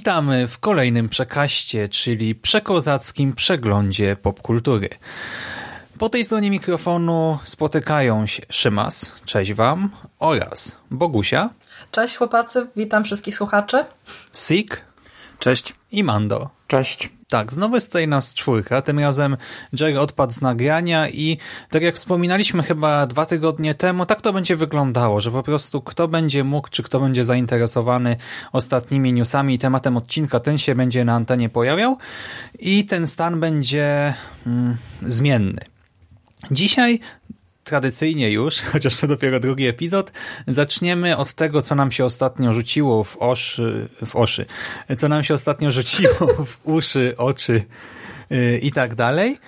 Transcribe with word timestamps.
Witamy 0.00 0.48
w 0.48 0.58
kolejnym 0.58 1.08
przekaście, 1.08 1.88
czyli 1.88 2.34
przekozackim 2.34 3.32
przeglądzie 3.32 4.16
popkultury. 4.16 4.88
Po 5.98 6.08
tej 6.08 6.24
stronie 6.24 6.50
mikrofonu 6.50 7.38
spotykają 7.44 8.26
się 8.26 8.42
Szymas, 8.50 9.12
cześć 9.24 9.52
wam, 9.52 9.90
oraz 10.18 10.76
Bogusia, 10.90 11.50
Cześć 11.90 12.16
chłopacy, 12.16 12.66
witam 12.76 13.04
wszystkich 13.04 13.36
słuchaczy. 13.36 13.84
Sik 14.32 14.80
Cześć. 15.40 15.74
i 15.92 16.04
Mando. 16.04 16.50
Cześć. 16.66 17.10
Tak, 17.28 17.52
znowu 17.52 17.74
jest 17.74 17.86
tutaj 17.86 18.08
nas 18.08 18.34
czwórka, 18.34 18.82
tym 18.82 18.98
razem 18.98 19.36
Jerry 19.80 20.00
odpadł 20.00 20.32
z 20.32 20.40
nagrania 20.40 21.08
i 21.08 21.38
tak 21.70 21.82
jak 21.82 21.94
wspominaliśmy 21.94 22.62
chyba 22.62 23.06
dwa 23.06 23.26
tygodnie 23.26 23.74
temu, 23.74 24.06
tak 24.06 24.20
to 24.20 24.32
będzie 24.32 24.56
wyglądało, 24.56 25.20
że 25.20 25.30
po 25.30 25.42
prostu 25.42 25.82
kto 25.82 26.08
będzie 26.08 26.44
mógł, 26.44 26.68
czy 26.70 26.82
kto 26.82 27.00
będzie 27.00 27.24
zainteresowany 27.24 28.16
ostatnimi 28.52 29.12
newsami 29.12 29.54
i 29.54 29.58
tematem 29.58 29.96
odcinka, 29.96 30.40
ten 30.40 30.58
się 30.58 30.74
będzie 30.74 31.04
na 31.04 31.14
antenie 31.14 31.48
pojawiał 31.48 31.96
i 32.58 32.84
ten 32.84 33.06
stan 33.06 33.40
będzie 33.40 34.14
mm, 34.46 34.76
zmienny. 35.02 35.60
Dzisiaj 36.50 37.00
tradycyjnie 37.64 38.30
już, 38.30 38.60
chociaż 38.72 39.00
to 39.00 39.06
dopiero 39.06 39.40
drugi 39.40 39.66
epizod, 39.66 40.12
zaczniemy 40.46 41.16
od 41.16 41.34
tego, 41.34 41.62
co 41.62 41.74
nam 41.74 41.92
się 41.92 42.04
ostatnio 42.04 42.52
rzuciło 42.52 43.04
w 43.04 43.16
oszy, 43.16 43.88
w 44.06 44.16
oszy, 44.16 44.46
co 44.98 45.08
nam 45.08 45.24
się 45.24 45.34
ostatnio 45.34 45.70
rzuciło 45.70 46.26
w 46.50 46.58
uszy, 46.64 47.14
oczy 47.16 47.64
yy, 48.30 48.58
i 48.58 48.72
tak 48.72 48.94
dalej. 48.94 49.38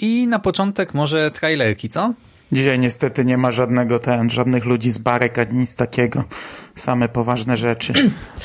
I 0.00 0.26
na 0.26 0.38
początek 0.38 0.94
może 0.94 1.30
trailerki, 1.30 1.88
co? 1.88 2.14
Dzisiaj 2.52 2.78
niestety 2.78 3.24
nie 3.24 3.38
ma 3.38 3.50
żadnego 3.50 3.98
ten, 3.98 4.30
żadnych 4.30 4.64
ludzi 4.64 4.90
z 4.90 4.98
barek, 4.98 5.38
ani 5.38 5.58
nic 5.58 5.76
takiego. 5.76 6.24
Same 6.76 7.08
poważne 7.08 7.56
rzeczy. 7.56 7.92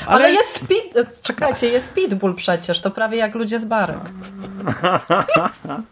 Ale, 0.06 0.24
Ale 0.24 0.32
jest 0.32 0.54
speed, 0.54 1.22
czekajcie, 1.22 1.68
jest 1.68 1.94
Pitbull 1.94 2.34
przecież, 2.34 2.80
to 2.80 2.90
prawie 2.90 3.18
jak 3.18 3.34
ludzie 3.34 3.60
z 3.60 3.64
barek. 3.64 3.98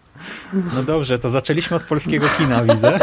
No 0.74 0.82
dobrze, 0.82 1.18
to 1.18 1.30
zaczęliśmy 1.30 1.76
od 1.76 1.84
polskiego 1.84 2.26
kina, 2.38 2.62
widzę. 2.62 2.98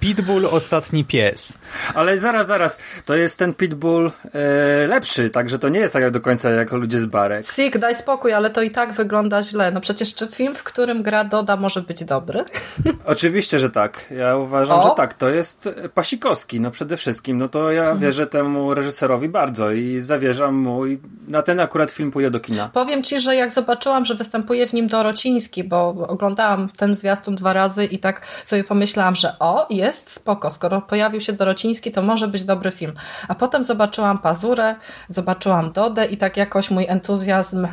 Pitbull, 0.00 0.46
ostatni 0.46 1.04
pies. 1.04 1.58
Ale 1.94 2.18
zaraz, 2.18 2.46
zaraz, 2.46 2.78
to 3.04 3.14
jest 3.14 3.38
ten 3.38 3.54
Pitbull 3.54 4.12
e, 4.34 4.86
lepszy, 4.86 5.30
także 5.30 5.58
to 5.58 5.68
nie 5.68 5.80
jest 5.80 5.92
tak 5.92 6.02
jak 6.02 6.10
do 6.12 6.20
końca 6.20 6.50
jak 6.50 6.72
ludzie 6.72 7.00
z 7.00 7.06
barek. 7.06 7.46
Sik, 7.46 7.78
daj 7.78 7.94
spokój, 7.94 8.32
ale 8.32 8.50
to 8.50 8.62
i 8.62 8.70
tak 8.70 8.92
wygląda 8.92 9.42
źle. 9.42 9.70
No 9.70 9.80
przecież 9.80 10.14
czy 10.14 10.26
film, 10.26 10.54
w 10.54 10.62
którym 10.62 11.02
gra 11.02 11.24
Doda 11.24 11.56
może 11.56 11.80
być 11.82 12.04
dobry? 12.04 12.44
Oczywiście, 13.04 13.58
że 13.58 13.70
tak. 13.70 14.06
Ja 14.10 14.36
uważam, 14.36 14.78
O. 14.78 14.82
że 14.82 14.88
tak. 14.96 15.14
To 15.14 15.28
jest 15.28 15.68
Pasikowski, 15.94 16.60
no 16.60 16.70
przede 16.70 16.96
wszystkim. 16.96 17.38
No 17.38 17.48
to 17.48 17.70
ja 17.72 17.94
wierzę 17.94 18.26
temu 18.26 18.74
reżyserowi 18.74 19.28
bardzo 19.28 19.70
i 19.70 20.00
zawierzam 20.00 20.54
mu 20.54 20.86
i 20.86 20.98
na 21.28 21.42
ten 21.42 21.60
akurat 21.60 21.90
film 21.90 22.10
pójdę 22.10 22.30
do 22.30 22.40
kina. 22.40 22.70
Powiem 22.74 23.02
ci, 23.02 23.20
że 23.20 23.36
jak 23.36 23.52
zobaczyłam, 23.52 24.04
że 24.04 24.14
występuje 24.14 24.66
w 24.66 24.72
nim 24.72 24.86
Dorociński, 24.86 25.64
bo 25.64 25.88
oglądałam 26.08 26.68
ten 26.76 26.96
zwiastun 26.96 27.34
dwa 27.34 27.52
razy 27.52 27.84
i 27.84 27.98
tak 27.98 28.26
sobie 28.44 28.64
pomyślałam, 28.64 29.16
że 29.16 29.38
o, 29.38 29.66
jest 29.70 29.89
spoko, 29.92 30.50
skoro 30.50 30.80
pojawił 30.82 31.20
się 31.20 31.32
Dorociński, 31.32 31.92
to 31.92 32.02
może 32.02 32.28
być 32.28 32.44
dobry 32.44 32.70
film. 32.70 32.92
A 33.28 33.34
potem 33.34 33.64
zobaczyłam 33.64 34.18
Pazurę, 34.18 34.74
zobaczyłam 35.08 35.72
Dodę 35.72 36.06
i 36.06 36.16
tak 36.16 36.36
jakoś 36.36 36.70
mój 36.70 36.86
entuzjazm 36.88 37.66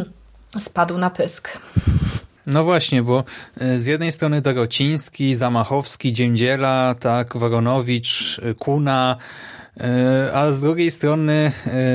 spadł 0.58 0.98
na 0.98 1.10
pysk. 1.10 1.58
No 2.46 2.64
właśnie, 2.64 3.02
bo 3.02 3.24
y, 3.62 3.80
z 3.80 3.86
jednej 3.86 4.12
strony 4.12 4.40
Dorociński, 4.40 5.34
Zamachowski, 5.34 6.12
Dziędziela, 6.12 6.94
tak, 7.00 7.36
Woronowicz, 7.36 8.38
y, 8.38 8.54
Kuna, 8.54 9.16
a 10.32 10.52
z 10.52 10.60
drugiej 10.60 10.90
strony 10.90 11.52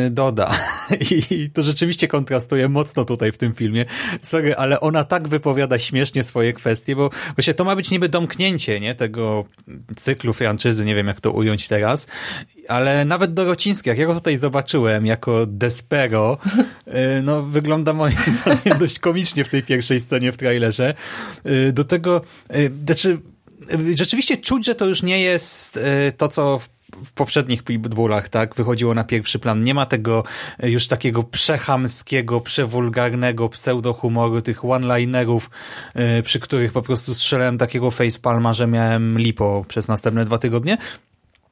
y, 0.08 0.10
Doda. 0.10 0.52
I 1.32 1.50
to 1.50 1.64
rzeczywiście 1.64 2.08
kontrastuje 2.08 2.70
mocno 2.70 3.06
tutaj 3.06 3.32
w 3.32 3.38
tym 3.38 3.54
filmie. 3.54 3.86
Sorry, 4.22 4.56
ale 4.56 4.80
ona 4.80 5.04
tak 5.04 5.28
wypowiada 5.28 5.80
śmiesznie 5.80 6.24
swoje 6.24 6.54
kwestie, 6.54 6.96
bo 6.96 7.10
właśnie 7.36 7.54
to 7.54 7.64
ma 7.64 7.76
być 7.76 7.92
niby 7.92 8.10
domknięcie 8.10 8.80
nie, 8.80 8.96
tego 8.96 9.46
cyklu 9.96 10.34
franczyzy, 10.34 10.86
nie 10.86 10.96
wiem 10.96 11.08
jak 11.08 11.22
to 11.22 11.32
ująć 11.32 11.68
teraz, 11.68 12.08
ale 12.68 13.06
nawet 13.06 13.34
Dorociński, 13.34 13.90
jak 13.90 13.98
ja 13.98 14.06
go 14.06 14.14
tutaj 14.14 14.38
zobaczyłem 14.38 15.06
jako 15.06 15.46
Despero, 15.46 16.38
y, 16.88 17.22
no 17.24 17.44
wygląda 17.44 17.94
moim 17.94 18.18
zdaniem 18.42 18.80
dość 18.80 19.00
komicznie 19.00 19.44
w 19.44 19.50
tej 19.50 19.64
pierwszej 19.64 20.00
scenie 20.00 20.32
w 20.32 20.38
trailerze. 20.38 20.94
Do 21.74 21.84
tego, 21.84 22.22
znaczy 22.86 23.20
rzeczywiście 23.96 24.38
czuć, 24.38 24.66
że 24.66 24.76
to 24.76 24.86
już 24.86 25.04
nie 25.04 25.22
jest 25.22 25.80
to, 26.18 26.28
co 26.28 26.60
w 26.60 26.79
w 27.06 27.14
poprzednich 27.14 27.64
Pitbullach, 27.64 28.30
tak, 28.30 28.56
wychodziło 28.56 28.94
na 28.94 29.04
pierwszy 29.04 29.40
plan. 29.40 29.64
Nie 29.64 29.74
ma 29.74 29.86
tego 29.86 30.24
y, 30.64 30.70
już 30.70 30.88
takiego 30.88 31.24
przechamskiego, 31.24 32.42
przewulgarnego 32.42 33.50
pseudohumoru, 33.50 34.42
tych 34.42 34.66
one-linerów, 34.66 35.50
y, 36.20 36.24
przy 36.24 36.40
których 36.40 36.72
po 36.72 36.82
prostu 36.82 37.14
strzelałem 37.14 37.58
takiego 37.58 37.92
facepalma, 37.92 38.54
że 38.54 38.68
miałem 38.68 39.20
lipo 39.20 39.66
przez 39.68 39.88
następne 39.88 40.26
dwa 40.26 40.38
tygodnie. 40.38 40.78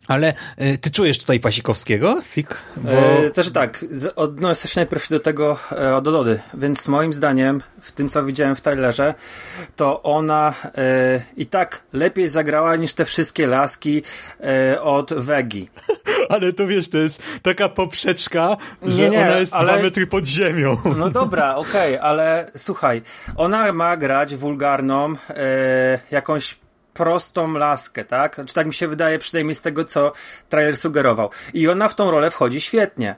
Ale 0.07 0.33
y, 0.61 0.77
ty 0.77 0.91
czujesz 0.91 1.19
tutaj 1.19 1.39
Pasikowskiego, 1.39 2.17
Sik? 2.23 2.57
Bo... 2.77 2.91
E, 2.91 3.31
też 3.31 3.51
tak, 3.51 3.85
z- 3.91 4.13
odnoszę 4.15 4.67
się 4.67 4.79
najpierw 4.79 5.09
do 5.09 5.19
tego, 5.19 5.57
e, 5.71 6.01
do 6.01 6.11
Dody, 6.11 6.39
więc 6.53 6.87
moim 6.87 7.13
zdaniem, 7.13 7.61
w 7.81 7.91
tym 7.91 8.09
co 8.09 8.23
widziałem 8.23 8.55
w 8.55 8.61
trailerze, 8.61 9.13
to 9.75 10.03
ona 10.03 10.53
e, 10.77 11.21
i 11.37 11.45
tak 11.45 11.81
lepiej 11.93 12.29
zagrała 12.29 12.75
niż 12.75 12.93
te 12.93 13.05
wszystkie 13.05 13.47
laski 13.47 14.01
e, 14.73 14.81
od 14.81 15.13
Wegi. 15.13 15.69
Ale 16.29 16.53
to 16.53 16.67
wiesz, 16.67 16.89
to 16.89 16.97
jest 16.97 17.23
taka 17.41 17.69
poprzeczka, 17.69 18.57
że 18.81 19.01
Nie, 19.03 19.09
nie, 19.09 19.19
ona 19.19 19.37
jest 19.37 19.53
ale- 19.53 19.73
dwa 19.73 19.81
metry 19.83 20.07
pod 20.07 20.25
ziemią. 20.27 20.77
No 20.97 21.09
dobra, 21.09 21.55
okej, 21.55 21.97
ale 21.97 22.51
słuchaj, 22.57 23.01
ona 23.35 23.73
ma 23.73 23.97
grać 23.97 24.35
wulgarną, 24.35 25.13
e, 25.29 25.99
jakąś 26.11 26.57
prostą 26.97 27.53
laskę, 27.53 28.05
tak? 28.05 28.41
Czy 28.45 28.53
tak 28.53 28.67
mi 28.67 28.73
się 28.73 28.87
wydaje, 28.87 29.19
przynajmniej 29.19 29.55
z 29.55 29.61
tego, 29.61 29.85
co 29.85 30.11
trailer 30.49 30.77
sugerował. 30.77 31.29
I 31.53 31.67
ona 31.67 31.87
w 31.87 31.95
tą 31.95 32.11
rolę 32.11 32.31
wchodzi 32.31 32.61
świetnie. 32.61 33.15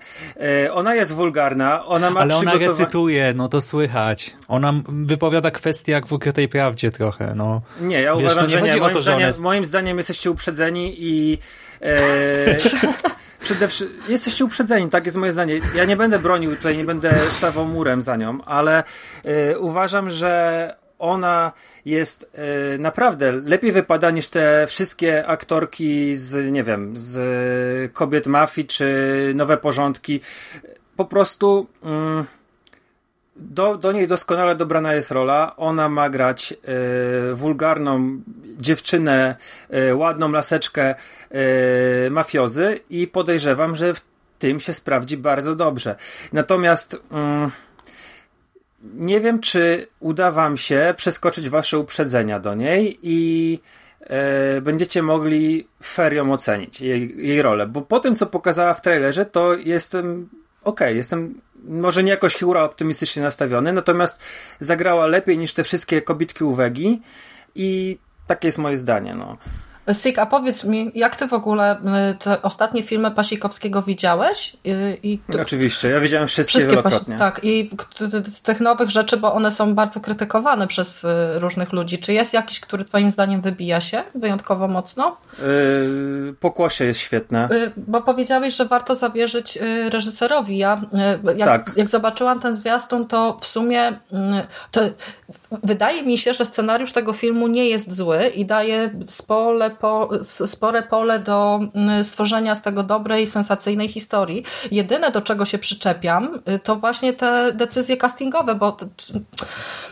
E, 0.66 0.73
ona 0.73 0.95
jest 0.95 1.13
wulgarna, 1.13 1.85
ona 1.85 2.09
ma 2.09 2.19
Ale 2.19 2.35
ona 2.35 2.53
recytuje, 2.53 3.34
no 3.34 3.47
to 3.50 3.62
słychać. 3.62 4.35
Ona 4.47 4.73
wypowiada 4.88 5.51
kwestie 5.51 5.91
jak 5.91 6.07
w 6.07 6.13
ukrytej 6.13 6.50
prawdzie 6.50 6.91
trochę, 6.91 7.34
no. 7.35 7.62
Nie, 7.81 8.01
ja 8.01 8.16
Wiesz, 8.16 8.22
uważam, 8.22 8.44
nie 8.44 8.50
że 8.50 8.62
nie. 8.62 8.78
Moim, 8.78 8.94
to, 8.94 9.00
że 9.00 9.03
zdaniem, 9.03 9.28
jest- 9.28 9.40
moim 9.40 9.66
zdaniem 9.66 9.97
jesteście 9.97 10.31
uprzedzeni 10.31 10.96
i 10.97 11.38
e, 11.81 12.57
przede 13.46 13.67
wszystkim 13.67 14.03
jesteście 14.07 14.46
uprzedzeni, 14.46 14.90
tak 14.90 15.06
jest 15.06 15.17
moje 15.17 15.31
zdanie. 15.31 15.59
Ja 15.75 15.85
nie 15.85 15.97
będę 15.97 16.19
bronił 16.19 16.56
tutaj, 16.56 16.78
nie 16.78 16.84
będę 16.84 17.19
stawał 17.38 17.66
murem 17.66 18.01
za 18.01 18.16
nią, 18.16 18.44
ale 18.46 18.84
e, 19.25 19.59
uważam, 19.59 20.09
że 20.09 20.75
ona 21.00 21.52
jest 21.86 22.32
e, 22.34 22.78
naprawdę 22.78 23.32
lepiej 23.32 23.72
wypada 23.72 24.12
niż 24.12 24.30
te 24.30 24.68
wszystkie 24.68 25.28
aktorki 25.28 26.18
z, 26.18 26.52
nie 26.52 26.64
wiem, 26.64 26.94
z 26.98 27.94
kobiet 27.94 28.28
mafii 28.28 28.68
czy 28.68 29.32
nowe 29.36 29.58
porządki. 29.58 30.22
Po 30.96 31.06
prostu. 31.06 31.68
Mm, 31.84 32.26
do, 33.40 33.78
do 33.78 33.91
niej 33.91 34.08
doskonale 34.08 34.56
dobrana 34.56 34.94
jest 34.94 35.12
rola. 35.12 35.56
Ona 35.58 35.90
ma 35.90 36.09
grać 36.09 36.53
e, 36.53 37.35
wulgarną 37.35 38.22
dziewczynę, 38.58 39.35
e, 39.70 39.96
ładną 39.96 40.32
laseczkę 40.32 40.96
e, 41.32 42.09
mafiozy 42.09 42.79
i 42.90 43.08
podejrzewam, 43.08 43.76
że 43.76 43.94
w 43.94 44.02
tym 44.40 44.59
się 44.59 44.73
sprawdzi 44.73 45.18
bardzo 45.18 45.56
dobrze. 45.56 45.96
Natomiast 46.34 47.02
mm, 47.12 47.52
nie 48.84 49.20
wiem, 49.20 49.40
czy 49.40 49.87
uda 49.99 50.31
wam 50.31 50.58
się 50.58 50.93
przeskoczyć 50.97 51.49
wasze 51.49 51.79
uprzedzenia 51.79 52.40
do 52.40 52.55
niej 52.55 52.99
i 53.02 53.59
e, 54.02 54.61
będziecie 54.61 55.02
mogli 55.02 55.67
fair 55.84 56.14
ją 56.14 56.34
ocenić, 56.34 56.81
jej, 56.81 57.28
jej 57.28 57.41
rolę. 57.41 57.67
Bo 57.67 57.81
po 57.81 57.99
tym, 57.99 58.16
co 58.16 58.26
pokazała 58.26 58.73
w 58.73 58.81
trailerze, 58.81 59.26
to 59.26 59.53
jestem 59.53 60.29
okej, 60.64 60.97
jestem 60.97 61.41
może 61.64 62.03
nie 62.03 62.11
jakoś 62.11 62.40
hura 62.40 62.64
optymistycznie 62.64 63.23
nastawiony, 63.23 63.73
natomiast 63.73 64.22
zagrała 64.59 65.08
lepiej 65.08 65.37
niż 65.37 65.53
te 65.53 65.64
wszystkie 65.64 66.02
kobitki 66.02 66.43
uwagi 66.43 67.02
i 67.55 67.97
takie 68.28 68.47
jest 68.47 68.58
moje 68.58 68.78
zdanie, 68.78 69.16
no. 69.16 69.37
Sik, 69.94 70.20
a 70.20 70.26
powiedz 70.26 70.64
mi, 70.64 70.91
jak 70.96 71.16
ty 71.16 71.28
w 71.28 71.34
ogóle 71.34 71.78
y, 72.12 72.18
te 72.18 72.41
ostatnie 72.41 72.84
filmy 72.84 73.12
Pasikowskiego 73.12 73.82
widziałeś? 73.82 74.58
I, 74.64 75.00
i 75.03 75.20
Oczywiście, 75.41 75.90
ja 75.90 76.00
widziałem 76.00 76.28
wszystkie, 76.28 76.50
wszystkie 76.50 76.76
wielokrotnie. 76.76 77.18
tak, 77.18 77.40
i 77.44 77.70
z 78.28 78.41
tych 78.41 78.59
nowych 78.59 78.90
rzeczy, 78.90 79.18
bo 79.18 79.34
one 79.34 79.52
są 79.52 79.76
bardzo 79.76 80.00
krytykowane 80.00 80.68
przez 80.68 81.03
y, 81.03 81.08
różnych 81.40 81.74
ludzi. 81.74 82.00
Czy 82.00 82.14
jest 82.14 82.34
jakiś, 82.34 82.59
który 82.59 82.86
twoim 82.86 83.12
zdaniem 83.12 83.41
wybija 83.41 83.82
się 83.82 84.03
wyjątkowo 84.16 84.68
mocno? 84.68 85.18
Yy, 85.40 86.34
Pokłosie 86.40 86.85
jest 86.85 87.00
świetne. 87.00 87.50
Yy, 87.52 87.72
bo 87.78 88.02
powiedziałeś, 88.02 88.56
że 88.56 88.66
warto 88.66 88.96
zawierzyć 88.96 89.59
reżyserowi. 89.90 90.58
Ja 90.58 90.82
jak, 91.38 91.66
tak. 91.66 91.78
jak 91.78 91.90
zobaczyłam 91.90 92.40
ten 92.40 92.56
zwiastun, 92.56 93.08
to 93.08 93.38
w 93.42 93.47
sumie 93.47 94.00
mm, 94.12 94.44
to 94.72 94.82
wydaje 95.64 96.03
mi 96.03 96.18
się, 96.18 96.34
że 96.34 96.46
scenariusz 96.46 96.92
tego 96.92 97.14
filmu 97.14 97.47
nie 97.47 97.70
jest 97.70 97.96
zły 97.96 98.28
i 98.28 98.46
daje 98.46 98.90
spole, 99.06 99.70
po, 99.79 100.09
spore 100.23 100.81
pole 100.81 101.20
do 101.20 101.59
mm, 101.76 102.03
stworzenia 102.03 102.55
z 102.55 102.61
tego 102.61 102.84
dobrej, 102.84 103.28
sensacyjnej 103.28 103.87
historii. 103.87 104.43
Jedyne, 104.72 105.11
do 105.11 105.22
czego 105.22 105.46
się 105.46 105.58
przyczepiam, 105.58 106.40
y, 106.55 106.59
to 106.59 106.76
właśnie 106.76 107.14
te 107.14 107.53
decyzje 107.53 107.97
castingowe, 107.97 108.55
bo 108.55 108.78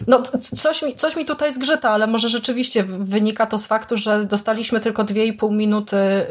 no, 0.08 0.22
coś, 0.42 0.84
mi, 0.84 0.96
coś 0.96 1.16
mi 1.16 1.26
tutaj 1.26 1.54
zgrzyta, 1.54 1.90
ale 1.90 2.08
może 2.08 2.30
rzeczywiście 2.30 2.84
wynika 2.84 3.46
to 3.46 3.58
z 3.58 3.68
faktu, 3.68 3.98
że 3.98 4.26
dostaliśmy 4.26 4.80
tylko 4.80 5.04
2,5 5.04 5.52
minuty 5.52 5.98
y, 5.98 6.26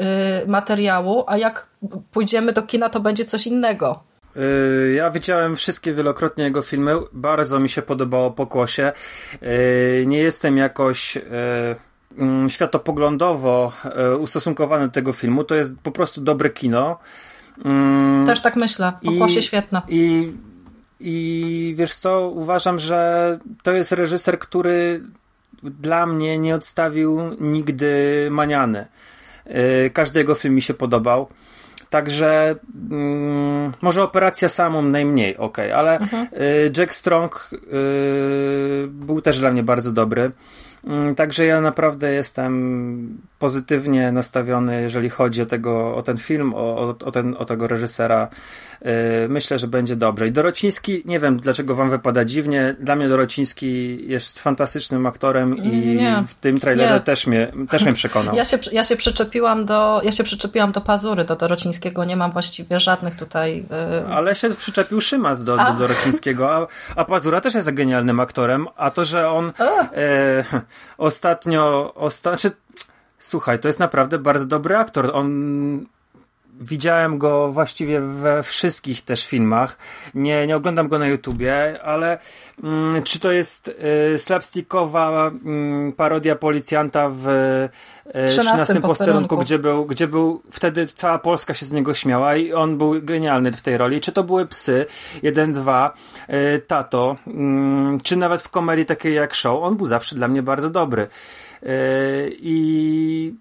materiału, 0.47 1.25
a 1.26 1.37
jak 1.37 1.67
pójdziemy 2.12 2.52
do 2.52 2.62
kina, 2.62 2.88
to 2.88 3.00
będzie 3.00 3.25
coś 3.25 3.47
innego. 3.47 4.00
Y, 4.37 4.93
ja 4.93 5.11
widziałem 5.11 5.56
wszystkie 5.56 5.94
wielokrotnie 5.94 6.44
jego 6.44 6.62
filmy. 6.62 6.97
Bardzo 7.12 7.61
mi 7.61 7.69
się 7.69 7.82
podobało 7.82 8.31
Pokłosie. 8.31 8.93
Nie 10.06 10.19
jestem 10.19 10.56
jakoś 10.56 11.19
światopoglądowo 12.49 13.73
e, 13.85 14.17
ustosunkowany 14.17 14.87
do 14.87 14.93
tego 14.93 15.13
filmu. 15.13 15.45
To 15.45 15.55
jest 15.55 15.79
po 15.83 15.91
prostu 15.91 16.21
dobre 16.21 16.51
kino. 16.51 16.99
Mm, 17.65 18.27
Też 18.27 18.41
tak 18.41 18.57
myślę. 18.57 18.93
Pokłosie 19.05 19.43
świetne. 19.43 19.83
I, 19.89 20.33
I 21.01 21.75
wiesz 21.79 21.95
co, 21.95 22.29
uważam, 22.29 22.79
że 22.79 23.39
to 23.63 23.73
jest 23.73 23.93
reżyser, 23.93 24.39
który 24.39 25.03
dla 25.63 26.07
mnie 26.07 26.39
nie 26.39 26.55
odstawił 26.55 27.21
nigdy 27.41 28.29
maniany. 28.31 28.87
E, 29.45 29.91
każdy 29.91 30.21
jego 30.21 30.35
film 30.35 30.55
mi 30.55 30.62
się 30.62 30.75
podobał. 30.75 31.29
Także 31.91 32.55
mm, 32.91 33.73
może 33.83 34.03
operacja 34.03 34.49
samą 34.49 34.83
najmniej, 34.83 35.37
ok, 35.37 35.59
ale 35.59 35.99
mhm. 35.99 36.27
E, 36.33 36.37
Jack 36.79 36.95
Strong 36.95 37.51
był 38.89 39.21
też 39.21 39.39
dla 39.39 39.51
mnie 39.51 39.62
bardzo 39.62 39.93
dobry. 39.93 40.31
Mm, 40.87 41.15
także 41.15 41.47
ja 41.47 41.61
naprawdę 41.61 42.12
jestem 42.12 43.19
pozytywnie 43.38 44.12
nastawiony, 44.12 44.83
jeżeli 44.83 45.09
chodzi 45.09 45.43
o, 45.43 45.47
tego, 45.47 45.97
o 45.97 46.03
ten 46.03 46.17
film, 46.17 46.55
o, 46.55 46.97
o, 47.05 47.11
ten, 47.11 47.35
o 47.38 47.44
tego 47.44 47.67
reżysera. 47.67 48.29
Yy, 48.82 48.90
myślę, 49.28 49.58
że 49.58 49.67
będzie 49.69 49.96
dobrze. 49.96 50.28
I 50.28 50.32
Dorociński, 50.32 51.02
nie 51.05 51.20
wiem 51.20 51.40
dlaczego 51.40 51.75
wam 51.75 51.90
wypada 51.90 52.25
dziwnie, 52.25 52.76
dla 52.81 52.96
mnie 52.96 53.08
Dorociński 53.08 53.99
jest 54.08 54.40
fantastycznym 54.40 55.06
aktorem 55.06 55.58
i 55.58 55.96
nie, 55.96 56.25
w 56.28 56.34
tym 56.34 56.58
trailerze 56.61 56.94
nie. 56.94 57.00
też 57.00 57.26
mnie, 57.26 57.52
też 57.70 57.82
mnie 57.82 57.93
przekonał. 57.93 58.34
Ja 58.34 58.44
się, 58.44 58.58
ja 58.73 58.84
się 58.84 58.96
przyczepiłam 58.96 59.64
do, 59.64 60.00
ja 60.05 60.12
się 60.12 60.25
przyczepiłam 60.25 60.73
do 60.73 60.81
Pazury, 60.81 61.25
do 61.25 61.37
Dorocińskiego, 61.37 62.05
nie 62.05 62.17
mam 62.17 62.31
właściwie 62.32 62.81
żadnych 62.81 63.17
tutaj... 63.17 63.64
Yy... 64.06 64.14
Ale 64.14 64.34
się 64.34 64.50
przyczepił 64.50 65.00
Szymas 65.00 65.44
do, 65.44 65.56
do 65.56 65.73
Dorocińskiego, 65.78 66.55
a, 66.55 66.67
a 66.96 67.05
Pazura 67.05 67.40
też 67.40 67.55
jest 67.55 67.70
genialnym 67.70 68.20
aktorem, 68.20 68.67
a 68.76 68.90
to, 68.90 69.05
że 69.05 69.31
on 69.31 69.52
e, 69.96 70.44
ostatnio, 70.99 71.94
osta 71.94 72.31
znaczy, 72.31 72.56
słuchaj, 73.19 73.58
to 73.58 73.69
jest 73.69 73.81
naprawdę 73.81 74.19
bardzo 74.19 74.46
dobry 74.46 74.76
aktor. 74.76 75.11
On 75.14 75.87
widziałem 76.61 77.19
go 77.19 77.53
właściwie 77.53 78.00
we 78.00 78.43
wszystkich 78.43 79.03
też 79.03 79.26
filmach. 79.26 79.79
Nie, 80.14 80.47
nie 80.47 80.56
oglądam 80.56 80.88
go 80.88 80.99
na 80.99 81.06
YouTubie, 81.06 81.82
ale 81.82 82.19
mm, 82.64 83.03
czy 83.03 83.20
to 83.20 83.32
jest 83.32 83.69
y, 84.14 84.19
slapstickowa 84.19 85.31
y, 85.88 85.93
parodia 85.93 86.37
policjanta 86.37 87.08
w 87.12 87.29
y, 88.14 88.26
13 88.26 88.81
posterunku, 88.81 89.38
gdzie 89.38 89.58
był, 89.58 89.87
gdzie 89.87 90.08
był 90.08 90.43
wtedy 90.50 90.87
cała 90.87 91.19
Polska 91.19 91.55
się 91.55 91.67
z 91.67 91.73
niego 91.73 91.94
śmiała 91.94 92.37
i 92.37 92.53
on 92.53 92.79
był 92.79 92.94
genialny 93.02 93.52
w 93.52 93.62
tej 93.62 93.76
roli. 93.76 94.00
Czy 94.00 94.12
to 94.12 94.25
były 94.25 94.47
psy, 94.47 94.87
jeden, 95.23 95.52
dwa, 95.52 95.94
y, 96.31 96.59
tato, 96.59 97.17
y, 97.26 97.32
czy 98.02 98.17
nawet 98.17 98.43
w 98.43 98.49
komedii 98.49 98.87
takiej 98.87 99.14
jak 99.14 99.35
show, 99.35 99.62
on 99.62 99.76
był 99.76 99.87
zawsze 99.87 100.17
dla 100.17 100.29
mnie 100.29 100.43
bardzo 100.43 100.70
dobry. 100.70 101.09
Y, 101.62 102.37
I 102.41 103.35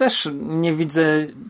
też 0.00 0.28
nie 0.42 0.72
widzę 0.72 1.02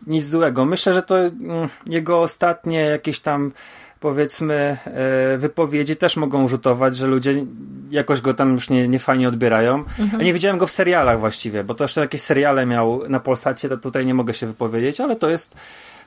nic 0.07 0.25
złego. 0.25 0.65
Myślę, 0.65 0.93
że 0.93 1.01
to 1.01 1.19
mm, 1.19 1.69
jego 1.87 2.21
ostatnie 2.21 2.79
jakieś 2.79 3.19
tam 3.19 3.51
powiedzmy 3.99 4.77
e, 4.85 5.37
wypowiedzi 5.37 5.95
też 5.95 6.17
mogą 6.17 6.47
rzutować, 6.47 6.97
że 6.97 7.07
ludzie 7.07 7.45
jakoś 7.89 8.21
go 8.21 8.33
tam 8.33 8.53
już 8.53 8.69
nie, 8.69 8.87
nie 8.87 8.99
fajnie 8.99 9.27
odbierają. 9.27 9.75
Mhm. 9.75 10.19
Ja 10.19 10.25
nie 10.25 10.33
widziałem 10.33 10.57
go 10.57 10.67
w 10.67 10.71
serialach 10.71 11.19
właściwie, 11.19 11.63
bo 11.63 11.75
to 11.75 11.83
jeszcze 11.83 12.01
jakieś 12.01 12.21
seriale 12.21 12.65
miał 12.65 13.09
na 13.09 13.19
Polsacie, 13.19 13.69
to 13.69 13.77
tutaj 13.77 14.05
nie 14.05 14.13
mogę 14.13 14.33
się 14.33 14.47
wypowiedzieć, 14.47 15.01
ale 15.01 15.15
to 15.15 15.29
jest 15.29 15.55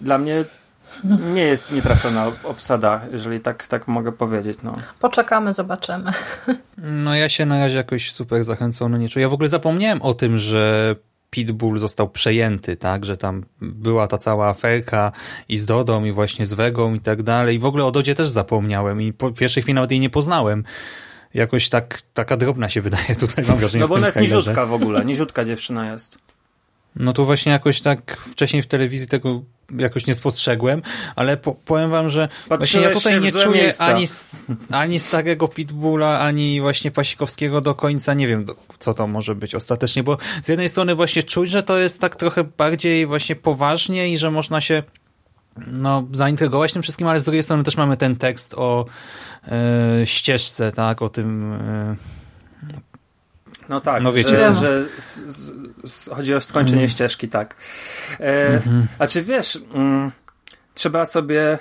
dla 0.00 0.18
mnie 0.18 0.44
nie 1.34 1.42
jest 1.42 1.72
nietrafiona 1.72 2.32
obsada, 2.44 3.00
jeżeli 3.12 3.40
tak, 3.40 3.66
tak 3.66 3.88
mogę 3.88 4.12
powiedzieć. 4.12 4.58
No. 4.62 4.76
Poczekamy, 5.00 5.52
zobaczymy. 5.52 6.12
No 6.76 7.14
ja 7.14 7.28
się 7.28 7.46
na 7.46 7.58
razie 7.58 7.76
jakoś 7.76 8.12
super 8.12 8.44
zachęcony 8.44 8.98
nie 8.98 9.08
czuję. 9.08 9.22
Ja 9.22 9.28
w 9.28 9.32
ogóle 9.32 9.48
zapomniałem 9.48 10.02
o 10.02 10.14
tym, 10.14 10.38
że 10.38 10.96
Pitbull 11.34 11.78
został 11.78 12.08
przejęty, 12.08 12.76
tak, 12.76 13.04
że 13.04 13.16
tam 13.16 13.44
była 13.60 14.08
ta 14.08 14.18
cała 14.18 14.48
aferka 14.48 15.12
i 15.48 15.58
z 15.58 15.66
Dodą 15.66 16.04
i 16.04 16.12
właśnie 16.12 16.46
z 16.46 16.54
Wegą 16.54 16.94
i 16.94 17.00
tak 17.00 17.22
dalej. 17.22 17.56
I 17.56 17.58
w 17.58 17.66
ogóle 17.66 17.84
o 17.84 17.90
Dodzie 17.90 18.14
też 18.14 18.28
zapomniałem 18.28 19.02
i 19.02 19.12
po 19.12 19.30
pierwszej 19.30 19.62
chwili 19.62 19.74
nawet 19.74 19.90
jej 19.90 20.00
nie 20.00 20.10
poznałem. 20.10 20.64
Jakoś 21.34 21.68
tak, 21.68 22.02
taka 22.14 22.36
drobna 22.36 22.68
się 22.68 22.80
wydaje 22.80 23.16
tutaj, 23.16 23.44
mam 23.48 23.56
wrażenie. 23.56 23.82
No 23.82 23.88
bo 23.88 23.94
ona 23.94 24.06
jest 24.06 24.20
niziutka 24.20 24.66
w 24.66 24.72
ogóle, 24.72 25.04
niziutka 25.04 25.44
dziewczyna 25.44 25.92
jest. 25.92 26.18
No 26.96 27.12
to 27.12 27.24
właśnie 27.24 27.52
jakoś 27.52 27.80
tak 27.80 28.16
wcześniej 28.16 28.62
w 28.62 28.66
telewizji 28.66 29.08
tego 29.08 29.42
jakoś 29.78 30.06
nie 30.06 30.14
spostrzegłem, 30.14 30.82
ale 31.16 31.36
po, 31.36 31.54
powiem 31.54 31.90
wam, 31.90 32.10
że 32.10 32.28
właśnie 32.48 32.80
ja 32.80 32.90
tutaj 32.90 33.20
nie 33.20 33.32
czuję 33.32 33.72
ani, 33.78 34.04
ani 34.70 34.98
starego 34.98 35.48
Pitbulla, 35.48 36.20
ani 36.20 36.60
właśnie 36.60 36.90
Pasikowskiego 36.90 37.60
do 37.60 37.74
końca. 37.74 38.14
Nie 38.14 38.26
wiem, 38.26 38.46
co 38.78 38.94
to 38.94 39.06
może 39.06 39.34
być 39.34 39.54
ostatecznie, 39.54 40.02
bo 40.02 40.18
z 40.42 40.48
jednej 40.48 40.68
strony 40.68 40.94
właśnie 40.94 41.22
czuć, 41.22 41.50
że 41.50 41.62
to 41.62 41.78
jest 41.78 42.00
tak 42.00 42.16
trochę 42.16 42.44
bardziej 42.44 43.06
właśnie 43.06 43.36
poważnie 43.36 44.08
i 44.08 44.18
że 44.18 44.30
można 44.30 44.60
się 44.60 44.82
no, 45.66 46.06
zaintrygować 46.12 46.72
tym 46.72 46.82
wszystkim, 46.82 47.06
ale 47.06 47.20
z 47.20 47.24
drugiej 47.24 47.42
strony 47.42 47.64
też 47.64 47.76
mamy 47.76 47.96
ten 47.96 48.16
tekst 48.16 48.54
o 48.54 48.86
e, 49.48 50.06
ścieżce, 50.06 50.72
tak, 50.72 51.02
o 51.02 51.08
tym 51.08 51.52
e, 51.52 51.96
no 53.68 53.80
tak, 53.80 54.02
no 54.02 54.12
wiecie, 54.12 54.36
że, 54.36 54.54
że 54.54 54.84
z, 54.98 55.24
z, 55.84 56.08
chodzi 56.08 56.34
o 56.34 56.40
skończenie 56.40 56.78
mm. 56.78 56.88
ścieżki, 56.88 57.28
tak. 57.28 57.56
E, 58.20 58.46
mm 58.46 58.60
-hmm. 58.60 58.82
A 58.98 59.06
czy 59.06 59.22
wiesz, 59.22 59.58
mm, 59.74 60.10
trzeba 60.74 61.06
sobie 61.06 61.58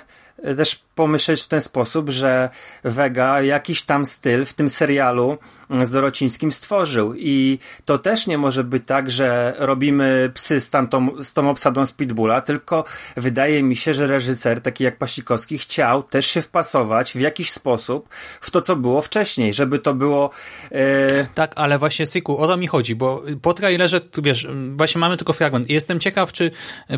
też 0.56 0.84
pomyśleć 0.94 1.42
w 1.42 1.48
ten 1.48 1.60
sposób, 1.60 2.10
że 2.10 2.50
Vega 2.84 3.42
jakiś 3.42 3.82
tam 3.82 4.06
styl 4.06 4.44
w 4.44 4.52
tym 4.52 4.70
serialu 4.70 5.38
z 5.82 5.90
Dorocińskim 5.90 6.52
stworzył 6.52 7.14
i 7.14 7.58
to 7.84 7.98
też 7.98 8.26
nie 8.26 8.38
może 8.38 8.64
być 8.64 8.82
tak, 8.86 9.10
że 9.10 9.54
robimy 9.58 10.30
psy 10.34 10.60
z, 10.60 10.70
tamtą, 10.70 11.22
z 11.22 11.34
tą 11.34 11.50
obsadą 11.50 11.86
Speedbulla, 11.86 12.40
tylko 12.40 12.84
wydaje 13.16 13.62
mi 13.62 13.76
się, 13.76 13.94
że 13.94 14.06
reżyser, 14.06 14.60
taki 14.60 14.84
jak 14.84 14.98
Pasikowski, 14.98 15.58
chciał 15.58 16.02
też 16.02 16.26
się 16.26 16.42
wpasować 16.42 17.12
w 17.12 17.20
jakiś 17.20 17.50
sposób 17.50 18.08
w 18.40 18.50
to, 18.50 18.60
co 18.60 18.76
było 18.76 19.02
wcześniej, 19.02 19.52
żeby 19.52 19.78
to 19.78 19.94
było... 19.94 20.30
E... 20.72 21.26
Tak, 21.34 21.52
ale 21.56 21.78
właśnie 21.78 22.06
Siku, 22.06 22.38
o 22.38 22.46
to 22.46 22.56
mi 22.56 22.66
chodzi, 22.66 22.94
bo 22.94 23.22
po 23.42 23.54
trailerze, 23.54 24.00
tu 24.00 24.22
wiesz, 24.22 24.46
właśnie 24.76 24.98
mamy 24.98 25.16
tylko 25.16 25.32
fragment. 25.32 25.70
Jestem 25.70 26.00
ciekaw, 26.00 26.32
czy 26.32 26.50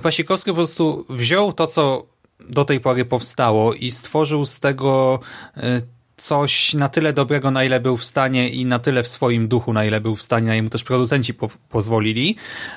Pasikowski 0.03 0.51
po 0.51 0.57
prostu 0.57 1.07
wziął 1.11 1.53
to, 1.53 1.67
co 1.67 2.07
do 2.41 2.65
tej 2.65 2.81
pory 2.81 3.05
powstało 3.05 3.75
i 3.75 3.91
stworzył 3.91 4.45
z 4.45 4.61
tego 4.61 5.21
e, 5.57 5.81
coś 6.17 6.75
na 6.75 6.89
tyle 6.89 7.13
dobrego, 7.13 7.51
na 7.51 7.65
ile 7.65 7.81
był 7.81 7.97
w 7.97 8.05
stanie 8.05 8.49
i 8.49 8.65
na 8.65 8.79
tyle 8.79 9.03
w 9.03 9.09
swoim 9.09 9.49
duchu, 9.49 9.73
na 9.73 9.85
ile 9.85 10.01
był 10.01 10.15
w 10.15 10.23
stanie, 10.23 10.47
na 10.47 10.55
ile 10.55 10.63
mu 10.63 10.71
też 10.71 10.85
producenci 10.85 11.35
po 11.35 11.49
pozwolili. 11.69 12.37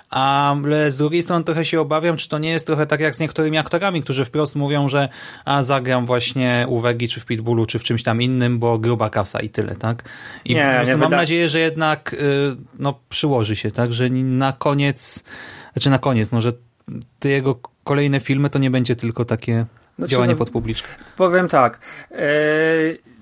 Ale 0.10 0.92
z 0.92 0.98
drugiej 0.98 1.22
strony 1.22 1.46
trochę 1.46 1.66
się 1.66 1.82
obawiam, 1.82 2.18
czy 2.18 2.30
to 2.30 2.38
nie 2.38 2.50
jest 2.50 2.66
trochę 2.66 2.88
tak 2.88 3.00
jak 3.00 3.16
z 3.16 3.20
niektórymi 3.20 3.58
aktorami, 3.58 4.02
którzy 4.02 4.26
wprost 4.26 4.56
mówią, 4.56 4.90
że 4.90 5.10
a 5.46 5.64
zagram 5.64 6.06
właśnie 6.06 6.66
u 6.70 6.80
Wegi, 6.80 7.08
czy 7.08 7.20
w 7.20 7.26
Pitbullu, 7.26 7.66
czy 7.66 7.80
w 7.80 7.84
czymś 7.84 8.04
tam 8.04 8.22
innym, 8.22 8.60
bo 8.60 8.80
gruba 8.80 9.10
kasa 9.10 9.40
i 9.40 9.50
tyle, 9.50 9.76
tak? 9.76 10.04
I 10.46 10.56
nie, 10.56 10.82
nie 10.86 10.98
mam 10.98 11.10
wyda... 11.10 11.18
nadzieję, 11.18 11.50
że 11.50 11.60
jednak 11.60 12.14
y, 12.14 12.56
no, 12.80 13.00
przyłoży 13.10 13.56
się, 13.56 13.72
tak? 13.72 13.94
Że 13.94 14.10
na 14.10 14.54
koniec, 14.54 15.24
znaczy 15.74 15.90
na 15.90 16.00
koniec, 16.00 16.32
no, 16.32 16.42
że 16.42 16.54
te 17.20 17.30
jego 17.30 17.60
kolejne 17.84 18.20
filmy 18.20 18.50
to 18.50 18.60
nie 18.60 18.72
będzie 18.72 18.96
tylko 18.96 19.26
takie 19.26 19.66
znaczy, 19.98 20.12
działanie 20.12 20.36
pod 20.36 20.50
publiczkę. 20.50 20.88
Powiem 21.16 21.48
tak, 21.48 21.80
e, 22.12 22.26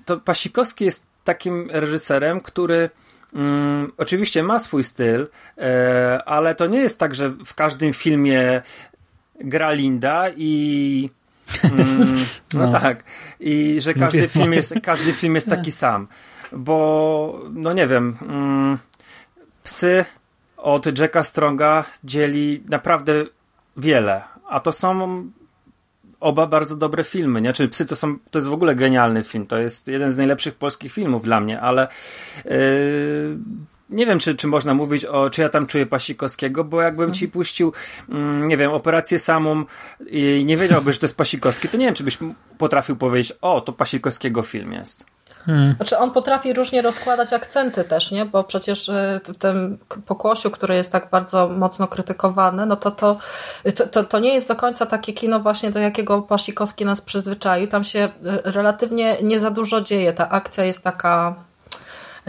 to 0.05 0.17
Pasikowski 0.17 0.85
jest 0.85 1.05
takim 1.23 1.69
reżyserem, 1.71 2.41
który 2.41 2.89
mm, 3.33 3.91
oczywiście 3.97 4.43
ma 4.43 4.59
swój 4.59 4.83
styl, 4.83 5.27
e, 5.57 6.21
ale 6.25 6.55
to 6.55 6.67
nie 6.67 6.79
jest 6.79 6.99
tak, 6.99 7.15
że 7.15 7.29
w 7.29 7.53
każdym 7.55 7.93
filmie 7.93 8.61
gra 9.41 9.71
Linda 9.71 10.25
i 10.37 11.09
mm, 11.63 12.17
no, 12.53 12.65
No. 12.65 12.79
tak, 12.79 13.03
i 13.39 13.81
że 13.81 13.93
każdy 13.93 14.27
film 14.27 14.53
jest, 14.53 14.73
każdy 14.83 15.13
film 15.13 15.35
jest 15.35 15.49
taki 15.49 15.71
sam, 15.81 16.07
bo 16.51 17.41
no 17.53 17.73
nie 17.73 17.87
wiem, 17.87 18.17
mm, 18.21 18.77
psy 19.63 20.05
od 20.57 20.99
Jacka 20.99 21.23
Stronga 21.23 21.83
dzieli 22.03 22.63
naprawdę 22.69 23.25
wiele, 23.77 24.21
a 24.49 24.59
to 24.59 24.71
są 24.71 25.23
oba 26.19 26.47
bardzo 26.47 26.75
dobre 26.75 27.03
filmy, 27.03 27.41
nie? 27.41 27.53
Czyli 27.53 27.69
Psy 27.69 27.85
to 27.85 27.95
są, 27.95 28.19
to 28.31 28.39
jest 28.39 28.47
w 28.47 28.53
ogóle 28.53 28.75
genialny 28.75 29.23
film, 29.23 29.47
to 29.47 29.57
jest 29.57 29.87
jeden 29.87 30.11
z 30.11 30.17
najlepszych 30.17 30.55
polskich 30.55 30.93
filmów 30.93 31.23
dla 31.23 31.39
mnie, 31.39 31.61
ale 31.61 31.87
yy, 32.45 32.51
nie 33.89 34.05
wiem, 34.05 34.19
czy, 34.19 34.35
czy 34.35 34.47
można 34.47 34.73
mówić 34.73 35.05
o, 35.05 35.29
czy 35.29 35.41
ja 35.41 35.49
tam 35.49 35.67
czuję 35.67 35.85
Pasikowskiego, 35.85 36.63
bo 36.63 36.81
jakbym 36.81 37.13
ci 37.13 37.27
puścił, 37.27 37.73
mm, 38.09 38.47
nie 38.47 38.57
wiem, 38.57 38.71
operację 38.71 39.19
samą 39.19 39.65
i 40.09 40.43
nie 40.45 40.57
wiedziałbyś, 40.57 40.95
że 40.95 40.99
to 40.99 41.05
jest 41.05 41.17
Pasikowski, 41.17 41.69
to 41.69 41.77
nie 41.77 41.85
wiem, 41.85 41.95
czy 41.95 42.03
byś 42.03 42.17
potrafił 42.57 42.95
powiedzieć, 42.95 43.33
o, 43.41 43.61
to 43.61 43.73
Pasikowskiego 43.73 44.41
film 44.41 44.73
jest. 44.73 45.05
Znaczy 45.75 45.97
on 45.97 46.11
potrafi 46.11 46.53
różnie 46.53 46.81
rozkładać 46.81 47.33
akcenty 47.33 47.83
też, 47.83 48.11
nie? 48.11 48.25
Bo 48.25 48.43
przecież 48.43 48.89
y, 48.89 49.21
w 49.23 49.37
tym 49.37 49.77
pokłosiu, 50.05 50.51
który 50.51 50.75
jest 50.75 50.91
tak 50.91 51.09
bardzo 51.09 51.47
mocno 51.47 51.87
krytykowany, 51.87 52.65
no 52.65 52.75
to 52.75 52.91
to, 52.91 53.17
to, 53.75 53.87
to, 53.87 54.03
to 54.03 54.19
nie 54.19 54.33
jest 54.33 54.47
do 54.47 54.55
końca 54.55 54.85
takie 54.85 55.13
kino 55.13 55.39
właśnie, 55.39 55.71
do 55.71 55.79
jakiego 55.79 56.21
Pasikowski 56.21 56.85
nas 56.85 57.01
przyzwyczaił. 57.01 57.67
Tam 57.67 57.83
się 57.83 57.99
y, 57.99 58.09
relatywnie 58.43 59.17
nie 59.23 59.39
za 59.39 59.51
dużo 59.51 59.81
dzieje. 59.81 60.13
Ta 60.13 60.29
akcja 60.29 60.65
jest 60.65 60.81
taka 60.81 61.35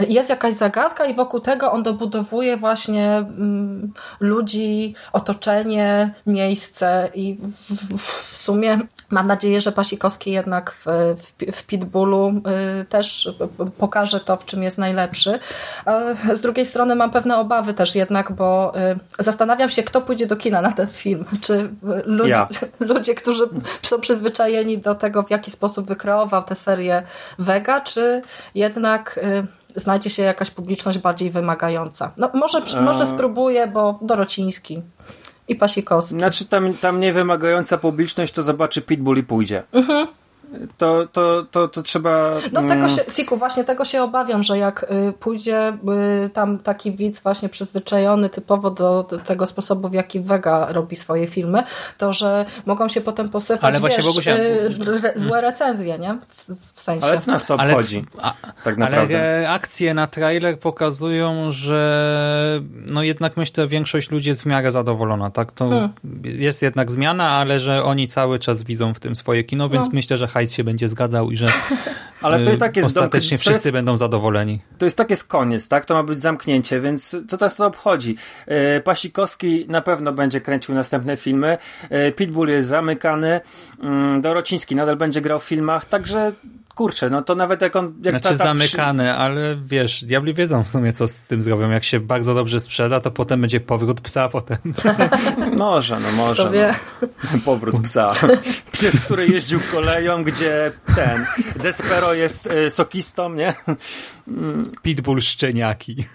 jest 0.07 0.29
jakaś 0.29 0.53
zagadka 0.53 1.05
i 1.05 1.13
wokół 1.13 1.39
tego 1.39 1.71
on 1.71 1.83
dobudowuje 1.83 2.57
właśnie 2.57 3.17
mm, 3.17 3.93
ludzi, 4.19 4.95
otoczenie, 5.13 6.13
miejsce 6.25 7.09
i 7.13 7.37
w, 7.41 7.97
w, 8.31 8.37
sumie 8.37 8.79
mam 9.09 9.27
nadzieję, 9.27 9.61
że 9.61 9.71
Pasikowski 9.71 10.31
jednak 10.31 10.71
w, 10.71 10.85
w, 11.17 11.55
w 11.55 11.63
Pitbullu 11.63 12.29
y, 12.81 12.85
też 12.85 13.29
pokaże 13.77 14.19
to, 14.19 14.37
w 14.37 14.45
czym 14.45 14.63
jest 14.63 14.77
najlepszy. 14.77 15.39
A 15.85 15.99
z 16.33 16.41
drugiej 16.41 16.65
strony 16.65 16.95
mam 16.95 17.11
pewne 17.11 17.37
obawy 17.37 17.73
też 17.73 17.95
jednak, 17.95 18.31
bo 18.31 18.73
y, 19.19 19.23
zastanawiam 19.23 19.69
się, 19.69 19.83
kto 19.83 20.01
pójdzie 20.01 20.27
do 20.27 20.35
kina 20.35 20.61
na 20.61 20.71
ten 20.71 20.87
film. 20.87 21.25
Czy 21.41 21.53
y, 21.53 21.69
ludzie, 22.05 22.29
Ja. 22.29 22.47
ludzie 22.93 23.15
którzy 23.15 23.49
są 23.81 24.01
przyzwyczajeni 24.01 24.77
do 24.77 24.95
tego, 24.95 25.23
w 25.23 25.31
jaki 25.31 25.51
sposób 25.51 25.87
wykreował 25.87 26.43
tę 26.43 26.55
serię 26.55 27.03
Vega, 27.39 27.81
czy 27.81 28.21
jednak 28.55 29.19
y, 29.23 29.47
znajdzie 29.79 30.09
się 30.09 30.23
jakaś 30.23 30.51
publiczność 30.51 30.97
bardziej 30.97 31.31
wymagająca. 31.31 32.11
No 32.17 32.31
może, 32.33 32.61
może 32.81 33.05
spróbuję, 33.05 33.67
bo 33.67 33.99
Dorociński 34.01 34.81
i 35.47 35.55
Pasikowski. 35.55 36.15
Znaczy 36.15 36.47
tam, 36.47 36.73
tam 36.73 36.99
niewymagająca 36.99 37.77
publiczność 37.77 38.33
to 38.33 38.43
zobaczy 38.43 38.81
Pitbull 38.81 39.17
i 39.17 39.23
pójdzie. 39.23 39.63
To, 40.77 41.07
to, 41.07 41.45
to, 41.51 41.67
to 41.67 41.81
trzeba... 41.83 42.31
No 42.51 42.59
mm, 42.59 42.69
tego 42.69 42.89
się, 42.89 43.01
Siku, 43.11 43.37
właśnie 43.37 43.63
tego 43.63 43.85
się 43.85 44.01
obawiam, 44.03 44.43
że 44.43 44.57
jak 44.57 44.83
y, 45.09 45.13
pójdzie 45.13 45.77
y, 46.25 46.29
tam 46.29 46.59
taki 46.59 46.91
widz 46.91 47.19
właśnie 47.19 47.49
przyzwyczajony 47.49 48.29
typowo 48.29 48.69
do, 48.71 49.03
do 49.03 49.19
tego 49.19 49.45
sposobu, 49.45 49.89
w 49.89 49.93
jaki 49.93 50.19
Vega 50.19 50.67
robi 50.71 50.95
swoje 50.95 51.27
filmy, 51.27 51.63
to 51.97 52.13
że 52.13 52.45
mogą 52.65 52.87
się 52.89 53.01
potem 53.01 53.29
posypać 53.29 53.63
Ale 53.63 53.79
właśnie, 53.79 54.03
wiesz, 54.03 54.15
Bogusia- 54.15 54.39
y, 54.39 55.01
re, 55.03 55.13
złe 55.15 55.41
recenzje, 55.41 55.99
nie? 55.99 56.17
W, 56.29 56.35
w 56.75 56.79
sensie. 56.81 57.05
Ale 57.07 57.17
co 57.17 57.31
nas 57.31 57.45
to 57.45 57.59
Ale- 57.59 57.73
obchodzi? 57.73 58.05
a- 58.21 58.33
tak 58.63 58.75
Ale 58.75 58.77
naprawdę. 58.89 59.13
reakcje 59.41 59.93
na 59.93 60.07
trailer 60.07 60.59
pokazują, 60.59 61.51
że 61.51 62.61
no 62.89 63.03
jednak 63.03 63.37
myślę, 63.37 63.67
większość 63.67 64.11
ludzi 64.11 64.29
jest 64.29 64.43
w 64.43 64.45
miarę 64.45 64.71
zadowolona, 64.71 65.31
tak? 65.31 65.51
To 65.51 65.69
Hmm. 65.69 65.89
jest 66.23 66.61
jednak 66.61 66.91
zmiana, 66.91 67.29
ale 67.29 67.59
że 67.59 67.83
oni 67.83 68.07
cały 68.07 68.39
czas 68.39 68.63
widzą 68.63 68.93
w 68.93 68.99
tym 68.99 69.15
swoje 69.15 69.43
kino, 69.43 69.69
więc 69.69 69.85
No. 69.85 69.91
myślę, 69.93 70.17
że 70.17 70.27
hajs 70.39 70.53
się 70.53 70.63
będzie 70.63 70.89
zgadzał 70.89 71.31
i 71.31 71.37
że 71.37 71.45
Ale 72.21 72.43
to 72.43 72.51
i 72.51 72.53
y, 72.53 72.57
tak 72.57 72.75
jest 72.75 72.87
ostatecznie 72.87 73.37
to 73.37 73.41
wszyscy 73.41 73.67
jest, 73.67 73.73
będą 73.73 73.97
zadowoleni. 73.97 74.59
to 74.77 74.85
jest 74.85 74.97
tak 74.97 75.09
jest 75.09 75.27
koniec, 75.27 75.67
tak? 75.67 75.85
To 75.85 75.93
ma 75.93 76.03
być 76.03 76.19
zamknięcie, 76.19 76.81
więc 76.81 77.15
co 77.27 77.37
nas 77.37 77.55
to 77.55 77.65
obchodzi? 77.65 78.15
E, 78.45 78.81
Pasikowski 78.81 79.65
na 79.69 79.81
pewno 79.81 80.11
będzie 80.11 80.41
kręcił 80.41 80.75
następne 80.75 81.17
filmy. 81.17 81.57
E, 81.89 82.11
Pitbull 82.11 82.49
jest 82.49 82.69
zamykany. 82.69 83.41
Mm, 83.83 84.21
Dorociński 84.21 84.75
nadal 84.75 84.95
będzie 84.95 85.21
grał 85.21 85.39
w 85.39 85.43
filmach, 85.43 85.85
także 85.85 86.31
kurczę, 86.79 87.09
no 87.09 87.21
to 87.21 87.35
nawet 87.35 87.61
jak 87.61 87.75
on... 87.75 87.93
Jak 88.03 88.13
Znaczy 88.13 88.37
ta- 88.37 88.37
ta 88.37 88.43
zamykane, 88.43 89.15
ale 89.15 89.57
wiesz, 89.65 90.03
diabli 90.05 90.33
wiedzą 90.33 90.63
w 90.63 90.69
sumie, 90.69 90.93
co 90.93 91.07
z 91.07 91.15
tym 91.15 91.43
zrobią. 91.43 91.69
Jak 91.69 91.83
się 91.83 91.99
bardzo 91.99 92.33
dobrze 92.33 92.59
sprzeda, 92.59 92.99
to 92.99 93.11
potem 93.11 93.41
będzie 93.41 93.59
powrót 93.59 94.01
psa 94.01 94.29
potem. 94.29 94.57
Przy... 94.77 94.95
Może, 95.57 95.99
no 95.99 96.11
może. 96.11 96.51
No. 96.51 97.39
Powrót 97.45 97.81
psa. 97.81 98.13
Pies, 98.81 99.01
który 99.01 99.27
jeździł 99.27 99.59
koleją, 99.71 100.23
gdzie 100.23 100.71
ten 100.95 101.25
Despero 101.55 102.13
jest 102.13 102.47
e, 102.47 102.69
sokistą, 102.69 103.33
nie? 103.33 103.53
Pitbull 104.81 105.21
szczeniaki. 105.21 106.05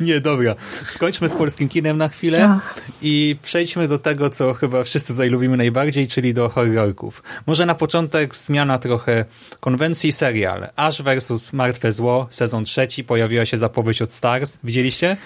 Nie, 0.00 0.20
dobra. 0.20 0.54
Skończmy 0.88 1.28
z 1.28 1.34
polskim 1.34 1.68
kinem 1.68 1.98
na 1.98 2.08
chwilę 2.08 2.58
i 3.02 3.36
przejdźmy 3.42 3.88
do 3.88 3.98
tego, 3.98 4.30
co 4.30 4.54
chyba 4.54 4.84
wszyscy 4.84 5.12
tutaj 5.12 5.30
lubimy 5.30 5.56
najbardziej, 5.56 6.08
czyli 6.08 6.34
do 6.34 6.48
horrorków. 6.48 7.22
Może 7.46 7.66
na 7.66 7.74
początek 7.74 8.36
zmiana 8.36 8.78
trochę 8.78 9.24
konwencji 9.60 10.12
serial. 10.12 10.68
Ash 10.76 11.02
vs. 11.02 11.52
Martwe 11.52 11.92
Zło, 11.92 12.28
sezon 12.30 12.64
trzeci, 12.64 13.04
pojawiła 13.04 13.46
się 13.46 13.56
zapowiedź 13.56 14.02
od 14.02 14.12
Stars. 14.12 14.58
Widzieliście? 14.64 15.16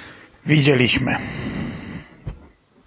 Widzieliśmy. 0.46 1.16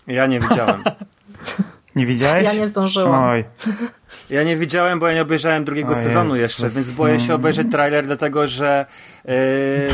Ja 0.08 0.26
nie 0.28 0.40
widziałem. 0.40 0.84
Nie 1.96 2.06
widziałeś? 2.06 2.44
Ja 2.46 2.54
nie 2.54 2.68
zdążyłam. 2.68 3.24
Oj, 3.24 3.44
Ja 4.30 4.44
nie 4.44 4.58
widziałem, 4.58 5.00
bo 5.00 5.08
ja 5.08 5.14
nie 5.14 5.22
obejrzałem 5.22 5.66
drugiego 5.66 5.92
O 5.92 5.96
sezonu 5.96 6.36
Jezus. 6.36 6.42
jeszcze, 6.42 6.70
więc 6.76 6.92
boję 6.92 7.20
się 7.20 7.34
obejrzeć 7.34 7.68
trailer, 7.72 8.06
dlatego 8.06 8.48
że 8.48 8.86
yy, 9.26 9.34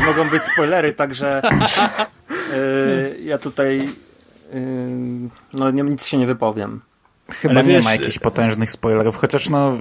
mogą 0.06 0.28
być 0.30 0.42
spoilery, 0.42 0.92
także 0.92 1.42
yy, 2.30 3.20
ja 3.24 3.38
tutaj 3.38 3.78
yy, 4.52 4.60
no 5.52 5.70
nic 5.70 6.04
się 6.06 6.18
nie 6.18 6.26
wypowiem. 6.26 6.80
Chyba 7.32 7.54
Ale 7.54 7.64
nie 7.64 7.68
wiesz- 7.74 7.84
ma 7.84 7.92
jakichś 7.92 8.18
potężnych 8.18 8.70
spoilerów, 8.70 9.16
chociaż 9.16 9.48
no 9.48 9.78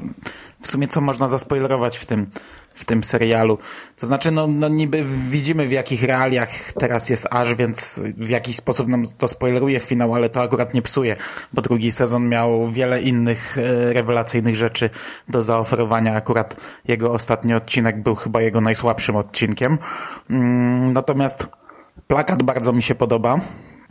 w 0.62 0.68
sumie 0.68 0.88
co 0.88 1.02
można 1.02 1.28
zaspoilerować 1.28 1.98
w 1.98 2.06
tym, 2.06 2.26
w 2.74 2.86
tym 2.86 3.04
serialu. 3.04 3.58
To 3.96 4.08
znaczy, 4.08 4.32
no, 4.32 4.48
no 4.48 4.68
niby 4.68 5.06
widzimy 5.30 5.68
w 5.68 5.72
jakich 5.72 6.04
realiach 6.04 6.74
teraz 6.74 7.10
jest 7.10 7.28
Aż, 7.32 7.56
więc 7.56 8.02
w 8.18 8.30
jakiś 8.30 8.56
sposób 8.56 8.88
nam 8.88 9.04
to 9.18 9.28
spoileruje 9.28 9.80
finał, 9.80 10.16
ale 10.16 10.30
to 10.30 10.42
akurat 10.42 10.74
nie 10.74 10.82
psuje, 10.82 11.16
bo 11.54 11.62
drugi 11.62 11.92
sezon 11.92 12.30
miał 12.30 12.72
wiele 12.72 13.02
innych 13.02 13.58
e, 13.58 13.94
rewelacyjnych 13.94 14.56
rzeczy 14.56 14.90
do 15.30 15.42
zaoferowania. 15.42 16.16
Akurat 16.16 16.56
jego 16.88 17.12
ostatni 17.12 17.54
odcinek 17.54 18.02
był 18.04 18.16
chyba 18.16 18.42
jego 18.42 18.62
najsłabszym 18.62 19.16
odcinkiem. 19.16 19.78
Mm, 20.30 20.94
natomiast 20.94 21.48
plakat 22.08 22.44
bardzo 22.44 22.74
mi 22.74 22.82
się 22.84 22.96
podoba. 22.96 23.40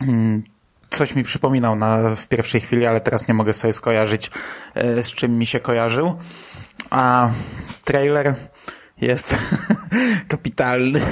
Mm, 0.01 0.43
Coś 0.89 1.15
mi 1.15 1.23
przypominał 1.23 1.75
na, 1.75 2.15
w 2.15 2.27
pierwszej 2.27 2.61
chwili, 2.61 2.85
ale 2.85 3.01
teraz 3.01 3.27
nie 3.27 3.33
mogę 3.33 3.53
sobie 3.53 3.73
skojarzyć, 3.73 4.31
e, 4.75 5.03
z 5.03 5.13
czym 5.13 5.37
mi 5.37 5.45
się 5.45 5.59
kojarzył. 5.59 6.17
A 6.89 7.29
trailer 7.83 8.35
jest 9.01 9.35
kapitalny. 10.27 11.01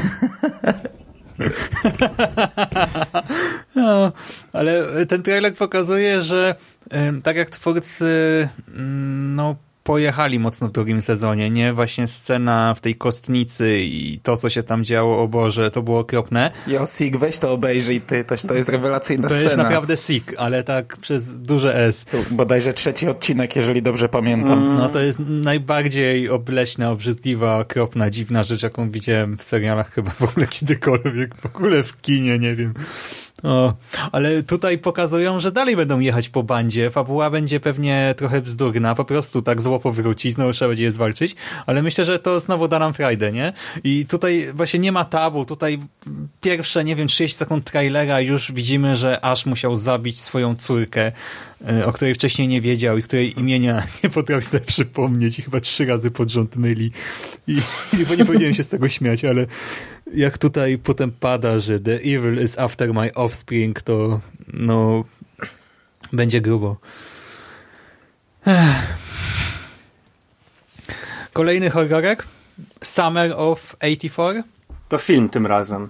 No, 3.75 4.11
ale 4.53 5.05
ten 5.05 5.23
trailer 5.23 5.55
pokazuje, 5.55 6.21
że 6.21 6.55
tak 7.23 7.35
jak 7.35 7.49
twórcy 7.49 8.49
mm, 8.67 9.35
no, 9.35 9.55
pojechali 9.85 10.39
mocno 10.39 10.67
w 10.67 10.71
drugim 10.71 11.01
sezonie, 11.01 11.49
nie? 11.49 11.73
Właśnie 11.73 12.07
scena 12.07 12.73
w 12.73 12.81
tej 12.81 12.95
kostnicy 12.95 13.79
i 13.81 14.19
to, 14.23 14.37
co 14.37 14.49
się 14.49 14.63
tam 14.63 14.83
działo, 14.83 15.23
o 15.23 15.27
Boże, 15.27 15.71
to 15.71 15.81
było 15.81 15.99
okropne. 15.99 16.51
Josik, 16.67 17.17
weź 17.17 17.37
to 17.37 17.51
obejrzyj 17.53 18.01
ty, 18.01 18.23
to, 18.23 18.35
to 18.47 18.53
jest 18.53 18.69
rewelacyjna 18.69 19.23
To 19.23 19.29
scena. 19.29 19.43
jest 19.43 19.57
naprawdę 19.57 19.97
sick, 19.97 20.33
ale 20.37 20.63
tak 20.63 20.97
przez 20.97 21.37
duże 21.41 21.75
S. 21.75 22.05
Bodajże 22.31 22.73
trzeci 22.73 23.07
odcinek, 23.07 23.55
jeżeli 23.55 23.81
dobrze 23.81 24.09
pamiętam. 24.09 24.75
No 24.75 24.89
to 24.89 24.99
jest 24.99 25.19
najbardziej 25.19 26.29
obleśna, 26.29 26.91
obrzydliwa, 26.91 27.59
okropna, 27.59 28.09
dziwna 28.09 28.43
rzecz, 28.43 28.63
jaką 28.63 28.91
widziałem 28.91 29.37
w 29.37 29.43
serialach 29.43 29.91
chyba 29.93 30.11
w 30.11 30.21
ogóle 30.21 30.47
kiedykolwiek, 30.47 31.35
w 31.35 31.45
ogóle 31.45 31.83
w 31.83 32.01
kinie, 32.01 32.39
nie 32.39 32.55
wiem. 32.55 32.73
O, 33.45 33.73
ale 34.11 34.43
tutaj 34.43 34.77
pokazują, 34.77 35.39
że 35.39 35.51
dalej 35.51 35.75
będą 35.75 35.99
jechać 35.99 36.29
po 36.29 36.43
bandzie. 36.43 36.91
Fabuła 36.91 37.29
będzie 37.29 37.59
pewnie 37.59 38.15
trochę 38.17 38.41
bzdurna, 38.41 38.95
po 38.95 39.05
prostu 39.05 39.41
tak 39.41 39.61
zło 39.61 39.79
powróci, 39.79 40.31
znowu 40.31 40.53
trzeba 40.53 40.69
będzie 40.69 40.83
je 40.83 40.91
zwalczyć, 40.91 41.35
ale 41.65 41.83
myślę, 41.83 42.05
że 42.05 42.19
to 42.19 42.39
znowu 42.39 42.67
da 42.67 42.79
nam 42.79 42.93
frajdę, 42.93 43.31
nie? 43.31 43.53
I 43.83 44.05
tutaj 44.05 44.47
właśnie 44.53 44.79
nie 44.79 44.91
ma 44.91 45.05
tabu, 45.05 45.45
tutaj 45.45 45.79
pierwsze, 46.41 46.83
nie 46.83 46.95
wiem, 46.95 47.07
30 47.07 47.37
sekund 47.37 47.71
trailera 47.71 48.21
już 48.21 48.51
widzimy, 48.51 48.95
że 48.95 49.25
Ash 49.25 49.45
musiał 49.45 49.75
zabić 49.75 50.21
swoją 50.21 50.55
córkę, 50.55 51.11
o 51.85 51.93
której 51.93 52.15
wcześniej 52.15 52.47
nie 52.47 52.61
wiedział 52.61 52.97
i 52.97 53.03
której 53.03 53.39
imienia 53.39 53.83
nie 54.03 54.09
potrafi 54.09 54.45
sobie 54.45 54.65
przypomnieć 54.65 55.39
i 55.39 55.41
chyba 55.41 55.59
trzy 55.59 55.85
razy 55.85 56.11
pod 56.11 56.29
rząd 56.29 56.55
myli. 56.55 56.91
I, 57.47 57.61
i 57.99 58.05
bo 58.05 58.15
nie 58.15 58.25
powinienem 58.25 58.53
się 58.53 58.63
z 58.63 58.69
tego 58.69 58.89
śmiać, 58.89 59.25
ale 59.25 59.45
jak 60.13 60.37
tutaj 60.37 60.77
potem 60.77 61.11
pada, 61.11 61.59
że 61.59 61.79
the 61.79 61.95
evil 61.95 62.43
is 62.43 62.59
after 62.59 62.93
my 62.93 63.13
offspring, 63.13 63.81
to 63.81 64.19
no 64.53 65.03
będzie 66.13 66.41
grubo. 66.41 66.77
Kolejny 71.33 71.69
horrorek. 71.69 72.27
Summer 72.83 73.33
of 73.37 73.75
84. 73.81 74.43
To 74.89 74.97
film 74.97 75.29
tym 75.29 75.45
razem. 75.45 75.89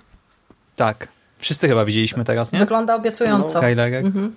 Tak. 0.75 1.07
Wszyscy 1.37 1.67
chyba 1.67 1.85
widzieliśmy 1.85 2.25
teraz, 2.25 2.51
nie? 2.51 2.59
Wygląda 2.59 2.95
obiecująco. 2.95 3.53
No, 3.53 3.59
Trailerek. 3.59 4.05
Mhm. 4.05 4.35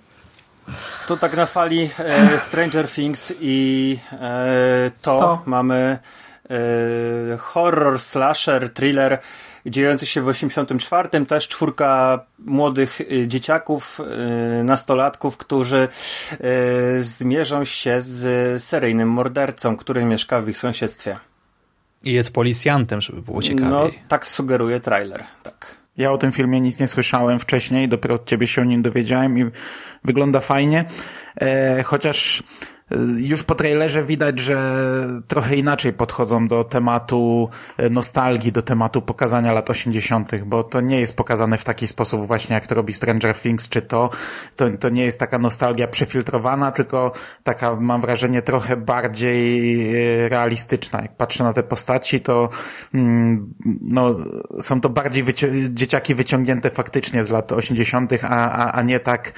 To 1.06 1.16
tak 1.16 1.36
na 1.36 1.46
fali 1.46 1.90
e, 1.98 2.38
Stranger 2.38 2.88
Things 2.88 3.32
i 3.40 3.98
e, 4.12 4.90
to, 5.02 5.18
To. 5.18 5.42
mamy 5.46 5.98
e, 6.50 7.36
horror, 7.36 7.98
slasher, 7.98 8.70
thriller 8.74 9.18
dziejący 9.70 10.06
się 10.06 10.22
w 10.22 10.28
84. 10.28 11.26
Też 11.26 11.48
czwórka 11.48 12.20
młodych 12.38 13.00
e, 13.00 13.28
dzieciaków, 13.28 14.00
e, 14.60 14.64
nastolatków, 14.64 15.36
którzy 15.36 15.88
e, 16.30 16.38
zmierzą 17.00 17.64
się 17.64 18.00
z 18.00 18.62
seryjnym 18.62 19.10
mordercą, 19.10 19.76
który 19.76 20.04
mieszka 20.04 20.40
w 20.40 20.48
ich 20.48 20.58
sąsiedztwie. 20.58 21.16
I 22.04 22.12
jest 22.12 22.32
policjantem, 22.32 23.00
żeby 23.00 23.22
było 23.22 23.42
ciekawiej. 23.42 23.70
No, 23.70 23.90
tak 24.08 24.26
sugeruje 24.26 24.80
trailer. 24.80 25.24
Tak. 25.42 25.76
Ja 25.98 26.12
o 26.12 26.18
tym 26.18 26.32
filmie 26.32 26.60
nic 26.60 26.80
nie 26.80 26.88
słyszałem 26.88 27.40
wcześniej, 27.40 27.88
dopiero 27.88 28.14
od 28.14 28.26
ciebie 28.26 28.46
się 28.46 28.62
o 28.62 28.64
nim 28.64 28.82
dowiedziałem 28.82 29.38
i 29.38 29.50
wygląda 30.04 30.40
fajnie. 30.40 30.84
E, 31.40 31.82
chociaż 31.82 32.42
już 33.16 33.42
po 33.42 33.54
trailerze 33.54 34.04
widać, 34.04 34.38
że 34.38 34.78
trochę 35.28 35.56
inaczej 35.56 35.92
podchodzą 35.92 36.48
do 36.48 36.64
tematu 36.64 37.48
e, 37.76 37.90
nostalgii, 37.90 38.52
do 38.52 38.62
tematu 38.62 39.02
pokazania 39.02 39.52
lat 39.52 39.70
80., 39.70 40.44
bo 40.44 40.64
to 40.64 40.80
nie 40.80 41.00
jest 41.00 41.16
pokazane 41.16 41.58
w 41.58 41.64
taki 41.64 41.86
sposób 41.86 42.26
właśnie 42.26 42.54
jak 42.54 42.66
to 42.66 42.74
robi 42.74 42.94
Stranger 42.94 43.34
Things, 43.34 43.68
czy 43.68 43.82
to, 43.82 44.10
to, 44.56 44.70
to 44.70 44.88
nie 44.88 45.04
jest 45.04 45.18
taka 45.18 45.38
nostalgia 45.38 45.88
przefiltrowana, 45.88 46.72
tylko 46.72 47.12
taka 47.42 47.76
mam 47.76 48.00
wrażenie 48.00 48.42
trochę 48.42 48.76
bardziej 48.76 49.80
e, 50.24 50.28
realistyczna. 50.28 51.02
Jak 51.02 51.16
patrzę 51.16 51.44
na 51.44 51.52
te 51.52 51.62
postaci, 51.62 52.20
to 52.20 52.48
mm, 52.94 53.54
no, 53.80 54.16
są 54.60 54.80
to 54.80 54.88
bardziej 54.88 55.24
dzieciaki 55.70 56.14
wyciągnięte 56.14 56.70
faktycznie 56.70 57.24
z 57.24 57.30
lat 57.30 57.52
80., 57.52 58.12
a, 58.22 58.28
a, 58.28 58.72
a 58.72 58.82
nie 58.82 59.00
tak 59.00 59.32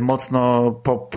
mocno 0.00 0.70
po, 0.70 1.10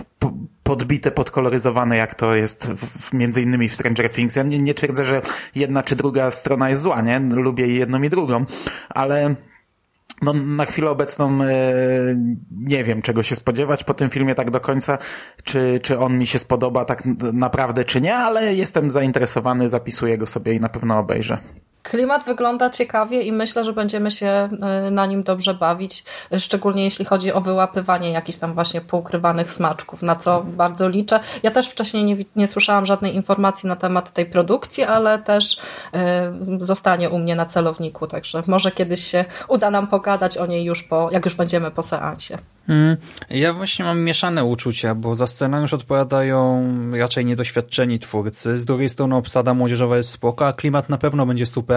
podbite, 0.62 1.10
podkoloryzowane, 1.10 1.96
jak 1.96 2.14
to 2.14 2.34
jest 2.34 2.66
w, 2.66 3.12
między 3.12 3.42
innymi 3.42 3.68
w 3.68 3.74
Stranger 3.74 4.10
Things. 4.10 4.36
Ja 4.36 4.42
nie, 4.42 4.58
nie 4.58 4.74
twierdzę, 4.74 5.04
że 5.04 5.22
jedna 5.54 5.82
czy 5.82 5.96
druga 5.96 6.30
strona 6.30 6.68
jest 6.68 6.82
zła, 6.82 7.02
nie? 7.02 7.20
Lubię 7.20 7.66
jedną 7.66 8.02
i 8.02 8.10
drugą, 8.10 8.44
ale 8.88 9.34
no, 10.22 10.32
na 10.32 10.64
chwilę 10.64 10.90
obecną 10.90 11.42
e, 11.42 11.48
nie 12.50 12.84
wiem, 12.84 13.02
czego 13.02 13.22
się 13.22 13.36
spodziewać 13.36 13.84
po 13.84 13.94
tym 13.94 14.10
filmie 14.10 14.34
tak 14.34 14.50
do 14.50 14.60
końca, 14.60 14.98
czy, 15.44 15.80
czy 15.82 15.98
on 15.98 16.18
mi 16.18 16.26
się 16.26 16.38
spodoba 16.38 16.84
tak 16.84 17.02
naprawdę, 17.32 17.84
czy 17.84 18.00
nie, 18.00 18.14
ale 18.14 18.54
jestem 18.54 18.90
zainteresowany, 18.90 19.68
zapisuję 19.68 20.18
go 20.18 20.26
sobie 20.26 20.54
i 20.54 20.60
na 20.60 20.68
pewno 20.68 20.98
obejrzę. 20.98 21.38
Klimat 21.90 22.24
wygląda 22.24 22.70
ciekawie 22.70 23.22
i 23.22 23.32
myślę, 23.32 23.64
że 23.64 23.72
będziemy 23.72 24.10
się 24.10 24.48
y, 24.86 24.90
na 24.90 25.06
nim 25.06 25.22
dobrze 25.22 25.54
bawić, 25.54 26.04
szczególnie 26.38 26.84
jeśli 26.84 27.04
chodzi 27.04 27.32
o 27.32 27.40
wyłapywanie 27.40 28.10
jakichś 28.10 28.38
tam 28.38 28.54
właśnie 28.54 28.80
poukrywanych 28.80 29.52
smaczków, 29.52 30.02
na 30.02 30.16
co 30.16 30.42
bardzo 30.42 30.88
liczę. 30.88 31.20
Ja 31.42 31.50
też 31.50 31.68
wcześniej 31.68 32.04
nie, 32.04 32.16
nie 32.36 32.46
słyszałam 32.46 32.86
żadnej 32.86 33.14
informacji 33.14 33.68
na 33.68 33.76
temat 33.76 34.12
tej 34.12 34.26
produkcji, 34.26 34.84
ale 34.84 35.18
też 35.18 35.54
y, 35.54 35.58
zostanie 36.64 37.10
u 37.10 37.18
mnie 37.18 37.34
na 37.34 37.46
celowniku, 37.46 38.06
także 38.06 38.42
może 38.46 38.70
kiedyś 38.70 39.04
się 39.04 39.24
uda 39.48 39.70
nam 39.70 39.86
pogadać 39.86 40.38
o 40.38 40.46
niej 40.46 40.64
już 40.64 40.82
po, 40.82 41.08
jak 41.12 41.24
już 41.24 41.34
będziemy 41.34 41.70
po 41.70 41.82
seansie. 41.82 42.38
Mm, 42.68 42.96
Ja 43.30 43.52
właśnie 43.52 43.84
mam 43.84 44.00
mieszane 44.00 44.44
uczucia, 44.44 44.94
bo 44.94 45.14
za 45.14 45.26
scenariusz 45.26 45.74
odpowiadają 45.74 46.66
raczej 46.98 47.24
niedoświadczeni 47.24 47.98
twórcy. 47.98 48.58
Z 48.58 48.64
drugiej 48.64 48.88
strony 48.88 49.16
obsada 49.16 49.54
młodzieżowa 49.54 49.96
jest 49.96 50.10
spoko, 50.10 50.46
a 50.46 50.52
klimat 50.52 50.88
na 50.88 50.98
pewno 50.98 51.26
będzie 51.26 51.46
super, 51.46 51.75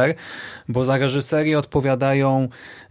bo 0.70 0.86
za 0.86 0.98
reżyserię 0.98 1.60
odpowiadają 1.60 2.48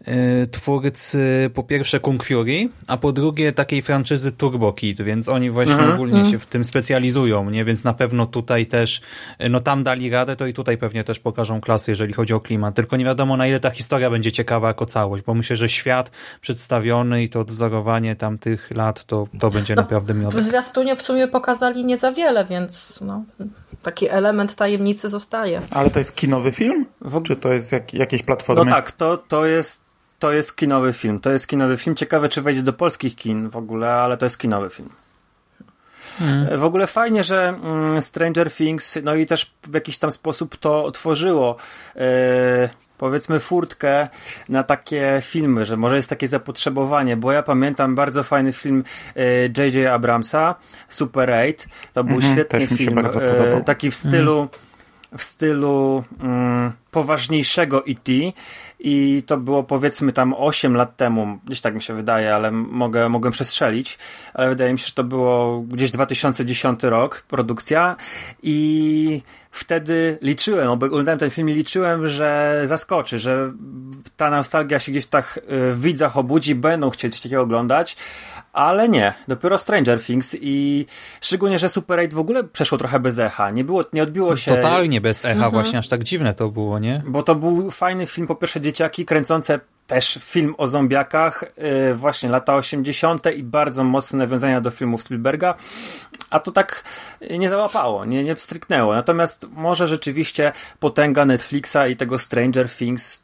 y, 0.09 0.47
twórcy 0.47 1.51
po 1.55 1.63
pierwsze 1.63 2.01
Kung 2.01 2.25
Fury, 2.25 2.69
a 2.87 2.97
po 2.97 3.13
drugie 3.13 3.53
takiej 3.53 3.83
franczyzy 3.83 4.33
Turbo 4.33 4.73
Kid, 4.73 5.03
więc 5.03 5.29
oni 5.29 5.51
właśnie 5.51 5.73
Mhm. 5.75 5.93
ogólnie 5.95 6.27
się 6.27 6.39
w 6.39 6.47
tym 6.47 6.65
specjalizują, 6.65 7.51
nie? 7.51 7.65
Więc 7.65 7.85
na 7.85 7.95
pewno 7.95 8.27
tutaj 8.27 8.67
też, 8.67 9.01
y, 9.45 9.49
no 9.49 9.61
tam 9.61 9.83
dali 9.83 10.11
radę, 10.11 10.37
to 10.37 10.47
i 10.47 10.53
tutaj 10.55 10.79
pewnie 10.79 11.05
też 11.05 11.19
pokażą 11.19 11.61
klasy, 11.61 11.91
jeżeli 11.91 12.13
chodzi 12.13 12.35
o 12.35 12.41
klimat. 12.41 12.75
Tylko 12.75 12.97
nie 12.97 13.05
wiadomo 13.05 13.37
na 13.37 13.47
ile 13.47 13.61
ta 13.61 13.71
historia 13.71 14.11
będzie 14.11 14.33
ciekawa 14.33 14.69
jako 14.69 14.87
całość, 14.87 15.25
bo 15.25 15.35
myślę, 15.35 15.57
że 15.57 15.69
świat 15.69 16.11
przedstawiony 16.41 17.23
i 17.23 17.29
to 17.29 17.41
odwzorowanie 17.41 18.17
tamtych 18.17 18.71
lat, 18.75 19.05
to, 19.05 19.29
to 19.41 19.51
będzie 19.51 19.75
No, 19.75 19.83
naprawdę 19.83 20.15
W 20.15 20.17
miodne. 20.17 20.43
zwiastunie 20.43 20.97
w 20.97 21.03
sumie 21.03 21.29
pokazali 21.29 21.85
nie 21.85 21.97
za 21.97 22.13
wiele, 22.13 22.45
więc 22.45 23.01
no, 23.07 23.25
taki 23.89 24.09
element 24.09 24.55
tajemnicy 24.55 25.09
zostaje. 25.09 25.61
Ale 25.71 25.91
to 25.91 25.99
jest 25.99 26.17
kinowy 26.17 26.53
film? 26.53 26.87
Czy 27.25 27.37
to 27.37 27.53
jest 27.53 27.73
jak, 27.73 27.95
jakieś 27.95 28.23
platformy? 28.23 28.65
No 28.65 28.71
tak, 28.71 28.93
to, 28.93 29.17
to 29.17 29.47
jest 29.47 29.85
to 30.19 30.33
jest 30.33 30.57
kinowy 30.57 30.93
film. 30.93 31.21
To 31.21 31.31
jest 31.31 31.47
kinowy 31.47 31.77
film. 31.77 31.97
Ciekawe, 31.97 32.29
czy 32.29 32.43
wejdzie 32.43 32.63
do 32.63 32.73
polskich 32.73 33.17
kin 33.17 33.49
w 33.49 33.57
ogóle, 33.57 33.93
ale 33.93 34.17
to 34.17 34.27
jest 34.27 34.39
kinowy 34.39 34.71
film. 34.71 34.89
W 36.57 36.65
ogóle 36.65 36.87
fajnie, 36.87 37.25
że 37.25 37.49
mm, 37.49 38.03
Stranger 38.03 38.53
Things, 38.53 38.99
no 39.03 39.15
i 39.15 39.27
też 39.27 39.55
w 39.65 39.75
jakiś 39.75 39.99
tam 39.99 40.13
sposób 40.13 40.57
to 40.57 40.85
otworzyło, 40.85 41.57
e, 41.97 42.69
powiedzmy, 42.99 43.41
furtkę 43.41 44.09
na 44.49 44.63
takie 44.63 45.23
filmy, 45.25 45.65
że 45.65 45.77
może 45.77 45.97
jest 45.97 46.09
takie 46.09 46.29
zapotrzebowanie, 46.29 47.17
bo 47.17 47.33
ja 47.33 47.43
pamiętam 47.43 47.95
bardzo 47.95 48.23
fajny 48.23 48.53
film 48.53 48.85
e, 49.17 49.23
J.J. 49.43 49.87
Abramsa, 49.93 50.55
Super 50.89 51.31
8. 51.31 51.55
To 51.93 52.05
był 52.05 52.17
Mhm, 52.17 52.35
świetny 52.35 52.67
film, 52.77 52.95
bardzo 52.95 53.23
e, 53.23 53.65
taki 53.65 53.91
w 53.91 53.95
stylu 53.95 54.49
w 55.17 55.23
stylu 55.23 56.05
mm, 56.21 56.73
poważniejszego 56.91 57.87
E.T. 57.87 58.13
i 58.79 59.23
to 59.27 59.37
było 59.37 59.63
powiedzmy 59.63 60.13
tam 60.13 60.35
8 60.39 60.77
lat 60.77 60.97
temu, 60.97 61.39
gdzieś 61.45 61.61
tak 61.61 61.75
mi 61.75 61.83
się 61.83 61.95
wydaje, 61.95 62.35
ale 62.35 62.51
mogę, 62.53 63.09
mogłem 63.09 63.33
przestrzelić, 63.33 63.99
ale 64.35 64.49
wydaje 64.49 64.73
mi 64.73 64.79
się, 64.79 64.87
że 64.87 64.95
to 64.95 65.05
było 65.05 65.61
gdzieś 65.61 65.91
2010 65.91 66.83
rok 66.83 67.23
produkcja 67.29 67.97
i 68.43 69.23
wtedy 69.51 70.19
liczyłem, 70.23 70.69
oglądałem 70.69 71.19
ten 71.19 71.31
film 71.31 71.49
i 71.49 71.53
liczyłem, 71.55 72.09
że 72.09 72.61
zaskoczy, 72.65 73.19
że 73.19 73.53
ta 74.17 74.31
nostalgia 74.31 74.79
się 74.79 74.93
gdzieś 74.93 75.07
tak 75.07 75.41
y, 75.53 75.73
w 75.75 75.81
widzach 75.81 76.17
obudzi, 76.17 76.55
będą 76.55 76.91
chcieli 76.91 77.13
coś 77.13 77.21
takiego 77.21 77.43
oglądać, 77.43 77.97
ale 78.53 78.89
nie, 78.89 79.15
dopiero 79.29 79.59
Stranger 79.59 80.03
Things 80.03 80.37
i 80.41 80.87
szczególnie, 81.21 81.59
że 81.59 81.69
Super 81.69 81.99
8 81.99 82.11
w 82.11 82.19
ogóle 82.19 82.45
przeszło 82.45 82.79
trochę 82.79 83.01
bez 83.01 83.19
echa, 83.19 83.51
nie 83.51 83.65
było, 83.65 83.85
nie 83.93 84.03
odbiło 84.03 84.37
się 84.37 84.55
Totalnie 84.55 85.01
bez 85.01 85.25
echa 85.25 85.51
właśnie, 85.51 85.79
aż 85.79 85.89
tak 85.89 86.05
dziwne 86.05 86.35
to 86.35 86.49
było, 86.49 86.79
nie? 86.79 87.03
bo 87.07 87.23
to 87.23 87.35
był 87.35 87.71
fajny 87.71 88.07
film, 88.07 88.27
po 88.27 88.35
pierwsze 88.35 88.61
dzieciaki 88.61 89.05
kręcące 89.05 89.61
też 89.89 90.19
film 90.23 90.55
o 90.59 90.67
zombiakach, 90.67 91.45
yy, 91.57 91.95
właśnie 91.95 92.29
lata 92.29 92.55
80. 92.55 93.27
i 93.37 93.43
bardzo 93.43 93.85
mocne 93.85 94.19
nawiązania 94.19 94.61
do 94.61 94.71
filmów 94.71 95.03
Spielberga, 95.03 95.55
a 96.31 96.41
to 96.41 96.53
tak 96.53 96.85
nie 97.39 97.49
załapało, 97.49 98.05
nie, 98.05 98.25
nie 98.25 98.37
stryknęło. 98.37 98.95
Natomiast 98.95 99.47
może 99.51 99.87
rzeczywiście 99.87 100.53
potęga 100.81 101.25
Netflixa 101.25 101.77
i 101.91 101.97
tego 101.97 102.19
Stranger 102.19 102.71
Things 102.71 103.23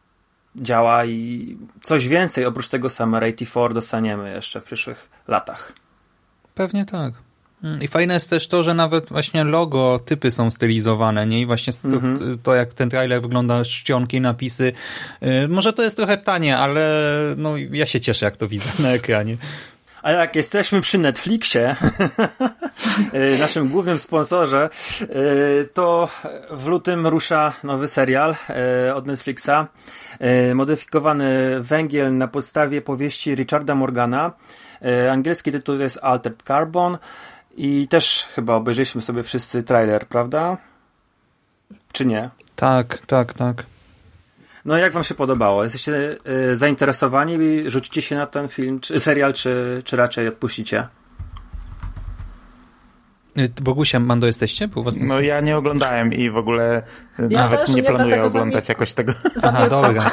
działa 0.57 1.05
i 1.05 1.59
coś 1.83 2.09
więcej 2.09 2.47
oprócz 2.47 2.69
tego 2.69 2.91
Summer 2.91 3.23
84 3.23 3.75
dostaniemy 3.75 4.31
jeszcze 4.31 4.61
w 4.61 4.65
przyszłych 4.65 5.11
latach. 5.29 5.73
Pewnie 6.55 6.85
tak. 6.85 7.24
Mm, 7.65 7.83
I 7.83 7.89
fajne 7.89 8.15
jest 8.15 8.31
też 8.31 8.49
to, 8.49 8.63
że 8.63 8.75
nawet 8.75 9.09
właśnie 9.09 9.45
logo, 9.45 9.99
typy 10.05 10.31
są 10.31 10.51
stylizowane, 10.51 11.27
nie? 11.27 11.41
I 11.41 11.47
właśnie 11.47 11.73
Mhm. 11.85 12.39
to, 12.43 12.55
jak 12.55 12.75
ten 12.75 12.91
trailer 12.91 13.23
wygląda, 13.23 13.65
czcionki, 13.65 14.21
napisy. 14.21 14.73
Yy, 15.21 15.49
może 15.49 15.73
to 15.73 15.83
jest 15.83 15.97
trochę 15.97 16.17
tanie, 16.17 16.59
ale 16.59 17.11
no, 17.37 17.57
ja 17.57 17.87
się 17.87 18.01
cieszę, 18.01 18.27
jak 18.27 18.37
to 18.37 18.49
widzę 18.49 18.71
na 18.79 18.89
ekranie. 18.91 19.37
A 20.03 20.11
jak 20.13 20.37
jesteśmy 20.37 20.81
przy 20.81 20.99
Netflixie, 20.99 21.77
y, 23.35 23.39
naszym 23.39 23.69
głównym 23.69 23.99
sponsorze, 23.99 24.69
y, 25.03 25.69
to 25.75 26.09
w 26.51 26.67
lutym 26.67 27.07
rusza 27.07 27.53
nowy 27.63 27.89
serial 27.89 28.37
y, 28.89 28.95
od 28.95 29.07
Netflixa. 29.07 29.67
Modyfikowany 30.55 31.61
węgiel 31.61 32.17
na 32.17 32.29
podstawie 32.29 32.83
powieści 32.83 33.35
Richarda 33.35 33.75
Morgana. 33.75 34.33
Angielski 35.13 35.53
tytuł 35.53 35.79
jest 35.79 35.99
Altered 36.03 36.43
Carbon. 36.43 36.99
I 37.57 37.89
też 37.89 38.29
chyba 38.35 38.55
obejrzeliśmy 38.55 39.03
sobie 39.03 39.23
wszyscy 39.23 39.63
trailer, 39.63 40.07
prawda? 40.07 40.57
Czy 41.93 42.07
nie? 42.07 42.31
Tak, 42.57 42.99
tak, 43.07 43.33
tak. 43.33 43.65
No 44.65 44.77
jak 44.77 44.93
wam 44.93 45.05
się 45.05 45.15
podobało? 45.15 45.65
Jesteście 45.65 46.17
y, 46.51 46.57
zainteresowani? 46.57 47.39
Rzucicie 47.71 48.03
się 48.03 48.17
na 48.17 48.27
ten 48.27 48.49
film, 48.49 48.81
czy 48.81 49.01
serial, 49.01 49.35
czy, 49.35 49.83
czy 49.85 49.97
raczej 49.97 50.29
odpuścicie? 50.29 50.89
Y, 53.39 53.49
Bogusia, 53.63 54.01
Mando 54.01 54.27
jesteście? 54.27 54.69
Był 54.69 54.83
was 54.83 54.97
no 55.01 55.21
ja 55.21 55.41
nie 55.41 55.57
oglądałem 55.57 56.13
i 56.13 56.31
w 56.31 56.37
ogóle 56.37 56.83
ja 57.19 57.39
nawet 57.39 57.69
nie 57.69 57.83
planuję 57.83 58.23
oglądać 58.25 58.69
jakoś 58.69 58.95
tego. 58.95 59.13
Aha, 59.43 59.69
dobra. 59.69 60.11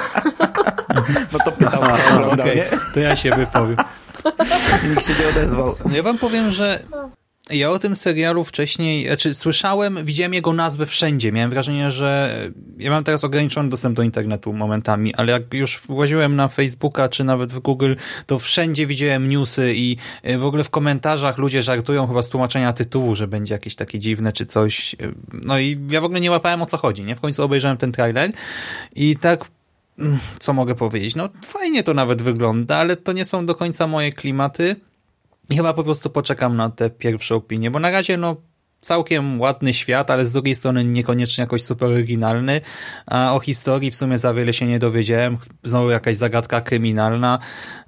no 1.34 1.40
to 1.46 1.52
pytam, 1.52 1.84
kto 1.84 2.16
oglądał, 2.16 2.48
okay. 2.48 2.66
To 2.94 3.00
ja 3.00 3.16
się 3.16 3.30
wypowiem. 3.30 3.78
Nikt 4.90 5.08
się 5.08 5.14
nie 5.20 5.30
odezwał. 5.30 5.76
Ja 5.92 6.04
wam 6.04 6.18
powiem, 6.18 6.52
że 6.52 6.84
ja 7.52 7.70
o 7.70 7.80
tym 7.80 7.96
serialu 7.96 8.44
wcześniej, 8.44 9.08
znaczy 9.08 9.34
słyszałem, 9.34 10.06
widziałem 10.06 10.34
jego 10.34 10.54
nazwę 10.54 10.86
wszędzie. 10.86 11.32
Miałem 11.32 11.50
wrażenie, 11.50 11.92
że 11.92 12.40
ja 12.78 12.92
mam 12.92 13.04
teraz 13.04 13.24
ograniczony 13.24 13.70
dostęp 13.70 13.96
do 13.96 14.04
internetu 14.04 14.54
momentami, 14.54 15.16
ale 15.16 15.32
jak 15.32 15.54
już 15.54 15.82
właziłem 15.82 16.36
na 16.36 16.48
Facebooka 16.48 17.10
czy 17.10 17.24
nawet 17.24 17.54
w 17.54 17.60
Google, 17.60 17.94
to 18.26 18.40
wszędzie 18.40 18.88
widziałem 18.88 19.28
newsy 19.28 19.74
i 19.76 19.98
e, 20.24 20.38
w 20.38 20.46
ogóle 20.46 20.64
w 20.64 20.70
komentarzach 20.70 21.38
ludzie 21.38 21.64
żartują 21.64 22.08
chyba 22.08 22.24
z 22.24 22.30
tłumaczenia 22.30 22.74
tytułu, 22.74 23.16
że 23.16 23.28
będzie 23.28 23.54
jakieś 23.54 23.76
takie 23.76 24.00
dziwne 24.00 24.34
czy 24.34 24.46
coś. 24.46 24.94
E, 24.94 24.98
no 25.44 25.60
i 25.60 25.80
ja 25.90 26.02
w 26.02 26.06
ogóle 26.06 26.22
nie 26.22 26.32
łapałem 26.32 26.62
o 26.62 26.66
co 26.66 26.78
chodzi, 26.78 27.04
nie? 27.04 27.16
W 27.16 27.22
końcu 27.22 27.44
obejrzałem 27.44 27.78
ten 27.78 27.92
trailer 27.92 28.32
i 28.96 29.18
tak 29.18 29.46
mm, 30.00 30.20
co 30.40 30.54
mogę 30.54 30.76
powiedzieć? 30.76 31.16
No 31.16 31.30
fajnie 31.44 31.84
to 31.84 31.94
nawet 31.94 32.22
wygląda, 32.22 32.78
ale 32.78 32.96
to 32.96 33.12
nie 33.12 33.26
są 33.26 33.46
do 33.46 33.56
końca 33.56 33.88
moje 33.88 34.12
klimaty. 34.12 34.76
I 35.52 35.56
chyba 35.56 35.74
po 35.74 35.84
prostu 35.84 36.10
poczekam 36.10 36.58
na 36.58 36.70
te 36.70 36.90
pierwsze 36.90 37.36
opinie, 37.36 37.72
bo 37.72 37.80
na 37.80 37.92
razie 37.92 38.18
no 38.18 38.36
całkiem 38.82 39.42
ładny 39.42 39.74
świat, 39.74 40.12
ale 40.12 40.26
z 40.26 40.32
drugiej 40.32 40.56
strony 40.56 40.84
niekoniecznie 40.84 41.42
jakoś 41.42 41.64
super 41.64 41.90
oryginalny, 41.90 42.62
a 43.06 43.36
o 43.36 43.40
historii 43.40 43.92
w 43.92 43.96
sumie 43.96 44.18
za 44.18 44.34
wiele 44.34 44.54
się 44.54 44.66
nie 44.68 44.80
dowiedziałem, 44.80 45.38
znowu 45.64 45.90
jakaś 45.90 46.16
zagadka 46.16 46.62
kryminalna. 46.62 47.40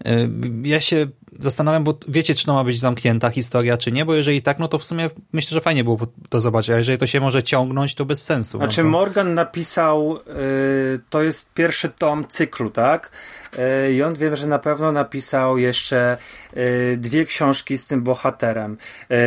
Y, 0.07 0.29
ja 0.63 0.81
się 0.81 1.07
zastanawiam, 1.43 1.83
bo 1.83 1.97
wiecie, 2.07 2.35
czy 2.35 2.45
to 2.45 2.53
ma 2.53 2.63
być 2.63 2.79
zamknięta 2.79 3.29
historia, 3.29 3.77
czy 3.77 3.91
nie, 3.91 4.05
bo 4.05 4.15
jeżeli 4.15 4.41
tak, 4.41 4.59
no 4.59 4.67
to 4.67 4.77
w 4.77 4.83
sumie 4.83 5.09
myślę, 5.33 5.55
że 5.55 5.61
fajnie 5.61 5.83
było 5.83 5.97
to 6.29 6.41
zobaczyć, 6.41 6.69
a 6.69 6.77
jeżeli 6.77 6.97
to 6.97 7.07
się 7.07 7.19
może 7.19 7.43
ciągnąć, 7.43 7.95
to 7.95 8.05
bez 8.05 8.23
sensu. 8.23 8.57
Znaczy 8.57 8.83
no 8.83 8.89
to... 8.89 8.91
Morgan 8.91 9.33
napisał, 9.33 10.19
yy, 10.27 10.99
to 11.09 11.23
jest 11.23 11.53
pierwszy 11.53 11.89
tom 11.89 12.27
cyklu, 12.27 12.69
tak? 12.69 13.11
Yy, 13.57 13.93
I 13.93 14.03
on 14.03 14.13
wiem, 14.13 14.35
że 14.35 14.47
na 14.47 14.59
pewno 14.59 14.91
napisał 14.91 15.57
jeszcze 15.57 16.17
yy, 16.55 16.97
dwie 16.97 17.25
książki 17.25 17.77
z 17.77 17.87
tym 17.87 18.03
bohaterem. 18.03 18.77
Yy, 19.09 19.17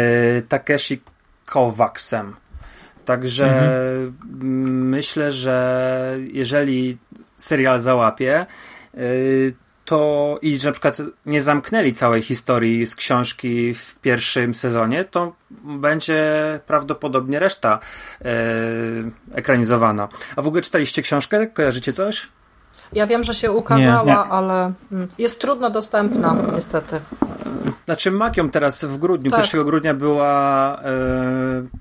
Takeshi 0.49 1.01
Kowaksem. 1.45 2.37
Także 3.05 3.47
mhm. 3.47 4.89
myślę, 4.89 5.33
że 5.33 6.17
jeżeli 6.33 6.99
serial 7.37 7.81
załapie, 7.81 8.47
to 9.87 10.39
i 10.43 10.59
że 10.59 10.69
na 10.69 10.73
przykład 10.73 11.03
nie 11.27 11.43
zamknęli 11.43 11.93
całej 11.93 12.23
historii 12.23 12.87
z 12.87 12.97
książki 12.97 13.75
w 13.75 13.95
pierwszym 13.95 14.55
sezonie, 14.55 15.05
to 15.05 15.33
będzie 15.65 16.25
prawdopodobnie 16.67 17.39
reszta 17.39 17.79
e, 18.25 18.29
ekranizowana. 19.33 20.09
A 20.37 20.43
w 20.43 20.47
ogóle 20.47 20.63
czytaliście 20.63 21.03
książkę? 21.03 21.47
Kojarzycie 21.47 21.93
coś? 21.93 22.29
Ja 22.93 23.07
wiem, 23.07 23.25
że 23.25 23.35
się 23.35 23.53
ukazała, 23.53 24.05
nie, 24.05 24.11
nie. 24.11 24.19
ale 24.19 24.73
mm, 24.93 25.09
jest 25.19 25.41
trudno 25.41 25.71
dostępna, 25.71 26.37
niestety. 26.55 27.01
Znaczy 27.85 28.11
Makią 28.11 28.51
teraz 28.51 28.85
w 28.85 28.99
grudniu, 28.99 29.31
tak. 29.31 29.45
1 29.45 29.65
grudnia 29.65 29.95
była 29.95 30.79
e, 30.83 30.89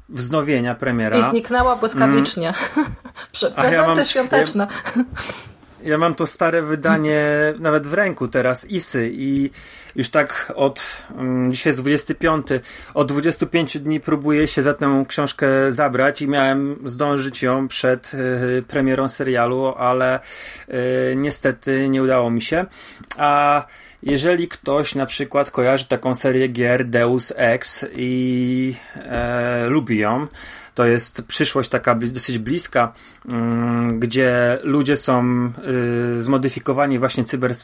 wznowienia 0.09 0.75
premiera. 0.75 1.17
I 1.17 1.21
zniknęła 1.21 1.75
błyskawicznie. 1.75 2.53
Mm. 2.77 2.91
Prezenty 3.55 3.75
ja 3.75 3.87
mam, 3.87 4.05
świąteczne. 4.05 4.67
Ja, 4.95 5.03
ja 5.85 5.97
mam 5.97 6.15
to 6.15 6.27
stare 6.27 6.61
wydanie 6.61 7.23
nawet 7.59 7.87
w 7.87 7.93
ręku 7.93 8.27
teraz, 8.27 8.65
Isy 8.65 9.09
i 9.13 9.49
już 9.95 10.09
tak 10.09 10.53
od, 10.55 11.05
um, 11.17 11.51
dzisiaj 11.51 11.69
jest 11.71 11.81
25, 11.81 12.47
od 12.93 13.07
25 13.11 13.77
dni 13.77 13.99
próbuję 13.99 14.47
się 14.47 14.61
za 14.61 14.73
tę 14.73 15.05
książkę 15.07 15.47
zabrać 15.71 16.21
i 16.21 16.27
miałem 16.27 16.77
zdążyć 16.85 17.43
ją 17.43 17.67
przed 17.67 18.11
y, 18.13 18.63
premierą 18.67 19.09
serialu, 19.09 19.73
ale 19.77 20.19
y, 20.69 21.15
niestety 21.15 21.89
nie 21.89 22.03
udało 22.03 22.31
mi 22.31 22.41
się. 22.41 22.65
A 23.17 23.65
jeżeli 24.03 24.47
ktoś 24.47 24.95
na 24.95 25.05
przykład 25.05 25.51
kojarzy 25.51 25.87
taką 25.87 26.15
serię 26.15 26.47
gier 26.47 26.85
Deus 26.85 27.33
Ex 27.35 27.85
i 27.95 28.75
e, 28.95 29.65
lubi 29.69 29.97
ją, 29.97 30.27
to 30.75 30.85
jest 30.85 31.27
przyszłość 31.27 31.69
taka 31.69 31.95
dosyć 31.95 32.37
bliska, 32.37 32.93
mm, 33.29 33.99
gdzie 33.99 34.59
ludzie 34.63 34.97
są 34.97 35.51
y, 36.17 36.21
zmodyfikowani 36.21 36.99
właśnie 36.99 37.23
cyber 37.23 37.55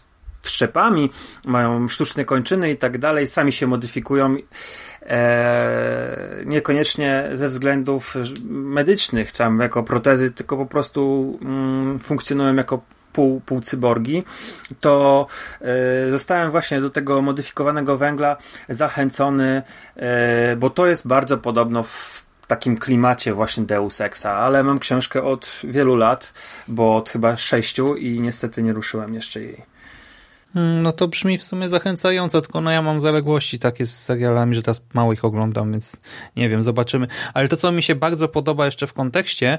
wszczepami, 0.41 1.10
mają 1.45 1.88
sztuczne 1.88 2.26
kończyny 2.26 2.71
i 2.71 2.78
tak 2.78 2.97
dalej, 2.97 3.28
sami 3.28 3.52
się 3.52 3.67
modyfikują 3.67 4.36
e, 5.02 6.43
niekoniecznie 6.45 7.30
ze 7.34 7.47
względów 7.47 8.15
medycznych, 8.50 9.32
tam 9.32 9.60
jako 9.60 9.84
protezy, 9.84 10.32
tylko 10.32 10.58
po 10.58 10.65
prostu 10.65 11.39
mm, 11.41 12.00
funkcjonują 12.00 12.56
jako 12.56 12.82
pół, 13.13 13.41
pół 13.41 13.62
cyborgi, 13.62 14.24
to 14.80 15.28
e, 15.62 16.12
zostałem 16.12 16.52
właśnie 16.52 16.82
do 16.82 16.89
tego 16.89 17.21
modyfikowanego 17.21 17.97
węgla 17.97 18.38
zachęcony, 18.69 19.62
e, 19.95 20.56
bo 20.56 20.69
to 20.69 20.88
jest 20.88 21.08
bardzo 21.08 21.38
podobno 21.38 21.84
w 21.84 22.30
takim 22.51 22.77
klimacie 22.77 23.33
właśnie 23.33 23.63
Deus 23.63 24.01
Exa, 24.01 24.25
ale 24.25 24.63
mam 24.63 24.79
książkę 24.79 25.23
od 25.23 25.47
wielu 25.63 25.95
lat, 25.95 26.33
bo 26.67 26.95
od 26.95 27.09
chyba 27.09 27.37
sześciu 27.37 27.95
i 27.95 28.19
niestety 28.19 28.63
nie 28.63 28.73
ruszyłem 28.73 29.13
jeszcze 29.13 29.41
jej. 29.41 29.61
Hmm, 30.53 30.81
no 30.81 30.91
to 30.91 31.07
brzmi 31.07 31.37
w 31.37 31.43
sumie 31.43 31.69
zachęcająco, 31.69 32.41
tylko 32.41 32.61
no 32.61 32.71
ja 32.71 32.81
mam 32.81 32.99
zaległości 32.99 33.59
takie 33.59 33.87
z 33.87 34.03
serialami, 34.03 34.55
że 34.55 34.61
teraz 34.61 34.83
mało 34.93 35.13
ich 35.13 35.25
oglądam, 35.25 35.71
więc 35.71 35.97
nie 36.35 36.49
wiem, 36.49 36.63
zobaczymy. 36.63 37.07
Ale 37.33 37.47
to, 37.47 37.57
co 37.57 37.71
mi 37.71 37.83
się 37.83 37.95
bardzo 37.95 38.27
podoba 38.27 38.65
jeszcze 38.65 38.87
w 38.87 38.93
kontekście 38.93 39.57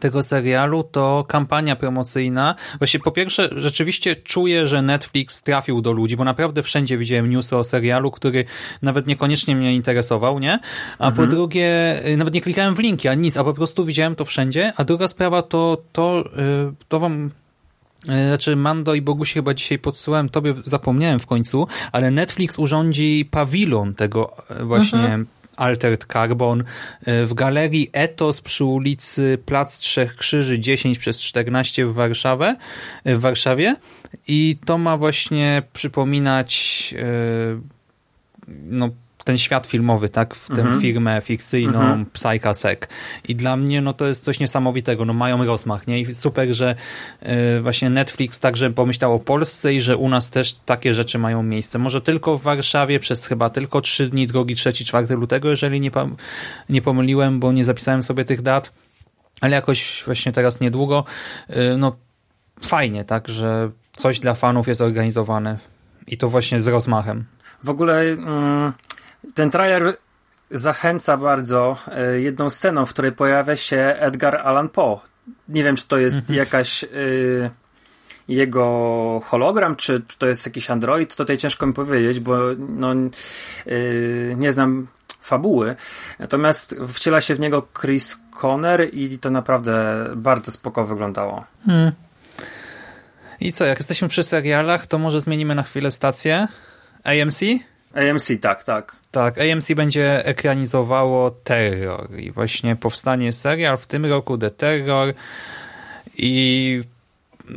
tego 0.00 0.22
serialu 0.22 0.82
to 0.82 1.24
kampania 1.28 1.76
promocyjna. 1.76 2.54
Właśnie 2.78 3.00
po 3.00 3.10
pierwsze 3.10 3.48
rzeczywiście 3.56 4.16
czuję, 4.16 4.66
że 4.66 4.82
Netflix 4.82 5.42
trafił 5.42 5.80
do 5.80 5.92
ludzi, 5.92 6.16
bo 6.16 6.24
naprawdę 6.24 6.62
wszędzie 6.62 6.98
widziałem 6.98 7.30
newsy 7.30 7.56
o 7.56 7.64
serialu, 7.64 8.10
który 8.10 8.44
nawet 8.82 9.06
niekoniecznie 9.06 9.56
mnie 9.56 9.74
interesował, 9.74 10.38
nie? 10.38 10.58
A 10.98 11.08
mhm. 11.08 11.14
po 11.14 11.26
drugie, 11.26 12.00
y, 12.06 12.16
nawet 12.16 12.34
nie 12.34 12.40
klikałem 12.40 12.74
w 12.74 12.78
linki, 12.78 13.08
ani 13.08 13.22
nic, 13.22 13.36
a 13.36 13.44
po 13.44 13.54
prostu 13.54 13.84
widziałem 13.84 14.14
to 14.14 14.24
wszędzie. 14.24 14.72
A 14.76 14.84
druga 14.84 15.08
sprawa 15.08 15.42
to, 15.42 15.82
to, 15.92 16.24
y, 16.70 16.74
to 16.88 17.00
wam 17.00 17.30
y, 18.04 18.28
znaczy 18.28 18.56
Mando 18.56 18.94
i 18.94 19.02
Bogusi 19.02 19.34
chyba 19.34 19.54
dzisiaj 19.54 19.78
podsyłałem, 19.78 20.28
tobie 20.28 20.54
zapomniałem 20.64 21.18
w 21.18 21.26
końcu, 21.26 21.66
ale 21.92 22.10
Netflix 22.10 22.58
urządzi 22.58 23.28
pawilon 23.30 23.94
tego 23.94 24.36
właśnie 24.60 24.98
mhm. 24.98 25.26
Altered 25.56 26.06
Carbon. 26.12 26.64
E, 27.04 27.24
w 27.26 27.34
galerii 27.34 27.90
Etos 27.92 28.40
przy 28.40 28.64
ulicy 28.64 29.38
Plac 29.46 29.78
Trzech 29.78 30.16
Krzyży 30.16 30.58
10 30.58 30.98
przez 30.98 31.20
14 31.20 31.86
w, 31.86 31.92
Warszawie, 31.92 32.56
w 33.04 33.18
Warszawie. 33.18 33.76
I 34.28 34.58
to 34.64 34.78
ma 34.78 34.96
właśnie 34.96 35.62
przypominać 35.72 36.94
e, 36.98 37.60
no, 38.48 38.90
ten 39.26 39.38
świat 39.38 39.66
filmowy, 39.66 40.08
tak? 40.08 40.34
W 40.34 40.48
tę 40.48 40.62
mhm. 40.62 40.80
firmę 40.80 41.20
fikcyjną 41.20 41.80
mhm. 41.80 42.06
Psychasec. 42.12 42.80
I 43.28 43.34
dla 43.34 43.56
mnie 43.56 43.82
no 43.82 43.92
to 43.92 44.06
jest 44.06 44.24
coś 44.24 44.40
niesamowitego. 44.40 45.04
No 45.04 45.12
mają 45.12 45.44
rozmach, 45.44 45.86
nie? 45.86 46.00
I 46.00 46.14
super, 46.14 46.54
że 46.54 46.74
y, 47.56 47.60
właśnie 47.60 47.90
Netflix 47.90 48.40
także 48.40 48.70
pomyślał 48.70 49.14
o 49.14 49.18
Polsce 49.18 49.74
i 49.74 49.80
że 49.80 49.96
u 49.96 50.08
nas 50.08 50.30
też 50.30 50.54
takie 50.54 50.94
rzeczy 50.94 51.18
mają 51.18 51.42
miejsce. 51.42 51.78
Może 51.78 52.00
tylko 52.00 52.36
w 52.36 52.42
Warszawie 52.42 53.00
przez 53.00 53.26
chyba 53.26 53.50
tylko 53.50 53.80
trzy 53.80 54.10
dni, 54.10 54.26
drogi 54.26 54.54
3-4 54.54 55.18
lutego, 55.18 55.50
jeżeli 55.50 55.80
nie, 55.80 55.90
nie 56.68 56.82
pomyliłem, 56.82 57.40
bo 57.40 57.52
nie 57.52 57.64
zapisałem 57.64 58.02
sobie 58.02 58.24
tych 58.24 58.42
dat. 58.42 58.72
Ale 59.40 59.56
jakoś 59.56 60.02
właśnie 60.06 60.32
teraz 60.32 60.60
niedługo. 60.60 61.04
Y, 61.50 61.76
no 61.78 61.96
fajnie, 62.62 63.04
tak? 63.04 63.28
Że 63.28 63.70
coś 63.96 64.20
dla 64.20 64.34
fanów 64.34 64.68
jest 64.68 64.80
organizowane. 64.80 65.58
I 66.06 66.16
to 66.16 66.28
właśnie 66.28 66.60
z 66.60 66.68
rozmachem. 66.68 67.24
W 67.64 67.70
ogóle 67.70 68.00
mm, 68.00 68.72
ten 69.34 69.50
trailer 69.50 69.96
zachęca 70.50 71.16
bardzo 71.16 71.76
e, 71.88 72.20
jedną 72.20 72.50
sceną, 72.50 72.86
w 72.86 72.90
której 72.90 73.12
pojawia 73.12 73.56
się 73.56 73.94
Edgar 73.98 74.36
Allan 74.36 74.68
Poe. 74.68 75.00
Nie 75.48 75.64
wiem, 75.64 75.76
czy 75.76 75.88
to 75.88 75.98
jest 75.98 76.16
mhm. 76.16 76.38
jakaś, 76.38 76.84
e, 76.84 76.88
jego 78.28 79.20
hologram, 79.24 79.76
czy, 79.76 80.02
czy 80.08 80.18
to 80.18 80.26
jest 80.26 80.46
jakiś 80.46 80.70
android, 80.70 81.10
to 81.10 81.16
tutaj 81.16 81.38
ciężko 81.38 81.66
mi 81.66 81.72
powiedzieć, 81.72 82.20
bo 82.20 82.38
no, 82.58 82.94
yy, 83.66 84.34
nie 84.36 84.52
znam 84.52 84.86
fabuły. 85.20 85.76
Natomiast 86.18 86.74
wciela 86.88 87.20
się 87.20 87.34
w 87.34 87.40
niego 87.40 87.68
Chris 87.80 88.18
Conner 88.42 88.94
i 88.94 89.18
to 89.18 89.30
naprawdę 89.30 90.06
bardzo 90.16 90.52
spoko 90.52 90.84
wyglądało. 90.84 91.44
Hmm. 91.66 91.92
I 93.40 93.52
co, 93.52 93.64
jak 93.64 93.78
jesteśmy 93.78 94.08
przy 94.08 94.22
serialach, 94.22 94.86
to 94.86 94.98
może 94.98 95.20
zmienimy 95.20 95.54
na 95.54 95.62
chwilę 95.62 95.90
stację. 95.90 96.48
AMC? 97.04 97.40
AMC, 97.94 98.30
tak, 98.40 98.64
tak. 98.64 98.96
Tak, 99.16 99.38
AMC 99.38 99.72
będzie 99.72 100.26
ekranizowało 100.26 101.30
Terror 101.30 102.18
i 102.18 102.30
właśnie 102.30 102.76
powstanie 102.76 103.32
serial 103.32 103.78
w 103.78 103.86
tym 103.86 104.06
roku 104.06 104.38
The 104.38 104.50
Terror 104.50 105.14
i 106.18 106.82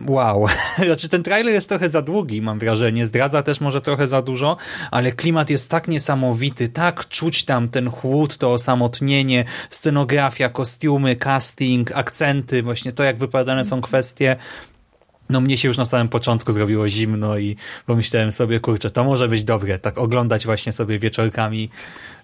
wow. 0.07 0.47
Znaczy 0.85 1.09
ten 1.09 1.23
trailer 1.23 1.53
jest 1.53 1.69
trochę 1.69 1.89
za 1.89 2.01
długi, 2.01 2.41
mam 2.41 2.59
wrażenie. 2.59 3.05
Zdradza 3.05 3.43
też 3.43 3.61
może 3.61 3.81
trochę 3.81 4.07
za 4.07 4.21
dużo, 4.21 4.57
ale 4.91 5.11
klimat 5.11 5.49
jest 5.49 5.71
tak 5.71 5.87
niesamowity, 5.87 6.69
tak 6.69 7.07
czuć 7.07 7.45
tam 7.45 7.69
ten 7.69 7.89
chłód, 7.89 8.37
to 8.37 8.53
osamotnienie, 8.53 9.45
scenografia, 9.69 10.49
kostiumy, 10.49 11.15
casting, 11.15 11.91
akcenty, 11.91 12.63
właśnie 12.63 12.91
to 12.91 13.03
jak 13.03 13.17
wypowiadane 13.17 13.65
są 13.65 13.81
kwestie 13.81 14.35
no 15.29 15.41
mnie 15.41 15.57
się 15.57 15.67
już 15.67 15.77
na 15.77 15.85
samym 15.85 16.09
początku 16.09 16.51
zrobiło 16.51 16.89
zimno 16.89 17.37
i 17.37 17.55
pomyślałem 17.85 18.31
sobie, 18.31 18.59
kurczę, 18.59 18.89
to 18.89 19.03
może 19.03 19.27
być 19.27 19.43
dobre, 19.43 19.79
tak 19.79 19.97
oglądać 19.97 20.45
właśnie 20.45 20.71
sobie 20.71 20.99
wieczorkami. 20.99 21.69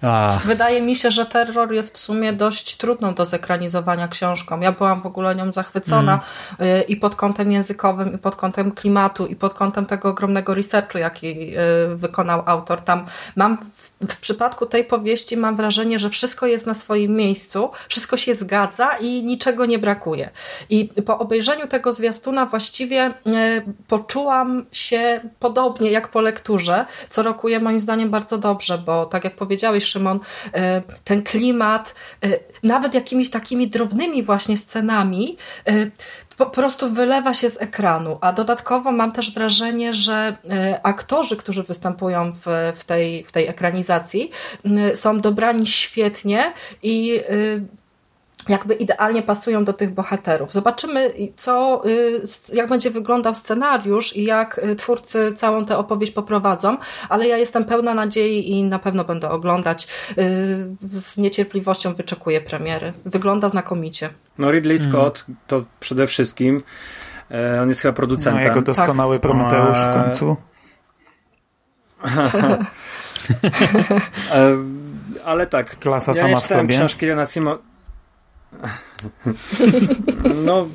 Ach. 0.02 0.46
Wydaje 0.46 0.82
mi 0.82 0.96
się, 0.96 1.12
że 1.12 1.26
terror 1.26 1.72
jest 1.72 1.94
w 1.94 1.98
sumie 1.98 2.34
dość 2.34 2.78
trudną 2.78 3.14
do 3.14 3.26
zekranizowania 3.26 4.08
książką. 4.08 4.60
Ja 4.60 4.72
byłam 4.72 5.02
w 5.02 5.06
ogóle 5.06 5.36
nią 5.36 5.52
zachwycona 5.52 6.20
mm. 6.60 6.88
i 6.88 6.96
pod 6.96 7.16
kątem 7.16 7.52
językowym, 7.52 8.14
i 8.14 8.18
pod 8.18 8.36
kątem 8.36 8.72
klimatu, 8.72 9.26
i 9.26 9.36
pod 9.36 9.54
kątem 9.54 9.86
tego 9.86 10.10
ogromnego 10.10 10.56
researchu, 10.56 10.98
jaki 10.98 11.58
y, 11.58 11.96
wykonał 11.96 12.44
autor. 12.46 12.82
Tam 12.82 13.06
mam 13.36 13.58
w 14.02 14.20
przypadku 14.20 14.66
tej 14.66 14.86
powieści 14.86 15.38
mam 15.38 15.56
wrażenie, 15.56 16.00
że 16.00 16.10
wszystko 16.10 16.48
jest 16.48 16.66
na 16.66 16.74
swoim 16.74 17.16
miejscu, 17.16 17.70
wszystko 17.90 18.18
się 18.18 18.34
zgadza 18.34 18.90
i 18.98 19.24
niczego 19.24 19.66
nie 19.66 19.80
brakuje. 19.80 20.30
I 20.70 20.90
po 21.06 21.20
obejrzeniu 21.20 21.68
tego 21.68 21.92
zwiastuna 21.92 22.46
właściwie 22.46 23.02
e, 23.02 23.14
poczułam 23.88 24.66
się 24.72 25.22
podobnie 25.40 25.92
jak 25.92 26.08
po 26.08 26.22
lekturze, 26.22 26.86
co 27.10 27.24
rokuje 27.24 27.60
moim 27.60 27.80
zdaniem 27.80 28.10
bardzo 28.10 28.38
dobrze, 28.38 28.78
bo 28.78 29.06
tak 29.06 29.24
jak 29.24 29.36
powiedziałeś 29.36 29.84
Szymon, 29.84 30.20
e, 30.54 30.82
ten 31.04 31.24
klimat, 31.24 31.96
e, 32.24 32.40
nawet 32.64 32.94
jakimiś 32.94 33.30
takimi 33.30 33.68
drobnymi 33.68 34.24
właśnie 34.24 34.58
scenami, 34.58 35.38
po 36.38 36.46
prostu 36.46 36.90
wylewa 36.90 37.34
się 37.34 37.50
z 37.50 37.62
ekranu, 37.62 38.18
a 38.22 38.34
dodatkowo 38.34 38.92
mam 38.92 39.12
też 39.12 39.34
wrażenie, 39.34 39.94
że 39.94 40.38
e, 40.50 40.80
aktorzy, 40.84 41.38
którzy 41.38 41.64
występują 41.64 42.32
w, 42.46 42.74
w, 42.76 42.84
tej, 42.84 43.24
w 43.24 43.32
tej 43.32 43.48
ekranizacji, 43.48 44.32
są 44.94 45.20
dobrani 45.20 45.68
świetnie 45.68 46.54
i 46.84 47.20
y, 47.30 47.66
jakby 48.50 48.74
idealnie 48.74 49.22
pasują 49.24 49.66
do 49.66 49.74
tych 49.74 49.94
bohaterów. 49.94 50.54
Zobaczymy, 50.54 51.14
co, 51.36 51.82
y, 51.86 52.22
jak 52.54 52.70
będzie 52.70 52.90
wyglądał 52.90 53.36
scenariusz 53.36 54.16
i 54.16 54.24
jak 54.24 54.58
y, 54.58 54.76
twórcy 54.76 55.34
całą 55.36 55.66
tę 55.66 55.78
opowieść 55.78 56.12
poprowadzą, 56.12 56.78
ale 57.10 57.28
ja 57.28 57.38
jestem 57.38 57.66
pełna 57.66 57.94
nadziei 57.94 58.52
i 58.52 58.64
na 58.64 58.80
pewno 58.80 59.04
będę 59.04 59.30
oglądać. 59.30 59.88
Y, 60.18 60.76
z 61.00 61.18
niecierpliwością 61.18 61.94
wyczekuję 61.94 62.42
premiery. 62.42 62.94
Wygląda 63.06 63.50
znakomicie. 63.50 64.10
No 64.38 64.52
Ridley 64.52 64.78
hmm. 64.78 64.94
Scott 64.94 65.26
to 65.48 65.64
przede 65.80 66.08
wszystkim 66.08 66.64
e, 67.32 67.62
on 67.62 67.70
jest 67.70 67.82
chyba 67.82 67.94
producentem. 67.94 68.42
No, 68.42 68.48
jako 68.48 68.62
doskonały 68.62 69.16
tak. 69.16 69.22
Promoteusz 69.22 69.78
w 69.78 69.94
końcu. 69.94 70.36
E, 74.34 74.56
ale 75.26 75.48
tak. 75.48 75.80
Klasa 75.80 76.12
ja 76.12 76.22
sama 76.22 76.38
w 76.38 76.48
sobie. 76.48 76.78
książki 76.78 77.06
Jana 77.06 77.26
Simo 77.26 77.58
no, 80.46 80.68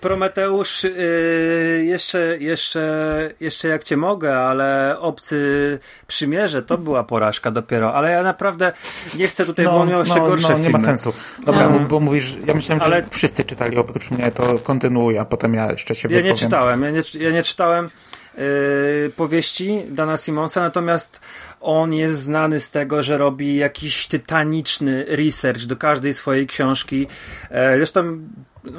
Prometeusz, 0.00 0.84
yy, 0.84 1.84
jeszcze, 1.84 2.38
jeszcze, 2.38 3.30
jeszcze 3.40 3.68
jak 3.68 3.84
cię 3.84 3.96
mogę, 3.96 4.38
ale 4.38 4.96
obcy 5.00 5.78
przymierze 6.06 6.62
to 6.62 6.78
była 6.78 7.04
porażka 7.04 7.50
dopiero. 7.50 7.94
Ale 7.94 8.10
ja 8.10 8.22
naprawdę 8.22 8.72
nie 9.16 9.28
chcę 9.28 9.46
tutaj, 9.46 9.64
no, 9.64 9.70
bo 9.70 9.80
on 9.80 9.88
miał 9.88 9.98
jeszcze 9.98 10.20
no, 10.20 10.26
gorsze 10.26 10.52
no, 10.52 10.58
nie 10.58 10.64
filmy. 10.64 10.78
ma 10.78 10.84
sensu. 10.84 11.12
Dobra, 11.46 11.68
no. 11.68 11.78
bo 11.80 12.00
mówisz, 12.00 12.38
ja 12.46 12.54
myślałem, 12.54 12.82
ale... 12.84 12.96
że 12.96 13.06
wszyscy 13.10 13.44
czytali 13.44 13.76
oprócz 13.76 14.10
mnie, 14.10 14.30
to 14.30 14.58
kontynuuj, 14.58 15.18
a 15.18 15.24
potem 15.24 15.54
ja 15.54 15.70
jeszcze 15.70 15.94
się 15.94 16.08
Ja 16.08 16.16
wypowiem. 16.16 16.34
nie 16.34 16.38
czytałem, 16.38 16.82
ja 16.82 16.90
nie, 16.90 17.02
ja 17.20 17.30
nie 17.30 17.42
czytałem. 17.42 17.90
Yy, 18.38 19.10
powieści 19.16 19.82
Dana 19.88 20.16
Simonsa, 20.16 20.60
natomiast 20.60 21.20
on 21.60 21.92
jest 21.92 22.22
znany 22.22 22.60
z 22.60 22.70
tego, 22.70 23.02
że 23.02 23.18
robi 23.18 23.56
jakiś 23.56 24.06
tytaniczny 24.06 25.04
research 25.08 25.64
do 25.64 25.76
każdej 25.76 26.14
swojej 26.14 26.46
książki. 26.46 27.00
Yy, 27.00 27.76
zresztą 27.76 28.18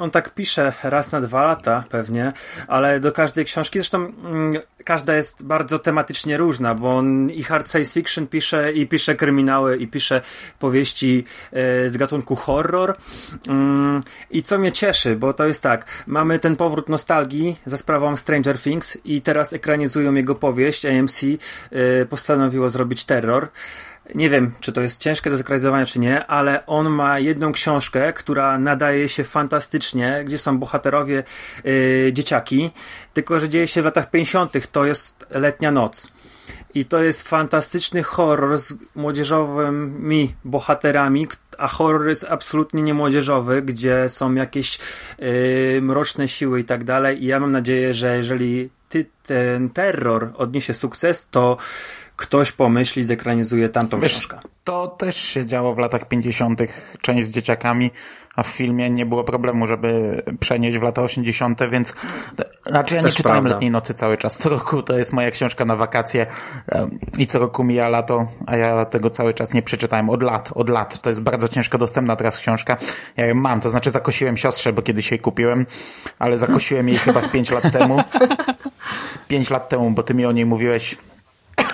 on 0.00 0.10
tak 0.10 0.34
pisze 0.34 0.72
raz 0.82 1.12
na 1.12 1.20
dwa 1.20 1.44
lata 1.44 1.84
pewnie, 1.90 2.32
ale 2.68 3.00
do 3.00 3.12
każdej 3.12 3.44
książki, 3.44 3.78
zresztą 3.78 3.98
mm, 3.98 4.52
każda 4.84 5.16
jest 5.16 5.44
bardzo 5.44 5.78
tematycznie 5.78 6.36
różna, 6.36 6.74
bo 6.74 6.96
on 6.96 7.30
i 7.30 7.42
hard 7.42 7.70
science 7.70 7.92
fiction 7.92 8.26
pisze, 8.26 8.72
i 8.72 8.86
pisze 8.86 9.14
kryminały, 9.14 9.76
i 9.76 9.88
pisze 9.88 10.20
powieści 10.58 11.24
e, 11.52 11.90
z 11.90 11.96
gatunku 11.96 12.36
horror. 12.36 12.96
Mm, 13.48 14.00
I 14.30 14.42
co 14.42 14.58
mnie 14.58 14.72
cieszy, 14.72 15.16
bo 15.16 15.32
to 15.32 15.46
jest 15.46 15.62
tak, 15.62 16.04
mamy 16.06 16.38
ten 16.38 16.56
powrót 16.56 16.88
nostalgii 16.88 17.56
za 17.66 17.76
sprawą 17.76 18.16
Stranger 18.16 18.58
Things 18.58 18.98
i 19.04 19.22
teraz 19.22 19.52
ekranizują 19.52 20.14
jego 20.14 20.34
powieść, 20.34 20.86
AMC 20.86 21.22
e, 21.24 22.06
postanowiło 22.06 22.69
zrobić 22.70 23.04
terror. 23.04 23.48
Nie 24.14 24.30
wiem, 24.30 24.52
czy 24.60 24.72
to 24.72 24.80
jest 24.80 25.02
ciężkie 25.02 25.30
do 25.30 25.36
zekranizowania, 25.36 25.86
czy 25.86 25.98
nie, 25.98 26.26
ale 26.26 26.66
on 26.66 26.88
ma 26.88 27.18
jedną 27.18 27.52
książkę, 27.52 28.12
która 28.12 28.58
nadaje 28.58 29.08
się 29.08 29.24
fantastycznie, 29.24 30.22
gdzie 30.24 30.38
są 30.38 30.58
bohaterowie 30.58 31.22
yy, 31.64 32.12
dzieciaki, 32.12 32.70
tylko 33.14 33.40
że 33.40 33.48
dzieje 33.48 33.68
się 33.68 33.82
w 33.82 33.84
latach 33.84 34.10
50., 34.10 34.72
to 34.72 34.84
jest 34.84 35.26
letnia 35.30 35.70
noc. 35.70 36.08
I 36.74 36.84
to 36.84 37.02
jest 37.02 37.28
fantastyczny 37.28 38.02
horror 38.02 38.58
z 38.58 38.74
młodzieżowymi 38.94 40.34
bohaterami, 40.44 41.28
a 41.58 41.68
horror 41.68 42.08
jest 42.08 42.26
absolutnie 42.30 42.82
niemłodzieżowy, 42.82 43.62
gdzie 43.62 44.08
są 44.08 44.34
jakieś 44.34 44.78
yy, 45.18 45.82
mroczne 45.82 46.28
siły 46.28 46.60
i 46.60 46.64
tak 46.64 46.84
dalej. 46.84 47.24
I 47.24 47.26
ja 47.26 47.40
mam 47.40 47.52
nadzieję, 47.52 47.94
że 47.94 48.16
jeżeli 48.16 48.70
ty, 48.88 49.06
ten 49.22 49.70
terror 49.70 50.32
odniesie 50.36 50.74
sukces, 50.74 51.28
to 51.30 51.56
ktoś 52.20 52.52
pomyśli, 52.52 53.04
zekranizuje 53.04 53.68
tamtą 53.68 54.00
Wiesz, 54.00 54.12
książkę. 54.12 54.38
To 54.64 54.88
też 54.88 55.16
się 55.16 55.46
działo 55.46 55.74
w 55.74 55.78
latach 55.78 56.08
50. 56.08 56.60
część 57.00 57.26
z 57.26 57.30
dzieciakami, 57.30 57.90
a 58.36 58.42
w 58.42 58.46
filmie 58.46 58.90
nie 58.90 59.06
było 59.06 59.24
problemu, 59.24 59.66
żeby 59.66 60.22
przenieść 60.40 60.78
w 60.78 60.82
lata 60.82 61.02
80., 61.02 61.60
więc 61.70 61.94
znaczy 62.66 62.94
ja 62.94 63.02
nie 63.02 63.12
czytałem 63.12 63.42
prawda. 63.42 63.56
Letniej 63.56 63.70
Nocy 63.70 63.94
cały 63.94 64.16
czas. 64.16 64.38
Co 64.38 64.48
roku 64.48 64.82
to 64.82 64.98
jest 64.98 65.12
moja 65.12 65.30
książka 65.30 65.64
na 65.64 65.76
wakacje 65.76 66.26
i 67.18 67.26
co 67.26 67.38
roku 67.38 67.64
mija 67.64 67.88
lato, 67.88 68.26
a 68.46 68.56
ja 68.56 68.84
tego 68.84 69.10
cały 69.10 69.34
czas 69.34 69.54
nie 69.54 69.62
przeczytałem. 69.62 70.10
Od 70.10 70.22
lat, 70.22 70.50
od 70.54 70.68
lat. 70.68 71.00
To 71.00 71.08
jest 71.08 71.22
bardzo 71.22 71.48
ciężko 71.48 71.78
dostępna 71.78 72.16
teraz 72.16 72.38
książka. 72.38 72.76
Ja 73.16 73.26
ją 73.26 73.34
mam, 73.34 73.60
to 73.60 73.70
znaczy 73.70 73.90
zakosiłem 73.90 74.36
siostrze, 74.36 74.72
bo 74.72 74.82
kiedyś 74.82 75.10
jej 75.10 75.20
kupiłem, 75.20 75.66
ale 76.18 76.38
zakosiłem 76.38 76.88
jej 76.88 76.98
chyba 76.98 77.22
z 77.22 77.28
5 77.28 77.50
lat 77.50 77.72
temu. 77.72 78.02
Z 78.90 79.18
5 79.18 79.50
lat 79.50 79.68
temu, 79.68 79.90
bo 79.90 80.02
ty 80.02 80.14
mi 80.14 80.26
o 80.26 80.32
niej 80.32 80.46
mówiłeś 80.46 80.96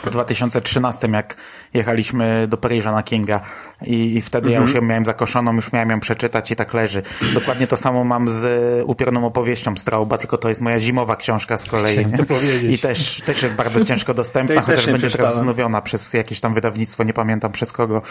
w 0.06 0.10
2013, 0.10 1.08
jak 1.08 1.36
jechaliśmy 1.74 2.46
do 2.48 2.56
Paryża 2.56 2.92
na 2.92 3.02
Kinga 3.02 3.40
i, 3.86 4.16
i 4.16 4.22
wtedy 4.22 4.48
mhm. 4.48 4.54
ja 4.54 4.60
już 4.60 4.74
ją 4.74 4.82
miałem 4.82 5.04
zakoszoną, 5.04 5.54
już 5.54 5.72
miałem 5.72 5.90
ją 5.90 6.00
przeczytać 6.00 6.50
i 6.50 6.56
tak 6.56 6.74
leży. 6.74 7.02
Dokładnie 7.34 7.66
to 7.66 7.76
samo 7.76 8.04
mam 8.04 8.28
z 8.28 8.46
upiorną 8.86 9.26
opowieścią 9.26 9.76
Strauba, 9.76 10.18
tylko 10.18 10.38
to 10.38 10.48
jest 10.48 10.60
moja 10.60 10.80
zimowa 10.80 11.16
książka 11.16 11.58
z 11.58 11.64
kolei. 11.64 12.06
I 12.68 12.78
też, 12.78 13.20
też 13.20 13.42
jest 13.42 13.54
bardzo 13.54 13.84
ciężko 13.84 14.14
dostępna, 14.14 14.60
chociaż 14.60 14.86
będzie 14.86 15.10
teraz 15.10 15.34
wznowiona 15.34 15.82
przez 15.82 16.12
jakieś 16.12 16.40
tam 16.40 16.54
wydawnictwo, 16.54 17.04
nie 17.04 17.12
pamiętam 17.12 17.52
przez 17.52 17.72
kogo. 17.72 18.02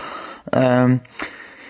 Um, 0.53 0.99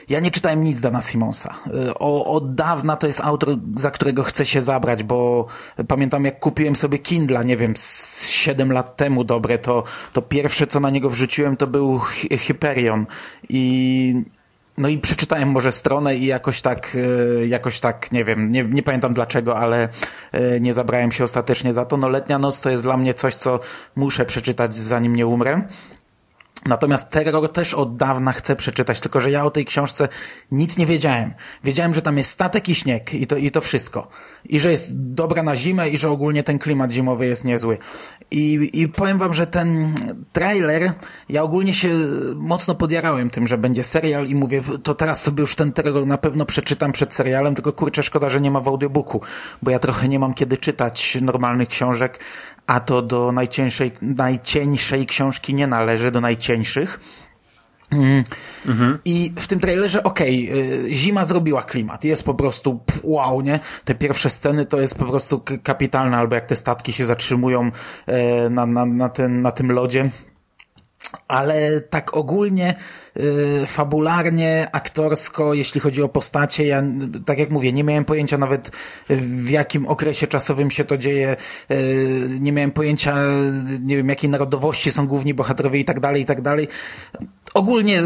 ja 0.10 0.20
nie 0.20 0.32
czytałem 0.32 0.64
nic 0.64 0.82
Dana 0.82 1.02
Simonsa. 1.02 1.56
Y, 1.68 1.94
o, 1.94 2.26
od 2.26 2.56
dawna 2.56 2.96
to 2.96 3.08
jest 3.08 3.22
autor, 3.22 3.50
za 3.76 3.92
którego 3.92 4.24
chcę 4.24 4.46
się 4.46 4.62
zabrać, 4.62 5.04
bo 5.04 5.46
pamiętam 5.88 6.26
jak 6.26 6.40
kupiłem 6.40 6.76
sobie 6.76 7.00
Kindla, 7.00 7.44
nie 7.44 7.58
wiem, 7.58 7.78
z 7.78 8.30
7 8.30 8.72
lat 8.72 8.98
temu 8.98 9.24
dobre, 9.24 9.58
to, 9.58 9.84
to 10.14 10.22
pierwsze 10.22 10.68
co 10.68 10.80
na 10.80 10.90
niego 10.90 11.10
wrzuciłem 11.10 11.58
to 11.58 11.68
był 11.68 12.00
Hyperion 12.38 13.06
i 13.50 14.26
no 14.78 14.90
i 14.90 14.98
przeczytałem 14.98 15.50
może 15.50 15.72
stronę 15.72 16.16
i 16.16 16.26
jakoś 16.26 16.62
tak, 16.62 16.96
y, 16.96 17.48
jakoś 17.48 17.80
tak, 17.80 18.12
nie 18.12 18.26
wiem, 18.26 18.52
nie, 18.52 18.64
nie 18.64 18.84
pamiętam 18.84 19.14
dlaczego, 19.14 19.58
ale 19.58 19.90
y, 20.34 20.60
nie 20.62 20.74
zabrałem 20.74 21.12
się 21.12 21.24
ostatecznie 21.24 21.74
za 21.74 21.86
to. 21.86 21.98
No 21.98 22.10
letnia 22.10 22.40
noc 22.40 22.62
to 22.62 22.70
jest 22.70 22.84
dla 22.84 22.98
mnie 22.98 23.14
coś, 23.14 23.36
co 23.36 23.60
muszę 23.96 24.26
przeczytać 24.26 24.76
zanim 24.76 25.16
nie 25.16 25.28
umrę. 25.28 25.62
Natomiast 26.66 27.10
Terror 27.10 27.52
też 27.52 27.74
od 27.74 27.98
dawna 27.98 28.32
chcę 28.32 28.56
przeczytać, 28.56 29.00
tylko 29.00 29.20
że 29.20 29.32
ja 29.32 29.46
o 29.46 29.52
tej 29.52 29.66
książce 29.66 30.08
nic 30.52 30.78
nie 30.78 30.86
wiedziałem. 30.86 31.34
Wiedziałem, 31.64 31.94
że 31.94 32.02
tam 32.02 32.18
jest 32.18 32.30
statek 32.30 32.70
i 32.70 32.76
śnieg 32.76 33.14
i 33.14 33.28
to, 33.28 33.38
i 33.38 33.52
to 33.52 33.62
wszystko. 33.62 34.08
I 34.46 34.60
że 34.60 34.72
jest 34.72 34.90
dobra 34.94 35.44
na 35.44 35.56
zimę 35.56 35.90
i 35.90 35.98
że 35.98 36.10
ogólnie 36.10 36.44
ten 36.44 36.60
klimat 36.60 36.92
zimowy 36.92 37.28
jest 37.28 37.46
niezły. 37.46 37.78
I, 38.32 38.70
I 38.74 38.88
powiem 38.88 39.18
wam, 39.18 39.34
że 39.34 39.48
ten 39.48 39.96
trailer, 40.34 40.92
ja 41.30 41.44
ogólnie 41.44 41.74
się 41.74 41.90
mocno 42.36 42.76
podjarałem 42.76 43.30
tym, 43.30 43.48
że 43.48 43.58
będzie 43.58 43.84
serial 43.84 44.28
i 44.28 44.36
mówię, 44.36 44.62
to 44.84 44.96
teraz 44.96 45.22
sobie 45.22 45.42
już 45.42 45.56
ten 45.56 45.72
Terror 45.72 46.08
na 46.08 46.18
pewno 46.18 46.46
przeczytam 46.46 46.92
przed 46.92 47.14
serialem, 47.14 47.56
tylko 47.56 47.74
kurczę, 47.74 48.04
szkoda, 48.04 48.30
że 48.30 48.42
nie 48.42 48.52
ma 48.52 48.62
w 48.62 48.68
audiobooku, 48.68 49.22
bo 49.62 49.72
ja 49.72 49.80
trochę 49.80 50.08
nie 50.08 50.20
mam 50.20 50.34
kiedy 50.34 50.58
czytać 50.58 51.18
normalnych 51.22 51.70
książek, 51.70 52.20
a 52.68 52.80
to 52.80 53.02
do 53.02 53.32
najcieńszej, 53.32 53.92
najcieńszej 54.02 55.06
książki 55.06 55.54
nie 55.54 55.68
należy, 55.68 56.12
do 56.12 56.22
najcieńszych. 56.22 57.00
Mhm. 58.66 59.00
I 59.06 59.34
w 59.36 59.48
tym 59.48 59.60
trailerze, 59.60 60.04
okej, 60.04 60.50
okay, 60.50 60.94
zima 60.94 61.26
zrobiła 61.26 61.64
klimat. 61.64 62.04
Jest 62.04 62.24
po 62.24 62.34
prostu 62.34 62.80
wow, 63.04 63.42
nie? 63.42 63.60
Te 63.86 63.96
pierwsze 63.96 64.30
sceny 64.30 64.66
to 64.66 64.82
jest 64.82 64.96
po 64.98 65.06
prostu 65.06 65.44
kapitalne, 65.64 66.18
albo 66.18 66.36
jak 66.36 66.46
te 66.46 66.56
statki 66.56 66.94
się 66.94 67.06
zatrzymują 67.06 67.72
e, 68.06 68.50
na, 68.50 68.66
na, 68.66 68.86
na, 68.86 69.10
ten, 69.10 69.42
na 69.42 69.52
tym 69.52 69.72
lodzie 69.72 70.10
ale 71.28 71.82
tak 71.82 72.18
ogólnie, 72.18 72.76
y, 73.18 73.66
fabularnie, 73.68 74.68
aktorsko, 74.72 75.54
jeśli 75.54 75.82
chodzi 75.82 76.04
o 76.04 76.10
postacie, 76.10 76.66
ja, 76.66 76.84
tak 77.26 77.40
jak 77.40 77.50
mówię, 77.50 77.74
nie 77.74 77.84
miałem 77.84 78.06
pojęcia 78.06 78.38
nawet 78.38 78.72
w 79.10 79.50
jakim 79.50 79.88
okresie 79.88 80.28
czasowym 80.28 80.72
się 80.72 80.86
to 80.86 80.98
dzieje, 80.98 81.36
y, 81.72 82.28
nie 82.40 82.52
miałem 82.52 82.72
pojęcia, 82.72 83.16
nie 83.82 83.98
wiem, 83.98 84.10
jakiej 84.10 84.30
narodowości 84.30 84.92
są 84.92 85.08
główni 85.08 85.34
bohaterowie 85.34 85.80
i 85.80 85.86
tak 85.86 86.00
dalej, 86.00 86.22
i 86.22 86.26
tak 86.26 86.42
dalej. 86.42 86.68
Ogólnie 87.54 88.02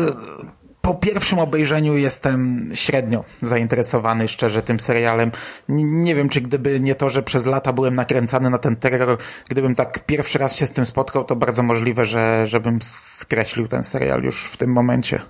po 0.81 0.95
pierwszym 0.95 1.39
obejrzeniu 1.39 1.97
jestem 1.97 2.69
średnio 2.73 3.23
zainteresowany 3.41 4.27
szczerze 4.27 4.61
tym 4.61 4.79
serialem. 4.79 5.31
Nie 5.69 6.15
wiem, 6.15 6.29
czy 6.29 6.41
gdyby 6.41 6.79
nie 6.79 6.95
to, 6.95 7.09
że 7.09 7.23
przez 7.23 7.45
lata 7.45 7.73
byłem 7.73 7.95
nakręcany 7.95 8.49
na 8.49 8.57
ten 8.57 8.75
terror, 8.75 9.17
gdybym 9.49 9.75
tak 9.75 10.05
pierwszy 10.05 10.39
raz 10.39 10.55
się 10.55 10.67
z 10.67 10.71
tym 10.71 10.85
spotkał, 10.85 11.25
to 11.25 11.35
bardzo 11.35 11.63
możliwe, 11.63 12.05
że 12.05 12.47
żebym 12.47 12.81
skreślił 12.81 13.67
ten 13.67 13.83
serial 13.83 14.23
już 14.23 14.43
w 14.43 14.57
tym 14.57 14.71
momencie. 14.71 15.21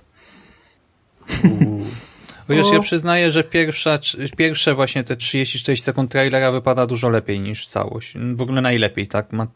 Wiesz, 2.48 2.72
ja 2.72 2.80
przyznaję, 2.80 3.30
że 3.30 3.44
pierwsza, 3.44 3.98
pierwsze 4.36 4.74
właśnie 4.74 5.04
te 5.04 5.16
30-40 5.16 5.76
sekund 5.76 6.10
trailera 6.10 6.52
wypada 6.52 6.86
dużo 6.86 7.08
lepiej 7.08 7.40
niż 7.40 7.66
całość. 7.66 8.14
W 8.34 8.42
ogóle 8.42 8.60
najlepiej, 8.60 9.08
tak? 9.08 9.32
Ma... 9.32 9.46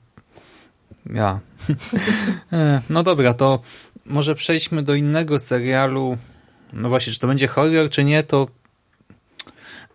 Ja. 1.07 1.41
E, 2.53 2.81
no 2.91 3.03
dobra, 3.03 3.35
to 3.35 3.61
może 4.07 4.35
przejdźmy 4.35 4.83
do 4.83 4.95
innego 4.95 5.39
serialu. 5.39 6.19
No 6.73 6.89
właśnie, 6.89 7.13
czy 7.13 7.19
to 7.19 7.27
będzie 7.27 7.47
horror, 7.47 7.91
czy 7.91 8.05
nie, 8.05 8.23
to 8.23 8.49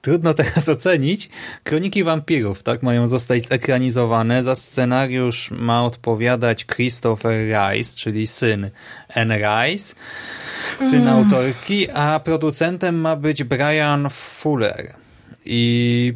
trudno 0.01 0.33
teraz 0.43 0.69
ocenić. 0.69 1.29
Kroniki 1.63 2.03
wampirów, 2.03 2.63
tak, 2.63 2.83
mają 2.83 3.07
zostać 3.07 3.45
zekranizowane. 3.45 4.43
Za 4.43 4.55
scenariusz 4.55 5.51
ma 5.51 5.83
odpowiadać 5.83 6.65
Christopher 6.65 7.47
Rice, 7.47 7.95
czyli 7.95 8.27
syn 8.27 8.69
Anne 9.15 9.37
Rice, 9.37 9.95
syn 10.81 11.07
mm. 11.07 11.13
autorki, 11.13 11.91
a 11.91 12.19
producentem 12.19 13.01
ma 13.01 13.15
być 13.15 13.43
Brian 13.43 14.09
Fuller. 14.09 14.93
I 15.45 16.13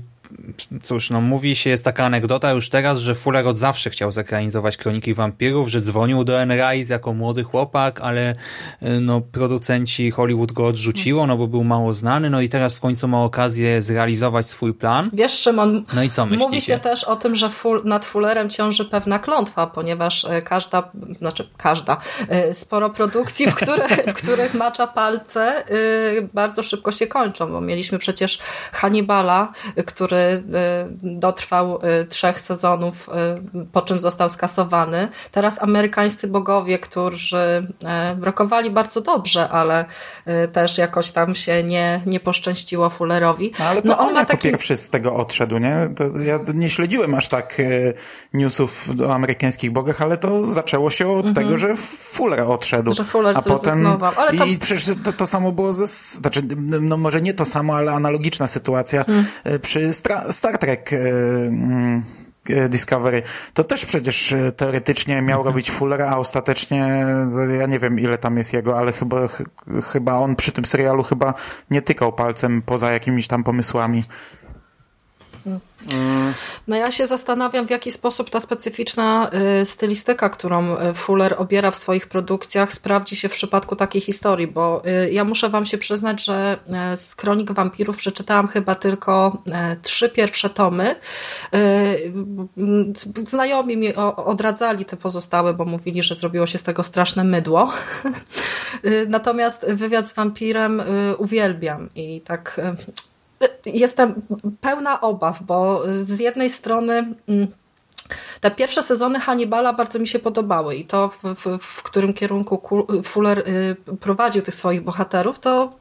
cóż, 0.84 1.10
no 1.10 1.22
mówi 1.22 1.56
się, 1.56 1.70
jest 1.70 1.86
taka 1.86 2.06
anegdota 2.06 2.52
już 2.52 2.70
teraz, 2.70 3.00
że 3.00 3.16
Fuller 3.16 3.48
od 3.48 3.58
zawsze 3.58 3.90
chciał 3.90 4.12
zekranizować 4.12 4.78
Kroniki 4.78 5.14
Wampirów, 5.14 5.68
że 5.68 5.82
dzwonił 5.82 6.24
do 6.24 6.42
Enrise 6.42 6.94
jako 6.94 7.14
młody 7.14 7.44
chłopak, 7.44 8.02
ale 8.02 8.32
y, 8.32 8.36
no 9.00 9.22
producenci 9.22 10.12
Hollywood 10.12 10.52
go 10.52 10.66
odrzuciło, 10.66 11.28
no 11.28 11.38
bo 11.38 11.48
był 11.48 11.64
mało 11.64 11.94
znany, 11.94 12.30
no 12.30 12.42
i 12.42 12.50
teraz 12.50 12.76
w 12.76 12.80
końcu 12.80 13.08
ma 13.08 13.24
okazję 13.24 13.82
zrealizować 13.82 14.48
swój 14.48 14.74
plan. 14.74 15.10
Wiesz, 15.14 15.32
Szymon, 15.32 15.86
no 15.94 16.04
i 16.04 16.10
co 16.10 16.26
myślicie? 16.26 16.46
mówi 16.46 16.62
się 16.62 16.80
też 16.80 17.04
o 17.04 17.16
tym, 17.16 17.36
że 17.36 17.50
full, 17.50 17.82
nad 17.86 18.06
Fullerem 18.06 18.50
ciąży 18.50 18.86
pewna 18.86 19.20
klątwa, 19.20 19.68
ponieważ 19.68 20.24
y, 20.24 20.42
każda, 20.46 20.92
znaczy 21.18 21.50
każda, 21.58 21.98
y, 22.50 22.54
sporo 22.54 22.90
produkcji, 22.90 23.48
w, 23.48 23.56
które, 23.56 23.88
w 24.12 24.14
których 24.14 24.54
macza 24.54 24.88
palce 24.88 25.64
bardzo 26.34 26.64
szybko 26.64 26.92
się 26.92 27.08
kończą, 27.08 27.52
bo 27.52 27.62
mieliśmy 27.62 28.00
przecież 28.00 28.40
Hannibala, 28.72 29.52
który 29.86 30.23
Y, 30.24 30.40
dotrwał 31.04 31.80
y, 32.02 32.06
trzech 32.06 32.42
sezonów, 32.42 33.10
y, 33.56 33.66
po 33.72 33.82
czym 33.82 34.00
został 34.00 34.30
skasowany. 34.30 35.08
Teraz 35.32 35.64
amerykańscy 35.64 36.28
bogowie, 36.28 36.80
którzy 36.80 37.68
rokowali 38.22 38.72
bardzo 38.72 39.02
dobrze, 39.02 39.50
ale 39.50 39.86
też 40.54 40.78
jakoś 40.78 41.12
tam 41.12 41.36
się 41.36 41.64
nie, 41.64 42.02
nie 42.06 42.20
poszczęściło 42.20 42.90
Fullerowi. 42.90 43.52
No, 43.60 43.66
ale 43.66 43.82
to 43.82 43.88
no, 43.88 44.00
on, 44.00 44.08
on 44.08 44.14
ma 44.14 44.26
taki... 44.26 44.50
pierwszy 44.50 44.78
z 44.78 44.90
tego 44.90 45.16
odszedł, 45.16 45.58
nie? 45.58 45.90
To 45.96 46.20
ja 46.20 46.40
nie 46.54 46.70
śledziłem 46.70 47.16
aż 47.16 47.28
tak 47.28 47.62
newsów 48.34 48.90
o 49.08 49.14
amerykańskich 49.14 49.72
bogach, 49.72 50.02
ale 50.02 50.18
to 50.18 50.52
zaczęło 50.52 50.90
się 50.90 51.10
od 51.10 51.26
mhm. 51.26 51.36
tego, 51.36 51.58
że 51.58 51.76
Fuller 51.76 52.42
odszedł. 52.42 52.92
Że 52.92 53.04
Fuller 53.04 53.38
a 53.38 53.42
potem 53.42 53.88
ale 54.18 54.38
to... 54.38 54.46
I 54.46 54.58
przecież 54.58 54.96
to, 55.04 55.14
to 55.14 55.28
samo 55.28 55.52
było 55.52 55.74
ze, 55.74 55.88
znaczy, 55.88 56.42
no 56.82 56.98
może 56.98 57.22
nie 57.22 57.34
to 57.34 57.46
samo, 57.46 57.76
ale 57.76 57.92
analogiczna 57.92 58.48
sytuacja 58.48 59.04
hmm. 59.04 59.26
przy 59.62 59.94
Stra 59.94 60.13
Star 60.32 60.58
Trek 60.58 60.94
e, 60.94 60.98
mm, 60.98 62.04
e, 62.50 62.70
Discovery, 62.70 63.22
to 63.54 63.64
też 63.64 63.86
przecież 63.86 64.32
e, 64.32 64.52
teoretycznie 64.52 65.22
miał 65.22 65.40
mhm. 65.40 65.54
robić 65.54 65.72
Fuller, 65.72 66.02
a 66.02 66.18
ostatecznie 66.18 67.06
ja 67.60 67.66
nie 67.66 67.80
wiem 67.80 68.00
ile 68.00 68.18
tam 68.18 68.38
jest 68.38 68.54
jego, 68.54 68.78
ale 68.78 68.92
chyba, 68.92 69.18
chyba 69.92 70.14
on 70.14 70.36
przy 70.36 70.52
tym 70.52 70.66
serialu 70.66 71.04
chyba 71.04 71.34
nie 71.72 71.82
tykał 71.82 72.14
palcem 72.14 72.62
poza 72.62 72.92
jakimiś 72.92 73.28
tam 73.28 73.44
pomysłami. 73.44 74.04
No 76.68 76.76
ja 76.76 76.92
się 76.92 77.08
zastanawiam, 77.08 77.68
w 77.68 77.70
jaki 77.70 77.92
sposób 77.92 78.30
ta 78.30 78.40
specyficzna 78.40 79.30
y, 79.62 79.66
stylistyka, 79.66 80.30
którą 80.30 80.78
y, 80.78 80.94
Fuller 80.94 81.36
obiera 81.38 81.72
w 81.72 81.76
swoich 81.76 82.08
produkcjach, 82.08 82.74
sprawdzi 82.74 83.16
się 83.16 83.30
w 83.30 83.32
przypadku 83.32 83.76
takiej 83.76 84.02
historii, 84.02 84.48
bo 84.48 84.84
y, 85.06 85.12
ja 85.12 85.24
muszę 85.24 85.50
wam 85.50 85.66
się 85.66 85.78
przyznać, 85.78 86.26
że 86.26 86.58
z 86.96 87.16
Kronik 87.16 87.52
Wampirów 87.52 87.98
przeczytałam 87.98 88.48
chyba 88.48 88.76
tylko 88.76 89.44
trzy 89.82 90.10
pierwsze 90.10 90.50
tomy. 90.50 90.96
Znajomi 93.28 93.78
mi 93.78 93.96
odradzali 94.16 94.86
te 94.86 94.98
pozostałe, 94.98 95.54
bo 95.54 95.66
mówili, 95.66 96.04
że 96.04 96.16
zrobiło 96.16 96.48
się 96.48 96.58
z 96.58 96.64
tego 96.64 96.84
straszne 96.84 97.24
mydło. 97.24 97.72
Natomiast 99.08 99.66
wywiad 99.68 100.10
z 100.10 100.14
wampirem 100.14 100.84
uwielbiam 101.18 101.90
i 101.96 102.22
tak 102.22 102.62
jestem 103.66 104.22
pełna 104.62 105.02
obaw, 105.02 105.44
bo 105.44 105.84
z 105.98 106.20
jednej 106.20 106.50
strony 106.50 107.16
mm, 107.28 107.48
te 108.42 108.52
pierwsze 108.52 108.82
sezony 108.82 109.20
Hannibala 109.20 109.74
bardzo 109.74 110.00
mi 110.00 110.08
się 110.08 110.20
podobały 110.20 110.76
i 110.76 110.86
to, 110.86 111.10
w, 111.10 111.24
w, 111.24 111.60
w, 111.60 111.84
którym 111.84 112.14
kierunku 112.14 112.86
Fuller 113.04 113.40
y, 113.40 113.76
prowadził 114.00 114.42
tych 114.42 114.56
swoich 114.56 114.82
bohaterów, 114.82 115.40
to, 115.40 115.74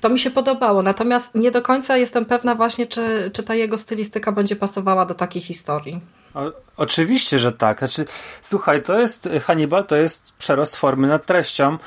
to 0.00 0.08
mi 0.08 0.18
się 0.18 0.30
podobało. 0.30 0.82
Natomiast 0.82 1.34
nie 1.34 1.50
do 1.50 1.62
końca 1.62 1.96
jestem 1.96 2.24
pewna 2.24 2.54
właśnie, 2.54 2.86
czy, 2.86 3.30
czy 3.32 3.42
ta 3.42 3.54
jego 3.54 3.78
stylistyka 3.78 4.32
będzie 4.32 4.56
pasowała 4.56 5.06
do 5.06 5.14
takiej 5.14 5.42
historii. 5.42 6.00
O, 6.34 6.52
oczywiście, 6.76 7.38
że 7.38 7.52
tak. 7.52 7.78
Znaczy, 7.78 8.04
słuchaj, 8.42 8.82
to 8.82 8.98
jest 8.98 9.28
Hannibal, 9.42 9.84
to 9.84 9.96
jest 9.96 10.32
przerost 10.38 10.76
formy 10.76 11.08
nad 11.08 11.26
treścią 11.26 11.78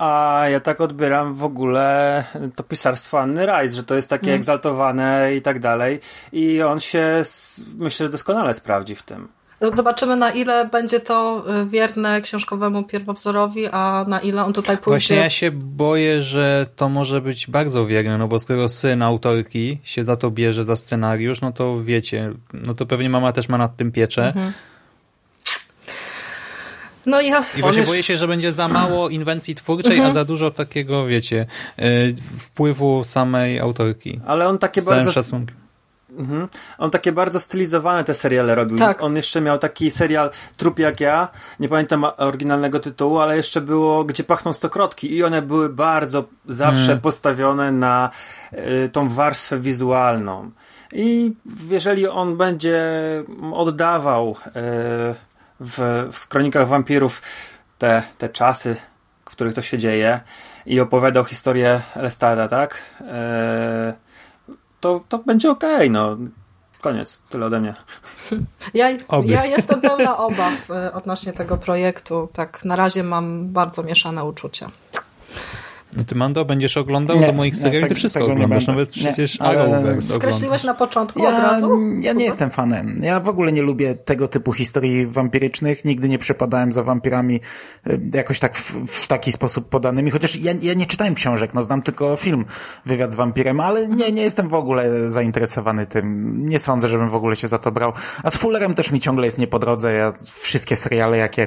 a 0.00 0.44
ja 0.48 0.60
tak 0.60 0.80
odbieram 0.80 1.34
w 1.34 1.44
ogóle 1.44 2.24
to 2.56 2.62
pisarstwo 2.62 3.20
Anny 3.20 3.46
Rice, 3.46 3.76
że 3.76 3.84
to 3.84 3.94
jest 3.94 4.08
takie 4.08 4.26
mm. 4.26 4.36
egzaltowane 4.36 5.34
i 5.34 5.42
tak 5.42 5.60
dalej 5.60 6.00
i 6.32 6.62
on 6.62 6.80
się 6.80 7.22
myślę, 7.78 8.06
że 8.06 8.12
doskonale 8.12 8.54
sprawdzi 8.54 8.96
w 8.96 9.02
tym. 9.02 9.28
Zobaczymy 9.72 10.16
na 10.16 10.30
ile 10.30 10.68
będzie 10.68 11.00
to 11.00 11.44
y, 11.62 11.66
wierne 11.66 12.20
książkowemu 12.20 12.84
pierwowzorowi, 12.84 13.66
a 13.66 14.04
na 14.08 14.20
ile 14.20 14.44
on 14.44 14.52
tutaj 14.52 14.76
pójdzie. 14.78 14.90
Właśnie 14.90 15.16
ja 15.16 15.30
się 15.30 15.50
boję, 15.50 16.22
że 16.22 16.66
to 16.76 16.88
może 16.88 17.20
być 17.20 17.46
bardzo 17.46 17.86
wierne, 17.86 18.18
no 18.18 18.28
bo 18.28 18.38
skoro 18.38 18.68
syn 18.68 19.02
autorki 19.02 19.78
się 19.82 20.04
za 20.04 20.16
to 20.16 20.30
bierze 20.30 20.64
za 20.64 20.76
scenariusz, 20.76 21.40
no 21.40 21.52
to 21.52 21.82
wiecie, 21.82 22.32
no 22.52 22.74
to 22.74 22.86
pewnie 22.86 23.10
mama 23.10 23.32
też 23.32 23.48
ma 23.48 23.58
nad 23.58 23.76
tym 23.76 23.92
pieczę. 23.92 24.26
Mhm. 24.26 24.52
No 27.06 27.20
ja... 27.20 27.44
I 27.56 27.60
właśnie 27.60 27.80
jest... 27.80 27.92
boję 27.92 28.02
się, 28.02 28.16
że 28.16 28.28
będzie 28.28 28.52
za 28.52 28.68
mało 28.68 29.08
inwencji 29.08 29.54
twórczej, 29.54 29.92
mhm. 29.92 30.10
a 30.10 30.12
za 30.12 30.24
dużo 30.24 30.50
takiego, 30.50 31.06
wiecie, 31.06 31.46
y, 31.78 32.14
wpływu 32.38 33.04
samej 33.04 33.60
autorki. 33.60 34.20
Ale 34.26 34.48
on 34.48 34.58
takie 34.58 34.82
bardzo... 34.82 35.12
Szacunkiem. 35.12 35.59
Mhm. 36.18 36.48
On 36.78 36.90
takie 36.90 37.12
bardzo 37.12 37.40
stylizowane 37.40 38.04
te 38.04 38.14
seriale 38.14 38.54
robił. 38.54 38.78
Tak. 38.78 39.02
On 39.02 39.16
jeszcze 39.16 39.40
miał 39.40 39.58
taki 39.58 39.90
serial 39.90 40.30
Trup 40.56 40.78
jak 40.78 41.00
ja, 41.00 41.28
nie 41.60 41.68
pamiętam 41.68 42.06
oryginalnego 42.16 42.80
tytułu, 42.80 43.18
ale 43.18 43.36
jeszcze 43.36 43.60
było 43.60 44.04
Gdzie 44.04 44.24
pachną 44.24 44.52
stokrotki 44.52 45.14
i 45.14 45.24
one 45.24 45.42
były 45.42 45.68
bardzo 45.68 46.24
zawsze 46.48 46.86
hmm. 46.86 47.00
postawione 47.00 47.72
na 47.72 48.10
y, 48.52 48.88
tą 48.92 49.08
warstwę 49.08 49.58
wizualną. 49.58 50.50
I 50.92 51.34
jeżeli 51.70 52.06
on 52.06 52.36
będzie 52.36 52.82
oddawał 53.52 54.30
y, 54.30 54.52
w, 55.60 56.08
w 56.12 56.28
Kronikach 56.28 56.68
Wampirów 56.68 57.22
te, 57.78 58.02
te 58.18 58.28
czasy, 58.28 58.76
w 59.24 59.30
których 59.30 59.54
to 59.54 59.62
się 59.62 59.78
dzieje 59.78 60.20
i 60.66 60.80
opowiadał 60.80 61.24
historię 61.24 61.80
Lestada, 61.96 62.48
tak? 62.48 62.82
E, 63.00 63.94
to, 64.80 65.00
to 65.08 65.18
będzie 65.18 65.50
okej, 65.50 65.74
okay, 65.74 65.90
no. 65.90 66.16
Koniec, 66.80 67.22
tyle 67.28 67.46
ode 67.46 67.60
mnie. 67.60 67.74
Ja, 68.74 68.90
ja 69.24 69.44
jestem 69.44 69.80
pełna 69.80 70.18
obaw 70.18 70.70
e, 70.70 70.92
odnośnie 70.92 71.32
tego 71.32 71.56
projektu. 71.56 72.28
Tak, 72.32 72.64
na 72.64 72.76
razie 72.76 73.02
mam 73.02 73.52
bardzo 73.52 73.82
mieszane 73.82 74.24
uczucia. 74.24 74.70
No 75.96 76.04
ty, 76.04 76.14
Mando, 76.14 76.44
będziesz 76.44 76.76
oglądał 76.76 77.20
nie, 77.20 77.26
do 77.26 77.32
moich 77.32 77.56
seriali? 77.56 77.80
tak, 77.80 77.88
ty 77.88 77.94
wszystko 77.94 78.26
oglądasz, 78.26 78.66
nawet 78.66 78.90
przecież 78.90 79.40
Arrowverse 79.40 80.14
Skreśliłeś 80.14 80.64
na 80.64 80.74
początku 80.74 81.22
ja, 81.22 81.28
od 81.28 81.42
razu? 81.42 81.78
Ja 82.00 82.12
nie 82.12 82.24
jestem 82.24 82.50
fanem. 82.50 83.00
Ja 83.02 83.20
w 83.20 83.28
ogóle 83.28 83.52
nie 83.52 83.62
lubię 83.62 83.94
tego 83.94 84.28
typu 84.28 84.52
historii 84.52 85.06
wampirycznych. 85.06 85.84
Nigdy 85.84 86.08
nie 86.08 86.18
przepadałem 86.18 86.72
za 86.72 86.82
wampirami 86.82 87.40
e, 87.86 87.98
jakoś 88.14 88.38
tak 88.40 88.56
w, 88.56 88.86
w 88.86 89.06
taki 89.06 89.32
sposób 89.32 89.68
podanymi. 89.68 90.10
Chociaż 90.10 90.36
ja, 90.36 90.52
ja 90.62 90.74
nie 90.74 90.86
czytałem 90.86 91.14
książek, 91.14 91.54
no 91.54 91.62
znam 91.62 91.82
tylko 91.82 92.16
film 92.16 92.44
Wywiad 92.86 93.12
z 93.12 93.16
wampirem, 93.16 93.60
ale 93.60 93.88
nie, 93.88 94.12
nie 94.12 94.22
jestem 94.22 94.48
w 94.48 94.54
ogóle 94.54 95.10
zainteresowany 95.10 95.86
tym. 95.86 96.36
Nie 96.48 96.58
sądzę, 96.58 96.88
żebym 96.88 97.10
w 97.10 97.14
ogóle 97.14 97.36
się 97.36 97.48
za 97.48 97.58
to 97.58 97.72
brał. 97.72 97.92
A 98.22 98.30
z 98.30 98.36
Fullerem 98.36 98.74
też 98.74 98.92
mi 98.92 99.00
ciągle 99.00 99.26
jest 99.26 99.38
nie 99.38 99.46
po 99.46 99.58
drodze. 99.58 99.92
Ja 99.92 100.12
wszystkie 100.32 100.76
seriale, 100.76 101.18
jakie 101.18 101.46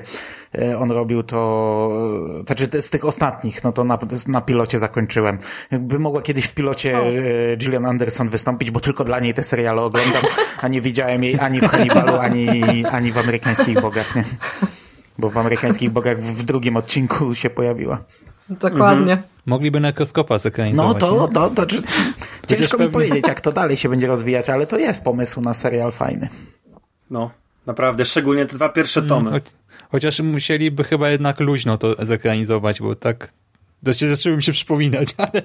e, 0.56 0.80
on 0.80 0.92
robił, 0.92 1.24
to, 1.24 2.44
znaczy 2.46 2.82
z 2.82 2.90
tych 2.90 3.06
ostatnich, 3.06 3.64
no 3.64 3.72
to 3.72 3.84
na, 3.84 3.98
na 4.34 4.42
pilocie 4.42 4.80
zakończyłem. 4.80 5.38
By 5.72 6.00
mogła 6.00 6.22
kiedyś 6.22 6.46
w 6.46 6.54
pilocie 6.54 6.98
o. 6.98 7.02
E, 7.02 7.58
Gillian 7.58 7.86
Anderson 7.86 8.30
wystąpić, 8.30 8.72
bo 8.72 8.80
tylko 8.80 9.04
dla 9.04 9.20
niej 9.20 9.34
te 9.34 9.44
seriale 9.44 9.82
oglądam, 9.82 10.24
a 10.62 10.68
nie 10.68 10.82
widziałem 10.82 11.24
jej 11.24 11.40
ani 11.40 11.62
w 11.62 11.68
Hannibalu, 11.68 12.18
ani, 12.18 12.86
ani 12.86 13.12
w 13.12 13.18
amerykańskich 13.18 13.82
bogach, 13.82 14.16
nie? 14.16 14.24
Bo 15.18 15.30
w 15.30 15.38
amerykańskich 15.38 15.90
bogach 15.90 16.22
w 16.22 16.44
drugim 16.44 16.78
odcinku 16.78 17.36
się 17.36 17.50
pojawiła. 17.50 18.04
Dokładnie. 18.50 19.14
Mhm. 19.14 19.34
Mogliby 19.46 19.80
nekroskopa 19.80 20.38
zekranizować. 20.38 21.02
No 21.02 21.08
to, 21.08 21.28
to, 21.28 21.50
to, 21.50 21.66
to 21.66 21.76
ciężko 22.48 22.78
mi 22.78 22.90
powiedzieć, 22.90 23.28
jak 23.28 23.42
to 23.42 23.52
dalej 23.52 23.78
się 23.78 23.90
będzie 23.90 24.08
rozwijać, 24.08 24.50
ale 24.50 24.68
to 24.68 24.78
jest 24.78 25.02
pomysł 25.02 25.42
na 25.42 25.54
serial 25.54 25.92
fajny. 25.92 26.30
No, 27.12 27.32
naprawdę, 27.66 28.06
szczególnie 28.06 28.46
te 28.46 28.56
dwa 28.56 28.70
pierwsze 28.70 29.02
tomy. 29.02 29.30
Mm, 29.30 29.42
chociaż 29.92 30.20
musieliby 30.20 30.84
chyba 30.84 31.10
jednak 31.10 31.40
luźno 31.40 31.78
to 31.78 32.06
zekranizować, 32.06 32.82
bo 32.82 32.96
tak 32.96 33.30
Wreszcie 33.84 34.10
zaczęły 34.10 34.36
mi 34.36 34.44
się 34.44 34.52
przypominać, 34.52 35.08
ale 35.32 35.42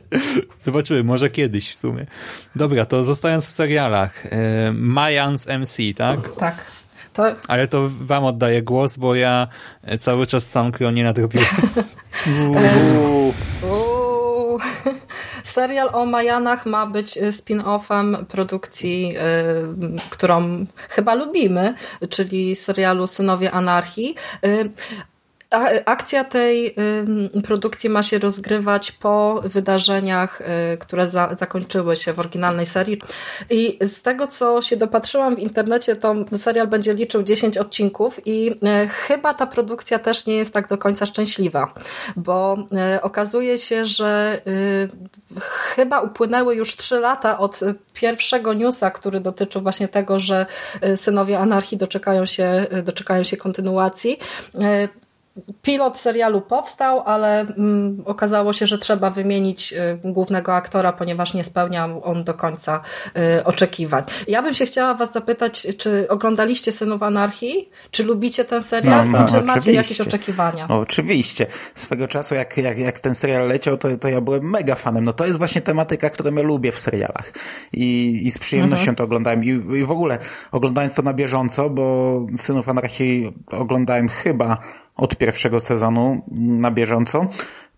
zobaczymy, 0.60 1.04
może 1.04 1.30
kiedyś 1.30 1.70
w 1.70 1.76
sumie. 1.76 2.06
Dobra, 2.56 2.86
to 2.86 3.04
zostając 3.04 3.46
w 3.46 3.50
serialach. 3.50 4.26
E, 4.26 4.72
Mayans 4.72 5.46
MC, 5.46 5.76
tak? 5.96 6.34
Tak. 6.36 6.78
To... 7.12 7.24
Ale 7.48 7.68
to 7.68 7.90
wam 8.00 8.24
oddaję 8.24 8.62
głos, 8.62 8.96
bo 8.96 9.14
ja 9.14 9.48
cały 9.98 10.26
czas 10.26 10.50
sam 10.50 10.72
nie 10.92 11.04
nadrobiłem. 11.04 11.46
Serial 15.44 15.88
o 15.92 16.06
Majanach 16.06 16.66
ma 16.66 16.86
być 16.86 17.18
spin-offem 17.18 18.24
produkcji, 18.24 19.14
y, 19.16 20.00
którą 20.10 20.66
chyba 20.88 21.14
lubimy, 21.14 21.74
czyli 22.10 22.56
serialu 22.56 23.06
Synowie 23.06 23.50
Anarchii. 23.50 24.14
Y, 24.44 24.70
Akcja 25.84 26.24
tej 26.24 26.74
produkcji 27.44 27.90
ma 27.90 28.02
się 28.02 28.18
rozgrywać 28.18 28.92
po 28.92 29.42
wydarzeniach, 29.44 30.40
y, 30.40 30.78
które 30.78 31.08
za, 31.08 31.34
zakończyły 31.38 31.96
się 31.96 32.12
w 32.12 32.18
oryginalnej 32.18 32.66
serii. 32.66 33.00
I 33.50 33.78
z 33.86 34.02
tego, 34.02 34.26
co 34.26 34.62
się 34.62 34.76
dopatrzyłam 34.76 35.36
w 35.36 35.38
internecie, 35.38 35.96
to 35.96 36.14
serial 36.36 36.66
będzie 36.66 36.94
liczył 36.94 37.22
10 37.22 37.58
odcinków 37.58 38.20
i 38.26 38.50
y, 38.50 38.88
chyba 38.88 39.34
ta 39.34 39.46
produkcja 39.46 39.98
też 39.98 40.26
nie 40.26 40.34
jest 40.34 40.54
tak 40.54 40.68
do 40.68 40.78
końca 40.78 41.06
szczęśliwa, 41.06 41.72
bo 42.16 42.56
y, 42.96 43.02
okazuje 43.02 43.58
się, 43.58 43.84
że 43.84 44.42
chyba 45.74 46.00
upłynęły 46.00 46.54
już 46.56 46.76
3 46.76 47.00
lata 47.00 47.38
od 47.38 47.60
pierwszego 47.94 48.54
newsa, 48.54 48.90
który 48.90 49.20
dotyczył 49.20 49.62
właśnie 49.62 49.88
tego, 49.88 50.18
że 50.18 50.46
synowie 50.96 51.38
anarchii 51.38 51.78
doczekają 51.78 52.26
się, 52.26 52.66
doczekają 52.82 53.24
się 53.24 53.36
kontynuacji 53.36 54.18
pilot 55.62 55.98
serialu 55.98 56.40
powstał, 56.40 57.02
ale 57.06 57.40
mm, 57.40 58.02
okazało 58.06 58.52
się, 58.52 58.66
że 58.66 58.78
trzeba 58.78 59.10
wymienić 59.10 59.72
y, 59.72 59.98
głównego 60.04 60.54
aktora, 60.54 60.92
ponieważ 60.92 61.34
nie 61.34 61.44
spełniał 61.44 62.04
on 62.04 62.24
do 62.24 62.34
końca 62.34 62.80
y, 63.38 63.44
oczekiwań. 63.44 64.04
Ja 64.28 64.42
bym 64.42 64.54
się 64.54 64.66
chciała 64.66 64.94
was 64.94 65.12
zapytać, 65.12 65.66
czy 65.78 66.08
oglądaliście 66.08 66.72
Synów 66.72 67.02
Anarchii? 67.02 67.70
Czy 67.90 68.04
lubicie 68.04 68.44
ten 68.44 68.62
serial 68.62 69.08
no, 69.08 69.12
no, 69.12 69.18
i 69.18 69.20
czy 69.20 69.24
oczywiście. 69.24 69.46
macie 69.46 69.72
jakieś 69.72 70.00
oczekiwania? 70.00 70.66
No, 70.68 70.78
oczywiście. 70.78 71.46
Swego 71.74 72.08
czasu, 72.08 72.34
jak, 72.34 72.56
jak, 72.56 72.78
jak 72.78 73.00
ten 73.00 73.14
serial 73.14 73.48
leciał, 73.48 73.78
to, 73.78 73.96
to 73.96 74.08
ja 74.08 74.20
byłem 74.20 74.50
mega 74.50 74.74
fanem. 74.74 75.04
No 75.04 75.12
to 75.12 75.26
jest 75.26 75.38
właśnie 75.38 75.60
tematyka, 75.60 76.10
którą 76.10 76.34
ja 76.34 76.42
lubię 76.42 76.72
w 76.72 76.80
serialach. 76.80 77.32
I, 77.72 78.20
i 78.24 78.30
z 78.30 78.38
przyjemnością 78.38 78.82
mhm. 78.82 78.96
to 78.96 79.04
oglądałem. 79.04 79.44
I, 79.44 79.48
I 79.48 79.84
w 79.84 79.90
ogóle 79.90 80.18
oglądając 80.52 80.94
to 80.94 81.02
na 81.02 81.14
bieżąco, 81.14 81.70
bo 81.70 82.20
Synów 82.36 82.68
Anarchii 82.68 83.32
oglądałem 83.46 84.08
chyba 84.08 84.58
od 84.98 85.16
pierwszego 85.16 85.60
sezonu 85.60 86.22
na 86.36 86.70
bieżąco, 86.70 87.26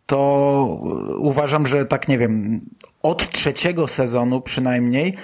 to 0.07 0.81
uważam, 1.19 1.67
że 1.67 1.87
tak 1.87 2.09
nie 2.09 2.19
wiem, 2.19 2.61
od 3.03 3.31
trzeciego 3.31 3.89
sezonu 3.89 4.41
przynajmniej 4.41 5.17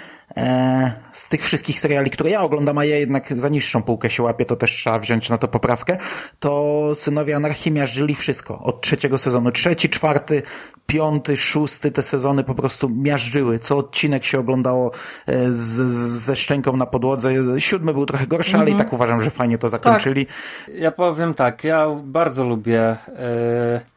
z 1.12 1.28
tych 1.28 1.44
wszystkich 1.44 1.80
seriali, 1.80 2.10
które 2.10 2.30
ja 2.30 2.42
oglądam, 2.42 2.78
a 2.78 2.84
ja 2.84 2.96
jednak 2.96 3.36
za 3.36 3.48
niższą 3.48 3.82
półkę 3.82 4.10
się 4.10 4.22
łapię, 4.22 4.44
to 4.44 4.56
też 4.56 4.72
trzeba 4.72 4.98
wziąć 4.98 5.30
na 5.30 5.38
to 5.38 5.48
poprawkę, 5.48 5.98
to 6.40 6.92
Synowie 6.94 7.36
Anarchii 7.36 7.72
miażdżyli 7.72 8.14
wszystko. 8.14 8.58
Od 8.58 8.80
trzeciego 8.80 9.18
sezonu. 9.18 9.50
Trzeci, 9.50 9.90
czwarty, 9.90 10.42
piąty, 10.86 11.36
szósty, 11.36 11.90
te 11.90 12.02
sezony 12.02 12.44
po 12.44 12.54
prostu 12.54 12.88
miażdżyły. 12.88 13.58
Co 13.58 13.76
odcinek 13.78 14.24
się 14.24 14.38
oglądało 14.38 14.92
e, 15.26 15.52
z, 15.52 15.92
ze 16.22 16.36
szczęką 16.36 16.76
na 16.76 16.86
podłodze. 16.86 17.32
Siódmy 17.58 17.92
był 17.92 18.06
trochę 18.06 18.26
gorszy, 18.26 18.50
mhm. 18.50 18.62
ale 18.62 18.70
i 18.70 18.72
mhm. 18.72 18.88
tak 18.88 18.92
uważam, 18.92 19.22
że 19.22 19.30
fajnie 19.30 19.58
to 19.58 19.68
zakończyli. 19.68 20.26
Tak. 20.26 20.34
Ja 20.74 20.90
powiem 20.90 21.34
tak, 21.34 21.64
ja 21.64 21.86
bardzo 22.04 22.44
lubię 22.44 22.96
yy, 23.08 23.95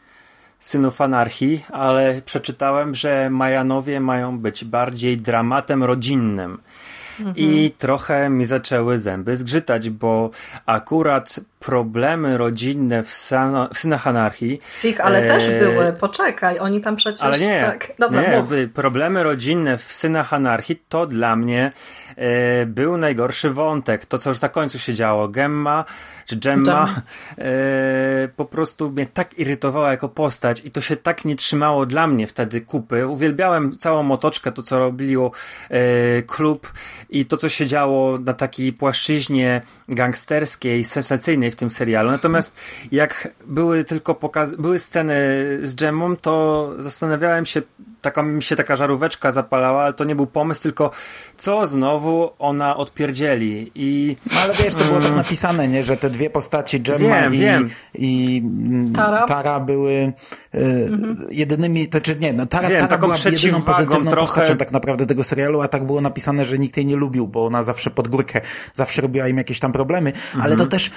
Synów 0.59 1.01
Anarchii, 1.01 1.65
ale 1.71 2.21
przeczytałem, 2.21 2.95
że 2.95 3.29
Majanowie 3.29 3.99
mają 3.99 4.39
być 4.39 4.65
bardziej 4.65 5.17
dramatem 5.17 5.83
rodzinnym. 5.83 6.61
I 7.35 7.45
mhm. 7.45 7.69
trochę 7.77 8.29
mi 8.29 8.45
zaczęły 8.45 8.97
zęby 8.97 9.35
zgrzytać, 9.35 9.89
bo 9.89 10.29
akurat 10.65 11.39
problemy 11.59 12.37
rodzinne 12.37 13.03
w, 13.03 13.13
San, 13.13 13.67
w 13.73 13.77
Synach 13.77 14.07
Anarchii. 14.07 14.61
Sik, 14.71 14.99
ale 14.99 15.19
e, 15.19 15.27
też 15.27 15.49
były, 15.59 15.93
poczekaj, 15.93 16.59
oni 16.59 16.81
tam 16.81 16.95
przecież. 16.95 17.23
Ale 17.23 17.39
nie, 17.39 17.63
tak. 17.65 17.93
Dobra, 17.99 18.21
nie 18.21 18.67
problemy 18.67 19.23
rodzinne 19.23 19.77
w 19.77 19.83
Synach 19.83 20.33
Anarchii 20.33 20.81
to 20.89 21.05
dla 21.05 21.35
mnie 21.35 21.71
e, 22.15 22.65
był 22.65 22.97
najgorszy 22.97 23.49
wątek. 23.49 24.05
To, 24.05 24.17
co 24.17 24.29
już 24.29 24.41
na 24.41 24.49
końcu 24.49 24.79
się 24.79 24.93
działo. 24.93 25.27
Gemma 25.27 25.85
czy 26.29 26.35
Gemma 26.35 27.01
e, 27.37 28.27
po 28.35 28.45
prostu 28.45 28.91
mnie 28.91 29.05
tak 29.05 29.39
irytowała 29.39 29.91
jako 29.91 30.09
postać 30.09 30.61
i 30.65 30.71
to 30.71 30.81
się 30.81 30.95
tak 30.95 31.25
nie 31.25 31.35
trzymało 31.35 31.85
dla 31.85 32.07
mnie 32.07 32.27
wtedy 32.27 32.61
kupy. 32.61 33.07
Uwielbiałem 33.07 33.77
całą 33.77 34.11
otoczkę, 34.11 34.51
to 34.51 34.63
co 34.63 34.79
robiło 34.79 35.31
e, 35.69 36.21
klub 36.21 36.73
i 37.09 37.25
to, 37.25 37.37
co 37.37 37.49
się 37.49 37.65
działo 37.65 38.17
na 38.17 38.33
takiej 38.33 38.73
płaszczyźnie 38.73 39.61
gangsterskiej, 39.87 40.83
sensacyjnej 40.83 41.48
w 41.51 41.55
tym 41.55 41.69
serialu. 41.69 42.11
Natomiast 42.11 42.55
jak 42.91 43.33
były 43.45 43.83
tylko 43.83 44.15
pokaz 44.15 44.55
były 44.55 44.79
sceny 44.79 45.15
z 45.63 45.75
Gemmą, 45.75 46.15
to 46.15 46.69
zastanawiałem 46.79 47.45
się, 47.45 47.61
taka 48.01 48.23
mi 48.23 48.43
się 48.43 48.55
taka 48.55 48.75
żaróweczka 48.75 49.31
zapalała, 49.31 49.83
ale 49.83 49.93
to 49.93 50.03
nie 50.03 50.15
był 50.15 50.27
pomysł, 50.27 50.61
tylko 50.61 50.91
co 51.37 51.67
znowu 51.67 52.29
ona 52.39 52.77
odpierdzieli 52.77 53.71
i... 53.75 54.15
No 54.33 54.39
ale 54.39 54.53
wiesz, 54.53 54.75
to 54.75 54.83
było 54.83 54.97
tak 54.97 55.05
mm. 55.05 55.17
napisane, 55.17 55.67
nie, 55.67 55.83
że 55.83 55.97
te 55.97 56.09
dwie 56.09 56.29
postaci, 56.29 56.81
Gemma 56.81 57.21
wiem, 57.21 57.33
i, 57.33 57.37
wiem. 57.37 57.69
i 57.95 58.43
Tara? 58.95 59.25
Tara 59.25 59.59
były 59.59 59.91
y, 59.91 60.13
mhm. 60.53 61.27
jedynymi, 61.31 61.87
to 61.87 62.01
czy 62.01 62.15
nie, 62.15 62.33
no 62.33 62.45
Tara, 62.45 62.69
wiem, 62.69 62.87
Tara 62.87 62.97
była 62.97 63.15
jedyną 63.31 63.61
pozytywną 63.61 64.11
trochę... 64.11 64.17
postacią 64.17 64.57
tak 64.57 64.71
naprawdę 64.71 65.05
tego 65.05 65.23
serialu, 65.23 65.61
a 65.61 65.67
tak 65.67 65.85
było 65.85 66.01
napisane, 66.01 66.45
że 66.45 66.59
nikt 66.59 66.77
jej 66.77 66.85
nie 66.85 66.95
lubił, 66.95 67.27
bo 67.27 67.45
ona 67.45 67.63
zawsze 67.63 67.89
pod 67.89 68.07
górkę, 68.07 68.41
zawsze 68.73 69.01
robiła 69.01 69.27
im 69.27 69.37
jakieś 69.37 69.59
tam 69.59 69.71
problemy, 69.71 70.09
mhm. 70.09 70.41
ale 70.43 70.55
to 70.55 70.67
też 70.67 70.91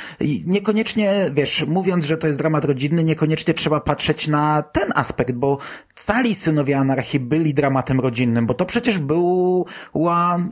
niekoniecznie, 0.47 1.31
wiesz, 1.33 1.65
mówiąc, 1.67 2.05
że 2.05 2.17
to 2.17 2.27
jest 2.27 2.39
dramat 2.39 2.65
rodzinny, 2.65 3.05
niekoniecznie 3.05 3.55
trzeba 3.55 3.81
patrzeć 3.81 4.29
na 4.29 4.63
ten 4.63 4.93
aspekt, 4.95 5.33
bo 5.33 5.59
cali 5.95 6.35
synowie 6.35 6.79
Anarchii 6.93 7.21
byli 7.21 7.55
dramatem 7.55 8.01
rodzinnym, 8.01 8.47
bo 8.47 8.55
to 8.55 8.65
przecież 8.65 8.99
był, 8.99 9.67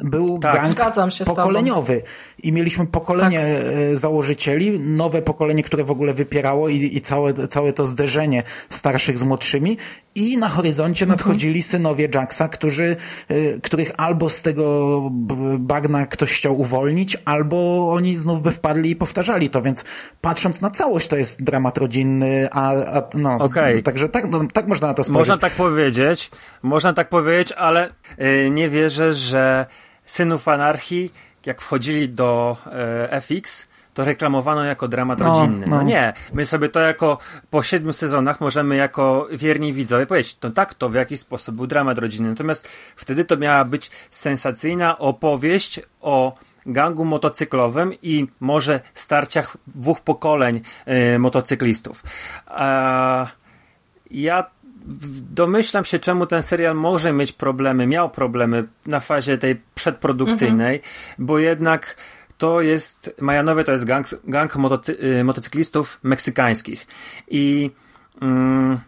był 0.00 0.38
tak, 0.38 0.54
gang 0.54 0.66
zgadzam 0.66 1.10
się 1.10 1.24
pokoleniowy 1.24 2.02
i 2.42 2.52
mieliśmy 2.52 2.86
pokolenie 2.86 3.56
tak. 3.88 3.98
założycieli, 3.98 4.78
nowe 4.78 5.22
pokolenie, 5.22 5.62
które 5.62 5.84
w 5.84 5.90
ogóle 5.90 6.14
wypierało 6.14 6.68
i, 6.68 6.96
i 6.96 7.00
całe, 7.00 7.48
całe 7.48 7.72
to 7.72 7.86
zderzenie 7.86 8.42
starszych 8.70 9.18
z 9.18 9.22
młodszymi 9.22 9.76
i 10.14 10.38
na 10.38 10.48
horyzoncie 10.48 11.04
mhm. 11.04 11.18
nadchodzili 11.18 11.62
synowie 11.62 12.08
Jacksa, 12.14 12.48
którzy, 12.48 12.96
których 13.62 13.92
albo 13.96 14.30
z 14.30 14.42
tego 14.42 15.00
bagna 15.58 16.06
ktoś 16.06 16.32
chciał 16.32 16.60
uwolnić, 16.60 17.16
albo 17.24 17.90
oni 17.92 18.16
znów 18.16 18.42
by 18.42 18.50
wpadli 18.52 18.90
i 18.90 18.96
powtarzali 18.96 19.50
to, 19.50 19.62
więc 19.62 19.84
patrząc 20.20 20.60
na 20.60 20.70
całość 20.70 21.08
to 21.08 21.16
jest 21.16 21.42
dramat 21.42 21.78
rodzinny, 21.78 22.48
a, 22.50 22.70
a 22.70 23.02
no, 23.14 23.34
okay. 23.34 23.82
także 23.82 24.08
tak, 24.08 24.30
no, 24.30 24.40
tak 24.52 24.68
można 24.68 24.88
na 24.88 24.94
to 24.94 25.04
spojrzeć. 25.04 25.28
Można 25.28 25.36
tak 25.36 25.52
powiedzieć, 25.52 26.29
można 26.62 26.92
tak 26.92 27.08
powiedzieć, 27.08 27.52
ale 27.52 27.90
yy, 28.18 28.50
nie 28.50 28.68
wierzę, 28.68 29.14
że 29.14 29.66
synów 30.06 30.48
anarchii, 30.48 31.12
jak 31.46 31.60
wchodzili 31.60 32.08
do 32.08 32.56
yy, 33.10 33.20
FX, 33.20 33.70
to 33.94 34.04
reklamowano 34.04 34.64
jako 34.64 34.88
dramat 34.88 35.18
no, 35.18 35.24
rodzinny. 35.26 35.66
No. 35.66 35.76
no. 35.76 35.82
nie, 35.82 36.12
my 36.32 36.46
sobie 36.46 36.68
to 36.68 36.80
jako 36.80 37.18
po 37.50 37.62
siedmiu 37.62 37.92
sezonach 37.92 38.40
możemy 38.40 38.76
jako 38.76 39.28
wierni 39.32 39.72
widzowie 39.72 40.06
powiedzieć, 40.06 40.38
no 40.42 40.50
tak, 40.50 40.74
to 40.74 40.88
w 40.88 40.94
jakiś 40.94 41.20
sposób 41.20 41.54
był 41.54 41.66
dramat 41.66 41.98
rodzinny. 41.98 42.28
Natomiast 42.28 42.68
wtedy 42.96 43.24
to 43.24 43.36
miała 43.36 43.64
być 43.64 43.90
sensacyjna 44.10 44.98
opowieść 44.98 45.80
o 46.00 46.34
gangu 46.66 47.04
motocyklowym 47.04 47.92
i 48.02 48.26
może 48.40 48.80
starciach 48.94 49.56
dwóch 49.66 50.00
pokoleń 50.00 50.60
y, 51.14 51.18
motocyklistów. 51.18 52.02
A 52.46 53.26
ja 54.10 54.50
domyślam 55.30 55.84
się, 55.84 55.98
czemu 55.98 56.26
ten 56.26 56.42
serial 56.42 56.76
może 56.76 57.12
mieć 57.12 57.32
problemy, 57.32 57.86
miał 57.86 58.10
problemy 58.10 58.68
na 58.86 59.00
fazie 59.00 59.38
tej 59.38 59.60
przedprodukcyjnej, 59.74 60.76
mhm. 60.76 60.94
bo 61.18 61.38
jednak 61.38 61.96
to 62.38 62.60
jest, 62.60 63.14
Majanowie 63.20 63.64
to 63.64 63.72
jest 63.72 63.84
gang, 63.84 64.06
gang 64.24 64.56
motocy, 64.56 64.96
y, 65.20 65.24
motocyklistów 65.24 66.00
meksykańskich. 66.02 66.86
I 67.28 67.70
mm, 68.22 68.80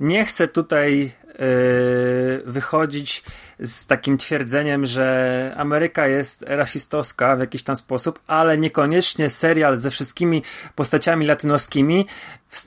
nie 0.00 0.24
chcę 0.24 0.48
tutaj 0.48 1.12
wychodzić 2.44 3.22
z 3.60 3.86
takim 3.86 4.18
twierdzeniem, 4.18 4.86
że 4.86 5.54
Ameryka 5.56 6.06
jest 6.06 6.44
rasistowska 6.48 7.36
w 7.36 7.40
jakiś 7.40 7.62
tam 7.62 7.76
sposób, 7.76 8.20
ale 8.26 8.58
niekoniecznie 8.58 9.30
serial 9.30 9.76
ze 9.76 9.90
wszystkimi 9.90 10.42
postaciami 10.74 11.26
latynoskimi 11.26 12.06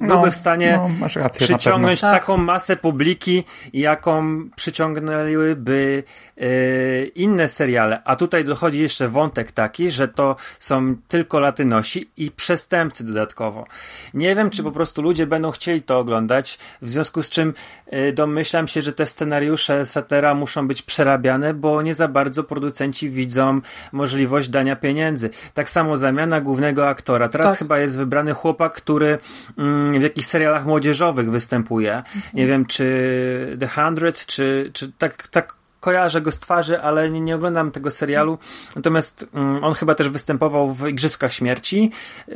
byłby 0.02 0.26
no, 0.26 0.32
w 0.32 0.36
stanie 0.36 0.80
no, 1.00 1.08
rację, 1.16 1.48
przyciągnąć 1.48 2.02
tak. 2.02 2.20
taką 2.20 2.38
masę 2.38 2.78
publiki, 2.78 3.44
jaką 3.74 4.40
przyciągnęłyby 4.56 6.04
yy, 6.38 7.12
inne 7.16 7.48
seriale. 7.48 8.02
A 8.06 8.16
tutaj 8.16 8.46
dochodzi 8.46 8.80
jeszcze 8.80 9.08
wątek 9.08 9.52
taki, 9.52 9.92
że 9.92 10.08
to 10.08 10.36
są 10.60 10.96
tylko 11.08 11.40
latynosi 11.40 12.10
i 12.18 12.32
przestępcy 12.32 13.06
dodatkowo. 13.06 13.66
Nie 14.14 14.36
wiem, 14.36 14.50
czy 14.50 14.64
po 14.64 14.72
prostu 14.72 15.02
ludzie 15.02 15.28
będą 15.28 15.52
chcieli 15.52 15.82
to 15.82 16.00
oglądać, 16.00 16.60
w 16.82 16.90
związku 16.90 17.24
z 17.24 17.30
czym 17.30 17.54
yy, 17.92 18.14
domyślam 18.60 18.68
się, 18.68 18.82
że 18.82 18.94
te 18.94 19.06
scenariusze 19.06 19.86
Satera 19.86 20.34
muszą 20.34 20.68
być 20.68 20.82
przerabiane, 20.82 21.54
bo 21.54 21.82
nie 21.82 21.96
za 21.96 22.08
bardzo 22.08 22.44
producenci 22.44 23.10
widzą 23.10 23.62
możliwość 23.92 24.50
dania 24.50 24.76
pieniędzy. 24.76 25.30
Tak 25.54 25.70
samo 25.70 25.98
zamiana 25.98 26.42
głównego 26.42 26.88
aktora. 26.88 27.30
Teraz 27.30 27.52
tak. 27.52 27.60
chyba 27.60 27.80
jest 27.80 27.98
wybrany 27.98 28.34
chłopak, 28.34 28.74
który 28.74 29.20
mm, 29.58 30.00
w 30.00 30.04
jakichś 30.04 30.28
serialach 30.28 30.66
młodzieżowych 30.66 31.32
występuje. 31.32 32.04
Nie 32.34 32.48
wiem, 32.48 32.66
czy 32.66 33.58
The 33.60 33.68
Hundred, 33.68 34.26
czy, 34.26 34.72
czy 34.74 34.92
tak, 34.98 35.28
tak 35.28 35.56
kojarzę 35.80 36.22
go 36.22 36.32
z 36.32 36.40
twarzy, 36.40 36.82
ale 36.82 37.10
nie, 37.10 37.22
nie 37.22 37.36
oglądam 37.36 37.72
tego 37.72 37.92
serialu. 37.92 38.38
Natomiast 38.76 39.26
mm, 39.34 39.64
on 39.64 39.74
chyba 39.74 39.96
też 39.96 40.10
występował 40.10 40.74
w 40.74 40.88
Igrzyskach 40.88 41.34
Śmierci. 41.34 41.92
Yy, 42.28 42.36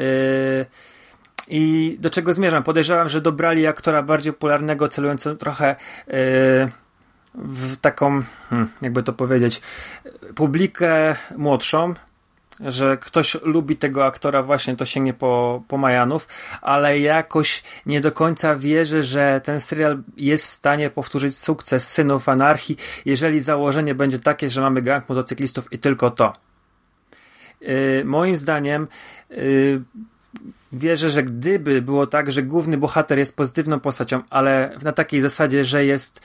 I 1.47 1.95
do 1.99 2.09
czego 2.09 2.33
zmierzam? 2.33 2.63
Podejrzewam, 2.63 3.09
że 3.09 3.21
dobrali 3.21 3.67
aktora 3.67 4.03
bardziej 4.03 4.33
popularnego, 4.33 4.87
celującego 4.87 5.35
trochę 5.35 5.75
yy, 6.07 6.13
w 7.35 7.77
taką, 7.81 8.23
hmm, 8.49 8.69
jakby 8.81 9.03
to 9.03 9.13
powiedzieć, 9.13 9.61
publikę 10.35 11.15
młodszą, 11.37 11.93
że 12.59 12.97
ktoś 12.97 13.37
lubi 13.41 13.77
tego 13.77 14.05
aktora, 14.05 14.43
właśnie 14.43 14.75
to 14.75 14.85
sięgnie 14.85 15.13
po, 15.13 15.63
po 15.67 15.77
Majanów, 15.77 16.27
ale 16.61 16.99
jakoś 16.99 17.63
nie 17.85 18.01
do 18.01 18.11
końca 18.11 18.55
wierzy, 18.55 19.03
że 19.03 19.41
ten 19.43 19.59
serial 19.61 20.03
jest 20.17 20.47
w 20.47 20.49
stanie 20.49 20.89
powtórzyć 20.89 21.37
sukces 21.37 21.91
Synów 21.91 22.29
Anarchii, 22.29 22.77
jeżeli 23.05 23.39
założenie 23.39 23.95
będzie 23.95 24.19
takie, 24.19 24.49
że 24.49 24.61
mamy 24.61 24.81
gang 24.81 25.09
motocyklistów 25.09 25.73
i 25.73 25.79
tylko 25.79 26.11
to. 26.11 26.33
Yy, 27.61 28.03
moim 28.05 28.35
zdaniem 28.35 28.87
yy, 29.29 29.81
wierzę, 30.73 31.09
że 31.09 31.23
gdyby 31.23 31.81
było 31.81 32.07
tak, 32.07 32.31
że 32.31 32.43
główny 32.43 32.77
bohater 32.77 33.17
jest 33.17 33.37
pozytywną 33.37 33.79
postacią, 33.79 34.21
ale 34.29 34.77
na 34.81 34.91
takiej 34.91 35.21
zasadzie, 35.21 35.65
że 35.65 35.85
jest 35.85 36.21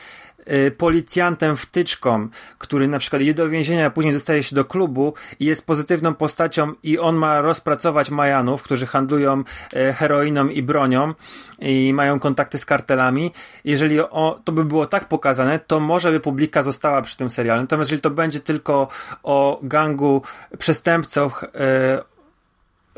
Y, 0.52 0.70
policjantem 0.70 1.56
wtyczką, 1.56 2.28
który 2.58 2.88
na 2.88 2.98
przykład 2.98 3.22
idzie 3.22 3.34
do 3.34 3.48
więzienia, 3.48 3.86
a 3.86 3.90
później 3.90 4.14
zostaje 4.14 4.42
się 4.42 4.56
do 4.56 4.64
klubu 4.64 5.14
i 5.40 5.44
jest 5.44 5.66
pozytywną 5.66 6.14
postacią 6.14 6.72
i 6.82 6.98
on 6.98 7.16
ma 7.16 7.40
rozpracować 7.40 8.10
Majanów, 8.10 8.62
którzy 8.62 8.86
handlują 8.86 9.40
y, 9.40 9.92
heroiną 9.92 10.48
i 10.48 10.62
bronią 10.62 11.14
i 11.58 11.92
mają 11.94 12.20
kontakty 12.20 12.58
z 12.58 12.64
kartelami. 12.64 13.32
Jeżeli 13.64 14.00
o, 14.00 14.40
to 14.44 14.52
by 14.52 14.64
było 14.64 14.86
tak 14.86 15.08
pokazane, 15.08 15.58
to 15.58 15.80
może 15.80 16.10
by 16.10 16.20
publika 16.20 16.62
została 16.62 17.02
przy 17.02 17.16
tym 17.16 17.30
serialu. 17.30 17.60
Natomiast 17.60 17.90
jeżeli 17.90 18.02
to 18.02 18.10
będzie 18.10 18.40
tylko 18.40 18.88
o 19.22 19.60
gangu 19.62 20.22
przestępców, 20.58 21.44
y, 21.44 21.48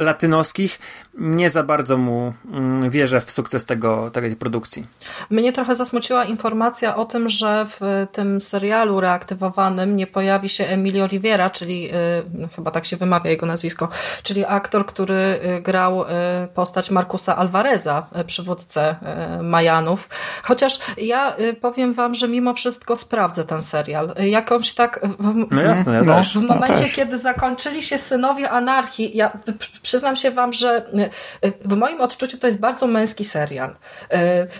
latynoskich, 0.00 0.78
nie 1.14 1.50
za 1.50 1.62
bardzo 1.62 1.96
mu 1.96 2.32
mm, 2.52 2.90
wierzę 2.90 3.20
w 3.20 3.30
sukces 3.30 3.66
tego, 3.66 4.10
tej 4.10 4.36
produkcji. 4.36 4.86
Mnie 5.30 5.52
trochę 5.52 5.74
zasmuciła 5.74 6.24
informacja 6.24 6.96
o 6.96 7.04
tym, 7.04 7.28
że 7.28 7.66
w 7.68 8.06
tym 8.12 8.40
serialu 8.40 9.00
reaktywowanym 9.00 9.96
nie 9.96 10.06
pojawi 10.06 10.48
się 10.48 10.66
Emilio 10.66 11.06
Rivera, 11.06 11.50
czyli 11.50 11.90
y, 12.44 12.48
chyba 12.56 12.70
tak 12.70 12.86
się 12.86 12.96
wymawia 12.96 13.30
jego 13.30 13.46
nazwisko, 13.46 13.88
czyli 14.22 14.44
aktor, 14.44 14.86
który 14.86 15.40
y, 15.58 15.62
grał 15.62 16.02
y, 16.02 16.06
postać 16.54 16.90
Markusa 16.90 17.36
Alvareza, 17.36 18.06
przywódcę 18.26 18.96
Majanów. 19.42 20.08
Chociaż 20.42 20.78
ja 20.98 21.36
powiem 21.60 21.92
wam, 21.92 22.14
że 22.14 22.28
mimo 22.28 22.54
wszystko 22.54 22.96
sprawdzę 22.96 23.44
ten 23.44 23.62
serial. 23.62 24.14
Jakąś 24.16 24.72
tak... 24.72 25.00
W, 25.18 25.54
no 25.54 25.62
jasne, 25.62 25.94
ja 25.94 26.02
no, 26.02 26.14
też. 26.14 26.38
W 26.38 26.42
momencie, 26.42 26.82
no 26.82 26.88
kiedy 26.94 27.18
zakończyli 27.18 27.82
się 27.82 27.98
Synowie 27.98 28.50
Anarchii, 28.50 29.16
ja 29.16 29.38
przyznam 29.82 30.16
się 30.16 30.30
wam, 30.30 30.52
że 30.52 30.86
w 31.64 31.76
moim 31.76 32.00
odczuciu 32.00 32.38
to 32.38 32.46
jest 32.46 32.60
bardzo 32.60 32.86
męski 32.86 33.24
serial. 33.24 33.76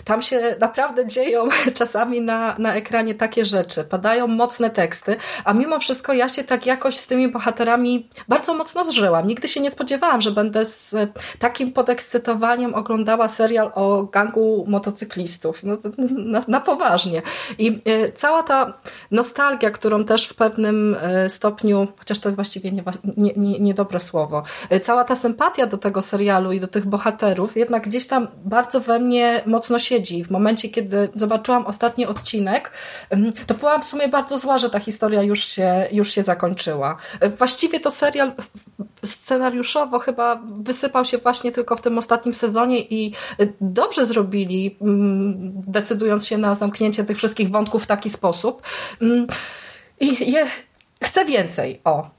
Tam 0.05 0.21
się 0.21 0.55
naprawdę 0.59 1.07
dzieją 1.07 1.47
czasami 1.79 2.21
na, 2.21 2.55
na 2.59 2.75
ekranie 2.75 3.15
takie 3.15 3.45
rzeczy, 3.45 3.83
padają 3.83 4.27
mocne 4.27 4.69
teksty, 4.69 5.15
a 5.45 5.53
mimo 5.53 5.79
wszystko 5.79 6.13
ja 6.13 6.29
się 6.29 6.43
tak 6.43 6.65
jakoś 6.65 6.97
z 6.97 7.07
tymi 7.07 7.27
bohaterami 7.27 8.09
bardzo 8.27 8.53
mocno 8.53 8.83
zżyłam. 8.83 9.27
Nigdy 9.27 9.47
się 9.47 9.59
nie 9.61 9.71
spodziewałam, 9.71 10.21
że 10.21 10.31
będę 10.31 10.65
z 10.65 10.95
takim 11.39 11.71
podekscytowaniem 11.73 12.75
oglądała 12.75 13.27
serial 13.27 13.71
o 13.75 14.03
gangu 14.03 14.65
motocyklistów. 14.67 15.63
No, 15.63 15.77
na, 16.17 16.43
na 16.47 16.61
poważnie. 16.61 17.21
I 17.57 17.81
e, 17.85 18.11
cała 18.11 18.43
ta 18.43 18.73
nostalgia, 19.11 19.71
którą 19.71 20.03
też 20.03 20.27
w 20.27 20.33
pewnym 20.33 20.97
e, 21.01 21.29
stopniu, 21.29 21.87
chociaż 21.99 22.19
to 22.19 22.29
jest 22.29 22.35
właściwie 22.35 22.71
niedobre 22.71 22.99
nie, 23.17 23.33
nie, 23.35 23.59
nie 23.59 23.99
słowo, 23.99 24.43
e, 24.69 24.79
cała 24.79 25.03
ta 25.03 25.15
sympatia 25.15 25.67
do 25.67 25.77
tego 25.77 26.01
serialu 26.01 26.30
i 26.51 26.59
do 26.59 26.67
tych 26.67 26.85
bohaterów 26.85 27.57
jednak 27.57 27.83
gdzieś 27.83 28.07
tam 28.07 28.27
bardzo 28.45 28.79
we 28.79 28.99
mnie 28.99 29.41
mocno 29.45 29.79
siedzi. 29.79 30.23
W 30.23 30.31
momencie, 30.31 30.69
kiedy 30.69 31.09
zobaczyłam 31.15 31.65
ostatni 31.65 32.05
odcinek, 32.05 32.71
to 33.47 33.53
byłam 33.53 33.81
w 33.81 33.85
sumie 33.85 34.07
bardzo 34.07 34.37
zła, 34.37 34.57
że 34.57 34.69
ta 34.69 34.79
historia 34.79 35.23
już 35.23 35.43
się, 35.43 35.87
już 35.91 36.11
się 36.11 36.23
zakończyła. 36.23 36.97
Właściwie 37.37 37.79
to 37.79 37.91
serial 37.91 38.31
scenariuszowo 39.05 39.99
chyba 39.99 40.41
wysypał 40.53 41.05
się 41.05 41.17
właśnie 41.17 41.51
tylko 41.51 41.75
w 41.75 41.81
tym 41.81 41.97
ostatnim 41.97 42.35
sezonie 42.35 42.79
i 42.79 43.13
dobrze 43.61 44.05
zrobili, 44.05 44.77
decydując 45.67 46.27
się 46.27 46.37
na 46.37 46.55
zamknięcie 46.55 47.03
tych 47.03 47.17
wszystkich 47.17 47.51
wątków 47.51 47.83
w 47.83 47.87
taki 47.87 48.09
sposób. 48.09 48.61
I 49.99 50.31
je, 50.31 50.47
chcę 51.03 51.25
więcej. 51.25 51.81
O, 51.83 52.09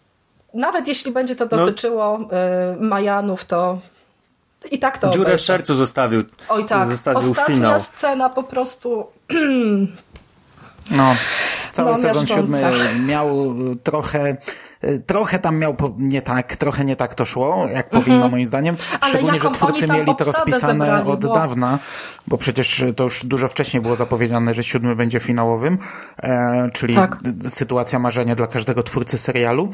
nawet 0.54 0.88
jeśli 0.88 1.12
będzie 1.12 1.36
to 1.36 1.48
no. 1.50 1.56
dotyczyło 1.56 2.18
no. 2.18 2.28
Majanów, 2.80 3.44
to 3.44 3.78
i 4.70 4.78
tak 4.78 4.98
to 4.98 5.10
Dziurę 5.10 5.24
obejrzę. 5.26 5.42
w 5.42 5.46
sercu 5.46 5.74
zostawił. 5.74 6.24
Oj 6.48 6.64
tak, 6.64 6.88
zostawił 6.88 7.30
ostatnia 7.30 7.54
finał. 7.56 7.80
scena 7.80 8.28
po 8.30 8.42
prostu... 8.42 9.06
no. 10.96 11.14
Cały 11.72 11.90
No, 11.90 11.98
sezon 11.98 12.26
siódmy 12.26 12.62
miał 13.06 13.54
trochę, 13.82 14.36
trochę 15.06 15.38
tam 15.38 15.58
miał 15.58 15.74
po- 15.74 15.94
nie 15.98 16.22
tak, 16.22 16.56
trochę 16.56 16.84
nie 16.84 16.96
tak 16.96 17.14
to 17.14 17.24
szło, 17.24 17.66
jak 17.74 17.90
powinno 17.90 18.28
moim 18.28 18.46
zdaniem. 18.46 18.76
Szczególnie, 19.08 19.40
że 19.40 19.50
twórcy 19.50 19.86
mieli 19.88 20.16
to 20.16 20.24
rozpisane 20.24 20.86
zebrali, 20.86 21.08
od 21.10 21.26
bo- 21.26 21.34
dawna, 21.34 21.78
bo 22.26 22.38
przecież 22.38 22.84
to 22.96 23.04
już 23.04 23.24
dużo 23.26 23.48
wcześniej 23.48 23.80
było 23.80 23.96
zapowiedziane, 23.96 24.54
że 24.54 24.64
siódmy 24.64 24.96
będzie 24.96 25.20
finałowym, 25.20 25.78
e, 26.22 26.70
czyli 26.72 26.94
Tak. 26.94 27.22
d- 27.22 27.50
sytuacja 27.50 27.98
marzenia 27.98 28.34
dla 28.34 28.46
każdego 28.46 28.82
twórcy 28.82 29.18
serialu. 29.18 29.70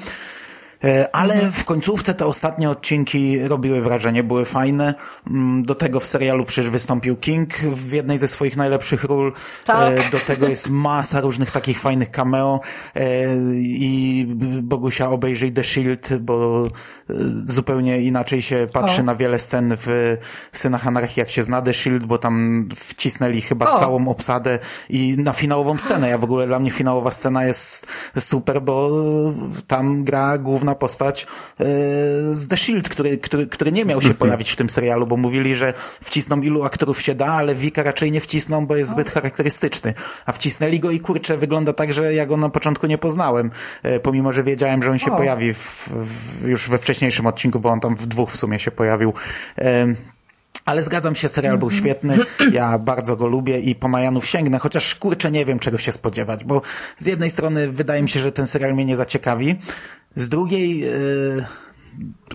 E, 0.84 1.14
Ale 1.16 1.50
w 1.52 1.64
końcówce 1.64 2.14
te 2.14 2.26
ostatnie 2.26 2.70
odcinki 2.70 3.38
robiły 3.48 3.80
wrażenie, 3.80 4.22
były 4.22 4.44
fajne. 4.44 4.94
Mm, 5.26 5.62
Do 5.62 5.74
tego 5.74 6.00
w 6.00 6.06
serialu 6.06 6.44
przecież 6.44 6.70
wystąpił 6.70 7.16
King 7.16 7.54
w 7.54 7.92
jednej 7.92 8.18
ze 8.18 8.28
swoich 8.28 8.56
najlepszych 8.56 9.04
ról. 9.04 9.32
Tak. 9.64 9.98
E, 9.98 10.10
Do 10.10 10.18
tego 10.20 10.48
jest 10.48 10.70
masa 10.88 11.20
różnych 11.20 11.50
takich 11.50 11.80
fajnych 11.80 12.10
cameo 12.10 12.60
e, 12.94 13.00
i 13.56 14.26
Bogusia 14.62 15.10
obejrzyj 15.10 15.52
The 15.52 15.64
Shield, 15.64 16.18
bo 16.20 16.66
zupełnie 17.46 18.00
inaczej 18.00 18.42
się 18.42 18.66
patrzy 18.72 19.00
O. 19.00 19.04
na 19.04 19.14
wiele 19.14 19.38
scen 19.38 19.76
w 19.78 20.16
Synach 20.52 20.86
Anarchii, 20.86 21.20
jak 21.20 21.30
się 21.30 21.42
zna 21.42 21.62
The 21.62 21.74
Shield, 21.74 22.04
bo 22.04 22.18
tam 22.18 22.68
wcisnęli 22.76 23.40
chyba 23.40 23.70
O. 23.70 23.78
całą 23.78 24.08
obsadę 24.08 24.58
i 24.90 25.16
na 25.18 25.32
finałową 25.32 25.78
scenę. 25.78 26.08
Ja 26.08 26.18
w 26.18 26.24
ogóle 26.24 26.46
dla 26.46 26.58
mnie 26.58 26.70
finałowa 26.70 27.10
scena 27.10 27.44
jest 27.44 27.86
super, 28.18 28.62
bo 28.62 28.90
tam 29.66 30.04
gra 30.04 30.38
główna 30.38 30.67
postać 30.74 31.22
e, 31.22 31.64
z 32.34 32.48
The 32.48 32.56
Shield, 32.56 32.88
który, 32.88 33.18
który, 33.18 33.46
który 33.46 33.72
nie 33.72 33.84
miał 33.84 34.02
się 34.02 34.14
pojawić 34.14 34.50
w 34.50 34.56
tym 34.56 34.70
serialu, 34.70 35.06
bo 35.06 35.16
mówili, 35.16 35.54
że 35.54 35.72
wcisną 36.00 36.40
ilu 36.40 36.64
aktorów 36.64 37.02
się 37.02 37.14
da, 37.14 37.26
ale 37.26 37.54
Wika 37.54 37.82
raczej 37.82 38.12
nie 38.12 38.20
wcisną, 38.20 38.66
bo 38.66 38.76
jest 38.76 38.90
zbyt 38.90 39.10
charakterystyczny. 39.10 39.94
A 40.26 40.32
wcisnęli 40.32 40.80
go 40.80 40.90
i 40.90 41.00
kurczę, 41.00 41.36
wygląda 41.36 41.72
tak, 41.72 41.92
że 41.92 42.14
ja 42.14 42.26
go 42.26 42.36
na 42.36 42.48
początku 42.48 42.86
nie 42.86 42.98
poznałem, 42.98 43.50
e, 43.82 44.00
pomimo, 44.00 44.32
że 44.32 44.42
wiedziałem, 44.42 44.82
że 44.82 44.90
on 44.90 44.98
się 44.98 45.12
O. 45.12 45.16
pojawi 45.16 45.54
w, 45.54 45.88
w, 45.88 46.48
już 46.48 46.68
we 46.68 46.78
wcześniejszym 46.78 47.26
odcinku, 47.26 47.60
bo 47.60 47.68
on 47.68 47.80
tam 47.80 47.96
w 47.96 48.06
dwóch 48.06 48.30
w 48.30 48.36
sumie 48.36 48.58
się 48.58 48.70
pojawił. 48.70 49.12
E, 49.58 49.86
ale 50.68 50.82
zgadzam 50.82 51.14
się, 51.14 51.28
serial 51.28 51.58
był 51.58 51.70
świetny, 51.70 52.18
ja 52.52 52.78
bardzo 52.78 53.16
go 53.16 53.26
lubię 53.26 53.60
i 53.60 53.74
po 53.74 53.88
Majanów 53.88 54.26
sięgnę, 54.26 54.58
chociaż 54.58 54.94
kurczę 54.94 55.30
nie 55.30 55.44
wiem 55.44 55.58
czego 55.58 55.78
się 55.78 55.92
spodziewać, 55.92 56.44
bo 56.44 56.62
z 56.98 57.06
jednej 57.06 57.30
strony 57.30 57.72
wydaje 57.72 58.02
mi 58.02 58.08
się, 58.08 58.20
że 58.20 58.32
ten 58.32 58.46
serial 58.46 58.74
mnie 58.74 58.84
nie 58.84 58.96
zaciekawi, 58.96 59.58
z 60.14 60.28
drugiej 60.28 60.78
yy, 60.78 61.44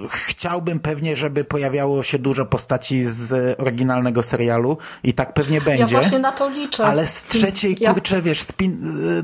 chciałbym 0.09 0.79
pewnie, 0.79 1.15
żeby 1.15 1.43
pojawiało 1.43 2.03
się 2.03 2.19
dużo 2.19 2.45
postaci 2.45 3.05
z 3.05 3.59
oryginalnego 3.59 4.23
serialu 4.23 4.77
i 5.03 5.13
tak 5.13 5.33
pewnie 5.33 5.61
będzie. 5.61 5.95
Ja 5.95 6.01
właśnie 6.01 6.19
na 6.19 6.31
to 6.31 6.49
liczę. 6.49 6.85
Ale 6.85 7.07
z 7.07 7.23
trzeciej, 7.23 7.77
Ja- 7.79 7.93
kurczę, 7.93 8.21
wiesz, 8.21 8.41
spin, 8.41 8.99
y, 9.09 9.23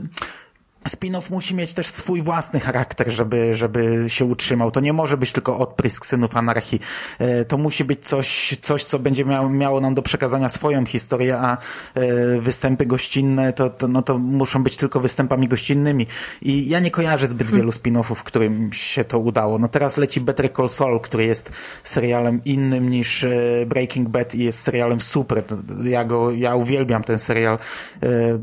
spin-off 0.90 1.30
musi 1.30 1.56
mieć 1.56 1.74
też 1.74 1.88
swój 1.88 2.22
własny 2.22 2.60
charakter, 2.60 3.12
żeby, 3.12 3.56
żeby 3.56 4.06
się 4.08 4.26
utrzymał. 4.26 4.72
To 4.72 4.80
nie 4.80 4.94
może 4.94 5.18
być 5.18 5.32
tylko 5.32 5.58
odprysk 5.58 6.06
synów 6.06 6.36
anarchii. 6.38 6.80
Y, 7.22 7.46
To 7.46 7.58
musi 7.58 7.84
być 7.84 8.06
coś, 8.06 8.58
coś 8.62 8.84
co 8.84 9.00
będzie 9.00 9.26
miało, 9.26 9.50
miało 9.50 9.82
nam 9.82 9.96
do 9.96 10.02
przekazania 10.02 10.50
swoją 10.50 10.86
historię, 10.86 11.38
a 11.38 11.58
y, 11.98 12.42
występy 12.42 12.86
gościnne 12.86 13.54
to, 13.54 13.70
to, 13.70 13.88
no 13.88 14.02
to 14.02 14.18
muszą 14.18 14.64
być 14.64 14.78
tylko 14.78 15.00
występami 15.00 15.48
gościnnymi. 15.48 16.08
I 16.42 16.70
ja 16.70 16.80
nie 16.80 16.92
kojarzę 16.92 17.28
zbyt 17.28 17.52
wielu 17.52 17.72
spin-offów, 17.72 18.16
którym 18.16 18.74
się 18.74 19.04
to 19.04 19.20
udało. 19.20 19.60
No 19.60 19.68
teraz 19.68 19.98
leci 19.98 20.22
Better 20.22 20.54
Call 20.54 20.70
Saul, 20.70 21.00
który 21.00 21.26
jest 21.26 21.52
serialem 21.84 22.42
innym 22.46 22.90
niż 22.90 23.24
y, 23.24 23.66
Breaking 23.68 24.10
Bad 24.10 24.36
i 24.36 24.44
jest 24.44 24.62
serialem 24.62 25.02
super. 25.02 25.44
Ja 25.84 26.06
go, 26.06 26.32
ja 26.32 26.56
uwielbiam 26.56 27.04
ten 27.04 27.20
serial, 27.20 27.58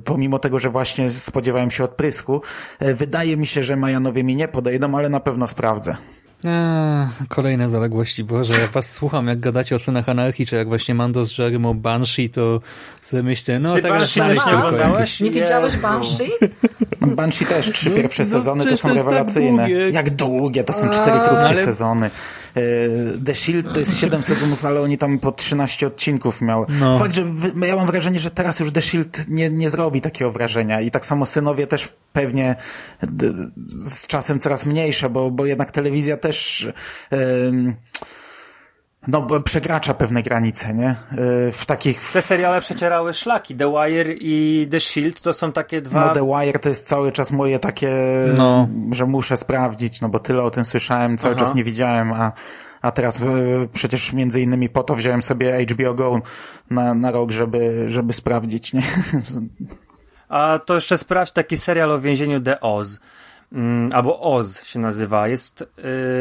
pomimo 0.05 0.39
tego, 0.39 0.59
że 0.59 0.71
właśnie 0.71 1.11
spodziewałem 1.11 1.71
się 1.71 1.85
odprysku. 1.85 2.36
Y, 2.83 2.95
Wydaje 2.95 3.37
mi 3.37 3.47
się, 3.47 3.63
że 3.63 3.77
Majanowie 3.77 4.25
mi 4.25 4.37
nie 4.37 4.49
podejdą, 4.49 4.97
ale 4.97 5.09
na 5.09 5.21
pewno 5.21 5.49
sprawdzę. 5.49 5.97
Eee, 6.45 7.07
kolejne 7.29 7.69
zaległości. 7.69 8.25
Boże, 8.25 8.61
jak 8.61 8.71
was 8.71 8.93
słucham, 8.93 9.27
jak 9.29 9.41
gadacie 9.41 9.75
o 9.77 9.79
synach 9.79 10.09
anarchii, 10.09 10.47
czy 10.47 10.57
jak 10.57 10.69
właśnie 10.69 10.95
Mando 10.95 11.25
z 11.25 11.39
Jerem 11.39 11.67
o 11.67 11.75
Banshee, 11.75 12.31
to 12.31 12.61
sobie 13.03 13.23
myślę, 13.23 13.59
no 13.61 13.75
Ty 13.75 13.83
tak 13.83 13.93
Banshee 13.93 14.21
nie 14.21 14.27
tylko 14.35 14.51
oglądałeś? 14.57 15.21
Nie 15.21 15.31
widziałeś. 15.31 15.77
Banshee? 15.77 16.31
No, 17.01 17.07
Banshee 17.07 17.47
też, 17.47 17.73
trzy 17.73 17.91
No, 17.91 17.97
pierwsze 17.97 18.23
no 18.23 18.29
sezony 18.29 18.59
to 18.65 18.67
przecież 18.67 18.81
są 18.81 18.89
to 18.89 18.95
tak 18.95 19.05
rewelacyjne. 19.05 19.57
długie. 19.67 19.91
Jak 19.91 20.11
długie, 20.11 20.65
to 20.65 20.73
są 20.73 20.91
cztery 20.91 21.19
krótkie 21.29 21.47
ale- 21.47 21.65
sezony. 21.65 22.11
Y, 22.57 23.19
The 23.27 23.35
Shield 23.35 23.73
to 23.75 23.79
jest 23.81 24.01
siedem 24.01 24.23
sezonów, 24.23 24.65
ale 24.65 24.81
oni 24.81 24.99
tam 24.99 25.19
po 25.19 25.33
13 25.33 25.87
odcinków 25.87 26.41
miał. 26.41 26.67
No. 26.81 26.99
Fakt, 26.99 27.15
że 27.15 27.25
ja 27.67 27.77
mam 27.77 27.87
wrażenie, 27.87 28.21
że 28.21 28.31
teraz 28.31 28.61
już 28.61 28.73
The 28.73 28.83
Shield 28.83 29.29
nie, 29.29 29.51
nie 29.51 29.71
zrobi 29.71 30.01
takiego 30.01 30.33
wrażenia 30.33 30.81
i 30.81 30.91
tak 30.91 31.07
samo 31.07 31.27
synowie 31.27 31.67
też 31.67 31.89
pewnie 32.13 32.57
d, 33.03 33.33
z 33.87 34.07
czasem 34.07 34.41
coraz 34.41 34.67
mniejsze, 34.67 35.11
bo, 35.11 35.31
bo 35.31 35.47
jednak 35.47 35.71
telewizja 35.71 36.17
też 36.17 36.69
ym, 37.49 37.75
no, 39.09 39.23
bo 39.23 39.41
przekracza 39.41 39.95
pewne 39.95 40.23
granice, 40.23 40.75
nie? 40.75 40.91
Y, 40.91 41.53
w 41.53 41.67
takich 41.67 42.13
Te 42.13 42.23
seriale 42.23 42.61
przecierały 42.61 43.15
szlaki. 43.15 43.55
The 43.55 43.73
Wire 43.73 44.13
i 44.21 44.69
The 44.71 44.81
Shield 44.81 45.21
to 45.21 45.33
są 45.33 45.53
takie 45.53 45.81
dwa... 45.81 46.07
No 46.07 46.15
The 46.15 46.27
Wire 46.27 46.59
to 46.59 46.69
jest 46.69 46.89
cały 46.89 47.13
czas 47.13 47.33
moje 47.33 47.59
takie, 47.59 47.91
No. 48.37 48.69
że 48.93 49.07
muszę 49.07 49.37
sprawdzić, 49.37 50.01
no 50.01 50.09
bo 50.09 50.19
tyle 50.19 50.43
o 50.43 50.51
tym 50.51 50.65
słyszałem, 50.65 51.19
cały 51.19 51.35
Aha. 51.35 51.45
czas 51.45 51.55
nie 51.55 51.65
widziałem, 51.65 52.13
a, 52.13 52.33
a 52.83 52.91
teraz 52.93 53.21
e, 53.23 53.25
przecież 53.73 54.13
między 54.13 54.41
innymi 54.41 54.69
po 54.69 54.83
to 54.83 54.95
wziąłem 54.95 55.23
sobie 55.23 55.67
HBO 55.67 55.95
Go 55.95 56.21
na, 56.71 56.95
na 56.95 57.11
rok, 57.11 57.31
żeby, 57.31 57.85
żeby 57.89 58.13
sprawdzić, 58.13 58.73
nie? 58.73 58.83
A 60.29 60.59
to 60.67 60.75
jeszcze 60.75 60.99
sprawdź 60.99 61.33
taki 61.33 61.57
serial 61.57 61.91
o 61.93 62.01
więzieniu 62.01 62.41
The 62.41 62.61
Oz. 62.61 63.01
Mm, 63.53 63.91
albo 63.93 64.21
Oz 64.21 64.65
się 64.65 64.79
nazywa. 64.79 65.29
Jest, 65.29 65.65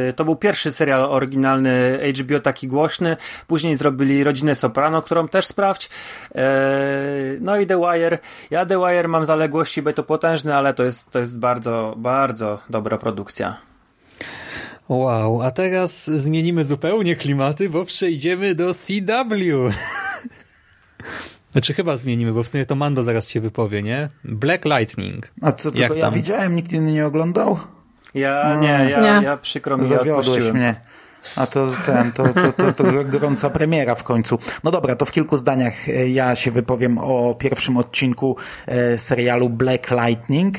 yy, 0.07 0.13
to 0.13 0.26
był 0.26 0.36
pierwszy 0.36 0.71
serial 0.71 1.01
oryginalny 1.01 1.99
HBO, 2.19 2.39
taki 2.39 2.67
głośny. 2.67 3.17
Później 3.47 3.76
zrobili 3.76 4.23
Rodzinę 4.23 4.55
Soprano, 4.55 5.01
którą 5.01 5.28
też 5.28 5.45
sprawdź. 5.45 5.89
Yy, 6.36 6.41
no 7.41 7.57
i 7.57 7.67
The 7.67 7.78
Wire. 7.78 8.19
Ja 8.51 8.65
The 8.65 8.80
Wire 8.80 9.07
mam 9.07 9.26
zaległości, 9.26 9.82
bo 9.82 9.93
to 9.93 10.03
potężny, 10.03 10.55
ale 10.55 10.73
to 10.73 10.84
jest, 10.84 11.11
to 11.11 11.19
jest 11.19 11.39
bardzo, 11.39 11.93
bardzo 11.97 12.59
dobra 12.69 12.97
produkcja. 12.97 13.57
Wow, 14.89 15.41
a 15.41 15.51
teraz 15.51 16.05
zmienimy 16.05 16.63
zupełnie 16.63 17.15
klimaty, 17.15 17.69
bo 17.69 17.86
przejdziemy 17.86 18.55
do 18.55 18.73
CW. 18.73 19.69
Znaczy 21.56 21.74
chyba 21.74 21.97
zmienimy, 21.97 22.32
bo 22.34 22.43
w 22.43 22.47
sumie 22.47 22.66
to 22.66 22.76
Mando 22.76 23.03
zaraz 23.03 23.30
się 23.30 23.41
wypowie, 23.41 23.84
nie? 23.84 24.10
Black 24.24 24.66
Lightning. 24.66 25.32
A 25.41 25.51
co, 25.51 25.70
Jak 25.70 25.78
tylko 25.78 25.93
ja 25.93 26.01
tam? 26.06 26.14
widziałem, 26.14 26.56
nikt 26.56 26.74
inny 26.74 26.91
nie 26.91 27.06
oglądał? 27.06 27.60
Ja 28.14 28.58
nie, 28.62 28.88
ja, 28.91 29.20
Nie. 29.20 29.26
ja 29.26 29.38
przykro 29.38 29.78
mi, 29.78 29.88
Zawiodłeś 29.88 30.51
mnie. 30.51 30.76
A 31.38 31.47
to 31.47 31.68
ten, 31.86 32.12
to, 32.12 32.24
to, 32.24 32.53
to, 32.53 32.74
to 32.74 32.84
gorąca 33.06 33.49
premiera 33.49 33.95
w 33.95 34.03
końcu. 34.03 34.39
No 34.64 34.72
dobra, 34.72 34.95
to 34.95 35.06
w 35.06 35.12
kilku 35.12 35.38
zdaniach 35.38 35.89
e, 35.89 36.10
ja 36.10 36.36
się 36.36 36.51
wypowiem 36.51 36.97
o 36.97 37.36
pierwszym 37.36 37.78
odcinku 37.78 38.38
e, 38.68 38.97
serialu 38.97 39.49
Black 39.49 39.91
Lightning. 39.91 40.58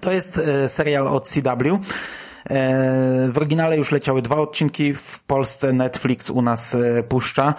To 0.00 0.12
jest 0.12 0.38
e, 0.38 0.68
serial 0.68 1.08
od 1.08 1.28
CW. 1.28 1.78
W 3.28 3.32
oryginale 3.36 3.76
już 3.76 3.92
leciały 3.92 4.22
dwa 4.22 4.36
odcinki, 4.36 4.94
w 4.94 5.22
Polsce 5.26 5.72
Netflix 5.72 6.30
u 6.30 6.42
nas 6.42 6.76
puszcza 7.08 7.54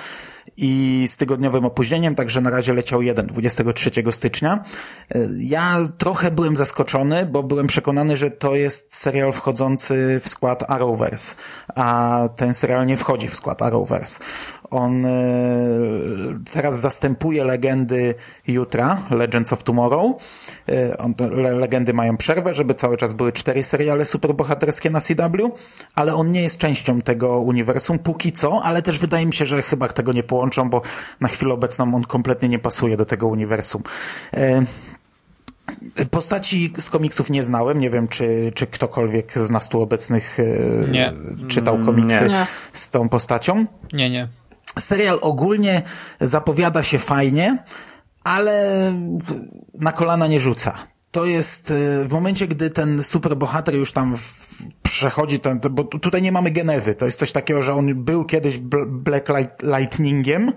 i 0.58 1.06
z 1.08 1.18
tygodniowym 1.18 1.66
opóźnieniem, 1.66 2.16
także 2.16 2.42
na 2.42 2.50
razie 2.50 2.74
leciał 2.74 3.02
jeden, 3.02 3.28
23 3.28 3.92
stycznia. 4.12 4.64
E, 5.16 5.28
Ja 5.38 5.80
trochę 5.98 6.32
byłem 6.32 6.58
zaskoczony, 6.58 7.26
bo 7.26 7.44
byłem 7.44 7.68
przekonany, 7.68 8.18
że 8.18 8.32
to 8.32 8.56
jest 8.56 8.96
serial 8.96 9.32
wchodzący 9.32 10.22
w 10.24 10.30
skład 10.30 10.64
Arrowverse, 10.72 11.36
a 11.76 12.20
ten 12.36 12.54
serial 12.54 12.86
nie 12.86 12.98
wchodzi 12.98 13.28
w 13.28 13.36
skład 13.36 13.62
Arrowverse. 13.62 14.24
On 14.74 15.06
e, 15.06 15.10
teraz 16.54 16.80
zastępuje 16.80 17.44
legendy 17.44 18.16
jutra, 18.48 19.02
Legends 19.10 19.54
of 19.54 19.64
Tomorrow. 19.64 20.22
E, 20.70 20.98
On, 20.98 21.14
le, 21.32 21.52
legendy 21.52 21.94
mają 21.94 22.18
przerwę, 22.18 22.54
żeby 22.54 22.76
cały 22.76 22.98
czas 22.98 23.14
były 23.14 23.32
cztery 23.32 23.64
seriale 23.64 24.06
superbohaterskie 24.06 24.90
na 24.90 25.02
CW, 25.02 25.52
ale 25.96 26.16
on 26.16 26.32
nie 26.32 26.42
jest 26.42 26.58
częścią 26.58 27.02
tego 27.02 27.40
uniwersum 27.40 28.00
póki 28.00 28.32
co, 28.32 28.62
ale 28.64 28.82
też 28.82 29.00
wydaje 29.00 29.26
mi 29.26 29.34
się, 29.34 29.46
że 29.46 29.62
chyba 29.62 29.88
tego 29.88 30.14
nie 30.14 30.24
połączą, 30.24 30.70
bo 30.70 30.82
na 31.20 31.28
chwilę 31.28 31.54
obecną 31.54 31.96
on 31.96 32.04
kompletnie 32.04 32.50
nie 32.50 32.60
pasuje 32.60 32.98
do 32.98 33.06
tego 33.06 33.28
uniwersum. 33.28 33.84
E, 34.34 34.66
Postaci 36.12 36.74
z 36.80 36.90
komiksów 36.90 37.30
nie 37.30 37.44
znałem. 37.44 37.80
Nie 37.80 37.90
wiem, 37.90 38.08
czy, 38.08 38.52
czy 38.56 38.68
ktokolwiek 38.68 39.32
z 39.40 39.50
nas 39.50 39.70
tu 39.70 39.82
obecnych 39.82 40.38
Nie. 40.92 41.14
czytał 41.48 41.78
komiksy 41.86 42.26
Nie. 42.30 42.46
z 42.74 42.90
tą 42.90 43.10
postacią. 43.10 43.66
Nie, 43.94 44.10
nie. 44.10 44.28
Serial 44.80 45.20
ogólnie 45.22 45.82
zapowiada 46.22 46.84
się 46.84 47.00
fajnie, 47.00 47.64
ale 48.24 48.94
na 49.74 49.92
kolana 49.92 50.28
nie 50.28 50.40
rzuca. 50.40 50.74
To 51.12 51.26
jest 51.26 51.72
e, 51.72 52.06
w 52.06 52.12
momencie, 52.12 52.48
gdy 52.48 52.70
ten 52.70 53.04
superbohater 53.04 53.76
już 53.76 53.92
tam 53.92 54.16
przechodzi, 54.84 55.40
ten, 55.40 55.60
bo 55.72 55.84
tu- 55.84 56.00
tutaj 56.00 56.22
nie 56.22 56.32
mamy 56.32 56.52
genezy. 56.52 56.96
To 56.96 57.06
jest 57.06 57.20
coś 57.20 57.32
takiego, 57.32 57.62
że 57.64 57.74
on 57.74 58.04
był 58.04 58.26
kiedyś 58.26 58.58
Bl- 58.60 58.86
Black 58.88 59.30
Light, 59.30 59.62
Lightningiem, 59.64 60.52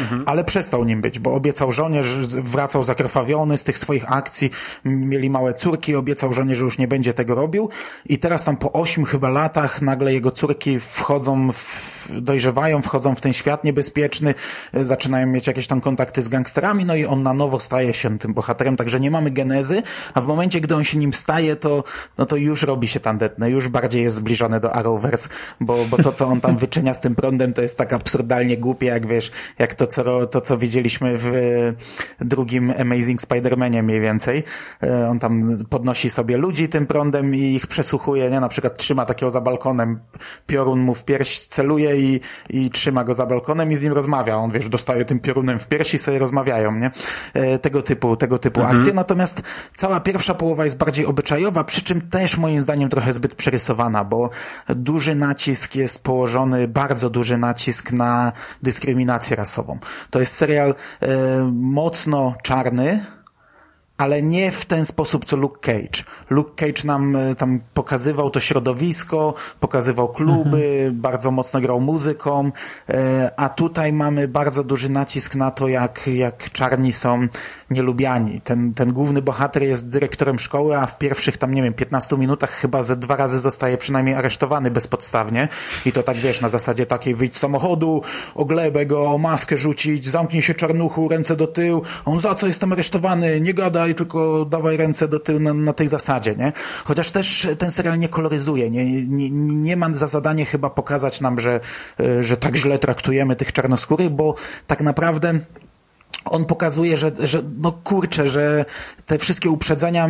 Mhm. 0.00 0.22
Ale 0.26 0.44
przestał 0.44 0.84
nim 0.84 1.00
być, 1.00 1.18
bo 1.18 1.34
obiecał 1.34 1.72
żonie, 1.72 2.04
że 2.04 2.20
wracał 2.42 2.84
zakrwawiony 2.84 3.58
z 3.58 3.64
tych 3.64 3.78
swoich 3.78 4.12
akcji, 4.12 4.50
mieli 4.84 5.30
małe 5.30 5.54
córki, 5.54 5.94
obiecał 5.94 6.34
żonie, 6.34 6.56
że 6.56 6.64
już 6.64 6.78
nie 6.78 6.88
będzie 6.88 7.14
tego 7.14 7.34
robił. 7.34 7.68
I 8.06 8.18
teraz 8.18 8.44
tam 8.44 8.56
po 8.56 8.72
ośmiu 8.72 9.04
chyba 9.04 9.28
latach 9.28 9.82
nagle 9.82 10.12
jego 10.12 10.30
córki 10.30 10.80
wchodzą, 10.80 11.52
w, 11.52 12.08
dojrzewają, 12.20 12.82
wchodzą 12.82 13.14
w 13.14 13.20
ten 13.20 13.32
świat 13.32 13.64
niebezpieczny, 13.64 14.34
e, 14.74 14.84
zaczynają 14.84 15.26
mieć 15.26 15.46
jakieś 15.46 15.66
tam 15.66 15.80
kontakty 15.80 16.22
z 16.22 16.28
gangsterami, 16.28 16.84
no 16.84 16.94
i 16.94 17.06
on 17.06 17.22
na 17.22 17.34
nowo 17.34 17.60
staje 17.60 17.94
się 17.94 18.18
tym 18.18 18.34
bohaterem, 18.34 18.76
także 18.76 19.00
nie 19.00 19.10
mamy 19.10 19.30
genezy, 19.30 19.82
a 20.14 20.20
w 20.20 20.26
momencie, 20.26 20.60
gdy 20.60 20.74
on 20.74 20.84
się 20.84 20.98
nim 20.98 21.12
staje, 21.12 21.56
to, 21.56 21.84
no 22.18 22.26
to 22.26 22.36
już 22.36 22.62
robi 22.62 22.88
się 22.88 23.00
tandetne, 23.00 23.50
już 23.50 23.68
bardziej 23.68 24.02
jest 24.02 24.16
zbliżony 24.16 24.60
do 24.60 24.72
Arrowverse, 24.72 25.28
bo, 25.60 25.84
bo 25.84 25.96
to, 25.96 26.12
co 26.12 26.26
on 26.26 26.40
tam 26.40 26.56
wyczynia 26.56 26.94
z 26.94 27.00
tym 27.00 27.14
prądem, 27.14 27.52
to 27.52 27.62
jest 27.62 27.78
tak 27.78 27.92
absurdalnie 27.92 28.56
głupie, 28.56 28.86
jak 28.86 29.06
wiesz, 29.06 29.32
jak 29.58 29.74
to, 29.74 29.86
co, 29.86 30.26
to, 30.26 30.40
co 30.40 30.58
widzieliśmy 30.58 31.18
w 31.18 31.30
drugim 32.20 32.72
Amazing 32.80 33.20
Spider-Manie 33.20 33.82
mniej 33.82 34.00
więcej. 34.00 34.44
E, 34.82 35.08
on 35.08 35.18
tam 35.18 35.64
podnosi 35.70 36.10
sobie 36.10 36.36
ludzi 36.36 36.68
tym 36.68 36.86
prądem 36.86 37.34
i 37.34 37.40
ich 37.40 37.66
przesłuchuje, 37.66 38.30
nie? 38.30 38.40
Na 38.40 38.48
przykład 38.48 38.78
trzyma 38.78 39.04
takiego 39.04 39.30
za 39.30 39.40
balkonem, 39.40 40.00
piorun 40.46 40.80
mu 40.80 40.94
w 40.94 41.04
pierś 41.04 41.38
celuje 41.38 41.96
i, 41.96 42.20
i 42.50 42.70
trzyma 42.70 43.04
go 43.04 43.14
za 43.14 43.26
balkonem 43.26 43.72
i 43.72 43.76
z 43.76 43.82
nim 43.82 43.92
rozmawia. 43.92 44.36
On, 44.36 44.50
wiesz, 44.50 44.68
dostaje 44.68 45.04
tym 45.04 45.20
piorunem 45.20 45.58
w 45.58 45.68
piersi 45.68 45.96
i 45.96 45.98
sobie 45.98 46.18
rozmawiają, 46.18 46.72
nie? 46.72 46.90
E, 47.34 47.58
tego 47.58 47.82
typu, 47.82 48.16
tego 48.16 48.38
typu 48.38 48.60
mhm. 48.60 48.78
akcje. 48.78 48.92
Natomiast 48.92 49.42
cała 49.76 50.00
pierwsza 50.00 50.34
połowa 50.34 50.64
jest 50.64 50.76
bardziej 50.76 51.06
obyczajowa, 51.06 51.64
przy 51.64 51.82
czym 51.82 52.00
też 52.00 52.38
moim 52.38 52.62
zdaniem 52.62 52.90
trochę 52.90 53.12
zbyt 53.12 53.34
przerysowana, 53.34 54.04
bo 54.04 54.30
duży 54.68 55.14
nacisk 55.14 55.74
jest 55.74 56.04
położony, 56.04 56.68
bardzo 56.68 57.10
duży 57.10 57.38
nacisk 57.38 57.92
na 57.92 58.32
dyskryminację 58.62 59.29
rasową. 59.36 59.78
To 60.10 60.20
jest 60.20 60.34
serial 60.34 60.74
e, 61.00 61.08
mocno 61.52 62.34
czarny, 62.42 63.04
ale 64.00 64.22
nie 64.22 64.52
w 64.52 64.64
ten 64.64 64.84
sposób, 64.84 65.24
co 65.24 65.36
Luke 65.36 65.60
Cage. 65.60 66.04
Luke 66.30 66.50
Cage 66.56 66.84
nam 66.84 67.16
e, 67.16 67.34
tam 67.34 67.60
pokazywał 67.74 68.30
to 68.30 68.40
środowisko, 68.40 69.34
pokazywał 69.60 70.08
kluby, 70.08 70.64
mhm. 70.66 71.00
bardzo 71.00 71.30
mocno 71.30 71.60
grał 71.60 71.80
muzyką, 71.80 72.52
e, 72.88 73.30
a 73.36 73.48
tutaj 73.48 73.92
mamy 73.92 74.28
bardzo 74.28 74.64
duży 74.64 74.88
nacisk 74.88 75.34
na 75.34 75.50
to, 75.50 75.68
jak, 75.68 76.06
jak 76.06 76.52
czarni 76.52 76.92
są 76.92 77.28
nielubiani. 77.70 78.40
Ten, 78.40 78.74
ten 78.74 78.92
główny 78.92 79.22
bohater 79.22 79.62
jest 79.62 79.88
dyrektorem 79.88 80.38
szkoły, 80.38 80.78
a 80.78 80.86
w 80.86 80.98
pierwszych 80.98 81.36
tam, 81.38 81.54
nie 81.54 81.62
wiem, 81.62 81.74
15 81.74 82.16
minutach 82.16 82.50
chyba 82.50 82.82
ze 82.82 82.96
dwa 82.96 83.16
razy 83.16 83.38
zostaje 83.38 83.78
przynajmniej 83.78 84.14
aresztowany 84.14 84.70
bezpodstawnie. 84.70 85.48
I 85.86 85.92
to 85.92 86.02
tak, 86.02 86.16
wiesz, 86.16 86.40
na 86.40 86.48
zasadzie 86.48 86.86
takiej 86.86 87.14
wyjdź 87.14 87.36
z 87.36 87.40
samochodu, 87.40 88.02
oglebę 88.34 88.86
go, 88.86 89.18
maskę 89.18 89.58
rzucić, 89.58 90.06
zamknij 90.06 90.42
się 90.42 90.54
czarnuchu, 90.54 91.08
ręce 91.08 91.36
do 91.36 91.46
tyłu. 91.46 91.82
On 92.04 92.20
za 92.20 92.34
co 92.34 92.46
jestem 92.46 92.72
aresztowany? 92.72 93.40
Nie 93.40 93.54
gadaj, 93.54 93.89
tylko 93.94 94.44
dawaj 94.44 94.76
ręce 94.76 95.08
do 95.08 95.20
tyłu 95.20 95.40
na, 95.40 95.54
na 95.54 95.72
tej 95.72 95.88
zasadzie, 95.88 96.34
nie? 96.34 96.52
Chociaż 96.84 97.10
też 97.10 97.48
ten 97.58 97.70
serial 97.70 97.98
nie 97.98 98.08
koloryzuje, 98.08 98.70
nie, 98.70 99.06
nie, 99.06 99.30
nie 99.54 99.76
ma 99.76 99.94
za 99.94 100.06
zadanie 100.06 100.44
chyba 100.44 100.70
pokazać 100.70 101.20
nam, 101.20 101.40
że, 101.40 101.60
że 102.20 102.36
tak 102.36 102.56
źle 102.56 102.78
traktujemy 102.78 103.36
tych 103.36 103.52
czarnoskórych, 103.52 104.10
bo 104.10 104.34
tak 104.66 104.80
naprawdę 104.80 105.38
on 106.24 106.44
pokazuje, 106.44 106.96
że, 106.96 107.12
że 107.20 107.42
no 107.58 107.72
kurczę, 107.72 108.28
że 108.28 108.64
te 109.06 109.18
wszystkie 109.18 109.50
uprzedzenia 109.50 110.08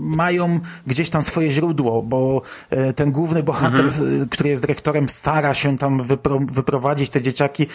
mają 0.00 0.60
gdzieś 0.86 1.10
tam 1.10 1.22
swoje 1.22 1.50
źródło, 1.50 2.02
bo 2.02 2.42
e, 2.70 2.92
ten 2.92 3.12
główny 3.12 3.42
bohater, 3.42 3.84
mhm. 3.84 4.28
który 4.28 4.48
jest 4.48 4.62
dyrektorem, 4.62 5.08
stara 5.08 5.54
się 5.54 5.78
tam 5.78 6.02
wypro, 6.02 6.38
wyprowadzić 6.52 7.10
te 7.10 7.22
dzieciaki 7.22 7.62
e, 7.62 7.66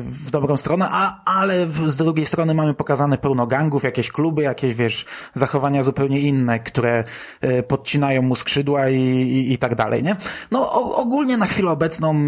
w 0.00 0.30
dobrą 0.30 0.56
stronę, 0.56 0.88
a, 0.90 1.24
ale 1.24 1.66
z 1.86 1.96
drugiej 1.96 2.26
strony 2.26 2.54
mamy 2.54 2.74
pokazane 2.74 3.18
pełno 3.18 3.46
gangów, 3.46 3.84
jakieś 3.84 4.10
kluby, 4.10 4.42
jakieś, 4.42 4.74
wiesz, 4.74 5.06
zachowania 5.34 5.82
zupełnie 5.82 6.20
inne, 6.20 6.60
które 6.60 7.04
e, 7.40 7.62
podcinają 7.62 8.22
mu 8.22 8.34
skrzydła 8.34 8.88
i, 8.88 9.00
i, 9.00 9.52
i 9.52 9.58
tak 9.58 9.74
dalej, 9.74 10.02
nie? 10.02 10.16
No 10.50 10.72
ogólnie 10.96 11.36
na 11.36 11.46
chwilę 11.46 11.70
obecną 11.70 12.26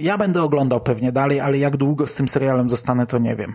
ja 0.00 0.18
będę 0.18 0.42
oglądał 0.42 0.80
pewnie 0.80 1.12
dalej, 1.12 1.40
ale 1.40 1.58
jak 1.58 1.76
długo 1.76 2.06
z 2.06 2.14
tym 2.14 2.28
serialem 2.28 2.70
zostanę, 2.72 3.06
to 3.06 3.18
nie 3.18 3.36
wiem. 3.36 3.54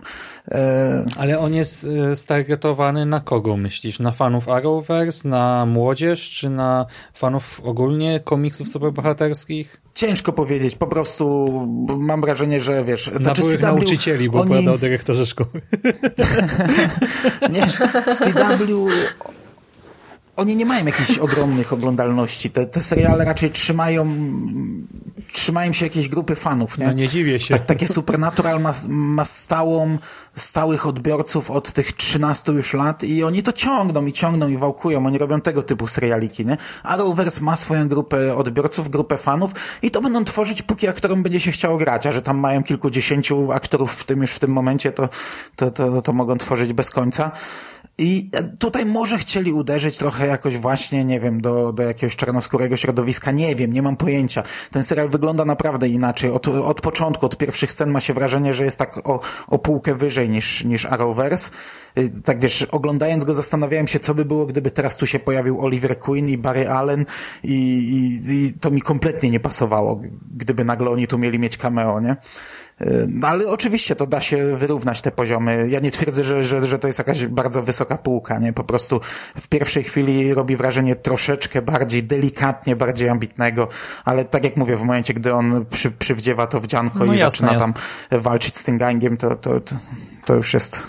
E... 0.50 1.04
Ale 1.16 1.38
on 1.38 1.54
jest 1.54 1.86
e, 1.86 2.16
stargetowany 2.16 3.06
na 3.06 3.20
kogo, 3.20 3.56
myślisz? 3.56 3.98
Na 3.98 4.12
fanów 4.12 4.48
Arrowverse, 4.48 5.28
na 5.28 5.66
młodzież, 5.66 6.30
czy 6.30 6.50
na 6.50 6.86
fanów 7.14 7.60
ogólnie 7.64 8.20
komiksów 8.20 8.68
superbohaterskich? 8.68 9.80
Ciężko 9.94 10.32
powiedzieć, 10.32 10.76
po 10.76 10.86
prostu 10.86 11.48
mam 11.98 12.20
wrażenie, 12.20 12.60
że 12.60 12.84
wiesz... 12.84 13.10
Na 13.12 13.18
znaczy 13.18 13.42
byłych 13.42 13.56
CW, 13.56 13.66
nauczycieli, 13.66 14.30
bo 14.30 14.40
oni... 14.40 14.68
o 14.68 14.78
dyrektorze 14.78 15.26
szkoły. 15.26 15.50
nie, 17.52 17.66
CW 18.14 18.88
oni 20.38 20.56
nie 20.56 20.66
mają 20.66 20.86
jakichś 20.86 21.18
ogromnych 21.18 21.72
oglądalności. 21.72 22.50
Te, 22.50 22.66
te 22.66 22.80
seriale 22.80 23.24
raczej 23.24 23.50
trzymają, 23.50 24.14
trzymają 25.32 25.72
się 25.72 25.86
jakiejś 25.86 26.08
grupy 26.08 26.36
fanów, 26.36 26.78
nie? 26.78 26.86
No 26.86 26.92
nie 26.92 27.08
dziwię 27.08 27.40
się. 27.40 27.54
Tak, 27.54 27.66
takie 27.66 27.88
Supernatural 27.88 28.60
ma, 28.60 28.74
ma 28.88 29.24
stałą, 29.24 29.98
stałych 30.34 30.86
odbiorców 30.86 31.50
od 31.50 31.72
tych 31.72 31.92
13 31.92 32.52
już 32.52 32.74
lat 32.74 33.04
i 33.04 33.24
oni 33.24 33.42
to 33.42 33.52
ciągną 33.52 34.06
i 34.06 34.12
ciągną 34.12 34.48
i 34.48 34.56
wałkują. 34.56 35.06
Oni 35.06 35.18
robią 35.18 35.40
tego 35.40 35.62
typu 35.62 35.86
serialiki, 35.86 36.46
nie? 36.46 36.56
Arrowverse 36.82 37.40
ma 37.40 37.56
swoją 37.56 37.88
grupę 37.88 38.36
odbiorców, 38.36 38.90
grupę 38.90 39.16
fanów 39.16 39.52
i 39.82 39.90
to 39.90 40.00
będą 40.00 40.24
tworzyć, 40.24 40.62
póki 40.62 40.88
aktorom 40.88 41.22
będzie 41.22 41.40
się 41.40 41.50
chciało 41.50 41.78
grać, 41.78 42.06
a 42.06 42.12
że 42.12 42.22
tam 42.22 42.38
mają 42.38 42.62
kilkudziesięciu 42.62 43.52
aktorów 43.52 43.92
w 43.92 44.04
tym 44.04 44.20
już 44.20 44.30
w 44.30 44.38
tym 44.38 44.50
momencie, 44.50 44.92
to, 44.92 45.08
to, 45.56 45.70
to, 45.70 46.02
to 46.02 46.12
mogą 46.12 46.38
tworzyć 46.38 46.72
bez 46.72 46.90
końca. 46.90 47.30
I 48.00 48.30
tutaj 48.58 48.86
może 48.86 49.18
chcieli 49.18 49.52
uderzyć 49.52 49.98
trochę 49.98 50.26
jakoś 50.26 50.56
właśnie, 50.56 51.04
nie 51.04 51.20
wiem, 51.20 51.40
do, 51.40 51.72
do 51.72 51.82
jakiegoś 51.82 52.16
czarnoskórego 52.16 52.76
środowiska, 52.76 53.30
nie 53.30 53.56
wiem, 53.56 53.72
nie 53.72 53.82
mam 53.82 53.96
pojęcia. 53.96 54.42
Ten 54.70 54.82
serial 54.82 55.08
wygląda 55.08 55.44
naprawdę 55.44 55.88
inaczej. 55.88 56.30
Od, 56.30 56.48
od 56.48 56.80
początku, 56.80 57.26
od 57.26 57.36
pierwszych 57.36 57.72
scen 57.72 57.90
ma 57.90 58.00
się 58.00 58.14
wrażenie, 58.14 58.54
że 58.54 58.64
jest 58.64 58.78
tak 58.78 59.08
o, 59.08 59.20
o 59.48 59.58
półkę 59.58 59.94
wyżej 59.94 60.28
niż, 60.28 60.64
niż 60.64 60.86
Arrowverse. 60.86 61.50
Y, 61.98 62.22
tak 62.24 62.40
wiesz, 62.40 62.62
oglądając 62.62 63.24
go 63.24 63.34
zastanawiałem 63.34 63.86
się, 63.86 64.00
co 64.00 64.14
by 64.14 64.24
było, 64.24 64.46
gdyby 64.46 64.70
teraz 64.70 64.96
tu 64.96 65.06
się 65.06 65.18
pojawił 65.18 65.60
Oliver 65.60 65.98
Queen 65.98 66.28
i 66.28 66.38
Barry 66.38 66.68
Allen 66.68 67.06
i, 67.42 67.54
i, 67.54 68.32
i 68.32 68.52
to 68.52 68.70
mi 68.70 68.82
kompletnie 68.82 69.30
nie 69.30 69.40
pasowało, 69.40 70.00
gdyby 70.36 70.64
nagle 70.64 70.90
oni 70.90 71.06
tu 71.06 71.18
mieli 71.18 71.38
mieć 71.38 71.58
cameo, 71.58 72.00
nie? 72.00 72.16
No, 73.08 73.28
ale 73.28 73.46
oczywiście 73.46 73.96
to 73.96 74.06
da 74.06 74.20
się 74.20 74.56
wyrównać 74.56 75.02
te 75.02 75.10
poziomy. 75.10 75.66
Ja 75.70 75.80
nie 75.80 75.90
twierdzę, 75.90 76.24
że, 76.24 76.42
że, 76.42 76.66
że 76.66 76.78
to 76.78 76.86
jest 76.86 76.98
jakaś 76.98 77.26
bardzo 77.26 77.62
wysoka 77.62 77.98
półka, 77.98 78.38
nie? 78.38 78.52
Po 78.52 78.64
prostu 78.64 79.00
w 79.40 79.48
pierwszej 79.48 79.84
chwili 79.84 80.34
robi 80.34 80.56
wrażenie 80.56 80.96
troszeczkę 80.96 81.62
bardziej 81.62 82.04
delikatnie, 82.04 82.76
bardziej 82.76 83.08
ambitnego, 83.08 83.68
ale 84.04 84.24
tak 84.24 84.44
jak 84.44 84.56
mówię, 84.56 84.76
w 84.76 84.80
momencie, 84.80 85.14
gdy 85.14 85.34
on 85.34 85.66
przy, 85.70 85.90
przywdziewa 85.90 86.46
to 86.46 86.60
wdzianko 86.60 86.98
no 86.98 87.14
i 87.14 87.18
jasne, 87.18 87.30
zaczyna 87.30 87.52
jasne. 87.52 87.72
tam 88.10 88.20
walczyć 88.20 88.56
z 88.58 88.64
tym 88.64 88.78
gangiem, 88.78 89.16
to, 89.16 89.36
to, 89.36 89.60
to, 89.60 89.76
to 90.24 90.34
już 90.34 90.54
jest... 90.54 90.82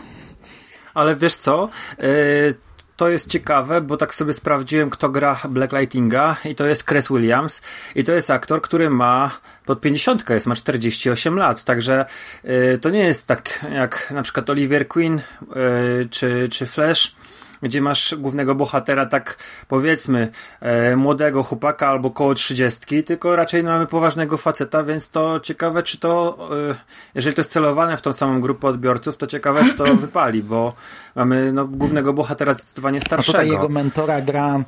Ale 1.00 1.16
wiesz 1.16 1.36
co? 1.36 1.70
Yy 2.00 2.70
to 3.00 3.10
jest 3.10 3.30
ciekawe, 3.30 3.82
bo 3.82 3.98
tak 3.98 4.16
sobie 4.16 4.34
sprawdziłem, 4.34 4.90
kto 4.90 5.10
gra 5.10 5.40
Black 5.50 5.74
Lightinga 5.74 6.36
i 6.46 6.56
to 6.56 6.66
jest 6.66 6.88
Chris 6.88 7.08
Williams. 7.08 7.62
I 7.96 8.04
to 8.04 8.12
jest 8.12 8.32
aktor, 8.32 8.62
który 8.62 8.90
ma 8.90 9.40
pod 9.66 9.82
50 9.82 10.30
jest, 10.30 10.46
ma 10.46 10.56
48 10.56 11.36
lat, 11.36 11.64
także 11.64 12.06
y, 12.46 12.80
to 12.82 12.90
nie 12.90 13.04
jest 13.04 13.28
tak 13.28 13.66
jak 13.74 14.12
na 14.12 14.24
przykład 14.24 14.50
Oliver 14.50 14.88
Queen 14.88 15.20
y, 15.20 16.10
czy, 16.10 16.50
czy 16.52 16.68
Flash, 16.68 17.16
gdzie 17.62 17.82
masz 17.82 18.16
głównego 18.16 18.56
bohatera 18.56 19.06
tak 19.06 19.38
powiedzmy 19.68 20.30
e, 20.62 20.96
młodego 20.96 21.44
chłopaka 21.44 21.88
albo 21.88 22.12
koło 22.12 22.34
trzydziestki, 22.34 23.04
tylko 23.04 23.36
raczej 23.36 23.64
mamy 23.64 23.88
poważnego 23.88 24.38
faceta, 24.38 24.84
więc 24.84 25.12
to 25.12 25.40
ciekawe, 25.40 25.84
czy 25.84 26.00
to 26.00 26.38
e, 26.72 26.76
jeżeli 27.16 27.36
to 27.36 27.40
jest 27.40 27.52
celowane 27.52 27.98
w 27.98 28.02
tą 28.02 28.14
samą 28.14 28.42
grupę 28.42 28.68
odbiorców, 28.68 29.18
to 29.18 29.28
ciekawe, 29.28 29.64
czy 29.66 29.74
to 29.74 29.96
wypali, 30.06 30.44
bo 30.44 30.74
mamy 31.16 31.54
no, 31.54 31.66
głównego 31.68 32.14
bohatera 32.14 32.54
zdecydowanie 32.54 33.02
starszego. 33.02 33.38
A 33.38 33.42
tutaj 33.42 33.56
jego 33.56 33.70
mentora 33.70 34.22
gra 34.22 34.64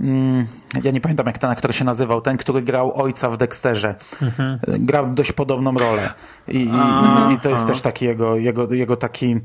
mm, 0.00 0.46
ja 0.82 0.90
nie 0.90 1.00
pamiętam 1.00 1.26
jak 1.26 1.38
ten 1.38 1.50
aktor 1.50 1.74
się 1.74 1.84
nazywał, 1.84 2.20
ten, 2.20 2.36
który 2.36 2.62
grał 2.62 3.02
ojca 3.02 3.30
w 3.30 3.36
Dexterze. 3.36 3.94
Mhm. 4.22 4.58
Grał 4.66 5.10
dość 5.10 5.32
podobną 5.32 5.74
rolę. 5.74 6.10
I, 6.48 6.58
i, 6.58 7.34
i 7.34 7.40
to 7.40 7.50
jest 7.50 7.66
też 7.66 7.80
taki 7.80 8.04
jego, 8.04 8.36
jego, 8.36 8.74
jego 8.74 8.96
taki 8.96 9.40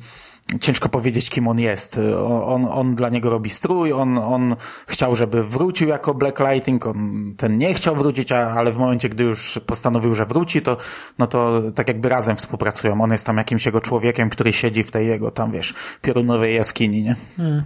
ciężko 0.60 0.90
powiedzieć, 0.90 1.30
kim 1.30 1.48
on 1.48 1.60
jest. 1.60 2.00
On, 2.46 2.66
on 2.66 2.96
dla 2.96 3.10
niego 3.10 3.30
robi 3.30 3.50
strój, 3.50 3.94
on, 3.94 4.18
on 4.18 4.56
chciał, 4.88 5.16
żeby 5.16 5.44
wrócił 5.44 5.88
jako 5.88 6.14
Black 6.14 6.40
Lighting, 6.40 6.88
on 6.88 7.34
ten 7.38 7.58
nie 7.58 7.74
chciał 7.74 7.96
wrócić, 7.96 8.32
ale 8.32 8.72
w 8.72 8.78
momencie, 8.78 9.10
gdy 9.10 9.24
już 9.24 9.60
postanowił, 9.66 10.16
że 10.16 10.26
wróci, 10.26 10.62
to, 10.62 10.78
no 11.20 11.28
to 11.28 11.62
tak 11.76 11.88
jakby 11.88 12.10
razem 12.10 12.36
współpracują. 12.36 13.02
On 13.02 13.12
jest 13.12 13.26
tam 13.26 13.38
jakimś 13.38 13.66
jego 13.66 13.82
człowiekiem, 13.82 14.30
który 14.30 14.54
siedzi 14.54 14.84
w 14.84 14.92
tej 14.92 15.08
jego 15.08 15.32
tam, 15.32 15.52
wiesz, 15.52 15.74
piorunowej 16.02 16.56
jaskini, 16.56 17.04
nie? 17.04 17.16
Hmm. 17.38 17.64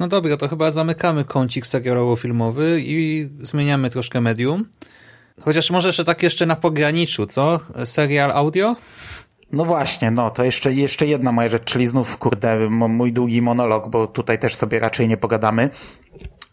No 0.00 0.08
dobra, 0.08 0.36
to 0.36 0.48
chyba 0.48 0.72
zamykamy 0.72 1.24
kącik 1.24 1.66
serialowo-filmowy 1.66 2.78
i 2.78 3.28
zmieniamy 3.40 3.90
troszkę 3.90 4.20
medium. 4.20 4.64
Chociaż 5.40 5.70
może 5.70 5.88
jeszcze 5.88 6.04
tak 6.04 6.22
jeszcze 6.22 6.46
na 6.46 6.56
pograniczu, 6.56 7.26
co? 7.26 7.60
Serial 7.84 8.32
audio? 8.32 8.76
No 9.52 9.64
właśnie, 9.64 10.10
no 10.10 10.30
to 10.30 10.44
jeszcze, 10.44 10.72
jeszcze 10.72 11.06
jedna 11.06 11.32
moja 11.32 11.48
rzecz, 11.48 11.64
czyli 11.64 11.86
znów, 11.86 12.18
kurde, 12.18 12.70
mój 12.70 13.12
długi 13.12 13.42
monolog, 13.42 13.88
bo 13.88 14.06
tutaj 14.06 14.38
też 14.38 14.54
sobie 14.54 14.78
raczej 14.78 15.08
nie 15.08 15.16
pogadamy. 15.16 15.70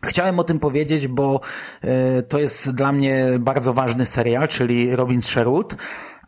Chciałem 0.06 0.40
o 0.40 0.44
tym 0.44 0.60
powiedzieć, 0.60 1.08
bo 1.08 1.42
y, 1.84 2.24
to 2.24 2.40
jest 2.40 2.72
dla 2.72 2.92
mnie 2.92 3.26
bardzo 3.40 3.74
ważny 3.74 4.06
serial, 4.06 4.48
czyli 4.48 4.96
Robin 4.96 5.22
Sherwood. 5.22 5.76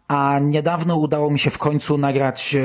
A 0.07 0.39
niedawno 0.41 0.95
udało 0.95 1.31
mi 1.31 1.39
się 1.39 1.49
w 1.49 1.57
końcu 1.57 1.97
nagrać 1.97 2.55
e, 2.55 2.61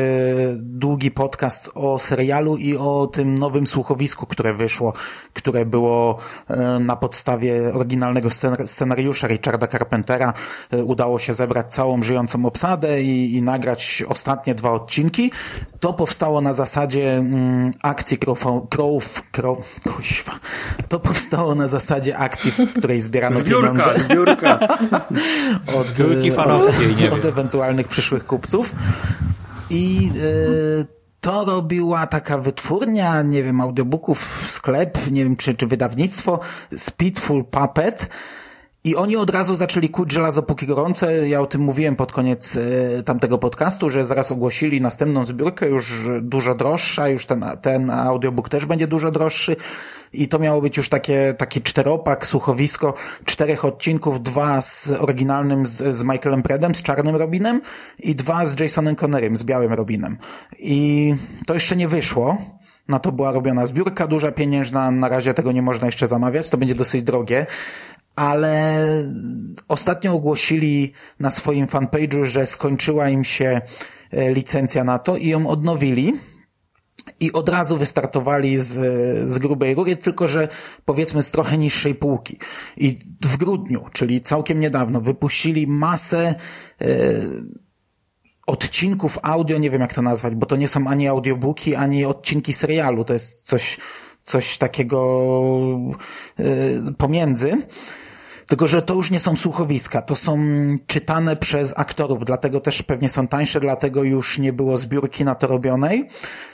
długi 0.57 1.11
podcast 1.11 1.71
o 1.75 1.99
serialu 1.99 2.57
i 2.57 2.77
o 2.77 3.07
tym 3.13 3.39
nowym 3.39 3.67
słuchowisku, 3.67 4.27
które 4.27 4.55
wyszło, 4.55 4.93
które 5.35 5.67
było 5.67 6.19
e, 6.49 6.79
na 6.79 6.97
podstawie 6.97 7.75
oryginalnego 7.75 8.29
scenariusza 8.67 9.29
Richarda 9.29 9.67
Carpentera. 9.67 10.33
E, 10.71 10.85
udało 10.85 11.19
się 11.19 11.35
zebrać 11.35 11.75
całą 11.75 12.03
żyjącą 12.03 12.47
obsadę 12.47 13.03
i, 13.03 13.35
i 13.35 13.43
nagrać 13.43 14.05
ostatnie 14.09 14.55
dwa 14.55 14.73
odcinki. 14.73 15.33
To 15.81 15.93
powstało 15.93 16.41
na 16.41 16.53
zasadzie 16.53 17.17
mm, 17.17 17.71
akcji 17.83 18.19
Crow, 18.19 18.45
Crow, 18.71 19.23
Crow, 19.33 19.81
kuźwa. 19.97 20.33
To 20.89 21.01
powstało 21.01 21.55
na 21.55 21.69
zasadzie 21.69 22.19
akcji, 22.19 22.53
w 22.53 22.73
której 22.73 23.01
zbierano 23.01 23.41
zbiórka, 23.41 23.71
pieniądze. 23.71 24.01
Zbiórka, 24.01 24.59
od, 25.79 25.87
Zbiórki 25.87 26.33
fanowskiej, 26.33 26.97
nie 26.97 27.11
wiem 27.11 27.30
ewentualnych 27.31 27.89
przyszłych 27.89 28.27
kupców. 28.27 28.73
I 29.71 30.11
y, 30.17 30.87
to 31.21 31.45
robiła 31.45 32.07
taka 32.07 32.39
wytwórnia, 32.39 33.23
nie 33.23 33.43
wiem, 33.43 33.61
audiobooków, 33.61 34.47
sklep, 34.51 34.99
nie 35.11 35.25
wiem, 35.25 35.37
czy, 35.37 35.55
czy 35.55 35.67
wydawnictwo, 35.67 36.41
Speedful 36.77 37.45
Puppet. 37.45 38.09
I 38.85 38.97
oni 38.97 39.17
od 39.17 39.31
razu 39.31 39.55
zaczęli 39.55 39.89
kuć 39.89 40.13
żelazo 40.13 40.43
póki 40.43 40.67
gorące. 40.67 41.29
Ja 41.29 41.41
o 41.41 41.47
tym 41.47 41.61
mówiłem 41.61 41.97
pod 41.97 42.13
koniec 42.13 42.57
y, 42.57 43.03
tamtego 43.05 43.39
podcastu, 43.39 43.91
że 43.91 44.05
zaraz 44.05 44.33
ogłosili 44.33 44.81
następną 44.81 45.25
zbiórkę, 45.25 45.69
już 45.69 46.09
dużo 46.21 46.55
droższa, 46.55 47.09
już 47.09 47.27
ten, 47.27 47.45
ten 47.63 47.91
audiobook 47.91 48.49
też 48.49 48.67
będzie 48.67 48.87
dużo 48.87 49.11
droższy 49.11 49.57
i 50.13 50.29
to 50.29 50.39
miało 50.39 50.61
być 50.61 50.77
już 50.77 50.89
takie, 50.89 51.35
taki 51.39 51.63
czteropak, 51.63 52.27
słuchowisko, 52.27 52.95
czterech 53.25 53.65
odcinków, 53.65 54.23
dwa 54.23 54.63
z 54.63 54.91
oryginalnym 54.91 55.67
z, 55.67 55.97
z 55.97 56.03
Michaelem 56.03 56.43
Predem, 56.43 56.75
z 56.75 56.83
Czarnym 56.83 57.17
Robinem 57.17 57.61
i 57.99 58.15
dwa 58.15 58.47
z 58.47 58.61
Jasonem 58.61 58.97
Connerym, 59.05 59.37
z 59.37 59.45
Białym 59.45 59.73
Robinem. 59.73 60.19
I 60.59 61.15
to 61.47 61.55
jeszcze 61.55 61.77
nie 61.77 61.89
wyszło. 61.89 62.39
Na 62.89 62.99
to 62.99 63.13
była 63.13 63.33
robiona 63.33 63.67
zbiórka 63.67 64.07
duża, 64.07 64.33
pieniężna, 64.33 64.91
na 64.91 65.09
razie 65.09 65.35
tego 65.35 65.53
nie 65.53 65.63
można 65.63 65.87
jeszcze 65.87 66.07
zamawiać, 66.07 66.51
to 66.51 66.59
będzie 66.59 66.75
dosyć 66.75 67.03
drogie, 67.03 67.47
ale 68.21 68.87
ostatnio 69.69 70.13
ogłosili 70.13 70.93
na 71.21 71.31
swoim 71.31 71.67
fanpage'u, 71.67 72.25
że 72.25 72.47
skończyła 72.47 73.09
im 73.09 73.25
się 73.25 73.61
e, 74.11 74.33
licencja 74.33 74.85
na 74.85 74.99
to 74.99 75.17
i 75.17 75.29
ją 75.29 75.47
odnowili 75.47 76.13
i 77.21 77.33
od 77.33 77.49
razu 77.49 77.77
wystartowali 77.77 78.59
z, 78.59 78.73
z 79.33 79.39
grubej 79.39 79.75
rury, 79.75 79.97
tylko 79.97 80.29
że 80.29 80.49
powiedzmy 80.85 81.23
z 81.23 81.31
trochę 81.31 81.59
niższej 81.59 81.95
półki. 81.95 82.39
I 82.77 82.99
w 83.25 83.37
grudniu, 83.37 83.87
czyli 83.93 84.21
całkiem 84.21 84.61
niedawno, 84.61 85.01
wypuścili 85.01 85.67
masę 85.67 86.35
e, 86.81 86.87
odcinków 88.47 89.19
audio, 89.23 89.59
nie 89.59 89.71
wiem 89.71 89.81
jak 89.81 89.95
to 89.95 90.03
nazwać, 90.03 90.35
bo 90.35 90.47
to 90.47 90.57
nie 90.57 90.69
są 90.69 90.87
ani 90.87 91.09
audiobooki, 91.09 91.75
ani 91.75 92.05
odcinki 92.05 92.55
serialu, 92.55 93.05
to 93.05 93.13
jest 93.13 93.43
coś, 93.47 93.79
coś 94.25 94.59
takiego 94.59 95.01
e, 96.39 96.45
pomiędzy. 96.99 97.57
Tylko, 98.51 98.69
że 98.69 98.83
to 98.83 98.95
już 98.95 99.11
nie 99.11 99.21
są 99.21 99.37
słuchowiska, 99.37 100.03
to 100.03 100.17
są 100.17 100.39
czytane 100.87 101.37
przez 101.37 101.73
aktorów, 101.77 102.25
dlatego 102.25 102.61
też 102.61 102.83
pewnie 102.83 103.09
są 103.09 103.29
tańsze, 103.29 103.61
dlatego 103.61 104.05
już 104.05 104.39
nie 104.39 104.53
było 104.53 104.77
zbiórki 104.77 105.25
na 105.25 105.35
to 105.35 105.47
robionej. 105.47 106.09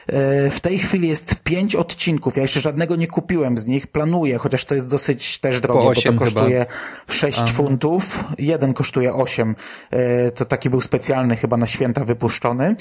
E, 0.07 0.51
w 0.51 0.61
tej 0.61 0.79
chwili 0.79 1.09
jest 1.09 1.43
pięć 1.43 1.77
odcinków, 1.77 2.37
ja 2.37 2.43
jeszcze 2.43 2.61
żadnego 2.61 2.97
nie 2.97 3.07
kupiłem 3.07 3.59
z 3.59 3.67
nich, 3.67 3.87
planuję, 3.87 4.39
chociaż 4.39 4.65
to 4.65 4.75
jest 4.75 4.89
dosyć 4.89 5.39
też 5.39 5.61
drogie, 5.61 5.89
bo 5.95 6.13
to 6.13 6.19
kosztuje 6.19 6.59
chyba. 6.59 7.15
6 7.15 7.39
Aha. 7.39 7.47
funtów, 7.47 8.25
jeden 8.39 8.75
kosztuje 8.75 9.15
8, 9.15 9.55
e, 9.91 10.31
to 10.31 10.45
taki 10.45 10.71
był 10.71 10.81
specjalny 10.81 11.37
chyba 11.37 11.57
na 11.57 11.67
święta 11.67 12.05
wypuszczony, 12.05 12.77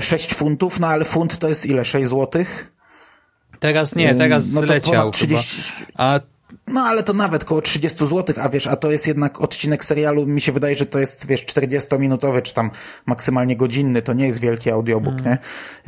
6 0.00 0.32
e, 0.32 0.34
funtów, 0.34 0.80
no 0.80 0.88
ale 0.88 1.04
funt 1.04 1.38
to 1.38 1.48
jest 1.48 1.66
ile, 1.66 1.84
6 1.84 2.08
złotych? 2.08 2.72
Teraz 3.60 3.94
nie, 3.94 4.14
teraz 4.14 4.52
no 4.52 4.60
zleciał 4.60 5.10
30... 5.10 5.62
A 5.94 6.20
no 6.66 6.80
ale 6.80 7.02
to 7.02 7.12
nawet 7.12 7.44
koło 7.44 7.60
30 7.60 8.06
zł, 8.06 8.36
a 8.40 8.48
wiesz, 8.48 8.66
a 8.66 8.76
to 8.76 8.90
jest 8.90 9.06
jednak 9.06 9.40
odcinek 9.40 9.84
serialu, 9.84 10.26
mi 10.26 10.40
się 10.40 10.52
wydaje, 10.52 10.74
że 10.74 10.86
to 10.86 10.98
jest, 10.98 11.26
wiesz, 11.26 11.46
40-minutowy, 11.46 12.42
czy 12.42 12.54
tam 12.54 12.70
maksymalnie 13.06 13.56
godzinny, 13.56 14.02
to 14.02 14.12
nie 14.12 14.26
jest 14.26 14.40
wielki 14.40 14.70
audiobook, 14.70 15.14
mm. 15.14 15.24
nie? 15.24 15.38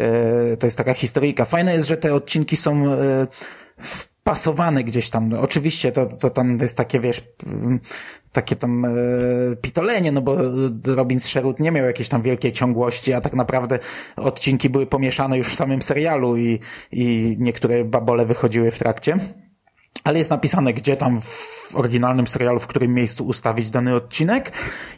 E, 0.05 0.57
to 0.57 0.67
jest 0.67 0.79
taka 0.79 0.95
historyjka. 0.95 1.45
Fajne 1.45 1.75
jest, 1.75 1.89
że 1.89 1.97
te 1.97 2.15
odcinki 2.15 2.57
są 2.57 2.87
e, 2.87 3.27
wpasowane 3.79 4.85
gdzieś 4.85 5.11
tam. 5.11 5.29
No, 5.29 5.41
oczywiście 5.41 5.93
to, 5.93 6.07
to 6.07 6.31
tam 6.31 6.59
jest 6.59 6.77
takie, 6.77 7.01
wiesz, 7.01 7.25
takie 8.33 8.57
tam 8.57 8.85
e, 8.85 8.91
pitolenie, 9.63 10.13
no 10.13 10.23
bo 10.23 10.37
Robin 10.87 11.21
Sherwood 11.21 11.61
nie 11.61 11.73
miał 11.73 11.87
jakiejś 11.87 12.09
tam 12.09 12.23
wielkiej 12.23 12.53
ciągłości, 12.53 13.13
a 13.13 13.21
tak 13.21 13.35
naprawdę 13.35 13.79
odcinki 14.17 14.71
były 14.71 14.87
pomieszane 14.87 15.39
już 15.39 15.49
w 15.49 15.55
samym 15.55 15.83
serialu 15.83 16.37
i, 16.37 16.61
i 16.93 17.37
niektóre 17.39 17.85
babole 17.85 18.27
wychodziły 18.27 18.71
w 18.71 18.79
trakcie 18.79 19.19
ale 20.07 20.19
jest 20.19 20.31
napisane, 20.31 20.73
gdzie 20.73 20.97
tam 20.97 21.21
w 21.21 21.77
oryginalnym 21.77 22.27
serialu, 22.27 22.61
w 22.61 22.67
którym 22.67 22.95
miejscu 22.95 23.27
ustawić 23.27 23.71
dany 23.71 23.95
odcinek. 23.95 24.53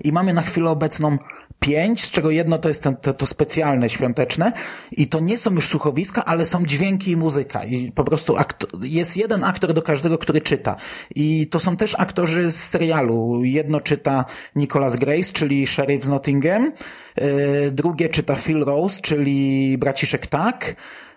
I 0.04 0.12
mamy 0.12 0.34
na 0.34 0.42
chwilę 0.42 0.70
obecną 0.70 1.18
pięć, 1.60 2.04
z 2.04 2.10
czego 2.10 2.30
jedno 2.30 2.58
to 2.58 2.68
jest 2.68 2.82
ten, 2.82 2.96
to, 2.96 3.12
to 3.12 3.26
specjalne, 3.26 3.88
świąteczne. 3.88 4.52
I 4.92 5.06
to 5.06 5.20
nie 5.20 5.38
są 5.38 5.50
już 5.50 5.68
słuchowiska, 5.68 6.24
ale 6.24 6.46
są 6.46 6.66
dźwięki 6.66 7.10
i 7.10 7.16
muzyka. 7.16 7.64
I 7.64 7.92
po 7.92 8.04
prostu 8.04 8.36
jest 8.82 9.16
jeden 9.16 9.44
aktor 9.44 9.74
do 9.74 9.82
każdego, 9.82 10.18
który 10.18 10.40
czyta. 10.40 10.76
I 11.14 11.46
to 11.50 11.58
są 11.58 11.76
też 11.76 11.94
aktorzy 11.98 12.52
z 12.52 12.64
serialu. 12.64 13.44
Jedno 13.44 13.80
czyta 13.80 14.24
Nicholas 14.56 14.96
Grace, 14.96 15.32
czyli 15.32 15.66
Sheriff 15.66 16.04
z 16.04 16.08
Nottingham, 16.08 16.72
yy, 17.16 17.24
drugie 17.72 18.08
czyta 18.08 18.34
Phil 18.34 18.64
Rose, 18.64 19.00
czyli 19.00 19.78
braciszek 19.78 20.26
Tak, 20.26 20.76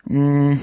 yy, 0.09 0.57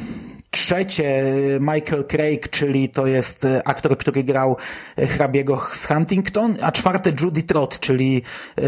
Trzecie 0.50 1.24
Michael 1.60 2.04
Craig, 2.04 2.48
czyli 2.48 2.88
to 2.88 3.06
jest 3.06 3.44
e, 3.44 3.68
aktor, 3.68 3.98
który 3.98 4.24
grał 4.24 4.56
e, 4.96 5.06
hrabiego 5.06 5.60
z 5.72 5.86
Huntington, 5.86 6.56
a 6.60 6.72
czwarte 6.72 7.12
Judy 7.20 7.42
Trott, 7.42 7.80
czyli 7.80 8.22
e, 8.56 8.62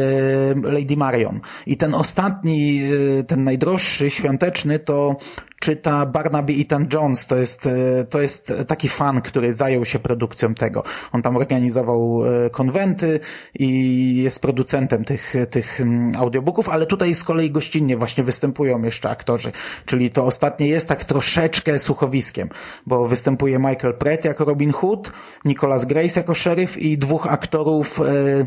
Lady 0.72 0.96
Marion. 0.96 1.40
I 1.66 1.76
ten 1.76 1.94
ostatni, 1.94 2.82
ten 3.26 3.44
najdroższy, 3.44 4.10
świąteczny, 4.10 4.78
to 4.78 5.16
czyta 5.60 6.06
Barnaby 6.06 6.52
Ethan 6.52 6.88
Jones, 6.92 7.26
to 7.26 7.36
jest, 7.36 7.66
e, 7.66 8.04
to 8.04 8.20
jest 8.20 8.54
taki 8.66 8.88
fan, 8.88 9.20
który 9.20 9.52
zajął 9.52 9.84
się 9.84 9.98
produkcją 9.98 10.54
tego. 10.54 10.82
On 11.12 11.22
tam 11.22 11.36
organizował 11.36 12.22
e, 12.46 12.50
konwenty 12.50 13.20
i 13.58 14.22
jest 14.22 14.40
producentem 14.42 15.04
tych, 15.04 15.34
tych 15.50 15.80
mm, 15.80 16.16
audiobooków, 16.16 16.68
ale 16.68 16.86
tutaj 16.86 17.14
z 17.14 17.24
kolei 17.24 17.50
gościnnie 17.50 17.96
właśnie 17.96 18.24
występują 18.24 18.82
jeszcze 18.82 19.10
aktorzy, 19.10 19.52
czyli 19.86 20.10
to 20.10 20.24
ostatnie 20.24 20.68
jest 20.68 20.88
tak 20.88 21.04
troszeczkę 21.04 21.78
słuchowiskiem, 21.78 22.48
bo 22.86 23.08
występuje 23.08 23.58
Michael 23.58 23.94
Pratt 23.94 24.24
jako 24.24 24.44
Robin 24.44 24.72
Hood, 24.72 25.12
Nicholas 25.44 25.84
Grace 25.84 26.20
jako 26.20 26.34
szeryf 26.34 26.78
i 26.78 26.98
dwóch 26.98 27.26
aktorów, 27.26 27.98
yy, 27.98 28.46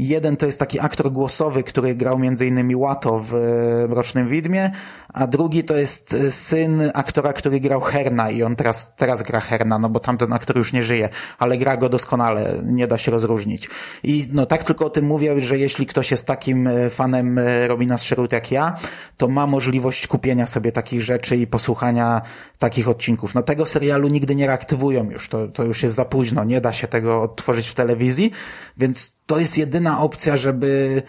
Jeden 0.00 0.36
to 0.36 0.46
jest 0.46 0.58
taki 0.58 0.80
aktor 0.80 1.12
głosowy, 1.12 1.62
który 1.62 1.94
grał 1.94 2.20
innymi 2.40 2.76
Łato 2.76 3.18
w 3.18 3.34
e, 3.34 3.88
Mrocznym 3.88 4.28
Widmie, 4.28 4.70
a 5.08 5.26
drugi 5.26 5.64
to 5.64 5.76
jest 5.76 6.14
e, 6.14 6.32
syn 6.32 6.90
aktora, 6.94 7.32
który 7.32 7.60
grał 7.60 7.80
Herna 7.80 8.30
i 8.30 8.42
on 8.42 8.56
teraz, 8.56 8.94
teraz 8.96 9.22
gra 9.22 9.40
Herna, 9.40 9.78
no 9.78 9.88
bo 9.88 10.00
tamten 10.00 10.32
aktor 10.32 10.56
już 10.56 10.72
nie 10.72 10.82
żyje, 10.82 11.08
ale 11.38 11.58
gra 11.58 11.76
go 11.76 11.88
doskonale, 11.88 12.54
nie 12.64 12.86
da 12.86 12.98
się 12.98 13.10
rozróżnić. 13.10 13.70
I 14.02 14.28
no 14.32 14.46
tak 14.46 14.64
tylko 14.64 14.86
o 14.86 14.90
tym 14.90 15.04
mówię, 15.04 15.40
że 15.40 15.58
jeśli 15.58 15.86
ktoś 15.86 16.10
jest 16.10 16.26
takim 16.26 16.66
e, 16.66 16.90
fanem 16.90 17.40
Robina 17.68 17.98
Sherwood 17.98 18.32
jak 18.32 18.50
ja, 18.50 18.76
to 19.16 19.28
ma 19.28 19.46
możliwość 19.46 20.06
kupienia 20.06 20.46
sobie 20.46 20.72
takich 20.72 21.02
rzeczy 21.02 21.36
i 21.36 21.46
posłuchania 21.46 22.22
takich 22.58 22.88
odcinków. 22.88 23.34
No 23.34 23.42
tego 23.42 23.66
serialu 23.66 24.08
nigdy 24.08 24.34
nie 24.34 24.46
reaktywują 24.46 25.10
już, 25.10 25.28
to, 25.28 25.48
to 25.48 25.64
już 25.64 25.82
jest 25.82 25.94
za 25.94 26.04
późno, 26.04 26.44
nie 26.44 26.60
da 26.60 26.72
się 26.72 26.88
tego 26.88 27.22
odtworzyć 27.22 27.68
w 27.68 27.74
telewizji, 27.74 28.30
więc 28.76 29.19
to 29.30 29.38
jest 29.38 29.58
jedyna 29.58 30.00
opcja, 30.00 30.36
żeby 30.36 31.02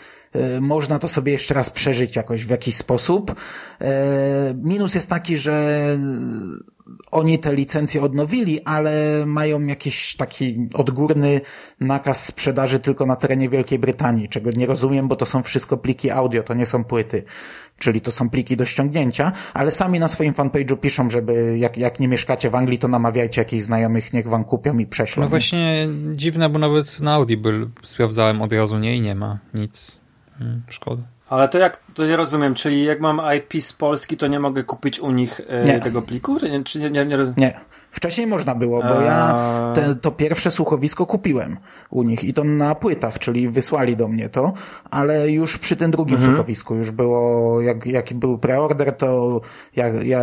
można 0.61 0.99
to 0.99 1.07
sobie 1.07 1.31
jeszcze 1.31 1.53
raz 1.53 1.69
przeżyć 1.69 2.15
jakoś 2.15 2.45
w 2.45 2.49
jakiś 2.49 2.75
sposób. 2.75 3.35
E, 3.81 4.53
minus 4.63 4.95
jest 4.95 5.09
taki, 5.09 5.37
że 5.37 5.97
oni 7.11 7.39
te 7.39 7.55
licencje 7.55 8.01
odnowili, 8.01 8.63
ale 8.63 9.23
mają 9.25 9.65
jakiś 9.65 10.15
taki 10.15 10.67
odgórny 10.73 11.41
nakaz 11.79 12.25
sprzedaży 12.25 12.79
tylko 12.79 13.05
na 13.05 13.15
terenie 13.15 13.49
Wielkiej 13.49 13.79
Brytanii, 13.79 14.29
czego 14.29 14.51
nie 14.51 14.65
rozumiem, 14.65 15.07
bo 15.07 15.15
to 15.15 15.25
są 15.25 15.43
wszystko 15.43 15.77
pliki 15.77 16.11
audio, 16.11 16.43
to 16.43 16.53
nie 16.53 16.65
są 16.65 16.83
płyty. 16.83 17.23
Czyli 17.77 18.01
to 18.01 18.11
są 18.11 18.29
pliki 18.29 18.57
do 18.57 18.65
ściągnięcia, 18.65 19.31
ale 19.53 19.71
sami 19.71 19.99
na 19.99 20.07
swoim 20.07 20.33
fanpage'u 20.33 20.77
piszą, 20.77 21.09
żeby 21.09 21.57
jak, 21.57 21.77
jak 21.77 21.99
nie 21.99 22.07
mieszkacie 22.07 22.49
w 22.49 22.55
Anglii, 22.55 22.79
to 22.79 22.87
namawiajcie 22.87 23.41
jakichś 23.41 23.63
znajomych, 23.63 24.13
niech 24.13 24.27
wam 24.27 24.43
kupią 24.43 24.77
i 24.77 24.85
prześlą. 24.85 25.23
No 25.23 25.29
właśnie 25.29 25.89
dziwne, 26.11 26.49
bo 26.49 26.59
nawet 26.59 26.99
na 26.99 27.13
Audible 27.13 27.67
sprawdzałem 27.83 28.41
od 28.41 28.53
razu, 28.53 28.77
nie 28.77 28.95
i 28.95 29.01
nie 29.01 29.15
ma 29.15 29.39
nic. 29.53 30.00
Hmm, 30.41 30.61
szkoda. 30.69 31.03
Ale 31.29 31.49
to 31.49 31.57
jak, 31.57 31.79
to 31.93 32.05
nie 32.05 32.15
rozumiem, 32.15 32.55
czyli 32.55 32.83
jak 32.83 32.99
mam 32.99 33.21
IP 33.37 33.63
z 33.63 33.73
Polski, 33.73 34.17
to 34.17 34.27
nie 34.27 34.39
mogę 34.39 34.63
kupić 34.63 34.99
u 34.99 35.11
nich 35.11 35.41
e, 35.47 35.79
tego 35.79 36.01
pliku? 36.01 36.39
Czy 36.65 36.79
nie, 36.79 36.89
nie, 36.89 37.05
nie 37.05 37.17
rozumiem? 37.17 37.39
Nie. 37.39 37.59
Wcześniej 37.91 38.27
można 38.27 38.55
było, 38.55 38.83
bo 38.83 39.01
ja 39.01 39.35
te, 39.75 39.95
to 39.95 40.11
pierwsze 40.11 40.51
słuchowisko 40.51 41.05
kupiłem 41.05 41.57
u 41.89 42.03
nich 42.03 42.23
i 42.23 42.33
to 42.33 42.43
na 42.43 42.75
płytach, 42.75 43.19
czyli 43.19 43.49
wysłali 43.49 43.97
do 43.97 44.07
mnie 44.07 44.29
to, 44.29 44.53
ale 44.91 45.31
już 45.31 45.57
przy 45.57 45.75
tym 45.75 45.91
drugim 45.91 46.15
mhm. 46.15 46.33
słuchowisku 46.33 46.75
już 46.75 46.91
było, 46.91 47.61
jak, 47.61 47.85
jak 47.85 48.13
był 48.13 48.37
preorder, 48.37 48.97
to 48.97 49.41
ja, 49.75 49.87
ja 49.87 50.21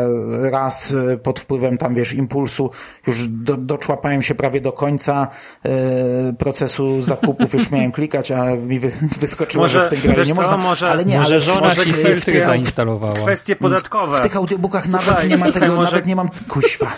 raz 0.50 0.94
e, 1.12 1.16
pod 1.16 1.40
wpływem 1.40 1.78
tam, 1.78 1.94
wiesz, 1.94 2.12
impulsu 2.12 2.70
już 3.06 3.28
do, 3.28 3.56
doczłapałem 3.56 4.22
się 4.22 4.34
prawie 4.34 4.60
do 4.60 4.72
końca 4.72 5.28
e, 5.64 6.32
procesu 6.32 7.02
zakupów, 7.02 7.54
już 7.54 7.70
miałem 7.70 7.92
klikać, 7.92 8.30
a 8.30 8.56
mi 8.56 8.78
wy, 8.78 8.90
wyskoczyło, 9.20 9.64
może, 9.64 9.80
że 9.82 9.86
w 9.86 9.88
tej 9.88 9.98
grze 9.98 10.24
nie 10.24 10.34
można. 10.34 10.56
Może, 10.56 10.90
ale 10.90 11.04
nie, 11.04 11.18
może 11.18 11.34
ale 11.34 11.40
żona 11.40 11.74
ci 11.74 11.92
filtry 11.92 12.40
zainstalowała. 12.40 13.12
Kwestie 13.14 13.56
podatkowe. 13.56 14.18
W 14.18 14.20
tych 14.20 14.36
audiobookach 14.36 14.86
Słuchaj, 14.86 15.06
nawet 15.06 15.30
nie 15.30 15.36
ma 15.36 15.52
tego, 15.52 15.74
może... 15.74 15.92
nawet 15.92 16.06
nie 16.06 16.16
mam, 16.16 16.28
kuźwa 16.48 16.90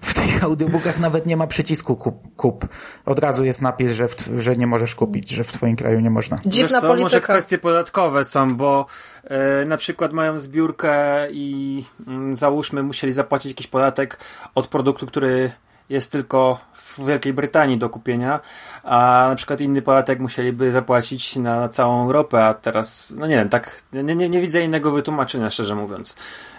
w 0.00 0.14
tych 0.20 0.44
audiobookach 0.44 0.98
nawet 0.98 1.26
nie 1.26 1.36
ma 1.36 1.46
przycisku 1.46 1.96
kup. 1.96 2.36
kup. 2.36 2.68
Od 3.06 3.18
razu 3.18 3.44
jest 3.44 3.62
napis, 3.62 3.92
że, 3.92 4.08
w, 4.08 4.16
że 4.38 4.56
nie 4.56 4.66
możesz 4.66 4.94
kupić, 4.94 5.30
że 5.30 5.44
w 5.44 5.52
twoim 5.52 5.76
kraju 5.76 6.00
nie 6.00 6.10
można. 6.10 6.38
Dziwna 6.46 6.80
polityka. 6.80 7.02
Może 7.02 7.20
kwestie 7.20 7.58
podatkowe 7.58 8.24
są, 8.24 8.56
bo 8.56 8.86
e, 9.24 9.64
na 9.64 9.76
przykład 9.76 10.12
mają 10.12 10.38
zbiórkę 10.38 11.26
i 11.30 11.84
mm, 12.06 12.36
załóżmy 12.36 12.82
musieli 12.82 13.12
zapłacić 13.12 13.50
jakiś 13.50 13.66
podatek 13.66 14.18
od 14.54 14.68
produktu, 14.68 15.06
który 15.06 15.50
jest 15.88 16.12
tylko 16.12 16.60
w 16.98 17.06
Wielkiej 17.06 17.32
Brytanii 17.32 17.78
do 17.78 17.88
kupienia, 17.88 18.40
a 18.84 19.26
na 19.28 19.34
przykład 19.34 19.60
inny 19.60 19.82
podatek 19.82 20.20
musieliby 20.20 20.72
zapłacić 20.72 21.36
na 21.36 21.68
całą 21.68 22.04
Europę, 22.04 22.46
a 22.46 22.54
teraz, 22.54 23.14
no 23.18 23.26
nie 23.26 23.36
wiem, 23.36 23.48
tak, 23.48 23.82
nie, 23.92 24.02
nie, 24.16 24.28
nie 24.28 24.40
widzę 24.40 24.62
innego 24.62 24.90
wytłumaczenia, 24.90 25.50
szczerze 25.50 25.74
mówiąc. 25.74 26.16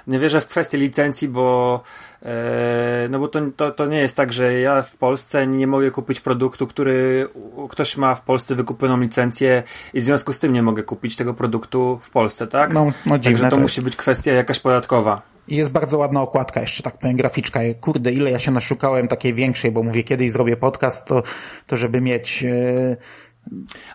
Nie 0.07 0.19
wierzę 0.19 0.41
w 0.41 0.47
kwestię 0.47 0.77
licencji, 0.77 1.27
bo 1.27 1.81
e, 2.23 3.07
no 3.09 3.19
bo 3.19 3.27
to, 3.27 3.39
to, 3.55 3.71
to 3.71 3.85
nie 3.85 3.97
jest 3.97 4.17
tak, 4.17 4.33
że 4.33 4.53
ja 4.53 4.81
w 4.81 4.95
Polsce 4.95 5.47
nie 5.47 5.67
mogę 5.67 5.91
kupić 5.91 6.21
produktu, 6.21 6.67
który 6.67 7.27
ktoś 7.69 7.97
ma 7.97 8.15
w 8.15 8.21
Polsce 8.21 8.55
wykupioną 8.55 8.99
licencję 8.99 9.63
i 9.93 9.99
w 9.99 10.03
związku 10.03 10.33
z 10.33 10.39
tym 10.39 10.53
nie 10.53 10.63
mogę 10.63 10.83
kupić 10.83 11.15
tego 11.15 11.33
produktu 11.33 11.99
w 12.01 12.09
Polsce, 12.09 12.47
tak? 12.47 12.73
No, 12.73 12.85
no 13.05 13.17
dziwne 13.17 13.37
Także 13.37 13.49
to, 13.49 13.55
to 13.55 13.61
musi 13.61 13.81
być 13.81 13.95
kwestia 13.95 14.31
jakaś 14.31 14.59
podatkowa. 14.59 15.21
I 15.49 15.55
jest 15.55 15.71
bardzo 15.71 15.97
ładna 15.97 16.21
okładka, 16.21 16.61
jeszcze 16.61 16.83
tak 16.83 16.97
powiem, 16.97 17.17
graficzka. 17.17 17.59
Kurde, 17.81 18.11
ile 18.11 18.31
ja 18.31 18.39
się 18.39 18.51
naszukałem 18.51 19.07
takiej 19.07 19.33
większej, 19.33 19.71
bo 19.71 19.83
mówię, 19.83 20.03
kiedyś 20.03 20.31
zrobię 20.31 20.57
podcast, 20.57 21.05
to, 21.05 21.23
to 21.67 21.77
żeby 21.77 22.01
mieć... 22.01 22.41
Yy 22.41 22.97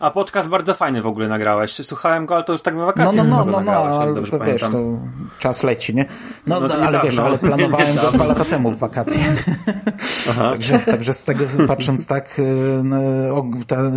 a 0.00 0.10
podcast 0.10 0.48
bardzo 0.48 0.74
fajny 0.74 1.02
w 1.02 1.06
ogóle 1.06 1.28
nagrałeś. 1.28 1.74
Słuchałem 1.86 2.26
go, 2.26 2.34
ale 2.34 2.44
to 2.44 2.52
już 2.52 2.62
tak 2.62 2.76
w 2.76 2.78
wakacje 2.78 3.24
No, 3.24 3.36
no, 3.36 3.44
no, 3.44 3.52
no, 3.52 3.60
no 3.60 3.72
ale 3.72 4.14
to 4.14 4.40
wiesz, 4.40 4.60
to 4.60 4.98
czas 5.38 5.62
leci, 5.62 5.94
nie? 5.94 6.04
No, 6.46 6.60
no, 6.60 6.68
no 6.68 6.74
ale 6.74 7.00
wiesz, 7.04 7.18
ale 7.18 7.38
planowałem 7.38 7.96
go 7.96 8.12
dwa 8.12 8.26
lata 8.26 8.44
temu 8.44 8.70
w 8.70 8.78
wakacje. 8.78 9.20
także, 10.38 10.78
także 10.78 11.14
z 11.14 11.24
tego 11.24 11.44
patrząc 11.68 12.06
tak, 12.06 12.38
y, 12.38 12.42
no, 12.84 12.96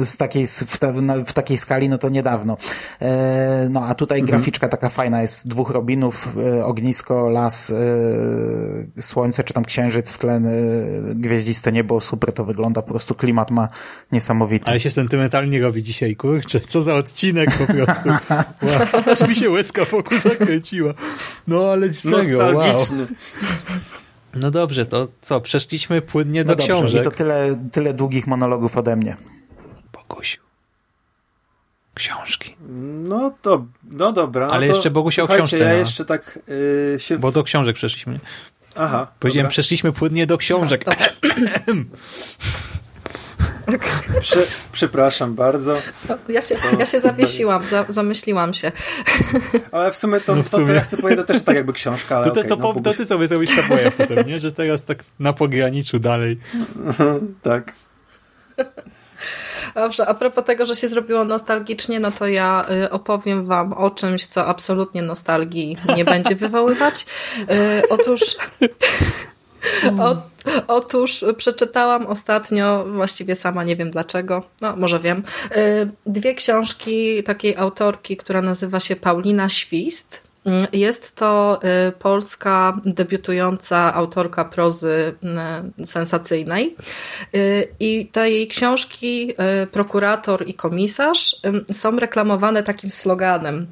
z 0.04 0.18
takiej, 0.18 0.48
w, 0.48 0.80
w 1.26 1.34
takiej 1.34 1.58
skali, 1.58 1.90
no 1.90 1.98
to 1.98 2.10
niedawno. 2.10 2.58
E, 3.02 3.68
no, 3.70 3.86
a 3.86 3.96
tutaj 3.96 4.20
mhm. 4.20 4.38
graficzka 4.38 4.70
taka 4.70 4.90
fajna 4.90 5.22
jest. 5.22 5.48
Dwóch 5.48 5.70
robinów, 5.70 6.36
e, 6.38 6.66
ognisko, 6.66 7.30
las, 7.30 7.70
e, 7.70 9.02
słońce, 9.02 9.44
czy 9.44 9.54
tam 9.54 9.66
księżyc 9.66 10.12
w 10.12 10.18
tle, 10.18 10.42
gwieździste 11.16 11.72
niebo, 11.72 12.00
super 12.00 12.34
to 12.34 12.46
wygląda, 12.46 12.82
po 12.82 12.90
prostu 12.90 13.16
klimat 13.16 13.52
ma 13.52 13.68
niesamowity. 14.12 14.66
Ale 14.70 14.80
się 14.80 14.90
sentymentalnie 14.90 15.47
nie 15.50 15.62
robi 15.62 15.84
dzisiaj, 15.84 16.16
kurczę, 16.16 16.62
co 16.62 16.82
za 16.82 16.96
odcinek 16.96 17.50
po 17.58 17.74
prostu. 17.74 18.10
Wow. 18.62 19.04
Aż 19.14 19.28
mi 19.28 19.36
się 19.36 19.50
łezka 19.50 19.86
wokół 19.86 20.20
zakręciła. 20.20 20.94
No 21.48 21.72
ale 21.72 21.94
serio, 21.94 22.38
Nostalgiczny. 22.38 22.98
Wow. 23.00 23.08
No 24.36 24.52
dobrze, 24.52 24.86
to 24.86 25.08
co, 25.22 25.42
przeszliśmy 25.42 26.02
płynnie 26.02 26.44
do 26.44 26.52
no 26.52 26.56
dobrze, 26.56 26.74
książek. 26.74 27.02
I 27.02 27.04
to 27.04 27.12
tyle, 27.12 27.70
tyle 27.72 27.94
długich 27.94 28.28
monologów 28.28 28.78
ode 28.78 28.96
mnie. 28.96 29.18
Bogusiu. 29.94 30.42
Książki. 31.94 32.56
No 33.04 33.34
to, 33.42 33.66
no 33.84 34.12
dobra. 34.12 34.48
No 34.48 34.54
ale 34.54 34.68
to, 34.68 34.74
jeszcze 34.74 34.92
Bogusia 34.92 35.24
o 35.24 35.28
książce. 35.28 35.58
ja 35.58 35.74
jeszcze 35.74 36.06
tak 36.06 36.40
yy, 36.94 37.00
się... 37.00 37.18
Bo 37.18 37.32
do 37.32 37.44
książek 37.44 37.76
przeszliśmy. 37.76 38.20
Aha. 38.76 39.08
Powiedziałem, 39.20 39.44
dobra. 39.44 39.52
przeszliśmy 39.52 39.92
płynnie 39.92 40.28
do 40.28 40.38
książek. 40.38 40.86
Prze, 44.20 44.44
przepraszam 44.72 45.36
bardzo. 45.36 45.76
Ja 46.30 46.42
się, 46.42 46.56
ja 46.80 46.86
się 46.86 47.00
zawiesiłam, 47.00 47.66
za, 47.66 47.86
zamyśliłam 47.90 48.54
się. 48.54 48.72
Ale 49.72 49.92
w 49.92 49.98
sumie 49.98 50.22
to, 50.22 50.36
no 50.36 50.44
w 50.44 50.50
sumie. 50.50 50.64
to 50.64 50.68
co 50.68 50.74
ja 50.74 50.82
chcę 50.82 50.98
powiedzieć, 50.98 51.20
to 51.20 51.28
też 51.28 51.36
jest 51.36 51.46
tak 51.46 51.56
jakby 51.56 51.74
książka. 51.74 52.18
Ale 52.18 52.26
to, 52.26 52.32
okay, 52.32 52.44
to, 52.44 52.56
no, 52.56 52.74
to, 52.74 52.80
to 52.82 52.94
ty 52.94 53.06
sobie 53.06 53.28
zrobisz 53.28 53.56
taboja 53.56 53.92
potem, 53.92 54.28
nie? 54.28 54.40
Że 54.40 54.52
teraz 54.52 54.86
tak 54.86 55.04
na 55.20 55.34
pograniczu 55.34 56.00
dalej. 56.00 56.40
tak. 57.42 57.74
Dobrze, 59.76 60.08
a 60.08 60.14
propos 60.14 60.46
tego, 60.46 60.66
że 60.66 60.76
się 60.76 60.88
zrobiło 60.88 61.26
nostalgicznie, 61.26 62.00
no 62.00 62.12
to 62.12 62.28
ja 62.28 62.66
y, 62.86 62.90
opowiem 62.90 63.46
wam 63.46 63.74
o 63.74 63.90
czymś, 63.90 64.26
co 64.26 64.46
absolutnie 64.46 65.02
nostalgii 65.02 65.78
nie 65.96 66.06
będzie 66.06 66.36
wywoływać. 66.36 67.06
Y, 67.42 67.90
otóż 67.90 68.22
o, 70.00 70.16
otóż 70.68 71.26
przeczytałam 71.38 72.08
ostatnio, 72.08 72.86
właściwie 72.86 73.36
sama 73.36 73.64
nie 73.64 73.76
wiem 73.76 73.92
dlaczego, 73.92 74.44
no 74.62 74.76
może 74.76 75.00
wiem, 75.00 75.24
y, 75.58 75.92
dwie 76.06 76.36
książki 76.36 77.24
takiej 77.24 77.56
autorki, 77.56 78.18
która 78.18 78.42
nazywa 78.42 78.80
się 78.80 78.96
Paulina 78.96 79.50
Świst. 79.50 80.22
Y, 80.74 80.78
jest 80.78 81.16
to 81.16 81.60
y, 81.88 81.92
polska 81.92 82.78
debiutująca 82.86 83.94
autorka 83.94 84.46
prozy 84.46 85.14
sensacyjnej 85.86 86.76
i 87.80 88.08
te 88.12 88.32
jej 88.32 88.48
książki 88.48 89.34
Prokurator 89.72 90.48
i 90.48 90.54
Komisarz 90.54 91.36
są 91.72 92.00
reklamowane 92.00 92.64
takim 92.64 92.92
sloganem 92.92 93.68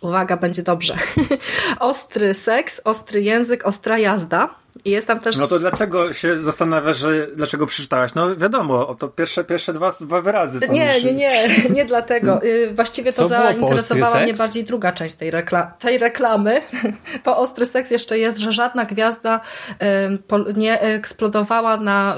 Uwaga, 0.00 0.36
będzie 0.36 0.62
dobrze. 0.62 0.96
ostry 1.80 2.34
seks, 2.34 2.80
ostry 2.84 3.22
język, 3.22 3.66
ostra 3.66 3.98
jazda. 3.98 4.48
I 4.84 4.90
jest 4.90 5.06
tam 5.06 5.20
też... 5.20 5.36
No 5.36 5.48
to 5.48 5.58
dlaczego 5.58 6.12
się 6.12 6.38
zastanawiasz, 6.38 6.98
że 6.98 7.26
dlaczego 7.36 7.66
przeczytałaś? 7.66 8.14
No 8.14 8.36
wiadomo, 8.36 8.94
to 8.94 9.08
pierwsze, 9.08 9.44
pierwsze 9.44 9.72
dwa, 9.72 9.92
dwa 10.00 10.20
wyrazy 10.20 10.66
są 10.66 10.72
Nie, 10.72 10.94
już... 10.94 11.04
nie, 11.04 11.12
nie, 11.12 11.48
nie 11.76 11.84
dlatego. 11.84 12.42
Y, 12.42 12.72
właściwie 12.74 13.12
to 13.12 13.22
Co 13.22 13.28
zainteresowała 13.28 14.20
mnie 14.20 14.34
bardziej 14.34 14.64
druga 14.64 14.92
część 14.92 15.14
tej, 15.14 15.30
rekla 15.30 15.62
tej 15.78 15.98
reklamy. 15.98 16.60
Po 17.24 17.36
ostry 17.36 17.66
seks 17.66 17.90
jeszcze 17.90 18.18
jest, 18.18 18.38
że 18.38 18.52
żadna 18.52 18.84
gwiazda 18.84 19.40
nie 20.56 20.80
eksplodowała 20.80 21.76
na 21.76 22.16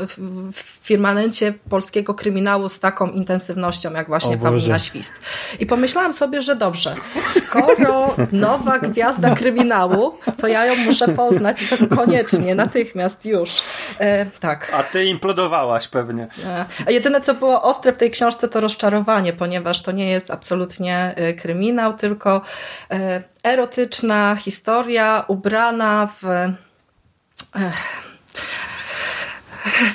firmamencie 0.83 1.55
polskiego 1.71 2.15
kryminału 2.15 2.69
z 2.69 2.81
taką 2.81 3.11
intensywnością, 3.11 3.93
jak 3.93 4.07
właśnie 4.07 4.39
Paulina 4.39 4.79
Świst. 4.79 5.13
I 5.61 5.67
pomyślałam 5.67 6.13
sobie, 6.13 6.43
że 6.43 6.57
dobrze, 6.57 6.95
skoro 7.27 8.17
nowa 8.33 8.79
gwiazda 8.79 9.35
kryminału, 9.35 10.15
to 10.39 10.47
ja 10.47 10.67
ją 10.67 10.75
muszę 10.87 11.09
poznać 11.09 11.63
i 11.63 11.67
to 11.69 11.97
koniecznie 11.97 12.44
nie 12.45 12.55
natychmiast 12.55 13.25
już. 13.25 13.63
E, 14.01 14.27
tak. 14.27 14.73
A 14.75 14.83
ty 14.83 15.05
implodowałaś 15.05 15.89
pewnie. 15.89 16.27
E, 16.45 16.65
a 16.87 16.91
jedyne, 16.91 17.21
co 17.21 17.35
było 17.35 17.63
ostre 17.63 17.93
w 17.93 17.99
tej 17.99 18.11
książce, 18.11 18.49
to 18.49 18.61
rozczarowanie, 18.61 19.33
ponieważ 19.33 19.83
to 19.83 19.93
nie 19.93 20.11
jest 20.11 20.31
absolutnie 20.31 21.15
e, 21.17 21.35
kryminał, 21.35 21.93
tylko 21.93 22.43
e, 22.91 23.23
erotyczna 23.45 24.37
historia 24.37 25.25
ubrana 25.29 26.09
w. 26.23 26.25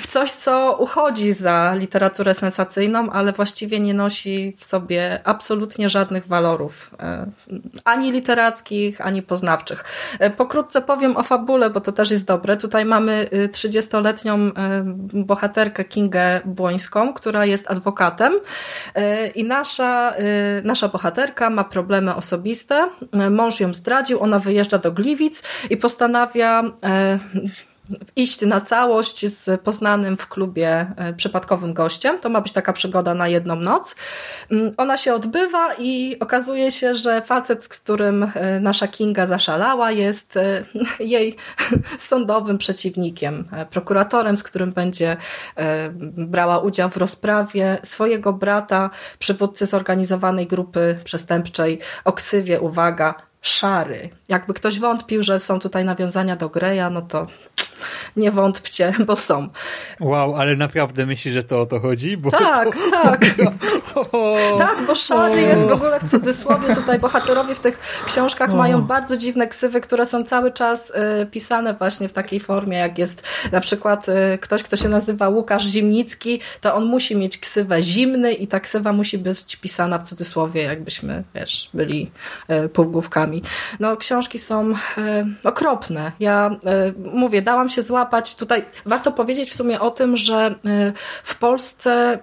w 0.00 0.06
coś, 0.06 0.32
co 0.32 0.76
uchodzi 0.78 1.32
za 1.32 1.74
literaturę 1.74 2.34
sensacyjną, 2.34 3.10
ale 3.10 3.32
właściwie 3.32 3.80
nie 3.80 3.94
nosi 3.94 4.56
w 4.58 4.64
sobie 4.64 5.20
absolutnie 5.24 5.88
żadnych 5.88 6.26
walorów, 6.26 6.94
e, 7.02 7.26
ani 7.84 8.12
literackich, 8.12 9.00
ani 9.00 9.22
poznawczych. 9.22 9.84
E, 10.18 10.30
pokrótce 10.30 10.82
powiem 10.82 11.16
o 11.16 11.22
fabule, 11.22 11.70
bo 11.70 11.80
to 11.80 11.92
też 11.92 12.10
jest 12.10 12.26
dobre. 12.26 12.56
Tutaj 12.56 12.84
mamy 12.84 13.28
30-letnią 13.52 14.34
e, 14.34 14.82
bohaterkę 15.24 15.84
Kingę 15.84 16.40
Błońską, 16.44 17.12
która 17.12 17.46
jest 17.46 17.70
adwokatem 17.70 18.32
i 19.34 19.44
nasza, 19.44 20.14
nasza 20.64 20.88
bohaterka 20.88 21.50
ma 21.50 21.64
problemy 21.64 22.14
osobiste. 22.14 22.88
Mąż 23.30 23.60
ją 23.60 23.74
zdradził, 23.74 24.20
ona 24.20 24.38
wyjeżdża 24.38 24.78
do 24.78 24.92
Gliwic 24.92 25.42
i 25.70 25.76
postanawia 25.76 26.62
iść 28.16 28.40
na 28.40 28.60
całość 28.60 29.26
z 29.26 29.60
poznanym 29.60 30.16
w 30.16 30.28
klubie 30.28 30.92
e, 30.96 31.12
przypadkowym 31.12 31.74
gościem. 31.74 32.20
To 32.20 32.28
ma 32.28 32.40
być 32.40 32.52
taka 32.52 32.72
przygoda 32.72 33.14
na 33.14 33.28
jedną 33.28 33.56
noc. 33.56 33.96
Mm, 34.50 34.72
ona 34.76 34.96
się 34.96 35.14
odbywa 35.14 35.74
i 35.78 36.16
okazuje 36.20 36.72
się, 36.72 36.94
że 36.94 37.22
facet, 37.22 37.64
z 37.64 37.68
którym 37.68 38.30
e, 38.34 38.60
nasza 38.60 38.88
Kinga 38.88 39.26
zaszalała, 39.26 39.90
jest 39.90 40.36
e, 40.36 40.64
jej 41.00 41.36
sądowym 41.98 42.58
przeciwnikiem, 42.58 43.44
prokuratorem, 43.70 44.36
z 44.36 44.42
którym 44.42 44.72
będzie 44.72 45.16
brała 46.16 46.58
udział 46.58 46.90
w 46.90 46.96
rozprawie 46.96 47.78
swojego 47.82 48.32
brata, 48.32 48.90
przywódcy 49.18 49.66
zorganizowanej 49.66 50.46
grupy 50.46 50.98
przestępczej 51.04 51.78
Oksywie, 52.04 52.60
uwaga, 52.60 53.14
szary. 53.42 54.10
Jakby 54.28 54.54
ktoś 54.54 54.80
wątpił, 54.80 55.22
że 55.22 55.40
są 55.40 55.60
tutaj 55.60 55.84
nawiązania 55.84 56.36
do 56.36 56.48
Greya, 56.48 56.90
no 56.90 57.02
to 57.02 57.26
nie 58.16 58.30
wątpcie, 58.30 58.92
bo 59.06 59.16
są. 59.16 59.48
Wow, 60.00 60.36
ale 60.36 60.56
naprawdę 60.56 61.06
myślisz, 61.06 61.34
że 61.34 61.44
to 61.44 61.60
o 61.60 61.66
to 61.66 61.80
chodzi? 61.80 62.16
Bo 62.16 62.30
tak, 62.30 62.76
to... 62.76 62.90
tak. 62.90 63.20
tak, 64.58 64.86
bo 64.86 64.94
szary 64.94 65.40
jest 65.40 65.68
w 65.68 65.72
ogóle 65.72 66.00
w 66.00 66.10
cudzysłowie. 66.10 66.74
Tutaj 66.74 66.98
bohaterowie 66.98 67.54
w 67.54 67.60
tych 67.60 67.78
książkach 68.06 68.54
mają 68.54 68.82
bardzo 68.82 69.16
dziwne 69.16 69.48
ksywy, 69.48 69.80
które 69.80 70.06
są 70.06 70.24
cały 70.24 70.52
czas 70.52 70.92
y, 71.22 71.26
pisane 71.26 71.74
właśnie 71.74 72.08
w 72.08 72.12
takiej 72.12 72.40
formie, 72.40 72.78
jak 72.78 72.98
jest 72.98 73.22
na 73.52 73.60
przykład 73.60 74.08
y, 74.08 74.38
ktoś, 74.38 74.62
kto 74.62 74.76
się 74.76 74.88
nazywa 74.88 75.28
Łukasz 75.28 75.64
Zimnicki, 75.64 76.40
to 76.60 76.74
on 76.74 76.84
musi 76.84 77.16
mieć 77.16 77.38
ksywę 77.38 77.82
zimny 77.82 78.32
i 78.32 78.48
ta 78.48 78.60
ksywa 78.60 78.92
musi 78.92 79.18
być 79.18 79.56
pisana 79.56 79.98
w 79.98 80.02
cudzysłowie, 80.02 80.62
jakbyśmy, 80.62 81.24
wiesz, 81.34 81.70
byli 81.74 82.10
y, 82.64 82.68
półgłówkami. 82.68 83.42
No, 83.80 83.96
książki 83.96 84.38
są 84.38 84.72
okropne. 85.44 86.12
Ja 86.20 86.50
mówię, 87.12 87.42
dałam 87.42 87.68
się 87.68 87.82
złapać. 87.82 88.36
Tutaj 88.36 88.64
warto 88.86 89.12
powiedzieć 89.12 89.50
w 89.50 89.54
sumie 89.54 89.80
o 89.80 89.90
tym, 89.90 90.16
że 90.16 90.54
w 91.22 91.34
Polsce. 91.34 92.18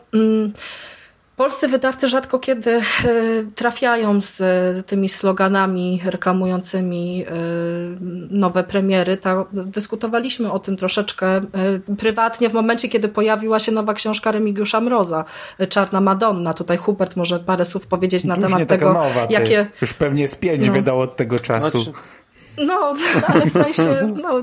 Polscy 1.38 1.68
wydawcy 1.68 2.08
rzadko 2.08 2.40
kiedy 2.40 2.72
y, 3.06 3.48
trafiają 3.56 4.22
z 4.22 4.42
y, 4.80 4.84
tymi 4.84 5.10
sloganami 5.10 6.02
reklamującymi 6.06 7.26
nowe 8.30 8.64
premiery. 8.64 9.18
dyskutowaliśmy 9.52 10.52
o 10.52 10.60
tym 10.60 10.78
troszeczkę 10.78 11.42
prywatnie 11.98 12.50
w 12.50 12.54
momencie, 12.54 12.90
kiedy 12.90 13.08
pojawiła 13.08 13.60
się 13.60 13.72
nowa 13.72 13.94
książka 13.94 14.32
Remigiusza 14.32 14.82
Mroza, 14.82 15.26
Czarna 15.70 16.02
Madonna. 16.02 16.54
Tutaj 16.54 16.78
Hubert 16.78 17.16
może 17.16 17.40
parę 17.40 17.66
słów 17.66 17.88
powiedzieć 17.88 18.24
na 18.24 18.38
temat 18.38 18.68
tego, 18.68 18.94
nowa, 18.94 19.28
jakie... 19.30 19.68
Już 19.82 19.94
pewnie 19.94 20.28
z 20.28 20.36
pięć 20.36 20.68
no. 20.68 20.74
wydał 20.74 21.00
od 21.00 21.16
tego 21.16 21.40
czasu. 21.40 21.84
Znaczy... 21.84 22.00
No, 22.66 22.96
ale 23.28 23.46
w 23.46 23.52
sensie, 23.52 24.14
no, 24.24 24.42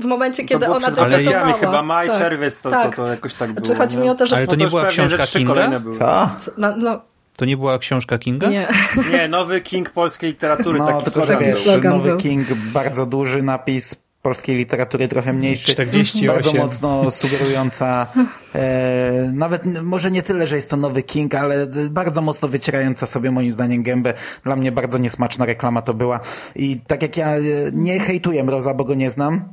w 0.00 0.04
momencie, 0.04 0.44
kiedy 0.44 0.66
ona 0.66 0.90
debiutowała. 0.90 1.52
chyba 1.52 1.82
maj, 1.82 2.08
tak, 2.08 2.18
czerwiec, 2.18 2.60
to, 2.60 2.70
tak. 2.70 2.96
to, 2.96 3.02
to 3.02 3.08
jakoś 3.08 3.34
tak 3.34 3.52
było. 3.52 3.66
Czy 3.66 3.74
chodzi 3.74 3.96
mi 3.96 4.08
o 4.08 4.14
to, 4.14 4.26
że... 4.26 4.36
Ale 4.36 4.46
to 4.46 4.56
nie 4.56 4.66
była 4.66 4.86
książka 4.86 5.26
Kinga? 5.26 5.80
Co? 5.98 6.30
No, 6.56 6.76
no, 6.76 7.00
to 7.36 7.44
nie 7.44 7.56
była 7.56 7.78
książka 7.78 8.18
Kinga? 8.18 8.48
Nie. 8.48 8.68
Nie, 9.12 9.28
nowy 9.28 9.60
King 9.60 9.90
polskiej 9.90 10.30
literatury, 10.30 10.78
no, 10.78 10.86
taki 10.86 11.04
tylko, 11.04 11.24
że 11.24 11.36
wiesz, 11.36 11.68
nowy 11.84 12.16
King, 12.16 12.54
bardzo 12.54 13.06
duży 13.06 13.42
napis 13.42 14.05
polskiej 14.26 14.56
literatury 14.56 15.08
trochę 15.08 15.32
mniejszy. 15.32 15.72
48. 15.72 16.26
Bardzo 16.26 16.52
mocno 16.52 17.10
sugerująca, 17.10 18.06
e, 18.54 19.30
nawet 19.34 19.82
może 19.82 20.10
nie 20.10 20.22
tyle, 20.22 20.46
że 20.46 20.56
jest 20.56 20.70
to 20.70 20.76
nowy 20.76 21.02
King, 21.02 21.34
ale 21.34 21.66
bardzo 21.90 22.22
mocno 22.22 22.48
wycierająca 22.48 23.06
sobie 23.06 23.30
moim 23.30 23.52
zdaniem 23.52 23.82
gębę. 23.82 24.14
Dla 24.44 24.56
mnie 24.56 24.72
bardzo 24.72 24.98
niesmaczna 24.98 25.46
reklama 25.46 25.82
to 25.82 25.94
była. 25.94 26.20
I 26.56 26.80
tak 26.86 27.02
jak 27.02 27.16
ja 27.16 27.36
e, 27.36 27.40
nie 27.72 28.00
hejtuję 28.00 28.44
Mroza, 28.44 28.74
bo 28.74 28.84
go 28.84 28.94
nie 28.94 29.10
znam, 29.10 29.44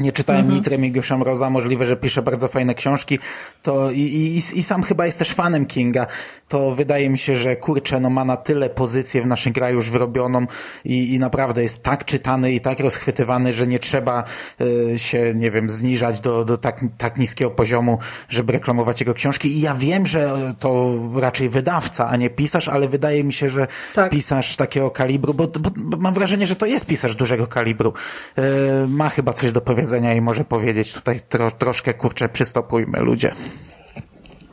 nie 0.00 0.12
czytałem 0.12 0.40
mhm. 0.40 0.58
nic 0.58 0.68
Remigiusza 0.68 1.18
Mroza, 1.18 1.50
możliwe, 1.50 1.86
że 1.86 1.96
pisze 1.96 2.22
bardzo 2.22 2.48
fajne 2.48 2.74
książki, 2.74 3.18
to 3.62 3.90
i, 3.90 4.00
i, 4.00 4.36
i 4.36 4.62
sam 4.62 4.82
chyba 4.82 5.06
jest 5.06 5.18
też 5.18 5.30
fanem 5.32 5.66
Kinga, 5.66 6.06
to 6.48 6.74
wydaje 6.74 7.10
mi 7.10 7.18
się, 7.18 7.36
że 7.36 7.56
kurczę, 7.56 8.00
no 8.00 8.10
ma 8.10 8.24
na 8.24 8.36
tyle 8.36 8.70
pozycję 8.70 9.22
w 9.22 9.26
naszym 9.26 9.52
kraju 9.52 9.76
już 9.76 9.90
wyrobioną 9.90 10.46
i, 10.84 11.14
i 11.14 11.18
naprawdę 11.18 11.62
jest 11.62 11.82
tak 11.82 12.04
czytany 12.04 12.52
i 12.52 12.60
tak 12.60 12.80
rozchwytywany, 12.80 13.52
że 13.52 13.66
nie 13.66 13.78
trzeba 13.78 14.24
y, 14.60 14.98
się, 14.98 15.34
nie 15.34 15.50
wiem, 15.50 15.70
zniżać 15.70 16.20
do, 16.20 16.44
do 16.44 16.58
tak, 16.58 16.84
tak 16.98 17.16
niskiego 17.16 17.50
poziomu, 17.50 17.98
żeby 18.28 18.52
reklamować 18.52 19.00
jego 19.00 19.14
książki 19.14 19.48
i 19.48 19.60
ja 19.60 19.74
wiem, 19.74 20.06
że 20.06 20.54
to 20.58 20.94
raczej 21.14 21.48
wydawca, 21.48 22.08
a 22.08 22.16
nie 22.16 22.30
pisarz, 22.30 22.68
ale 22.68 22.88
wydaje 22.88 23.24
mi 23.24 23.32
się, 23.32 23.48
że 23.48 23.66
tak. 23.94 24.10
pisarz 24.10 24.56
takiego 24.56 24.90
kalibru, 24.90 25.34
bo, 25.34 25.46
bo, 25.46 25.70
bo, 25.76 25.96
mam 25.96 26.14
wrażenie, 26.14 26.46
że 26.46 26.56
to 26.56 26.66
jest 26.66 26.86
pisarz 26.86 27.14
dużego 27.14 27.46
kalibru, 27.46 27.92
y, 28.38 28.42
ma 28.88 29.08
chyba 29.08 29.32
coś 29.32 29.52
do 29.52 29.60
powiedzenia 29.60 29.89
i 29.98 30.20
może 30.20 30.44
powiedzieć 30.44 30.92
tutaj 30.92 31.20
tro, 31.28 31.50
troszkę, 31.50 31.94
kurczę, 31.94 32.28
przystopujmy 32.28 33.00
ludzie. 33.00 33.32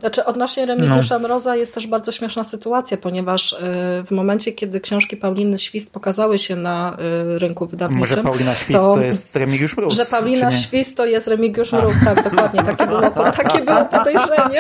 Znaczy 0.08 0.26
odnośnie 0.26 0.66
Remigiusza 0.66 1.20
no. 1.20 1.20
Mroza 1.20 1.55
jest 1.55 1.74
też 1.74 1.88
bardzo 1.88 2.12
śmieszna 2.12 2.43
sytuacja, 2.43 2.97
ponieważ 2.97 3.53
y, 3.53 3.58
w 4.05 4.12
momencie, 4.12 4.51
kiedy 4.51 4.80
książki 4.82 5.18
Pauliny 5.18 5.58
Świst 5.58 5.93
pokazały 5.93 6.38
się 6.38 6.55
na 6.55 6.97
y, 7.36 7.39
rynku 7.39 7.68
wydawniczym... 7.68 7.99
Może 7.99 8.18
Paulina 8.18 8.55
Świst 8.55 8.80
to, 8.80 8.95
to 8.95 9.01
jest 9.01 9.36
Remigiusz 9.36 9.78
Mróz? 9.78 9.95
Że 9.95 10.05
Paulina 10.05 10.51
Świst 10.51 10.97
to 10.97 11.05
jest 11.05 11.28
Remigiusz 11.28 11.72
Mróz, 11.72 11.95
tak, 12.05 12.24
dokładnie. 12.24 12.64
Takie 12.64 12.88
było, 12.88 13.01
takie 13.43 13.62
było 13.62 13.86
podejrzenie. 13.86 14.60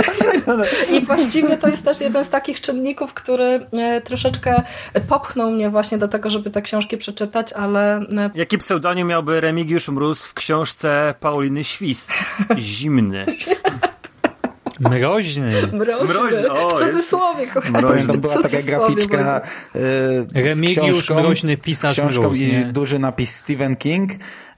I 0.97 1.05
właściwie 1.05 1.57
to 1.57 1.67
jest 1.67 1.85
też 1.85 2.01
jeden 2.01 2.25
z 2.25 2.29
takich 2.29 2.61
czynników, 2.61 3.13
który 3.13 3.45
y, 3.97 4.01
troszeczkę 4.01 4.63
popchnął 5.07 5.51
mnie 5.51 5.69
właśnie 5.69 5.97
do 5.97 6.07
tego, 6.07 6.29
żeby 6.29 6.51
te 6.51 6.61
książki 6.61 6.97
przeczytać, 6.97 7.53
ale... 7.53 8.01
Jaki 8.35 8.57
pseudonim 8.57 9.07
miałby 9.07 9.41
Remigiusz 9.41 9.87
Mróz 9.89 10.25
w 10.25 10.33
książce 10.33 11.13
Pauliny 11.19 11.63
Świst? 11.63 12.11
Zimny. 12.57 13.25
Mroźny. 14.79 15.51
Mroźny. 15.73 16.13
Mroźny. 16.13 16.51
O, 16.51 16.69
w 16.69 16.79
cudzysłowie, 16.79 17.47
kochani. 17.47 17.73
Mroźny. 17.73 18.17
była 18.17 18.41
taka 18.41 18.61
graficzka 18.61 19.41
e, 19.75 20.41
Remigiusz 20.41 21.09
Mroźny, 21.09 21.57
pisarz 21.57 21.93
z 21.93 21.97
książką 21.97 22.21
mróz, 22.21 22.37
i 22.37 22.65
duży 22.65 22.99
napis 22.99 23.35
Stephen 23.35 23.75
King 23.75 24.11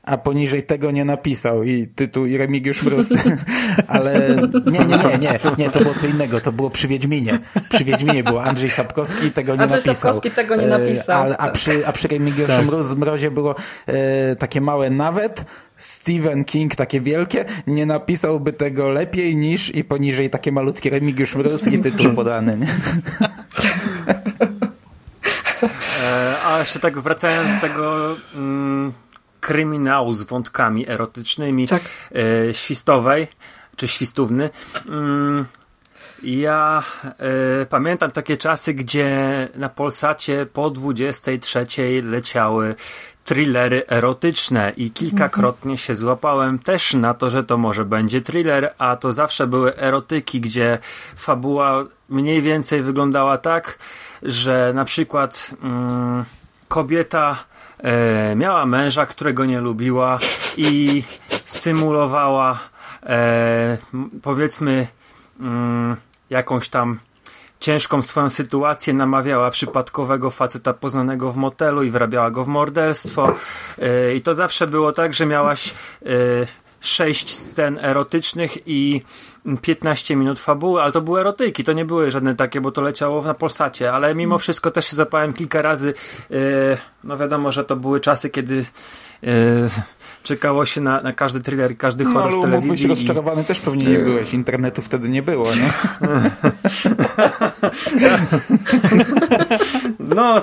a 0.10 0.18
poniżej 0.18 0.64
tego 0.64 0.92
nie 0.92 1.06
napisał 1.06 1.64
i 1.64 1.88
tytuł 1.88 2.26
i 2.26 2.38
Remigiusz 2.38 2.84
Mróz. 2.84 3.10
Ale 3.88 4.38
nie, 4.66 4.80
nie, 4.80 4.98
nie, 4.98 5.18
nie, 5.18 5.40
nie, 5.58 5.70
to 5.70 5.80
było 5.80 5.94
co 5.94 6.08
innego, 6.08 6.42
to 6.42 6.52
było 6.52 6.70
przy 6.70 6.88
Wiedźminie. 6.88 7.40
Przy 7.70 7.84
Wiedźminie 7.84 8.24
było 8.24 8.44
Andrzej 8.44 8.70
Sapkowski 8.70 9.32
tego 9.32 9.56
nie 9.56 9.62
Andrzej 9.62 9.80
napisał. 9.80 9.96
Sapkowski 9.96 10.32
tego 10.32 10.56
nie 10.56 10.64
e, 10.64 10.68
napisał. 10.68 11.32
A, 11.32 11.38
a, 11.38 11.52
przy, 11.52 11.88
a 11.88 11.92
przy 11.92 12.08
Remigiuszu 12.08 12.52
tak. 12.52 12.66
Mróz, 12.66 12.96
Mrozie 12.96 13.32
było 13.32 13.56
e, 13.88 14.36
takie 14.36 14.62
małe 14.62 14.90
nawet, 14.90 15.46
Stephen 15.78 16.46
King 16.46 16.76
takie 16.76 17.02
wielkie, 17.02 17.46
nie 17.68 17.86
napisałby 17.86 18.54
tego 18.54 18.90
lepiej 18.90 19.36
niż 19.36 19.76
i 19.76 19.84
poniżej 19.84 20.30
takie 20.30 20.52
malutkie 20.52 20.90
Remigiusz 20.90 21.36
Mróz 21.36 21.68
i 21.68 21.80
tytuł 21.80 22.14
podany. 22.14 22.58
Nie? 22.58 22.68
E, 26.04 26.36
a 26.46 26.60
jeszcze 26.60 26.80
tak 26.80 27.00
wracając 27.00 27.50
do 27.62 27.68
tego... 27.68 28.16
Mm 28.36 28.94
kryminału 29.40 30.14
z 30.14 30.24
wątkami 30.24 30.90
erotycznymi, 30.90 31.68
tak. 31.68 31.82
e, 32.50 32.54
świstowej, 32.54 33.28
czy 33.76 33.88
świstówny. 33.88 34.50
Mm, 34.90 35.46
ja 36.24 36.84
e, 37.62 37.66
pamiętam 37.66 38.12
takie 38.12 38.38
czasy, 38.38 38.74
gdzie 38.74 39.48
na 39.56 39.70
Polsacie 39.70 40.46
po 40.46 40.70
23 40.70 41.68
leciały 42.04 42.76
thrillery 43.24 43.84
erotyczne 43.88 44.74
i 44.78 44.92
kilkakrotnie 44.92 45.78
się 45.78 45.96
złapałem 45.96 46.60
też 46.60 46.94
na 46.94 47.14
to, 47.14 47.30
że 47.30 47.44
to 47.44 47.58
może 47.58 47.86
będzie 47.86 48.22
thriller, 48.22 48.74
a 48.78 48.98
to 48.98 49.12
zawsze 49.12 49.48
były 49.48 49.76
erotyki, 49.76 50.42
gdzie 50.42 50.78
fabuła 51.16 51.86
mniej 52.10 52.42
więcej 52.42 52.82
wyglądała 52.82 53.38
tak, 53.38 53.80
że 54.24 54.72
na 54.76 54.86
przykład 54.86 55.52
mm, 55.64 56.26
kobieta 56.68 57.44
e, 57.80 58.36
miała 58.36 58.66
męża, 58.66 59.06
którego 59.06 59.46
nie 59.46 59.60
lubiła 59.60 60.20
i 60.58 61.04
symulowała 61.46 62.60
e, 63.04 63.78
powiedzmy 64.22 64.88
mm, 65.40 65.96
jakąś 66.30 66.70
tam 66.70 67.00
ciężką 67.60 68.02
swoją 68.02 68.30
sytuację, 68.30 68.94
namawiała 68.94 69.52
przypadkowego 69.52 70.30
faceta 70.30 70.74
poznanego 70.74 71.32
w 71.32 71.38
motelu 71.38 71.84
i 71.84 71.90
wrabiała 71.90 72.32
go 72.32 72.44
w 72.44 72.48
morderstwo. 72.48 73.34
E, 73.82 74.16
I 74.16 74.22
to 74.22 74.36
zawsze 74.36 74.68
było 74.68 74.92
tak, 74.92 75.14
że 75.14 75.26
miałaś 75.26 75.74
e, 76.82 76.86
sześć 76.86 77.30
scen 77.36 77.80
erotycznych 77.82 78.58
i 78.66 79.02
15 79.62 80.16
minut 80.16 80.40
fabuły, 80.40 80.82
ale 80.82 80.92
to 80.92 81.02
były 81.02 81.20
erotyki, 81.20 81.64
to 81.64 81.74
nie 81.74 81.86
były 81.86 82.12
żadne 82.12 82.36
takie, 82.36 82.62
bo 82.62 82.72
to 82.72 82.82
leciało 82.82 83.22
na 83.22 83.34
Polsacie, 83.34 83.94
ale 83.94 84.16
mimo 84.16 84.36
mm. 84.36 84.40
wszystko 84.40 84.72
też 84.72 84.88
się 84.88 84.96
zapałem 84.96 85.34
kilka 85.34 85.62
razy, 85.62 85.94
yy, 86.30 86.38
no 87.04 87.18
wiadomo, 87.18 87.52
że 87.52 87.66
to 87.66 87.76
były 87.76 88.00
czasy, 88.00 88.30
kiedy 88.30 88.56
yy, 89.22 89.32
czekało 90.24 90.66
się 90.66 90.82
na, 90.82 91.02
na 91.02 91.14
każdy 91.14 91.42
thriller, 91.42 91.78
każdy 91.78 92.04
no, 92.04 92.14
horror 92.14 92.32
no, 92.32 92.38
ale 92.38 92.48
w 92.48 92.62
telewizji. 92.62 92.88
No, 92.88 92.96
rozczarowany 92.96 93.42
i... 93.42 93.46
też 93.46 93.60
pewnie 93.60 93.86
nie 93.88 94.00
byłeś, 94.00 94.34
internetu 94.34 94.82
wtedy 94.82 95.10
nie 95.10 95.22
było, 95.22 95.46
nie? 95.46 95.74
no... 100.16 100.42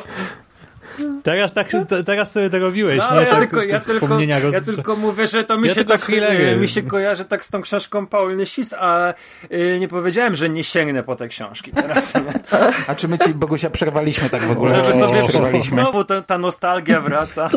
Teraz, 1.23 1.55
tak, 1.55 1.69
teraz 2.07 2.33
sobie 2.33 2.51
to 2.51 2.59
robiłeś, 2.59 2.99
no, 3.11 3.21
nie? 3.21 3.27
Ja, 3.27 3.31
tak, 3.31 3.41
tylko, 3.41 3.63
ja, 3.63 3.81
tylko, 3.81 4.21
ja 4.53 4.61
tylko 4.61 4.97
mówię, 4.97 5.27
że 5.27 5.45
to 5.45 5.59
mi, 5.59 5.69
ja 5.69 5.75
się 5.75 5.85
tak, 5.85 6.09
mi 6.61 6.69
się 6.69 6.83
kojarzy 6.83 7.25
tak 7.25 7.45
z 7.45 7.49
tą 7.49 7.63
książką 7.63 8.07
Pauliny 8.07 8.47
Świst, 8.47 8.75
ale 8.75 9.15
yy, 9.51 9.79
nie 9.81 9.89
powiedziałem, 9.89 10.35
że 10.35 10.49
nie 10.49 10.65
sięgnę 10.65 11.03
po 11.03 11.17
te 11.17 11.29
książki 11.29 11.73
teraz. 11.73 12.13
A 12.87 12.95
czy 12.95 13.09
my 13.09 13.19
ci, 13.19 13.35
Bogusia, 13.35 13.71
przerwaliśmy 13.71 14.31
tak 14.31 14.43
w 14.43 14.51
ogóle? 14.51 14.85
Że 14.85 14.93
sobie 14.93 15.29
przerwaliśmy. 15.29 15.83
Znowu 15.83 16.05
ta, 16.05 16.23
ta 16.23 16.39
nostalgia 16.39 17.01
wraca. 17.01 17.51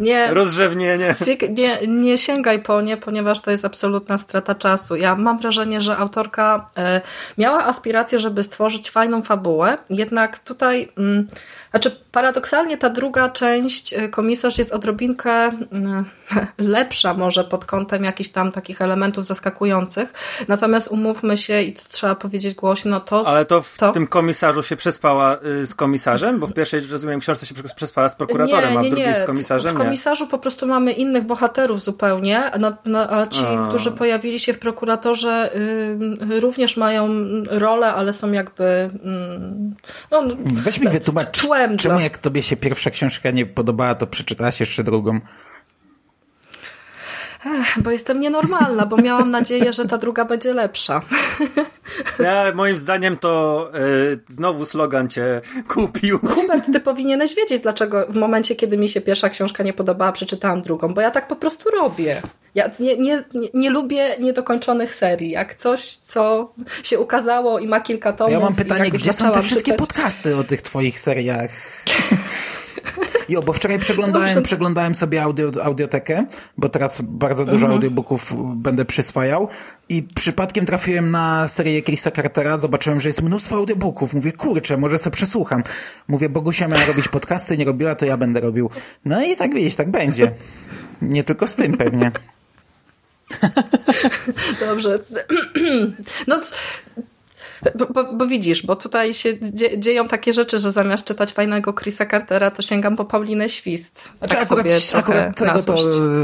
Nie, 0.00 0.34
Rozrzewnienie. 0.34 1.14
Nie, 1.50 1.78
nie 1.86 2.18
sięgaj 2.18 2.62
po 2.62 2.80
nie, 2.80 2.96
ponieważ 2.96 3.40
to 3.40 3.50
jest 3.50 3.64
absolutna 3.64 4.18
strata 4.18 4.54
czasu. 4.54 4.96
Ja 4.96 5.16
mam 5.16 5.38
wrażenie, 5.38 5.80
że 5.80 5.96
autorka 5.96 6.66
e, 6.76 7.00
miała 7.38 7.64
aspirację, 7.64 8.18
żeby 8.18 8.42
stworzyć 8.42 8.90
fajną 8.90 9.22
fabułę, 9.22 9.78
jednak 9.90 10.38
tutaj, 10.38 10.88
mm, 10.98 11.26
znaczy 11.70 12.00
paradoksalnie 12.12 12.78
ta 12.78 12.90
druga 12.90 13.28
część, 13.28 13.92
e, 13.92 14.08
komisarz 14.08 14.58
jest 14.58 14.72
odrobinkę 14.72 15.30
mm, 15.72 16.04
lepsza 16.58 17.14
może 17.14 17.44
pod 17.44 17.64
kątem 17.64 18.04
jakichś 18.04 18.30
tam 18.30 18.52
takich 18.52 18.82
elementów 18.82 19.24
zaskakujących, 19.24 20.12
natomiast 20.48 20.88
umówmy 20.88 21.36
się 21.36 21.62
i 21.62 21.72
to 21.72 21.82
trzeba 21.92 22.14
powiedzieć 22.14 22.54
głośno, 22.54 23.00
to... 23.00 23.26
Ale 23.26 23.44
to 23.44 23.62
w 23.62 23.76
to? 23.78 23.92
tym 23.92 24.06
komisarzu 24.06 24.62
się 24.62 24.76
przespała 24.76 25.38
y, 25.44 25.66
z 25.66 25.74
komisarzem? 25.74 26.40
Bo 26.40 26.46
w 26.46 26.52
pierwszej, 26.52 26.80
rozumiem, 26.80 27.20
książce 27.20 27.46
się 27.46 27.54
przespała 27.76 28.08
z 28.08 28.16
prokuratorem, 28.16 28.64
nie, 28.64 28.70
nie, 28.70 28.78
a 28.78 28.82
w 28.82 28.90
drugiej 28.90 29.14
z 29.14 29.22
komisarzem 29.22 29.35
komisarzem? 29.36 29.74
W 29.74 29.78
komisarzu 29.78 30.24
nie. 30.24 30.30
po 30.30 30.38
prostu 30.38 30.66
mamy 30.66 30.92
innych 30.92 31.24
bohaterów 31.24 31.80
zupełnie, 31.80 32.42
no, 32.60 32.72
no, 32.86 33.10
a 33.10 33.26
ci, 33.26 33.44
a. 33.44 33.66
którzy 33.68 33.92
pojawili 33.92 34.40
się 34.40 34.52
w 34.52 34.58
prokuratorze 34.58 35.56
y, 36.32 36.40
również 36.40 36.76
mają 36.76 37.08
rolę, 37.50 37.94
ale 37.94 38.12
są 38.12 38.32
jakby 38.32 38.64
y, 38.64 38.90
no, 40.10 40.22
Weź 40.44 40.80
mi 40.80 40.88
wytłumacz, 40.88 41.40
czemu 41.78 41.94
dla... 41.94 42.00
jak 42.00 42.18
tobie 42.18 42.42
się 42.42 42.56
pierwsza 42.56 42.90
książka 42.90 43.30
nie 43.30 43.46
podobała, 43.46 43.94
to 43.94 44.06
przeczytałaś 44.06 44.60
jeszcze 44.60 44.84
drugą? 44.84 45.20
Ech, 47.54 47.82
bo 47.82 47.90
jestem 47.90 48.20
nienormalna, 48.20 48.86
bo 48.86 48.96
miałam 48.96 49.30
nadzieję, 49.30 49.72
że 49.72 49.84
ta 49.84 49.98
druga 49.98 50.24
będzie 50.24 50.54
lepsza. 50.54 51.02
Ja, 52.18 52.52
moim 52.54 52.78
zdaniem 52.78 53.16
to 53.16 53.70
y, 53.74 54.18
znowu 54.26 54.64
slogan 54.64 55.08
cię 55.08 55.40
kupił. 55.68 56.18
Hubert, 56.18 56.72
ty 56.72 56.80
powinieneś 56.80 57.34
wiedzieć, 57.34 57.62
dlaczego 57.62 58.06
w 58.08 58.16
momencie, 58.16 58.56
kiedy 58.56 58.78
mi 58.78 58.88
się 58.88 59.00
pierwsza 59.00 59.28
książka 59.28 59.62
nie 59.62 59.72
podobała, 59.72 60.12
przeczytałam 60.12 60.62
drugą, 60.62 60.94
bo 60.94 61.00
ja 61.00 61.10
tak 61.10 61.28
po 61.28 61.36
prostu 61.36 61.70
robię. 61.70 62.22
Ja 62.54 62.70
nie, 62.80 62.96
nie, 62.96 63.24
nie, 63.34 63.48
nie 63.54 63.70
lubię 63.70 64.16
niedokończonych 64.20 64.94
serii. 64.94 65.30
Jak 65.30 65.54
coś, 65.54 65.88
co 65.90 66.52
się 66.82 66.98
ukazało 66.98 67.58
i 67.58 67.68
ma 67.68 67.80
kilka 67.80 68.12
tomów. 68.12 68.32
Ja 68.32 68.40
mam 68.40 68.54
pytanie, 68.54 68.90
gdzie 68.90 69.12
są 69.12 69.32
te 69.32 69.42
wszystkie 69.42 69.72
czytać... 69.72 69.88
podcasty 69.88 70.36
o 70.36 70.44
tych 70.44 70.62
twoich 70.62 71.00
seriach? 71.00 71.50
Jo, 73.28 73.42
bo 73.42 73.52
wczoraj 73.52 73.78
przeglądałem, 73.78 74.42
przeglądałem 74.42 74.94
sobie 74.94 75.22
audio, 75.22 75.52
audiotekę, 75.62 76.26
bo 76.58 76.68
teraz 76.68 77.00
bardzo 77.00 77.44
dużo 77.44 77.66
mhm. 77.66 77.72
audiobooków 77.72 78.32
będę 78.56 78.84
przyswajał 78.84 79.48
i 79.88 80.02
przypadkiem 80.02 80.66
trafiłem 80.66 81.10
na 81.10 81.48
serię 81.48 81.82
Chrisa 81.82 82.10
Cartera, 82.10 82.56
zobaczyłem, 82.56 83.00
że 83.00 83.08
jest 83.08 83.22
mnóstwo 83.22 83.56
audiobooków. 83.56 84.14
Mówię, 84.14 84.32
kurczę, 84.32 84.76
może 84.76 84.98
sobie 84.98 85.16
przesłucham. 85.16 85.62
Mówię, 86.08 86.28
Bogusia 86.28 86.68
miała 86.68 86.84
robić 86.84 87.08
podcasty, 87.08 87.58
nie 87.58 87.64
robiła, 87.64 87.94
to 87.94 88.06
ja 88.06 88.16
będę 88.16 88.40
robił. 88.40 88.70
No 89.04 89.24
i 89.24 89.36
tak 89.36 89.54
widzisz, 89.54 89.74
tak 89.74 89.90
będzie. 89.90 90.32
Nie 91.02 91.24
tylko 91.24 91.46
z 91.46 91.54
tym 91.54 91.76
pewnie. 91.76 92.10
Dobrze. 94.60 94.98
No, 96.26 96.36
bo, 97.74 97.86
bo, 97.86 98.12
bo, 98.12 98.26
widzisz, 98.26 98.66
bo 98.66 98.76
tutaj 98.76 99.14
się 99.14 99.34
dzieją 99.76 100.08
takie 100.08 100.32
rzeczy, 100.32 100.58
że 100.58 100.72
zamiast 100.72 101.04
czytać 101.04 101.32
fajnego 101.32 101.72
Chrisa 101.72 102.06
Cartera, 102.06 102.50
to 102.50 102.62
sięgam 102.62 102.96
po 102.96 103.04
Paulinę 103.04 103.48
Świst. 103.48 104.04
Tak 104.20 104.42
akurat, 104.42 104.70
sobie 104.70 104.98
akurat 104.98 105.36
tego, 105.36 105.62
to, 105.62 105.74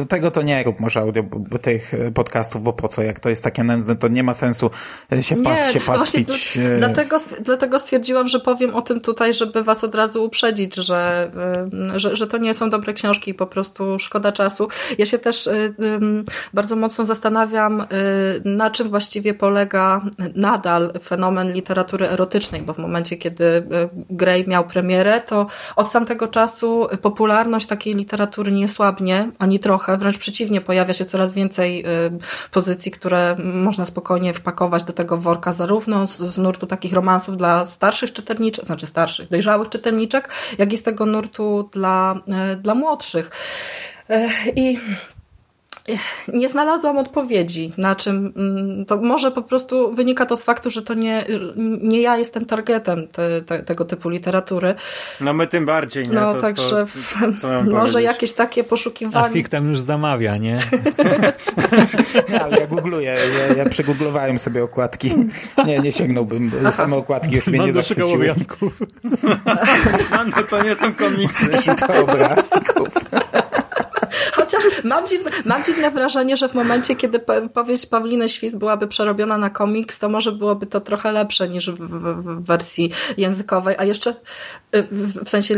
tego 0.09 0.31
to 0.31 0.43
nie 0.43 0.63
rób 0.63 0.81
może 0.81 1.01
audio 1.01 1.25
tych 1.63 1.93
podcastów, 2.15 2.63
bo 2.63 2.73
po 2.73 2.89
co, 2.89 3.03
jak 3.03 3.21
to 3.21 3.29
jest 3.29 3.45
takie 3.45 3.65
nędzne, 3.65 3.97
to 3.97 4.09
nie 4.09 4.23
ma 4.23 4.35
sensu 4.35 4.71
się, 5.21 5.35
nie, 5.37 5.43
pas, 5.43 5.73
się 5.73 5.81
pastwić. 5.81 6.29
Właśnie, 6.29 6.77
dlatego, 6.79 7.17
dlatego 7.41 7.79
stwierdziłam, 7.79 8.29
że 8.29 8.41
powiem 8.41 8.75
o 8.75 8.83
tym 8.83 9.01
tutaj, 9.01 9.35
żeby 9.35 9.63
was 9.63 9.85
od 9.85 9.95
razu 9.95 10.25
uprzedzić, 10.25 10.75
że, 10.75 11.31
że, 11.97 12.17
że 12.17 12.27
to 12.27 12.39
nie 12.39 12.55
są 12.55 12.71
dobre 12.71 12.93
książki 12.93 13.31
i 13.31 13.35
po 13.35 13.47
prostu 13.47 13.99
szkoda 13.99 14.33
czasu. 14.33 14.69
Ja 14.99 15.07
się 15.07 15.19
też 15.19 15.49
bardzo 16.55 16.77
mocno 16.77 17.05
zastanawiam, 17.05 17.87
na 18.45 18.71
czym 18.71 18.89
właściwie 18.89 19.35
polega 19.35 20.01
nadal 20.35 20.93
fenomen 21.03 21.22
fenomen 21.23 21.53
literatury 21.53 22.09
erotycznej, 22.09 22.63
bo 22.63 22.73
w 22.73 22.79
momencie, 22.79 23.17
kiedy 23.17 23.45
e, 23.45 23.63
Grey 24.11 24.49
miał 24.49 24.65
premierę, 24.65 25.21
to 25.21 25.47
od 25.77 25.93
tamtego 25.93 26.29
czasu 26.29 26.89
popularność 27.03 27.67
takiej 27.67 27.95
literatury 27.95 28.53
nie 28.53 28.69
słabnie, 28.69 29.31
ani 29.39 29.61
trochę, 29.61 29.97
wręcz 29.97 30.19
przeciwnie, 30.19 30.61
pojawia 30.61 30.93
się 30.95 31.05
coraz 31.05 31.33
więcej 31.33 31.85
e, 31.85 31.87
pozycji, 32.51 32.93
które 32.93 33.37
można 33.45 33.87
spokojnie 33.87 34.35
wpakować 34.35 34.85
do 34.85 34.93
tego 34.93 35.17
worka 35.17 35.53
zarówno 35.53 36.07
z, 36.07 36.19
z 36.19 36.39
nurtu 36.39 36.67
takich 36.67 36.93
romansów 36.93 37.37
dla 37.37 37.67
starszych 37.67 38.13
czytelniczek, 38.13 38.67
znaczy 38.67 38.87
starszych, 38.87 39.29
dojrzałych 39.29 39.69
czytelniczek, 39.69 40.29
jak 40.59 40.73
i 40.73 40.77
z 40.77 40.83
tego 40.83 41.07
nurtu 41.07 41.69
dla, 41.73 42.15
e, 42.29 42.57
dla 42.57 42.75
młodszych. 42.75 43.31
I 44.57 44.79
nie 46.29 46.49
znalazłam 46.49 46.99
odpowiedzi, 46.99 47.73
na 47.79 47.95
czym 47.95 48.33
mm, 48.37 48.85
to 48.85 48.97
może 48.97 49.31
po 49.31 49.43
prostu 49.43 49.95
wynika 49.95 50.27
to 50.27 50.37
z 50.37 50.43
faktu, 50.43 50.71
że 50.71 50.83
to 50.83 50.95
nie, 50.95 51.25
nie 51.83 52.01
ja 52.01 52.17
jestem 52.17 52.45
targetem 52.45 53.09
te, 53.09 53.43
te, 53.43 53.63
tego 53.63 53.85
typu 53.85 54.09
literatury. 54.09 54.75
No 55.21 55.33
my 55.33 55.47
tym 55.47 55.67
bardziej, 55.67 56.05
nie? 56.05 56.13
No 56.13 56.35
to, 56.35 56.41
także 56.41 56.87
to, 57.41 57.63
może 57.81 58.03
jakieś 58.03 58.33
takie 58.33 58.65
poszukiwanie. 58.65 59.45
A 59.47 59.49
tam 59.49 59.69
już 59.69 59.81
zamawia, 59.81 60.37
nie? 60.37 60.57
nie, 62.29 62.43
ale 62.45 62.61
ja 62.61 62.67
googluję, 62.67 63.17
ja, 63.49 63.55
ja 63.55 63.69
przegooglowałem 63.69 64.39
sobie 64.39 64.65
okładki. 64.65 65.11
Nie, 65.67 65.79
nie 65.79 65.93
sięgnąłbym, 65.93 66.53
same 66.71 66.97
okładki 66.97 67.35
już 67.35 67.47
mnie 67.47 67.59
nie 67.59 67.73
zachwyciły. 67.73 68.15
obrazków. 68.15 68.73
Mando, 70.11 70.43
to 70.51 70.63
nie 70.63 70.75
są 70.75 70.95
komiksy. 70.95 71.63
Szuka 71.63 72.01
obrazków. 72.01 72.89
Chociaż 74.37 74.63
mam 74.85 75.07
dziwne, 75.07 75.31
mam 75.45 75.65
dziwne 75.65 75.91
wrażenie, 75.91 76.37
że 76.37 76.49
w 76.49 76.55
momencie, 76.55 76.97
kiedy 76.97 77.21
powieść 77.55 77.87
Pawliny 77.87 78.29
Świst 78.29 78.59
byłaby 78.59 78.89
przerobiona 78.89 79.39
na 79.39 79.51
komiks, 79.51 79.99
to 79.99 80.09
może 80.09 80.33
byłoby 80.33 80.67
to 80.67 80.81
trochę 80.81 81.13
lepsze 81.13 81.49
niż 81.49 81.71
w, 81.71 81.77
w, 81.77 82.23
w 82.23 82.47
wersji 82.47 82.93
językowej, 83.17 83.77
a 83.79 83.85
jeszcze 83.85 84.11
y, 84.75 84.83
w, 84.83 85.25
w 85.25 85.29
sensie 85.29 85.55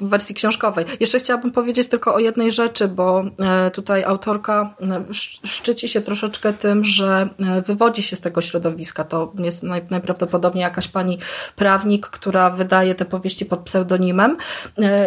w 0.00 0.08
wersji 0.08 0.34
książkowej. 0.34 0.84
Jeszcze 1.00 1.18
chciałabym 1.18 1.52
powiedzieć 1.52 1.88
tylko 1.88 2.14
o 2.14 2.18
jednej 2.18 2.52
rzeczy, 2.52 2.88
bo 2.88 3.24
e, 3.38 3.70
tutaj 3.70 4.04
autorka 4.04 4.74
e, 4.80 5.04
szczyci 5.44 5.88
się 5.88 6.00
troszeczkę 6.00 6.52
tym, 6.52 6.84
że 6.84 7.28
e, 7.38 7.62
wywodzi 7.62 8.02
się 8.02 8.16
z 8.16 8.20
tego 8.20 8.42
środowiska. 8.42 9.04
To 9.04 9.32
jest 9.38 9.62
naj, 9.62 9.82
najprawdopodobniej 9.90 10.62
jakaś 10.62 10.88
pani 10.88 11.18
prawnik, 11.56 12.06
która 12.06 12.50
wydaje 12.50 12.94
te 12.94 13.04
powieści 13.04 13.46
pod 13.46 13.60
pseudonimem 13.60 14.36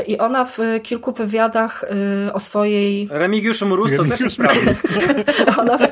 i 0.07 0.18
ona 0.18 0.45
w 0.45 0.57
kilku 0.84 1.11
wywiadach 1.11 1.86
o 2.34 2.40
swojej... 2.49 3.07
Remigiusz 3.11 3.61
Mróz 3.61 3.91
to 3.97 4.05
też 4.05 4.19
jest. 4.19 4.81
Ona 5.59 5.77
w, 5.77 5.88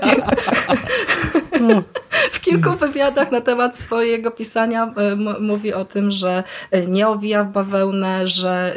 w 2.31 2.39
kilku 2.39 2.71
wywiadach 2.71 3.31
na 3.31 3.41
temat 3.41 3.75
swojego 3.75 4.31
pisania 4.31 4.93
e, 4.97 5.15
mówi 5.39 5.73
o 5.73 5.85
tym, 5.85 6.11
że 6.11 6.43
e, 6.71 6.87
nie 6.87 7.07
owija 7.07 7.43
w 7.43 7.51
bawełnę, 7.51 8.27
że 8.27 8.75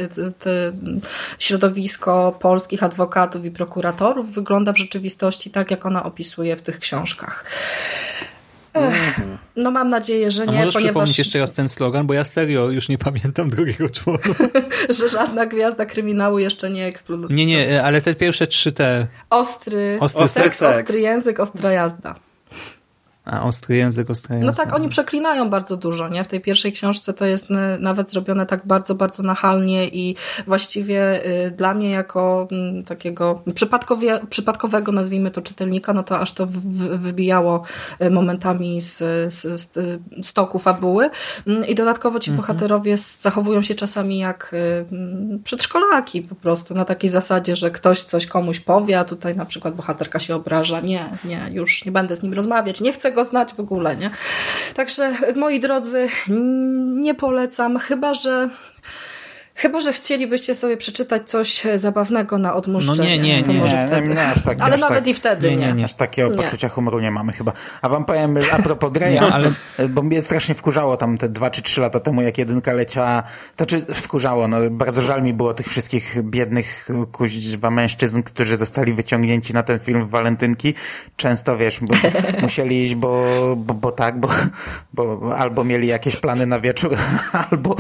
środowisko 1.39 2.39
polskich 2.41 2.83
adwokatów 2.83 3.45
i 3.45 3.51
prokuratorów 3.51 4.35
wygląda 4.35 4.73
w 4.73 4.79
rzeczywistości 4.79 5.51
tak, 5.51 5.71
jak 5.71 5.87
ona 5.87 6.03
opisuje 6.03 6.57
w 6.57 6.63
tych 6.63 6.79
książkach. 6.79 7.45
Ech, 8.75 9.21
no 9.57 9.71
mam 9.71 9.89
nadzieję, 9.89 10.31
że 10.31 10.47
nie. 10.47 10.53
A 10.53 10.53
możesz 10.53 10.75
ponieważ... 10.75 10.93
przypomnieć 10.93 11.19
jeszcze 11.19 11.39
raz 11.39 11.55
ten 11.55 11.69
slogan, 11.69 12.07
bo 12.07 12.15
ja 12.15 12.25
serio 12.25 12.71
już 12.71 12.89
nie 12.89 12.99
pamiętam 12.99 13.51
drugiego 13.51 13.91
członka. 13.91 14.35
że 14.99 15.09
żadna 15.09 15.47
gwiazda 15.47 15.87
kryminału 15.87 16.39
jeszcze 16.39 16.71
nie 16.71 16.87
eksploduje. 16.87 17.35
Nie, 17.35 17.47
nie, 17.47 17.83
ale 17.83 18.01
te 18.01 18.15
pierwsze 18.15 18.47
trzy 18.47 18.73
te... 18.73 19.07
Ostry, 19.31 19.97
ostry, 20.01 20.23
ostry 20.23 20.43
seks, 20.43 20.59
seks, 20.59 20.79
ostry 20.79 21.01
język, 21.01 21.41
ostra 21.41 21.73
jazda. 21.73 22.15
A 23.31 23.43
ostry 23.43 23.77
język, 23.77 24.11
ostra 24.11 24.37
język. 24.37 24.47
No 24.47 24.65
tak, 24.65 24.75
oni 24.75 24.89
przeklinają 24.89 25.51
bardzo 25.51 25.77
dużo, 25.77 26.09
nie? 26.09 26.25
W 26.25 26.29
tej 26.29 26.41
pierwszej 26.41 26.73
książce 26.73 27.13
to 27.13 27.25
jest 27.25 27.49
nawet 27.79 28.11
zrobione 28.11 28.47
tak 28.47 28.67
bardzo, 28.67 28.95
bardzo 28.95 29.23
nachalnie 29.23 29.89
i 29.89 30.17
właściwie 30.47 31.27
y, 31.47 31.51
dla 31.51 31.75
mnie 31.75 31.91
jako 31.91 32.49
mm, 32.53 32.85
takiego 32.85 33.43
przypadkowego, 34.31 34.93
nazwijmy 34.93 35.31
to 35.31 35.43
czytelnika, 35.43 35.93
no 35.93 36.03
to 36.03 36.21
aż 36.21 36.33
to 36.33 36.47
wybijało 36.99 37.63
y, 38.03 38.11
momentami 38.11 38.81
z, 38.81 38.99
z, 39.35 39.73
z 40.23 40.33
toku 40.33 40.59
fabuły. 40.59 41.11
Mm, 41.47 41.67
I 41.67 41.75
dodatkowo 41.75 42.21
ci 42.21 42.31
mhm. 42.31 42.47
bohaterowie 42.47 42.99
zachowują 42.99 43.63
się 43.63 43.75
czasami 43.75 44.19
jak 44.19 44.51
y, 44.55 44.87
mm, 44.93 45.41
przedszkolaki 45.45 46.23
po 46.23 46.35
prostu, 46.35 46.75
na 46.75 46.85
takiej 46.85 47.11
zasadzie, 47.11 47.57
że 47.57 47.71
ktoś 47.71 48.05
coś 48.05 48.27
komuś 48.27 48.61
powie, 48.61 48.99
a 48.99 49.05
tutaj 49.05 49.37
na 49.37 49.47
przykład 49.47 49.75
bohaterka 49.75 50.19
się 50.19 50.35
obraża. 50.35 50.81
Nie, 50.81 51.11
nie, 51.25 51.51
już 51.53 51.85
nie 51.85 51.93
będę 51.93 52.17
z 52.17 52.23
nim 52.23 52.35
rozmawiać, 52.35 52.81
nie 52.81 52.93
chcę 52.93 53.13
go 53.13 53.20
znać 53.25 53.55
w 53.55 53.61
ogóle, 53.61 53.97
nie? 53.97 54.11
Także 54.75 55.13
moi 55.37 55.61
drodzy, 55.61 56.09
nie 56.95 57.15
polecam, 57.15 57.79
chyba 57.79 58.15
że 58.15 58.49
Chyba, 59.55 59.81
że 59.81 59.93
chcielibyście 59.93 60.55
sobie 60.55 60.77
przeczytać 60.77 61.31
coś 61.31 61.63
zabawnego 61.77 62.39
na 62.39 62.55
odmuszczenie. 62.55 62.99
No 62.99 63.05
nie, 63.05 63.19
nie, 63.19 63.43
to 63.43 63.53
nie. 63.53 63.59
może 63.59 63.77
Nie, 63.77 63.83
wtedy. 63.87 64.09
nie, 64.09 64.27
aż 64.27 64.43
tak, 64.43 64.61
Ale 64.61 64.75
aż 64.75 64.81
nawet 64.81 64.99
tak. 64.99 65.07
i 65.09 65.15
wtedy 65.15 65.51
Nie, 65.51 65.57
nie. 65.57 65.67
nie, 65.67 65.73
nie. 65.73 65.85
Aż 65.85 65.95
takiego 65.95 66.29
Nie. 66.31 66.37
poczucia 66.37 66.69
humoru 66.69 67.01
nie 67.01 67.11
mamy 67.11 67.33
chyba. 67.33 67.53
A 67.83 67.89
wam 67.89 68.05
powiem, 68.05 68.35
a 68.53 68.63
propos 68.63 68.93
Greya, 68.93 69.19
ale- 69.33 69.53
bo 69.89 70.03
mnie 70.03 70.23
strasznie 70.23 70.55
wkurzało 70.55 70.97
tam 70.97 71.19
te 71.19 71.29
dwa 71.29 71.51
czy 71.51 71.63
trzy 71.63 71.81
lata 71.81 72.01
temu, 72.01 72.23
jak 72.23 72.39
jedynka 72.39 72.73
leciała, 72.73 73.23
to 73.57 73.67
czy 73.67 73.81
wkurzało, 73.81 74.49
no 74.49 74.57
bardzo 74.71 75.03
żal 75.03 75.23
mi 75.23 75.35
było 75.35 75.55
tych 75.55 75.67
wszystkich 75.69 76.17
biednych 76.23 76.89
kuźwa 77.13 77.71
mężczyzn, 77.71 78.23
którzy 78.23 78.57
zostali 78.57 78.93
wyciągnięci 78.95 79.55
na 79.55 79.63
ten 79.63 79.81
film 79.81 80.07
w 80.07 80.11
walentynki. 80.11 80.75
Często, 81.17 81.57
wiesz, 81.57 81.81
bo 81.81 81.95
musieli 82.43 82.85
iść, 82.85 82.95
bo, 82.95 83.25
bo, 83.57 83.75
bo 83.75 83.93
tak, 83.93 84.21
bo, 84.21 84.29
bo 84.93 85.35
albo 85.39 85.65
mieli 85.65 85.89
jakieś 85.89 86.17
plany 86.17 86.47
na 86.47 86.61
wieczór, 86.61 86.97
albo 87.51 87.77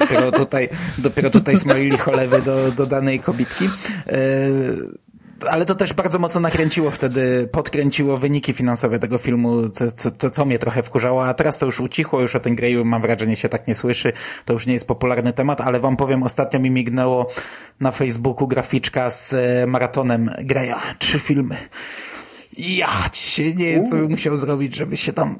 dopiero 0.00 0.32
tutaj, 0.32 0.68
dopiero 0.98 1.17
tutaj 1.22 1.56
smoili 1.56 1.98
cholewy 1.98 2.42
do, 2.42 2.72
do 2.72 2.86
danej 2.86 3.20
kobitki. 3.20 3.64
Yy, 3.64 4.98
ale 5.46 5.66
to 5.66 5.74
też 5.74 5.92
bardzo 5.92 6.18
mocno 6.18 6.40
nakręciło 6.40 6.90
wtedy, 6.90 7.48
podkręciło 7.52 8.16
wyniki 8.16 8.52
finansowe 8.52 8.98
tego 8.98 9.18
filmu, 9.18 9.68
to, 9.68 9.92
to, 9.92 10.10
to, 10.10 10.30
to 10.30 10.44
mnie 10.44 10.58
trochę 10.58 10.82
wkurzało, 10.82 11.26
a 11.26 11.34
teraz 11.34 11.58
to 11.58 11.66
już 11.66 11.80
ucichło, 11.80 12.20
już 12.20 12.36
o 12.36 12.40
tym 12.40 12.56
Greyu 12.56 12.84
mam 12.84 13.02
wrażenie 13.02 13.36
się 13.36 13.48
tak 13.48 13.68
nie 13.68 13.74
słyszy, 13.74 14.12
to 14.44 14.52
już 14.52 14.66
nie 14.66 14.72
jest 14.72 14.86
popularny 14.86 15.32
temat, 15.32 15.60
ale 15.60 15.80
wam 15.80 15.96
powiem, 15.96 16.22
ostatnio 16.22 16.60
mi 16.60 16.70
mignęło 16.70 17.30
na 17.80 17.90
Facebooku 17.90 18.48
graficzka 18.48 19.10
z 19.10 19.34
e, 19.34 19.66
maratonem 19.66 20.30
Greya, 20.38 20.74
trzy 20.98 21.18
filmy. 21.18 21.56
Ja 22.58 22.88
się 23.12 23.54
nie 23.54 23.72
wiem, 23.72 23.86
co 23.86 23.96
bym 23.96 24.10
musiał 24.10 24.36
zrobić, 24.36 24.76
żeby 24.76 24.96
się 24.96 25.12
tam 25.12 25.38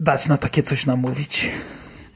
dać 0.00 0.28
na 0.28 0.36
takie 0.36 0.62
coś 0.62 0.86
namówić. 0.86 1.50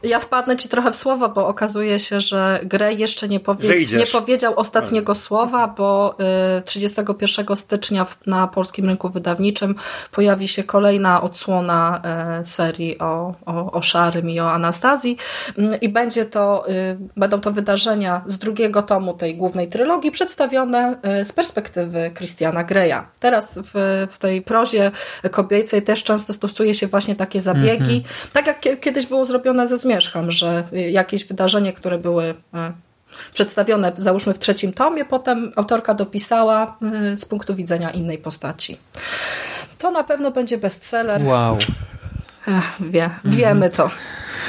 Ja 0.04 0.20
wpadnę 0.20 0.56
ci 0.56 0.68
trochę 0.68 0.90
w 0.92 0.96
słowo, 0.96 1.28
bo 1.28 1.48
okazuje 1.48 1.98
się, 1.98 2.20
że 2.20 2.60
Grey 2.64 2.98
jeszcze 2.98 3.28
nie, 3.28 3.40
powie 3.40 3.68
nie 3.98 4.06
powiedział 4.06 4.52
ostatniego 4.56 5.14
słowa, 5.14 5.66
bo 5.66 6.16
y, 6.58 6.62
31 6.62 7.56
stycznia 7.56 8.04
w, 8.04 8.26
na 8.26 8.46
polskim 8.46 8.86
rynku 8.86 9.08
wydawniczym 9.08 9.74
pojawi 10.12 10.48
się 10.48 10.64
kolejna 10.64 11.22
odsłona 11.22 12.02
y, 12.40 12.44
serii 12.44 12.98
o, 12.98 13.34
o, 13.46 13.72
o 13.72 13.82
Szarym 13.82 14.30
i 14.30 14.40
o 14.40 14.50
Anastazji. 14.52 15.16
Y, 15.58 15.76
i 15.80 15.88
będzie 15.88 16.24
to, 16.24 16.64
y, 16.68 16.96
będą 17.16 17.40
to 17.40 17.52
wydarzenia 17.52 18.22
z 18.26 18.38
drugiego 18.38 18.82
tomu 18.82 19.14
tej 19.14 19.36
głównej 19.36 19.68
trylogii 19.68 20.10
przedstawione 20.10 20.96
y, 21.20 21.24
z 21.24 21.32
perspektywy 21.32 22.10
Christiana 22.16 22.64
Greya. 22.64 22.94
Teraz 23.20 23.58
w, 23.74 24.06
w 24.10 24.18
tej 24.18 24.42
prozie 24.42 24.90
kobiecej 25.30 25.82
też 25.82 26.02
często 26.04 26.32
stosuje 26.32 26.74
się 26.74 26.86
właśnie 26.86 27.16
takie 27.16 27.40
zabiegi, 27.42 28.04
tak 28.32 28.46
jak 28.46 28.60
kie- 28.60 28.76
kiedyś 28.76 29.06
było 29.06 29.24
zrobione 29.24 29.66
ze 29.66 29.78
Zmierzchem, 29.94 30.30
że 30.32 30.64
jakieś 30.90 31.24
wydarzenie, 31.24 31.72
które 31.72 31.98
były 31.98 32.24
y, 32.24 32.34
przedstawione 33.34 33.92
załóżmy 33.96 34.34
w 34.34 34.38
trzecim 34.38 34.72
tomie, 34.72 35.04
potem 35.04 35.52
autorka 35.56 35.94
dopisała 35.94 36.76
y, 37.12 37.16
z 37.16 37.24
punktu 37.24 37.54
widzenia 37.54 37.90
innej 37.90 38.18
postaci. 38.18 38.78
To 39.78 39.90
na 39.90 40.04
pewno 40.04 40.30
będzie 40.30 40.58
bestseller. 40.58 41.22
Wow. 41.24 41.58
Ech, 42.48 42.64
wie, 42.80 43.10
wiemy 43.24 43.68
to. 43.68 43.90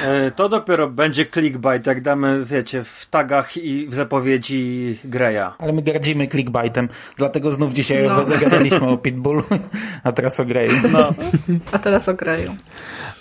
E, 0.05 0.31
To 0.31 0.49
dopiero 0.49 0.88
będzie 0.89 1.26
clickbait, 1.26 1.85
jak 1.88 2.01
damy, 2.01 2.45
wiecie, 2.45 2.84
w 2.84 3.05
tagach 3.09 3.57
i 3.57 3.88
w 3.88 3.93
zapowiedzi 3.93 4.99
Greya. 5.03 5.51
Ale 5.57 5.73
my 5.73 5.81
gardzimy 5.81 6.27
clickbaitem, 6.27 6.89
dlatego 7.17 7.51
znów 7.51 7.73
dzisiaj 7.73 8.07
No. 8.07 8.26
gadaliśmy 8.39 8.88
o 8.88 8.97
Pitbullu, 8.97 9.43
a 10.03 10.11
teraz 10.11 10.39
o 10.39 10.45
Greyu. 10.45 10.73
No, 10.91 11.13
A 11.72 11.80
teraz 11.80 12.09
o 12.09 12.13
Greju. 12.13 12.55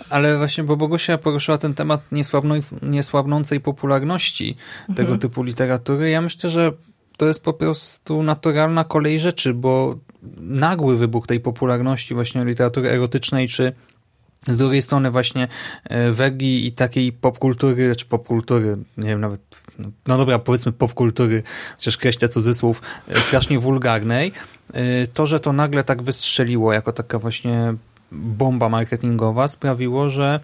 Ale 0.09 0.37
właśnie, 0.37 0.63
bo 0.63 0.77
Bogusia 0.77 1.17
poruszyła 1.17 1.57
ten 1.57 1.73
temat 1.73 2.11
niesłabną, 2.11 2.55
niesłabnącej 2.81 3.59
popularności 3.59 4.57
tego 4.95 5.17
typu 5.17 5.43
literatury. 5.43 6.09
Ja 6.09 6.21
myślę, 6.21 6.49
że 6.49 6.71
to 7.17 7.27
jest 7.27 7.43
po 7.43 7.53
prostu 7.53 8.23
naturalna 8.23 8.83
kolej 8.83 9.19
rzeczy, 9.19 9.53
bo 9.53 9.95
nagły 10.37 10.97
wybuch 10.97 11.27
tej 11.27 11.39
popularności 11.39 12.13
właśnie 12.13 12.45
literatury 12.45 12.89
erotycznej, 12.89 13.47
czy 13.47 13.73
z 14.47 14.57
drugiej 14.57 14.81
strony 14.81 15.11
właśnie 15.11 15.47
e, 15.83 16.11
wegi 16.11 16.67
i 16.67 16.71
takiej 16.71 17.13
popkultury, 17.13 17.95
czy 17.95 18.05
popkultury, 18.05 18.77
nie 18.97 19.07
wiem 19.07 19.21
nawet, 19.21 19.41
no, 19.79 19.87
no 20.07 20.17
dobra, 20.17 20.39
powiedzmy 20.39 20.71
popkultury, 20.71 21.43
chociaż 21.77 21.97
kreślę 21.97 22.29
cudzysłów, 22.29 22.81
e, 23.07 23.15
strasznie 23.15 23.59
wulgarnej, 23.59 24.31
e, 24.73 25.07
to, 25.07 25.25
że 25.25 25.39
to 25.39 25.53
nagle 25.53 25.83
tak 25.83 26.03
wystrzeliło 26.03 26.73
jako 26.73 26.93
taka 26.93 27.19
właśnie 27.19 27.73
bomba 28.15 28.69
marketingowa 28.69 29.47
sprawiło, 29.47 30.09
że 30.09 30.39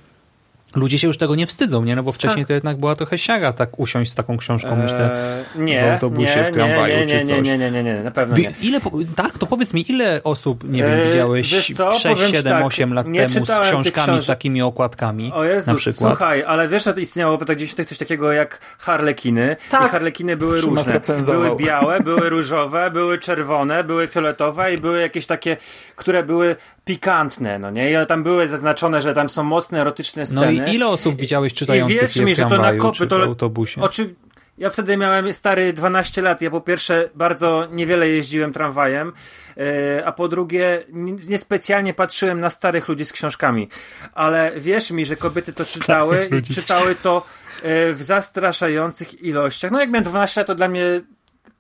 ludzie 0.76 1.00
się 1.00 1.08
już 1.08 1.18
tego 1.18 1.36
nie 1.36 1.48
wstydzą, 1.48 1.84
nie? 1.84 1.96
No 1.96 2.04
bo 2.04 2.12
wcześniej 2.12 2.44
Tak. 2.46 2.48
to 2.48 2.54
jednak 2.54 2.78
była 2.78 2.96
trochę 2.96 3.18
siara 3.18 3.54
tak 3.54 3.80
usiąść 3.80 4.12
z 4.12 4.16
taką 4.16 4.38
książką, 4.38 4.76
myślę. 4.76 5.12
e, 5.56 5.60
nie, 5.64 5.82
w 5.82 5.94
autobusie, 5.94 6.36
nie, 6.36 6.44
w 6.44 6.52
tramwaju 6.54 6.96
nie, 6.96 7.06
nie, 7.06 7.08
czy 7.08 7.16
nie, 7.16 7.26
coś. 7.26 7.48
Nie, 7.48 7.58
nie, 7.58 7.72
nie, 7.72 7.84
nie, 7.84 8.04
na 8.04 8.12
pewno 8.12 8.36
nie. 8.38 8.54
Ile, 8.62 8.80
tak, 9.16 9.38
to 9.38 9.46
powiedz 9.48 9.74
mi, 9.74 9.92
ile 9.92 10.24
osób, 10.24 10.64
nie 10.64 10.84
wiem, 10.84 10.92
E, 11.00 11.06
widziałeś 11.06 11.74
co, 11.76 11.92
6, 11.92 12.04
powiem 12.04 12.18
ci 12.30 12.36
7, 12.38 12.54
tak, 12.54 12.66
8 12.66 12.94
lat 12.94 13.06
temu 13.06 13.46
z 13.46 13.60
książkami 13.62 14.20
z 14.20 14.26
takimi 14.26 14.62
okładkami 14.62 15.32
O 15.34 15.44
Jezus, 15.44 15.68
na 15.68 15.76
przykład? 15.76 16.12
słuchaj, 16.12 16.44
ale 16.44 16.68
wiesz, 16.68 16.84
że 16.84 16.94
to 16.94 17.00
istniało 17.00 17.38
w 17.38 17.42
latach 17.42 17.58
90. 17.58 17.90
coś 17.90 17.98
takiego 17.98 18.32
jak 18.32 18.60
harlekiny. 18.80 19.56
Tak. 19.72 19.88
I 19.88 19.90
harlekiny 19.90 20.38
były 20.38 20.62
różne. 20.62 21.02
Były 21.26 21.56
białe, 21.66 22.00
były 22.00 22.30
różowe, 22.30 22.92
były 22.92 23.18
czerwone, 23.20 23.84
były 23.84 24.08
fioletowe 24.08 24.74
i 24.74 24.78
były 24.78 25.02
jakieś 25.02 25.26
takie, 25.28 25.58
które 25.96 26.24
były 26.24 26.56
pikantne, 26.86 27.60
no 27.60 27.72
nie? 27.72 27.92
I 27.92 28.06
tam 28.08 28.24
były 28.24 28.48
zaznaczone, 28.50 29.02
że 29.02 29.14
tam 29.14 29.30
są 29.30 29.44
mocne, 29.44 29.82
erotyczne 29.82 30.24
No 30.32 30.42
sceny. 30.42 30.61
I 30.68 30.76
ile 30.76 30.88
osób 30.88 31.16
widziałeś 31.16 31.54
I 31.54 31.56
czytających 31.56 32.02
wierz 32.02 32.16
je 32.16 32.26
mi, 32.26 32.34
w 32.34 32.38
że 32.38 32.46
to 32.46 32.58
na 32.58 32.74
kopy, 32.74 33.08
to 33.08 33.20
w 33.20 33.22
autobusie? 33.22 33.82
Oczy... 33.82 34.16
Ja 34.58 34.70
wtedy 34.70 34.98
miałem 34.98 35.34
stary 35.34 35.74
12 35.74 36.22
lat. 36.22 36.42
Ja 36.42 36.52
po 36.52 36.62
pierwsze 36.62 37.10
bardzo 37.16 37.68
niewiele 37.72 38.10
jeździłem 38.10 38.54
tramwajem, 38.54 39.14
e, 39.58 40.06
a 40.06 40.12
po 40.12 40.28
drugie 40.28 40.84
niespecjalnie 41.28 41.94
patrzyłem 41.94 42.40
na 42.40 42.50
starych 42.50 42.88
ludzi 42.88 43.06
z 43.06 43.12
książkami. 43.12 43.70
Ale 44.14 44.52
wierz 44.58 44.92
mi, 44.92 45.06
że 45.06 45.16
kobiety 45.16 45.54
to 45.54 45.66
czytały 45.66 46.28
i 46.32 46.34
ludzi 46.34 46.54
czytały 46.54 46.96
to 46.96 47.26
e, 47.64 47.94
w 47.94 48.04
zastraszających 48.04 49.24
ilościach. 49.24 49.72
No 49.72 49.80
jak 49.80 49.90
miałem 49.90 50.04
12 50.04 50.42
lat, 50.42 50.48
to 50.48 50.56
dla 50.56 50.68
mnie 50.68 51.02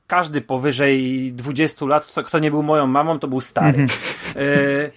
każdy 0.08 0.42
powyżej 0.42 1.34
20 1.34 1.86
lat, 1.86 2.14
kto, 2.26 2.40
nie 2.40 2.52
był 2.52 2.64
moją 2.64 2.88
mamą, 2.88 3.20
to 3.20 3.28
był 3.28 3.42
stary. 3.42 3.86
E, 4.36 4.92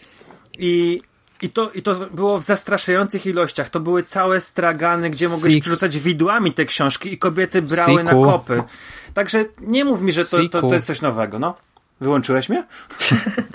I, 0.59 1.01
i, 1.43 1.51
to, 1.51 1.71
I 1.71 1.83
to 1.83 1.95
było 1.95 2.39
w 2.39 2.43
zastraszających 2.43 3.27
ilościach. 3.27 3.69
To 3.69 3.81
były 3.81 4.03
całe 4.03 4.41
stragany, 4.41 5.11
gdzie 5.11 5.29
mogłeś 5.29 5.53
Sik. 5.53 5.63
przerzucać 5.63 5.99
widłami 5.99 6.53
te 6.53 6.65
książki 6.65 7.13
i 7.13 7.19
kobiety 7.19 7.63
brały 7.63 8.05
na 8.05 8.11
Siku. 8.11 8.25
kopy. 8.25 8.63
Także 9.15 9.45
nie 9.61 9.85
mów 9.85 10.03
mi, 10.03 10.13
że 10.13 10.25
to, 10.25 10.49
to, 10.49 10.61
to 10.61 10.75
jest 10.75 10.87
coś 10.87 11.01
nowego, 11.01 11.39
no. 11.39 11.55
Wyłączyłeś 12.01 12.49
mnie? 12.49 12.65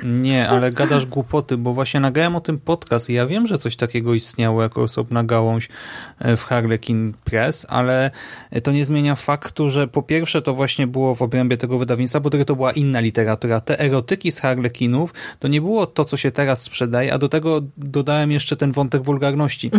Nie, 0.03 0.49
ale 0.49 0.71
gadasz 0.71 1.05
głupoty, 1.05 1.57
bo 1.57 1.73
właśnie 1.73 1.99
nagrałem 1.99 2.35
o 2.35 2.41
tym 2.41 2.59
podcast 2.59 3.09
i 3.09 3.13
ja 3.13 3.25
wiem, 3.25 3.47
że 3.47 3.57
coś 3.57 3.75
takiego 3.75 4.13
istniało 4.13 4.63
jako 4.63 4.81
osobna 4.81 5.23
gałąź 5.23 5.69
e, 6.19 6.37
w 6.37 6.43
Harlequin 6.43 7.13
Press, 7.23 7.65
ale 7.69 8.11
to 8.63 8.71
nie 8.71 8.85
zmienia 8.85 9.15
faktu, 9.15 9.69
że 9.69 9.87
po 9.87 10.03
pierwsze 10.03 10.41
to 10.41 10.53
właśnie 10.53 10.87
było 10.87 11.15
w 11.15 11.21
obrębie 11.21 11.57
tego 11.57 11.77
wydawnictwa, 11.77 12.21
po 12.21 12.29
drugie 12.29 12.45
to 12.45 12.55
była 12.55 12.71
inna 12.71 12.99
literatura. 12.99 13.59
Te 13.59 13.79
erotyki 13.79 14.31
z 14.31 14.39
Harlekinów 14.39 15.13
to 15.39 15.47
nie 15.47 15.61
było 15.61 15.87
to, 15.87 16.05
co 16.05 16.17
się 16.17 16.31
teraz 16.31 16.61
sprzedaje, 16.61 17.13
a 17.13 17.17
do 17.17 17.29
tego 17.29 17.61
dodałem 17.77 18.31
jeszcze 18.31 18.55
ten 18.55 18.71
wątek 18.71 19.01
wulgarności. 19.01 19.71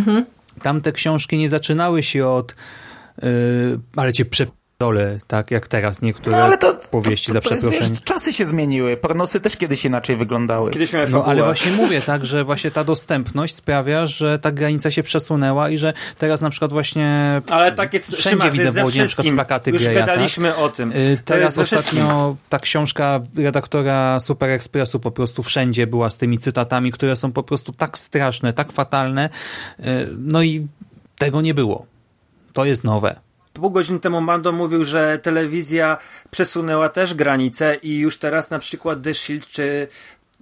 Tamte 0.63 0.93
książki 0.93 1.39
nie 1.39 1.49
zaczynały 1.49 2.03
się 2.03 2.27
od 2.27 2.55
yy, 3.23 3.29
ale 3.97 4.13
cię 4.13 4.25
przepdolę, 4.81 5.19
tak 5.27 5.51
jak 5.51 5.69
teraz 5.69 6.03
niektóre 6.03 6.37
No 6.37 6.43
ale 6.45 6.59
to, 6.59 6.75
powieści 6.91 7.27
to, 7.27 7.33
za 7.33 7.41
to 7.41 7.51
jest, 7.51 7.63
przeproszeniem. 7.65 7.95
wiesz, 7.97 8.05
czasy 8.05 8.33
się 8.33 8.47
zmieniły, 8.47 8.97
pornosy 8.97 9.41
też 9.41 9.57
kiedyś 9.57 9.85
inaczej 9.85 10.17
wyglądały. 10.17 10.71
Kiedyś 10.71 10.93
miałem 10.93 11.11
No 11.11 11.19
fabułę. 11.19 11.33
ale 11.33 11.43
właśnie 11.45 11.73
mówię 11.73 12.01
tak, 12.03 12.27
że 12.27 12.45
właśnie 12.45 12.71
ta 12.71 12.85
dostępność 12.85 13.55
sprawia, 13.55 14.07
że 14.07 14.39
ta 14.39 14.51
granica 14.53 14.91
się 14.91 15.03
przesunęła 15.03 15.71
i 15.71 15.79
że 15.79 15.93
teraz 16.19 16.41
na 16.41 16.51
przykład 16.51 16.73
właśnie 16.73 17.41
Ale 17.51 17.73
tak 17.73 17.95
jest, 17.95 18.07
wszędzie 18.17 18.31
Szymas, 18.41 18.53
widzę 18.53 18.65
jest 18.65 18.75
ze 18.75 18.83
w 18.83 18.85
Łodzi 18.85 18.99
na 19.01 19.07
przykład 19.07 19.35
plakaty 19.35 19.71
Już 19.71 19.83
Greya, 19.83 19.97
tak? 19.97 20.07
gadaliśmy 20.07 20.57
o 20.57 20.69
tym. 20.69 20.93
Y, 20.93 21.19
To 21.25 21.33
Teraz 21.35 21.59
ostatnio 21.59 22.37
ta 22.49 22.59
książka 22.59 23.21
redaktora 23.37 24.21
Super 24.21 24.51
Expressu 24.51 25.01
po 25.01 25.11
prostu 25.11 25.43
wszędzie 25.43 25.87
była 25.87 26.11
z 26.11 26.19
tymi 26.19 26.39
cytatami, 26.39 26.93
które 26.93 27.17
są 27.17 27.33
po 27.33 27.43
prostu 27.43 27.73
tak 27.73 27.99
straszne, 27.99 28.53
tak 28.53 28.73
fatalne. 28.73 29.29
Y, 29.81 29.85
No 30.19 30.43
i 30.43 30.67
tego 31.19 31.41
nie 31.41 31.55
było. 31.55 31.87
To 32.53 32.65
jest 32.65 32.85
nowe. 32.85 33.21
Pół 33.61 33.71
godziny 33.71 34.01
temu 34.01 34.21
Mando 34.21 34.53
mówił, 34.53 34.85
że 34.85 35.19
telewizja 35.19 35.99
przesunęła 36.31 36.89
też 36.89 37.15
granice 37.15 37.75
i 37.75 37.99
już 37.99 38.19
teraz 38.19 38.51
na 38.51 38.59
przykład 38.59 39.03
The 39.03 39.15
Shield 39.15 39.47
czy 39.47 39.89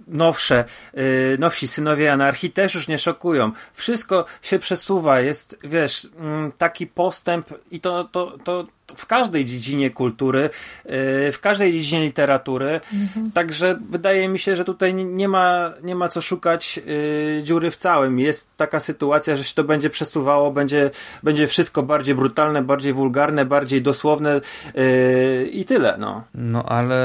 nowsze, 0.07 0.65
yy, 0.95 1.03
nowsi 1.39 1.69
synowie 1.69 2.13
anarchii 2.13 2.51
też 2.51 2.75
już 2.75 2.89
nie 2.89 2.99
szokują. 2.99 3.53
Wszystko 3.73 4.25
się 4.43 4.59
przesuwa, 4.59 5.21
jest, 5.21 5.59
wiesz, 5.65 6.09
mm, 6.19 6.53
taki 6.53 6.87
postęp 6.87 7.47
i 7.71 7.81
to, 7.81 8.05
to, 8.05 8.39
to 8.45 8.67
w 8.97 9.07
każdej 9.07 9.45
dziedzinie 9.45 9.91
kultury, 9.91 10.51
y, 10.87 11.33
w 11.33 11.39
każdej 11.41 11.73
dziedzinie 11.73 12.05
literatury. 12.05 12.81
Mhm. 12.95 13.33
Także 13.33 13.79
wydaje 13.91 14.29
mi 14.29 14.39
się, 14.39 14.57
że 14.57 14.65
tutaj 14.65 14.95
nie 14.95 15.29
ma, 15.29 15.73
nie 15.83 15.95
ma 15.95 16.09
co 16.09 16.21
szukać 16.21 16.81
y, 16.87 17.43
dziury 17.45 17.71
w 17.71 17.77
całym. 17.77 18.19
Jest 18.19 18.57
taka 18.57 18.81
sytuacja, 18.81 19.37
że 19.37 19.45
się 19.45 19.55
to 19.55 19.65
będzie 19.65 19.91
przesuwało, 19.91 20.51
będzie, 20.51 20.91
będzie 21.23 21.47
wszystko 21.47 21.83
bardziej 21.83 22.15
brutalne, 22.15 22.63
bardziej 22.63 22.93
wulgarne, 22.93 23.45
bardziej 23.45 23.83
dosłowne 23.83 24.41
y, 24.77 25.49
i 25.53 25.65
tyle. 25.65 25.97
No. 25.99 26.25
no 26.35 26.63
ale 26.63 26.99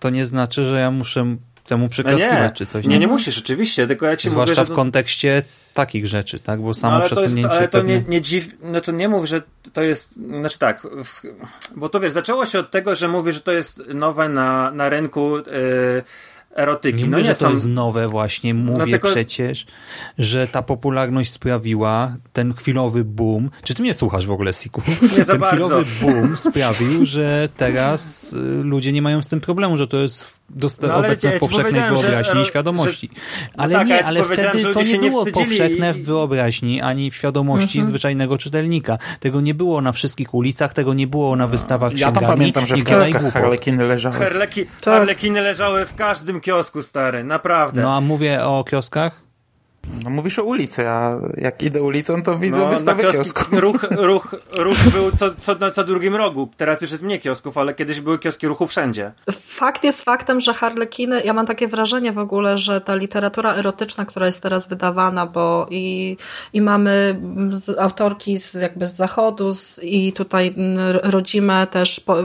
to 0.00 0.10
nie 0.10 0.26
znaczy, 0.26 0.64
że 0.64 0.80
ja 0.80 0.90
muszę 0.90 1.36
temu 1.66 1.88
przyklaskiwać 1.88 2.50
nie, 2.50 2.56
czy 2.56 2.66
coś. 2.66 2.84
Nie, 2.84 2.90
nie, 2.90 2.98
nie 2.98 3.06
musisz, 3.06 3.38
oczywiście, 3.38 3.86
tylko 3.86 4.06
ja 4.06 4.16
ci 4.16 4.30
Zwłaszcza 4.30 4.60
mówię, 4.60 4.72
w 4.72 4.76
kontekście 4.76 5.42
takich 5.74 6.06
rzeczy, 6.06 6.40
tak? 6.40 6.60
Bo 6.60 6.74
samo 6.74 6.90
no, 6.90 6.96
ale 6.96 7.06
przesunięcie 7.06 7.42
to 7.42 7.48
jest, 7.48 7.58
Ale 7.58 7.68
to 7.68 7.78
pewnie... 7.78 7.94
nie, 7.94 8.04
nie 8.08 8.20
dziw... 8.20 8.48
No 8.62 8.80
to 8.80 8.92
nie 8.92 9.08
mów, 9.08 9.26
że 9.26 9.42
to 9.72 9.82
jest... 9.82 10.12
Znaczy 10.12 10.58
tak, 10.58 10.86
bo 11.76 11.88
to 11.88 12.00
wiesz, 12.00 12.12
zaczęło 12.12 12.46
się 12.46 12.58
od 12.58 12.70
tego, 12.70 12.94
że 12.94 13.08
mówisz, 13.08 13.34
że 13.34 13.40
to 13.40 13.52
jest 13.52 13.82
nowe 13.94 14.28
na, 14.28 14.70
na 14.70 14.88
rynku... 14.88 15.36
Yy 15.36 16.04
erotyki. 16.54 16.98
Nie 16.98 17.04
no 17.04 17.10
mówię, 17.10 17.22
nie 17.22 17.28
że 17.28 17.34
są... 17.34 17.46
to 17.46 17.52
jest 17.52 17.66
nowe 17.66 18.08
właśnie, 18.08 18.54
mówię 18.54 18.78
no 18.78 18.86
tylko... 18.86 19.08
przecież, 19.08 19.66
że 20.18 20.48
ta 20.48 20.62
popularność 20.62 21.30
sprawiła 21.30 22.16
ten 22.32 22.54
chwilowy 22.54 23.04
boom. 23.04 23.50
Czy 23.62 23.74
ty 23.74 23.82
mnie 23.82 23.94
słuchasz 23.94 24.26
w 24.26 24.30
ogóle, 24.30 24.52
Siku? 24.52 24.82
Nie 25.18 25.24
za 25.24 25.32
ten 25.32 25.40
bardzo. 25.40 25.64
chwilowy 25.64 25.84
boom 26.00 26.36
sprawił, 26.36 27.06
że 27.06 27.48
teraz 27.56 28.32
y, 28.32 28.36
ludzie 28.62 28.92
nie 28.92 29.02
mają 29.02 29.22
z 29.22 29.28
tym 29.28 29.40
problemu, 29.40 29.76
że 29.76 29.86
to 29.86 29.96
jest 29.96 30.40
no, 30.82 30.96
obecne 30.96 31.36
w 31.36 31.40
powszechnej 31.40 31.82
wyobraźni 31.90 32.40
i 32.40 32.44
świadomości. 32.44 33.10
Że... 33.14 33.48
ale 33.56 33.72
no 33.72 33.78
tak, 33.78 33.88
nie, 33.88 34.04
ale 34.04 34.24
wtedy 34.24 34.74
to 34.74 34.82
nie 34.82 34.98
było 34.98 35.26
powszechne 35.26 35.92
w 35.92 36.04
wyobraźni 36.04 36.80
ani 36.80 37.10
w 37.10 37.16
świadomości 37.16 37.78
mhm. 37.78 37.86
zwyczajnego 37.86 38.38
czytelnika. 38.38 38.98
Tego 39.20 39.40
nie 39.40 39.54
było 39.54 39.80
na 39.80 39.92
wszystkich 39.92 40.34
ulicach, 40.34 40.72
tego 40.72 40.94
nie 40.94 41.06
było 41.06 41.36
na 41.36 41.46
wystawach 41.46 41.98
Ja 41.98 42.12
tam 42.12 42.24
pamiętam, 42.24 42.66
że 42.66 42.76
w 42.76 42.84
kioskach 42.84 43.32
harlekiny 43.32 43.84
leżały. 43.84 44.16
Harleki, 44.16 44.66
tak. 44.66 44.94
Harlekiny 44.94 45.40
leżały 45.40 45.86
w 45.86 45.94
każdym 45.94 46.40
kiosku, 46.40 46.82
stary, 46.82 47.24
naprawdę. 47.24 47.82
No 47.82 47.96
a 47.96 48.00
mówię 48.00 48.44
o 48.44 48.64
kioskach? 48.64 49.23
No 50.04 50.10
mówisz 50.10 50.38
o 50.38 50.42
ulicy, 50.44 50.88
a 50.88 51.20
jak 51.36 51.62
idę 51.62 51.82
ulicą, 51.82 52.22
to 52.22 52.38
widzę 52.38 52.58
no, 52.58 52.68
wystawę 52.68 53.02
kioski, 53.02 53.18
kiosku. 53.18 53.44
Ruch, 53.60 53.82
ruch, 54.10 54.34
ruch 54.52 54.78
był 54.92 55.10
co, 55.10 55.34
co, 55.34 55.54
na 55.54 55.70
co 55.70 55.84
drugim 55.84 56.16
rogu. 56.16 56.48
Teraz 56.56 56.82
już 56.82 56.90
jest 56.90 57.02
mniej 57.02 57.20
kiosków, 57.20 57.58
ale 57.58 57.74
kiedyś 57.74 58.00
były 58.00 58.18
kioski 58.18 58.48
ruchu 58.48 58.66
wszędzie. 58.66 59.12
Fakt 59.32 59.84
jest 59.84 60.02
faktem, 60.02 60.40
że 60.40 60.54
harlekiny, 60.54 61.22
ja 61.24 61.32
mam 61.32 61.46
takie 61.46 61.68
wrażenie 61.68 62.12
w 62.12 62.18
ogóle, 62.18 62.58
że 62.58 62.80
ta 62.80 62.94
literatura 62.94 63.54
erotyczna, 63.54 64.04
która 64.04 64.26
jest 64.26 64.40
teraz 64.40 64.68
wydawana, 64.68 65.26
bo 65.26 65.66
i, 65.70 66.16
i 66.52 66.60
mamy 66.60 67.20
z, 67.52 67.78
autorki 67.78 68.38
z, 68.38 68.54
jakby 68.54 68.88
z 68.88 68.94
zachodu 68.94 69.52
z, 69.52 69.80
i 69.82 70.12
tutaj 70.12 70.54
rodzime 71.02 71.66
też 71.66 72.00
po, 72.00 72.16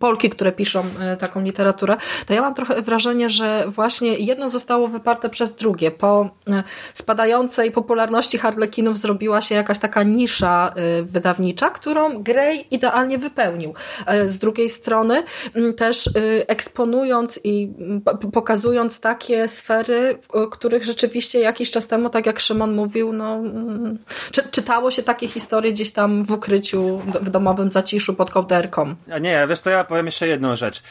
Polki, 0.00 0.30
które 0.30 0.52
piszą 0.52 0.84
e, 1.00 1.16
taką 1.16 1.42
literaturę, 1.42 1.96
to 2.26 2.34
ja 2.34 2.40
mam 2.40 2.54
trochę 2.54 2.82
wrażenie, 2.82 3.28
że 3.28 3.64
właśnie 3.68 4.14
jedno 4.14 4.48
zostało 4.48 4.88
wyparte 4.88 5.30
przez 5.30 5.54
drugie. 5.54 5.90
Po 5.90 6.30
e, 6.48 6.62
spadającej 6.98 7.72
popularności 7.72 8.38
harlekinów 8.38 8.98
zrobiła 8.98 9.42
się 9.42 9.54
jakaś 9.54 9.78
taka 9.78 10.02
nisza 10.02 10.74
y, 11.00 11.02
wydawnicza, 11.02 11.70
którą 11.70 12.22
Grey 12.22 12.64
idealnie 12.70 13.18
wypełnił. 13.18 13.74
E, 14.06 14.28
z 14.28 14.38
drugiej 14.38 14.70
strony 14.70 15.22
mm, 15.54 15.74
też 15.74 16.06
y, 16.06 16.10
eksponując 16.46 17.40
i 17.44 17.72
mm, 17.78 18.00
pokazując 18.32 19.00
takie 19.00 19.48
sfery, 19.48 20.18
w 20.22 20.48
których 20.50 20.84
rzeczywiście 20.84 21.40
jakiś 21.40 21.70
czas 21.70 21.86
temu, 21.86 22.10
tak 22.10 22.26
jak 22.26 22.40
Szymon 22.40 22.74
mówił, 22.74 23.12
no, 23.12 23.34
mm, 23.34 23.98
czy, 24.30 24.42
czytało 24.50 24.90
się 24.90 25.02
takie 25.02 25.28
historie 25.28 25.72
gdzieś 25.72 25.90
tam 25.90 26.24
w 26.24 26.30
ukryciu, 26.30 26.98
w 26.98 27.30
domowym 27.30 27.72
zaciszu 27.72 28.14
pod 28.14 28.30
kołderką. 28.30 28.94
A 29.12 29.18
nie, 29.18 29.46
wiesz 29.48 29.60
co, 29.60 29.70
ja 29.70 29.84
powiem 29.84 30.06
jeszcze 30.06 30.28
jedną 30.28 30.56
rzecz, 30.56 30.82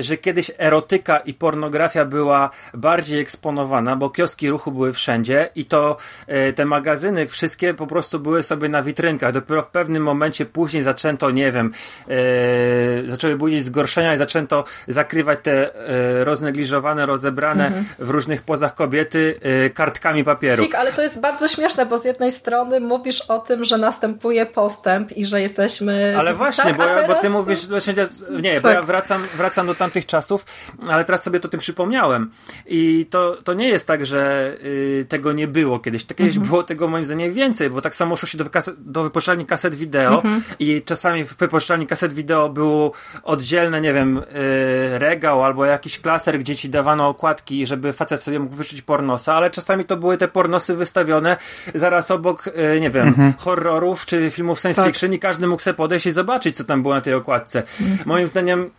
że 0.00 0.16
kiedyś 0.16 0.50
erotyka 0.58 1.18
i 1.18 1.34
pornografia 1.34 2.04
była 2.04 2.50
bardziej 2.74 3.20
eksponowana, 3.20 3.96
bo 3.96 4.10
kioski 4.10 4.50
ruchu 4.50 4.72
były 4.72 4.92
wszędzie, 4.92 5.29
wszędzie 5.30 5.50
i 5.54 5.64
to 5.64 5.96
e, 6.26 6.52
te 6.52 6.64
magazyny 6.64 7.28
wszystkie 7.28 7.74
po 7.74 7.86
prostu 7.86 8.20
były 8.20 8.42
sobie 8.42 8.68
na 8.68 8.82
witrynkach. 8.82 9.32
Dopiero 9.32 9.62
w 9.62 9.68
pewnym 9.68 10.02
momencie 10.02 10.46
później 10.46 10.82
zaczęto, 10.82 11.30
nie 11.30 11.52
wiem, 11.52 11.72
e, 12.08 13.10
zaczęły 13.10 13.36
budzić 13.36 13.64
zgorszenia 13.64 14.14
i 14.14 14.18
zaczęto 14.18 14.64
zakrywać 14.88 15.38
te 15.42 15.74
e, 15.74 16.24
roznegliżowane, 16.24 17.06
rozebrane 17.06 17.66
mhm. 17.66 17.84
w 17.98 18.10
różnych 18.10 18.42
pozach 18.42 18.74
kobiety 18.74 19.40
kartkami 19.74 20.24
papieru. 20.24 20.62
Sik, 20.62 20.74
ale 20.74 20.92
to 20.92 21.02
jest 21.02 21.20
bardzo 21.20 21.48
śmieszne, 21.48 21.86
bo 21.86 21.98
z 21.98 22.04
jednej 22.04 22.32
strony 22.32 22.80
mówisz 22.80 23.20
o 23.20 23.38
tym, 23.38 23.64
że 23.64 23.78
następuje 23.78 24.46
postęp 24.46 25.12
i 25.12 25.24
że 25.24 25.40
jesteśmy... 25.40 26.14
Ale 26.18 26.34
właśnie, 26.34 26.64
tak, 26.64 26.76
bo, 26.76 26.84
teraz... 26.84 27.08
bo 27.08 27.14
ty 27.14 27.30
mówisz, 27.30 27.66
właśnie, 27.68 27.94
nie, 28.42 28.54
tak. 28.54 28.62
bo 28.62 28.68
ja 28.68 28.82
wracam, 28.82 29.22
wracam 29.36 29.66
do 29.66 29.74
tamtych 29.74 30.06
czasów, 30.06 30.44
ale 30.88 31.04
teraz 31.04 31.22
sobie 31.22 31.40
to 31.40 31.48
tym 31.48 31.60
przypomniałem. 31.60 32.30
I 32.66 33.06
to, 33.10 33.36
to 33.44 33.54
nie 33.54 33.68
jest 33.68 33.86
tak, 33.86 34.06
że 34.06 34.52
y, 34.64 35.06
tego 35.20 35.32
nie 35.32 35.48
było 35.48 35.78
kiedyś. 35.78 36.04
To 36.04 36.14
kiedyś 36.14 36.34
mhm. 36.34 36.48
było 36.48 36.62
tego 36.62 36.88
moim 36.88 37.04
zdaniem 37.04 37.32
więcej, 37.32 37.70
bo 37.70 37.80
tak 37.80 37.94
samo 37.94 38.16
szło 38.16 38.28
się 38.28 38.38
do, 38.38 38.44
do 38.78 39.02
wypożyczalni 39.02 39.46
kaset 39.46 39.74
wideo 39.74 40.14
mhm. 40.14 40.42
i 40.58 40.82
czasami 40.82 41.24
w 41.24 41.36
wypożyczalni 41.36 41.86
kaset 41.86 42.12
wideo 42.12 42.48
było 42.48 42.92
oddzielne, 43.22 43.80
nie 43.80 43.92
wiem, 43.92 44.14
yy, 44.14 44.98
regał 44.98 45.44
albo 45.44 45.64
jakiś 45.64 46.00
klaser, 46.00 46.38
gdzie 46.38 46.56
ci 46.56 46.70
dawano 46.70 47.08
okładki, 47.08 47.66
żeby 47.66 47.92
facet 47.92 48.22
sobie 48.22 48.38
mógł 48.38 48.54
wyszyć 48.54 48.82
pornosa, 48.82 49.34
ale 49.34 49.50
czasami 49.50 49.84
to 49.84 49.96
były 49.96 50.16
te 50.16 50.28
pornosy 50.28 50.74
wystawione 50.74 51.36
zaraz 51.74 52.10
obok, 52.10 52.50
yy, 52.56 52.80
nie 52.80 52.90
wiem, 52.90 53.08
mhm. 53.08 53.34
horrorów 53.38 54.06
czy 54.06 54.30
filmów 54.30 54.60
science 54.60 54.82
tak. 54.82 54.92
fiction 54.92 55.12
i 55.12 55.18
każdy 55.18 55.46
mógł 55.46 55.62
sobie 55.62 55.74
podejść 55.74 56.06
i 56.06 56.10
zobaczyć, 56.10 56.56
co 56.56 56.64
tam 56.64 56.82
było 56.82 56.94
na 56.94 57.00
tej 57.00 57.14
okładce. 57.14 57.62
Mhm. 57.80 57.98
Moim 58.06 58.28
zdaniem 58.28 58.70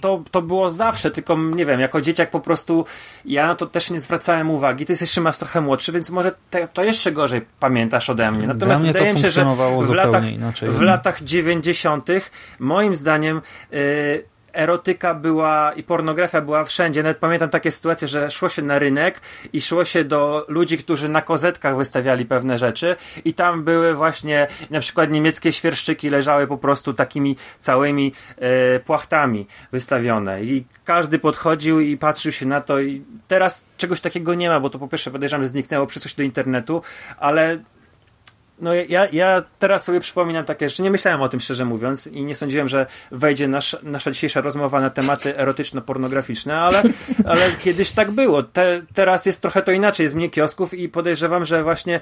to, 0.00 0.22
to 0.30 0.42
było 0.42 0.70
zawsze, 0.70 1.10
tylko 1.10 1.36
nie 1.36 1.66
wiem, 1.66 1.80
jako 1.80 2.00
dzieciak 2.00 2.30
po 2.30 2.40
prostu 2.40 2.84
ja 3.24 3.46
na 3.46 3.54
to 3.54 3.66
też 3.66 3.90
nie 3.90 4.00
zwracałem 4.00 4.50
uwagi. 4.50 4.86
Ty 4.86 4.92
jesteś 4.92 5.08
jeszcze 5.08 5.20
masz 5.20 5.38
trochę 5.38 5.60
młodszy, 5.60 5.92
więc 5.92 6.10
może 6.10 6.32
te, 6.50 6.68
to 6.68 6.84
jeszcze 6.84 7.12
gorzej 7.12 7.46
pamiętasz 7.60 8.10
ode 8.10 8.30
mnie. 8.30 8.46
Natomiast 8.46 8.80
mnie 8.80 8.92
wydaje 8.92 9.12
mi 9.12 9.20
się, 9.20 9.30
że 9.30 9.46
w 9.82 9.90
latach, 9.90 10.32
inaczej. 10.32 10.70
w 10.70 10.80
latach 10.80 11.22
90. 11.22 12.08
moim 12.58 12.96
zdaniem 12.96 13.42
yy, 13.70 14.24
erotyka 14.56 15.14
była 15.14 15.72
i 15.72 15.82
pornografia 15.82 16.40
była 16.40 16.64
wszędzie. 16.64 17.02
Nawet 17.02 17.18
pamiętam 17.18 17.50
takie 17.50 17.70
sytuacje, 17.70 18.08
że 18.08 18.30
szło 18.30 18.48
się 18.48 18.62
na 18.62 18.78
rynek 18.78 19.20
i 19.52 19.60
szło 19.60 19.84
się 19.84 20.04
do 20.04 20.44
ludzi, 20.48 20.78
którzy 20.78 21.08
na 21.08 21.22
kozetkach 21.22 21.76
wystawiali 21.76 22.24
pewne 22.24 22.58
rzeczy 22.58 22.96
i 23.24 23.34
tam 23.34 23.64
były 23.64 23.94
właśnie 23.94 24.46
na 24.70 24.80
przykład 24.80 25.10
niemieckie 25.10 25.52
świerszczyki 25.52 26.10
leżały 26.10 26.46
po 26.46 26.58
prostu 26.58 26.94
takimi 26.94 27.36
całymi 27.60 28.12
e, 28.36 28.80
płachtami 28.80 29.46
wystawione 29.72 30.44
i 30.44 30.64
każdy 30.84 31.18
podchodził 31.18 31.80
i 31.80 31.96
patrzył 31.96 32.32
się 32.32 32.46
na 32.46 32.60
to 32.60 32.80
i 32.80 33.04
teraz 33.28 33.66
czegoś 33.76 34.00
takiego 34.00 34.34
nie 34.34 34.48
ma, 34.48 34.60
bo 34.60 34.70
to 34.70 34.78
po 34.78 34.88
pierwsze 34.88 35.10
podejrzewam, 35.10 35.44
że 35.44 35.48
zniknęło 35.48 35.86
przez 35.86 36.02
coś 36.02 36.14
do 36.14 36.22
internetu, 36.22 36.82
ale 37.18 37.58
no 38.58 38.74
ja, 38.74 39.06
ja 39.12 39.42
teraz 39.58 39.84
sobie 39.84 40.00
przypominam 40.00 40.44
takie 40.44 40.70
rzeczy, 40.70 40.82
nie 40.82 40.90
myślałem 40.90 41.22
o 41.22 41.28
tym 41.28 41.40
szczerze 41.40 41.64
mówiąc 41.64 42.06
i 42.06 42.24
nie 42.24 42.34
sądziłem, 42.34 42.68
że 42.68 42.86
wejdzie 43.10 43.48
nasz, 43.48 43.76
nasza 43.82 44.10
dzisiejsza 44.10 44.40
rozmowa 44.40 44.80
na 44.80 44.90
tematy 44.90 45.34
erotyczno-pornograficzne, 45.36 46.58
ale, 46.58 46.82
ale 47.30 47.50
kiedyś 47.64 47.92
tak 47.92 48.10
było. 48.10 48.42
Te, 48.42 48.82
teraz 48.94 49.26
jest 49.26 49.42
trochę 49.42 49.62
to 49.62 49.72
inaczej, 49.72 50.04
jest 50.04 50.16
mniej 50.16 50.30
kiosków 50.30 50.74
i 50.74 50.88
podejrzewam, 50.88 51.44
że 51.44 51.62
właśnie 51.62 52.00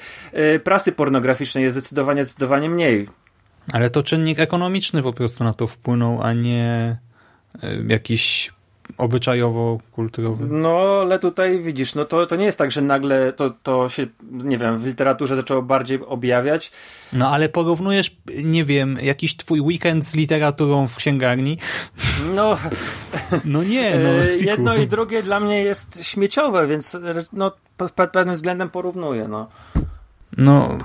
y, 0.55 0.61
prasy 0.61 0.93
pornograficznej 0.93 1.65
jest 1.65 1.77
zdecydowanie, 1.77 2.25
zdecydowanie 2.25 2.71
mniej. 2.71 3.09
Ale 3.73 3.91
to 3.91 4.03
czynnik 4.03 4.39
ekonomiczny 4.39 5.03
po 5.03 5.13
prostu 5.13 5.45
na 5.45 5.55
to 5.55 5.67
wpłynął, 5.67 6.23
a 6.23 6.33
nie 6.33 6.97
y, 7.65 7.85
jakiś 7.89 8.53
obyczajowo-kulturowy. 8.99 10.47
No, 10.51 11.01
ale 11.03 11.19
tutaj 11.19 11.59
widzisz, 11.59 11.95
no 11.95 12.05
to, 12.05 12.27
to 12.27 12.37
nie 12.37 12.45
jest 12.45 12.59
tak, 12.59 12.71
że 12.71 12.83
nagle 12.83 13.33
to, 13.33 13.51
to 13.63 13.89
się, 13.89 14.07
nie 14.31 14.59
wiem, 14.59 14.79
w 14.79 14.87
literaturze 14.87 15.37
zaczęło 15.37 15.63
bardziej 15.63 16.07
objawiać. 16.07 16.73
No, 17.13 17.29
ale 17.29 17.49
porównujesz, 17.49 18.17
nie 18.45 18.65
wiem, 18.65 18.99
jakiś 19.03 19.37
twój 19.37 19.61
weekend 19.61 20.05
z 20.05 20.15
literaturą 20.15 20.87
w 20.87 20.97
księgarni? 20.97 21.59
No, 22.35 22.59
no 23.45 23.63
nie, 23.63 23.99
no. 23.99 24.09
E, 24.09 24.37
jedno 24.45 24.77
i 24.77 24.87
drugie 24.87 25.23
dla 25.23 25.41
mnie 25.41 25.63
jest 25.63 26.05
śmieciowe, 26.05 26.67
więc 26.67 26.97
no, 27.33 27.53
pod 27.77 28.11
pewnym 28.11 28.35
względem 28.35 28.71
porównuję, 28.71 29.29
no. 29.29 29.49
No, 30.37 30.79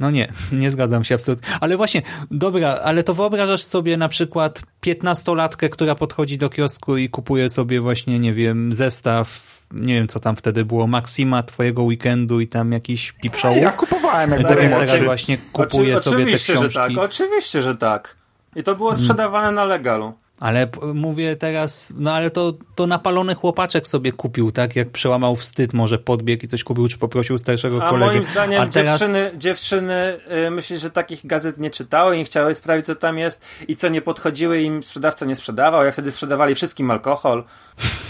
no 0.00 0.10
nie, 0.10 0.32
nie 0.52 0.70
zgadzam 0.70 1.04
się 1.04 1.14
absolutnie. 1.14 1.48
Ale 1.60 1.76
właśnie, 1.76 2.02
dobra, 2.30 2.68
ale 2.84 3.04
to 3.04 3.14
wyobrażasz 3.14 3.62
sobie 3.62 3.96
na 3.96 4.08
przykład 4.08 4.62
piętnastolatkę, 4.80 5.68
która 5.68 5.94
podchodzi 5.94 6.38
do 6.38 6.50
kiosku 6.50 6.96
i 6.96 7.08
kupuje 7.08 7.48
sobie 7.48 7.80
właśnie, 7.80 8.18
nie 8.18 8.32
wiem, 8.32 8.72
zestaw, 8.72 9.60
nie 9.72 9.94
wiem 9.94 10.08
co 10.08 10.20
tam 10.20 10.36
wtedy 10.36 10.64
było, 10.64 10.86
Maxima 10.86 11.42
twojego 11.42 11.82
weekendu 11.82 12.40
i 12.40 12.48
tam 12.48 12.72
jakiś 12.72 13.12
pipszołów. 13.12 13.62
Ja 13.62 13.72
kupowałem 13.72 14.30
jak 14.30 14.42
teraz 14.42 15.02
właśnie 15.02 15.38
kupuje 15.52 15.96
Oczy, 15.96 16.10
sobie 16.10 16.26
te 16.26 16.38
książki. 16.38 16.62
Że 16.62 16.70
tak, 16.70 16.98
oczywiście, 16.98 17.62
że 17.62 17.76
tak. 17.76 18.16
I 18.56 18.62
to 18.62 18.76
było 18.76 18.96
sprzedawane 18.96 19.52
na 19.52 19.64
legalu. 19.64 20.12
Ale 20.40 20.68
mówię 20.94 21.36
teraz, 21.36 21.92
no 21.96 22.12
ale 22.12 22.30
to, 22.30 22.52
to 22.74 22.86
napalony 22.86 23.34
chłopaczek 23.34 23.88
sobie 23.88 24.12
kupił, 24.12 24.52
tak? 24.52 24.76
Jak 24.76 24.90
przełamał 24.90 25.36
wstyd, 25.36 25.72
może 25.72 25.98
podbiegł 25.98 26.44
i 26.44 26.48
coś 26.48 26.64
kupił, 26.64 26.88
czy 26.88 26.98
poprosił 26.98 27.38
starszego 27.38 27.86
A 27.86 27.90
kolegę. 27.90 28.12
moim 28.12 28.24
zdaniem 28.24 28.62
A 28.62 28.66
teraz... 28.66 29.00
dziewczyny, 29.00 29.30
dziewczyny 29.38 30.18
yy, 30.30 30.50
myślę, 30.50 30.78
że 30.78 30.90
takich 30.90 31.26
gazet 31.26 31.58
nie 31.58 31.70
czytały 31.70 32.14
i 32.14 32.18
nie 32.18 32.24
chciały 32.24 32.54
sprawdzić, 32.54 32.86
co 32.86 32.94
tam 32.94 33.18
jest 33.18 33.44
i 33.68 33.76
co 33.76 33.88
nie 33.88 34.02
podchodziły 34.02 34.60
im 34.60 34.82
sprzedawca 34.82 35.26
nie 35.26 35.36
sprzedawał. 35.36 35.84
Jak 35.84 35.94
wtedy 35.94 36.10
sprzedawali 36.10 36.54
wszystkim 36.54 36.90
alkohol 36.90 37.44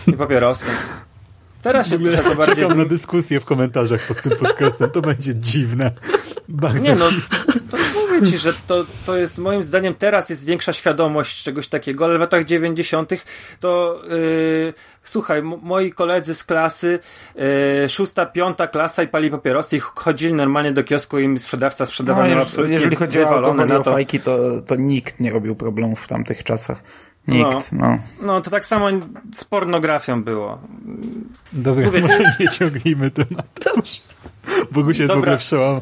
i 0.07 0.13
papierosy. 0.13 0.71
Teraz 1.63 1.89
się 1.89 1.99
trochę 1.99 2.23
to 2.23 2.35
bardziej... 2.35 2.55
Czekam 2.55 2.79
na 2.79 2.85
dyskusję 2.85 3.41
w 3.41 3.45
komentarzach 3.45 4.07
pod 4.07 4.23
tym 4.23 4.33
podcastem, 4.37 4.91
to 4.91 5.01
będzie 5.01 5.35
dziwne. 5.35 5.91
Bardzo 6.49 6.85
Nie 6.85 6.95
no, 6.95 7.11
dziwne. 7.11 7.61
to 7.71 7.77
mówię 8.21 8.33
ci, 8.33 8.39
że 8.39 8.55
to, 8.67 8.85
to 9.07 9.17
jest 9.17 9.39
moim 9.39 9.63
zdaniem 9.63 9.95
teraz 9.95 10.31
jest 10.31 10.45
większa 10.45 10.73
świadomość 10.73 11.43
czegoś 11.43 11.69
takiego, 11.69 12.05
ale 12.05 12.17
w 12.17 12.21
latach 12.21 12.45
90. 12.45 13.11
to 13.61 14.03
yy, 14.09 14.75
słuchaj, 15.05 15.43
moi 15.43 15.93
koledzy 15.93 16.35
z 16.35 16.45
klasy, 16.45 16.99
yy, 17.35 17.89
szósta, 17.89 18.27
piąta 18.27 18.67
klasa 18.67 19.03
i 19.03 19.09
pali 19.09 19.31
papierosy 19.31 19.77
i 19.77 19.81
chodzili 19.81 20.35
normalnie 20.35 20.73
do 20.73 20.85
kiosku 20.85 21.19
i 21.19 21.25
im 21.25 21.39
sprzedawca 21.39 21.87
sprzedawał 21.87 22.25
No, 22.29 22.35
no, 22.35 22.43
absolutnie 22.43 22.75
jeżeli 22.75 22.97
chodzi 22.97 23.23
o 23.23 23.29
alkohol 23.29 23.67
i 23.67 23.69
na 23.69 23.79
o 23.79 23.83
to. 23.83 23.91
fajki, 23.91 24.21
to, 24.21 24.63
to 24.67 24.75
nikt 24.77 25.21
nie 25.21 25.31
robił 25.31 25.57
problemów 25.57 26.01
w 26.01 26.09
tamtych 26.09 26.45
czasach. 26.45 26.83
Nikt, 27.29 27.73
no. 27.73 27.99
No 28.23 28.41
to 28.41 28.51
tak 28.51 28.65
samo 28.65 28.87
z 29.35 29.45
pornografią 29.45 30.23
było. 30.25 30.59
Dobra, 31.53 31.85
Mówię- 31.87 32.01
może 32.01 32.19
nie 32.41 32.49
ciągnijmy 32.49 33.11
tematu. 33.11 33.49
Dobrze. 33.65 34.01
Bogusia 34.73 35.03
jest 35.03 35.13
w 35.15 35.17
Dobra. 35.17 35.31
ogóle 35.33 35.39
przełam... 35.39 35.81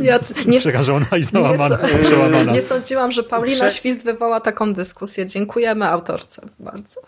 E, 0.00 0.04
Ja 0.04 0.18
nie, 0.46 0.58
przerażona 0.60 1.06
i 1.12 1.18
nie, 1.18 1.24
załamana. 1.24 1.68
so- 1.78 1.98
przełamana. 2.04 2.52
nie 2.52 2.62
sądziłam, 2.62 3.12
że 3.12 3.22
Paulina 3.22 3.56
Prze- 3.66 3.70
Świst 3.70 4.04
wywoła 4.04 4.40
taką 4.40 4.72
dyskusję. 4.72 5.26
Dziękujemy 5.26 5.86
autorce 5.88 6.42
bardzo. 6.58 7.00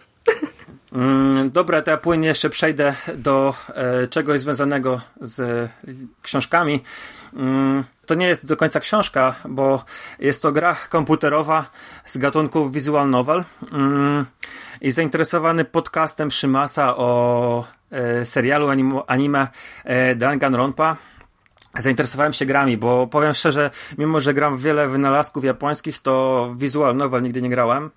Mm, 0.92 1.50
dobra, 1.50 1.82
to 1.82 1.90
ja 1.90 1.96
płynnie 1.96 2.28
jeszcze 2.28 2.50
przejdę 2.50 2.94
do 3.16 3.54
e, 3.74 4.06
czegoś 4.08 4.40
związanego 4.40 5.00
z 5.20 5.68
książkami. 6.22 6.82
To 8.12 8.16
nie 8.16 8.26
jest 8.26 8.46
do 8.46 8.56
końca 8.56 8.80
książka, 8.80 9.34
bo 9.48 9.84
jest 10.18 10.42
to 10.42 10.52
gra 10.52 10.76
komputerowa 10.88 11.70
z 12.04 12.18
gatunku 12.18 12.70
visual 12.70 13.10
novel. 13.10 13.44
Mm, 13.72 14.26
I 14.80 14.90
zainteresowany 14.90 15.64
podcastem 15.64 16.30
Szymasa 16.30 16.96
o 16.96 17.64
e, 17.90 18.24
serialu 18.24 18.68
animo, 18.68 19.10
anime 19.10 19.48
e, 19.84 20.14
Danganronpa 20.14 20.96
zainteresowałem 21.78 22.32
się 22.32 22.46
grami, 22.46 22.76
bo 22.76 23.06
powiem 23.06 23.34
szczerze, 23.34 23.70
mimo 23.98 24.20
że 24.20 24.34
gram 24.34 24.56
w 24.56 24.62
wiele 24.62 24.88
wynalazków 24.88 25.44
japońskich, 25.44 25.98
to 25.98 26.48
visual 26.56 26.96
novel 26.96 27.22
nigdy 27.22 27.42
nie 27.42 27.50
grałem. 27.50 27.90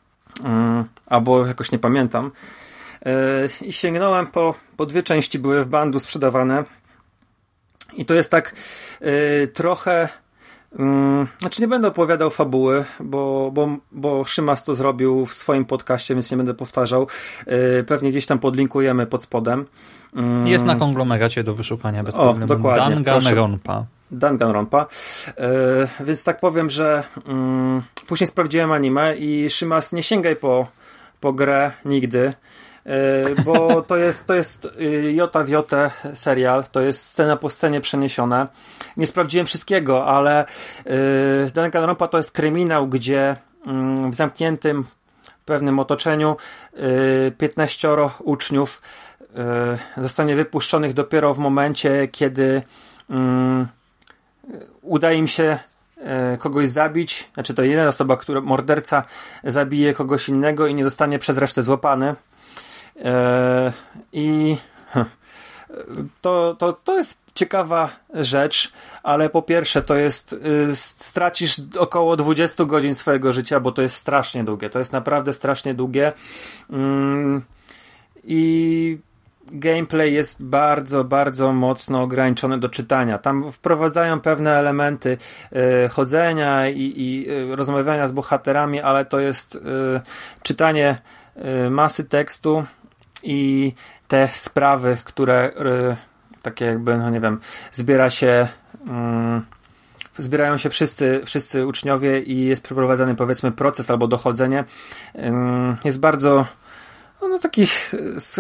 Mm, 0.44 0.86
albo 1.06 1.48
jakoś 1.48 1.72
nie 1.72 1.80
pamiętam. 1.80 2.32
Yy, 3.06 3.12
I 3.62 3.74
sięgnąłem 3.74 4.28
po, 4.28 4.56
po 4.78 4.86
dwie 4.86 5.04
części, 5.04 5.40
były 5.40 5.64
w 5.64 5.68
bandu 5.68 6.00
sprzedawane. 6.00 6.64
I 7.96 8.06
to 8.06 8.14
jest 8.14 8.32
tak 8.32 8.56
yy, 9.02 9.48
trochę. 9.54 10.10
mm, 10.80 11.28
znaczy, 11.40 11.62
nie 11.62 11.68
będę 11.68 11.88
opowiadał 11.88 12.30
fabuły, 12.30 12.86
bo, 13.00 13.50
bo, 13.54 13.68
bo 13.92 14.24
Szymas 14.24 14.64
to 14.64 14.76
zrobił 14.76 15.26
w 15.26 15.34
swoim 15.34 15.66
podcaście, 15.66 16.14
więc 16.16 16.32
nie 16.32 16.38
będę 16.38 16.54
powtarzał. 16.54 17.08
Yy, 17.48 17.84
pewnie 17.88 18.10
gdzieś 18.10 18.26
tam 18.26 18.40
podlinkujemy 18.40 19.06
pod 19.08 19.24
spodem. 19.24 19.66
Mm, 20.16 20.48
Jest 20.48 20.66
na 20.66 20.76
konglomeracie 20.76 21.44
do 21.44 21.54
wyszukania 21.56 22.04
bez 22.04 22.16
O, 22.16 22.24
problemu. 22.24 22.48
dokładnie, 22.48 22.96
Danganronpa. 22.96 23.86
Danganronpa. 24.12 24.86
Yy, 26.00 26.06
więc 26.06 26.24
tak 26.24 26.40
powiem, 26.40 26.70
że 26.70 27.04
mm, 27.28 27.82
później 28.08 28.28
sprawdziłem 28.28 28.72
anime 28.72 29.16
i 29.18 29.50
Szymas 29.50 29.94
nie 29.94 30.04
sięgaj 30.04 30.36
po, 30.36 30.68
po 31.20 31.34
grę 31.34 31.72
nigdy. 31.86 32.34
Yy, 32.86 33.44
bo 33.44 33.82
to 33.82 33.98
jest, 33.98 34.28
to 34.28 34.34
jest 34.34 34.68
yy, 34.78 35.14
jota 35.14 35.44
w 35.44 35.50
jotę 35.50 35.92
serial, 36.14 36.64
to 36.72 36.82
jest 36.82 37.04
scena 37.06 37.38
po 37.38 37.50
scenie 37.50 37.82
przeniesione. 37.82 38.48
Nie 38.98 39.08
sprawdziłem 39.08 39.48
wszystkiego, 39.48 40.06
ale 40.06 40.46
yy, 40.86 41.52
Danganronpa 41.54 42.08
to 42.08 42.18
jest 42.18 42.32
kryminał, 42.32 42.88
gdzie 42.88 43.36
mm, 43.66 44.12
w 44.12 44.16
zamkniętym 44.16 44.86
pewnym 45.46 45.80
otoczeniu 45.80 46.38
yy, 46.74 47.32
15 47.38 47.90
uczniów 48.20 48.82
yy, 49.98 50.04
zostanie 50.04 50.36
wypuszczonych 50.36 50.94
dopiero 50.94 51.34
w 51.34 51.40
momencie, 51.40 52.08
kiedy 52.08 52.62
mm, 53.10 53.68
uda 54.82 55.12
im 55.12 55.28
się 55.28 55.60
e, 55.98 56.38
kogoś 56.38 56.70
zabić, 56.70 57.30
znaczy 57.34 57.54
to 57.54 57.64
jedna 57.64 57.88
osoba, 57.88 58.18
która 58.18 58.42
morderca 58.42 59.04
zabije 59.44 59.94
kogoś 59.94 60.30
innego 60.30 60.68
i 60.68 60.76
nie 60.76 60.84
zostanie 60.84 61.20
przez 61.20 61.38
resztę 61.38 61.64
złapany. 61.64 62.16
E, 63.04 63.74
I 64.14 64.58
to, 66.22 66.56
to, 66.60 66.74
to 66.74 66.98
jest 66.98 67.26
ciekawa 67.36 67.90
rzecz, 68.14 68.74
ale 69.04 69.30
po 69.30 69.42
pierwsze 69.42 69.82
to 69.82 69.96
jest, 69.96 70.34
y, 70.34 70.76
stracisz 70.76 71.62
około 71.78 72.16
20 72.18 72.66
godzin 72.66 72.96
swojego 72.96 73.34
życia, 73.34 73.60
bo 73.60 73.72
to 73.72 73.82
jest 73.82 73.96
strasznie 73.96 74.44
długie. 74.44 74.70
To 74.70 74.80
jest 74.80 74.94
naprawdę 74.94 75.34
strasznie 75.34 75.74
długie. 75.74 76.14
Mm, 76.70 77.42
I 78.24 78.98
gameplay 79.52 80.14
jest 80.14 80.46
bardzo, 80.46 81.04
bardzo 81.04 81.54
mocno 81.54 82.02
ograniczony 82.02 82.60
do 82.60 82.70
czytania. 82.70 83.18
Tam 83.18 83.52
wprowadzają 83.52 84.22
pewne 84.22 84.58
elementy 84.58 85.18
y, 85.86 85.90
chodzenia 85.90 86.70
i, 86.70 86.94
i 86.96 87.32
y, 87.32 87.56
rozmawiania 87.56 88.08
z 88.08 88.12
bohaterami, 88.12 88.82
ale 88.82 89.06
to 89.06 89.20
jest 89.20 89.60
czytanie 90.44 91.02
masy 91.70 92.06
tekstu 92.06 92.64
i 93.26 93.74
te 94.08 94.30
sprawy, 94.34 94.98
które 95.04 95.50
y, 95.50 96.42
takie 96.42 96.66
jakby, 96.66 96.98
no 96.98 97.10
nie 97.10 97.20
wiem, 97.20 97.40
zbiera 97.72 98.10
się 98.10 98.48
mm, 98.88 99.46
zbierają 100.18 100.58
się 100.58 100.70
wszyscy, 100.70 101.22
wszyscy 101.26 101.68
uczniowie 101.68 102.22
i 102.22 102.46
jest 102.46 102.64
przeprowadzany 102.64 103.16
powiedzmy 103.16 103.52
proces 103.52 103.92
albo 103.92 104.08
dochodzenie. 104.08 104.64
Jest 105.84 106.00
bardzo 106.00 106.46
no, 107.26 107.30
no 107.30 107.40
taki 107.40 107.68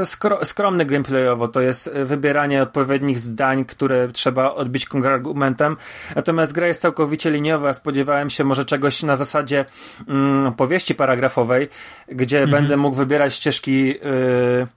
skro, 0.03 0.45
skromny 0.45 0.85
gameplayowo, 0.85 1.47
to 1.47 1.61
jest 1.61 1.93
wybieranie 1.93 2.61
odpowiednich 2.61 3.19
zdań, 3.19 3.65
które 3.65 4.07
trzeba 4.07 4.53
odbić 4.53 4.85
kontrargumentem. 4.85 5.77
Natomiast 6.15 6.53
gra 6.53 6.67
jest 6.67 6.81
całkowicie 6.81 7.31
liniowa. 7.31 7.73
Spodziewałem 7.73 8.29
się 8.29 8.43
może 8.43 8.65
czegoś 8.65 9.03
na 9.03 9.15
zasadzie 9.15 9.65
mm, 10.07 10.53
powieści 10.53 10.95
paragrafowej, 10.95 11.67
gdzie 12.07 12.41
Mhm. 12.41 12.61
będę 12.61 12.77
mógł 12.77 12.97
wybierać 12.97 13.35
ścieżki 13.35 13.87
yy, 13.87 14.67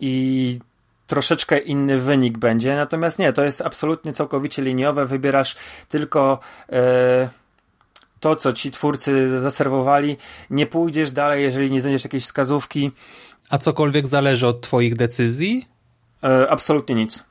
i 0.00 0.58
troszeczkę 1.06 1.58
inny 1.58 2.00
wynik 2.00 2.38
będzie. 2.38 2.76
Natomiast 2.76 3.18
nie, 3.18 3.32
to 3.32 3.44
jest 3.44 3.60
absolutnie 3.60 4.12
całkowicie 4.12 4.62
liniowe. 4.62 5.06
Wybierasz 5.06 5.56
tylko 5.88 6.38
e, 6.72 7.28
to, 8.20 8.36
co 8.36 8.52
ci 8.52 8.70
twórcy 8.70 9.40
zaserwowali. 9.40 10.16
Nie 10.50 10.66
pójdziesz 10.66 11.12
dalej, 11.12 11.42
jeżeli 11.42 11.70
nie 11.70 11.80
znajdziesz 11.80 12.04
jakiejś 12.04 12.24
wskazówki. 12.24 12.90
A 13.52 13.58
cokolwiek 13.58 14.06
zależy 14.06 14.46
od 14.46 14.60
twoich 14.60 14.96
decyzji? 14.96 15.68
E, 16.24 16.50
absolutnie 16.50 16.94
nic. 16.94 17.24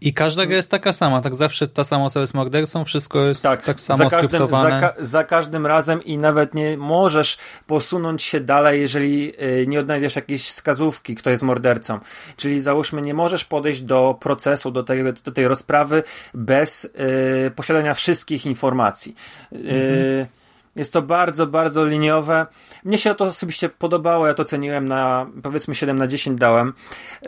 I 0.00 0.12
każda 0.14 0.46
gra 0.46 0.56
jest 0.56 0.70
taka 0.70 0.92
sama, 0.92 1.20
tak 1.20 1.34
zawsze 1.34 1.68
ta 1.68 1.84
sama 1.84 2.04
osoba 2.04 2.20
jest 2.20 2.34
mordercą, 2.34 2.84
wszystko 2.84 3.24
jest 3.24 3.42
tak, 3.42 3.62
Tak, 3.62 3.80
samo 3.80 3.98
za, 3.98 4.04
każdym, 4.04 4.20
za, 4.22 4.28
skryptowane. 4.28 4.80
ka- 4.80 4.94
za 5.04 5.24
każdym 5.24 5.66
razem 5.66 6.04
i 6.04 6.18
nawet 6.18 6.54
nie 6.54 6.76
możesz 6.76 7.38
posunąć 7.66 8.22
się 8.22 8.40
dalej, 8.40 8.80
jeżeli 8.80 9.32
y, 9.42 9.66
nie 9.66 9.80
odnajdziesz 9.80 10.16
jakiejś 10.16 10.48
wskazówki, 10.48 11.14
kto 11.14 11.30
jest 11.30 11.42
mordercą. 11.42 11.98
Czyli 12.36 12.60
załóżmy, 12.60 13.02
nie 13.02 13.14
możesz 13.14 13.44
podejść 13.44 13.80
do 13.80 14.16
procesu, 14.20 14.70
do 14.70 14.82
tej, 14.82 15.04
do 15.24 15.32
tej 15.32 15.48
rozprawy 15.48 16.02
bez 16.34 16.84
y, 16.84 17.50
posiadania 17.56 17.94
wszystkich 17.94 18.46
informacji. 18.46 19.14
Y, 19.52 20.26
Jest 20.76 20.92
to 20.92 21.02
bardzo, 21.02 21.46
bardzo 21.46 21.86
liniowe. 21.86 22.46
Mnie 22.84 22.98
się 22.98 23.14
to 23.14 23.24
osobiście 23.24 23.68
podobało, 23.68 24.26
ja 24.26 24.34
to 24.34 24.44
ceniłem 24.44 24.88
na 24.88 25.26
powiedzmy 25.42 25.74
7 25.74 25.98
na 25.98 26.06
10 26.06 26.40
dałem. 26.40 26.72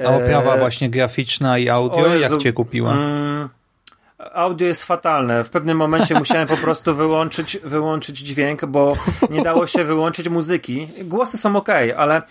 A 0.06 0.08
oprawa 0.08 0.54
E, 0.54 0.58
właśnie 0.58 0.90
graficzna 0.90 1.58
i 1.58 1.68
audio, 1.68 2.06
Jezu, 2.06 2.32
jak 2.32 2.42
cię 2.42 2.52
kupiła? 2.52 2.92
Mm, 2.92 3.48
audio 4.32 4.66
jest 4.66 4.84
fatalne. 4.84 5.44
W 5.44 5.50
pewnym 5.50 5.76
momencie 5.78 6.14
musiałem 6.14 6.48
po 6.48 6.56
prostu 6.56 6.94
wyłączyć, 6.94 7.58
wyłączyć 7.64 8.18
dźwięk, 8.18 8.64
bo 8.64 8.96
nie 9.30 9.42
dało 9.42 9.66
się 9.66 9.84
wyłączyć 9.84 10.28
muzyki. 10.28 10.88
Głosy 11.04 11.38
są 11.38 11.56
ok, 11.56 11.68
ale, 11.96 12.22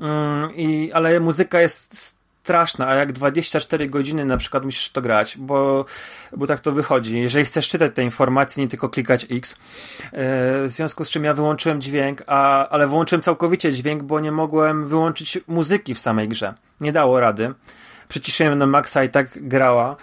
mm, 0.00 0.56
i, 0.56 0.90
ale 0.92 1.20
muzyka 1.20 1.60
jest 1.60 2.16
straszna, 2.46 2.88
a 2.88 2.94
jak 2.94 3.12
24 3.12 3.86
godziny 3.88 4.24
na 4.24 4.36
przykład 4.36 4.64
musisz 4.64 4.90
to 4.90 5.02
grać, 5.02 5.36
bo, 5.38 5.84
bo 6.36 6.46
tak 6.46 6.60
to 6.60 6.72
wychodzi. 6.72 7.20
Jeżeli 7.20 7.44
chcesz 7.44 7.68
czytać 7.68 7.92
te 7.94 8.02
informacje, 8.02 8.62
nie 8.62 8.68
tylko 8.68 8.88
klikać 8.88 9.26
X. 9.30 9.54
E, 9.54 9.58
W 10.12 10.66
związku 10.68 11.04
z 11.04 11.10
czym 11.10 11.24
ja 11.24 11.34
wyłączyłem 11.34 11.80
dźwięk, 11.80 12.22
a, 12.26 12.68
ale 12.68 12.88
wyłączyłem 12.88 13.22
całkowicie 13.22 13.72
dźwięk, 13.72 14.02
bo 14.02 14.20
nie 14.20 14.32
mogłem 14.32 14.88
wyłączyć 14.88 15.38
muzyki 15.46 15.94
w 15.94 15.98
samej 15.98 16.28
grze. 16.28 16.54
Nie 16.80 16.92
dało 16.92 17.20
rady. 17.20 17.54
Przyciszyłem 18.08 18.58
na 18.58 18.66
maksa 18.66 19.04
i 19.04 19.08
tak 19.08 19.48
grała. 19.48 19.96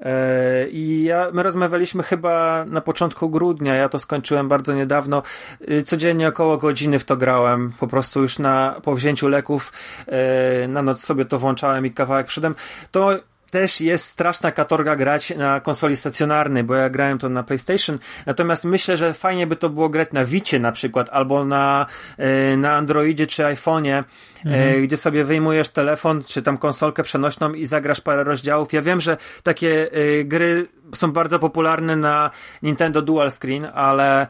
E, 0.00 0.68
I 0.68 1.04
ja, 1.04 1.28
my 1.32 1.42
rozmawialiśmy 1.42 2.02
chyba 2.02 2.64
na 2.64 2.80
początku 2.80 3.30
grudnia, 3.30 3.74
ja 3.74 3.88
to 3.88 3.98
skończyłem 3.98 4.48
bardzo 4.48 4.74
niedawno. 4.74 5.22
E, 5.68 5.82
codziennie 5.82 6.28
około 6.28 6.56
godziny 6.56 6.98
w 6.98 7.04
to 7.04 7.16
grałem, 7.16 7.72
po 7.80 7.86
prostu 7.86 8.22
już 8.22 8.38
na, 8.38 8.80
po 8.82 8.94
wzięciu 8.94 9.28
leków 9.28 9.72
e, 10.06 10.68
na 10.68 10.82
noc 10.82 11.04
sobie 11.04 11.24
to 11.24 11.38
włączałem 11.38 11.86
i 11.86 11.90
kawałek 11.90 12.26
przodem. 12.26 12.54
To 12.90 13.10
też 13.50 13.80
jest 13.80 14.04
straszna 14.04 14.52
katorga 14.52 14.96
grać 14.96 15.36
na 15.36 15.60
konsoli 15.60 15.96
stacjonarnej, 15.96 16.64
bo 16.64 16.74
ja 16.74 16.90
grałem 16.90 17.18
to 17.18 17.28
na 17.28 17.42
PlayStation. 17.42 17.98
Natomiast 18.26 18.64
myślę, 18.64 18.96
że 18.96 19.14
fajnie 19.14 19.46
by 19.46 19.56
to 19.56 19.70
było 19.70 19.88
grać 19.88 20.12
na 20.12 20.24
Vicie 20.24 20.60
na 20.60 20.72
przykład, 20.72 21.08
albo 21.12 21.44
na, 21.44 21.86
e, 22.18 22.56
na 22.56 22.76
Androidzie 22.76 23.26
czy 23.26 23.42
iPhone'ie, 23.42 23.92
e, 23.92 24.04
mhm. 24.44 24.82
gdzie 24.82 24.96
sobie 24.96 25.24
wyjmujesz 25.24 25.68
telefon, 25.68 26.24
czy 26.24 26.42
tam 26.42 26.58
konsolkę 26.58 27.02
przenośną 27.02 27.52
i 27.52 27.66
zagrasz 27.66 28.00
parę 28.00 28.24
rozdziałów. 28.24 28.72
Ja 28.72 28.82
wiem, 28.82 29.00
że 29.00 29.16
takie 29.42 29.92
e, 29.92 30.24
gry 30.24 30.66
są 30.94 31.12
bardzo 31.12 31.38
popularne 31.38 31.96
na 31.96 32.30
Nintendo 32.62 33.02
Dual 33.02 33.30
Screen, 33.30 33.68
ale 33.74 34.26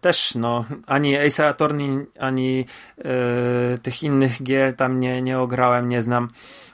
też 0.00 0.34
no, 0.34 0.64
ani 0.86 1.18
Ace 1.18 1.48
Attorney, 1.48 2.06
ani 2.18 2.66
tych 3.82 4.02
innych 4.02 4.42
gier 4.42 4.76
tam 4.76 5.00
nie, 5.00 5.22
nie 5.22 5.38
ograłem, 5.38 5.88
nie 5.88 6.02
znam. 6.02 6.28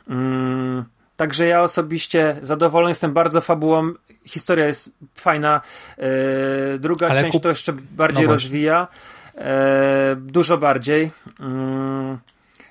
Mm. 0.08 0.84
Także 1.18 1.46
ja 1.46 1.62
osobiście 1.62 2.36
zadowolony 2.42 2.90
jestem 2.90 3.12
bardzo 3.12 3.40
fabułą. 3.40 3.92
Historia 4.24 4.66
jest 4.66 4.90
fajna. 5.14 5.60
E, 5.98 6.78
druga 6.78 7.08
Ale 7.08 7.20
część 7.20 7.32
kup... 7.32 7.42
to 7.42 7.48
jeszcze 7.48 7.72
bardziej 7.72 8.26
no 8.26 8.32
rozwija. 8.32 8.88
E, 9.34 10.16
dużo 10.16 10.58
bardziej. 10.58 11.10
Mm, 11.40 12.18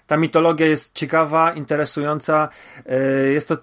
ta 0.08 0.18
mitologia 0.18 0.68
jest 0.68 0.96
ciekawa, 0.96 1.54
interesująca. 1.54 2.50
E, 2.86 3.00
jest 3.28 3.50
to 3.50 3.58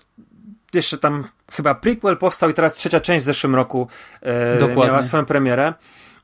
jeszcze 0.74 0.98
tam 0.98 1.24
chyba 1.52 1.74
prequel 1.74 2.16
powstał 2.16 2.50
i 2.50 2.54
teraz 2.54 2.74
trzecia 2.74 3.00
część 3.00 3.22
w 3.22 3.26
zeszłym 3.26 3.54
roku 3.54 3.88
miała 4.76 5.02
swoją 5.02 5.24
premierę. 5.24 5.74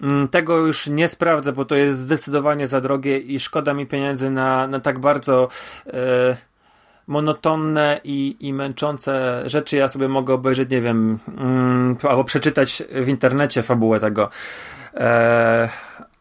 Mm, 0.02 0.28
tego 0.28 0.56
już 0.56 0.86
nie 0.86 1.08
sprawdzę, 1.08 1.52
bo 1.52 1.64
to 1.64 1.74
jest 1.74 1.98
zdecydowanie 1.98 2.66
za 2.66 2.80
drogie 2.80 3.18
i 3.18 3.40
szkoda 3.40 3.74
mi 3.74 3.86
pieniędzy 3.86 4.30
na, 4.30 4.66
na 4.66 4.80
tak 4.80 4.98
bardzo 4.98 5.48
monotonne 7.10 8.00
i, 8.04 8.36
i 8.40 8.52
męczące 8.52 9.42
rzeczy 9.46 9.76
ja 9.76 9.88
sobie 9.88 10.08
mogę 10.08 10.34
obejrzeć, 10.34 10.70
nie 10.70 10.80
wiem, 10.80 11.18
mm, 11.38 11.96
albo 12.08 12.24
przeczytać 12.24 12.82
w 12.90 13.08
internecie 13.08 13.62
fabułę 13.62 14.00
tego. 14.00 14.28
E, 14.94 15.68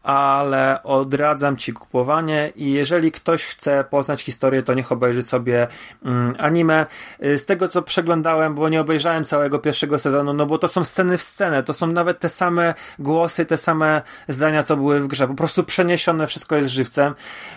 ale 0.02 0.82
odradzam 0.82 1.56
ci 1.56 1.72
kupowanie 1.72 2.52
i 2.56 2.72
jeżeli 2.72 3.12
ktoś 3.12 3.46
chce 3.46 3.84
poznać 3.84 4.22
historię, 4.22 4.62
to 4.62 4.74
niech 4.74 4.92
obejrzy 4.92 5.22
sobie 5.22 5.68
mm, 6.04 6.34
anime. 6.38 6.86
Z 7.20 7.44
tego 7.46 7.68
co 7.68 7.82
przeglądałem, 7.82 8.54
bo 8.54 8.68
nie 8.68 8.80
obejrzałem 8.80 9.24
całego 9.24 9.58
pierwszego 9.58 9.98
sezonu, 9.98 10.32
no 10.32 10.46
bo 10.46 10.58
to 10.58 10.68
są 10.68 10.84
sceny 10.84 11.18
w 11.18 11.22
scenę, 11.22 11.62
to 11.62 11.72
są 11.72 11.86
nawet 11.86 12.18
te 12.18 12.28
same 12.28 12.74
głosy, 12.98 13.46
te 13.46 13.56
same 13.56 14.02
zdania, 14.28 14.62
co 14.62 14.76
były 14.76 15.00
w 15.00 15.06
grze, 15.06 15.28
po 15.28 15.34
prostu 15.34 15.64
przeniesione, 15.64 16.26
wszystko 16.26 16.56
jest 16.56 16.70
żywcem. 16.70 17.14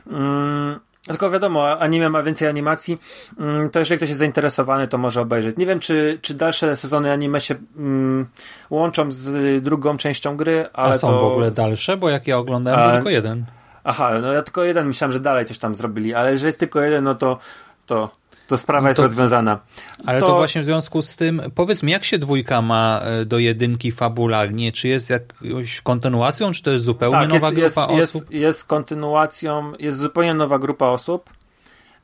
Mm, 0.07 0.79
tylko 1.07 1.31
wiadomo, 1.31 1.79
anime 1.79 2.09
ma 2.09 2.23
więcej 2.23 2.47
animacji, 2.47 2.97
mm, 3.39 3.69
to 3.69 3.79
jeżeli 3.79 3.97
ktoś 3.97 4.09
jest 4.09 4.19
zainteresowany, 4.19 4.87
to 4.87 4.97
może 4.97 5.21
obejrzeć. 5.21 5.57
Nie 5.57 5.65
wiem, 5.65 5.79
czy, 5.79 6.19
czy 6.21 6.33
dalsze 6.33 6.77
sezony 6.77 7.11
anime 7.11 7.41
się 7.41 7.55
mm, 7.77 8.27
łączą 8.69 9.11
z 9.11 9.63
drugą 9.63 9.97
częścią 9.97 10.37
gry, 10.37 10.65
ale 10.73 10.93
A 10.93 10.97
są 10.97 11.07
to... 11.07 11.19
w 11.19 11.23
ogóle 11.23 11.51
dalsze? 11.51 11.97
Bo 11.97 12.09
jak 12.09 12.27
ja 12.27 12.37
oglądałem, 12.37 12.89
A... 12.89 12.93
tylko 12.93 13.09
jeden. 13.09 13.45
Aha, 13.83 14.11
no 14.21 14.33
ja 14.33 14.41
tylko 14.41 14.63
jeden 14.63 14.87
myślałem, 14.87 15.11
że 15.11 15.19
dalej 15.19 15.45
coś 15.45 15.57
tam 15.57 15.75
zrobili, 15.75 16.13
ale 16.13 16.31
jeżeli 16.31 16.47
jest 16.47 16.59
tylko 16.59 16.81
jeden, 16.81 17.03
no 17.03 17.15
to, 17.15 17.37
to 17.85 18.09
to 18.53 18.57
sprawa 18.57 18.89
no 18.89 18.95
to, 18.95 19.01
jest 19.01 19.13
rozwiązana. 19.13 19.59
Ale 20.05 20.19
to... 20.19 20.27
to... 20.27 20.35
właśnie 20.35 20.61
w 20.61 20.65
związku 20.65 21.01
z 21.01 21.15
tym, 21.15 21.41
powiedz 21.55 21.83
mi, 21.83 21.91
jak 21.91 22.05
się 22.05 22.19
dwójka 22.19 22.61
ma 22.61 23.01
e, 23.03 23.25
do 23.25 23.39
jedynki 23.39 23.91
fabularnie? 23.91 24.71
Czy 24.71 24.87
jest 24.87 25.09
jakąś 25.09 25.81
kontynuacją, 25.81 26.51
czy 26.51 26.63
to 26.63 26.71
jest 26.71 26.85
zupełnie 26.85 27.19
tak, 27.19 27.29
nowa 27.29 27.51
jest, 27.51 27.55
grupa 27.55 27.63
jest, 27.63 28.15
osób? 28.15 28.31
Jest, 28.31 28.31
jest 28.31 28.65
kontynuacją, 28.65 29.73
jest 29.79 29.97
zupełnie 29.97 30.33
nowa 30.33 30.59
grupa 30.59 30.85
osób, 30.85 31.29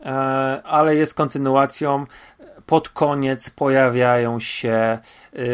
e, 0.01 0.09
ale 0.63 0.95
jest 0.95 1.13
kontynuacją. 1.13 2.05
Pod 2.65 2.89
koniec 2.89 3.49
pojawiają 3.49 4.39
się, 4.39 4.99
e, 5.33 5.45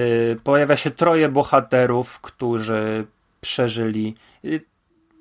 pojawia 0.44 0.78
się 0.78 0.92
troje 0.92 1.30
bohaterów, 1.30 2.20
którzy 2.22 3.06
przeżyli 3.42 4.16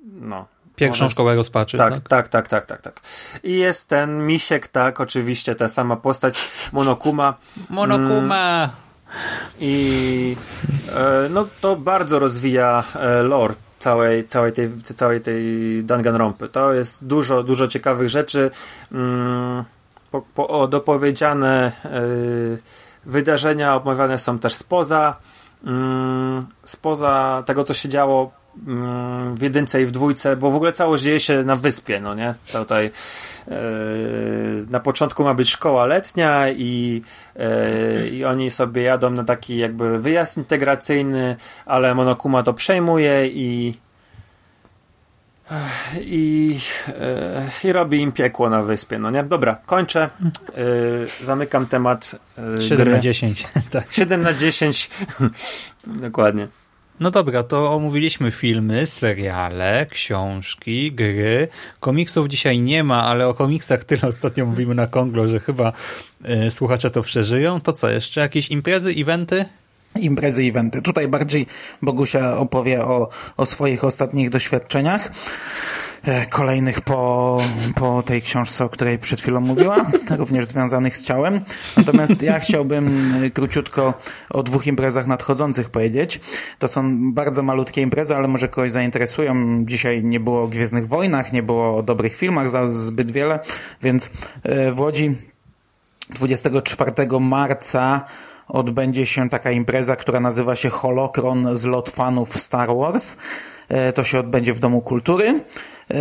no, 0.03 0.45
Pierwszą 0.75 1.09
szkołę 1.09 1.35
rozpaczy. 1.35 1.77
Tak, 1.77 1.93
tak, 1.93 2.07
tak, 2.07 2.27
tak, 2.27 2.47
tak, 2.47 2.65
tak, 2.65 2.81
tak. 2.81 3.01
I 3.43 3.53
jest 3.53 3.89
ten 3.89 4.27
misiek, 4.27 4.67
tak, 4.67 5.01
oczywiście, 5.01 5.55
ta 5.55 5.69
sama 5.69 5.95
postać 5.95 6.49
Monokuma. 6.73 7.33
Monokuma! 7.69 8.63
Mm, 8.63 8.69
I 9.59 10.35
e, 10.95 11.29
no 11.29 11.47
to 11.61 11.75
bardzo 11.75 12.19
rozwija 12.19 12.83
e, 12.95 13.23
lore 13.23 13.55
całej, 13.79 14.27
całej, 14.27 14.53
tej, 14.53 14.71
całej 14.95 15.21
tej 15.21 15.43
Danganronpy. 15.83 16.49
To 16.49 16.73
jest 16.73 17.07
dużo, 17.07 17.43
dużo 17.43 17.67
ciekawych 17.67 18.09
rzeczy. 18.09 18.51
Mm, 18.91 19.63
po, 20.11 20.21
po, 20.21 20.67
dopowiedziane 20.67 21.71
e, 21.85 22.01
wydarzenia 23.05 23.75
omawiane 23.75 24.17
są 24.17 24.39
też 24.39 24.53
spoza, 24.53 25.17
mm, 25.65 26.45
spoza 26.63 27.43
tego, 27.45 27.63
co 27.63 27.73
się 27.73 27.89
działo 27.89 28.31
w 29.33 29.41
jedynce 29.41 29.81
i 29.81 29.85
w 29.85 29.91
dwójce, 29.91 30.37
bo 30.37 30.51
w 30.51 30.55
ogóle 30.55 30.73
całość 30.73 31.03
dzieje 31.03 31.19
się 31.19 31.43
na 31.43 31.55
wyspie, 31.55 31.99
no 31.99 32.15
nie? 32.15 32.33
Tutaj 32.51 32.91
yy, 33.47 33.55
na 34.69 34.79
początku 34.79 35.23
ma 35.23 35.33
być 35.33 35.49
szkoła 35.49 35.85
letnia 35.85 36.49
i, 36.49 37.01
yy, 37.35 38.09
i 38.09 38.25
oni 38.25 38.51
sobie 38.51 38.81
jadą 38.81 39.09
na 39.09 39.23
taki 39.23 39.57
jakby 39.57 39.99
wyjazd 39.99 40.37
integracyjny, 40.37 41.35
ale 41.65 41.95
Monokuma 41.95 42.43
to 42.43 42.53
przejmuje 42.53 43.27
i 43.27 43.77
i, 46.01 46.59
yy, 47.63 47.69
i 47.69 47.73
robi 47.73 48.01
im 48.01 48.11
piekło 48.11 48.49
na 48.49 48.63
wyspie, 48.63 48.99
no 48.99 49.11
nie? 49.11 49.23
Dobra, 49.23 49.57
kończę. 49.65 50.09
zamykam 51.21 51.65
temat. 51.65 52.15
7 52.59 52.77
gry. 52.77 52.91
na 52.95 52.99
10. 52.99 53.47
tak. 53.71 53.93
7 53.93 54.21
na 54.21 54.33
10. 54.33 54.89
Dokładnie. 55.87 56.47
No 56.99 57.11
dobra, 57.11 57.43
to 57.43 57.73
omówiliśmy 57.73 58.31
filmy, 58.31 58.85
seriale, 58.85 59.85
książki, 59.85 60.91
gry. 60.91 61.47
Komiksów 61.79 62.27
dzisiaj 62.27 62.59
nie 62.59 62.83
ma, 62.83 63.03
ale 63.03 63.27
o 63.27 63.33
komiksach 63.33 63.83
tyle 63.83 64.01
ostatnio 64.13 64.45
mówimy 64.45 64.75
na 64.75 64.87
Konglo, 64.87 65.27
że 65.27 65.39
chyba 65.39 65.73
y, 66.47 66.51
słuchacze 66.51 66.91
to 66.91 67.01
przeżyją. 67.01 67.61
To 67.61 67.73
co, 67.73 67.89
jeszcze 67.89 68.21
jakieś 68.21 68.49
imprezy, 68.49 68.93
eventy? 68.97 69.45
Imprezy, 69.99 70.43
eventy. 70.43 70.81
Tutaj 70.81 71.07
bardziej 71.07 71.45
Bogusia 71.81 72.37
opowie 72.37 72.85
o, 72.85 73.09
o 73.37 73.45
swoich 73.45 73.83
ostatnich 73.83 74.29
doświadczeniach. 74.29 75.11
E, 76.05 76.25
kolejnych 76.25 76.81
po, 76.81 77.37
po 77.75 78.03
tej 78.03 78.21
książce, 78.21 78.65
o 78.65 78.69
której 78.69 78.99
przed 78.99 79.21
chwilą 79.21 79.39
mówiła, 79.39 79.85
również 80.17 80.45
związanych 80.45 80.97
z 80.97 81.03
ciałem. 81.03 81.41
Natomiast 81.77 82.21
ja 82.21 82.39
chciałbym 82.39 83.13
e, 83.23 83.29
króciutko 83.29 83.93
o 84.29 84.43
dwóch 84.43 84.67
imprezach 84.67 85.07
nadchodzących 85.07 85.69
powiedzieć. 85.69 86.21
To 86.59 86.67
są 86.67 87.13
bardzo 87.13 87.43
malutkie 87.43 87.81
imprezy, 87.81 88.15
ale 88.15 88.27
może 88.27 88.47
kogoś 88.47 88.71
zainteresują. 88.71 89.65
Dzisiaj 89.65 90.03
nie 90.03 90.19
było 90.19 90.43
o 90.43 90.47
Gwiezdnych 90.47 90.87
Wojnach, 90.87 91.33
nie 91.33 91.43
było 91.43 91.77
o 91.77 91.83
dobrych 91.83 92.15
filmach 92.15 92.49
za 92.49 92.67
zbyt 92.67 93.11
wiele, 93.11 93.39
więc 93.81 94.09
e, 94.43 94.71
w 94.71 94.79
Łodzi 94.79 95.15
24 96.09 96.91
marca 97.19 98.05
odbędzie 98.47 99.05
się 99.05 99.29
taka 99.29 99.51
impreza, 99.51 99.95
która 99.95 100.19
nazywa 100.19 100.55
się 100.55 100.69
Holokron 100.69 101.57
z 101.57 101.65
lot 101.65 101.89
fanów 101.89 102.41
Star 102.41 102.69
Wars. 102.75 103.17
To 103.95 104.03
się 104.03 104.19
odbędzie 104.19 104.53
w 104.53 104.59
Domu 104.59 104.81
Kultury. 104.81 105.41
E, 105.89 105.97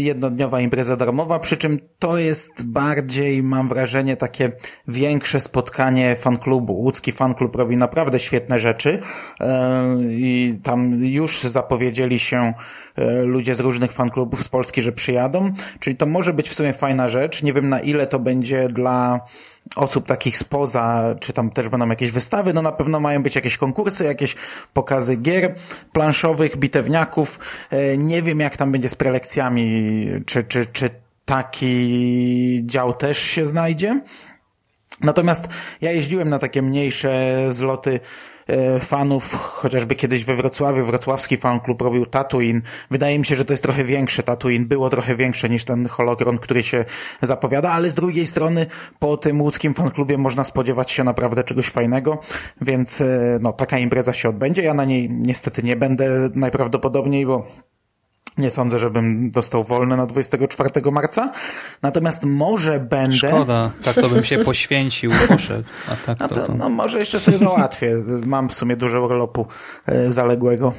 jednodniowa 0.00 0.60
impreza 0.60 0.96
darmowa, 0.96 1.38
przy 1.38 1.56
czym 1.56 1.78
to 1.98 2.18
jest 2.18 2.66
bardziej, 2.66 3.42
mam 3.42 3.68
wrażenie, 3.68 4.16
takie 4.16 4.52
większe 4.88 5.40
spotkanie 5.40 6.16
fanklubu. 6.16 6.72
Łódzki 6.72 7.12
fanklub 7.12 7.56
robi 7.56 7.76
naprawdę 7.76 8.18
świetne 8.18 8.58
rzeczy 8.58 9.00
e, 9.40 9.96
i 10.10 10.58
tam 10.62 11.04
już 11.04 11.42
zapowiedzieli 11.42 12.18
się 12.18 12.54
e, 12.96 13.22
ludzie 13.22 13.54
z 13.54 13.60
różnych 13.60 13.92
fanklubów 13.92 14.42
z 14.42 14.48
Polski, 14.48 14.82
że 14.82 14.92
przyjadą, 14.92 15.52
czyli 15.80 15.96
to 15.96 16.06
może 16.06 16.32
być 16.32 16.48
w 16.48 16.54
sumie 16.54 16.72
fajna 16.72 17.08
rzecz. 17.08 17.42
Nie 17.42 17.52
wiem 17.52 17.68
na 17.68 17.80
ile 17.80 18.06
to 18.06 18.18
będzie 18.18 18.68
dla 18.68 19.20
osób 19.76 20.06
takich 20.06 20.38
spoza, 20.38 21.14
czy 21.20 21.32
tam 21.32 21.50
też 21.50 21.68
będą 21.68 21.88
jakieś 21.88 22.10
wystawy, 22.10 22.54
no 22.54 22.62
na 22.62 22.72
pewno 22.72 23.00
mają 23.00 23.22
być 23.22 23.34
jakieś 23.34 23.56
konkursy, 23.56 24.04
jakieś 24.04 24.34
pokazy 24.72 25.16
gier 25.16 25.54
planszowych, 25.92 26.56
bitewniaków. 26.56 27.38
Nie 27.98 28.22
wiem 28.22 28.40
jak 28.40 28.56
tam 28.56 28.72
będzie 28.72 28.88
z 28.88 28.94
prelekcjami, 28.94 30.06
czy, 30.26 30.42
czy, 30.44 30.66
czy 30.66 30.90
taki 31.24 32.62
dział 32.66 32.94
też 32.94 33.18
się 33.18 33.46
znajdzie. 33.46 34.00
Natomiast 35.00 35.48
ja 35.80 35.92
jeździłem 35.92 36.28
na 36.28 36.38
takie 36.38 36.62
mniejsze 36.62 37.38
zloty 37.50 37.90
e, 37.92 38.00
fanów, 38.80 39.34
chociażby 39.34 39.94
kiedyś 39.94 40.24
we 40.24 40.36
Wrocławiu, 40.36 40.84
wrocławski 40.84 41.36
fanklub 41.36 41.82
robił 41.82 42.06
Tatooine. 42.06 42.62
Wydaje 42.90 43.18
mi 43.18 43.26
się, 43.26 43.36
że 43.36 43.44
to 43.44 43.52
jest 43.52 43.62
trochę 43.62 43.84
większe 43.84 44.22
Tatooine, 44.22 44.64
było 44.64 44.90
trochę 44.90 45.16
większe 45.16 45.48
niż 45.48 45.64
ten 45.64 45.86
hologron, 45.86 46.38
który 46.38 46.62
się 46.62 46.84
zapowiada, 47.22 47.70
ale 47.70 47.90
z 47.90 47.94
drugiej 47.94 48.26
strony 48.26 48.66
po 48.98 49.16
tym 49.16 49.42
łódzkim 49.42 49.74
fanklubie 49.74 50.18
można 50.18 50.44
spodziewać 50.44 50.90
się 50.90 51.04
naprawdę 51.04 51.44
czegoś 51.44 51.68
fajnego, 51.68 52.18
więc 52.60 53.00
e, 53.00 53.38
no, 53.40 53.52
taka 53.52 53.78
impreza 53.78 54.12
się 54.12 54.28
odbędzie. 54.28 54.62
Ja 54.62 54.74
na 54.74 54.84
niej 54.84 55.10
niestety 55.10 55.62
nie 55.62 55.76
będę 55.76 56.30
najprawdopodobniej, 56.34 57.26
bo 57.26 57.46
nie 58.38 58.50
sądzę, 58.50 58.78
żebym 58.78 59.30
dostał 59.30 59.64
wolne 59.64 59.96
na 59.96 60.06
24 60.06 60.90
marca. 60.92 61.32
Natomiast 61.82 62.24
może 62.24 62.80
będę. 62.80 63.16
Szkoda, 63.16 63.70
tak 63.84 63.94
to 63.94 64.08
bym 64.08 64.24
się 64.24 64.38
poświęcił, 64.52 65.10
poszedł. 65.28 65.64
A 65.88 65.96
tak 66.06 66.20
No, 66.20 66.28
to, 66.28 66.46
to, 66.46 66.54
no 66.54 66.68
może 66.68 66.98
jeszcze 66.98 67.20
sobie 67.20 67.38
załatwię. 67.38 67.94
Mam 68.26 68.48
w 68.48 68.54
sumie 68.54 68.76
dużo 68.76 69.02
urlopu 69.02 69.46
e, 69.86 70.12
zaległego. 70.12 70.72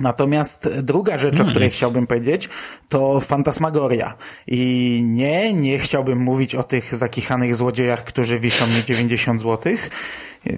Natomiast 0.00 0.68
druga 0.82 1.18
rzecz, 1.18 1.40
o 1.40 1.44
której 1.44 1.70
chciałbym 1.70 2.06
powiedzieć, 2.06 2.48
to 2.88 3.20
fantasmagoria. 3.20 4.14
I 4.46 5.02
nie, 5.04 5.54
nie 5.54 5.78
chciałbym 5.78 6.18
mówić 6.18 6.54
o 6.54 6.62
tych 6.62 6.96
zakichanych 6.96 7.54
złodziejach, 7.54 8.04
którzy 8.04 8.38
wiszą 8.38 8.66
mi 8.66 8.84
90 8.84 9.42
zł, 9.42 9.72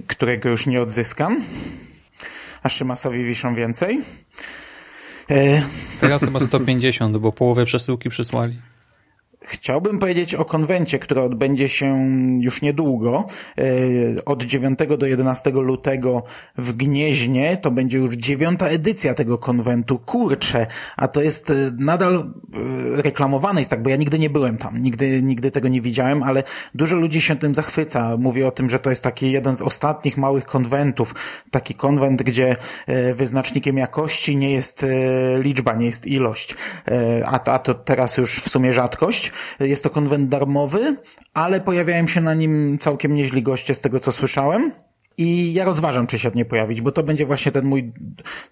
którego 0.07 0.49
już 0.49 0.67
nie 0.67 0.83
odzyskam. 0.83 1.45
A 2.63 2.69
Szymasowi 2.69 3.25
wiszą 3.25 3.55
więcej. 3.55 4.01
E, 5.33 5.63
Teraz 6.01 6.25
chyba 6.25 6.41
150, 6.41 7.17
bo 7.17 7.33
połowę 7.33 7.65
przesyłki 7.65 8.09
przysłali. 8.11 8.72
Chciałbym 9.44 9.98
powiedzieć 9.98 10.35
o 10.35 10.44
konwencie, 10.44 10.98
który 10.98 11.20
odbędzie 11.20 11.69
się 11.69 12.09
już 12.40 12.62
niedługo, 12.62 13.27
e, 13.59 14.24
od 14.24 14.43
9 14.43 14.78
do 14.98 15.06
11 15.06 15.51
lutego 15.51 16.23
w 16.59 16.73
Gnieźnie. 16.73 17.56
To 17.56 17.70
będzie 17.70 17.98
już 17.98 18.14
dziewiąta 18.14 18.69
edycja 18.69 19.14
tego 19.14 19.39
konwentu. 19.39 19.98
Kurczę, 19.98 20.66
a 20.97 21.09
to 21.09 21.23
jest 21.23 21.51
e, 21.51 21.55
nadal 21.78 22.14
e, 22.14 23.02
reklamowane 23.02 23.60
jest 23.60 23.70
tak, 23.70 23.82
bo 23.82 23.90
ja 23.90 23.97
nigdy 23.97 24.19
nie 24.19 24.31
byłem 24.31 24.59
tam, 24.59 24.78
nigdy, 24.78 25.23
nigdy 25.23 25.51
tego 25.51 25.69
nie 25.69 25.81
widziałem, 25.81 26.23
ale 26.23 26.43
dużo 26.74 26.97
ludzi 26.97 27.20
się 27.20 27.36
tym 27.36 27.55
zachwyca. 27.55 28.16
Mówi 28.16 28.44
o 28.44 28.51
tym, 28.51 28.70
że 28.70 28.78
to 28.78 28.90
jest 28.90 29.02
taki 29.02 29.32
jeden 29.32 29.56
z 29.56 29.62
ostatnich 29.62 30.16
małych 30.16 30.44
konwentów. 30.44 31.14
Taki 31.51 31.74
konwent, 31.74 32.23
gdzie 32.23 32.56
wyznacznikiem 33.14 33.78
jakości 33.78 34.36
nie 34.36 34.51
jest 34.51 34.86
liczba, 35.39 35.73
nie 35.73 35.86
jest 35.86 36.06
ilość, 36.06 36.55
a, 37.27 37.40
a 37.44 37.59
to 37.59 37.74
teraz 37.74 38.16
już 38.16 38.40
w 38.40 38.48
sumie 38.48 38.73
rzadkość. 38.73 39.32
Jest 39.61 39.85
to 39.85 39.91
konwent 39.91 40.29
darmowy, 40.29 40.97
ale 41.35 41.61
pojawiają 41.61 42.07
się 42.07 42.21
na 42.21 42.35
nim 42.35 42.79
całkiem 42.79 43.15
nieźli 43.15 43.43
goście 43.43 43.75
z 43.75 43.81
tego, 43.81 44.01
co 44.01 44.13
słyszałem. 44.13 44.73
I 45.19 45.53
ja 45.53 45.65
rozważam, 45.65 46.07
czy 46.07 46.19
się 46.19 46.31
nie 46.35 46.45
pojawić, 46.45 46.81
bo 46.81 46.93
to 46.93 47.03
będzie 47.03 47.27
właśnie 47.27 47.53
ten 47.53 47.65
mój 47.65 47.93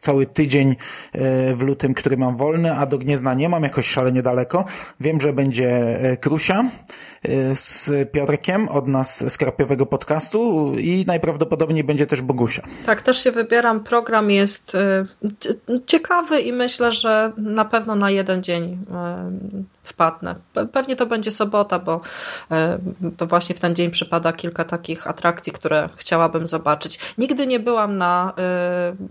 cały 0.01 0.27
tydzień 0.27 0.77
e, 1.12 1.55
w 1.55 1.62
lutym, 1.62 1.94
który 1.94 2.16
mam 2.16 2.36
wolny, 2.36 2.73
a 2.73 2.86
do 2.86 2.98
Gniezna 2.98 3.35
nie 3.35 3.48
mam, 3.48 3.62
jakoś 3.62 3.89
szalenie 3.89 4.23
daleko. 4.23 4.65
Wiem, 5.01 5.20
że 5.20 5.32
będzie 5.32 5.70
e, 6.01 6.16
Krusia 6.16 6.65
e, 7.23 7.57
z 7.57 7.90
Piotrkiem 8.12 8.69
od 8.69 8.89
nas 8.89 9.32
z 9.32 9.39
Krapiowego 9.39 9.86
Podcastu 9.86 10.73
i 10.78 11.05
najprawdopodobniej 11.07 11.85
będzie 11.85 12.07
też 12.07 12.23
Bogusia. 12.23 12.62
Tak, 12.86 13.02
też 13.02 13.24
się 13.24 13.32
wybieram. 13.32 13.85
Program 13.85 14.31
jest 14.31 14.73
ciekawy 15.86 16.40
i 16.40 16.52
myślę, 16.52 16.93
że 16.93 17.32
na 17.36 17.65
pewno 17.65 17.94
na 17.94 18.11
jeden 18.11 18.43
dzień 18.43 18.78
wpadnę. 19.82 20.35
Pewnie 20.73 20.97
to 20.97 21.07
będzie 21.07 21.31
sobota, 21.31 21.78
bo 21.78 22.01
to 23.16 23.27
właśnie 23.27 23.55
w 23.55 23.61
ten 23.61 23.74
dzień 23.74 23.90
przypada 23.90 24.32
kilka 24.32 24.65
takich 24.65 25.07
atrakcji, 25.07 25.52
które 25.52 25.89
chciałabym 25.97 26.48
zobaczyć. 26.48 26.98
Nigdy 27.19 27.47
nie 27.47 27.61
byłam 27.61 27.98
na 27.98 28.32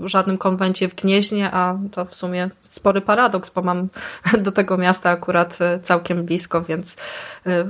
y, 0.02 0.08
żadnym 0.08 0.38
konwencie 0.38 0.90
w 0.90 0.96
Gnieźnie, 0.96 1.52
a 1.52 1.78
to 1.92 2.06
w 2.06 2.16
sumie 2.16 2.50
spory 2.62 3.02
paradoks, 3.02 3.50
bo 3.50 3.62
mam 3.62 3.88
do 4.46 4.52
tego 4.52 4.78
miasta 4.78 5.10
akurat 5.10 5.58
całkiem 5.84 6.26
blisko, 6.26 6.62
więc 6.62 6.98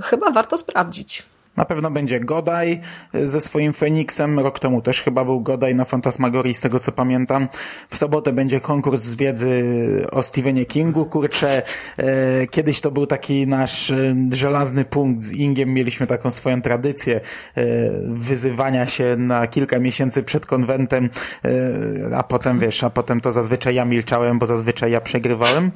chyba 0.03 0.31
warto 0.31 0.57
sprawdzić. 0.57 1.23
Na 1.59 1.65
pewno 1.65 1.91
będzie 1.91 2.19
Godaj 2.19 2.79
ze 3.13 3.41
swoim 3.41 3.73
Feniksem. 3.73 4.39
Rok 4.39 4.59
temu 4.59 4.81
też 4.81 5.01
chyba 5.01 5.25
był 5.25 5.41
Godaj 5.41 5.75
na 5.75 5.85
Fantasmagorii, 5.85 6.53
z 6.53 6.61
tego 6.61 6.79
co 6.79 6.91
pamiętam. 6.91 7.47
W 7.89 7.97
sobotę 7.97 8.33
będzie 8.33 8.61
konkurs 8.61 9.01
z 9.01 9.15
wiedzy 9.15 9.63
o 10.11 10.23
Stephenie 10.23 10.65
Kingu. 10.65 11.05
Kurczę, 11.05 11.61
e, 11.97 12.47
kiedyś 12.47 12.81
to 12.81 12.91
był 12.91 13.07
taki 13.07 13.47
nasz 13.47 13.91
e, 13.91 14.15
żelazny 14.31 14.85
punkt. 14.85 15.23
Z 15.23 15.31
Ingiem 15.31 15.73
mieliśmy 15.73 16.07
taką 16.07 16.31
swoją 16.31 16.61
tradycję 16.61 17.15
e, 17.15 17.63
wyzywania 18.07 18.85
się 18.85 19.15
na 19.17 19.47
kilka 19.47 19.79
miesięcy 19.79 20.23
przed 20.23 20.45
konwentem, 20.45 21.09
e, 21.45 22.17
a 22.17 22.23
potem 22.23 22.59
wiesz, 22.59 22.83
a 22.83 22.89
potem 22.89 23.21
to 23.21 23.31
zazwyczaj 23.31 23.75
ja 23.75 23.85
milczałem, 23.85 24.39
bo 24.39 24.45
zazwyczaj 24.45 24.91
ja 24.91 25.01
przegrywałem. 25.01 25.71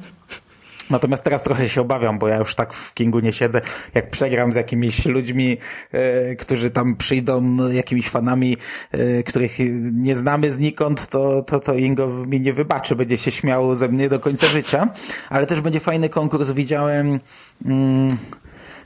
Natomiast 0.90 1.24
teraz 1.24 1.42
trochę 1.42 1.68
się 1.68 1.80
obawiam, 1.80 2.18
bo 2.18 2.28
ja 2.28 2.36
już 2.36 2.54
tak 2.54 2.72
w 2.72 2.94
Kingu 2.94 3.20
nie 3.20 3.32
siedzę. 3.32 3.60
Jak 3.94 4.10
przegram 4.10 4.52
z 4.52 4.56
jakimiś 4.56 5.06
ludźmi, 5.06 5.56
e, 5.92 6.36
którzy 6.36 6.70
tam 6.70 6.96
przyjdą, 6.96 7.56
jakimiś 7.70 8.08
fanami, 8.08 8.56
e, 8.92 9.22
których 9.22 9.52
nie 9.92 10.16
znamy 10.16 10.50
znikąd, 10.50 11.08
to, 11.08 11.42
to, 11.42 11.60
to 11.60 11.74
Ingo 11.74 12.08
mi 12.08 12.40
nie 12.40 12.52
wybaczy, 12.52 12.96
będzie 12.96 13.16
się 13.16 13.30
śmiał 13.30 13.74
ze 13.74 13.88
mnie 13.88 14.08
do 14.08 14.20
końca 14.20 14.46
życia. 14.46 14.88
Ale 15.30 15.46
też 15.46 15.60
będzie 15.60 15.80
fajny 15.80 16.08
konkurs. 16.08 16.50
Widziałem... 16.50 17.20
Mm, 17.64 18.08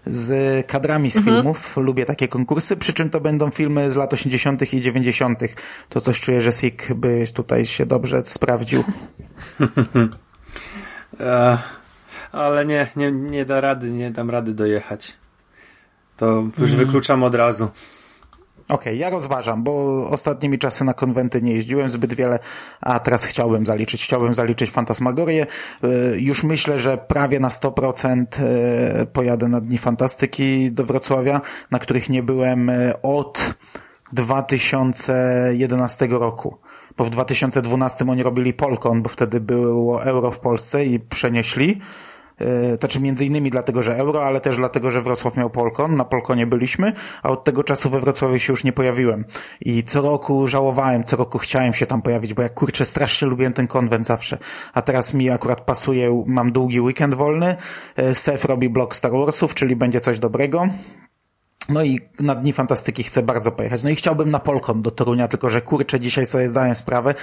z 0.06 0.66
kadrami 0.66 1.10
z 1.10 1.16
mhm. 1.16 1.36
filmów. 1.36 1.76
Lubię 1.76 2.04
takie 2.04 2.28
konkursy, 2.28 2.76
przy 2.76 2.92
czym 2.92 3.10
to 3.10 3.20
będą 3.20 3.50
filmy 3.50 3.90
z 3.90 3.96
lat 3.96 4.12
80. 4.12 4.74
i 4.74 4.80
90. 4.80 5.40
To 5.88 6.00
coś 6.00 6.20
czuję, 6.20 6.40
że 6.40 6.52
Sik 6.52 6.94
by 6.94 7.24
tutaj 7.34 7.66
się 7.66 7.86
dobrze 7.86 8.22
sprawdził. 8.24 8.84
ale 12.32 12.66
nie, 12.66 12.86
nie, 12.96 13.12
nie 13.12 13.44
da 13.44 13.60
rady, 13.60 13.90
nie 13.90 14.10
dam 14.10 14.30
rady 14.30 14.54
dojechać. 14.54 15.16
To 16.16 16.44
już 16.58 16.72
mm. 16.72 16.86
wykluczam 16.86 17.22
od 17.22 17.34
razu. 17.34 17.68
Okej, 18.68 18.92
okay, 18.92 18.96
ja 18.96 19.10
rozważam, 19.10 19.62
bo 19.62 20.06
ostatnimi 20.10 20.58
czasy 20.58 20.84
na 20.84 20.94
konwenty 20.94 21.42
nie 21.42 21.52
jeździłem 21.52 21.88
zbyt 21.88 22.14
wiele, 22.14 22.38
a 22.80 23.00
teraz 23.00 23.24
chciałbym 23.24 23.66
zaliczyć, 23.66 24.04
chciałbym 24.04 24.34
zaliczyć 24.34 24.70
Fantasmagorię. 24.70 25.46
Y, 25.84 26.16
już 26.20 26.44
myślę, 26.44 26.78
że 26.78 26.98
prawie 26.98 27.40
na 27.40 27.48
100% 27.48 28.24
y, 29.02 29.06
pojadę 29.06 29.48
na 29.48 29.60
Dni 29.60 29.78
Fantastyki 29.78 30.72
do 30.72 30.84
Wrocławia, 30.84 31.40
na 31.70 31.78
których 31.78 32.08
nie 32.08 32.22
byłem 32.22 32.70
y, 32.70 32.92
od 33.02 33.54
2011 34.12 36.06
roku 36.06 36.58
bo 36.98 37.04
w 37.04 37.10
2012 37.10 38.04
oni 38.08 38.22
robili 38.22 38.54
Polkon, 38.54 39.02
bo 39.02 39.08
wtedy 39.08 39.40
było 39.40 40.04
euro 40.04 40.30
w 40.30 40.40
Polsce 40.40 40.84
i 40.84 41.00
przenieśli. 41.00 41.80
Znaczy 42.78 43.00
między 43.00 43.26
innymi 43.26 43.50
dlatego, 43.50 43.82
że 43.82 43.96
euro, 43.96 44.24
ale 44.24 44.40
też 44.40 44.56
dlatego, 44.56 44.90
że 44.90 45.02
Wrocław 45.02 45.36
miał 45.36 45.50
Polkon. 45.50 45.96
Na 45.96 46.04
Polkonie 46.04 46.46
byliśmy, 46.46 46.92
a 47.22 47.30
od 47.30 47.44
tego 47.44 47.64
czasu 47.64 47.90
we 47.90 48.00
Wrocławiu 48.00 48.38
się 48.38 48.52
już 48.52 48.64
nie 48.64 48.72
pojawiłem. 48.72 49.24
I 49.60 49.84
co 49.84 50.02
roku 50.02 50.48
żałowałem, 50.48 51.04
co 51.04 51.16
roku 51.16 51.38
chciałem 51.38 51.74
się 51.74 51.86
tam 51.86 52.02
pojawić, 52.02 52.34
bo 52.34 52.42
ja 52.42 52.48
kurczę 52.48 52.84
strasznie 52.84 53.28
lubiłem 53.28 53.52
ten 53.52 53.66
konwent 53.66 54.06
zawsze. 54.06 54.38
A 54.74 54.82
teraz 54.82 55.14
mi 55.14 55.30
akurat 55.30 55.60
pasuje, 55.60 56.24
mam 56.26 56.52
długi 56.52 56.80
weekend 56.80 57.14
wolny. 57.14 57.56
E, 57.96 58.14
Sef 58.14 58.44
robi 58.44 58.68
blok 58.68 58.96
Star 58.96 59.12
Warsów, 59.12 59.54
czyli 59.54 59.76
będzie 59.76 60.00
coś 60.00 60.18
dobrego. 60.18 60.68
No 61.68 61.82
i 61.82 62.00
na 62.20 62.34
Dni 62.34 62.52
Fantastyki 62.52 63.02
chcę 63.02 63.22
bardzo 63.22 63.52
pojechać. 63.52 63.82
No 63.82 63.90
i 63.90 63.94
chciałbym 63.94 64.30
na 64.30 64.38
Polkon 64.38 64.82
do 64.82 64.90
Torunia, 64.90 65.28
tylko 65.28 65.48
że 65.48 65.60
kurczę, 65.60 66.00
dzisiaj 66.00 66.26
sobie 66.26 66.48
zdałem 66.48 66.74
sprawę, 66.74 67.14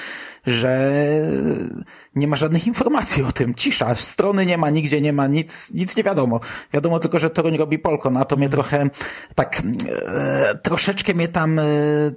że 0.45 0.91
nie 2.15 2.27
ma 2.27 2.35
żadnych 2.35 2.67
informacji 2.67 3.23
o 3.23 3.31
tym. 3.31 3.55
Cisza, 3.55 3.95
strony 3.95 4.45
nie 4.45 4.57
ma, 4.57 4.69
nigdzie 4.69 5.01
nie 5.01 5.13
ma, 5.13 5.27
nic, 5.27 5.73
nic 5.73 5.95
nie 5.95 6.03
wiadomo. 6.03 6.39
Wiadomo 6.73 6.99
tylko, 6.99 7.19
że 7.19 7.30
Toruń 7.30 7.57
robi 7.57 7.80
Polkon, 7.80 8.17
a 8.17 8.26
to 8.26 8.35
mnie 8.35 8.49
trochę 8.49 8.89
tak, 9.35 9.61
e, 10.07 10.55
troszeczkę 10.63 11.13
mnie 11.13 11.27
tam, 11.27 11.59
e, 11.59 11.63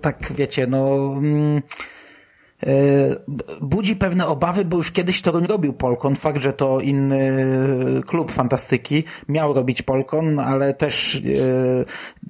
tak 0.01 0.33
wiecie, 0.33 0.67
no... 0.67 1.15
Mm, 1.17 1.63
budzi 3.61 3.97
pewne 3.97 4.27
obawy, 4.27 4.65
bo 4.65 4.77
już 4.77 4.93
kiedyś 4.93 5.23
Toruń 5.23 5.47
robił 5.47 5.73
Polkon. 5.73 6.17
Fakt, 6.17 6.43
że 6.43 6.53
to 6.53 6.81
inny 6.81 7.47
klub 8.07 8.33
fantastyki 8.33 9.05
miał 9.29 9.53
robić 9.53 9.83
Polkon, 9.83 10.39
ale 10.39 10.75
też 10.75 11.23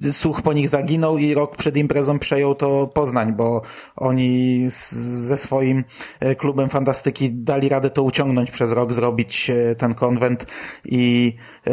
e, 0.01 0.11
słuch 0.11 0.41
po 0.41 0.53
nich 0.53 0.69
zaginął 0.69 1.17
i 1.17 1.33
rok 1.33 1.57
przed 1.57 1.77
imprezą 1.77 2.19
przejął 2.19 2.55
to 2.55 2.87
Poznań, 2.87 3.33
bo 3.33 3.61
oni 3.95 4.65
z, 4.69 4.93
ze 4.95 5.37
swoim 5.37 5.83
e, 6.19 6.35
klubem 6.35 6.69
fantastyki 6.69 7.31
dali 7.31 7.69
radę 7.69 7.89
to 7.89 8.03
uciągnąć 8.03 8.51
przez 8.51 8.71
rok, 8.71 8.93
zrobić 8.93 9.49
e, 9.49 9.75
ten 9.75 9.93
konwent 9.93 10.45
i 10.85 11.35
e, 11.67 11.71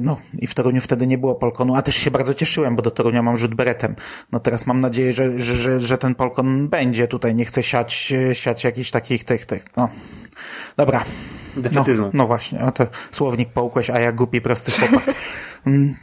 no 0.00 0.16
i 0.38 0.46
w 0.46 0.54
Toruniu 0.54 0.80
wtedy 0.80 1.06
nie 1.06 1.18
było 1.18 1.34
Polkonu, 1.34 1.74
a 1.74 1.82
też 1.82 1.96
się 1.96 2.10
bardzo 2.10 2.34
cieszyłem, 2.34 2.76
bo 2.76 2.82
do 2.82 2.90
Torunia 2.90 3.22
mam 3.22 3.36
rzut 3.36 3.54
beretem. 3.54 3.96
No 4.32 4.40
teraz 4.40 4.66
mam 4.66 4.80
nadzieję, 4.80 5.12
że, 5.12 5.38
że, 5.38 5.56
że, 5.56 5.80
że 5.80 5.98
ten 5.98 6.14
Polkon 6.14 6.68
będzie 6.68 7.08
tutaj. 7.08 7.34
Nie 7.34 7.44
chcę 7.44 7.62
siać 7.62 7.91
siać, 7.92 8.38
siać 8.38 8.64
jakichś 8.64 8.90
takich 8.90 9.24
tych, 9.24 9.46
tych, 9.46 9.64
no, 9.76 9.88
Dobra. 10.76 11.04
Defetyzmu. 11.56 12.04
No, 12.06 12.10
no 12.14 12.26
właśnie, 12.26 12.64
oto 12.64 12.86
słownik 13.10 13.48
połkłeś, 13.48 13.90
a 13.90 14.00
ja 14.00 14.12
głupi 14.12 14.40
prosty 14.40 14.72
chłopak. 14.72 15.14
Mm, 15.66 15.94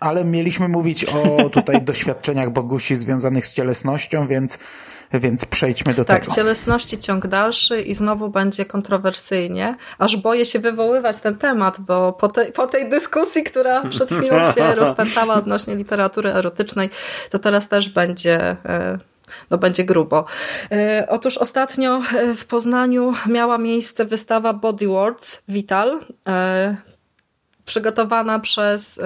Ale 0.00 0.24
mieliśmy 0.24 0.68
mówić 0.68 1.04
o 1.04 1.50
tutaj 1.50 1.82
doświadczeniach 1.92 2.50
Bogusi 2.50 2.96
związanych 2.96 3.46
z 3.46 3.54
cielesnością, 3.54 4.26
więc, 4.26 4.58
więc 5.12 5.44
przejdźmy 5.44 5.94
do 5.94 6.04
Tak, 6.04 6.22
tego. 6.22 6.34
cielesności 6.34 6.98
ciąg 6.98 7.26
dalszy 7.26 7.80
i 7.80 7.94
znowu 7.94 8.28
będzie 8.28 8.64
kontrowersyjnie, 8.64 9.76
aż 9.98 10.16
boję 10.16 10.46
się 10.46 10.58
wywoływać 10.58 11.18
ten 11.18 11.36
temat, 11.36 11.80
bo 11.80 12.12
po, 12.12 12.28
te, 12.28 12.52
po 12.52 12.66
tej 12.66 12.88
dyskusji, 12.88 13.42
która 13.42 13.88
przed 13.88 14.08
chwilą 14.10 14.52
się 14.52 14.74
rozpętała 14.84 15.34
odnośnie 15.34 15.76
literatury 15.76 16.30
erotycznej, 16.30 16.90
to 17.30 17.38
teraz 17.38 17.68
też 17.68 17.88
będzie... 17.88 18.56
e, 18.64 18.98
No 19.50 19.58
będzie 19.58 19.84
grubo. 19.84 20.24
E, 20.72 21.06
Otóż 21.08 21.38
ostatnio 21.38 22.02
e, 22.14 22.34
w 22.34 22.46
Poznaniu 22.46 23.14
miała 23.26 23.58
miejsce 23.58 24.04
wystawa 24.04 24.52
Body 24.52 24.86
Words 24.86 25.42
Vital, 25.48 26.00
e, 26.26 26.76
przygotowana 27.64 28.38
przez 28.38 29.00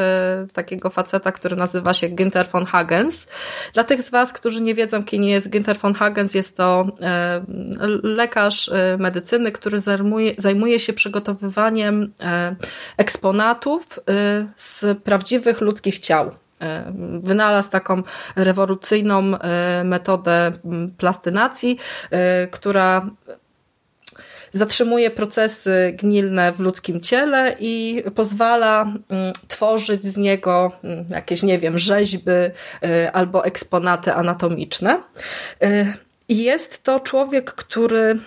takiego 0.53 0.91
faceta, 0.91 1.33
który 1.33 1.57
nazywa 1.57 1.95
się 1.95 2.09
Günther 2.09 2.47
von 2.53 2.67
Hagens. 2.67 3.27
Dla 3.75 3.85
tych 3.85 4.03
z 4.03 4.11
Was, 4.11 4.33
którzy 4.33 4.63
nie 4.63 4.75
wiedzą, 4.75 5.05
kim 5.05 5.25
jest 5.25 5.51
Günther 5.51 5.77
von 5.77 5.95
Hagens, 5.95 6.35
jest 6.35 6.57
to 6.57 6.87
lekarz 8.03 8.71
medycyny, 8.99 9.53
który 9.53 9.81
zajmuje, 10.39 10.79
się 10.79 10.93
przygotowywaniem 10.93 12.13
eksponatów 12.97 14.01
z 14.57 14.99
prawdziwych 14.99 15.61
ludzkich 15.61 15.99
ciał. 15.99 16.31
E, 16.61 16.93
Wynalazł 17.23 17.71
taką 17.71 18.03
rewolucyjną 18.37 19.39
e, 19.39 19.85
metodę 19.85 20.53
m, 20.65 20.95
plastynacji, 20.99 21.79
e, 22.11 22.47
która 22.47 23.07
zatrzymuje 24.53 25.11
procesy 25.11 25.95
gnilne 25.99 26.53
w 26.53 26.61
ludzkim 26.61 27.01
ciele 27.01 27.57
i 27.61 28.03
pozwala 28.15 28.83
mm, 28.83 29.33
tworzyć 29.49 30.03
z 30.03 30.17
niego 30.17 30.73
mm, 30.85 31.05
jakieś, 31.11 31.43
nie 31.43 31.59
wiem, 31.59 31.79
rzeźby 31.79 32.31
albo 33.13 33.45
eksponaty 33.45 34.13
anatomiczne. 34.13 35.03
Jest 36.29 36.83
to 36.83 37.01
człowiek, 37.01 37.53
który 37.53 38.19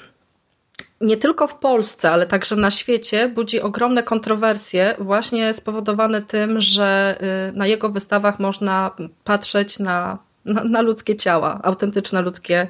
nie 1.02 1.18
tylko 1.18 1.48
w 1.48 1.56
Polsce, 1.56 2.12
ale 2.12 2.28
także 2.28 2.56
na 2.56 2.72
świecie 2.72 3.30
budzi 3.30 3.62
ogromne 3.62 4.04
kontrowersje, 4.04 4.96
właśnie 5.00 5.54
spowodowane 5.54 6.22
tym, 6.22 6.62
że 6.62 7.18
y, 7.50 7.58
na 7.58 7.68
jego 7.68 7.90
wystawach 7.90 8.40
można 8.40 8.92
patrzeć 9.24 9.80
na 9.80 10.18
na, 10.46 10.64
na 10.64 10.82
ludzkie 10.82 11.16
ciała, 11.16 11.60
autentyczne 11.64 12.22
ludzkie, 12.22 12.68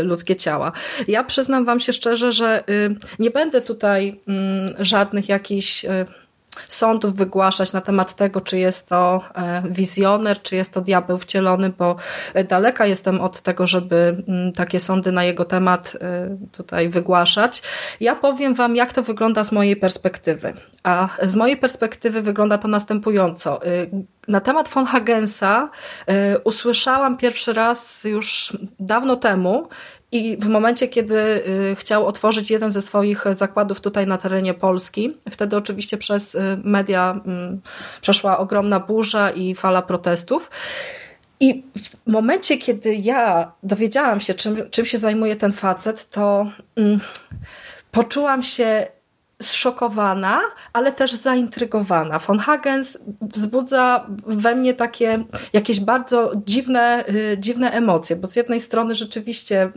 y, 0.00 0.02
ludzkie 0.02 0.36
ciała. 0.36 0.72
Ja 1.08 1.24
przyznam 1.24 1.64
Wam 1.64 1.80
się 1.80 1.92
szczerze, 1.92 2.32
że 2.32 2.64
y, 2.68 2.94
nie 3.18 3.30
będę 3.30 3.60
tutaj 3.60 4.20
mm, 4.28 4.74
żadnych 4.78 5.28
jakichś 5.28 5.84
y, 5.84 5.88
sądów 6.68 7.16
wygłaszać 7.16 7.72
na 7.72 7.80
temat 7.80 8.14
tego, 8.14 8.40
czy 8.40 8.58
jest 8.58 8.88
to 8.88 9.20
e, 9.34 9.62
wizjoner, 9.70 10.42
czy 10.42 10.56
jest 10.56 10.74
to 10.74 10.80
diabeł 10.80 11.18
wcielony, 11.18 11.70
bo 11.78 11.96
e, 12.34 12.44
daleka 12.44 12.86
jestem 12.86 13.20
od 13.20 13.40
tego, 13.40 13.66
żeby 13.66 14.22
mm, 14.28 14.52
takie 14.52 14.80
sądy 14.80 15.12
na 15.12 15.24
jego 15.24 15.44
temat 15.44 15.96
e, 16.00 16.36
tutaj 16.52 16.88
wygłaszać. 16.88 17.62
Ja 18.00 18.16
powiem 18.16 18.54
Wam, 18.54 18.76
jak 18.76 18.92
to 18.92 19.02
wygląda 19.02 19.44
z 19.44 19.52
mojej 19.52 19.76
perspektywy. 19.76 20.52
A 20.82 21.08
z 21.22 21.36
mojej 21.36 21.56
perspektywy 21.56 22.22
wygląda 22.22 22.58
to 22.58 22.68
następująco. 22.68 23.60
Na 24.28 24.40
temat 24.40 24.68
von 24.68 24.86
Hagensa 24.86 25.70
usłyszałam 26.44 27.16
pierwszy 27.16 27.52
raz 27.52 28.04
już 28.04 28.56
dawno 28.80 29.16
temu 29.16 29.68
i 30.14 30.36
w 30.36 30.48
momencie, 30.48 30.88
kiedy 30.88 31.16
y, 31.16 31.76
chciał 31.76 32.06
otworzyć 32.06 32.50
jeden 32.50 32.70
ze 32.70 32.82
swoich 32.82 33.24
zakładów 33.30 33.80
tutaj 33.80 34.06
na 34.06 34.18
terenie 34.18 34.54
Polski, 34.54 35.16
wtedy 35.30 35.56
oczywiście 35.56 35.98
przez 35.98 36.34
y, 36.34 36.40
media 36.64 37.20
mm, 37.26 37.60
przeszła 38.00 38.38
ogromna 38.38 38.80
burza 38.80 39.30
i 39.30 39.54
fala 39.54 39.82
protestów. 39.82 40.50
I 41.40 41.62
w 41.76 42.10
momencie, 42.10 42.58
kiedy 42.58 42.94
ja 42.94 43.52
dowiedziałam 43.62 44.20
się, 44.20 44.34
czym, 44.34 44.70
czym 44.70 44.86
się 44.86 44.98
zajmuje 44.98 45.36
ten 45.36 45.52
facet, 45.52 46.08
to 46.08 46.46
mm, 46.76 47.00
poczułam 47.90 48.42
się 48.42 48.86
zszokowana, 49.42 50.40
ale 50.72 50.92
też 50.92 51.12
zaintrygowana. 51.12 52.18
Von 52.18 52.38
Hagens 52.38 52.98
wzbudza 53.20 54.06
we 54.26 54.54
mnie 54.54 54.74
takie 54.74 55.24
jakieś 55.52 55.80
bardzo 55.80 56.32
dziwne, 56.46 57.04
dziwne 57.38 57.70
emocje, 57.70 58.16
bo 58.16 58.28
z 58.28 58.36
jednej 58.36 58.60
strony 58.60 58.94
rzeczywiście 58.94 59.72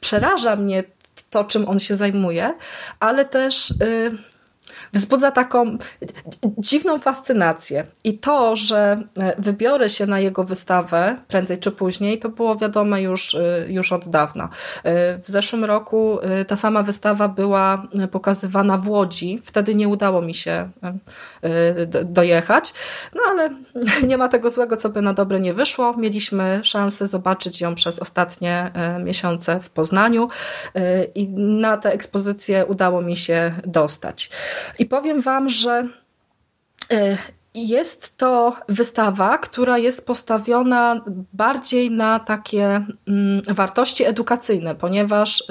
przeraża 0.00 0.56
mnie 0.56 0.84
to, 1.30 1.44
czym 1.44 1.68
on 1.68 1.78
się 1.78 1.94
zajmuje, 1.94 2.54
ale 3.00 3.24
też 3.24 3.74
wzbudza 4.92 5.30
taką 5.30 5.78
dziwną 6.58 6.98
fascynację. 6.98 7.86
I 8.04 8.18
to, 8.18 8.56
że 8.56 9.02
wybiorę 9.38 9.90
się 9.90 10.06
na 10.06 10.20
jego 10.20 10.44
wystawę 10.44 11.16
prędzej 11.28 11.58
czy 11.58 11.70
później, 11.70 12.18
to 12.18 12.28
było 12.28 12.56
wiadome 12.56 13.02
już, 13.02 13.36
już 13.68 13.92
od 13.92 14.08
dawna. 14.08 14.48
W 15.22 15.24
zeszłym 15.26 15.64
roku 15.64 16.18
ta 16.46 16.56
sama 16.56 16.82
wystawa 16.82 17.28
była 17.28 17.86
pokazywana 18.10 18.78
w 18.78 18.88
Łodzi. 18.88 19.40
Wtedy 19.44 19.74
nie 19.74 19.88
udało 19.88 20.22
mi 20.22 20.34
się 20.34 20.70
dojechać, 22.04 22.74
no 23.14 23.22
ale 23.28 23.50
nie 24.08 24.18
ma 24.18 24.28
tego 24.28 24.50
złego, 24.50 24.76
co 24.76 24.88
by 24.88 25.02
na 25.02 25.12
dobre 25.12 25.40
nie 25.40 25.54
wyszło. 25.54 25.96
Mieliśmy 25.96 26.60
szansę 26.62 27.06
zobaczyć 27.06 27.60
ją 27.60 27.74
przez 27.74 27.98
ostatnie 27.98 28.70
miesiące 29.04 29.60
w 29.60 29.70
Poznaniu 29.70 30.28
i 31.14 31.28
na 31.38 31.76
tę 31.76 31.92
ekspozycję 31.92 32.66
udało 32.66 33.02
mi 33.02 33.16
się 33.16 33.54
dostać. 33.66 34.30
I 34.82 34.86
powiem 34.86 35.20
Wam, 35.20 35.48
że 35.48 35.88
jest 37.54 38.16
to 38.16 38.56
wystawa, 38.68 39.38
która 39.38 39.78
jest 39.78 40.06
postawiona 40.06 41.04
bardziej 41.32 41.90
na 41.90 42.20
takie 42.20 42.86
wartości 43.48 44.04
edukacyjne, 44.04 44.74
ponieważ 44.74 45.44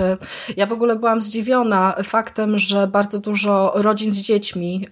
ja 0.57 0.65
w 0.65 0.73
ogóle 0.73 0.95
byłam 0.95 1.21
zdziwiona 1.21 1.95
faktem, 2.03 2.59
że 2.59 2.87
bardzo 2.87 3.19
dużo 3.19 3.71
rodzin 3.75 4.11
z 4.11 4.17
dziećmi 4.17 4.87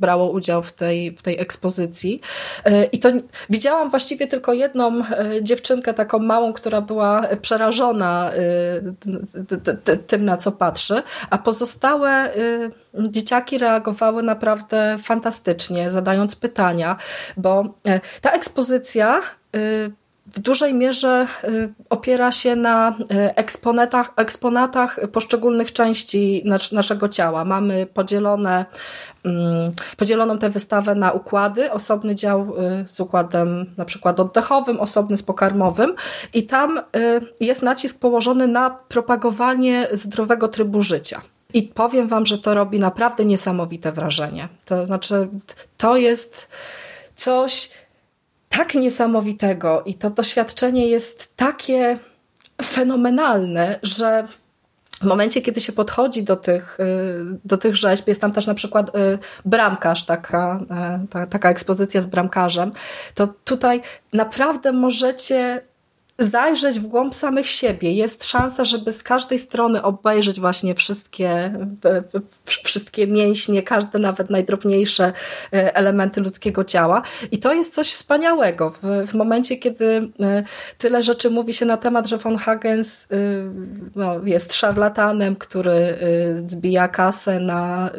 brało 0.00 0.30
udział 0.30 0.62
w 0.62 0.72
tej, 0.72 1.16
w 1.16 1.22
tej 1.22 1.40
ekspozycji. 1.40 2.20
I 2.92 2.98
to 2.98 3.08
widziałam 3.50 3.90
właściwie 3.90 4.26
tylko 4.26 4.52
jedną 4.52 5.02
dziewczynkę, 5.42 5.94
taką 5.94 6.18
małą, 6.18 6.52
która 6.52 6.80
była 6.80 7.22
przerażona 7.42 8.30
tym, 10.06 10.24
na 10.24 10.36
co 10.36 10.52
patrzy, 10.52 11.02
a 11.30 11.38
pozostałe 11.38 12.30
dzieciaki 12.98 13.58
reagowały 13.58 14.22
naprawdę 14.22 14.96
fantastycznie 15.02 15.90
zadając 15.90 16.36
pytania, 16.36 16.96
bo 17.36 17.64
ta 18.20 18.30
ekspozycja 18.30 19.20
w 20.26 20.40
dużej 20.40 20.74
mierze 20.74 21.26
opiera 21.90 22.32
się 22.32 22.56
na 22.56 22.96
eksponatach, 23.10 24.12
eksponatach 24.16 25.00
poszczególnych 25.12 25.72
części 25.72 26.44
naszego 26.72 27.08
ciała. 27.08 27.44
Mamy 27.44 27.86
podzielone, 27.86 28.64
podzieloną 29.96 30.38
tę 30.38 30.50
wystawę 30.50 30.94
na 30.94 31.12
układy, 31.12 31.72
osobny 31.72 32.14
dział 32.14 32.52
z 32.86 33.00
układem 33.00 33.74
na 33.76 33.84
przykład 33.84 34.20
oddechowym, 34.20 34.80
osobny 34.80 35.16
z 35.16 35.22
pokarmowym 35.22 35.94
i 36.34 36.46
tam 36.46 36.80
jest 37.40 37.62
nacisk 37.62 38.00
położony 38.00 38.48
na 38.48 38.70
propagowanie 38.70 39.88
zdrowego 39.92 40.48
trybu 40.48 40.82
życia. 40.82 41.20
I 41.54 41.62
powiem 41.62 42.08
Wam, 42.08 42.26
że 42.26 42.38
to 42.38 42.54
robi 42.54 42.78
naprawdę 42.78 43.24
niesamowite 43.24 43.92
wrażenie. 43.92 44.48
To 44.64 44.86
znaczy, 44.86 45.28
to 45.76 45.96
jest 45.96 46.48
coś 47.14 47.70
tak 48.48 48.74
niesamowitego 48.74 49.82
i 49.86 49.94
to 49.94 50.10
doświadczenie 50.10 50.86
jest 50.86 51.36
takie 51.36 51.98
fenomenalne, 52.62 53.78
że 53.82 54.28
w 55.00 55.04
momencie, 55.04 55.42
kiedy 55.42 55.60
się 55.60 55.72
podchodzi 55.72 56.22
do 56.22 56.36
tych, 56.36 56.78
do 57.44 57.56
tych 57.56 57.76
rzeźb, 57.76 58.08
jest 58.08 58.20
tam 58.20 58.32
też 58.32 58.46
na 58.46 58.54
przykład 58.54 58.90
bramkarz, 59.44 60.04
taka, 60.04 60.60
ta, 61.10 61.26
taka 61.26 61.50
ekspozycja 61.50 62.00
z 62.00 62.06
bramkarzem, 62.06 62.72
to 63.14 63.26
tutaj 63.26 63.80
naprawdę 64.12 64.72
możecie 64.72 65.62
zajrzeć 66.18 66.80
w 66.80 66.86
głąb 66.86 67.14
samych 67.14 67.48
siebie. 67.48 67.92
Jest 67.92 68.24
szansa, 68.24 68.64
żeby 68.64 68.92
z 68.92 69.02
każdej 69.02 69.38
strony 69.38 69.82
obejrzeć 69.82 70.40
właśnie 70.40 70.74
wszystkie, 70.74 71.52
wszystkie 72.64 73.06
mięśnie, 73.06 73.62
każde 73.62 73.98
nawet 73.98 74.30
najdrobniejsze 74.30 75.12
elementy 75.50 76.20
ludzkiego 76.20 76.64
ciała. 76.64 77.02
I 77.32 77.38
to 77.38 77.52
jest 77.52 77.74
coś 77.74 77.92
wspaniałego. 77.92 78.70
W, 78.70 79.06
w 79.06 79.14
momencie, 79.14 79.56
kiedy 79.56 80.12
tyle 80.78 81.02
rzeczy 81.02 81.30
mówi 81.30 81.54
się 81.54 81.66
na 81.66 81.76
temat, 81.76 82.06
że 82.06 82.18
von 82.18 82.38
Hagens 82.38 83.08
no, 83.96 84.20
jest 84.24 84.54
szarlatanem, 84.54 85.36
który 85.36 85.98
zbija 86.44 86.88
kasę 86.88 87.40
na 87.40 87.90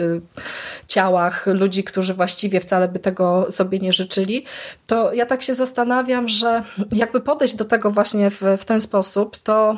ciałach 0.88 1.48
ludzi, 1.48 1.84
którzy 1.84 2.14
właściwie 2.14 2.60
wcale 2.60 2.88
by 2.88 3.00
tego 3.00 3.48
sobie 3.50 3.80
nie 3.80 3.94
życzyli, 3.94 4.46
to 4.88 5.14
ja 5.14 5.26
tak 5.26 5.42
się 5.42 5.54
zastanawiam, 5.54 6.28
że 6.28 6.64
jakby 6.92 7.22
podejść 7.22 7.56
do 7.56 7.66
tego 7.66 7.92
właśnie 7.92 8.05
w, 8.14 8.42
w 8.58 8.66
ten 8.66 8.82
sposób, 8.82 9.38
to 9.38 9.78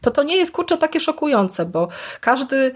to 0.00 0.10
to 0.10 0.22
nie 0.22 0.36
jest 0.36 0.52
kurczę 0.52 0.78
takie 0.78 1.00
szokujące, 1.00 1.66
bo 1.66 1.88
każdy 2.20 2.72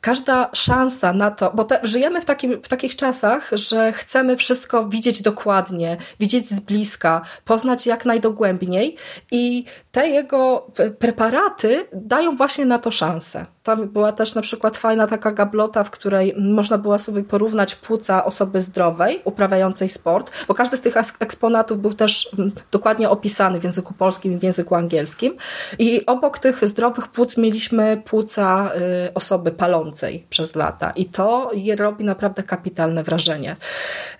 każda 0.00 0.50
szansa 0.52 1.12
na 1.12 1.30
to, 1.30 1.52
bo 1.54 1.64
te, 1.64 1.80
żyjemy 1.82 2.20
w, 2.20 2.24
takim, 2.24 2.62
w 2.62 2.68
takich 2.68 2.96
czasach, 2.96 3.50
że 3.52 3.92
chcemy 3.92 4.36
wszystko 4.36 4.88
widzieć 4.88 5.22
dokładnie, 5.22 5.96
widzieć 6.20 6.48
z 6.48 6.60
bliska, 6.60 7.22
poznać 7.44 7.86
jak 7.86 8.04
najdogłębniej 8.04 8.96
i 9.30 9.64
te 9.92 10.08
jego 10.08 10.66
preparaty 10.98 11.86
dają 11.92 12.36
właśnie 12.36 12.66
na 12.66 12.78
to 12.78 12.90
szansę. 12.90 13.46
Tam 13.62 13.88
była 13.88 14.12
też 14.12 14.34
na 14.34 14.42
przykład 14.42 14.76
fajna 14.76 15.06
taka 15.06 15.32
gablota, 15.32 15.84
w 15.84 15.90
której 15.90 16.34
można 16.38 16.78
było 16.78 16.98
sobie 16.98 17.22
porównać 17.22 17.74
płuca 17.74 18.24
osoby 18.24 18.60
zdrowej, 18.60 19.20
uprawiającej 19.24 19.88
sport, 19.88 20.30
bo 20.48 20.54
każdy 20.54 20.76
z 20.76 20.80
tych 20.80 20.96
eksponatów 21.20 21.78
był 21.78 21.94
też 21.94 22.30
dokładnie 22.70 23.10
opisany 23.10 23.60
w 23.60 23.64
języku 23.64 23.94
polskim 23.94 24.32
i 24.32 24.36
w 24.36 24.42
języku 24.42 24.74
angielskim 24.74 25.36
i 25.78 26.06
obok 26.06 26.38
tych 26.38 26.68
zdrowych 26.68 27.08
płuc 27.08 27.36
mieliśmy 27.36 28.02
płuca 28.04 28.70
y, 29.08 29.14
osoby 29.14 29.37
osoby 29.38 29.50
palącej 29.50 30.26
przez 30.30 30.56
lata 30.56 30.90
i 30.90 31.06
to 31.06 31.50
robi 31.76 32.04
naprawdę 32.04 32.42
kapitalne 32.42 33.02
wrażenie. 33.02 33.56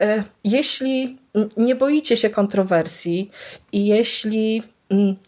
E, 0.01 0.25
jeśli 0.45 1.19
nie 1.57 1.75
boicie 1.75 2.17
się 2.17 2.31
kontrowersji 2.31 3.31
i 3.73 3.87
jeśli 3.87 4.63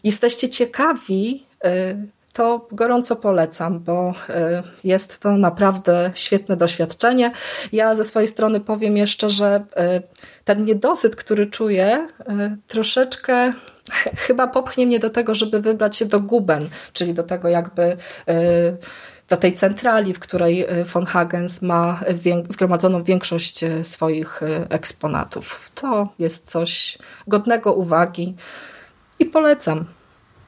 jesteście 0.03 0.49
ciekawi, 0.49 1.45
e, 1.63 1.95
to 2.33 2.67
gorąco 2.71 3.15
polecam, 3.15 3.79
bo 3.79 4.13
e, 4.29 4.63
jest 4.83 5.19
to 5.19 5.37
naprawdę 5.37 6.11
świetne 6.15 6.57
doświadczenie. 6.57 7.31
Ja 7.71 7.95
ze 7.95 8.03
swojej 8.03 8.27
strony 8.27 8.59
powiem 8.59 8.97
jeszcze, 8.97 9.29
że 9.29 9.63
ten 10.45 10.63
niedosyt, 10.63 11.15
który 11.15 11.45
czuję, 11.45 12.07
troszeczkę 12.67 13.53
chyba 14.17 14.47
popchnie 14.47 14.85
mnie 14.85 14.99
do 14.99 15.09
tego, 15.09 15.35
żeby 15.35 15.61
wybrać 15.61 15.97
się 15.97 16.05
do 16.05 16.19
Guben, 16.19 16.69
czyli 16.93 17.13
do 17.13 17.23
tego 17.23 17.47
jakby 17.47 17.97
do 19.31 19.37
tej 19.37 19.53
centrali, 19.53 20.13
w 20.13 20.19
której 20.19 20.79
y, 20.79 20.83
von 20.85 21.05
Hagens 21.05 21.61
ma 21.61 21.99
zgromadzoną 22.49 23.03
większość 23.03 23.63
y, 23.63 23.85
swoich 23.85 24.43
y, 24.43 24.67
eksponatów. 24.69 25.71
To 25.75 26.07
jest 26.19 26.51
coś 26.51 26.97
godnego 27.27 27.73
uwagi 27.73 28.35
i 29.19 29.25
polecam. 29.25 29.85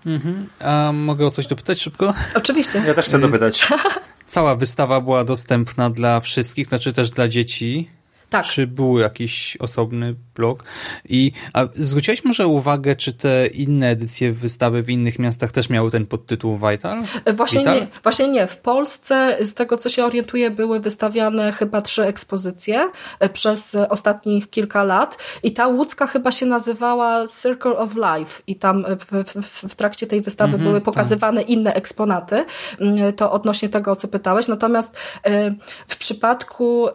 Mhm. 0.05 0.47
A 0.59 0.91
mogę 0.93 1.25
o 1.25 1.31
coś 1.31 1.47
dopytać 1.47 1.81
szybko? 1.81 2.13
Oczywiście. 2.35 2.83
Ja 2.87 2.93
też 2.93 3.05
chcę 3.05 3.19
dopytać. 3.19 3.67
Cała 4.27 4.55
wystawa 4.55 5.01
była 5.01 5.23
dostępna 5.23 5.89
dla 5.89 6.19
wszystkich, 6.19 6.67
znaczy 6.67 6.93
też 6.93 7.09
dla 7.09 7.27
dzieci. 7.27 7.89
Tak. 8.33 8.45
Czy 8.45 8.67
był 8.67 8.99
jakiś 8.99 9.57
osobny 9.57 10.15
blog? 10.35 10.63
I 11.09 11.31
a 11.53 11.65
zwróciłeś 11.75 12.25
może 12.25 12.47
uwagę, 12.47 12.95
czy 12.95 13.13
te 13.13 13.47
inne 13.47 13.89
edycje 13.89 14.33
wystawy 14.33 14.83
w 14.83 14.89
innych 14.89 15.19
miastach 15.19 15.51
też 15.51 15.69
miały 15.69 15.91
ten 15.91 16.05
podtytuł 16.05 16.57
Vital? 16.57 17.03
Właśnie 17.33 17.59
Vital? 17.59 17.75
nie. 17.75 17.87
Właśnie 18.03 18.27
nie. 18.27 18.47
W 18.47 18.57
Polsce, 18.57 19.37
z 19.45 19.53
tego 19.53 19.77
co 19.77 19.89
się 19.89 20.05
orientuję, 20.05 20.51
były 20.51 20.79
wystawiane 20.79 21.51
chyba 21.51 21.81
trzy 21.81 22.03
ekspozycje 22.03 22.91
e, 23.19 23.29
przez 23.29 23.75
ostatnich 23.75 24.49
kilka 24.49 24.83
lat 24.83 25.17
i 25.43 25.51
ta 25.51 25.67
łódzka 25.67 26.07
chyba 26.07 26.31
się 26.31 26.45
nazywała 26.45 27.25
Circle 27.41 27.77
of 27.77 27.91
Life 27.95 28.41
i 28.47 28.55
tam 28.55 28.85
w, 28.99 29.23
w, 29.31 29.69
w 29.69 29.75
trakcie 29.75 30.07
tej 30.07 30.21
wystawy 30.21 30.57
były 30.57 30.75
tak. 30.75 30.83
pokazywane 30.83 31.41
tak. 31.41 31.49
inne 31.49 31.73
eksponaty. 31.73 32.45
Mm, 32.79 33.13
to 33.13 33.31
odnośnie 33.31 33.69
tego, 33.69 33.91
o 33.91 33.95
co 33.95 34.07
pytałeś. 34.07 34.47
Natomiast 34.47 34.97
e, 35.23 35.55
w 35.87 35.97
przypadku 35.97 36.87
e, 36.87 36.93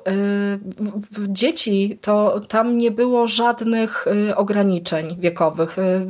dzieci, 1.29 1.99
to 2.01 2.41
tam 2.49 2.77
nie 2.77 2.91
było 2.91 3.27
żadnych 3.27 4.07
y, 4.31 4.37
ograniczeń 4.37 5.17
wiekowych. 5.19 5.79
Y, 5.79 6.07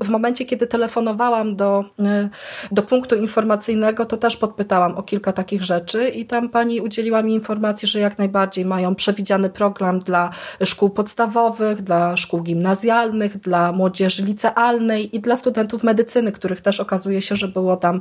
w 0.00 0.08
momencie, 0.08 0.44
kiedy 0.44 0.66
telefonowałam 0.66 1.56
do, 1.56 1.84
y, 2.00 2.28
do 2.72 2.82
punktu 2.82 3.14
informacyjnego, 3.14 4.06
to 4.06 4.16
też 4.16 4.36
podpytałam 4.36 4.96
o 4.96 5.02
kilka 5.02 5.32
takich 5.32 5.62
rzeczy 5.62 6.08
i 6.08 6.26
tam 6.26 6.48
pani 6.48 6.80
udzieliła 6.80 7.22
mi 7.22 7.34
informacji, 7.34 7.88
że 7.88 8.00
jak 8.00 8.18
najbardziej 8.18 8.64
mają 8.64 8.94
przewidziany 8.94 9.50
program 9.50 9.98
dla 9.98 10.30
szkół 10.64 10.90
podstawowych, 10.90 11.82
dla 11.82 12.16
szkół 12.16 12.42
gimnazjalnych, 12.42 13.38
dla 13.38 13.72
młodzieży 13.72 14.24
licealnej 14.24 15.16
i 15.16 15.20
dla 15.20 15.36
studentów 15.36 15.82
medycyny, 15.82 16.32
których 16.32 16.60
też 16.60 16.80
okazuje 16.80 17.22
się, 17.22 17.36
że 17.36 17.48
było 17.48 17.76
tam 17.76 18.00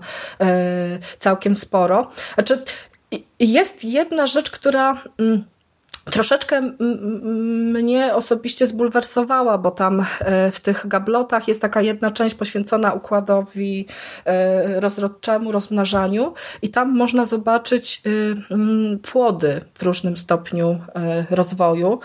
całkiem 1.19 1.56
sporo. 1.56 2.07
Znaczy, 2.34 2.64
jest 3.40 3.84
jedna 3.84 4.27
rzecz, 4.27 4.52
która 4.52 5.02
mm, 5.19 5.44
Troszeczkę 6.03 6.61
mnie 7.73 8.15
osobiście 8.15 8.67
zbulwersowała, 8.67 9.57
bo 9.57 9.71
tam 9.71 10.05
e, 10.19 10.51
w 10.51 10.59
tych 10.59 10.88
gablotach 10.88 11.47
jest 11.47 11.61
taka 11.61 11.81
jedna 11.81 12.11
część 12.11 12.35
poświęcona 12.35 12.93
układowi 12.93 13.88
e, 14.25 14.80
rozrodczemu, 14.80 15.51
rozmnażaniu 15.51 16.34
i 16.61 16.69
tam 16.69 16.97
można 16.97 17.25
zobaczyć 17.25 18.01
e, 18.05 18.09
płody 18.97 19.61
w 19.73 19.84
różnym 19.84 20.17
stopniu 20.17 20.80
rozwoju. 21.30 21.99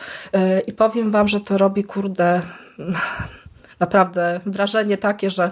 I 0.67 0.73
powiem 0.73 1.11
wam, 1.11 1.29
że 1.29 1.41
to 1.41 1.59
robi 1.59 1.85
kurde 1.85 2.43
naprawdę 3.81 4.41
wrażenie 4.47 4.99
takie, 4.99 5.31
że 5.31 5.51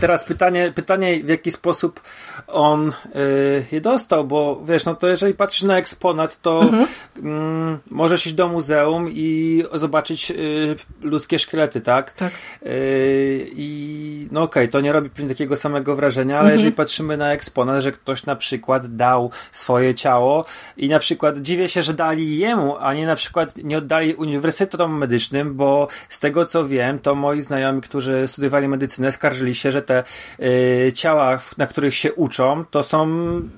Teraz 0.00 0.24
pytanie, 0.24 0.72
pytanie, 0.74 1.24
w 1.24 1.28
jaki 1.28 1.52
sposób 1.52 2.00
on 2.46 2.88
y, 2.88 3.64
je 3.72 3.80
dostał, 3.80 4.24
bo 4.24 4.62
wiesz, 4.66 4.84
no 4.84 4.94
to 4.94 5.08
jeżeli 5.08 5.34
patrzysz 5.34 5.62
na 5.62 5.78
eksponat, 5.78 6.40
to 6.40 6.60
mhm. 6.62 6.86
mm, 7.16 7.78
możesz 7.90 8.26
iść 8.26 8.34
do 8.34 8.48
muzeum 8.48 9.08
i 9.10 9.64
zobaczyć 9.74 10.30
y, 10.30 10.76
ludzkie 11.02 11.38
szkielety, 11.38 11.80
tak? 11.80 12.12
Tak. 12.12 12.32
Y, 12.66 13.50
I 13.56 14.28
no 14.30 14.42
okej, 14.42 14.62
okay, 14.62 14.72
to 14.72 14.80
nie 14.80 14.92
robi 14.92 15.10
takiego 15.28 15.56
samego 15.56 15.96
wrażenia, 15.96 16.34
ale 16.34 16.44
mhm. 16.44 16.58
jeżeli 16.58 16.76
patrzymy 16.76 17.16
na 17.16 17.32
eksponat, 17.32 17.82
że 17.82 17.92
ktoś 17.92 18.26
na 18.26 18.36
przykład 18.36 18.96
dał 18.96 19.30
swoje 19.52 19.94
ciało 19.94 20.44
i 20.76 20.88
na 20.88 20.98
przykład 20.98 21.38
dziwię 21.38 21.68
się, 21.68 21.82
że 21.82 21.94
dali 21.94 22.38
jemu, 22.38 22.76
a 22.80 22.94
nie 22.94 23.06
na 23.06 23.16
przykład 23.16 23.56
nie 23.56 23.78
oddali 23.78 24.14
uniwersytetom 24.14 24.98
medycznym, 24.98 25.54
bo 25.54 25.88
z 26.08 26.20
tego 26.20 26.46
co 26.46 26.68
wiem, 26.68 26.98
to 26.98 27.14
moi 27.14 27.40
znajomi, 27.42 27.80
którzy 27.80 28.28
studiowali 28.28 28.68
medycynę, 28.68 29.12
skarżyli 29.12 29.41
skarżyli 29.42 29.54
się, 29.54 29.72
że 29.72 29.82
te 29.82 30.04
y, 30.40 30.92
ciała, 30.94 31.40
na 31.58 31.66
których 31.66 31.94
się 31.94 32.12
uczą, 32.12 32.64
to 32.70 32.82
są 32.82 33.06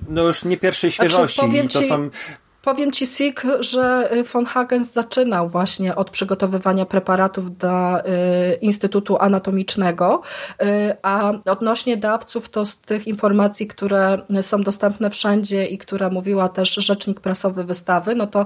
no 0.09 0.23
już 0.23 0.45
nie 0.45 0.57
pierwszej 0.57 0.91
znaczy, 0.91 1.09
świeżości. 1.09 1.41
Znaczy, 1.49 1.67
to 1.67 1.79
ci... 1.81 1.87
są 1.87 2.09
Powiem 2.65 2.91
Ci, 2.91 3.05
Sik, 3.05 3.43
że 3.59 4.09
y, 4.13 4.23
von 4.23 4.45
Hagens 4.45 4.93
zaczynał 4.93 5.49
właśnie 5.49 5.95
od 5.95 6.09
przygotowywania 6.09 6.85
preparatów 6.85 7.57
dla 7.57 7.99
y, 7.99 8.03
Instytutu 8.61 9.17
Anatomicznego, 9.17 10.21
y, 10.61 10.65
a 11.01 11.31
odnośnie 11.45 11.97
dawców 11.97 12.49
to 12.49 12.65
z 12.65 12.81
tych 12.81 13.07
informacji, 13.07 13.67
które 13.67 14.17
są 14.41 14.63
dostępne 14.63 15.09
wszędzie 15.09 15.65
i 15.65 15.77
które 15.77 16.09
mówiła 16.09 16.49
też 16.49 16.73
rzecznik 16.73 17.19
prasowy 17.19 17.63
wystawy, 17.63 18.15
no 18.15 18.27
to 18.27 18.45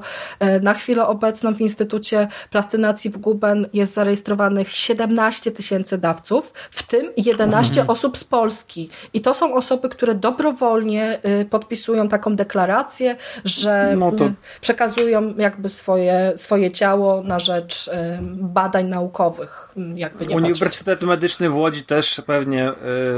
na 0.61 0.73
chwilę 0.73 1.07
obecną 1.07 1.53
w 1.53 1.61
Instytucie 1.61 2.27
Plastynacji 2.49 3.09
w 3.09 3.17
Guben 3.17 3.67
jest 3.73 3.93
zarejestrowanych 3.93 4.71
17 4.71 5.51
tysięcy 5.51 5.97
dawców, 5.97 6.53
w 6.71 6.83
tym 6.83 7.11
11 7.17 7.71
mhm. 7.71 7.89
osób 7.89 8.17
z 8.17 8.23
Polski. 8.23 8.89
I 9.13 9.21
to 9.21 9.33
są 9.33 9.53
osoby, 9.53 9.89
które 9.89 10.15
dobrowolnie 10.15 11.21
podpisują 11.49 12.07
taką 12.07 12.35
deklarację, 12.35 13.15
że 13.45 13.95
no 13.97 14.08
to... 14.11 14.31
przekazują 14.61 15.33
jakby 15.37 15.69
swoje, 15.69 16.33
swoje 16.35 16.71
ciało 16.71 17.23
na 17.23 17.39
rzecz 17.39 17.89
badań 18.35 18.85
naukowych. 18.85 19.69
Jakby 19.95 20.27
nie 20.27 20.35
Uniwersytet 20.35 20.99
patrzeć. 20.99 21.09
Medyczny 21.09 21.49
w 21.49 21.55
Łodzi 21.55 21.83
też 21.83 22.21
pewnie 22.25 22.71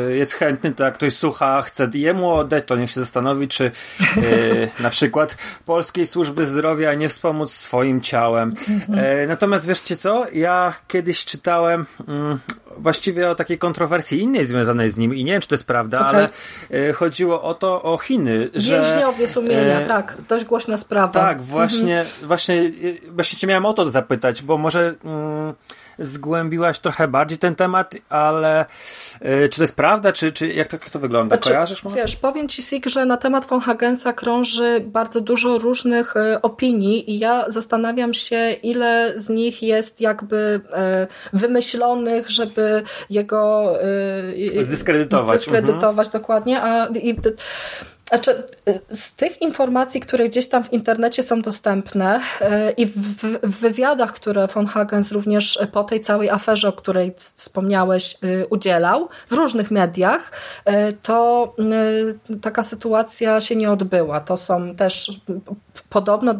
y, 0.09 0.17
jest 0.17 0.33
chętny, 0.33 0.71
to 0.71 0.83
jak 0.83 0.93
ktoś 0.93 1.13
słucha, 1.13 1.61
chce 1.61 1.89
jemu 1.93 2.33
oddać, 2.33 2.63
to 2.67 2.75
niech 2.75 2.91
się 2.91 2.99
zastanowi, 2.99 3.47
czy 3.47 3.71
y, 4.17 4.69
na 4.79 4.89
przykład 4.89 5.37
Polskiej 5.65 6.07
Służby 6.07 6.45
Zdrowia 6.45 6.93
nie 6.93 7.09
wspomóc 7.09 7.53
swoim 7.53 8.01
ciałem. 8.01 8.53
Mhm. 8.69 8.99
E, 8.99 9.27
natomiast 9.27 9.67
wieszcie 9.67 9.95
co? 9.95 10.25
Ja 10.33 10.73
kiedyś 10.87 11.25
czytałem 11.25 11.85
mm, 12.07 12.39
właściwie 12.77 13.29
o 13.29 13.35
takiej 13.35 13.57
kontrowersji 13.57 14.21
innej 14.21 14.45
związanej 14.45 14.91
z 14.91 14.97
nim 14.97 15.15
i 15.15 15.23
nie 15.23 15.31
wiem, 15.31 15.41
czy 15.41 15.47
to 15.47 15.55
jest 15.55 15.67
prawda, 15.67 16.07
okay. 16.07 16.09
ale 16.09 16.29
y, 16.89 16.93
chodziło 16.93 17.43
o 17.43 17.53
to, 17.53 17.83
o 17.83 17.97
Chiny, 17.97 18.49
że... 18.53 18.81
Więźniowie 18.81 19.27
sumienia, 19.27 19.85
tak, 19.87 20.17
dość 20.29 20.45
głośna 20.45 20.77
sprawa. 20.77 21.13
Tak, 21.13 21.41
właśnie, 21.41 21.99
mhm. 21.99 22.27
właśnie, 22.27 22.71
właśnie 23.09 23.39
cię 23.39 23.47
miałem 23.47 23.65
o 23.65 23.73
to 23.73 23.91
zapytać, 23.91 24.41
bo 24.41 24.57
może 24.57 24.93
mm, 25.03 25.53
zgłębiłaś 26.01 26.79
trochę 26.79 27.07
bardziej 27.07 27.37
ten 27.37 27.55
temat, 27.55 27.95
ale 28.09 28.65
y, 29.15 29.49
czy 29.49 29.57
to 29.57 29.63
jest 29.63 29.75
prawda, 29.75 30.11
czy, 30.11 30.31
czy 30.31 30.47
jak, 30.47 30.67
to, 30.67 30.75
jak 30.75 30.89
to 30.89 30.99
wygląda? 30.99 31.35
Znaczy, 31.35 31.49
Kojarzysz 31.49 31.83
może? 31.83 31.95
Wiesz, 31.95 32.15
powiem 32.15 32.47
Ci, 32.47 32.61
Sig, 32.61 32.85
że 32.85 33.05
na 33.05 33.17
temat 33.17 33.45
von 33.45 33.61
Hagensa 33.61 34.13
krąży 34.13 34.83
bardzo 34.85 35.21
dużo 35.21 35.57
różnych 35.57 36.15
y, 36.15 36.41
opinii 36.41 37.11
i 37.11 37.19
ja 37.19 37.45
zastanawiam 37.47 38.13
się, 38.13 38.51
ile 38.51 39.13
z 39.15 39.29
nich 39.29 39.63
jest 39.63 40.01
jakby 40.01 40.61
y, 41.33 41.37
wymyślonych, 41.37 42.29
żeby 42.29 42.83
jego 43.09 43.73
zdyskredytować. 44.61 45.39
Zdyskredytować, 45.39 46.07
mhm. 46.07 46.21
dokładnie, 46.21 46.61
a 46.61 46.85
i, 46.85 47.15
Znaczy, 48.11 48.43
z 48.89 49.15
tych 49.15 49.41
informacji, 49.41 50.01
które 50.01 50.29
gdzieś 50.29 50.49
tam 50.49 50.63
w 50.63 50.73
internecie 50.73 51.23
są 51.23 51.41
dostępne 51.41 52.21
e, 52.41 52.71
i 52.71 52.85
w, 52.85 52.93
w 53.43 53.59
wywiadach, 53.59 54.13
które 54.13 54.47
von 54.47 54.67
Hagens 54.67 55.11
również 55.11 55.59
po 55.71 55.83
tej 55.83 56.01
całej 56.01 56.29
aferze, 56.29 56.69
o 56.69 56.71
której 56.71 57.13
wspomniałeś, 57.35 58.17
e, 58.23 58.47
udzielał 58.47 59.09
w 59.27 59.33
różnych 59.33 59.71
mediach, 59.71 60.31
e, 60.65 60.93
to 60.93 61.55
taka 62.41 62.63
sytuacja 62.63 63.41
się 63.41 63.55
nie 63.55 63.71
odbyła. 63.71 64.19
To 64.19 64.37
są 64.37 64.75
też 64.75 65.21
podobno 65.89 66.33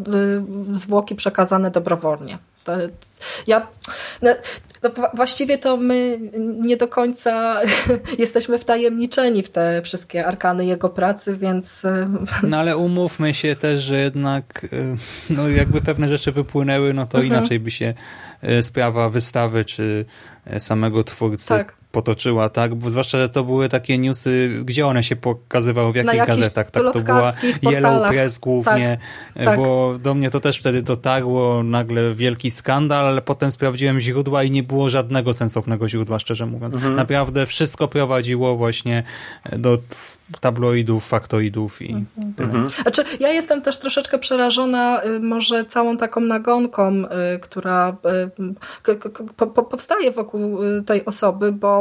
zwłoki 0.71 1.15
przekazane 1.15 1.71
dobrowolnie. 1.71 2.37
Ja, 3.47 3.67
no, 4.21 4.31
no, 4.83 4.89
właściwie 5.13 5.57
to 5.57 5.77
my 5.77 6.19
nie 6.59 6.77
do 6.77 6.87
końca 6.87 7.61
jesteśmy 8.19 8.59
wtajemniczeni 8.59 9.43
w 9.43 9.49
te 9.49 9.81
wszystkie 9.81 10.25
arkany 10.25 10.65
jego 10.65 10.89
pracy, 10.89 11.37
więc... 11.37 11.85
E, 11.85 12.09
no 12.43 12.57
ale 12.57 12.77
umówmy 12.77 13.33
się 13.33 13.55
też, 13.55 13.81
że 13.81 13.99
jednak 13.99 14.67
e, 14.73 14.97
no, 15.29 15.49
jakby 15.49 15.81
pewne 15.81 16.07
rzeczy 16.09 16.31
wypłynęły, 16.31 16.93
no 16.93 17.05
to 17.05 17.17
mhm. 17.17 17.33
inaczej 17.33 17.59
by 17.59 17.71
się 17.71 17.93
e, 18.41 18.63
sprawa 18.63 19.09
wystawy 19.09 19.65
czy 19.65 20.05
samego 20.59 21.03
twórcy 21.03 21.47
tak 21.47 21.80
potoczyła, 21.91 22.49
tak? 22.49 22.75
Bo 22.75 22.89
zwłaszcza, 22.89 23.19
że 23.19 23.29
to 23.29 23.43
były 23.43 23.69
takie 23.69 23.97
newsy, 23.97 24.61
gdzie 24.65 24.87
one 24.87 25.03
się 25.03 25.15
pokazywały, 25.15 25.91
w 25.91 25.95
jakich 25.95 26.25
gazetach, 26.25 26.71
tak? 26.71 26.83
To 26.93 26.99
była 26.99 27.31
Yellow 27.71 28.09
Press 28.09 28.39
głównie, 28.39 28.97
tak, 29.33 29.45
tak. 29.45 29.59
bo 29.59 29.97
do 29.99 30.13
mnie 30.13 30.29
to 30.29 30.39
też 30.39 30.59
wtedy 30.59 30.81
dotarło, 30.81 31.63
nagle 31.63 32.13
wielki 32.13 32.51
skandal, 32.51 33.05
ale 33.05 33.21
potem 33.21 33.51
sprawdziłem 33.51 33.99
źródła 33.99 34.43
i 34.43 34.51
nie 34.51 34.63
było 34.63 34.89
żadnego 34.89 35.33
sensownego 35.33 35.89
źródła, 35.89 36.19
szczerze 36.19 36.45
mówiąc. 36.45 36.75
Mhm. 36.75 36.95
Naprawdę 36.95 37.45
wszystko 37.45 37.87
prowadziło 37.87 38.55
właśnie 38.55 39.03
do 39.51 39.77
tabloidów, 40.39 41.07
faktoidów 41.07 41.81
i 41.81 41.93
mhm. 41.93 42.33
tyle. 42.33 42.49
Mhm. 42.49 42.67
Znaczy, 42.67 43.03
ja 43.19 43.29
jestem 43.29 43.61
też 43.61 43.77
troszeczkę 43.77 44.19
przerażona 44.19 45.03
y, 45.03 45.19
może 45.19 45.65
całą 45.65 45.97
taką 45.97 46.21
nagonką, 46.21 47.03
y, 47.35 47.39
która 47.39 47.95
y, 48.87 49.63
powstaje 49.69 50.11
wokół 50.11 50.57
tej 50.85 51.05
osoby, 51.05 51.51
bo 51.51 51.80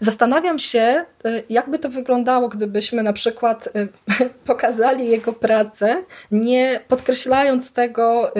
zastanawiam 0.00 0.58
się, 0.58 1.04
jakby 1.50 1.78
to 1.78 1.88
wyglądało, 1.88 2.48
gdybyśmy 2.48 3.02
na 3.02 3.12
przykład 3.12 3.68
pokazali 4.44 5.08
jego 5.08 5.32
pracę, 5.32 6.02
nie 6.30 6.80
podkreślając 6.88 7.72
tego 7.72 8.32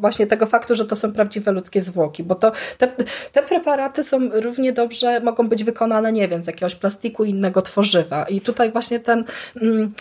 właśnie 0.00 0.26
tego 0.26 0.46
faktu, 0.46 0.74
że 0.74 0.86
to 0.86 0.96
są 0.96 1.12
prawdziwe 1.12 1.52
ludzkie 1.52 1.80
zwłoki, 1.80 2.22
bo 2.22 2.34
to 2.34 2.52
te, 2.78 2.88
te 3.32 3.42
preparaty 3.42 4.02
są 4.02 4.18
równie 4.32 4.72
dobrze, 4.72 5.20
mogą 5.20 5.48
być 5.48 5.64
wykonane, 5.64 6.12
nie 6.12 6.28
wiem, 6.28 6.42
z 6.42 6.46
jakiegoś 6.46 6.74
plastiku 6.74 7.24
innego 7.24 7.62
tworzywa. 7.62 8.24
I 8.24 8.40
tutaj 8.40 8.72
właśnie 8.72 9.00
ten... 9.00 9.24
Mm, 9.62 9.92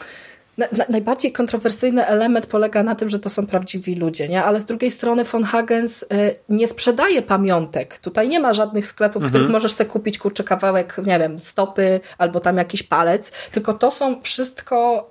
najbardziej 0.90 1.32
kontrowersyjny 1.32 2.06
element 2.06 2.46
polega 2.46 2.84
na 2.84 2.96
tym, 2.96 3.10
że 3.10 3.20
to 3.20 3.30
są 3.30 3.48
prawdziwi 3.48 3.96
ludzie, 3.96 4.30
nie? 4.30 4.44
ale 4.44 4.62
z 4.62 4.66
drugiej 4.66 4.92
strony 4.92 5.24
von 5.24 5.44
Hagens 5.44 6.04
y, 6.04 6.06
nie 6.50 6.68
sprzedaje 6.68 7.22
pamiątek. 7.22 8.00
Tutaj 8.00 8.30
nie 8.30 8.40
ma 8.40 8.54
żadnych 8.54 8.88
sklepów, 8.88 9.16
mhm. 9.16 9.30
w 9.30 9.32
których 9.32 9.50
możesz 9.50 9.74
sobie 9.74 9.90
kupić 9.90 10.18
kurczę 10.18 10.44
kawałek, 10.44 10.98
nie 11.06 11.20
wiem, 11.20 11.40
stopy 11.40 12.00
albo 12.18 12.40
tam 12.40 12.58
jakiś 12.58 12.84
palec, 12.84 13.32
tylko 13.52 13.74
to 13.74 13.92
są 13.92 14.22
wszystko 14.22 15.10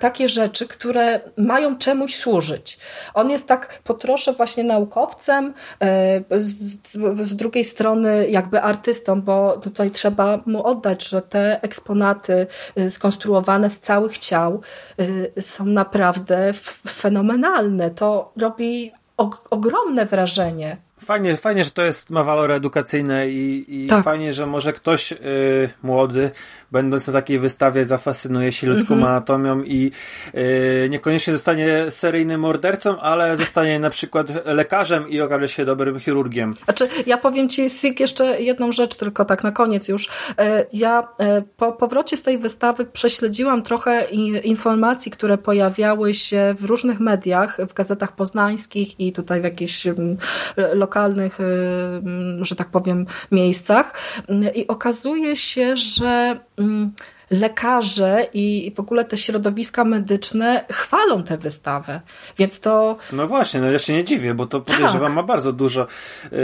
takie 0.00 0.28
rzeczy, 0.28 0.68
które 0.68 1.20
mają 1.36 1.78
czemuś 1.78 2.14
służyć. 2.14 2.78
On 3.14 3.30
jest 3.30 3.46
tak 3.48 3.80
po 3.84 3.94
trosze 3.94 4.32
właśnie 4.32 4.64
naukowcem, 4.64 5.54
e, 5.80 6.40
z, 6.40 6.78
z, 7.22 7.36
drugiej 7.36 7.64
strony 7.64 8.28
jakby 8.30 8.62
artystą, 8.62 9.22
bo 9.22 9.56
tutaj 9.56 9.90
trzeba 9.90 10.40
mu 10.46 10.66
oddać, 10.66 11.08
że 11.08 11.22
te 11.22 11.62
eksponaty 11.62 12.46
e, 12.76 12.90
skonstruowane 12.90 13.70
z 13.70 13.80
całych 13.80 14.18
ciał 14.18 14.60
e, 15.36 15.42
są 15.42 15.66
naprawdę 15.66 16.52
fenomenalne. 16.88 17.90
To 17.90 18.32
robi 18.36 18.92
ogromne 19.50 20.06
wrażenie. 20.06 20.76
Fajnie, 21.04 21.36
fajnie, 21.36 21.64
że 21.64 21.70
to 21.70 21.82
jest, 21.82 22.10
ma 22.10 22.24
walory 22.24 22.54
edukacyjne 22.54 23.28
i, 23.28 23.64
i 23.84 23.86
tak. 23.86 24.04
fajnie, 24.04 24.32
że 24.32 24.46
może 24.46 24.72
ktoś 24.72 25.12
y, 25.12 25.16
młody, 25.82 26.30
będąc 26.76 27.06
na 27.06 27.12
takiej 27.12 27.38
wystawie, 27.38 27.84
zafascynuje 27.84 28.52
się 28.52 28.66
ludzką 28.66 28.94
mm 28.94 29.04
-hmm. 29.04 29.08
anatomią 29.08 29.62
i 29.62 29.90
y, 30.34 30.88
niekoniecznie 30.90 31.32
zostanie 31.32 31.90
seryjnym 31.90 32.40
mordercą, 32.40 33.00
ale 33.00 33.36
zostanie 33.36 33.78
na 33.80 33.90
przykład 33.90 34.26
lekarzem 34.44 35.08
i 35.08 35.20
okaże 35.20 35.48
się 35.48 35.64
dobrym 35.64 36.00
chirurgiem. 36.00 36.54
Znaczy, 36.64 36.88
ja 37.06 37.18
powiem 37.18 37.48
Ci, 37.48 37.70
Sik, 37.70 38.00
jeszcze 38.00 38.40
jedną 38.40 38.72
rzecz, 38.72 38.94
tylko 38.94 39.24
tak 39.24 39.44
na 39.44 39.52
koniec 39.52 39.88
już. 39.88 40.08
E, 40.38 40.66
ja 40.72 41.08
e, 41.18 41.42
po 41.56 41.72
powrocie 41.72 42.16
z 42.16 42.22
tej 42.22 42.38
wystawy 42.38 42.84
prześledziłam 42.84 43.62
trochę 43.62 44.04
informacji, 44.44 45.12
które 45.12 45.38
pojawiały 45.38 46.14
się 46.14 46.54
w 46.58 46.64
różnych 46.64 47.00
mediach, 47.00 47.58
w 47.68 47.72
gazetach 47.74 48.12
poznańskich 48.12 49.00
i 49.00 49.12
tutaj 49.12 49.40
w 49.40 49.44
jakichś 49.44 49.86
lokalnych, 50.72 51.40
mm, 51.40 52.44
że 52.44 52.56
tak 52.56 52.68
powiem, 52.68 53.06
miejscach. 53.32 53.92
I 54.54 54.66
okazuje 54.66 55.36
się, 55.36 55.76
że 55.76 56.40
mm, 56.66 56.86
lekarze 57.30 58.26
i 58.34 58.72
w 58.76 58.80
ogóle 58.80 59.04
te 59.04 59.16
środowiska 59.16 59.84
medyczne 59.84 60.64
chwalą 60.72 61.22
tę 61.22 61.38
wystawę. 61.38 62.00
Więc 62.38 62.60
to. 62.60 62.96
No 63.12 63.26
właśnie, 63.26 63.60
no 63.60 63.70
ja 63.70 63.78
się 63.78 63.92
nie 63.92 64.04
dziwię, 64.04 64.34
bo 64.34 64.46
to 64.46 64.60
podejrzewam 64.60 65.06
tak. 65.06 65.14
ma 65.14 65.22
bardzo 65.22 65.52
dużo, 65.52 65.86
yy, 66.32 66.38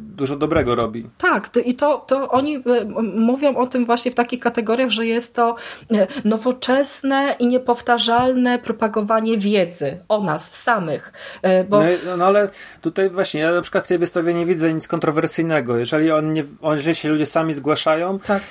dużo 0.00 0.36
dobrego 0.36 0.74
robi. 0.74 1.06
Tak, 1.18 1.50
i 1.64 1.74
to, 1.74 2.04
to 2.06 2.30
oni 2.30 2.52
yy, 2.52 2.62
mówią 3.14 3.56
o 3.56 3.66
tym 3.66 3.86
właśnie 3.86 4.10
w 4.10 4.14
takich 4.14 4.40
kategoriach, 4.40 4.90
że 4.90 5.06
jest 5.06 5.34
to 5.34 5.54
yy, 5.90 6.06
nowoczesne 6.24 7.36
i 7.38 7.46
niepowtarzalne 7.46 8.58
propagowanie 8.58 9.38
wiedzy 9.38 9.98
o 10.08 10.20
nas 10.22 10.62
samych. 10.62 11.12
Yy, 11.42 11.64
bo... 11.64 11.80
No, 12.06 12.16
no, 12.16 12.26
ale 12.26 12.48
tutaj 12.80 13.10
właśnie, 13.10 13.40
ja 13.40 13.52
na 13.52 13.62
przykład 13.62 13.84
w 13.84 13.88
tej 13.88 13.98
wystawie 13.98 14.34
nie 14.34 14.46
widzę 14.46 14.74
nic 14.74 14.88
kontrowersyjnego. 14.88 15.76
Jeżeli, 15.78 16.10
on 16.10 16.32
nie, 16.32 16.44
jeżeli 16.74 16.94
się 16.94 17.08
ludzie 17.08 17.26
sami 17.26 17.52
zgłaszają, 17.52 18.18
tak. 18.18 18.42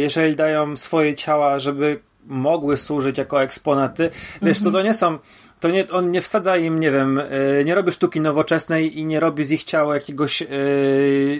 jeżeli 0.00 0.36
dają 0.36 0.75
swoje 0.76 1.14
ciała, 1.14 1.58
żeby 1.58 2.00
mogły 2.26 2.76
służyć 2.76 3.18
jako 3.18 3.42
eksponaty. 3.42 4.10
Wiesz, 4.42 4.60
to 4.60 4.70
to 4.70 4.82
nie 4.82 4.94
są 4.94 5.18
to 5.60 5.70
nie, 5.70 5.88
on 5.88 6.10
nie 6.10 6.20
wsadza 6.20 6.56
im, 6.56 6.80
nie 6.80 6.90
wiem, 6.90 7.18
e, 7.60 7.64
nie 7.64 7.74
robi 7.74 7.92
sztuki 7.92 8.20
nowoczesnej 8.20 8.98
i 8.98 9.06
nie 9.06 9.20
robi 9.20 9.44
z 9.44 9.50
ich 9.50 9.64
ciała 9.64 9.94
jakiegoś, 9.94 10.42
e, 10.42 10.46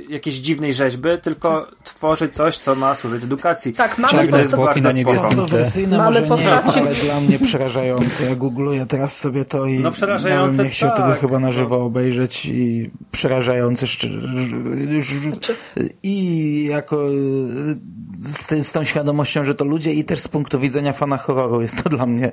jakiejś 0.09 0.37
dziwnej 0.37 0.75
rzeźby, 0.75 1.09
tylko 1.23 1.67
tworzy 1.85 2.29
coś, 2.29 2.59
co 2.59 2.75
ma 2.75 2.95
służyć 2.95 3.25
edukacji. 3.25 3.73
Tak, 3.73 3.99
mamy 3.99 4.29
to 4.29 4.39
jest 4.39 4.57
bardzo 4.57 4.89
na 4.89 5.19
Kontrowersyjne 5.19 5.99
mamy 5.99 6.11
może 6.11 6.23
postaci... 6.23 6.81
nie 6.81 6.87
jest, 6.89 7.01
ale 7.01 7.11
dla 7.11 7.21
mnie 7.21 7.39
przerażające. 7.39 8.25
Ja 8.25 8.37
googluję 8.37 8.87
teraz 8.87 9.19
sobie 9.19 9.45
to 9.45 9.67
i 9.67 9.79
no, 9.79 9.91
przerażające, 9.91 10.65
nie 10.65 10.71
chciał 10.71 10.91
tak, 10.91 10.99
tego 10.99 11.21
chyba 11.21 11.39
na 11.39 11.51
żywo 11.51 11.85
obejrzeć 11.85 12.47
i 12.47 12.91
przerażające 13.13 13.87
znaczy- 13.87 15.57
i 16.03 16.65
jako 16.71 17.03
z, 18.21 18.67
z 18.67 18.73
tą 18.73 18.85
świadomością, 18.85 19.45
że 19.45 19.55
to 19.55 19.65
ludzie 19.65 19.93
i 19.93 20.05
też 20.05 20.21
z 20.21 20.29
punktu 20.29 20.61
widzenia 20.61 20.93
fana 20.93 21.17
horroru 21.17 21.63
jest 21.63 21.83
to 21.83 21.89
dla 21.89 22.07
mnie 22.07 22.31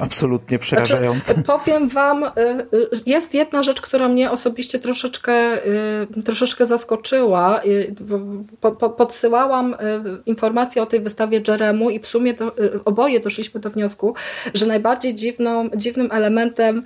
absolutnie 0.00 0.58
przerażające. 0.58 1.34
Znaczy, 1.34 1.46
powiem 1.46 1.88
wam, 1.88 2.24
y, 2.24 2.28
y, 2.74 2.88
jest 3.06 3.34
jedna 3.34 3.62
rzecz, 3.62 3.80
która 3.80 4.08
mnie 4.08 4.30
osobiście 4.30 4.78
troszeczkę, 4.78 5.58
troszeczkę 6.24 6.66
zaskoczyła. 6.66 7.60
Podsyłałam 8.96 9.76
informacje 10.26 10.82
o 10.82 10.86
tej 10.86 11.00
wystawie 11.00 11.42
Jeremu 11.48 11.90
i 11.90 11.98
w 11.98 12.06
sumie 12.06 12.34
to, 12.34 12.52
oboje 12.84 13.20
doszliśmy 13.20 13.60
do 13.60 13.70
wniosku, 13.70 14.14
że 14.54 14.66
najbardziej 14.66 15.14
dziwną, 15.14 15.68
dziwnym 15.76 16.08
elementem 16.12 16.82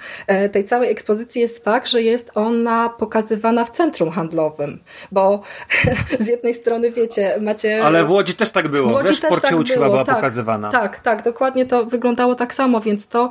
tej 0.53 0.65
całej 0.65 0.91
ekspozycji 0.91 1.41
jest 1.41 1.65
fakt, 1.65 1.89
że 1.89 2.03
jest 2.03 2.31
ona 2.35 2.89
pokazywana 2.89 3.65
w 3.65 3.71
centrum 3.71 4.11
handlowym, 4.11 4.79
bo 5.13 5.43
z 6.19 6.29
jednej 6.29 6.55
strony 6.55 6.93
wiecie, 6.93 7.39
macie... 7.41 7.85
Ale 7.85 8.05
w 8.05 8.11
Łodzi 8.11 8.30
też 8.35 8.51
tak 8.51 8.69
było, 8.69 8.89
w 8.89 8.93
Łodzi 8.93 9.09
wiesz, 9.09 9.19
w 9.19 9.21
Porcie 9.21 9.41
tak 9.41 9.57
Łódź 9.57 9.73
była 9.73 10.05
tak, 10.05 10.17
pokazywana. 10.17 10.71
Tak, 10.71 11.01
tak, 11.01 11.25
dokładnie 11.25 11.67
to 11.67 11.87
wyglądało 11.87 12.35
tak 12.35 12.55
samo, 12.55 12.81
więc 12.81 13.09
to 13.09 13.29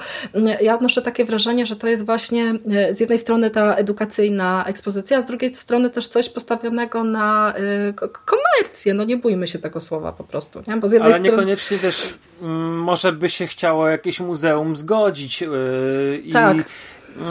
ja 0.62 0.76
odnoszę 0.76 1.02
takie 1.02 1.26
wrażenie, 1.26 1.66
że 1.66 1.76
to 1.76 1.88
jest 1.88 2.06
właśnie 2.06 2.54
e, 2.72 2.94
z 2.94 3.00
jednej 3.00 3.18
strony 3.18 3.50
ta 3.50 3.76
edukacyjna 3.76 4.66
ekspozycja, 4.68 5.18
a 5.18 5.22
z 5.22 5.26
drugiej 5.26 5.56
strony 5.56 5.90
też 5.90 6.08
coś 6.08 6.30
postawionego 6.30 7.04
na 7.04 7.54
e, 7.56 7.94
komercję. 8.26 8.94
No 8.94 9.04
nie 9.04 9.18
bójmy 9.18 9.48
się 9.48 9.60
tego 9.60 9.82
słowa 9.82 10.12
po 10.12 10.24
prostu. 10.24 10.62
Nie? 10.68 10.78
Bo 10.78 10.88
z 10.88 10.92
jednej 10.92 11.12
Ale 11.12 11.22
strony... 11.22 11.38
niekoniecznie 11.38 11.78
też 11.78 12.14
może 12.72 13.14
by 13.14 13.30
się 13.30 13.48
chciało 13.48 13.88
jakieś 13.88 14.20
muzeum 14.20 14.76
zgodzić 14.76 15.42
yy, 15.42 16.24
tak. 16.34 16.58
i 16.58 16.64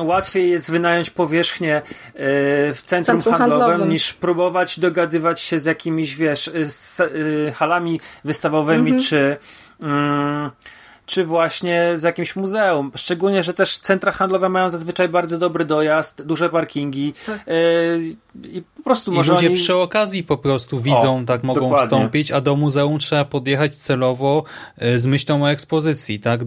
łatwiej 0.01 0.51
jest 0.51 0.71
wynająć 0.71 1.11
powierzchnię 1.11 1.83
w 2.15 2.79
centrum, 2.85 3.05
centrum 3.05 3.35
handlowym, 3.35 3.67
handlowym, 3.67 3.93
niż 3.93 4.13
próbować 4.13 4.81
dogadywać 4.81 5.41
się 5.41 5.61
z 5.61 5.65
jakimiś, 5.65 6.17
wiesz, 6.17 6.51
z 6.65 7.03
halami 7.55 8.01
wystawowymi, 8.25 8.91
mm 8.91 9.01
-hmm. 9.01 9.09
czy 9.09 9.37
czy 11.09 11.25
właśnie 11.25 11.93
z 11.97 12.03
jakimś 12.03 12.37
muzeum. 12.37 12.93
Szczególnie, 12.97 13.43
że 13.43 13.55
też 13.55 13.79
centra 13.79 14.13
handlowe 14.13 14.49
mają 14.49 14.71
zazwyczaj 14.71 15.09
bardzo 15.09 15.39
dobry 15.39 15.65
dojazd, 15.65 16.23
duże 16.23 16.49
parkingi 16.49 17.15
Tak. 17.27 17.47
yy, 17.47 18.51
i 18.53 18.63
po 18.77 18.83
prostu 18.83 19.13
I 19.13 19.15
może 19.15 19.33
ludzie 19.33 19.47
oni... 19.47 19.57
przy 19.57 19.75
okazji 19.75 20.25
po 20.25 20.37
prostu 20.37 20.81
widzą, 20.81 21.19
O, 21.19 21.25
tak 21.27 21.43
mogą 21.43 21.61
dokładnie. 21.61 21.87
wstąpić, 21.87 22.31
a 22.33 22.41
do 22.41 22.57
muzeum 22.57 22.99
trzeba 22.99 23.25
podjechać 23.25 23.77
celowo 23.77 24.45
z 24.97 25.07
myślą 25.07 25.43
o 25.43 25.51
ekspozycji, 25.51 26.21
tak? 26.21 26.41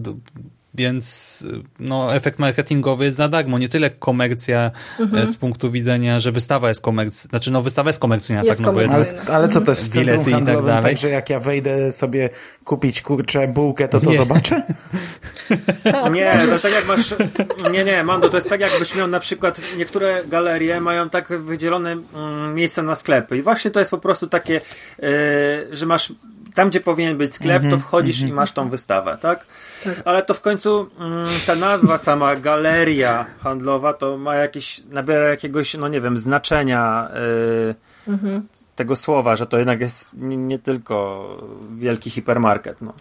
Więc 0.74 1.46
no, 1.78 2.14
efekt 2.14 2.38
marketingowy 2.38 3.04
jest 3.04 3.16
za 3.16 3.28
darmo. 3.28 3.58
Nie 3.58 3.68
tyle 3.68 3.90
komercja 3.90 4.70
Mhm. 4.98 5.22
y, 5.22 5.26
z 5.26 5.34
punktu 5.36 5.70
widzenia, 5.70 6.20
że 6.20 6.32
wystawa 6.32 6.68
jest 6.68 6.80
komercyjna. 6.82 7.30
Znaczy, 7.30 7.50
no 7.50 7.62
wystawa 7.62 7.88
jest 7.88 8.00
komercyjna, 8.00 8.42
Jest 8.42 8.58
tak? 8.58 8.66
No 8.66 8.72
bo 8.72 8.80
komercyjna. 8.80 9.20
Ale, 9.26 9.36
ale 9.36 9.48
co 9.48 9.60
to 9.60 9.70
jest 9.72 9.84
w 9.90 9.94
Bilety 9.98 10.30
i 10.30 10.32
tak 10.32 10.44
dalej. 10.44 10.82
tak, 10.82 10.98
że 10.98 11.08
jak 11.10 11.30
ja 11.30 11.40
wejdę 11.40 11.92
sobie 11.92 12.30
kupić 12.64 13.02
kurczę 13.02 13.48
bułkę, 13.48 13.88
to 13.88 14.00
to 14.00 14.10
Nie. 14.10 14.16
zobaczę? 14.16 14.62
Tak, 15.84 16.12
Nie, 16.12 16.40
to 16.50 16.58
tak 16.58 16.72
jak 16.72 16.86
masz. 16.88 17.14
Nie, 17.72 17.84
nie, 17.84 18.02
Mando, 18.04 18.28
to 18.28 18.36
jest 18.36 18.48
tak 18.48 18.60
jakbyś 18.60 18.94
miał 18.94 19.08
na 19.08 19.20
przykład. 19.20 19.60
Niektóre 19.76 20.22
galerie 20.28 20.80
mają 20.80 21.10
tak 21.10 21.28
wydzielone 21.28 21.92
mm, 22.14 22.54
miejsca 22.54 22.82
na 22.82 22.94
sklepy. 22.94 23.36
I 23.38 23.42
właśnie 23.42 23.70
to 23.70 23.78
jest 23.78 23.90
po 23.90 23.98
prostu 23.98 24.26
takie, 24.26 24.52
yy, 25.02 25.08
że 25.72 25.86
masz. 25.86 26.12
Tam, 26.54 26.68
gdzie 26.68 26.80
powinien 26.80 27.16
być 27.16 27.34
sklep, 27.34 27.62
to 27.70 27.78
wchodzisz 27.78 28.20
i 28.20 28.32
masz 28.32 28.52
tą 28.52 28.68
wystawę, 28.68 29.18
tak? 29.20 29.46
Tak. 29.84 29.94
Ale 30.04 30.22
to 30.22 30.34
w 30.34 30.40
końcu 30.40 30.90
mm, 30.98 31.26
ta 31.46 31.54
nazwa 31.54 31.98
sama, 31.98 32.36
galeria 32.36 33.26
handlowa, 33.40 33.92
to 33.92 34.18
ma 34.18 34.34
jakieś, 34.34 34.82
nabiera 34.90 35.28
jakiegoś, 35.28 35.74
no 35.74 35.88
nie 35.88 36.00
wiem, 36.00 36.18
znaczenia 36.18 37.08
yy, 37.66 37.74
tego 38.76 38.96
słowa, 38.96 39.36
że 39.36 39.46
to 39.46 39.58
jednak 39.58 39.80
jest 39.80 40.10
nie, 40.14 40.36
nie 40.36 40.58
tylko 40.58 41.28
wielki 41.78 42.10
hipermarket, 42.10 42.82
no. 42.82 42.92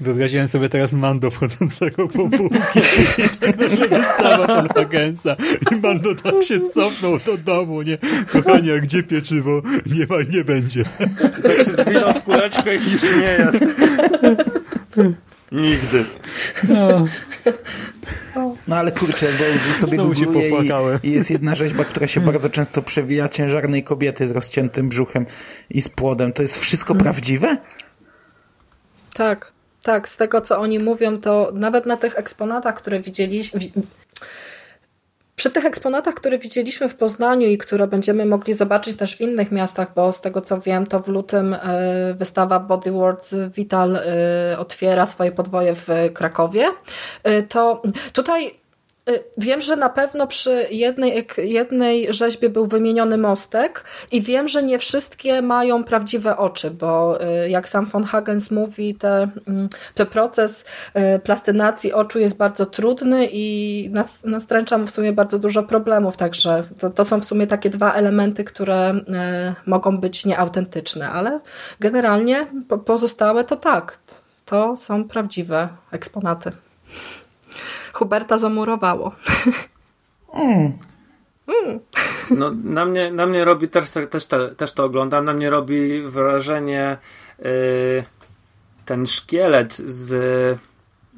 Wyobraziłem 0.00 0.48
sobie 0.48 0.68
teraz 0.68 0.92
Mando 0.92 1.30
wchodzącego 1.30 2.08
po 2.08 2.28
bułki 2.28 2.80
i 3.18 3.28
tak 3.40 3.58
nagle 3.58 3.88
wystawa 3.88 4.46
Von 4.46 4.68
Hagensa 4.68 5.36
i 5.72 5.76
Mando 5.76 6.14
tak 6.14 6.42
się 6.42 6.60
cofnął 6.60 7.18
do 7.18 7.36
domu, 7.36 7.82
nie? 7.82 7.98
Kochanie, 8.32 8.74
a 8.74 8.78
gdzie 8.78 9.02
pieczywo? 9.02 9.62
Nie 9.86 10.06
ma, 10.06 10.16
nie 10.36 10.44
będzie. 10.44 10.82
Tak 11.42 11.58
się 11.58 11.72
zwinął 11.72 12.14
w 12.14 12.22
kuleczkę 12.22 12.76
i 12.76 12.92
już 12.92 13.02
nie 13.02 13.36
jadł. 13.38 13.58
Nigdy. 15.52 16.04
No 16.68 17.06
ale 18.70 18.92
kurczę, 18.92 19.26
bo 19.68 19.74
sobie 19.74 19.98
Znowu 19.98 20.14
się 20.14 20.26
popłakałem. 20.26 20.98
i, 21.02 21.08
i 21.08 21.12
jest 21.12 21.30
jedna 21.30 21.54
rzeźba, 21.54 21.84
która 21.84 22.06
się 22.06 22.20
bardzo 22.20 22.50
często 22.50 22.82
przewija, 22.82 23.28
ciężarnej 23.28 23.84
kobiety 23.84 24.28
z 24.28 24.30
rozciętym 24.30 24.88
brzuchem 24.88 25.26
i 25.70 25.82
z 25.82 25.88
płodem. 25.88 26.32
To 26.32 26.42
jest 26.42 26.56
wszystko 26.56 26.94
prawdziwe? 26.94 27.56
Tak, 29.14 29.52
tak. 29.82 30.08
Z 30.08 30.16
tego, 30.16 30.40
co 30.40 30.58
oni 30.58 30.78
mówią, 30.78 31.16
to 31.16 31.52
nawet 31.54 31.86
na 31.86 31.96
tych 31.96 32.18
eksponatach, 32.18 32.74
które 32.74 33.00
widzieliśmy. 33.00 33.60
Przy 35.36 35.50
tych 35.50 35.64
eksponatach, 35.64 36.14
które 36.14 36.38
widzieliśmy 36.38 36.88
w 36.88 36.94
Poznaniu 36.94 37.48
i 37.48 37.58
które 37.58 37.86
będziemy 37.86 38.26
mogli 38.26 38.54
zobaczyć 38.54 38.96
też 38.96 39.16
w 39.16 39.20
innych 39.20 39.52
miastach, 39.52 39.94
bo 39.94 40.12
z 40.12 40.20
tego 40.20 40.40
co 40.40 40.60
wiem, 40.60 40.86
to 40.86 41.00
w 41.00 41.08
lutym 41.08 41.54
e, 41.54 42.14
wystawa 42.14 42.60
Body 42.60 42.90
Words 42.90 43.34
Vital 43.54 43.96
e, 43.96 44.58
otwiera 44.58 45.06
swoje 45.06 45.32
podwoje 45.32 45.74
w 45.74 45.88
Krakowie, 46.14 46.68
e, 47.22 47.42
to 47.42 47.82
tutaj 48.12 48.65
Wiem, 49.36 49.60
że 49.60 49.76
na 49.76 49.88
pewno 49.88 50.26
przy 50.26 50.66
jednej, 50.70 51.26
jednej 51.38 52.14
rzeźbie 52.14 52.48
był 52.48 52.66
wymieniony 52.66 53.18
mostek 53.18 53.84
i 54.12 54.20
wiem, 54.20 54.48
że 54.48 54.62
nie 54.62 54.78
wszystkie 54.78 55.42
mają 55.42 55.84
prawdziwe 55.84 56.36
oczy, 56.36 56.70
bo 56.70 57.20
y, 57.44 57.50
jak 57.50 57.68
sam 57.68 57.86
von 57.86 58.04
Hagens 58.04 58.50
mówi, 58.50 58.94
te, 58.94 59.28
mm, 59.48 59.68
ten 59.94 60.06
proces 60.06 60.64
y, 61.16 61.18
plastynacji 61.18 61.92
oczu 61.92 62.18
jest 62.18 62.36
bardzo 62.36 62.66
trudny 62.66 63.28
i 63.32 63.88
nas, 63.92 64.24
nastręcza 64.24 64.78
mu 64.78 64.86
w 64.86 64.90
sumie 64.90 65.12
bardzo 65.12 65.38
dużo 65.38 65.62
problemów, 65.62 66.16
także 66.16 66.62
to, 66.78 66.90
to 66.90 67.04
są 67.04 67.20
w 67.20 67.24
sumie 67.24 67.46
takie 67.46 67.70
dwa 67.70 67.92
elementy, 67.92 68.44
które 68.44 68.94
y, 68.94 69.00
mogą 69.66 69.98
być 69.98 70.24
nieautentyczne, 70.24 71.10
ale 71.10 71.40
generalnie 71.80 72.46
po, 72.68 72.78
pozostałe 72.78 73.44
to 73.44 73.56
tak, 73.56 73.98
to 74.44 74.76
są 74.76 75.04
prawdziwe 75.04 75.68
eksponaty. 75.92 76.52
Huberta 77.96 78.38
zamurowało. 78.38 79.12
No, 82.30 82.50
na, 82.64 82.86
mnie, 82.86 83.10
na 83.12 83.26
mnie 83.26 83.44
robi, 83.44 83.68
też, 83.68 83.90
też, 84.10 84.26
to, 84.26 84.48
też 84.48 84.72
to 84.72 84.84
oglądam, 84.84 85.24
na 85.24 85.32
mnie 85.32 85.50
robi 85.50 86.02
wrażenie 86.02 86.96
yy, 87.38 87.46
ten 88.84 89.06
szkielet 89.06 89.76
z 89.76 90.12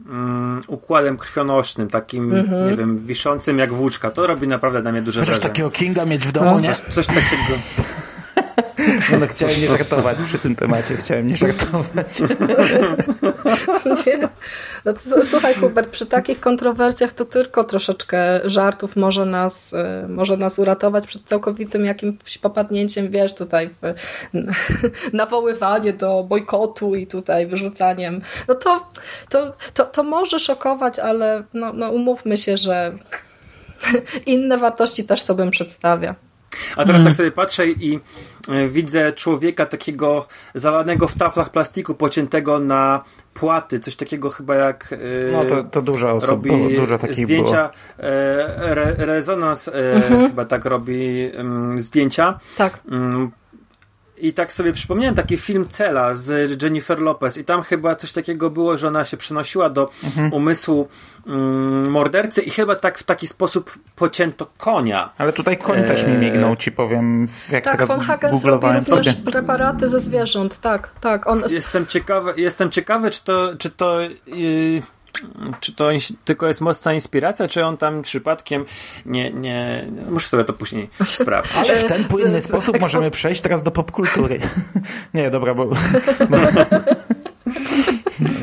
mm, 0.06 0.60
układem 0.66 1.16
krwionośnym, 1.16 1.88
takim, 1.88 2.30
nie 2.70 2.76
wiem, 2.76 2.98
wiszącym 2.98 3.59
jak 3.59 3.72
włóczka. 3.72 4.10
To 4.10 4.26
robi 4.26 4.48
naprawdę 4.48 4.82
na 4.82 4.92
mnie 4.92 5.02
duże 5.02 5.20
wrażenie. 5.20 5.48
takiego 5.48 5.70
Kinga 5.70 6.05
mieć 6.05 6.26
w 6.26 6.32
domu, 6.32 6.59
nie? 6.59 6.74
Coś 6.74 7.06
takiego. 7.06 7.55
No, 9.20 9.26
chciałem 9.26 9.60
nie 9.60 9.68
żartować 9.68 10.18
przy 10.24 10.39
tym 10.39 10.56
temacie, 10.56 10.97
chciałem 10.97 11.28
nie 11.28 11.36
żartować. 11.36 12.20
Nie. 14.06 14.28
No 14.85 14.93
to, 14.93 15.24
słuchaj, 15.24 15.55
Hubert, 15.55 15.90
przy 15.90 16.06
takich 16.06 16.40
kontrowersjach 16.40 17.12
to 17.12 17.24
tylko 17.24 17.64
troszeczkę 17.64 18.40
żartów 18.44 18.97
może 18.97 19.26
nas, 19.26 19.72
y, 19.72 20.09
może 20.09 20.36
nas 20.36 20.59
uratować 20.59 21.06
przed 21.06 21.22
całkowitym 21.24 21.85
jakimś 21.85 22.39
popadnięciem, 22.39 23.10
wiesz, 23.10 23.35
tutaj 23.35 23.70
w 23.70 23.94
nawoływanie 25.12 25.93
do 25.93 26.24
bojkotu 26.28 26.94
i 26.94 27.06
tutaj 27.06 27.47
wyrzucaniem. 27.47 28.20
No 28.48 28.55
to, 28.55 28.90
to, 29.28 29.51
to, 29.74 29.85
to 29.85 30.02
może 30.02 30.39
szokować, 30.39 30.98
ale 30.98 31.44
no, 31.55 31.72
no 31.72 31.90
umówmy 31.90 32.39
się, 32.39 32.56
że 32.56 32.93
inne 34.26 34.59
wartości 34.59 35.05
też 35.05 35.22
sobie 35.22 35.51
przedstawia. 35.51 36.27
A 36.77 36.85
teraz 36.85 37.05
tak 37.05 37.15
sobie 37.15 37.31
patrzę 37.31 37.69
i 37.69 38.01
y, 38.49 38.69
widzę 38.69 39.12
człowieka 39.12 39.66
takiego 39.66 40.27
zalanego 40.55 41.09
w 41.09 41.15
taflach 41.15 41.51
plastiku, 41.51 41.95
pociętego 41.95 42.59
na 42.59 43.05
płaty, 43.35 43.81
coś 43.81 43.97
takiego 43.97 44.31
chyba 44.31 44.55
jak 44.55 44.93
y, 44.93 45.31
No 45.33 45.45
to, 45.45 45.65
to 45.65 45.83
dużo 45.83 46.11
osób 46.11 46.31
robi 46.31 46.77
dużo 46.77 46.99
takich 46.99 47.16
zdjęcia, 47.16 47.70
e, 47.99 48.03
re, 48.75 48.95
rezonans 48.97 49.69
e, 49.69 50.03
chyba 50.29 50.45
tak 50.45 50.65
robi 50.65 51.31
mm, 51.35 51.81
zdjęcia. 51.81 52.41
Tak. 52.57 52.81
I 54.20 54.32
tak 54.32 54.53
sobie 54.53 54.73
przypomniałem 54.73 55.15
taki 55.15 55.36
film 55.36 55.69
Cela 55.69 56.15
z 56.15 56.62
Jennifer 56.62 56.99
Lopez 57.01 57.36
i 57.39 57.45
tam 57.45 57.62
chyba 57.62 57.97
coś 57.97 58.12
takiego 58.12 58.51
było, 58.51 58.77
że 58.78 58.89
ona 58.89 59.05
się 59.05 59.16
przenosiła 59.16 59.70
do 59.70 59.90
umysłu 60.32 60.89
mm, 61.27 61.90
mordercy 61.90 62.43
i 62.43 62.51
chyba 62.51 62.74
tak 62.74 62.99
w 62.99 63.03
taki 63.03 63.28
sposób 63.28 63.78
pocięto 63.97 64.47
konia. 64.59 65.12
Ale 65.19 65.32
tutaj 65.32 65.57
koń 65.57 65.85
też 65.85 66.05
mi 66.07 66.12
mignął, 66.12 66.57
ci 66.57 66.73
powiem, 66.73 67.27
jak 67.51 67.65
Tak, 67.65 67.73
teraz 67.73 67.89
von 67.89 68.01
Hagen 68.01 68.20
zrobił 68.20 68.39
googlowałem 68.39 68.85
również 68.89 69.15
sobie. 69.16 69.31
preparaty 69.32 69.89
ze 69.89 70.01
zwierząt, 70.01 70.59
tak, 70.59 70.90
tak. 71.01 71.27
On, 71.27 71.43
Jestem 71.51 71.86
ciekawy, 71.86 72.32
jestem 72.36 72.70
ciekawy 72.70 73.11
czy 73.11 73.24
to, 73.24 73.57
czy 73.59 73.70
to 73.70 74.01
yy, 74.27 74.82
czy 75.60 75.72
to 75.74 75.85
ins- 75.90 76.12
tylko 76.24 76.48
jest 76.48 76.60
mocna 76.60 76.93
inspiracja, 76.94 77.48
czy 77.48 77.64
on 77.64 77.76
tam 77.76 78.02
przypadkiem 78.02 78.64
nie, 79.06 79.30
nie, 79.30 79.86
muszę 80.10 80.28
sobie 80.28 80.44
to 80.44 80.52
później 80.52 80.90
sprawdzić. 81.05 81.56
Ale 81.56 81.76
w 81.76 81.85
ten 81.85 82.05
płynny 82.05 82.39
E, 82.39 82.43
sposób 82.43 82.76
ekspo- 82.76 82.80
możemy 82.80 83.10
przejść 83.10 83.40
teraz 83.40 83.62
do 83.62 83.70
popkultury. 83.70 84.40
Nie, 85.14 85.30
dobra, 85.30 85.55
bo... 85.55 85.64
bo 85.66 85.76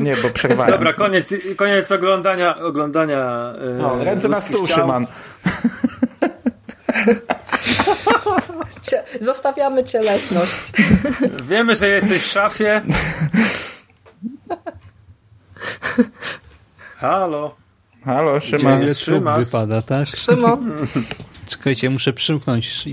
nie, 0.00 0.16
bo 0.16 0.30
przerwałem. 0.30 0.72
Dobra, 0.72 0.92
koniec, 0.92 1.34
koniec 1.56 1.92
oglądania, 1.92 2.56
oglądania 2.58 3.52
yy, 3.78 3.86
O, 3.86 4.04
ręce 4.04 4.28
na 4.28 4.40
stół, 4.40 4.66
ciał. 4.66 4.76
Szyman. 4.76 5.06
Cie, 8.82 9.02
zostawiamy 9.20 9.84
cielesność. 9.84 10.72
Wiemy, 11.48 11.76
że 11.76 11.88
jesteś 11.88 12.22
w 12.22 12.26
szafie. 12.26 12.82
Halo. 17.06 17.54
Halo, 18.04 18.40
Szyman. 18.40 18.80
Gdzie 18.80 18.94
Szymas? 18.94 19.46
wypada, 19.46 19.82
tak? 19.82 20.08
Szymo, 20.08 20.58
Czekajcie, 21.50 21.90
muszę 21.90 22.12
przymknąć. 22.12 22.84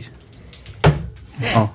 O. 1.56 1.69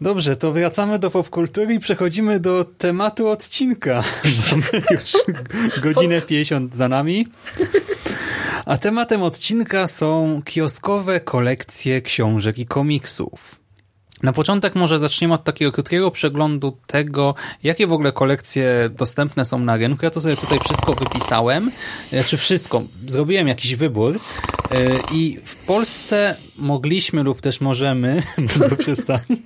Dobrze, 0.00 0.36
to 0.36 0.52
wracamy 0.52 0.98
do 0.98 1.10
popkultury 1.10 1.74
i 1.74 1.78
przechodzimy 1.80 2.40
do 2.40 2.64
tematu 2.64 3.28
odcinka. 3.28 4.02
Mamy 4.50 4.84
już 4.90 5.12
godzinę 5.82 6.20
50 6.20 6.74
za 6.74 6.88
nami. 6.88 7.26
A 8.64 8.76
tematem 8.78 9.22
odcinka 9.22 9.86
są 9.86 10.42
kioskowe 10.44 11.20
kolekcje 11.20 12.02
książek 12.02 12.58
i 12.58 12.66
komiksów. 12.66 13.59
Na 14.22 14.32
początek 14.32 14.74
może 14.74 14.98
zaczniemy 14.98 15.34
od 15.34 15.44
takiego 15.44 15.72
krótkiego 15.72 16.10
przeglądu 16.10 16.76
tego, 16.86 17.34
jakie 17.62 17.86
w 17.86 17.92
ogóle 17.92 18.12
kolekcje 18.12 18.90
dostępne 18.98 19.44
są 19.44 19.58
na 19.58 19.76
rynku. 19.76 20.04
Ja 20.04 20.10
to 20.10 20.20
sobie 20.20 20.36
tutaj 20.36 20.58
wszystko 20.58 20.92
wypisałem, 20.92 21.70
czy 22.26 22.36
wszystko, 22.36 22.82
zrobiłem 23.06 23.48
jakiś 23.48 23.76
wybór 23.76 24.14
yy, 24.14 24.78
i 25.12 25.38
w 25.44 25.56
Polsce 25.56 26.36
mogliśmy 26.56 27.22
lub 27.22 27.40
też 27.40 27.60
możemy, 27.60 28.22
do 28.68 28.76
przestani, 28.76 29.42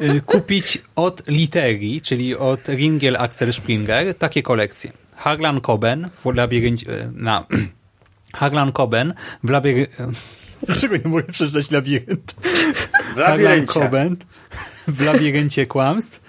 y, 0.00 0.20
kupić 0.20 0.82
od 0.96 1.28
Literii, 1.28 2.00
czyli 2.00 2.36
od 2.36 2.68
Ringel 2.68 3.16
Axel 3.16 3.52
Springer, 3.52 4.14
takie 4.14 4.42
kolekcje. 4.42 4.92
Harlan 5.16 5.60
Coben 5.60 6.10
w 6.24 6.34
labiryncie, 6.34 7.10
na, 7.14 7.46
Harlan 8.40 8.72
Coben 8.72 9.14
w 9.44 9.50
labiryncie, 9.50 9.92
Dlaczego 10.66 10.96
nie 10.96 11.10
mogę 11.10 11.32
przeczytać 11.32 11.70
labirynt? 11.70 12.34
W 13.14 13.16
labiryncie. 13.16 13.72
Coben 13.72 14.16
w 14.88 15.00
labiryncie 15.00 15.66
kłamstw, 15.66 16.20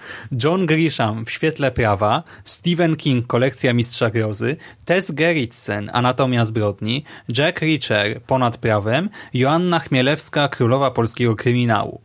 John 0.44 0.66
Grisham 0.66 1.24
w 1.24 1.30
świetle 1.30 1.70
prawa, 1.70 2.22
Stephen 2.44 2.96
King 2.96 3.26
kolekcja 3.26 3.72
Mistrza 3.72 4.10
Grozy, 4.10 4.56
Tess 4.84 5.10
Gerritsen 5.10 5.90
Anatomia 5.92 6.44
zbrodni, 6.44 7.04
Jack 7.38 7.60
Reacher 7.60 8.20
Ponad 8.22 8.56
prawem, 8.56 9.08
Joanna 9.34 9.78
Chmielewska 9.78 10.48
Królowa 10.48 10.90
polskiego 10.90 11.36
kryminału. 11.36 12.00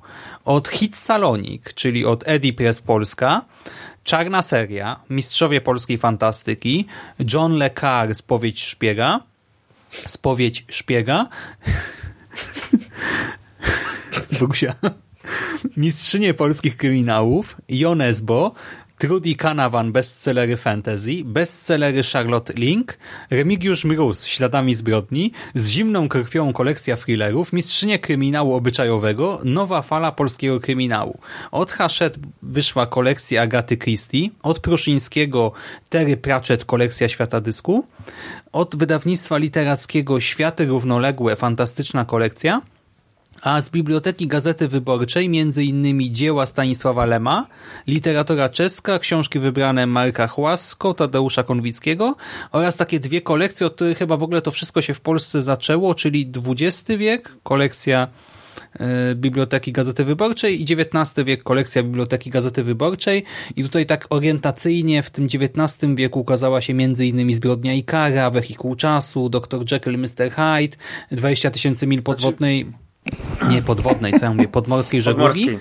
Od 0.46 0.68
Hit 0.68 0.98
Salonik, 0.98 1.74
czyli 1.74 2.06
od 2.06 2.28
Eddie 2.28 2.54
Press 2.54 2.82
Polska, 2.82 3.42
Czarna 4.04 4.42
seria, 4.42 5.00
Mistrzowie 5.10 5.62
polskiej 5.62 5.98
fantastyki, 5.98 6.86
John 7.34 7.58
Le 7.58 7.70
Carre 7.70 8.14
Spowiedź 8.14 8.64
szpiega, 8.64 9.20
Spowiedź 10.08 10.66
szpiega, 10.70 11.28
Bogusia. 14.40 14.76
Mistrzynie 15.78 16.34
polskich 16.34 16.78
kryminałów, 16.78 17.58
Jonesbo, 17.70 18.52
Trudy 18.98 19.36
Canavan, 19.36 19.92
bestsellery 19.92 20.58
fantasy, 20.58 21.24
bestsellery 21.26 22.04
Charlotte 22.04 22.54
Link, 22.54 22.98
Remigiusz 23.30 23.86
Mróz, 23.86 24.26
Śladami 24.26 24.76
zbrodni, 24.76 25.32
z 25.56 25.68
zimną 25.70 26.10
krwią 26.10 26.54
kolekcja 26.54 26.98
thrillerów, 26.98 27.54
Mistrzynie 27.54 28.00
kryminału 28.00 28.54
obyczajowego, 28.54 29.40
nowa 29.44 29.82
fala 29.82 30.12
polskiego 30.12 30.60
kryminału. 30.60 31.20
Od 31.52 31.72
Hachette 31.72 32.20
wyszła 32.42 32.88
kolekcja 32.88 33.42
Agaty 33.42 33.78
Christie, 33.78 34.30
od 34.44 34.60
Pruszyńskiego 34.60 35.52
Terry 35.90 36.18
Pratchett 36.18 36.66
kolekcja 36.66 37.10
Świata 37.10 37.42
Dysku, 37.42 37.86
od 38.52 38.76
wydawnictwa 38.76 39.38
literackiego 39.38 40.20
Światy 40.20 40.66
Równoległe 40.66 41.36
fantastyczna 41.36 42.06
kolekcja, 42.06 42.62
a 43.46 43.62
z 43.62 43.70
Biblioteki 43.70 44.28
Gazety 44.28 44.68
Wyborczej 44.68 45.30
innymi 45.58 46.12
dzieła 46.12 46.46
Stanisława 46.46 47.06
Lema, 47.06 47.48
literatura 47.88 48.50
czeska, 48.50 49.00
książki 49.00 49.40
wybrane 49.40 49.88
Marka 49.88 50.28
Chłasko, 50.28 50.94
Tadeusza 50.94 51.44
Konwickiego 51.44 52.16
oraz 52.52 52.78
takie 52.78 53.00
dwie 53.00 53.22
kolekcje, 53.22 53.68
od 53.68 53.76
których 53.76 53.98
chyba 53.98 54.18
w 54.18 54.24
ogóle 54.24 54.42
to 54.42 54.52
wszystko 54.52 54.82
się 54.82 54.94
w 54.94 55.02
Polsce 55.02 55.42
zaczęło, 55.42 55.96
czyli 55.96 56.32
XX 56.48 56.90
wiek, 56.98 57.32
kolekcja 57.44 58.08
e, 58.74 59.16
Biblioteki 59.16 59.72
Gazety 59.72 60.06
Wyborczej 60.06 60.62
i 60.62 60.64
XIX 60.64 61.26
wiek, 61.26 61.44
kolekcja 61.44 61.84
Biblioteki 61.84 62.30
Gazety 62.30 62.64
Wyborczej 62.64 63.24
i 63.56 63.64
tutaj 63.64 63.86
tak 63.86 64.08
orientacyjnie 64.10 65.04
w 65.04 65.10
tym 65.10 65.26
XIX 65.26 65.96
wieku 65.96 66.20
ukazała 66.20 66.62
się 66.62 66.74
innymi 66.74 67.34
Zbrodnia 67.34 67.74
i 67.74 67.84
Kara, 67.84 68.30
Wehikuł 68.30 68.76
Czasu, 68.76 69.30
Dr. 69.30 69.72
Jekyll 69.72 69.98
Mr. 69.98 70.32
Hyde, 70.32 70.78
20 71.12 71.52
tysięcy 71.52 71.88
mil 71.88 72.04
podwodnej 72.04 72.85
nie 73.50 73.62
podwodnej, 73.62 74.14
co 74.14 74.26
ja 74.26 74.34
mówię, 74.34 74.48
podmorskiej 74.48 75.02
żeglugi. 75.02 75.60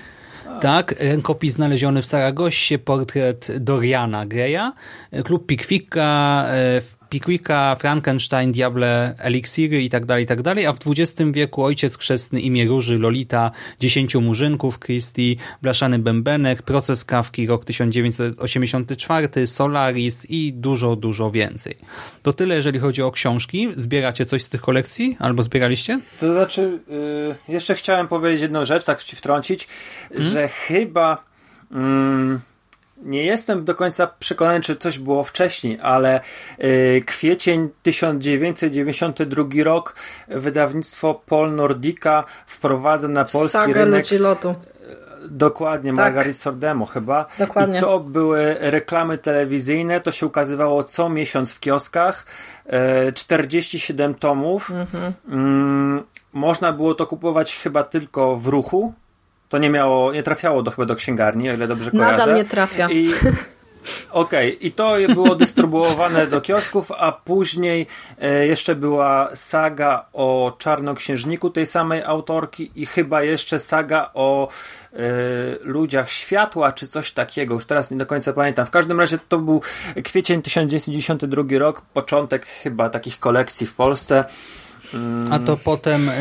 Tak, 0.61 0.95
rękopis 1.01 1.55
znaleziony 1.55 2.03
w 2.03 2.07
Saragossie, 2.07 2.79
portret 2.79 3.51
Doriana 3.61 4.27
Greya, 4.27 4.73
klub 5.25 5.47
Pickwicka, 5.47 6.45
e, 6.49 6.81
Pickwicka, 7.10 7.76
Frankenstein, 7.81 8.52
Diable, 8.52 9.14
Eliksiry 9.18 9.82
i 9.82 9.90
tak 9.90 10.06
dalej, 10.06 10.24
i 10.24 10.26
tak 10.26 10.43
dalej, 10.43 10.66
a 10.66 10.72
w 10.72 10.78
XX 10.89 11.22
wieku 11.32 11.64
ojciec 11.64 11.98
chrzestny 11.98 12.40
imię 12.40 12.66
Róży, 12.66 12.98
Lolita, 12.98 13.51
Dziesięciu 13.81 14.20
Murzynków, 14.20 14.78
Christie, 14.78 15.36
Blaszany 15.62 15.98
Bębenek, 15.98 16.62
Proces 16.62 17.05
Kawki, 17.05 17.47
rok 17.47 17.64
1984, 17.64 19.47
Solaris 19.47 20.31
i 20.31 20.52
dużo, 20.52 20.97
dużo 20.97 21.31
więcej. 21.31 21.76
To 22.22 22.32
tyle, 22.32 22.55
jeżeli 22.55 22.78
chodzi 22.78 23.02
o 23.02 23.10
książki. 23.10 23.68
Zbieracie 23.76 24.26
coś 24.26 24.43
z 24.43 24.48
tych 24.48 24.60
kolekcji? 24.60 25.16
Albo 25.18 25.43
zbieraliście? 25.43 26.01
To 26.20 26.32
znaczy, 26.32 26.78
y, 27.48 27.52
jeszcze 27.52 27.74
chciałem 27.74 28.09
powiedzieć 28.09 28.43
jedną 28.43 28.64
rzecz, 28.64 28.85
tak 28.85 29.02
ci 29.02 29.16
wtrącić, 29.16 29.68
że 30.10 30.48
chyba 30.48 31.24
mm, 31.72 32.40
nie 33.05 33.24
jestem 33.24 33.64
do 33.64 33.74
końca 33.74 34.06
przekonany, 34.06 34.60
czy 34.60 34.76
coś 34.76 34.98
było 34.98 35.24
wcześniej, 35.24 35.78
ale 35.82 36.20
y, 36.64 37.02
kwiecień 37.06 37.68
1992 37.82 39.44
rok 39.64 39.94
wydawnictwo 40.28 41.22
Pol 41.26 41.55
Nordica 41.55 42.24
wprowadza 42.47 43.09
na 43.09 43.24
polski 43.24 43.48
Saga 43.48 43.74
rynek 43.74 44.05
ludzi 44.05 44.18
lotu. 44.18 44.55
Dokładnie, 45.31 45.90
Tak. 45.90 45.97
Margaret 45.98 46.36
Sordemo 46.36 46.86
chyba. 46.86 47.26
Dokładnie. 47.39 47.78
I 47.78 47.81
to 47.81 48.01
były 48.01 48.56
reklamy 48.60 49.18
telewizyjne, 49.18 50.01
to 50.01 50.12
się 50.12 50.26
ukazywało 50.26 50.85
co 50.85 51.09
miesiąc 51.09 51.52
w 51.52 51.60
kioskach. 51.60 52.26
E, 52.66 53.12
47 53.12 54.14
tomów. 54.14 54.70
Mhm. 54.70 55.12
Mm, 55.28 56.02
można 56.32 56.72
było 56.72 56.94
to 56.94 57.06
kupować 57.06 57.56
chyba 57.56 57.82
tylko 57.82 58.36
w 58.36 58.47
ruchu. 58.47 58.94
To 59.55 59.59
nie 59.59 59.70
miało, 59.70 60.12
nie 60.12 60.22
trafiało 60.22 60.62
do, 60.62 60.70
chyba 60.70 60.86
do 60.86 60.97
księgarni, 60.97 61.51
o 61.51 61.52
ile 61.52 61.68
dobrze 61.68 61.90
kojarzę. 61.90 62.16
Nadal 62.16 62.35
nie 62.35 62.44
trafia. 62.44 62.90
I, 62.90 63.09
Okej, 64.10 64.66
i 64.66 64.72
to 64.72 64.97
było 65.09 65.35
dystrybuowane 65.35 66.26
do 66.26 66.40
kiosków, 66.40 66.93
a 66.93 67.12
później 67.12 67.86
e, 68.20 68.47
jeszcze 68.47 68.74
była 68.74 69.31
saga 69.36 70.06
o 70.12 70.56
czarnoksiężniku 70.59 71.51
tej 71.51 71.66
samej 71.66 72.02
autorki 72.02 72.70
i 72.74 72.86
chyba 72.86 73.22
jeszcze 73.22 73.59
saga 73.59 74.10
o 74.14 74.48
e, 74.93 74.98
ludziach 75.60 76.10
światła, 76.10 76.72
czy 76.72 76.89
coś 76.89 77.12
takiego. 77.12 77.55
Już 77.55 77.66
teraz 77.66 77.90
nie 77.90 77.97
do 77.97 78.06
końca 78.06 78.32
pamiętam. 78.32 78.66
W 78.66 78.70
każdym 78.70 79.01
razie 79.01 79.18
to 79.28 79.39
był 79.39 79.60
kwiecień 80.05 80.43
1992 80.43 81.59
rok, 81.59 81.81
początek 81.81 82.47
chyba 82.47 82.90
takich 82.90 83.18
kolekcji 83.18 83.66
w 83.66 83.74
Polsce. 83.74 84.24
A 85.31 85.39
to 85.39 85.56
potem, 85.56 86.09
y, 86.09 86.12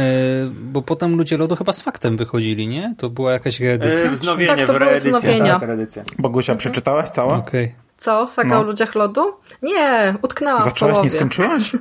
bo 0.62 0.82
potem 0.82 1.16
ludzie 1.18 1.38
lodu 1.38 1.56
chyba 1.56 1.74
z 1.74 1.82
faktem 1.82 2.18
wychodzili, 2.18 2.68
nie? 2.68 2.96
To 2.98 3.10
była 3.10 3.32
jakaś 3.32 3.60
reedycja. 3.60 4.06
E, 4.06 4.10
wznowienie 4.10 4.56
Tak, 4.58 4.68
to 4.68 4.78
reedycji. 4.78 5.12
wznowienia. 5.12 5.54
Tak, 5.60 5.68
reedycja. 5.70 6.04
Bogusia, 6.20 6.56
przeczytałaś 6.56 7.10
cała? 7.10 7.36
Okej. 7.38 7.76
Co? 7.98 8.28
Saga 8.28 8.50
No. 8.50 8.60
o 8.60 8.64
ludziach 8.64 8.96
lodu? 8.96 9.34
Nie, 9.62 10.14
utknęłam 10.22 10.62
w 10.62 10.66
Zaczęłaś, 10.66 11.04
nie 11.04 11.10
skończyłaś? 11.10 11.72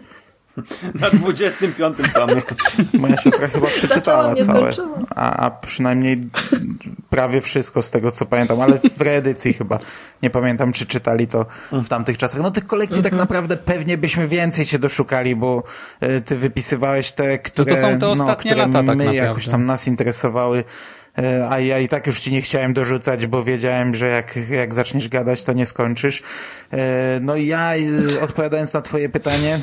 Na 1.00 1.10
25 1.10 1.96
tomie. 2.14 2.42
Moja 2.98 3.16
siostra 3.16 3.48
chyba 3.48 3.66
przeczytała 3.66 4.34
całe. 4.34 4.70
A, 5.10 5.36
a 5.46 5.50
przynajmniej 5.50 6.20
prawie 7.10 7.40
wszystko 7.40 7.82
z 7.82 7.90
tego, 7.90 8.10
co 8.12 8.26
pamiętam, 8.26 8.60
ale 8.60 8.78
w 8.96 9.00
reedycji 9.00 9.52
chyba. 9.52 9.78
Nie 10.22 10.30
pamiętam, 10.30 10.72
czy 10.72 10.86
czytali 10.86 11.26
to 11.26 11.46
w 11.72 11.88
tamtych 11.88 12.18
czasach. 12.18 12.40
No 12.42 12.50
tych 12.50 12.66
kolekcji 12.66 12.96
Mhm. 12.96 13.10
tak 13.12 13.20
naprawdę 13.20 13.56
pewnie 13.56 13.98
byśmy 13.98 14.28
więcej 14.28 14.64
się 14.64 14.78
doszukali, 14.78 15.36
bo 15.36 15.62
e, 16.00 16.20
ty 16.20 16.36
wypisywałeś 16.36 17.12
te, 17.12 17.38
które, 17.38 17.76
są 17.76 17.88
te 17.88 17.96
no, 18.06 18.12
ostatnie 18.12 18.50
które 18.50 18.66
lata 18.66 18.72
tak 18.78 18.86
my 18.86 18.94
naprawdę. 18.94 19.14
jakoś 19.16 19.48
tam 19.48 19.66
nas 19.66 19.86
interesowały. 19.88 20.64
E, 21.18 21.48
A 21.50 21.60
ja 21.60 21.78
i 21.78 21.88
tak 21.88 22.06
już 22.06 22.20
ci 22.20 22.32
nie 22.32 22.42
chciałem 22.42 22.72
dorzucać, 22.74 23.26
bo 23.26 23.44
wiedziałem, 23.44 23.94
że 23.94 24.08
jak, 24.08 24.36
jak 24.50 24.74
zaczniesz 24.74 25.08
gadać, 25.08 25.44
to 25.44 25.52
nie 25.52 25.66
skończysz. 25.66 26.22
E, 26.72 27.20
No 27.20 27.36
i 27.36 27.46
ja, 27.46 27.72
odpowiadając 28.22 28.72
na 28.72 28.80
twoje 28.82 29.08
pytanie, 29.08 29.60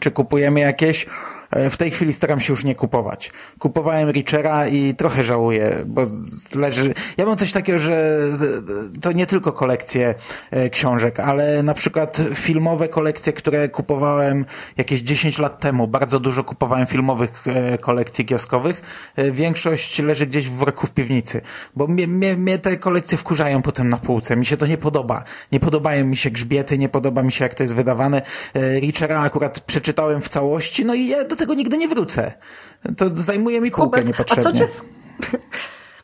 czy 0.00 0.10
kupujemy 0.10 0.60
jakieś? 0.60 1.06
E, 1.52 1.70
W 1.70 1.76
tej 1.76 1.90
chwili 1.90 2.12
staram 2.12 2.40
się 2.40 2.52
już 2.52 2.64
nie 2.64 2.74
kupować. 2.74 3.32
Kupowałem 3.58 4.10
Richera 4.10 4.68
i 4.68 4.94
trochę 4.94 5.24
żałuję, 5.24 5.84
bo 5.86 6.06
leży... 6.54 6.94
Ja 7.16 7.26
mam 7.26 7.36
coś 7.36 7.52
takiego, 7.52 7.78
że 7.78 8.18
e, 8.94 9.00
to 9.00 9.12
nie 9.12 9.26
tylko 9.26 9.52
kolekcje 9.52 10.14
e, 10.50 10.70
książek, 10.70 11.20
ale 11.20 11.62
na 11.62 11.74
przykład 11.74 12.22
filmowe 12.34 12.88
kolekcje, 12.88 13.32
które 13.32 13.68
kupowałem 13.68 14.44
jakieś 14.76 15.00
10 15.00 15.38
lat 15.38 15.60
temu. 15.60 15.88
Bardzo 15.88 16.20
dużo 16.20 16.44
kupowałem 16.44 16.86
filmowych 16.86 17.44
kolekcji 17.80 18.24
kioskowych. 18.24 18.82
Większość 19.32 19.98
leży 19.98 20.26
gdzieś 20.26 20.48
w 20.48 20.52
worku 20.52 20.86
w 20.86 20.90
piwnicy, 20.90 21.40
bo 21.76 21.86
mnie, 21.86 22.06
mnie, 22.06 22.36
mnie 22.36 22.58
te 22.58 22.76
kolekcje 22.76 23.18
wkurzają 23.18 23.62
potem 23.62 23.88
na 23.88 23.96
półce. 23.96 24.36
Mi 24.36 24.46
się 24.46 24.56
to 24.56 24.66
nie 24.66 24.78
podoba. 24.78 25.24
Nie 25.52 25.60
podobają 25.60 26.04
mi 26.04 26.16
się 26.16 26.30
grzbiety, 26.30 26.78
nie 26.78 26.88
podoba 26.88 27.22
mi 27.22 27.32
się 27.32 27.44
jak 27.44 27.54
to 27.54 27.62
jest 27.62 27.74
wydawane. 27.74 28.22
Richera 28.54 29.20
akurat 29.20 29.60
przeczytałem 29.60 30.20
w 30.20 30.28
całości, 30.28 30.84
no 30.84 30.94
i 30.94 31.06
ja 31.06 31.24
do 31.24 31.36
tego 31.42 31.54
nigdy 31.54 31.78
nie 31.78 31.88
wrócę. 31.88 32.32
To 32.96 33.10
zajmuje 33.14 33.60
mi 33.60 33.70
półkę 33.70 33.84
Hubert, 33.84 34.04
a 34.04 34.08
niepotrzebnie. 34.08 34.42
co 34.42 34.52
cię... 34.52 34.66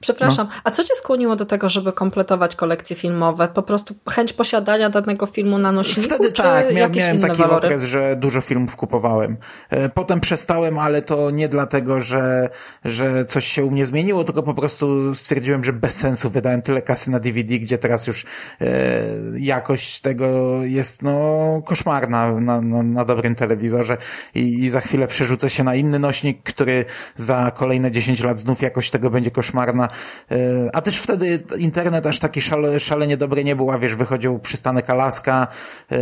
Przepraszam, 0.01 0.47
No. 0.51 0.61
a 0.65 0.71
co 0.71 0.85
cię 0.85 0.95
skłoniło 0.95 1.37
do 1.37 1.47
tego, 1.47 1.69
żeby 1.69 1.93
kompletować 1.93 2.57
kolekcje 2.57 2.97
filmowe? 2.97 3.49
Po 3.49 3.63
prostu 3.63 3.95
chęć 4.11 4.33
posiadania 4.33 4.91
danego 4.91 5.27
filmu 5.27 5.59
na 5.59 5.73
nośniku, 5.73 6.09
Wtedy 6.15 6.33
tak, 6.33 6.75
mia, 6.75 6.81
jakieś 6.81 7.03
miałem 7.05 7.21
taki 7.21 7.37
walory? 7.43 7.67
okres, 7.69 7.85
że 7.85 8.17
dużo 8.17 8.41
filmów 8.41 8.77
kupowałem. 8.77 9.37
E, 9.71 9.89
Potem 9.89 10.21
przestałem, 10.21 10.79
ale 10.79 11.03
to 11.03 11.31
nie 11.31 11.49
dlatego, 11.49 12.01
że, 12.01 12.49
że 12.85 13.25
coś 13.25 13.47
się 13.47 13.65
u 13.65 13.71
mnie 13.71 13.87
zmieniło, 13.87 14.25
tylko 14.25 14.43
po 14.43 14.55
prostu 14.55 15.15
stwierdziłem, 15.15 15.65
że 15.65 15.73
bez 15.73 15.95
sensu 15.95 16.31
wydałem 16.31 16.63
tyle 16.63 16.83
kasy 16.83 17.11
na 17.11 17.21
DVD, 17.21 17.59
gdzie 17.59 17.79
teraz 17.79 18.07
już 18.07 18.27
e, 18.61 18.67
jakość 19.39 20.01
tego 20.01 20.59
jest 20.65 21.03
no 21.03 21.63
koszmarna 21.65 22.33
na, 22.41 22.61
na, 22.61 22.83
na 22.83 23.05
dobrym 23.05 23.35
telewizorze 23.35 23.97
i, 24.35 24.65
i 24.65 24.71
za 24.71 24.81
chwilę 24.81 25.07
przerzucę 25.09 25.51
się 25.51 25.65
na 25.65 25.75
inny 25.75 25.99
nośnik, 25.99 26.43
który 26.43 26.85
za 27.17 27.53
kolejne 27.55 27.91
10 27.91 28.25
lat 28.25 28.39
znów 28.39 28.63
jakość 28.63 28.91
tego 28.91 29.11
będzie 29.11 29.31
koszmarna 29.31 29.88
e, 30.31 30.37
a 30.73 30.83
też 30.83 30.99
wtedy 30.99 31.43
internet 31.59 32.07
aż 32.07 32.19
taki 32.19 32.41
szale, 32.41 32.81
szalenie 32.81 33.17
dobry 33.17 33.45
nie 33.45 33.57
był, 33.57 33.71
a 33.71 33.79
wiesz, 33.79 33.95
wychodził 33.95 34.39
Przystanek 34.39 34.91
Alaska, 34.91 35.47
e, 35.91 35.99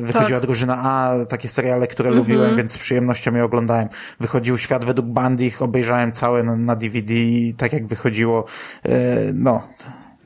wychodziła 0.00 0.38
Tak. 0.38 0.46
Drużyna 0.46 0.76
A, 0.82 1.26
takie 1.26 1.48
seriale, 1.48 1.86
które 1.86 2.10
lubiłem, 2.10 2.56
więc 2.56 2.72
z 2.72 2.78
przyjemnością 2.78 3.34
je 3.34 3.44
oglądałem. 3.44 3.88
Wychodził 4.20 4.58
Świat 4.58 4.84
według 4.84 5.06
Bandich, 5.06 5.62
obejrzałem 5.62 6.12
całe 6.12 6.42
na, 6.42 6.76
DVD, 6.76 7.14
tak 7.56 7.72
jak 7.72 7.86
wychodziło, 7.86 8.44
e, 8.84 8.90
no, 9.34 9.62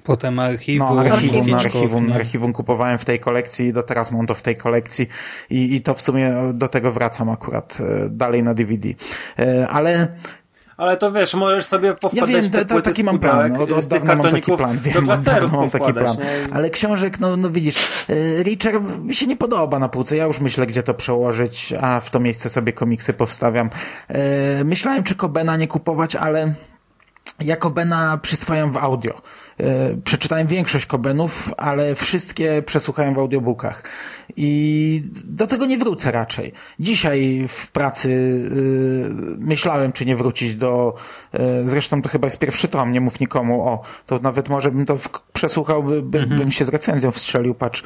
Potem 0.04 0.38
archiwum, 0.38 0.88
no, 0.96 1.00
archiwum, 1.00 1.54
archiwum, 1.54 2.12
archiwum 2.12 2.52
kupowałem 2.52 2.98
w 2.98 3.04
tej 3.04 3.20
kolekcji 3.20 3.66
i 3.66 3.72
do 3.72 3.82
teraz 3.82 4.12
mam 4.12 4.26
to 4.26 4.34
w 4.34 4.42
tej 4.42 4.56
kolekcji 4.56 5.06
i, 5.50 5.74
i 5.76 5.80
to 5.80 5.94
w 5.94 6.00
sumie 6.00 6.34
do 6.54 6.68
tego 6.68 6.92
wracam 6.92 7.30
akurat 7.30 7.78
dalej 8.10 8.42
na 8.42 8.54
DVD. 8.54 8.88
Ale 9.68 10.08
Ale 10.78 10.96
to 10.96 11.12
wiesz, 11.12 11.34
możesz 11.34 11.64
sobie 11.64 11.94
powkładać 11.94 12.34
ja 12.34 12.40
wiem, 12.42 12.66
te 12.66 12.82
taki 12.82 13.04
mam 13.04 13.18
plan, 13.18 13.56
od, 13.56 13.72
od 13.72 13.86
dawna 13.86 14.16
mam 14.16 14.30
taki 14.30 14.52
plan, 14.52 14.76
do 14.76 14.82
wiem, 14.82 14.96
od 14.98 15.04
klaserów 15.04 15.42
dawna 15.42 15.58
mam 15.58 15.70
taki 15.70 15.92
plan. 15.92 16.16
Ale 16.52 16.70
książek, 16.70 17.20
no, 17.20 17.36
no 17.36 17.50
widzisz, 17.50 17.76
e, 18.08 18.42
Reacher 18.42 18.80
mi 18.82 19.14
się 19.14 19.26
nie 19.26 19.36
podoba 19.36 19.78
na 19.78 19.88
półce, 19.88 20.16
ja 20.16 20.24
już 20.24 20.40
myślę, 20.40 20.66
gdzie 20.66 20.82
to 20.82 20.94
przełożyć, 20.94 21.74
a 21.80 22.00
w 22.00 22.10
to 22.10 22.20
miejsce 22.20 22.48
sobie 22.48 22.72
komiksy 22.72 23.12
powstawiam. 23.12 23.70
E, 24.08 24.64
Myślałem, 24.64 25.02
czy 25.02 25.14
Kobena 25.14 25.56
nie 25.56 25.68
kupować, 25.68 26.16
ale 26.16 26.54
ja 27.40 27.56
Kobena 27.56 28.18
przyswajam 28.22 28.72
w 28.72 28.76
audio. 28.76 29.22
E, 29.60 29.96
Przeczytałem 30.04 30.46
większość 30.46 30.86
Kobenów, 30.86 31.54
ale 31.56 31.94
wszystkie 31.94 32.62
przesłuchałem 32.62 33.14
w 33.14 33.18
audiobookach. 33.18 33.82
I 34.36 35.02
do 35.24 35.46
tego 35.46 35.66
nie 35.66 35.78
wrócę 35.78 36.12
raczej. 36.12 36.52
Dzisiaj 36.80 37.46
w 37.48 37.70
pracy 37.70 38.08
y, 38.08 39.36
myślałem, 39.38 39.92
czy 39.92 40.06
nie 40.06 40.16
wrócić 40.16 40.56
do... 40.56 40.94
y, 41.34 41.38
zresztą 41.64 42.02
to 42.02 42.08
chyba 42.08 42.26
jest 42.26 42.38
pierwszy 42.38 42.68
tom, 42.68 42.92
nie 42.92 43.00
mów 43.00 43.20
nikomu. 43.20 43.68
O, 43.68 43.82
to 44.06 44.18
nawet 44.18 44.48
może 44.48 44.70
bym 44.70 44.86
to 44.86 44.96
w, 44.96 45.08
przesłuchał, 45.32 45.82
by, 45.82 46.02
by, 46.02 46.26
bym 46.26 46.50
się 46.50 46.64
z 46.64 46.68
recenzją 46.68 47.10
wstrzelił, 47.10 47.54
patrz, 47.54 47.82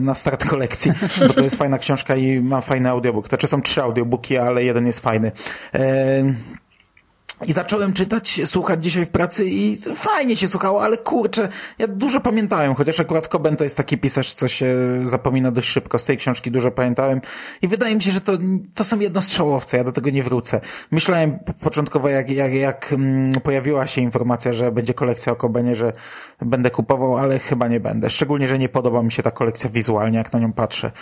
na 0.00 0.14
start 0.14 0.44
kolekcji, 0.44 0.92
bo 1.28 1.34
to 1.34 1.42
jest 1.42 1.56
fajna 1.56 1.78
książka 1.78 2.16
i 2.16 2.40
ma 2.40 2.60
fajny 2.60 2.90
audiobook. 2.90 3.28
Znaczy 3.28 3.46
są 3.46 3.62
trzy 3.62 3.82
audiobooki, 3.82 4.38
ale 4.38 4.64
jeden 4.64 4.86
jest 4.86 5.00
fajny. 5.00 5.32
I 7.46 7.52
zacząłem 7.52 7.92
czytać, 7.92 8.40
słuchać 8.46 8.84
dzisiaj 8.84 9.06
w 9.06 9.10
pracy 9.10 9.44
i 9.48 9.78
fajnie 9.94 10.36
się 10.36 10.48
słuchało, 10.48 10.82
ale 10.82 10.96
kurczę, 10.96 11.48
ja 11.78 11.86
dużo 11.86 12.20
pamiętałem, 12.20 12.74
chociaż 12.74 13.00
akurat 13.00 13.28
Coben 13.28 13.56
to 13.56 13.64
jest 13.64 13.76
taki 13.76 13.98
pisarz, 13.98 14.34
co 14.34 14.48
się 14.48 14.76
zapomina 15.04 15.50
dość 15.50 15.68
szybko. 15.68 15.98
Z 15.98 16.04
tej 16.04 16.16
książki 16.16 16.50
dużo 16.50 16.70
pamiętałem 16.70 17.20
i 17.62 17.68
wydaje 17.68 17.94
mi 17.94 18.02
się, 18.02 18.10
że 18.10 18.20
to, 18.20 18.32
to 18.74 18.84
są 18.84 19.00
jednostrzałowce, 19.00 19.76
ja 19.76 19.84
do 19.84 19.92
tego 19.92 20.10
nie 20.10 20.22
wrócę. 20.22 20.60
Myślałem 20.90 21.38
po- 21.38 21.52
początkowo, 21.52 22.08
jak, 22.08 22.30
jak, 22.30 22.54
jak 22.54 22.92
mm, 22.92 23.40
pojawiła 23.40 23.86
się 23.86 24.00
informacja, 24.00 24.52
że 24.52 24.72
będzie 24.72 24.94
kolekcja 24.94 25.32
o 25.32 25.36
Cobenie, 25.36 25.76
że 25.76 25.92
będę 26.42 26.70
kupował, 26.70 27.16
ale 27.16 27.38
chyba 27.38 27.68
nie 27.68 27.80
będę. 27.80 28.10
Szczególnie, 28.10 28.48
że 28.48 28.58
nie 28.58 28.68
podoba 28.68 29.02
mi 29.02 29.12
się 29.12 29.22
ta 29.22 29.30
kolekcja 29.30 29.70
wizualnie, 29.70 30.18
jak 30.18 30.32
na 30.32 30.38
nią 30.38 30.52
patrzę. 30.52 30.92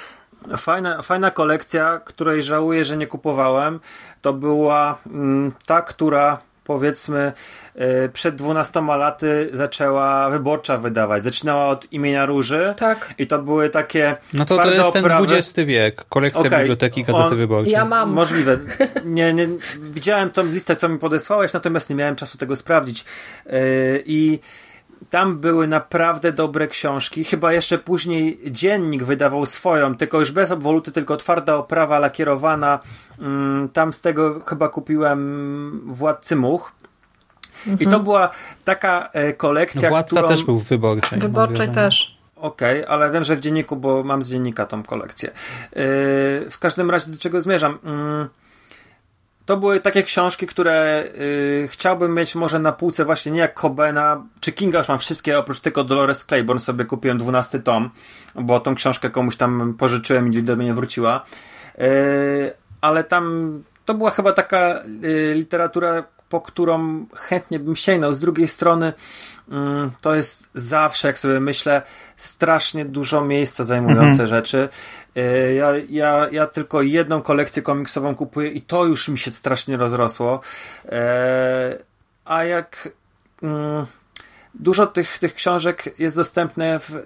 Fajna, 0.57 1.03
fajna 1.03 1.31
kolekcja, 1.31 2.01
której 2.05 2.43
żałuję, 2.43 2.85
że 2.85 2.97
nie 2.97 3.07
kupowałem, 3.07 3.81
to 4.23 4.33
była 4.33 4.99
mm, 5.07 5.53
ta, 5.67 5.83
która 5.83 6.39
powiedzmy 6.65 7.33
y, 8.05 8.09
przed 8.13 8.35
12 8.37 8.81
laty 8.81 9.51
zaczęła 9.53 10.31
wyborcza 10.31 10.79
wydawać. 10.79 11.25
Zaczynała 11.25 11.67
od 11.69 11.93
imienia 11.93 12.27
Róży 12.27 12.75
Tak. 12.77 13.15
i 13.19 13.27
to 13.27 13.39
były 13.39 13.71
takie 13.71 14.17
No 14.35 14.45
to 14.47 14.57
to 14.57 14.71
jest 14.71 14.93
ten 14.93 15.05
oprawy. 15.05 15.25
XX 15.37 15.55
wiek, 15.67 16.05
kolekcja 16.09 16.41
Okej, 16.41 16.59
Biblioteki 16.59 17.05
Gazety 17.05 17.25
on- 17.29 17.37
Wyborczej. 17.37 17.73
Ja 17.73 17.85
mam. 17.85 18.11
Możliwe. 18.13 18.59
Nie, 19.05 19.33
nie, 19.35 19.49
widziałem 19.81 20.31
tą 20.31 20.47
listę, 20.47 20.77
co 20.77 20.89
mi 20.89 20.99
podesłałeś, 20.99 21.53
natomiast 21.53 21.91
nie 21.91 21.97
miałem 21.97 22.17
czasu 22.17 22.39
tego 22.39 22.57
sprawdzić. 22.57 23.05
Yy, 23.47 23.53
I 24.07 24.39
tam 25.11 25.39
były 25.39 25.69
naprawdę 25.69 26.33
dobre 26.33 26.69
książki. 26.69 27.25
Chyba 27.25 27.53
jeszcze 27.53 27.79
później 27.79 28.41
dziennik 28.51 29.05
wydawał 29.05 29.47
swoją, 29.47 29.95
tylko 29.95 30.21
już 30.21 30.33
bez 30.33 30.51
obwoluty, 30.51 30.93
tylko 30.93 31.17
twarda 31.17 31.55
oprawa 31.55 31.99
lakierowana. 31.99 32.79
Mm, 33.19 33.69
Tam 33.69 33.93
z 33.93 34.01
tego 34.01 34.41
chyba 34.47 34.69
kupiłem 34.69 35.81
Władcy 35.87 36.37
Much. 36.37 36.73
I 37.81 37.87
to 37.87 38.01
była 38.01 38.31
taka 38.65 39.09
e, 39.13 39.33
kolekcja, 39.33 39.89
Władca 39.89 40.17
którą... 40.17 40.29
też 40.29 40.45
był 40.45 40.59
w 40.59 40.65
wyborczej. 40.65 41.19
Wyborczej 41.19 41.69
też. 41.69 42.17
Okej, 42.37 42.85
ale 42.89 43.11
wiem, 43.11 43.25
że 43.25 43.37
w 43.37 43.41
dzienniku, 43.41 43.77
bo 43.77 44.03
mam 44.03 44.23
z 44.23 44.31
dziennika 44.31 44.67
tą 44.67 44.83
kolekcję. 44.83 45.29
Yy, 45.29 45.83
w 46.51 46.57
każdym 46.61 46.91
razie 46.91 47.11
do 47.11 47.19
czego 47.19 47.41
zmierzam? 47.41 47.79
Yy, 47.85 48.29
to 49.47 49.57
były 49.57 49.81
takie 49.81 50.03
książki, 50.03 50.47
które 50.47 51.05
yy, 51.19 51.69
chciałbym 51.69 52.15
mieć 52.15 52.35
może 52.35 52.59
na 52.59 52.73
półce 52.73 53.05
właśnie 53.05 53.33
nie 53.33 53.41
jak 53.41 53.61
Cobena, 53.61 54.23
czy 54.41 54.53
Kinga 54.53 54.79
już 54.79 54.89
mam 54.89 54.99
wszystkie, 54.99 55.39
oprócz 55.39 55.61
tylko 55.61 55.85
Dolores 55.85 56.25
Claiborne 56.25 56.61
sobie 56.61 56.85
kupiłem 56.85 57.19
12 57.19 57.59
tom, 57.59 57.91
bo 58.35 58.61
tą 58.61 58.75
książkę 58.75 59.11
komuś 59.11 59.37
tam 59.37 59.75
pożyczyłem 59.79 60.33
i 60.33 60.43
do 60.43 60.57
mnie 60.57 60.75
wróciła. 60.75 61.25
Yy, 61.79 61.87
ale 62.81 63.05
tam 63.05 63.63
to 63.85 63.95
była 63.95 64.11
chyba 64.11 64.33
taka 64.33 64.83
yy, 65.01 65.35
literatura, 65.35 66.05
po 66.29 66.41
którą 66.41 67.07
chętnie 67.15 67.59
bym 67.59 67.77
sięgnął. 67.77 68.13
Z 68.13 68.21
drugiej 68.21 68.49
strony 68.49 68.93
mm, 69.51 69.91
to 70.01 70.15
jest 70.15 70.49
zawsze, 70.55 71.09
jak 71.09 71.21
sobie 71.21 71.41
myślę, 71.41 71.83
strasznie 72.17 72.85
dużo 72.85 73.25
miejsca 73.25 73.65
zajmujące 73.65 74.27
rzeczy. 74.27 74.69
Yy, 75.15 75.55
Ja, 75.55 75.73
ja, 75.89 76.29
ja 76.33 76.47
tylko 76.47 76.83
jedną 76.83 77.23
kolekcję 77.23 77.63
komiksową 77.63 78.15
kupuję 78.15 78.51
i 78.51 78.63
to 78.63 78.85
już 78.85 79.09
mi 79.09 79.19
się 79.19 79.31
strasznie 79.31 79.77
rozrosło. 79.77 80.41
Yy, 80.85 80.91
A 82.25 82.45
jak 82.45 82.89
mm, 83.43 83.87
dużo 84.61 84.87
tych, 84.87 85.19
tych 85.19 85.35
książek 85.35 85.95
jest 85.99 86.17
dostępne 86.17 86.81
w, 86.81 86.91
yy, 86.91 87.05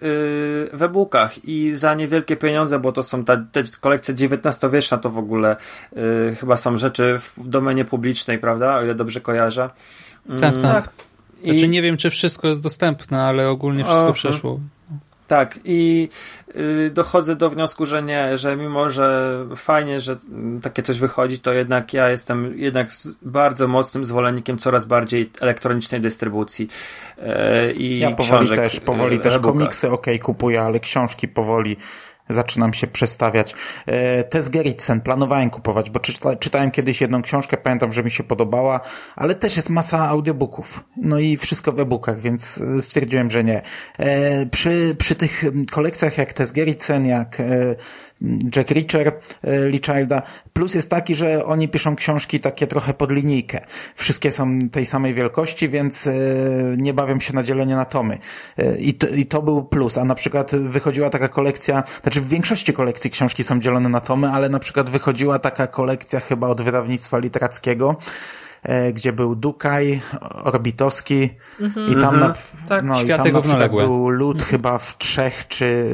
w 0.73 0.83
e-bookach 0.83 1.45
i 1.45 1.73
za 1.75 1.95
niewielkie 1.95 2.37
pieniądze, 2.37 2.79
bo 2.79 2.93
to 2.93 3.03
są 3.03 3.25
ta, 3.25 3.37
te 3.53 3.63
kolekcje 3.81 4.15
XIX-wieczna, 4.15 4.99
to 4.99 5.11
w 5.11 5.19
ogóle 5.19 5.57
yy, 5.93 6.37
chyba 6.41 6.57
są 6.57 6.79
rzeczy 6.79 7.19
w, 7.19 7.45
w 7.45 7.49
domenie 7.49 7.85
publicznej, 7.85 8.39
prawda? 8.39 8.77
O 8.77 8.83
ile 8.85 8.95
dobrze 8.95 9.21
kojarzę. 9.21 9.71
Tak, 10.29 10.55
tak. 10.55 10.63
Tak. 10.63 10.91
I, 11.43 11.51
Znaczy 11.51 11.69
nie 11.69 11.83
wiem, 11.83 11.97
czy 11.97 12.11
wszystko 12.11 12.49
jest 12.49 12.61
dostępne, 12.61 13.23
ale 13.23 13.49
ogólnie 13.49 13.85
wszystko 13.85 14.05
Aha. 14.05 14.13
przeszło. 14.13 14.61
Tak, 15.31 15.59
i 15.65 16.09
y, 16.57 16.91
dochodzę 16.95 17.37
do 17.37 17.51
wniosku, 17.51 17.87
że 17.87 18.03
nie, 18.03 18.39
że 18.39 18.57
mimo, 18.57 18.91
że 18.91 19.37
fajnie, 19.57 20.01
że 20.01 20.17
takie 20.63 20.83
coś 20.83 20.99
wychodzi, 20.99 21.39
to 21.39 21.53
jednak 21.53 21.95
ja 21.95 22.09
jestem 22.09 22.59
jednak 22.59 22.89
bardzo 23.23 23.69
mocnym 23.69 24.05
zwolennikiem 24.05 24.59
coraz 24.59 24.85
bardziej 24.85 25.31
elektronicznej 25.41 26.01
dystrybucji. 26.01 26.69
y, 27.19 27.73
I 27.73 27.99
Ja 27.99 28.11
powoli 28.11 28.29
książek, 28.29 28.59
też, 28.59 28.81
powoli 28.81 29.17
y, 29.17 29.21
też 29.21 29.39
komiksy 29.39 29.91
okej 29.91 30.19
kupuję, 30.19 30.63
ale 30.63 30.81
książki 30.81 31.29
powoli 31.29 31.77
zaczynam 32.31 32.75
się 32.75 32.87
przestawiać. 32.87 33.55
E, 33.87 34.25
Tess 34.25 34.49
Gerritsen 34.49 35.01
planowałem 35.01 35.51
kupować, 35.51 35.91
bo 35.91 36.01
czyta, 36.01 36.37
czytałem 36.37 36.71
kiedyś 36.71 37.01
jedną 37.01 37.23
książkę, 37.23 37.57
pamiętam, 37.57 37.93
że 37.93 38.05
mi 38.05 38.11
się 38.11 38.25
podobała, 38.25 38.81
ale 39.17 39.35
też 39.35 39.57
jest 39.57 39.71
masa 39.71 40.09
audiobooków. 40.09 40.85
No 40.97 41.19
i 41.19 41.37
wszystko 41.37 41.73
w 41.73 41.81
e-bookach, 41.81 42.21
więc 42.21 42.61
e, 42.79 42.83
stwierdziłem, 42.83 43.31
że 43.31 43.45
nie. 43.45 43.63
E, 43.99 44.47
Przy, 44.47 44.97
przy 44.99 45.15
tych 45.15 45.45
kolekcjach 45.71 46.19
jak 46.19 46.33
Tess 46.33 46.53
Gerritsen, 46.53 47.07
jak 47.07 47.43
Jack 48.57 48.71
Reacher 48.71 49.13
e, 49.43 49.69
Lee 49.69 49.81
Childa, 49.81 50.23
plus 50.53 50.75
jest 50.75 50.91
taki, 50.91 51.15
że 51.15 51.45
oni 51.45 51.69
piszą 51.69 51.97
książki 51.97 52.41
takie 52.41 52.67
trochę 52.67 52.95
pod 52.95 53.13
linijkę. 53.13 53.61
Wszystkie 53.95 54.33
są 54.33 54.59
tej 54.69 54.87
samej 54.87 55.15
wielkości, 55.15 55.69
więc 55.69 56.07
e, 56.07 56.13
nie 56.77 56.95
bawią 56.95 57.21
się 57.21 57.35
na 57.35 57.43
dzielenie 57.43 57.77
na 57.77 57.85
tomy. 57.85 58.19
E, 58.59 58.77
I 58.79 58.95
to, 58.95 59.09
I 59.09 59.27
to 59.27 59.43
był 59.43 59.65
plus, 59.65 59.99
a 59.99 60.05
na 60.05 60.15
przykład 60.15 60.57
wychodziła 60.57 61.11
taka 61.11 61.29
kolekcja, 61.29 61.83
znaczy 62.03 62.21
w 62.21 62.29
większości 62.29 62.73
kolekcji 62.73 63.11
książki 63.11 63.45
są 63.45 63.61
dzielone 63.61 63.89
na 63.89 64.01
tomy, 64.01 64.29
ale 64.29 64.49
na 64.49 64.59
przykład 64.59 64.91
wychodziła 64.91 65.39
taka 65.39 65.67
kolekcja 65.67 66.21
chyba 66.21 66.49
od 66.49 66.63
wydawnictwa 66.63 67.19
literackiego, 67.19 67.97
gdzie 68.93 69.13
był 69.13 69.35
Dukaj, 69.35 70.01
Orbitowski 70.45 71.31
i 71.91 71.97
tam 72.01 72.21
na, 72.21 72.35
Tak. 72.69 72.83
no, 72.83 73.03
i 73.03 73.09
tam 73.09 73.33
na 73.59 73.69
był 73.69 74.09
lud 74.09 74.43
chyba 74.43 74.79
w 74.79 74.99
trzech, 74.99 75.49
czy 75.49 75.87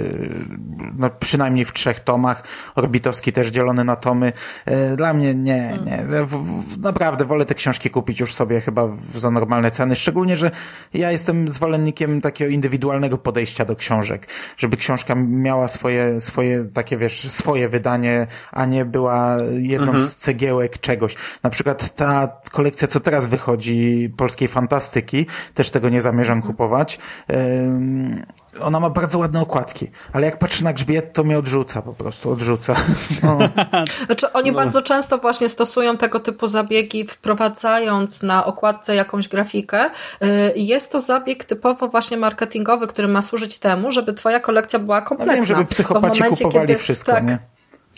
no, 0.99 1.11
przynajmniej 1.11 1.65
w 1.65 1.73
trzech 1.73 2.01
tomach. 2.01 2.43
Orbitowski 2.75 3.33
też 3.33 3.49
dzielony 3.49 3.85
na 3.85 3.97
tomy. 3.97 4.33
E, 4.65 4.97
Dla 4.97 5.15
mnie 5.15 5.35
nie, 5.35 5.79
nie. 5.87 6.05
W, 6.27 6.31
w, 6.31 6.79
naprawdę 6.79 7.25
wolę 7.25 7.45
te 7.45 7.55
książki 7.55 7.91
kupić 7.91 8.21
już 8.21 8.35
sobie 8.35 8.61
chyba 8.61 8.87
w, 8.87 9.19
za 9.19 9.31
normalne 9.31 9.71
ceny. 9.71 9.97
Szczególnie, 9.97 10.37
że 10.37 10.51
ja 10.95 11.13
jestem 11.13 11.49
zwolennikiem 11.49 12.21
takiego 12.21 12.51
indywidualnego 12.51 13.19
podejścia 13.19 13.65
do 13.65 13.77
książek. 13.77 14.27
Żeby 14.57 14.77
książka 14.77 15.15
miała 15.15 15.69
swoje, 15.69 16.21
swoje 16.21 16.65
takie, 16.65 16.97
wiesz, 16.97 17.31
swoje 17.31 17.69
wydanie, 17.69 18.27
a 18.53 18.65
nie 18.67 18.85
była 18.85 19.37
jedną 19.59 19.99
z 19.99 20.17
cegiełek 20.17 20.79
czegoś. 20.79 21.17
Na 21.43 21.51
przykład 21.51 21.95
ta 21.95 22.27
kolekcja, 22.57 22.89
co 22.89 23.01
teraz 23.01 23.27
wychodzi, 23.27 24.11
polskiej 24.16 24.49
fantastyki, 24.49 25.27
też 25.55 25.70
tego 25.70 25.89
nie 25.89 26.03
zamierzam 26.03 26.43
kupować. 26.43 26.99
Ym, 27.31 28.23
ona 28.61 28.81
ma 28.81 28.91
bardzo 28.91 29.19
ładne 29.19 29.41
okładki, 29.41 29.91
ale 30.12 30.27
jak 30.27 30.39
patrzę 30.39 30.65
na 30.65 30.73
grzbiet, 30.73 31.12
to 31.12 31.24
mnie 31.24 31.39
odrzuca 31.39 31.83
po 31.83 31.93
prostu, 31.93 32.31
odrzuca. 32.33 32.74
No. 33.23 33.39
Znaczy 34.07 34.33
oni 34.33 34.53
bardzo 34.53 34.83
często 34.83 35.19
właśnie 35.19 35.49
stosują 35.49 35.97
tego 35.97 36.20
typu 36.20 36.49
zabiegi, 36.49 37.07
wprowadzając 37.07 38.23
na 38.23 38.47
okładce 38.47 38.95
jakąś 38.95 39.28
grafikę. 39.28 39.85
Y, 40.23 40.53
Jest 40.57 40.93
to 40.93 41.01
zabieg 41.01 41.45
typowo 41.45 41.89
właśnie 41.89 42.16
marketingowy, 42.16 42.87
który 42.87 43.09
ma 43.09 43.23
służyć 43.23 43.59
temu, 43.59 43.91
żeby 43.91 44.12
twoja 44.15 44.41
kolekcja 44.41 44.78
była 44.78 45.01
No 45.01 45.07
kompletna. 45.07 45.35
wiem, 45.35 45.47
żeby 45.47 45.65
psychopaci 45.65 46.20
momencie, 46.23 46.45
kupowali 46.45 46.69
kiedy- 46.69 46.78
wszystko, 46.78 47.12
tak, 47.12 47.24
nie? 47.24 47.39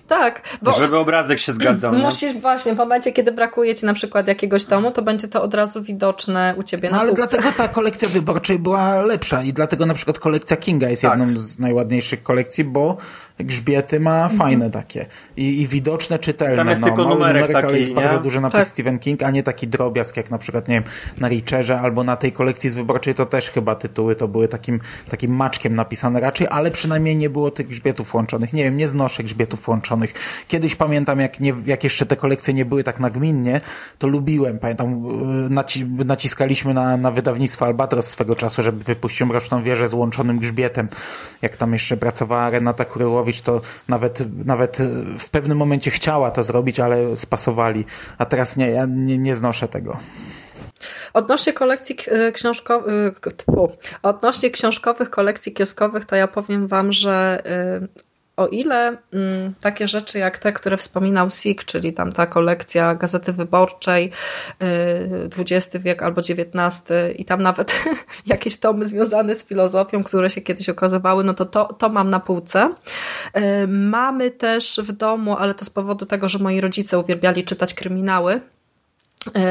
Tak, 0.09 0.43
bo 0.63 0.73
Żeby 0.73 0.97
obrazek 0.99 1.39
się 1.39 1.53
zgadzał. 1.53 1.95
nie? 1.95 1.99
musisz 2.03 2.35
właśnie, 2.41 2.75
w 2.75 2.77
momencie, 2.77 3.13
kiedy 3.13 3.33
brakuje 3.33 3.75
ci 3.75 3.87
na 3.87 3.95
przykład 3.95 4.29
jakiegoś 4.29 4.65
tomu, 4.65 4.91
to 4.91 5.03
będzie 5.03 5.29
to 5.29 5.43
od 5.43 5.55
razu 5.55 5.83
widoczne 5.83 6.55
u 6.59 6.63
ciebie 6.63 6.91
No 6.91 6.97
na 6.97 7.03
ale 7.03 7.13
półce. 7.13 7.27
dlatego 7.29 7.53
ta 7.57 7.69
kolekcja 7.69 8.09
wyborczej 8.09 8.59
była 8.59 9.03
lepsza 9.03 9.43
i 9.43 9.53
dlatego 9.53 9.87
na 9.87 9.95
przykład 9.95 10.19
kolekcja 10.19 10.57
Kinga 10.57 10.89
jest 10.89 11.03
Tak. 11.03 11.19
jedną 11.19 11.39
z 11.39 11.59
najładniejszych 11.59 12.23
kolekcji, 12.23 12.65
bo 12.65 12.97
grzbiety 13.39 14.01
ma 14.01 14.29
fajne 14.29 14.71
takie 14.71 15.07
i, 15.37 15.63
i 15.63 15.67
widoczne, 15.67 16.19
czytelne. 16.19 16.57
Tam 16.57 16.69
jest 16.69 16.81
no, 16.81 16.87
tylko 16.87 17.05
numerek 17.05 17.39
numerek, 17.39 17.57
ale 17.57 17.63
taki, 17.63 17.77
jest 17.77 17.89
nie? 17.89 17.95
bardzo 17.95 18.19
duży 18.19 18.41
napis 18.41 18.61
Tak. 18.61 18.67
Stephen 18.67 18.99
King, 18.99 19.23
a 19.23 19.31
nie 19.31 19.43
taki 19.43 19.69
drobiazg 19.69 20.17
jak 20.17 20.31
na 20.31 20.39
przykład, 20.39 20.69
nie 20.69 20.75
wiem, 20.75 20.85
na 21.19 21.29
Richerze 21.29 21.81
albo 21.81 22.05
na 22.05 22.17
tej 22.17 22.33
kolekcji 22.33 22.71
z 22.71 22.75
wyborczej 22.75 23.15
to 23.15 23.27
też 23.27 23.51
chyba 23.51 23.75
tytuły 23.75 24.17
to 24.17 24.29
były 24.29 24.49
takim, 24.49 24.81
takim 25.11 25.37
maczkiem 25.37 25.75
napisane 25.75 26.21
raczej, 26.21 26.47
ale 26.51 26.71
przynajmniej 26.71 27.17
nie 27.17 27.31
było 27.31 27.51
tych 27.51 27.67
grzbietów 27.67 28.15
łączonych. 28.15 28.53
Nie 28.53 28.65
wiem, 28.65 28.77
nie 28.77 28.89
znoszę 28.89 29.25
grzbietów 29.25 29.69
łączonych. 29.69 30.15
Kiedyś 30.49 30.75
pamiętam, 30.75 31.21
jak, 31.21 31.41
nie, 31.41 31.55
jak 31.67 31.85
jeszcze 31.85 32.07
te 32.07 32.17
kolekcje 32.17 32.55
nie 32.55 32.65
były 32.65 32.85
tak 32.85 33.01
nagminnie, 33.01 33.61
to 33.99 34.07
lubiłem. 34.07 34.59
Pamiętam, 34.59 35.05
yy, 35.43 35.51
naci 35.51 35.85
naciskaliśmy 35.85 36.75
na, 36.75 36.97
na 36.97 37.11
wydawnictwo 37.11 37.67
Albatros 37.67 38.09
swego 38.09 38.37
czasu, 38.37 38.63
żeby 38.63 38.85
wypuścił 38.85 39.27
Mroczną 39.27 39.63
Wieżę 39.63 39.89
z 39.89 39.95
łączonym 39.95 40.39
grzbietem. 40.39 40.89
Jak 41.43 41.57
tam 41.57 41.73
jeszcze 41.73 41.97
pracowała 41.97 42.51
Renata 42.51 42.85
Kuryłowicz, 43.29 43.41
to 43.41 43.61
nawet, 43.89 44.47
nawet 44.47 44.79
w 45.19 45.31
pewnym 45.31 45.59
momencie 45.59 45.91
chciała 45.91 46.31
to 46.31 46.45
zrobić, 46.45 46.81
ale 46.81 47.17
spasowali. 47.17 47.85
A 48.19 48.27
teraz 48.27 48.57
nie, 48.57 48.71
ja 48.71 48.87
nie, 48.87 49.19
nie 49.19 49.37
znoszę 49.37 49.69
tego. 49.69 49.99
Odnośnie 51.13 51.53
kolekcji 51.53 51.97
książkowych, 52.33 53.21
odnośnie 54.03 54.51
książkowych 54.51 55.11
kolekcji 55.11 55.53
kioskowych, 55.53 56.05
to 56.05 56.17
ja 56.17 56.29
powiem 56.29 56.67
wam, 56.67 56.93
że 56.93 57.43
y, 57.83 58.08
o 58.39 58.47
ile 58.47 58.97
mm, 59.13 59.55
takie 59.61 59.89
rzeczy 59.89 60.19
jak 60.19 60.39
te, 60.39 60.53
które 60.53 60.77
wspominał 60.77 61.31
Sik, 61.31 61.65
czyli 61.65 61.93
tam 61.93 62.13
ta 62.13 62.27
kolekcja 62.27 62.95
Gazety 62.95 63.33
Wyborczej, 63.33 64.11
y, 64.63 65.29
XX 65.39 65.85
wiek 65.85 66.03
albo 66.03 66.21
XIX 66.21 66.85
i 67.17 67.25
tam 67.25 67.43
nawet 67.43 67.85
jakieś 68.27 68.57
tomy 68.57 68.87
związane 68.87 69.35
z 69.35 69.45
filozofią, 69.45 70.05
które 70.05 70.31
się 70.31 70.41
kiedyś 70.41 70.69
okazywały, 70.69 71.25
no 71.25 71.35
to 71.35 71.47
to, 71.47 71.65
to 71.65 71.89
mam 71.89 72.11
na 72.11 72.21
półce. 72.21 72.71
Y, 73.37 73.69
Mamy 73.69 74.31
też 74.31 74.81
w 74.83 74.93
domu, 74.93 75.37
ale 75.37 75.55
to 75.55 75.65
z 75.65 75.71
powodu 75.71 76.07
tego, 76.07 76.29
że 76.29 76.39
moi 76.39 76.61
rodzice 76.61 76.99
uwielbiali 76.99 77.45
czytać 77.45 77.75
kryminały, 77.75 78.41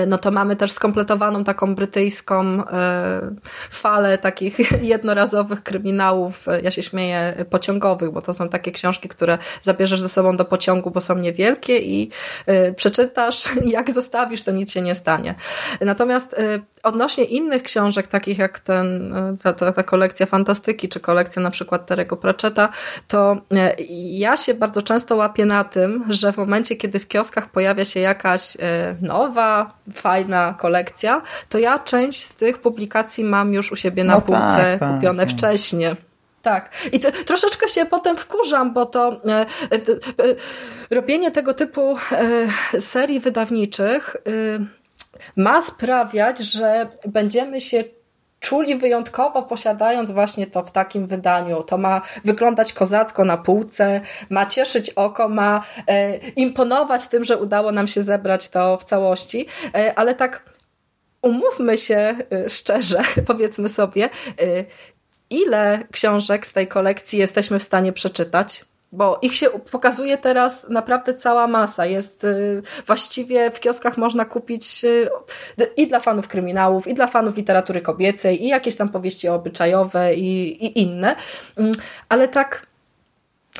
no 0.08 0.18
to 0.18 0.32
mamy 0.32 0.56
też 0.56 0.72
skompletowaną 0.72 1.44
taką 1.44 1.76
brytyjską 1.76 2.68
e, 2.68 3.36
falę 3.70 4.18
takich 4.18 4.58
jednorazowych 4.82 5.64
kryminałów, 5.64 6.48
e, 6.48 6.62
ja 6.62 6.72
się 6.72 6.84
śmieję, 6.84 7.46
pociągowych, 7.50 8.12
bo 8.12 8.22
to 8.22 8.34
są 8.34 8.50
takie 8.50 8.72
książki, 8.72 9.10
które 9.10 9.38
zabierzesz 9.62 10.02
ze 10.02 10.10
sobą 10.10 10.38
do 10.38 10.46
pociągu, 10.46 10.92
bo 10.92 11.02
są 11.02 11.18
niewielkie 11.18 11.78
i 11.78 12.12
e, 12.46 12.74
przeczytasz, 12.74 13.50
jak 13.78 13.92
zostawisz, 13.92 14.44
to 14.44 14.52
nic 14.52 14.72
się 14.72 14.82
nie 14.82 14.96
stanie. 14.96 15.36
Natomiast 15.82 16.34
e, 16.34 16.60
odnośnie 16.84 17.24
innych 17.24 17.64
książek, 17.64 18.08
takich 18.08 18.38
jak 18.38 18.60
ten, 18.60 19.16
e, 19.16 19.34
ta, 19.44 19.54
ta, 19.54 19.74
ta 19.74 19.84
kolekcja 19.84 20.26
fantastyki, 20.26 20.90
czy 20.90 21.00
kolekcja 21.00 21.42
na 21.42 21.52
przykład 21.52 21.86
Terego 21.86 22.18
Pratchetta, 22.18 22.70
to 23.08 23.38
e, 23.54 23.76
ja 24.10 24.38
się 24.38 24.54
bardzo 24.54 24.82
często 24.82 25.16
łapię 25.16 25.46
na 25.46 25.64
tym, 25.64 26.06
że 26.10 26.34
w 26.34 26.38
momencie, 26.38 26.76
kiedy 26.76 27.00
w 27.00 27.08
kioskach 27.08 27.50
pojawia 27.50 27.86
się 27.86 28.00
jakaś 28.00 28.58
e, 28.60 28.96
fajna 29.94 30.56
kolekcja, 30.60 31.22
to 31.50 31.58
ja 31.58 31.80
część 31.80 32.24
z 32.24 32.36
tych 32.36 32.58
publikacji 32.60 33.24
mam 33.24 33.54
już 33.54 33.72
u 33.72 33.76
siebie 33.76 34.04
na 34.04 34.14
No 34.14 34.22
półce 34.22 34.58
tak, 34.58 34.80
tak, 34.80 34.96
kupione 34.96 35.26
tak. 35.26 35.36
wcześniej. 35.36 35.96
Tak. 36.42 36.70
I 36.92 37.00
to, 37.00 37.12
troszeczkę 37.12 37.70
się 37.70 37.86
potem 37.86 38.18
wkurzam, 38.18 38.74
bo 38.74 38.86
to 38.86 39.22
e, 39.26 39.32
e, 39.32 39.46
e, 39.72 40.36
robienie 40.90 41.32
tego 41.32 41.54
typu 41.54 41.96
e, 42.76 42.80
serii 42.82 43.20
wydawniczych 43.20 44.16
e, 44.16 44.30
ma 45.36 45.62
sprawiać, 45.62 46.40
że 46.40 46.88
będziemy 47.08 47.62
się 47.62 47.84
czuli 48.40 48.76
wyjątkowo 48.76 49.44
posiadając 49.44 50.12
właśnie 50.12 50.48
to 50.48 50.64
w 50.64 50.72
takim 50.72 51.08
wydaniu. 51.08 51.64
To 51.64 51.78
ma 51.78 52.02
wyglądać 52.26 52.74
kozacko 52.74 53.26
na 53.26 53.38
półce, 53.38 54.02
ma 54.30 54.46
cieszyć 54.46 54.90
oko, 54.90 55.30
ma 55.30 55.64
e, 55.88 56.18
imponować 56.18 57.08
tym, 57.08 57.24
że 57.24 57.38
udało 57.38 57.72
nam 57.72 57.88
się 57.88 58.02
zebrać 58.04 58.50
to 58.50 58.78
w 58.78 58.84
całości, 58.84 59.48
e, 59.76 60.00
ale 60.00 60.16
tak 60.16 60.44
umówmy 61.22 61.78
się 61.78 62.16
e, 62.32 62.50
szczerze, 62.50 63.02
powiedzmy 63.28 63.70
sobie, 63.70 64.04
e, 64.06 64.10
ile 65.30 65.84
książek 65.92 66.48
z 66.48 66.54
tej 66.54 66.68
kolekcji 66.68 67.20
jesteśmy 67.20 67.60
w 67.60 67.64
stanie 67.64 67.94
przeczytać? 67.94 68.66
Bo 68.92 69.20
ich 69.22 69.36
się 69.36 69.50
pokazuje 69.50 70.18
teraz 70.18 70.70
naprawdę 70.70 71.14
cała 71.14 71.48
masa. 71.48 71.86
Jest 71.86 72.24
y, 72.24 72.62
właściwie 72.86 73.52
w 73.52 73.60
kioskach 73.60 73.98
można 73.98 74.26
kupić 74.26 74.84
y, 74.84 75.10
i 75.78 75.88
dla 75.88 76.00
fanów 76.00 76.28
kryminałów, 76.28 76.88
i 76.88 76.94
dla 76.94 77.08
fanów 77.08 77.38
literatury 77.38 77.82
kobiecej, 77.82 78.44
i 78.44 78.48
jakieś 78.48 78.76
tam 78.76 78.90
powieści 78.90 79.28
obyczajowe, 79.28 80.16
i, 80.16 80.66
i 80.66 80.82
inne. 80.82 81.16
Mm, 81.58 81.72
Ale 82.10 82.28
tak. 82.28 82.68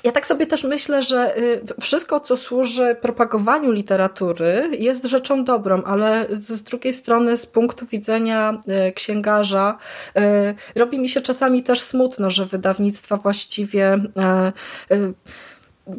Ja 0.04 0.12
tak 0.12 0.28
sobie 0.28 0.46
też 0.46 0.64
myślę, 0.64 1.02
że 1.02 1.38
y, 1.38 1.62
wszystko, 1.82 2.20
co 2.20 2.38
służy 2.38 2.96
propagowaniu 3.02 3.72
literatury, 3.72 4.70
jest 4.80 5.06
rzeczą 5.06 5.44
dobrą, 5.44 5.84
ale 5.84 6.28
z 6.32 6.64
drugiej 6.64 6.94
strony, 6.94 7.38
z 7.38 7.46
punktu 7.46 7.86
widzenia 7.86 8.62
y, 8.90 8.92
księgarza, 8.92 9.78
y, 10.18 10.80
robi 10.80 11.00
mi 11.00 11.10
się 11.10 11.22
czasami 11.22 11.64
też 11.64 11.82
smutno, 11.82 12.30
że 12.30 12.46
wydawnictwa 12.46 13.18
właściwie 13.18 13.94
y, 14.92 15.14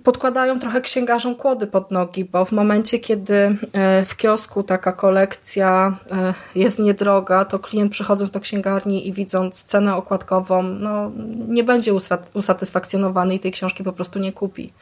podkładają 0.04 0.60
trochę 0.60 0.80
księgarzom 0.80 1.34
kłody 1.34 1.66
pod 1.66 1.90
nogi, 1.90 2.24
bo 2.24 2.44
w 2.44 2.52
momencie, 2.52 2.98
kiedy 2.98 3.34
e, 3.72 4.04
w 4.04 4.16
kiosku 4.16 4.62
taka 4.62 4.92
kolekcja 4.92 5.96
e, 6.10 6.34
jest 6.54 6.78
niedroga, 6.78 7.44
to 7.44 7.58
klient 7.58 7.92
przychodząc 7.92 8.30
do 8.30 8.40
księgarni 8.40 9.08
i 9.08 9.12
widząc 9.12 9.64
cenę 9.64 9.96
okładkową, 9.96 10.62
no, 10.62 11.10
nie 11.48 11.64
będzie 11.64 11.94
usat- 11.94 12.30
usatysfakcjonowany 12.34 13.34
i 13.34 13.40
tej 13.40 13.52
książki 13.52 13.84
po 13.84 13.92
prostu 13.92 14.18
nie 14.18 14.32
kupi. 14.32 14.72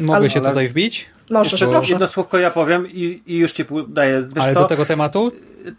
Mogę 0.00 0.30
się 0.30 0.40
tutaj 0.40 0.68
wbić? 0.68 1.10
Jeszcze 1.38 1.66
proszę. 1.66 1.92
jedno 1.92 2.08
słówko 2.08 2.38
ja 2.38 2.50
powiem 2.50 2.86
i, 2.86 3.22
i 3.26 3.36
już 3.36 3.52
ci 3.52 3.64
daję. 3.88 4.22
Wiesz 4.34 4.44
Ale 4.44 4.54
co? 4.54 4.60
do 4.60 4.66
tego 4.66 4.86
tematu? 4.86 5.32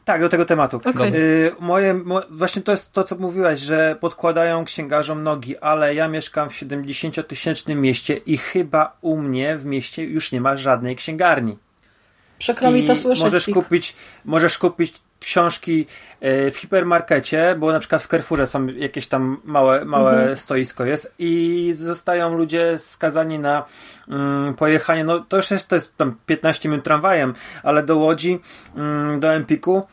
Tak, 0.06 0.22
do 0.22 0.30
tego 0.30 0.45
tematu. 0.45 0.82
Okej. 0.86 1.15
Y, 1.15 1.52
moje, 1.60 1.94
mo, 1.94 2.22
właśnie 2.30 2.61
to 2.61 2.72
jest 2.72 2.91
to, 2.91 3.03
co 3.03 3.15
mówiłaś, 3.15 3.60
że 3.60 3.95
podkładają 3.99 4.65
księgarzom 4.65 5.23
nogi, 5.23 5.57
ale 5.57 5.95
ja 5.95 6.07
mieszkam 6.07 6.49
w 6.49 6.53
70-tysięcznym 6.53 7.76
mieście 7.76 8.18
i 8.18 8.38
chyba 8.38 8.98
u 9.02 9.18
mnie 9.18 9.57
w 9.57 9.65
mieście 9.65 10.03
już 10.03 10.32
nie 10.32 10.41
ma 10.41 10.57
żadnej 10.57 10.95
księgarni. 10.95 11.57
Przykro 12.38 12.72
mi 12.72 12.84
I 12.84 12.88
to 12.88 12.95
słyszeć. 12.95 13.23
Możesz 13.23 13.49
kupić, 13.53 13.95
możesz 14.26 14.57
kupić 14.57 14.94
książki 15.22 15.85
e, 16.19 16.52
w 16.52 16.57
hipermarkecie, 16.57 17.56
bo 17.60 17.72
na 17.72 17.80
przykład 17.80 18.03
w 18.03 18.07
Carrefourze 18.07 18.48
są 18.48 18.68
jakieś 18.68 19.07
tam 19.07 19.41
małe, 19.43 19.85
małe 19.85 20.11
Mhm. 20.11 20.35
stoisko 20.35 20.85
jest 20.85 21.15
i 21.19 21.72
zostają 21.73 22.38
ludzie 22.38 22.80
skazani 22.80 23.39
na 23.39 23.65
mm, 24.07 24.53
pojechanie, 24.53 25.03
no 25.03 25.19
to 25.19 25.38
już 25.38 25.52
jest, 25.52 25.69
to 25.69 25.76
jest 25.76 25.98
tam 25.98 26.15
15 26.26 26.69
minut 26.69 26.85
tramwajem, 26.85 27.34
ale 27.64 27.84
do 27.84 27.98
Łodzi, 27.98 28.39
mm, 28.76 29.19
do 29.19 29.34
Empiku 29.34 29.88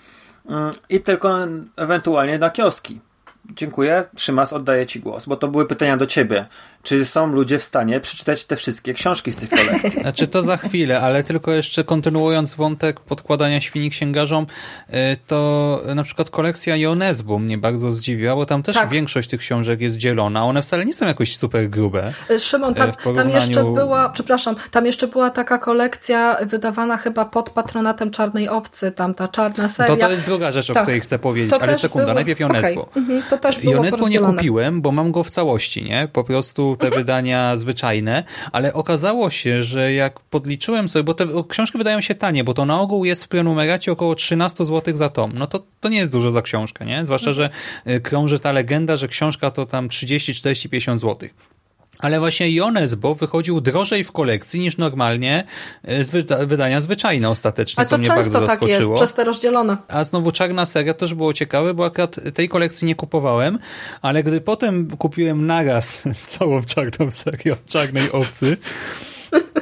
mm, 0.48 0.70
i 0.88 1.00
tylko 1.00 1.38
ewentualnie 1.76 2.38
na 2.38 2.50
kioski. 2.50 3.00
Dziękuję. 3.54 4.04
Szymas, 4.16 4.52
oddaję 4.52 4.86
Ci 4.86 5.00
głos, 5.00 5.26
bo 5.26 5.36
to 5.36 5.48
były 5.48 5.66
pytania 5.66 5.96
do 5.96 6.06
Ciebie. 6.06 6.46
Czy 6.82 7.04
są 7.04 7.26
ludzie 7.26 7.58
w 7.58 7.62
stanie 7.62 8.00
przeczytać 8.00 8.44
te 8.44 8.56
wszystkie 8.56 8.94
książki 8.94 9.32
z 9.32 9.36
tych 9.36 9.50
kolekcji? 9.50 9.90
Znaczy 10.02 10.26
to 10.26 10.42
za 10.42 10.56
chwilę, 10.56 11.00
ale 11.00 11.22
tylko 11.24 11.52
jeszcze 11.52 11.84
kontynuując 11.84 12.54
wątek 12.54 13.00
podkładania 13.00 13.60
świni 13.60 13.90
księgarzom, 13.90 14.46
y, 14.90 14.94
to 15.26 15.82
na 15.94 16.02
przykład 16.02 16.30
kolekcja 16.30 16.76
Jonesbu 16.76 17.38
mnie 17.38 17.58
bardzo 17.58 17.92
zdziwiła, 17.92 18.34
bo 18.36 18.46
tam 18.46 18.62
też 18.62 18.76
Tak. 18.76 18.88
większość 18.88 19.28
tych 19.28 19.40
książek 19.40 19.80
jest 19.80 19.96
dzielona. 19.96 20.44
One 20.44 20.62
wcale 20.62 20.84
nie 20.84 20.94
są 20.94 21.06
jakoś 21.06 21.36
super 21.36 21.70
grube. 21.70 22.12
Szymon, 22.38 22.74
tam, 22.74 22.88
E, 22.88 22.92
porównaniu- 22.92 23.14
tam 23.22 23.30
jeszcze 23.30 23.64
była, 23.64 24.08
przepraszam, 24.08 24.56
tam 24.70 24.86
jeszcze 24.86 25.08
była 25.08 25.30
taka 25.30 25.58
kolekcja 25.58 26.36
wydawana 26.46 26.96
chyba 26.96 27.24
pod 27.24 27.50
patronatem 27.50 28.10
Czarnej 28.10 28.48
Owcy, 28.48 28.92
tam 28.92 29.14
ta 29.14 29.28
czarna 29.28 29.68
seria. 29.68 29.96
To 29.96 30.00
to 30.02 30.10
jest 30.10 30.24
druga 30.26 30.52
rzecz, 30.52 30.70
o 30.70 30.74
Tak. 30.74 30.82
której 30.82 31.00
chcę 31.00 31.18
powiedzieć, 31.18 31.50
To 31.50 31.62
ale 31.62 31.78
sekunda, 31.78 32.04
były- 32.04 32.14
najpierw 32.14 32.40
okej, 32.40 32.56
Jonesbu. 32.62 32.86
mhm, 32.96 33.22
to, 33.22 33.30
to 33.30 33.38
też 33.38 33.58
było 33.58 33.72
Jonesbo 33.74 34.08
nie 34.08 34.18
kupiłem, 34.20 34.80
bo 34.82 34.92
mam 34.92 35.12
go 35.12 35.22
w 35.22 35.30
całości, 35.30 35.82
nie? 35.84 36.08
Po 36.12 36.24
prostu 36.24 36.67
te 36.76 36.90
wydania 36.90 37.56
zwyczajne, 37.56 38.24
ale 38.52 38.72
okazało 38.72 39.30
się, 39.30 39.62
że 39.62 39.92
jak 39.92 40.20
podliczyłem 40.20 40.88
sobie, 40.88 41.02
bo 41.02 41.14
te 41.14 41.26
książki 41.48 41.78
wydają 41.78 42.00
się 42.00 42.14
tanie, 42.14 42.44
bo 42.44 42.54
to 42.54 42.64
na 42.64 42.80
ogół 42.80 43.04
jest 43.04 43.24
w 43.24 43.28
prenumeracie 43.28 43.92
około 43.92 44.14
13 44.14 44.64
zł 44.64 44.96
za 44.96 45.08
tom. 45.08 45.32
No 45.34 45.46
to, 45.46 45.62
to 45.80 45.88
nie 45.88 45.98
jest 45.98 46.12
dużo 46.12 46.30
za 46.30 46.42
książkę, 46.42 46.86
nie? 46.86 47.04
Zwłaszcza, 47.04 47.32
że 47.32 47.50
y, 47.88 48.00
krąży 48.00 48.38
ta 48.38 48.52
legenda, 48.52 48.96
że 48.96 49.08
książka 49.08 49.50
to 49.50 49.66
tam 49.66 49.88
30, 49.88 50.34
40, 50.34 50.68
50 50.68 51.00
zł. 51.00 51.28
Ale 51.98 52.20
właśnie 52.20 52.50
Jonesbo 52.50 53.14
wychodził 53.14 53.60
drożej 53.60 54.04
w 54.04 54.12
kolekcji 54.12 54.60
niż 54.60 54.76
normalnie 54.76 55.44
y, 55.88 56.04
z 56.04 56.10
wyda 56.10 56.46
wydania 56.46 56.80
zwyczajne 56.80 57.30
ostatecznie, 57.30 57.78
Ale 57.78 57.86
co 57.86 57.90
to 57.90 57.98
mnie 57.98 58.06
często 58.06 58.32
bardzo 58.32 58.46
tak 58.46 58.68
jest, 58.68 58.88
przez 58.94 59.12
te 59.12 59.24
rozdzielone. 59.24 59.76
A 59.88 60.04
znowu 60.04 60.32
Czarna 60.32 60.66
Seria 60.66 60.94
też 60.94 61.14
było 61.14 61.32
ciekawe, 61.32 61.74
bo 61.74 61.84
akurat 61.84 62.16
tej 62.34 62.48
kolekcji 62.48 62.86
nie 62.86 62.94
kupowałem, 62.94 63.58
ale 64.02 64.22
gdy 64.22 64.40
potem 64.40 64.96
kupiłem 64.96 65.46
naraz 65.46 66.02
całą 66.38 66.62
Czarną 66.62 67.10
Serię 67.10 67.52
o 67.52 67.56
Czarnej 67.68 68.12
Owcy, 68.12 68.56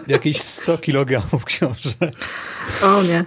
jakieś 0.06 0.40
100 0.40 0.78
kilogramów 0.78 1.44
książek, 1.44 2.12
O 2.82 3.02
nie. 3.02 3.24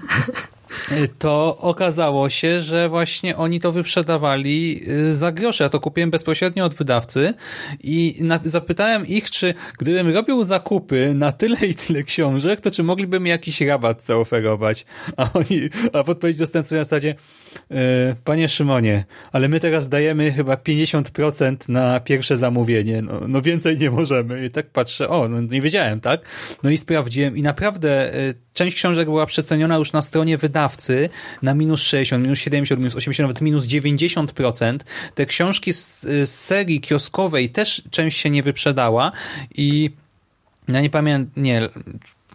To 1.20 1.58
okazało 1.58 2.30
się, 2.30 2.62
że 2.62 2.90
właśnie 2.90 3.38
oni 3.38 3.60
to 3.60 3.72
wyprzedawali 3.72 4.82
y, 4.88 5.16
za 5.16 5.32
grosze. 5.32 5.64
Ja 5.64 5.70
to 5.70 5.80
kupiłem 5.80 6.12
bezpośrednio 6.12 6.66
od 6.66 6.74
wydawcy 6.74 7.34
i 7.84 8.22
zapytałem 8.46 9.08
ich, 9.08 9.32
czy 9.32 9.54
gdybym 9.78 10.14
robił 10.14 10.44
zakupy 10.44 11.14
na 11.16 11.32
tyle 11.32 11.58
i 11.68 11.76
tyle 11.76 12.04
książek, 12.04 12.62
to 12.62 12.72
czy 12.72 12.84
mogliby 12.84 13.20
mi 13.20 13.30
jakiś 13.30 13.62
rabat 13.62 14.04
zaoferować. 14.04 14.86
A 15.18 15.30
oni, 15.34 15.62
a 15.94 16.04
podpowiedź 16.04 16.38
dostałem 16.38 16.66
coś 16.66 16.72
na 16.72 16.84
zasadzie, 16.84 17.16
y, 17.72 17.76
panie 18.24 18.50
Szymonie, 18.50 19.06
ale 19.32 19.50
my 19.50 19.60
teraz 19.60 19.90
dajemy 19.90 20.32
chyba 20.32 20.56
50% 20.56 21.56
na 21.68 22.00
pierwsze 22.00 22.38
zamówienie. 22.38 23.02
No, 23.02 23.20
no 23.28 23.42
więcej 23.42 23.78
nie 23.78 23.92
możemy. 23.92 24.46
I 24.46 24.50
tak 24.50 24.70
patrzę, 24.70 25.10
o, 25.10 25.28
no 25.28 25.42
nie 25.42 25.62
wiedziałem, 25.62 26.02
tak? 26.02 26.22
No 26.64 26.70
i 26.70 26.78
sprawdziłem 26.78 27.38
i 27.38 27.42
naprawdę 27.42 28.16
y, 28.16 28.49
część 28.60 28.76
książek 28.76 29.06
była 29.06 29.26
przeceniona 29.26 29.78
już 29.78 29.92
na 29.92 30.02
stronie 30.02 30.38
wydawcy 30.38 31.10
na 31.42 31.54
minus 31.54 31.82
60, 31.82 32.24
minus 32.24 32.40
70, 32.40 32.80
minus 32.80 32.96
80, 32.96 33.28
nawet 33.28 33.42
minus 33.42 33.66
90%. 33.66 34.80
Te 35.16 35.26
książki 35.26 35.74
z, 35.74 36.02
z 36.02 36.30
serii 36.30 36.82
kioskowej 36.82 37.50
też 37.50 37.82
część 37.92 38.18
się 38.18 38.30
nie 38.30 38.44
wyprzedała 38.44 39.12
i 39.56 39.92
ja 40.68 40.82
nie 40.82 40.90
pamiętam, 40.90 41.44
nie, 41.44 41.70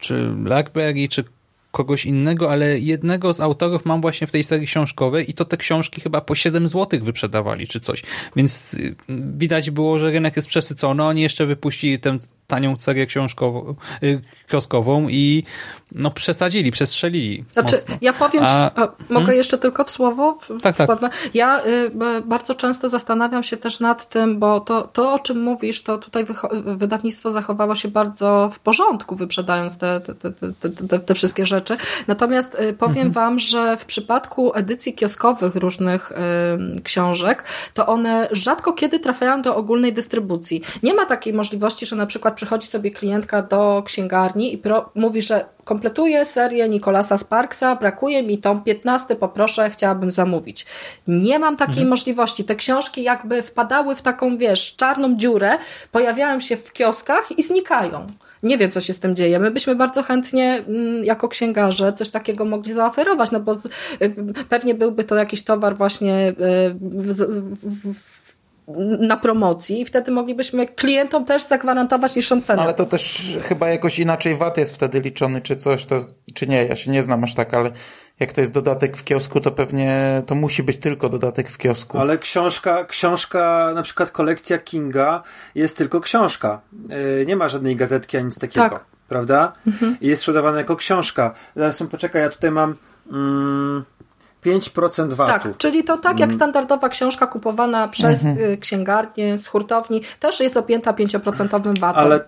czy 0.01 0.29
Blackberry, 0.29 1.09
czy 1.09 1.25
kogoś 1.71 2.07
innego, 2.07 2.53
ale 2.53 2.79
jednego 2.79 3.33
z 3.33 3.41
autorów 3.41 3.85
mam 3.85 4.01
właśnie 4.01 4.27
w 4.27 4.31
tej 4.31 4.45
serii 4.45 4.67
książkowej 4.67 5.31
i 5.31 5.35
to 5.35 5.45
te 5.45 5.57
książki 5.57 6.01
chyba 6.01 6.21
po 6.21 6.35
7 6.35 6.69
zł 6.69 7.01
wyprzedawali, 7.03 7.69
czy 7.69 7.81
coś. 7.81 8.03
Więc 8.37 8.75
y, 8.75 8.97
widać 9.37 9.71
było, 9.71 9.99
że 9.99 10.11
rynek 10.11 10.37
jest 10.37 10.49
przesycony. 10.49 11.03
Oni 11.03 11.23
jeszcze 11.23 11.47
wypuścili 11.47 11.99
tę 11.99 12.19
tanią 12.47 12.77
serię 12.77 13.07
książkową, 13.07 13.75
y, 14.03 14.21
kioskową 14.49 15.09
i 15.09 15.45
no 15.93 16.11
przesadzili, 16.11 16.71
przestrzelili 16.71 17.45
Znaczy, 17.53 17.77
mocno. 17.77 17.97
ja 18.01 18.13
powiem, 18.13 18.45
A- 18.45 18.49
ci, 18.49 18.57
a, 18.57 18.81
mogę 18.81 18.97
Hmm? 19.09 19.37
jeszcze 19.37 19.59
tylko 19.59 19.85
w 19.85 19.91
słowo? 19.91 20.39
Tak, 20.63 20.77
tak. 20.77 20.89
Ja 21.35 21.65
y, 21.67 21.91
bardzo 22.25 22.55
często 22.55 22.89
zastanawiam 22.89 23.43
się 23.43 23.57
też 23.57 23.81
nad 23.81 24.09
tym, 24.09 24.39
bo 24.39 24.61
to, 24.61 24.83
to 24.83 25.13
o 25.15 25.19
czym 25.19 25.43
mówisz, 25.43 25.83
to 25.83 25.99
tutaj 25.99 26.25
wydawnictwo 26.65 27.31
zachowało 27.31 27.75
się 27.75 27.89
bardzo 27.89 28.51
w 28.55 28.59
porządku, 28.59 29.17
wyprzedając 29.17 29.79
te, 29.79 30.01
te, 30.01 30.15
te, 30.15 30.33
te, 30.61 30.71
te, 30.89 30.99
te 31.01 31.15
wszystkie 31.15 31.47
rzeczy. 31.47 31.77
Natomiast 32.07 32.55
y, 32.55 32.73
powiem 32.73 33.07
Mhm. 33.07 33.13
wam, 33.13 33.39
że 33.39 33.77
w 33.77 33.85
przypadku 33.85 34.55
edycji 34.55 34.95
kioskowych 34.95 35.55
różnych 35.57 36.13
y, 36.13 36.83
książek, 36.83 37.45
to 37.75 37.87
one 37.87 38.29
rzadko 38.33 38.73
kiedy 38.73 38.99
trafiają 39.01 39.43
do 39.43 39.57
ogólnej 39.57 39.93
dystrybucji. 39.93 40.63
Nie 40.83 40.95
ma 40.95 41.07
takiej 41.07 41.33
możliwości, 41.33 41.87
że 41.87 41.97
na 41.97 42.07
przykład 42.07 42.34
przychodzi 42.35 42.69
sobie 42.69 42.91
klientka 42.91 43.43
do 43.43 43.83
księgarni 43.87 44.55
i 44.55 44.59
pro, 44.59 44.91
mówi, 44.95 45.23
że 45.23 45.45
kompletuję 45.65 46.27
serię 46.27 46.69
Nicolasa 46.69 47.19
Sparksa, 47.19 47.77
brakuje 47.77 48.23
mi 48.23 48.39
tom 48.39 48.63
15, 48.63 49.17
poproszę, 49.17 49.71
chciałabym 49.71 50.11
zamówić. 50.11 50.67
Nie 51.09 51.39
mam 51.39 51.57
takiej 51.57 51.87
możliwości. 51.87 52.45
Te 52.45 52.55
książki 52.55 53.03
jakby 53.03 53.43
wpadały 53.43 53.95
w 53.95 54.03
taką, 54.03 54.37
wiesz, 54.37 54.77
czarną 54.77 55.17
dziurę, 55.17 55.59
pojawiają 55.93 56.41
się 56.41 56.57
w 56.57 56.73
kioskach 56.73 57.39
i 57.39 57.43
znikają. 57.43 58.07
Nie 58.45 58.59
wiem, 58.59 58.71
co 58.71 58.81
się 58.81 58.95
z 58.95 58.99
tym 58.99 59.17
dzieje. 59.17 59.39
My 59.39 59.51
byśmy 59.51 59.75
bardzo 59.75 60.03
chętnie, 60.03 60.65
mm, 60.69 61.05
jako 61.05 61.29
księgarze, 61.29 61.93
coś 61.93 62.11
takiego 62.11 62.45
mogli 62.45 62.73
zaoferować, 62.73 63.31
no 63.31 63.41
bo 63.41 63.53
y, 63.53 64.15
pewnie 64.49 64.75
byłby 64.75 65.05
to 65.05 65.15
jakiś 65.15 65.45
towar 65.45 65.77
właśnie 65.77 66.29
y, 66.29 66.35
w, 66.81 67.13
w, 67.13 67.95
w, 67.95 68.14
na 68.99 69.17
promocji 69.17 69.81
i 69.81 69.85
wtedy 69.85 70.11
moglibyśmy 70.11 70.67
klientom 70.67 71.25
też 71.25 71.49
zagwarantować 71.49 72.17
niższą 72.17 72.43
cenę. 72.43 72.63
Ale 72.63 72.75
to 72.75 72.87
też 72.87 73.37
chyba 73.43 73.69
jakoś 73.69 73.99
inaczej 73.99 74.37
VAT 74.37 74.59
jest 74.59 74.75
wtedy 74.75 75.01
liczony, 75.01 75.41
czy 75.41 75.57
coś, 75.57 75.85
to, 75.85 76.05
czy 76.35 76.47
nie, 76.47 76.65
ja 76.65 76.77
się 76.77 76.91
nie 76.91 77.03
znam 77.03 77.25
aż 77.25 77.35
tak, 77.35 77.55
ale 77.55 77.71
jak 78.21 78.33
to 78.33 78.41
jest 78.41 78.53
dodatek 78.53 78.97
w 78.97 79.05
kiosku, 79.05 79.41
to 79.41 79.51
pewnie 79.51 80.23
to 80.27 80.35
musi 80.35 80.63
być 80.63 80.79
tylko 80.79 81.09
dodatek 81.09 81.51
w 81.51 81.59
kiosku. 81.59 81.99
Ale 81.99 82.19
książka, 82.19 82.85
książka, 82.85 83.73
na 83.75 83.83
przykład 83.83 84.11
kolekcja 84.11 84.59
Kinga 84.59 85.23
jest 85.55 85.77
tylko 85.77 86.01
książka. 86.01 86.61
Yy, 87.19 87.27
nie 87.27 87.37
ma 87.37 87.49
żadnej 87.49 87.77
gazetki 87.77 88.17
ani 88.17 88.27
nic 88.27 88.39
takiego. 88.39 88.69
Tak. 88.69 88.85
Prawda? 89.09 89.53
I 90.01 90.09
jest 90.09 90.23
sprzedawana 90.23 90.59
jako 90.59 90.77
książka. 90.77 91.35
Zaraz 91.57 91.83
poczekaj, 91.91 92.23
ja 92.23 92.29
tutaj 92.29 92.51
mam 92.51 92.75
mm, 93.13 93.85
5% 94.47 95.13
VAT-u. 95.13 95.33
Tak, 95.33 95.57
czyli 95.57 95.85
to 95.85 95.97
tak 95.97 96.21
jak 96.21 96.33
standardowa 96.33 96.89
książka 96.89 97.27
kupowana 97.27 97.89
przez 97.89 98.25
y, 98.25 98.59
księgarnię 98.61 99.39
z 99.39 99.49
hurtowni 99.49 100.03
też 100.21 100.41
jest 100.41 100.57
objęta 100.57 100.93
5% 100.93 101.79
VAT-em. 101.79 102.05
Ale 102.05 102.25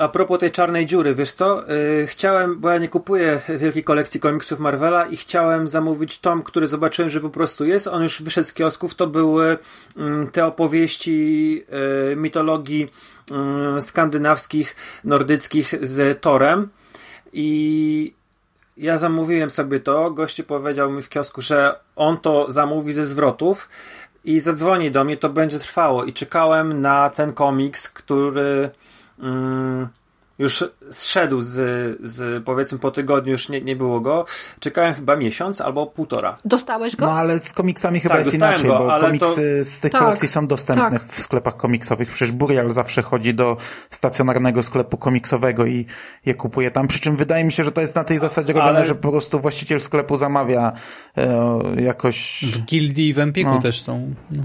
a 0.00 0.08
propos 0.08 0.40
tej 0.40 0.50
czarnej 0.50 0.86
dziury, 0.86 1.14
wiesz 1.14 1.32
co? 1.32 1.64
Yy, 1.68 2.06
chciałem, 2.06 2.60
bo 2.60 2.70
ja 2.70 2.78
nie 2.78 2.88
kupuję 2.88 3.40
wielkiej 3.58 3.84
kolekcji 3.84 4.20
komiksów 4.20 4.58
Marvela 4.58 5.06
i 5.06 5.16
chciałem 5.16 5.68
zamówić 5.68 6.18
tom, 6.18 6.42
który 6.42 6.68
zobaczyłem, 6.68 7.10
że 7.10 7.20
po 7.20 7.30
prostu 7.30 7.64
jest. 7.64 7.86
On 7.86 8.02
już 8.02 8.22
wyszedł 8.22 8.48
z 8.48 8.54
kiosków. 8.54 8.94
To 8.94 9.06
były 9.06 9.58
mm, 9.96 10.30
te 10.30 10.46
opowieści 10.46 11.54
yy, 12.08 12.16
mitologii 12.16 12.90
yy, 13.74 13.82
skandynawskich, 13.82 14.76
nordyckich 15.04 15.74
z 15.82 16.20
Torem. 16.20 16.68
I 17.32 18.14
ja 18.80 18.98
zamówiłem 18.98 19.50
sobie 19.50 19.80
to. 19.80 20.10
Gościu 20.10 20.44
powiedział 20.44 20.90
mi 20.90 21.02
w 21.02 21.08
kiosku, 21.08 21.40
że 21.40 21.78
on 21.96 22.18
to 22.18 22.50
zamówi 22.50 22.92
ze 22.92 23.06
zwrotów 23.06 23.68
i 24.24 24.40
zadzwoni 24.40 24.90
do 24.90 25.04
mnie, 25.04 25.16
to 25.16 25.28
będzie 25.28 25.58
trwało. 25.58 26.04
I 26.04 26.12
czekałem 26.12 26.80
na 26.80 27.10
ten 27.10 27.32
komiks, 27.32 27.90
który 27.90 28.70
mm, 29.18 29.88
już 30.40 30.64
zszedł 30.90 31.40
z, 31.40 31.50
z 32.02 32.44
powiedzmy 32.44 32.78
po 32.78 32.90
tygodniu, 32.90 33.32
już 33.32 33.48
nie, 33.48 33.60
nie 33.60 33.76
było 33.76 34.00
go. 34.00 34.24
Czekałem 34.60 34.94
chyba 34.94 35.16
miesiąc 35.16 35.60
albo 35.60 35.86
półtora. 35.86 36.38
Dostałeś 36.44 36.96
go? 36.96 37.06
No 37.06 37.12
ale 37.12 37.38
z 37.38 37.52
komiksami 37.52 38.00
chyba 38.00 38.14
Tak, 38.14 38.24
jest 38.24 38.34
inaczej, 38.34 38.68
go, 38.68 38.78
bo 38.78 38.92
ale 38.92 39.06
komiksy 39.06 39.64
z 39.64 39.80
tych 39.80 39.92
Tak, 39.92 40.02
kolekcji 40.02 40.28
są 40.28 40.46
dostępne 40.46 40.90
tak. 40.90 41.02
w 41.02 41.22
sklepach 41.22 41.56
komiksowych. 41.56 42.10
Przecież 42.10 42.32
Burial 42.32 42.70
zawsze 42.70 43.02
chodzi 43.02 43.34
do 43.34 43.56
stacjonarnego 43.90 44.62
sklepu 44.62 44.96
komiksowego 44.96 45.66
i 45.66 45.86
je 46.26 46.34
kupuje 46.34 46.70
tam. 46.70 46.88
Przy 46.88 47.00
czym 47.00 47.16
wydaje 47.16 47.44
mi 47.44 47.52
się, 47.52 47.64
że 47.64 47.72
to 47.72 47.80
jest 47.80 47.96
na 47.96 48.04
tej 48.04 48.18
zasadzie 48.18 48.52
robione, 48.52 48.78
Ale- 48.78 48.86
że 48.86 48.94
po 48.94 49.10
prostu 49.10 49.40
właściciel 49.40 49.80
sklepu 49.80 50.16
zamawia 50.16 50.72
e, 51.16 51.62
jakoś... 51.82 52.44
W 52.44 52.64
Gildii 52.64 53.08
i 53.08 53.14
w 53.14 53.18
Empiku 53.18 53.50
No. 53.50 53.60
też 53.62 53.82
są. 53.82 54.14
No. 54.30 54.44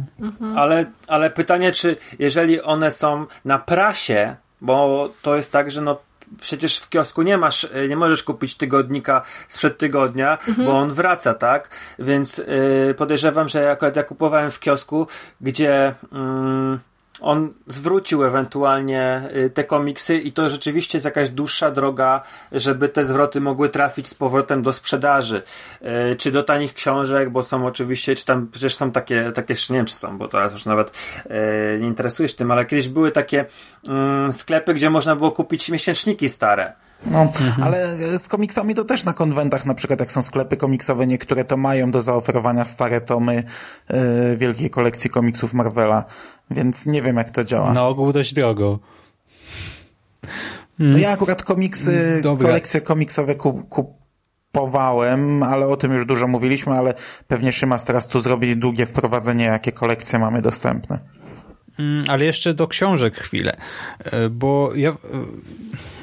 Ale, 0.55 0.85
ale 1.07 1.29
pytanie, 1.29 1.71
czy 1.71 1.95
jeżeli 2.19 2.61
one 2.61 2.91
są 2.91 3.25
na 3.45 3.59
prasie, 3.59 4.35
bo 4.61 5.09
to 5.21 5.35
jest 5.35 5.51
tak, 5.51 5.71
że 5.71 5.81
no 5.81 5.97
przecież 6.41 6.77
w 6.77 6.89
kiosku 6.89 7.21
nie 7.21 7.37
masz, 7.37 7.63
y, 7.63 7.87
nie 7.89 7.97
możesz 7.97 8.23
kupić 8.23 8.57
tygodnika 8.57 9.21
sprzed 9.47 9.77
tygodnia, 9.77 10.37
bo 10.65 10.77
on 10.77 10.93
wraca, 10.93 11.33
tak? 11.33 11.69
Więc 11.99 12.37
yy, 12.37 12.95
podejrzewam, 12.97 13.47
że 13.47 13.71
akurat 13.71 13.95
ja 13.95 14.03
kupowałem 14.03 14.51
w 14.51 14.59
kiosku, 14.59 15.07
gdzie 15.41 15.95
mm, 16.11 16.79
on 17.21 17.53
zwrócił 17.67 18.23
ewentualnie 18.23 19.29
y, 19.35 19.49
te 19.49 19.63
komiksy 19.63 20.17
i 20.17 20.31
to 20.31 20.49
rzeczywiście 20.49 20.97
jest 20.97 21.05
jakaś 21.05 21.29
dłuższa 21.29 21.71
droga, 21.71 22.21
żeby 22.51 22.89
te 22.89 23.05
zwroty 23.05 23.41
mogły 23.41 23.69
trafić 23.69 24.07
z 24.07 24.13
powrotem 24.13 24.61
do 24.61 24.73
sprzedaży, 24.73 25.43
y, 26.11 26.15
czy 26.15 26.31
do 26.31 26.43
tanich 26.43 26.73
książek, 26.73 27.29
bo 27.29 27.43
są 27.43 27.65
oczywiście, 27.65 28.15
czy 28.15 28.25
tam 28.25 28.47
przecież 28.51 28.75
są 28.75 28.91
takie, 28.91 29.31
takie 29.31 29.53
nie 29.69 29.77
wiem 29.77 29.85
czy 29.85 29.95
są, 29.95 30.17
bo 30.17 30.27
teraz 30.27 30.53
już 30.53 30.65
nawet 30.65 30.91
y, 31.25 31.79
nie 31.79 31.87
interesujesz 31.87 32.35
tym, 32.35 32.51
ale 32.51 32.65
kiedyś 32.65 32.89
były 32.89 33.11
takie 33.11 33.45
mm, 33.87 34.33
sklepy, 34.33 34.73
gdzie 34.73 34.89
można 34.89 35.15
było 35.15 35.31
kupić 35.31 35.69
miesięczniki 35.69 36.29
stare. 36.29 36.73
No, 37.05 37.31
ale 37.63 37.97
z 38.19 38.27
komiksami 38.27 38.75
to 38.75 38.85
też 38.85 39.03
na 39.03 39.13
konwentach, 39.13 39.65
na 39.65 39.73
przykład 39.73 39.99
jak 39.99 40.11
są 40.11 40.21
sklepy 40.21 40.57
komiksowe, 40.57 41.07
niektóre 41.07 41.45
to 41.45 41.57
mają 41.57 41.91
do 41.91 42.01
zaoferowania 42.01 42.65
stare 42.65 43.01
tomy 43.01 43.43
e, 43.87 44.37
wielkiej 44.37 44.69
kolekcji 44.69 45.09
komiksów 45.09 45.53
Marvela, 45.53 46.05
więc 46.51 46.85
nie 46.85 47.01
wiem 47.01 47.17
jak 47.17 47.29
to 47.29 47.43
działa. 47.43 47.73
Na 47.73 47.87
ogół 47.87 48.13
dość 48.13 48.33
drogo. 48.33 48.79
No 50.79 50.97
ja 50.97 51.11
akurat 51.11 51.43
komiksy, 51.43 52.19
Dobra. 52.23 52.47
kolekcje 52.47 52.81
komiksowe 52.81 53.35
ku, 53.35 53.63
kupowałem, 53.63 55.43
ale 55.43 55.67
o 55.67 55.77
tym 55.77 55.93
już 55.93 56.05
dużo 56.05 56.27
mówiliśmy, 56.27 56.73
ale 56.73 56.93
pewnie 57.27 57.53
Szymas 57.53 57.85
teraz 57.85 58.07
tu 58.07 58.21
zrobi 58.21 58.57
długie 58.57 58.85
wprowadzenie, 58.85 59.45
jakie 59.45 59.71
kolekcje 59.71 60.19
mamy 60.19 60.41
dostępne. 60.41 60.99
Mm, 61.79 62.05
ale 62.07 62.25
jeszcze 62.25 62.53
do 62.53 62.67
książek 62.67 63.17
chwilę, 63.17 63.57
e, 63.99 64.29
bo 64.29 64.71
ja 64.75 64.95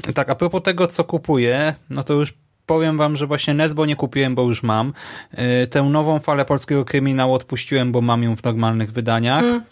e, 0.09 0.13
tak, 0.13 0.31
a 0.31 0.35
propos 0.35 0.63
tego, 0.63 0.87
co 0.87 1.05
kupuję, 1.05 1.75
no 1.91 2.03
to 2.03 2.15
już 2.15 2.35
powiem 2.67 2.99
wam, 2.99 3.17
że 3.17 3.27
właśnie 3.27 3.55
Nesbo 3.55 3.87
nie 3.87 3.97
kupiłem, 3.97 4.35
bo 4.35 4.43
już 4.43 4.63
mam. 4.63 4.93
E, 5.31 5.67
tę 5.67 5.83
nową 5.83 6.21
falę 6.21 6.45
polskiego 6.45 6.85
kryminału 6.85 7.35
odpuściłem, 7.35 7.93
bo 7.93 8.01
mam 8.01 8.23
ją 8.23 8.37
w 8.37 8.45
normalnych 8.45 8.93
wydaniach. 8.93 9.43
Mm. 9.43 9.63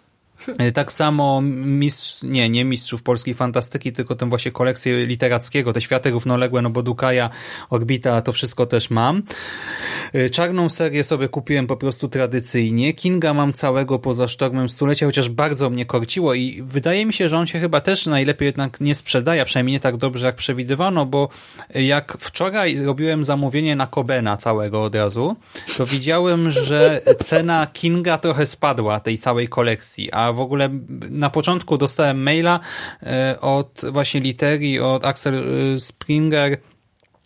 E, 0.59 0.73
tak 0.73 0.93
samo 0.93 1.41
mistrz, 1.43 2.23
nie, 2.23 2.49
nie 2.49 2.65
mistrzów 2.65 3.03
polskiej 3.03 3.35
fantastyki, 3.35 3.93
tylko 3.93 4.15
tę 4.15 4.29
właśnie 4.29 4.53
kolekcję 4.53 5.07
literackiego, 5.07 5.73
te 5.73 5.81
światy 5.81 6.11
równoległe, 6.11 6.63
no 6.63 6.71
bo 6.71 6.83
Dukaja, 6.83 7.31
Orbita, 7.71 8.23
to 8.23 8.33
wszystko 8.33 8.67
też 8.67 8.91
mam. 8.91 9.23
E, 10.13 10.31
czarną 10.31 10.69
serię 10.69 11.05
sobie 11.05 11.29
kupiłem 11.29 11.67
po 11.67 11.77
prostu 11.77 12.09
tradycyjnie. 12.09 12.93
Kinga 12.93 13.35
mam 13.35 13.53
całego 13.53 13.99
poza 13.99 14.29
Sztormem 14.29 14.69
Stulecia, 14.69 15.07
chociaż 15.07 15.29
bardzo 15.29 15.71
mnie 15.71 15.87
korciło 15.87 16.35
i 16.35 16.63
wydaje 16.63 17.07
mi 17.07 17.13
się, 17.13 17.29
że 17.29 17.39
on 17.39 17.47
się 17.47 17.59
chyba 17.59 17.81
też 17.81 18.07
najlepiej 18.07 18.47
jednak 18.47 18.81
nie 18.81 18.95
sprzedaje, 18.95 19.45
przynajmniej 19.45 19.73
nie 19.73 19.81
tak 19.81 19.97
dobrze 19.97 20.27
jak 20.27 20.37
przewidywano, 20.37 21.07
bo 21.07 21.29
jak 21.75 22.17
wczoraj 22.21 22.77
zrobiłem 22.77 23.25
zamówienie 23.25 23.77
na 23.77 23.87
Kobena 23.87 24.37
całego 24.37 24.83
od 24.83 24.95
razu, 24.95 25.37
to 25.77 25.87
widziałem, 25.87 26.51
że 26.51 27.01
cena 27.25 27.67
Kinga 27.73 28.19
trochę 28.19 28.47
spadła 28.47 29.01
tej 29.01 29.19
całej 29.19 29.49
kolekcji, 29.49 30.13
a 30.13 30.30
w 30.33 30.41
ogóle 30.41 30.69
na 31.11 31.31
początku 31.31 31.79
dostałem 31.79 32.23
maila 32.23 32.61
e, 33.03 33.41
od 33.41 33.83
właśnie 33.93 34.21
Literi, 34.21 34.81
od 34.81 35.05
Axel 35.05 35.35
e, 35.35 35.79
Springer, 35.79 36.59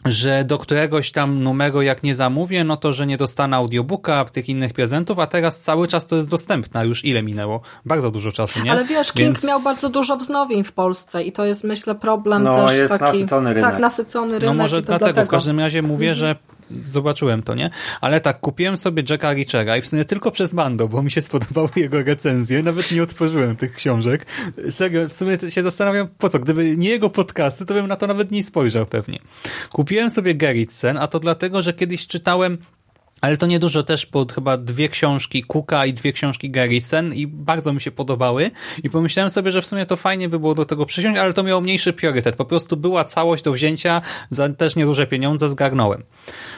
że 0.04 0.44
do 0.44 0.58
któregoś 0.58 1.12
tam 1.12 1.42
numeru 1.42 1.82
jak 1.82 2.02
nie 2.02 2.14
zamówię, 2.14 2.64
no 2.64 2.76
to, 2.76 2.92
że 2.92 3.06
nie 3.06 3.16
dostanę 3.16 3.56
audiobooka, 3.56 4.24
tych 4.24 4.48
innych 4.48 4.72
prezentów, 4.72 5.18
a 5.18 5.26
teraz 5.26 5.60
cały 5.60 5.88
czas 5.88 6.06
to 6.06 6.16
jest 6.16 6.28
dostępne. 6.28 6.86
Już 6.86 7.04
ile 7.04 7.22
minęło? 7.22 7.60
Bardzo 7.84 8.10
dużo 8.10 8.32
czasu, 8.32 8.62
nie? 8.62 8.72
Ale 8.72 8.84
wiesz, 8.84 9.12
King 9.12 9.26
Więc... 9.26 9.44
miał 9.44 9.60
bardzo 9.60 9.88
dużo 9.88 10.16
wznowień 10.16 10.64
w 10.64 10.72
Polsce 10.72 11.22
i 11.22 11.32
to 11.32 11.44
jest 11.44 11.64
myślę 11.64 11.94
problem 11.94 12.42
no, 12.42 12.54
też 12.54 12.76
jest 12.76 12.98
taki... 12.98 13.04
nasycony 13.04 13.54
rynek. 13.54 13.70
Tak, 13.70 13.80
nasycony 13.80 14.38
rynek. 14.38 14.56
No 14.56 14.62
może 14.62 14.82
dlatego, 14.82 15.24
w 15.24 15.28
każdym 15.28 15.60
razie 15.60 15.82
mówię, 15.82 16.10
mhm. 16.10 16.14
że 16.18 16.36
zobaczyłem 16.84 17.42
to, 17.42 17.54
nie? 17.54 17.70
Ale 18.00 18.20
tak, 18.20 18.40
kupiłem 18.40 18.76
sobie 18.76 19.02
Jacka 19.10 19.32
Richera 19.32 19.76
i 19.76 19.82
w 19.82 19.86
sumie 19.86 20.04
tylko 20.04 20.30
przez 20.30 20.52
Mando, 20.52 20.88
bo 20.88 21.02
mi 21.02 21.10
się 21.10 21.22
spodobały 21.22 21.68
jego 21.76 22.02
recenzje, 22.02 22.62
nawet 22.62 22.92
nie 22.92 23.02
otworzyłem 23.02 23.56
tych 23.56 23.74
książek. 23.74 24.26
Serio, 24.70 25.08
w 25.08 25.12
sumie 25.12 25.38
się 25.50 25.62
zastanawiam, 25.62 26.08
po 26.18 26.28
co? 26.28 26.38
Gdyby 26.38 26.76
nie 26.76 26.88
jego 26.88 27.10
podcasty, 27.10 27.66
to 27.66 27.74
bym 27.74 27.86
na 27.86 27.96
to 27.96 28.06
nawet 28.06 28.30
nie 28.30 28.42
spojrzał 28.42 28.86
pewnie. 28.86 29.18
Kupiłem 29.72 30.10
sobie 30.10 30.34
Gerritsen, 30.34 30.96
a 30.96 31.06
to 31.06 31.20
dlatego, 31.20 31.62
że 31.62 31.72
kiedyś 31.72 32.06
czytałem 32.06 32.58
ale 33.24 33.36
to 33.36 33.46
niedużo 33.46 33.82
też, 33.82 34.06
bo 34.06 34.26
chyba 34.34 34.56
dwie 34.56 34.88
książki 34.88 35.42
Kuka 35.42 35.86
i 35.86 35.92
dwie 35.92 36.12
książki 36.12 36.50
Garrison 36.50 37.14
i 37.14 37.26
bardzo 37.26 37.72
mi 37.72 37.80
się 37.80 37.90
podobały 37.90 38.50
i 38.82 38.90
pomyślałem 38.90 39.30
sobie, 39.30 39.52
że 39.52 39.62
w 39.62 39.66
sumie 39.66 39.86
to 39.86 39.96
fajnie 39.96 40.28
by 40.28 40.38
było 40.38 40.54
do 40.54 40.64
tego 40.64 40.86
przysiąść, 40.86 41.18
ale 41.18 41.34
to 41.34 41.42
miało 41.42 41.60
mniejszy 41.60 41.92
priorytet. 41.92 42.36
Po 42.36 42.44
prostu 42.44 42.76
była 42.76 43.04
całość 43.04 43.44
do 43.44 43.52
wzięcia 43.52 44.02
za 44.30 44.48
też 44.48 44.76
nieduże 44.76 45.06
pieniądze, 45.06 45.48
zgarnąłem. 45.48 46.02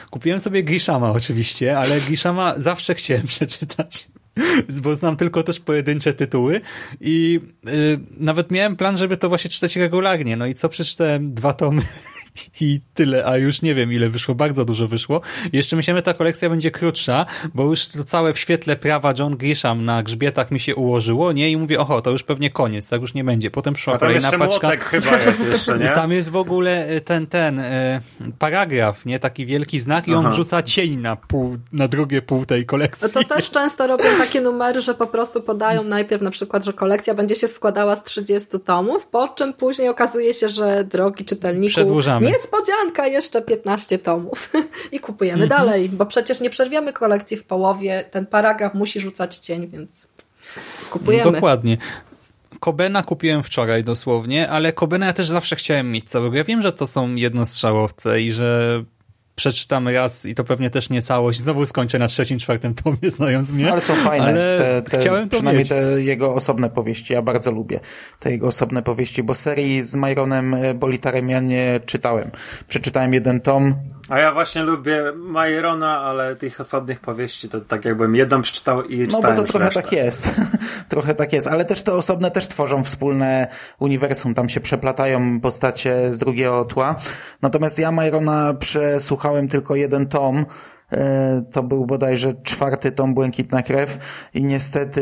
Kupiłem 0.09 0.39
sobie 0.39 0.63
Grishama 0.63 1.11
oczywiście, 1.11 1.79
ale 1.79 2.01
Grishama 2.01 2.53
zawsze 2.57 2.95
chciałem 2.95 3.27
przeczytać 3.37 4.07
bo 4.83 4.95
znam 4.95 5.17
tylko 5.17 5.43
też 5.43 5.59
pojedyncze 5.59 6.13
tytuły 6.13 6.61
i 7.01 7.39
yy, 7.65 7.99
nawet 8.17 8.51
miałem 8.51 8.75
plan, 8.75 8.97
żeby 8.97 9.17
to 9.17 9.29
właśnie 9.29 9.49
czytać 9.49 9.75
regularnie. 9.75 10.37
No 10.37 10.45
i 10.45 10.53
co 10.53 10.69
przeczytałem? 10.69 11.33
Dwa 11.33 11.53
tomy 11.53 11.81
i 12.61 12.81
tyle, 12.93 13.25
a 13.25 13.37
już 13.37 13.61
nie 13.61 13.75
wiem 13.75 13.93
ile 13.93 14.09
wyszło, 14.09 14.35
bardzo 14.35 14.65
dużo 14.65 14.87
wyszło. 14.87 15.21
Jeszcze 15.53 15.75
myślałem, 15.75 15.97
że 15.97 16.03
ta 16.03 16.13
kolekcja 16.13 16.49
będzie 16.49 16.71
krótsza, 16.71 17.25
bo 17.53 17.63
już 17.63 17.87
to 17.87 18.03
całe 18.03 18.33
w 18.33 18.39
świetle 18.39 18.75
prawa 18.75 19.13
John 19.19 19.37
Grisham 19.37 19.85
na 19.85 20.03
grzbietach 20.03 20.51
mi 20.51 20.59
się 20.59 20.75
ułożyło, 20.75 21.31
nie? 21.31 21.51
I 21.51 21.57
mówię, 21.57 21.79
oho, 21.79 22.01
to 22.01 22.11
już 22.11 22.23
pewnie 22.23 22.49
koniec, 22.49 22.89
tak 22.89 23.01
już 23.01 23.13
nie 23.13 23.23
będzie. 23.23 23.51
Potem 23.51 23.73
przyszła 23.73 23.97
kolejna 23.97 24.31
paczka. 24.31 24.71
chyba 24.77 25.17
jest 25.17 25.45
jeszcze, 25.51 25.79
nie? 25.79 25.89
Tam 25.89 26.11
jest 26.11 26.29
w 26.29 26.35
ogóle 26.35 26.87
e, 26.87 27.01
ten, 27.01 27.27
ten 27.27 27.59
e, 27.59 28.01
paragraf, 28.39 29.05
nie? 29.05 29.19
Taki 29.19 29.45
wielki 29.45 29.79
znak 29.79 30.07
i 30.07 30.13
on 30.13 30.25
Aha. 30.25 30.33
wrzuca 30.33 30.63
cień 30.63 30.97
na 30.97 31.15
pół, 31.15 31.57
na 31.71 31.87
drugie 31.87 32.21
pół 32.21 32.45
tej 32.45 32.65
kolekcji. 32.65 33.07
No 33.15 33.21
to 33.21 33.35
też 33.35 33.49
często 33.49 33.87
robią 33.87 34.05
takie 34.27 34.41
numery, 34.41 34.81
że 34.81 34.93
po 34.93 35.07
prostu 35.07 35.41
podają 35.41 35.83
najpierw 35.83 36.21
na 36.21 36.31
przykład, 36.31 36.65
że 36.65 36.73
kolekcja 36.73 37.13
będzie 37.13 37.35
się 37.35 37.47
składała 37.47 37.95
z 37.95 38.03
30 38.03 38.59
tomów, 38.59 39.07
po 39.07 39.27
czym 39.27 39.53
później 39.53 39.89
okazuje 39.89 40.33
się, 40.33 40.49
że 40.49 40.83
drogi 40.83 41.25
czytelniku 41.25 41.71
Przedłużamy 41.71 42.27
niespodzianka, 42.27 43.07
jeszcze 43.07 43.41
15 43.41 43.99
tomów 43.99 44.51
i 44.91 44.99
kupujemy 44.99 45.43
mhm. 45.43 45.61
dalej, 45.61 45.89
bo 45.89 46.05
przecież 46.05 46.39
nie 46.39 46.49
przerwiemy 46.49 46.93
kolekcji 46.93 47.37
w 47.37 47.43
połowie, 47.43 48.05
ten 48.11 48.25
paragraf 48.25 48.73
musi 48.73 48.99
rzucać 48.99 49.37
cień, 49.37 49.67
więc 49.67 50.07
kupujemy. 50.89 51.31
Dokładnie. 51.31 51.77
Kobena 52.59 53.03
kupiłem 53.03 53.43
wczoraj 53.43 53.83
dosłownie, 53.83 54.49
ale 54.49 54.73
Kobena 54.73 55.05
ja 55.05 55.13
też 55.13 55.27
zawsze 55.27 55.55
chciałem 55.55 55.91
mieć 55.91 56.09
całego. 56.09 56.37
Ja 56.37 56.43
wiem, 56.43 56.61
że 56.61 56.71
to 56.71 56.87
są 56.87 57.15
jednostrzałowce 57.15 58.21
i 58.21 58.31
że 58.31 58.83
przeczytam 59.37 59.87
raz 59.87 60.25
i 60.25 60.35
to 60.35 60.43
pewnie 60.43 60.69
też 60.69 60.89
nie 60.89 61.01
całość. 61.01 61.39
Znowu 61.39 61.65
skończę 61.65 61.99
na 61.99 62.07
trzecim, 62.07 62.39
czwartym 62.39 62.73
tomie, 62.73 62.97
znając 63.07 63.51
mnie. 63.51 63.71
Ale 63.71 63.81
są 63.81 63.95
fajne. 63.95 64.25
Ale 64.25 64.57
te, 64.57 64.81
te, 64.91 64.99
chciałem 64.99 65.29
to 65.29 65.35
Przynajmniej 65.35 65.61
mieć. 65.61 65.69
te 65.69 66.01
jego 66.01 66.35
osobne 66.35 66.69
powieści. 66.69 67.13
Ja 67.13 67.21
bardzo 67.21 67.51
lubię 67.51 67.79
te 68.19 68.31
jego 68.31 68.47
osobne 68.47 68.83
powieści, 68.83 69.23
bo 69.23 69.35
serii 69.35 69.83
z 69.83 69.95
Myronem 69.95 70.55
Bolitarem 70.75 71.29
ja 71.29 71.39
nie 71.39 71.79
czytałem. 71.85 72.31
Przeczytałem 72.67 73.13
jeden 73.13 73.41
tom, 73.41 73.75
a 74.09 74.19
ja 74.19 74.31
właśnie 74.33 74.61
lubię 74.63 75.03
Majrona, 75.15 75.99
ale 75.99 76.35
tych 76.35 76.59
osobnych 76.59 76.99
powieści 76.99 77.49
to 77.49 77.61
tak 77.61 77.85
jakbym 77.85 78.15
jedną 78.15 78.41
przeczytał 78.41 78.83
i 78.83 79.07
czytałem 79.07 79.11
No 79.29 79.35
bo 79.35 79.41
to 79.41 79.51
trochę 79.51 79.65
resztę. 79.65 79.81
tak 79.81 79.91
jest. 79.91 80.31
trochę 80.89 81.15
tak 81.15 81.33
jest, 81.33 81.47
ale 81.47 81.65
też 81.65 81.81
te 81.81 81.93
osobne 81.93 82.31
też 82.31 82.47
tworzą 82.47 82.83
wspólne 82.83 83.47
uniwersum. 83.79 84.33
Tam 84.33 84.49
się 84.49 84.59
przeplatają 84.59 85.41
postacie 85.41 86.13
z 86.13 86.17
drugiego 86.17 86.65
tła. 86.65 86.95
Natomiast 87.41 87.79
ja 87.79 87.91
Majrona 87.91 88.53
przesłuchałem 88.53 89.26
tylko 89.47 89.75
jeden 89.75 90.07
tom, 90.07 90.45
to 91.51 91.63
był 91.63 91.85
bodajże 91.85 92.33
czwarty 92.43 92.91
tom 92.91 93.13
Błękitna 93.13 93.63
Krew 93.63 93.99
i 94.33 94.43
niestety 94.43 95.01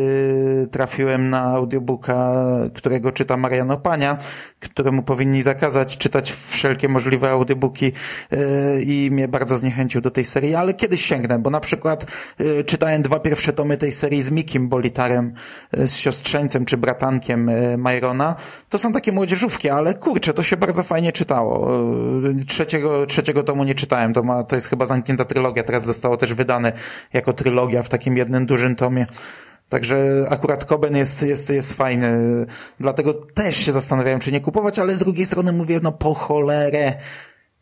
trafiłem 0.71 1.29
na 1.29 1.41
audiobooka, 1.41 2.33
którego 2.73 3.11
czyta 3.11 3.37
Mariano 3.37 3.77
Pania, 3.77 4.17
któremu 4.59 5.03
powinni 5.03 5.41
zakazać 5.41 5.97
czytać 5.97 6.31
wszelkie 6.31 6.89
możliwe 6.89 7.29
audiobooki 7.29 7.91
e, 8.31 8.81
i 8.81 9.11
mnie 9.11 9.27
bardzo 9.27 9.57
zniechęcił 9.57 10.01
do 10.01 10.11
tej 10.11 10.25
serii, 10.25 10.55
ale 10.55 10.73
kiedyś 10.73 11.05
sięgnę, 11.05 11.39
bo 11.39 11.49
na 11.49 11.59
przykład 11.59 12.05
e, 12.39 12.63
czytałem 12.63 13.01
dwa 13.01 13.19
pierwsze 13.19 13.53
tomy 13.53 13.77
tej 13.77 13.91
serii 13.91 14.21
z 14.21 14.31
Mikim 14.31 14.69
Bolitarem, 14.69 15.33
z 15.73 15.95
siostrzeńcem 15.95 16.65
czy 16.65 16.77
bratankiem 16.77 17.51
Majrona. 17.77 18.35
To 18.69 18.77
są 18.77 18.91
takie 18.91 19.11
młodzieżówki, 19.11 19.69
ale 19.69 19.93
kurczę, 19.93 20.33
to 20.33 20.43
się 20.43 20.57
bardzo 20.57 20.83
fajnie 20.83 21.11
czytało. 21.11 21.71
Trzeciego, 22.47 23.05
trzeciego 23.05 23.43
tomu 23.43 23.63
nie 23.63 23.75
czytałem, 23.75 24.13
to, 24.13 24.23
ma, 24.23 24.43
to 24.43 24.55
jest 24.55 24.67
chyba 24.67 24.85
zamknięta 24.85 25.25
trylogia, 25.25 25.63
teraz 25.75 25.85
zostało 25.85 26.17
też 26.17 26.33
wydane 26.33 26.73
jako 27.13 27.33
trylogia 27.33 27.83
w 27.83 27.89
takim 27.89 28.17
jednym 28.17 28.45
dużym 28.45 28.75
tomie. 28.75 29.05
Także 29.69 30.25
akurat 30.29 30.65
Koben 30.65 30.95
jest, 30.95 31.23
jest, 31.23 31.49
jest 31.49 31.73
fajny. 31.73 32.17
Dlatego 32.79 33.13
też 33.13 33.55
się 33.57 33.71
zastanawiałem, 33.71 34.19
czy 34.19 34.31
nie 34.31 34.41
kupować, 34.41 34.79
ale 34.79 34.95
z 34.95 34.99
drugiej 34.99 35.25
strony 35.25 35.51
mówię, 35.51 35.79
no 35.83 35.91
po 35.91 36.13
cholerę. 36.13 36.93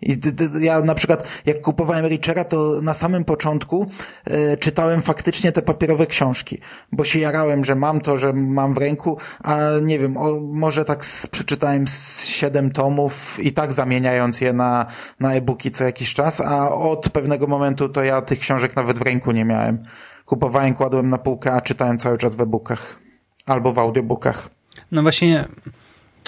I 0.04 0.20
ja 0.60 0.82
na 0.82 0.96
przykład, 0.96 1.28
jak 1.46 1.62
kupowałem 1.62 2.06
Richera, 2.06 2.44
to 2.44 2.82
na 2.82 2.94
samym 2.94 3.26
początku 3.26 3.88
y, 4.28 4.58
czytałem 4.58 5.02
faktycznie 5.02 5.52
te 5.52 5.62
papierowe 5.62 6.08
książki, 6.08 6.58
bo 6.92 7.04
się 7.04 7.20
jarałem, 7.20 7.66
że 7.66 7.76
mam 7.76 8.02
to, 8.02 8.18
że 8.18 8.34
mam 8.34 8.74
w 8.74 8.78
ręku, 8.78 9.18
a 9.44 9.58
nie 9.82 10.00
wiem, 10.00 10.18
o, 10.18 10.40
może 10.40 10.86
tak 10.86 11.06
z, 11.06 11.28
przeczytałem 11.28 11.88
z 11.88 12.26
siedem 12.26 12.72
tomów 12.72 13.40
i 13.40 13.54
tak 13.54 13.74
zamieniając 13.74 14.42
je 14.42 14.54
na, 14.54 14.86
na 15.20 15.34
e-booki 15.34 15.72
co 15.72 15.84
jakiś 15.84 16.14
czas, 16.14 16.42
a 16.42 16.70
od 16.70 17.10
pewnego 17.10 17.48
momentu 17.48 17.90
to 17.90 18.04
ja 18.04 18.22
tych 18.22 18.40
książek 18.40 18.76
nawet 18.76 19.00
w 19.00 19.02
ręku 19.02 19.32
nie 19.32 19.46
miałem. 19.46 19.84
Kupowałem, 20.26 20.74
kładłem 20.74 21.10
na 21.10 21.18
półkę, 21.18 21.54
a 21.54 21.62
czytałem 21.62 22.00
cały 22.00 22.18
czas 22.18 22.36
w 22.36 22.42
e-bookach 22.42 23.00
albo 23.46 23.74
w 23.74 23.80
audiobookach. 23.80 24.50
No 24.92 25.02
właśnie, 25.02 25.46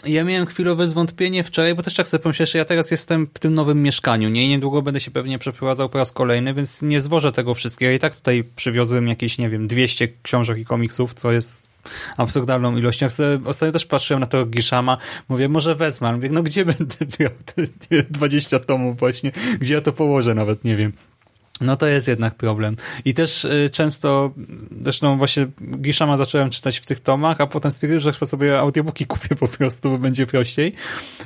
ja 0.05 0.23
miałem 0.23 0.45
chwilowe 0.45 0.87
zwątpienie 0.87 1.43
wczoraj, 1.43 1.75
bo 1.75 1.83
też 1.83 1.93
tak 1.93 2.07
sobie 2.07 2.23
pomyślałem, 2.23 2.47
że 2.47 2.57
ja 2.57 2.65
teraz 2.65 2.91
jestem 2.91 3.27
w 3.33 3.39
tym 3.39 3.53
nowym 3.53 3.83
mieszkaniu, 3.83 4.29
nie? 4.29 4.45
I 4.45 4.49
niedługo 4.49 4.81
będę 4.81 4.99
się 4.99 5.11
pewnie 5.11 5.39
przeprowadzał 5.39 5.89
po 5.89 5.97
raz 5.97 6.11
kolejny, 6.11 6.53
więc 6.53 6.81
nie 6.81 7.01
zwożę 7.01 7.31
tego 7.31 7.53
wszystkiego. 7.53 7.91
I 7.91 7.99
tak 7.99 8.15
tutaj 8.15 8.43
przywiozłem 8.55 9.07
jakieś, 9.07 9.37
nie 9.37 9.49
wiem, 9.49 9.67
200 9.67 10.07
książek 10.23 10.57
i 10.57 10.65
komiksów, 10.65 11.13
co 11.13 11.31
jest 11.31 11.67
absurdalną 12.17 12.77
ilością. 12.77 13.07
Ostatnio 13.45 13.71
też 13.71 13.85
patrzyłem 13.85 14.19
na 14.19 14.27
tego 14.27 14.45
Gishama, 14.45 14.97
mówię, 15.29 15.49
może 15.49 15.75
wezmę. 15.75 16.13
Mówię, 16.13 16.29
no 16.31 16.43
gdzie 16.43 16.65
będę 16.65 16.95
miał 17.19 17.31
te 17.45 17.63
20 18.09 18.59
tomów 18.59 18.99
właśnie? 18.99 19.31
Gdzie 19.59 19.73
ja 19.73 19.81
to 19.81 19.93
położę 19.93 20.35
nawet, 20.35 20.63
nie 20.63 20.75
wiem. 20.75 20.93
No 21.61 21.77
to 21.77 21.87
jest 21.87 22.07
jednak 22.07 22.35
problem. 22.35 22.77
I 23.05 23.13
też 23.13 23.45
y, 23.45 23.69
często, 23.71 24.31
zresztą 24.81 25.17
właśnie 25.17 25.47
Gishama 25.81 26.17
zacząłem 26.17 26.49
czytać 26.49 26.77
w 26.77 26.85
tych 26.85 26.99
tomach, 26.99 27.41
a 27.41 27.47
potem 27.47 27.71
stwierdziłem, 27.71 27.99
że 27.99 28.13
chyba 28.13 28.25
sobie 28.25 28.59
audiobooki 28.59 29.05
kupię 29.15 29.35
po 29.35 29.47
prostu, 29.47 29.89
bo 29.89 29.97
będzie 29.97 30.25
prościej. 30.25 30.73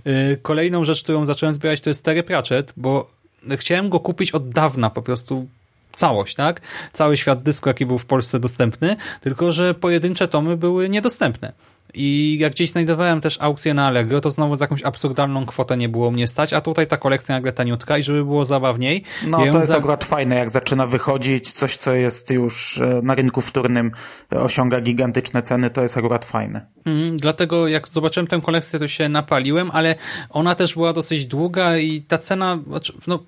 Y, 0.08 0.40
kolejną 0.42 0.86
rzecz, 0.86 1.04
którą 1.04 1.26
zacząłem 1.26 1.56
zbierać, 1.56 1.82
to 1.82 1.90
jest 1.90 2.04
Terry 2.04 2.24
Pratchett, 2.24 2.74
bo 2.78 3.12
chciałem 3.58 3.90
go 3.90 4.00
kupić 4.00 4.32
od 4.32 4.50
dawna, 4.50 4.90
po 4.90 5.02
prostu 5.02 5.48
całość, 5.92 6.36
tak? 6.36 6.62
Cały 6.94 7.18
świat 7.18 7.44
dysku, 7.44 7.70
jaki 7.70 7.86
był 7.86 7.98
w 7.98 8.06
Polsce 8.06 8.40
dostępny, 8.40 8.96
tylko 9.22 9.52
że 9.52 9.74
pojedyncze 9.74 10.28
tomy 10.28 10.58
były 10.58 10.90
niedostępne. 10.90 11.54
I 11.94 12.38
jak 12.40 12.54
gdzieś 12.54 12.72
znajdowałem 12.72 13.22
też 13.22 13.38
aukcję 13.42 13.74
na 13.74 13.88
Allegro, 13.88 14.22
to 14.22 14.32
znowu 14.32 14.56
za 14.56 14.64
jakąś 14.64 14.84
absurdalną 14.84 15.46
kwotę 15.46 15.78
nie 15.78 15.90
było 15.90 16.12
mnie 16.12 16.28
stać, 16.28 16.54
a 16.54 16.62
tutaj 16.62 16.88
ta 16.88 16.98
kolekcja 16.98 17.36
nagle 17.36 17.52
taniutka 17.52 17.98
i 17.98 18.04
żeby 18.04 18.26
było 18.26 18.46
zabawniej. 18.46 19.04
No 19.28 19.46
ja 19.46 19.52
to 19.52 19.58
jest 19.58 19.70
za... 19.70 19.78
akurat 19.78 20.06
fajne, 20.06 20.36
jak 20.36 20.50
zaczyna 20.50 20.88
wychodzić 20.88 21.52
coś, 21.52 21.78
co 21.78 21.94
jest 21.94 22.30
już 22.30 22.78
e, 22.78 23.02
na 23.04 23.16
rynku 23.16 23.42
wtórnym, 23.42 23.92
osiąga 24.32 24.82
gigantyczne 24.82 25.42
ceny, 25.42 25.70
to 25.70 25.82
jest 25.82 25.98
akurat 25.98 26.26
fajne. 26.26 26.66
Mm, 26.86 27.18
dlatego 27.18 27.68
jak 27.68 27.88
zobaczyłem 27.88 28.28
tę 28.28 28.42
kolekcję, 28.42 28.80
to 28.80 28.88
się 28.88 29.10
napaliłem, 29.10 29.72
ale 29.74 29.96
ona 30.30 30.56
też 30.56 30.74
była 30.74 30.94
dosyć 30.94 31.26
długa 31.26 31.78
i 31.78 32.02
ta 32.02 32.18
cena, 32.18 32.60
znaczy, 32.68 32.94
no 33.08 33.20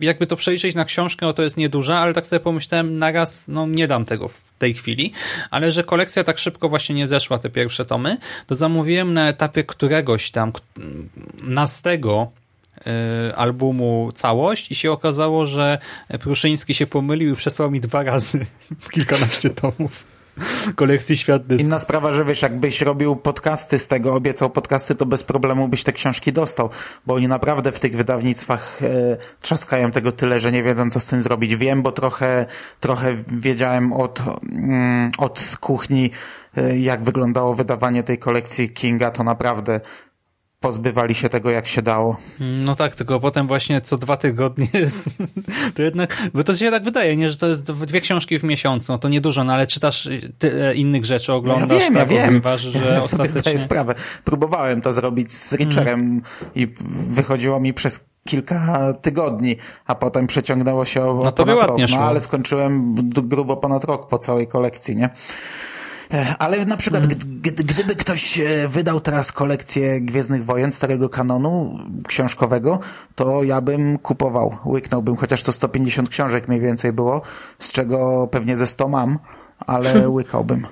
jakby 0.00 0.26
to 0.26 0.36
przeliczyć 0.36 0.74
na 0.74 0.84
książkę, 0.84 1.26
no 1.26 1.32
to 1.32 1.42
jest 1.42 1.56
nieduża, 1.56 1.98
ale 1.98 2.14
tak 2.14 2.26
sobie 2.26 2.40
pomyślałem, 2.40 2.98
naraz, 2.98 3.48
no 3.48 3.66
nie 3.66 3.86
dam 3.86 4.04
tego 4.04 4.28
w 4.28 4.52
tej 4.58 4.74
chwili, 4.74 5.12
ale 5.50 5.72
że 5.72 5.84
kolekcja 5.84 6.24
tak 6.24 6.38
szybko 6.38 6.68
właśnie 6.68 6.94
nie 6.94 7.06
zeszła, 7.06 7.38
te 7.38 7.50
pierwsze 7.50 7.84
tomy, 7.84 8.16
to 8.46 8.54
zamówiłem 8.54 9.14
na 9.14 9.28
etapie 9.28 9.64
któregoś 9.64 10.30
tam 10.30 10.52
nastego 11.42 12.30
y, 12.78 13.36
albumu 13.36 14.12
całość 14.14 14.70
i 14.70 14.74
się 14.74 14.92
okazało, 14.92 15.46
że 15.46 15.78
Pruszyński 16.20 16.74
się 16.74 16.86
pomylił 16.86 17.32
i 17.32 17.36
przesłał 17.36 17.70
mi 17.70 17.80
dwa 17.80 18.02
razy 18.02 18.46
kilkanaście 18.92 19.50
tomów 19.50 20.15
kolekcji 20.76 21.16
Świat 21.16 21.46
Dysku. 21.46 21.64
Inna 21.66 21.78
sprawa, 21.78 22.12
że 22.12 22.24
wiesz, 22.24 22.42
jakbyś 22.42 22.80
robił 22.80 23.16
podcasty 23.16 23.78
z 23.78 23.86
tego, 23.86 24.14
obiecał 24.14 24.50
podcasty, 24.50 24.94
to 24.94 25.06
bez 25.06 25.24
problemu 25.24 25.68
byś 25.68 25.84
te 25.84 25.92
książki 25.92 26.32
dostał, 26.32 26.70
bo 27.06 27.14
oni 27.14 27.28
naprawdę 27.28 27.72
w 27.72 27.80
tych 27.80 27.96
wydawnictwach 27.96 28.82
e, 28.82 29.16
trzaskają 29.40 29.90
tego 29.90 30.12
tyle, 30.12 30.40
że 30.40 30.52
nie 30.52 30.62
wiedzą, 30.62 30.90
co 30.90 31.00
z 31.00 31.06
tym 31.06 31.22
zrobić. 31.22 31.56
Wiem, 31.56 31.82
bo 31.82 31.92
trochę, 31.92 32.46
trochę 32.80 33.16
wiedziałem 33.26 33.92
od, 33.92 34.22
mm, 34.52 35.10
od 35.18 35.56
kuchni, 35.60 36.10
e, 36.56 36.78
jak 36.78 37.04
wyglądało 37.04 37.54
wydawanie 37.54 38.02
tej 38.02 38.18
kolekcji 38.18 38.70
Kinga, 38.70 39.10
to 39.10 39.24
naprawdę 39.24 39.80
pozbywali 40.66 41.14
się 41.14 41.28
tego 41.28 41.50
jak 41.50 41.66
się 41.66 41.82
dało. 41.82 42.16
No 42.40 42.76
tak, 42.76 42.94
tylko 42.94 43.20
potem 43.20 43.46
właśnie 43.46 43.80
co 43.80 43.98
dwa 43.98 44.16
tygodnie 44.16 44.68
to 45.74 45.82
jednak, 45.82 46.22
bo 46.34 46.44
to 46.44 46.56
się 46.56 46.70
tak 46.70 46.84
wydaje, 46.84 47.16
nie, 47.16 47.30
że 47.30 47.36
to 47.36 47.46
jest 47.46 47.72
dwie 47.72 48.00
książki 48.00 48.38
w 48.38 48.44
miesiącu, 48.44 48.92
no 48.92 48.98
to 48.98 49.08
niedużo, 49.08 49.44
no 49.44 49.52
ale 49.52 49.66
czytasz 49.66 50.08
tyle 50.38 50.74
innych 50.74 51.04
rzeczy, 51.04 51.32
oglądasz, 51.32 51.78
ja 51.78 51.84
wiem, 51.84 51.94
tak, 51.94 52.10
ja 52.10 52.26
wiem. 52.26 52.42
że 52.58 52.78
ja 52.78 53.00
ostatecznie... 53.00 53.28
sobie 53.28 53.28
zdaję 53.28 53.58
sprawę. 53.58 53.94
Próbowałem 54.24 54.82
to 54.82 54.92
zrobić 54.92 55.32
z 55.32 55.52
Richerem 55.52 56.22
i 56.54 56.74
wychodziło 57.08 57.60
mi 57.60 57.74
przez 57.74 58.06
kilka 58.26 58.92
tygodni, 59.02 59.56
a 59.86 59.94
potem 59.94 60.26
przeciągnęło 60.26 60.84
się 60.84 61.02
o 61.02 61.20
no 61.24 61.32
to 61.32 61.46
ponad 61.46 61.68
rok. 61.68 61.78
No 61.90 61.98
ale 61.98 62.20
skończyłem 62.20 62.94
grubo 63.10 63.56
ponad 63.56 63.84
rok 63.84 64.08
po 64.08 64.18
całej 64.18 64.46
kolekcji, 64.46 64.96
nie? 64.96 65.10
E, 66.14 66.34
ale 66.38 66.64
na 66.64 66.76
przykład, 66.76 67.02
hmm. 67.02 67.18
gdyby 67.42 67.96
ktoś 67.96 68.40
e, 68.40 68.68
wydał 68.68 69.00
teraz 69.00 69.32
kolekcję 69.32 70.00
Gwiezdnych 70.00 70.44
Wojen, 70.44 70.72
starego 70.72 71.08
kanonu 71.08 71.78
książkowego, 72.08 72.80
to 73.14 73.42
ja 73.42 73.60
bym 73.60 73.98
kupował, 73.98 74.56
łyknąłbym, 74.64 75.16
chociaż 75.16 75.42
to 75.42 75.52
150 75.52 76.08
książek 76.08 76.48
mniej 76.48 76.60
więcej 76.60 76.92
było, 76.92 77.22
z 77.58 77.72
czego 77.72 78.28
pewnie 78.30 78.56
ze 78.56 78.66
100 78.66 78.88
mam, 78.88 79.18
ale 79.58 80.08
łykałbym 80.08 80.66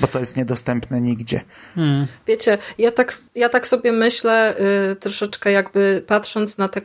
bo 0.00 0.06
to 0.06 0.18
jest 0.18 0.36
niedostępne 0.36 1.00
nigdzie. 1.00 1.40
Hmm. 1.74 2.06
Wiecie, 2.26 2.58
ja 2.78 2.92
tak, 2.92 3.14
ja 3.34 3.48
tak 3.48 3.66
sobie 3.66 3.92
myślę 3.92 4.54
y, 4.92 4.96
troszeczkę 4.96 5.52
jakby 5.52 6.04
patrząc 6.06 6.58
na 6.58 6.68
te 6.68 6.80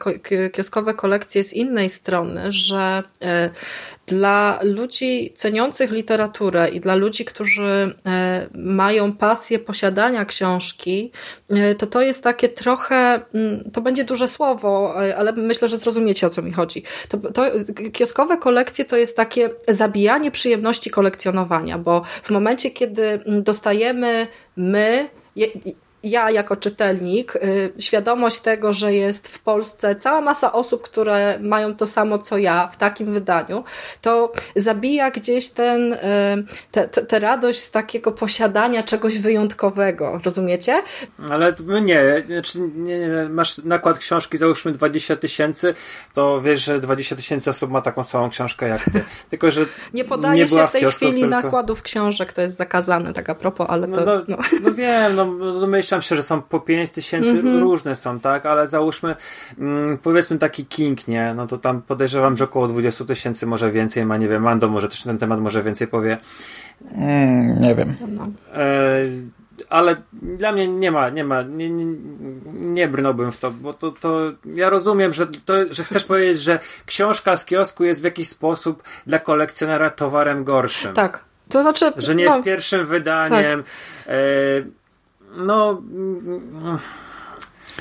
kioskowe 0.49 0.93
kolekcje 0.93 1.43
z 1.43 1.53
innej 1.53 1.89
strony, 1.89 2.51
że 2.51 3.03
y, 3.23 3.27
dla 4.07 4.59
ludzi 4.63 5.33
ceniących 5.35 5.91
literaturę 5.91 6.69
i 6.69 6.79
dla 6.79 6.95
ludzi, 6.95 7.25
którzy 7.25 7.95
y, 8.53 8.57
mają 8.57 9.13
pasję 9.13 9.59
posiadania 9.59 10.25
książki, 10.25 11.11
y, 11.51 11.75
to 11.75 11.87
to 11.87 12.01
jest 12.01 12.23
takie 12.23 12.49
trochę, 12.49 13.21
y, 13.65 13.71
to 13.71 13.81
będzie 13.81 14.03
duże 14.03 14.27
słowo, 14.27 15.03
y, 15.05 15.17
ale 15.17 15.33
myślę, 15.33 15.67
że 15.67 15.77
zrozumiecie 15.77 16.27
o 16.27 16.29
co 16.29 16.41
mi 16.41 16.51
chodzi. 16.51 16.83
To, 17.09 17.17
to, 17.17 17.45
kioskowe 17.93 18.37
kolekcje 18.37 18.85
to 18.85 18.97
jest 18.97 19.17
takie 19.17 19.49
zabijanie 19.67 20.31
przyjemności 20.31 20.89
kolekcjonowania, 20.89 21.77
bo 21.77 22.01
w 22.23 22.29
momencie, 22.29 22.71
kiedy 22.71 22.96
kiedy 22.97 23.19
dostajemy 23.41 24.27
my, 24.57 25.09
ja 26.03 26.31
jako 26.31 26.55
czytelnik, 26.55 27.35
y, 27.35 27.73
świadomość 27.79 28.39
tego, 28.39 28.73
że 28.73 28.93
jest 28.93 29.27
w 29.27 29.39
Polsce 29.39 29.95
cała 29.95 30.21
masa 30.21 30.53
osób, 30.53 30.81
które 30.81 31.39
mają 31.41 31.75
to 31.75 31.87
samo 31.87 32.17
co 32.17 32.37
ja 32.37 32.67
w 32.67 32.77
takim 32.77 33.13
wydaniu, 33.13 33.63
to 34.01 34.31
zabija 34.55 35.11
gdzieś 35.11 35.49
ten, 35.49 35.93
y, 35.93 35.97
tę 36.71 36.87
te, 36.87 37.01
te 37.01 37.19
radość 37.19 37.59
z 37.59 37.71
takiego 37.71 38.11
posiadania 38.11 38.83
czegoś 38.83 39.17
wyjątkowego, 39.17 40.19
rozumiecie? 40.25 40.83
Ale 41.31 41.53
nie, 41.81 42.23
znaczy 42.27 42.59
nie, 42.75 42.99
nie, 42.99 43.07
masz 43.29 43.57
nakład 43.57 43.97
książki, 43.97 44.37
załóżmy 44.37 44.71
20 44.71 45.15
tysięcy, 45.15 45.73
to 46.13 46.41
wiesz, 46.41 46.63
że 46.63 46.79
20 46.79 47.15
tysięcy 47.15 47.49
osób 47.49 47.71
ma 47.71 47.81
taką 47.81 48.03
samą 48.03 48.29
książkę 48.29 48.67
jak 48.67 48.83
ty. 48.83 49.03
Tylko, 49.29 49.51
że 49.51 49.65
nie 49.93 50.05
podaje 50.05 50.41
nie 50.41 50.47
się 50.47 50.67
w 50.67 50.71
tej 50.71 50.81
kiosku, 50.81 51.05
chwili 51.05 51.21
tylko... 51.21 51.41
nakładów 51.41 51.81
książek, 51.81 52.33
to 52.33 52.41
jest 52.41 52.55
zakazane, 52.55 53.13
tak 53.13 53.29
a 53.29 53.35
propos, 53.35 53.67
ale 53.69 53.87
to... 53.87 54.05
No, 54.05 54.05
no, 54.05 54.23
no. 54.27 54.37
no 54.63 54.73
wiem, 54.73 55.15
no, 55.15 55.25
no 55.25 55.67
myślę, 55.67 55.86
domyślam 55.87 56.01
się, 56.01 56.15
że 56.15 56.23
są 56.23 56.41
po 56.41 56.59
5 56.59 56.89
tysięcy, 56.89 57.29
mm 57.29 57.45
-hmm. 57.45 57.59
różne 57.59 57.95
są, 57.95 58.19
tak? 58.19 58.45
Ale 58.45 58.67
załóżmy, 58.67 59.15
mm, 59.57 59.97
powiedzmy 59.97 60.37
taki 60.37 60.65
King, 60.65 61.07
nie? 61.07 61.33
No 61.33 61.47
to 61.47 61.57
tam 61.57 61.81
podejrzewam, 61.81 62.37
że 62.37 62.43
około 62.43 62.67
20 62.67 63.05
tysięcy, 63.05 63.45
może 63.45 63.71
więcej 63.71 64.05
ma, 64.05 64.17
nie 64.17 64.27
wiem, 64.27 64.43
Mando 64.43 64.69
może 64.69 64.87
też 64.89 65.03
ten 65.03 65.17
temat 65.17 65.39
może 65.39 65.63
więcej 65.63 65.87
powie. 65.87 66.17
Mm, 66.91 67.61
nie 67.61 67.75
wiem. 67.75 67.93
E, 68.53 69.03
ale 69.69 69.95
dla 70.13 70.51
mnie 70.51 70.67
nie 70.67 70.91
ma, 70.91 71.09
nie 71.09 71.23
ma, 71.23 71.41
nie, 71.41 71.69
nie, 71.69 71.85
nie 72.53 72.87
brnąłbym 72.87 73.31
w 73.31 73.37
to, 73.37 73.51
bo 73.51 73.73
to, 73.73 73.91
to 73.91 74.31
ja 74.45 74.69
rozumiem, 74.69 75.13
że, 75.13 75.27
to, 75.27 75.53
że 75.69 75.83
chcesz 75.83 76.05
powiedzieć, 76.05 76.41
że 76.41 76.59
książka 76.85 77.37
z 77.37 77.45
kiosku 77.45 77.83
jest 77.83 78.01
w 78.01 78.03
jakiś 78.03 78.29
sposób 78.29 78.83
dla 79.07 79.19
kolekcjonera 79.19 79.89
towarem 79.89 80.43
gorszym. 80.43 80.93
Tak. 80.93 81.23
To 81.49 81.63
znaczy, 81.63 81.91
że 81.97 82.15
nie 82.15 82.25
no, 82.25 82.31
jest 82.31 82.45
pierwszym 82.45 82.85
wydaniem. 82.85 83.63
Tak. 83.63 84.13
E, 84.13 84.77
no... 85.37 85.81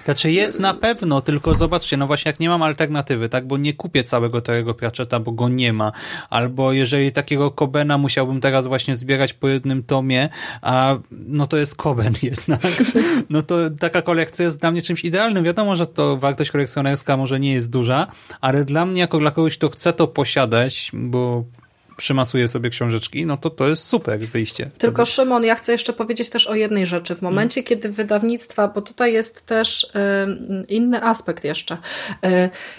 Znaczy 0.05 0.31
jest 0.31 0.60
na 0.60 0.75
pewno, 0.75 1.20
tylko 1.20 1.55
zobaczcie, 1.55 1.97
no 1.97 2.07
właśnie 2.07 2.28
jak 2.28 2.41
nie 2.41 2.49
mam 2.49 2.62
alternatywy, 2.62 3.28
tak, 3.28 3.47
bo 3.47 3.57
nie 3.57 3.75
kupię 3.75 4.05
całego 4.05 4.41
tego 4.41 4.75
Pratchetta, 4.75 5.20
bo 5.20 5.33
go 5.33 5.49
nie 5.49 5.73
ma, 5.73 5.93
albo 6.31 6.73
jeżeli 6.73 7.12
takiego 7.12 7.51
Kobena 7.51 7.99
musiałbym 7.99 8.41
teraz 8.41 8.67
właśnie 8.67 8.97
zbierać 8.97 9.33
po 9.33 9.49
jednym 9.49 9.83
tomie, 9.83 10.28
a 10.62 10.97
no 11.10 11.47
to 11.47 11.57
jest 11.57 11.75
Koben 11.76 12.15
jednak, 12.23 12.60
no 13.31 13.43
to 13.43 13.57
taka 13.81 14.02
kolekcja 14.02 14.44
jest 14.44 14.60
dla 14.60 14.70
mnie 14.70 14.83
czymś 14.83 15.05
idealnym. 15.05 15.44
Wiadomo, 15.44 15.76
że 15.76 15.86
to 15.86 16.17
wartość 16.17 16.51
kolekcjonerska 16.51 17.17
może 17.17 17.41
nie 17.41 17.52
jest 17.52 17.70
duża, 17.70 18.07
ale 18.41 18.65
dla 18.65 18.86
mnie 18.86 19.01
jako 19.01 19.18
dla 19.18 19.31
kogoś, 19.31 19.59
kto 19.59 19.68
chce 19.70 19.93
to 19.93 20.07
posiadać, 20.07 20.91
bo 20.94 21.44
przymasuje 21.97 22.49
sobie 22.49 22.70
książeczki, 22.70 23.26
no 23.26 23.36
to 23.36 23.50
to 23.50 23.68
jest 23.68 23.84
super 23.84 24.18
wyjście. 24.18 24.70
Tylko 24.78 25.05
Wtedy. 25.05 25.15
Szymon, 25.15 25.44
ja 25.44 25.55
chcę 25.55 25.73
jeszcze 25.73 25.92
powiedzieć 25.92 26.28
też 26.28 26.47
o 26.47 26.55
jednej 26.55 26.86
rzeczy. 26.86 27.15
W 27.15 27.23
momencie, 27.23 27.62
hmm. 27.62 27.68
kiedy 27.68 27.89
wydawnictwa, 27.89 28.68
bo 28.68 28.83
tutaj 28.83 29.12
jest 29.12 29.47
też 29.47 29.92
inny 30.68 31.02
aspekt 31.02 31.44
jeszcze, 31.44 31.76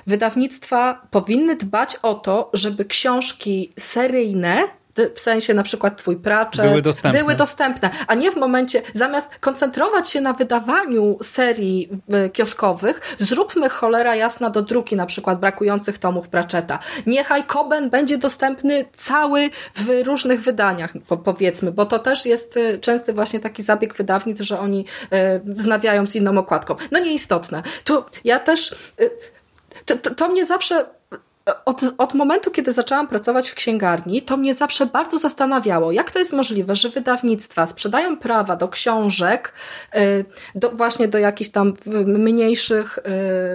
wydawnictwa 0.08 1.08
powinny 1.12 1.56
dbać 1.56 1.96
o 1.96 2.14
to, 2.14 2.50
żeby 2.54 2.86
książki 2.86 3.72
seryjne 3.78 4.68
w 5.16 5.20
sensie 5.20 5.54
na 5.54 5.64
przykład 5.64 5.98
twój 5.98 6.16
pracze, 6.16 6.64
były 6.64 6.82
dostępne. 6.82 7.20
były 7.20 7.36
dostępne, 7.36 7.90
a 8.08 8.16
nie 8.16 8.32
w 8.32 8.36
momencie, 8.36 8.82
zamiast 8.94 9.40
koncentrować 9.40 10.10
się 10.10 10.22
na 10.22 10.34
wydawaniu 10.34 11.18
serii 11.22 11.90
e, 12.12 12.30
kioskowych, 12.30 13.16
zróbmy 13.20 13.70
cholera 13.70 14.16
jasna 14.16 14.50
do 14.50 14.62
druki 14.62 14.96
na 14.96 15.06
przykład 15.06 15.40
brakujących 15.40 15.98
tomów 15.98 16.30
Pratchetta. 16.30 16.80
Niechaj 17.06 17.44
Koben 17.44 17.90
będzie 17.90 18.18
dostępny 18.18 18.86
cały 18.94 19.50
w 19.76 20.06
różnych 20.06 20.42
wydaniach, 20.42 20.94
powiedzmy, 21.24 21.72
bo 21.72 21.86
to 21.86 22.00
też 22.00 22.26
jest 22.26 22.58
e, 22.58 22.78
częsty 22.78 23.14
właśnie 23.14 23.40
taki 23.40 23.64
zabieg 23.64 23.94
wydawnic, 23.94 24.40
że 24.40 24.60
oni 24.60 24.86
e, 25.12 25.40
wznawiają 25.40 26.08
z 26.08 26.16
inną 26.16 26.38
okładką. 26.38 26.76
No 26.92 27.00
nieistotne. 27.00 27.64
Tu 27.84 28.04
ja 28.24 28.40
też 28.40 28.76
to, 29.86 29.98
to, 29.98 30.16
to 30.16 30.30
mnie 30.30 30.46
zawsze 30.46 30.86
od, 31.66 31.82
od 31.98 32.14
momentu, 32.14 32.52
kiedy 32.52 32.72
zaczęłam 32.72 33.08
pracować 33.08 33.50
w 33.50 33.56
księgarni, 33.56 34.22
to 34.22 34.38
mnie 34.38 34.54
zawsze 34.54 34.86
bardzo 34.86 35.18
zastanawiało, 35.18 35.92
jak 35.92 36.12
to 36.12 36.20
jest 36.20 36.34
możliwe, 36.34 36.76
że 36.76 36.90
wydawnictwa 36.90 37.68
sprzedają 37.68 38.18
prawa 38.18 38.56
do 38.56 38.68
książek, 38.68 39.54
y, 39.96 40.26
do, 40.56 40.70
właśnie 40.70 41.08
do 41.08 41.18
jakichś 41.18 41.50
tam 41.50 41.74
mniejszych 42.06 42.98
y, 42.98 43.02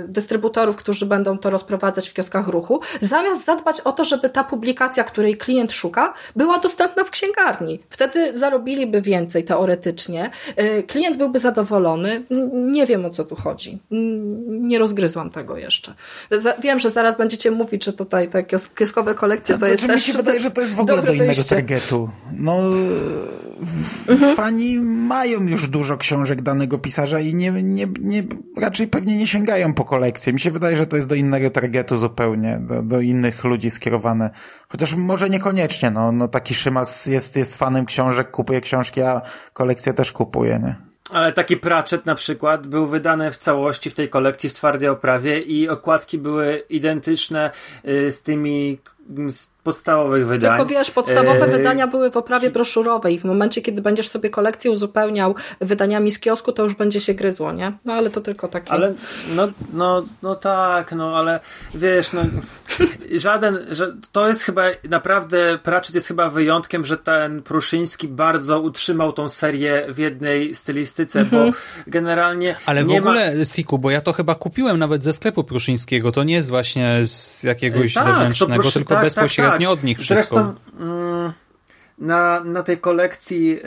dystrybutorów, 0.08 0.76
którzy 0.76 1.06
będą 1.06 1.38
to 1.38 1.50
rozprowadzać 1.50 2.08
w 2.08 2.14
kioskach 2.14 2.48
ruchu, 2.48 2.80
zamiast 3.00 3.44
zadbać 3.44 3.80
o 3.80 3.92
to, 3.92 4.04
żeby 4.04 4.28
ta 4.28 4.44
publikacja, 4.44 5.04
której 5.04 5.36
klient 5.36 5.72
szuka, 5.72 6.14
była 6.36 6.58
dostępna 6.58 7.04
w 7.04 7.10
księgarni. 7.10 7.80
Wtedy 7.90 8.36
zarobiliby 8.36 9.02
więcej 9.02 9.44
teoretycznie, 9.44 10.30
y, 10.60 10.82
klient 10.82 11.16
byłby 11.16 11.38
zadowolony. 11.38 12.22
Nie 12.52 12.86
wiem 12.86 13.04
o 13.04 13.10
co 13.10 13.24
tu 13.24 13.36
chodzi. 13.36 13.78
Nie 14.48 14.78
rozgryzłam 14.78 15.30
tego 15.30 15.56
jeszcze. 15.56 15.94
Wiem, 16.58 16.78
że 16.78 16.90
zaraz 16.90 17.18
będziecie 17.18 17.50
mówić, 17.50 17.81
że 17.84 17.92
tutaj 17.92 18.28
te 18.28 18.44
kioskowe 18.74 19.14
kolekcje 19.14 19.54
to, 19.54 19.60
to 19.60 19.66
jest 19.66 19.86
też... 19.86 20.06
Mi 20.06 20.12
się 20.12 20.18
wydaje, 20.18 20.40
że 20.40 20.50
to 20.50 20.60
jest 20.60 20.74
w 20.74 20.80
ogóle 20.80 21.02
do 21.02 21.12
innego 21.12 21.32
wyjście. 21.32 21.54
targetu. 21.56 22.10
No, 22.32 22.58
mhm. 24.08 24.36
fani 24.36 24.78
mają 24.80 25.42
już 25.42 25.68
dużo 25.68 25.96
książek 25.96 26.42
danego 26.42 26.78
pisarza 26.78 27.20
i 27.20 27.34
nie, 27.34 27.52
nie, 27.52 27.86
nie, 28.00 28.22
raczej 28.56 28.88
pewnie 28.88 29.16
nie 29.16 29.26
sięgają 29.26 29.74
po 29.74 29.84
kolekcję. 29.84 30.32
Mi 30.32 30.40
się 30.40 30.50
wydaje, 30.50 30.76
że 30.76 30.86
to 30.86 30.96
jest 30.96 31.08
do 31.08 31.14
innego 31.14 31.50
targetu 31.50 31.98
zupełnie, 31.98 32.58
do, 32.60 32.82
do 32.82 33.00
innych 33.00 33.44
ludzi 33.44 33.70
skierowane. 33.70 34.30
Chociaż 34.68 34.94
może 34.94 35.30
niekoniecznie, 35.30 35.90
no, 35.90 36.12
no 36.12 36.28
taki 36.28 36.54
Szymas 36.54 37.06
jest, 37.06 37.36
jest 37.36 37.56
fanem 37.56 37.86
książek, 37.86 38.30
kupuje 38.30 38.60
książki, 38.60 39.02
a 39.02 39.22
kolekcję 39.52 39.94
też 39.94 40.12
kupuje, 40.12 40.58
nie? 40.62 40.91
Ale 41.12 41.32
taki 41.32 41.56
Pratchett 41.56 42.06
na 42.06 42.14
przykład 42.14 42.66
był 42.66 42.86
wydany 42.86 43.32
w 43.32 43.36
całości 43.36 43.90
w 43.90 43.94
tej 43.94 44.08
kolekcji 44.08 44.50
w 44.50 44.54
twardej 44.54 44.88
oprawie 44.88 45.40
i 45.40 45.68
okładki 45.68 46.18
były 46.18 46.62
identyczne 46.68 47.50
y, 47.88 48.10
z 48.10 48.22
tymi 48.22 48.78
z 49.28 49.51
podstawowych 49.62 50.26
wydań. 50.26 50.56
Tylko 50.56 50.70
wiesz, 50.70 50.90
podstawowe 50.90 51.44
e... 51.44 51.48
wydania 51.48 51.86
były 51.86 52.10
w 52.10 52.16
oprawie 52.16 52.50
broszurowej. 52.50 53.18
W 53.18 53.24
momencie, 53.24 53.62
kiedy 53.62 53.82
będziesz 53.82 54.08
sobie 54.08 54.30
kolekcję 54.30 54.70
uzupełniał 54.70 55.34
wydaniami 55.60 56.12
z 56.12 56.18
kiosku, 56.18 56.52
to 56.52 56.62
już 56.62 56.74
będzie 56.74 57.00
się 57.00 57.14
gryzło, 57.14 57.52
nie? 57.52 57.72
No 57.84 57.92
ale 57.92 58.10
to 58.10 58.20
tylko 58.20 58.48
takie. 58.48 58.72
Ale 58.72 58.94
no, 59.34 59.48
no, 59.72 60.02
no 60.22 60.34
tak, 60.34 60.92
no 60.92 61.16
ale 61.16 61.40
wiesz, 61.74 62.12
no 62.12 62.22
żaden, 63.16 63.58
że 63.70 63.96
to 64.12 64.28
jest 64.28 64.42
chyba 64.42 64.62
naprawdę, 64.90 65.58
Pratchett 65.62 65.94
jest 65.94 66.08
chyba 66.08 66.30
wyjątkiem, 66.30 66.84
że 66.84 66.96
ten 66.96 67.42
Pruszyński 67.42 68.08
bardzo 68.08 68.60
utrzymał 68.60 69.12
tą 69.12 69.28
serię 69.28 69.86
w 69.88 69.98
jednej 69.98 70.54
stylistyce, 70.54 71.20
mhm. 71.20 71.52
bo 71.52 71.58
generalnie 71.86 72.56
Ale 72.66 72.84
w 72.84 72.90
ogóle, 72.90 73.36
ma... 73.36 73.44
Siku, 73.44 73.78
bo 73.78 73.90
ja 73.90 74.00
to 74.00 74.12
chyba 74.12 74.34
kupiłem 74.34 74.78
nawet 74.78 75.04
ze 75.04 75.12
sklepu 75.12 75.44
Pruszyńskiego, 75.44 76.12
to 76.12 76.24
nie 76.24 76.34
jest 76.34 76.48
właśnie 76.48 76.98
z 77.02 77.42
jakiegoś 77.42 77.94
tak, 77.94 78.04
zewnętrznego, 78.04 78.62
Pruszy... 78.62 78.74
tylko 78.74 78.94
tak, 78.94 79.04
bezpośrednio 79.04 79.51
tak, 79.52 79.60
tak. 79.68 79.70
od 79.70 79.84
nich 79.84 79.98
wszystko. 79.98 80.36
Zresztą 80.36 80.54
mm, 80.80 81.32
na, 81.98 82.44
na 82.44 82.62
tej 82.62 82.78
kolekcji 82.78 83.48
yy, 83.48 83.60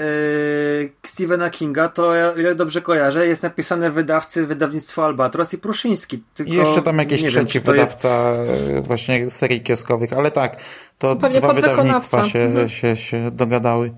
Stephena 1.04 1.50
Kinga, 1.50 1.90
to 1.90 2.16
ja, 2.16 2.56
dobrze 2.56 2.82
kojarzę, 2.82 3.28
jest 3.28 3.44
napisane 3.44 3.92
wydawcy 3.92 4.46
wydawnictwo 4.46 5.06
Albatros 5.06 5.54
i 5.54 5.58
Pruszyński. 5.58 6.24
Tylko 6.34 6.54
I 6.54 6.56
jeszcze 6.56 6.82
tam 6.82 6.98
jakiś 6.98 7.26
trzeci 7.26 7.60
wiem, 7.60 7.74
wydawca 7.74 8.32
jest... 8.36 8.70
E, 8.70 8.82
właśnie 8.82 9.30
serii 9.30 9.62
kioskowych, 9.62 10.14
ale 10.14 10.32
tak, 10.32 10.58
to 10.98 11.16
Pewnie 11.16 11.40
dwa 11.40 11.54
wydawnictwa 11.54 12.24
się, 12.24 12.40
mhm. 12.40 12.70
się, 12.70 12.96
się 12.96 13.32
dogadały. 13.32 13.92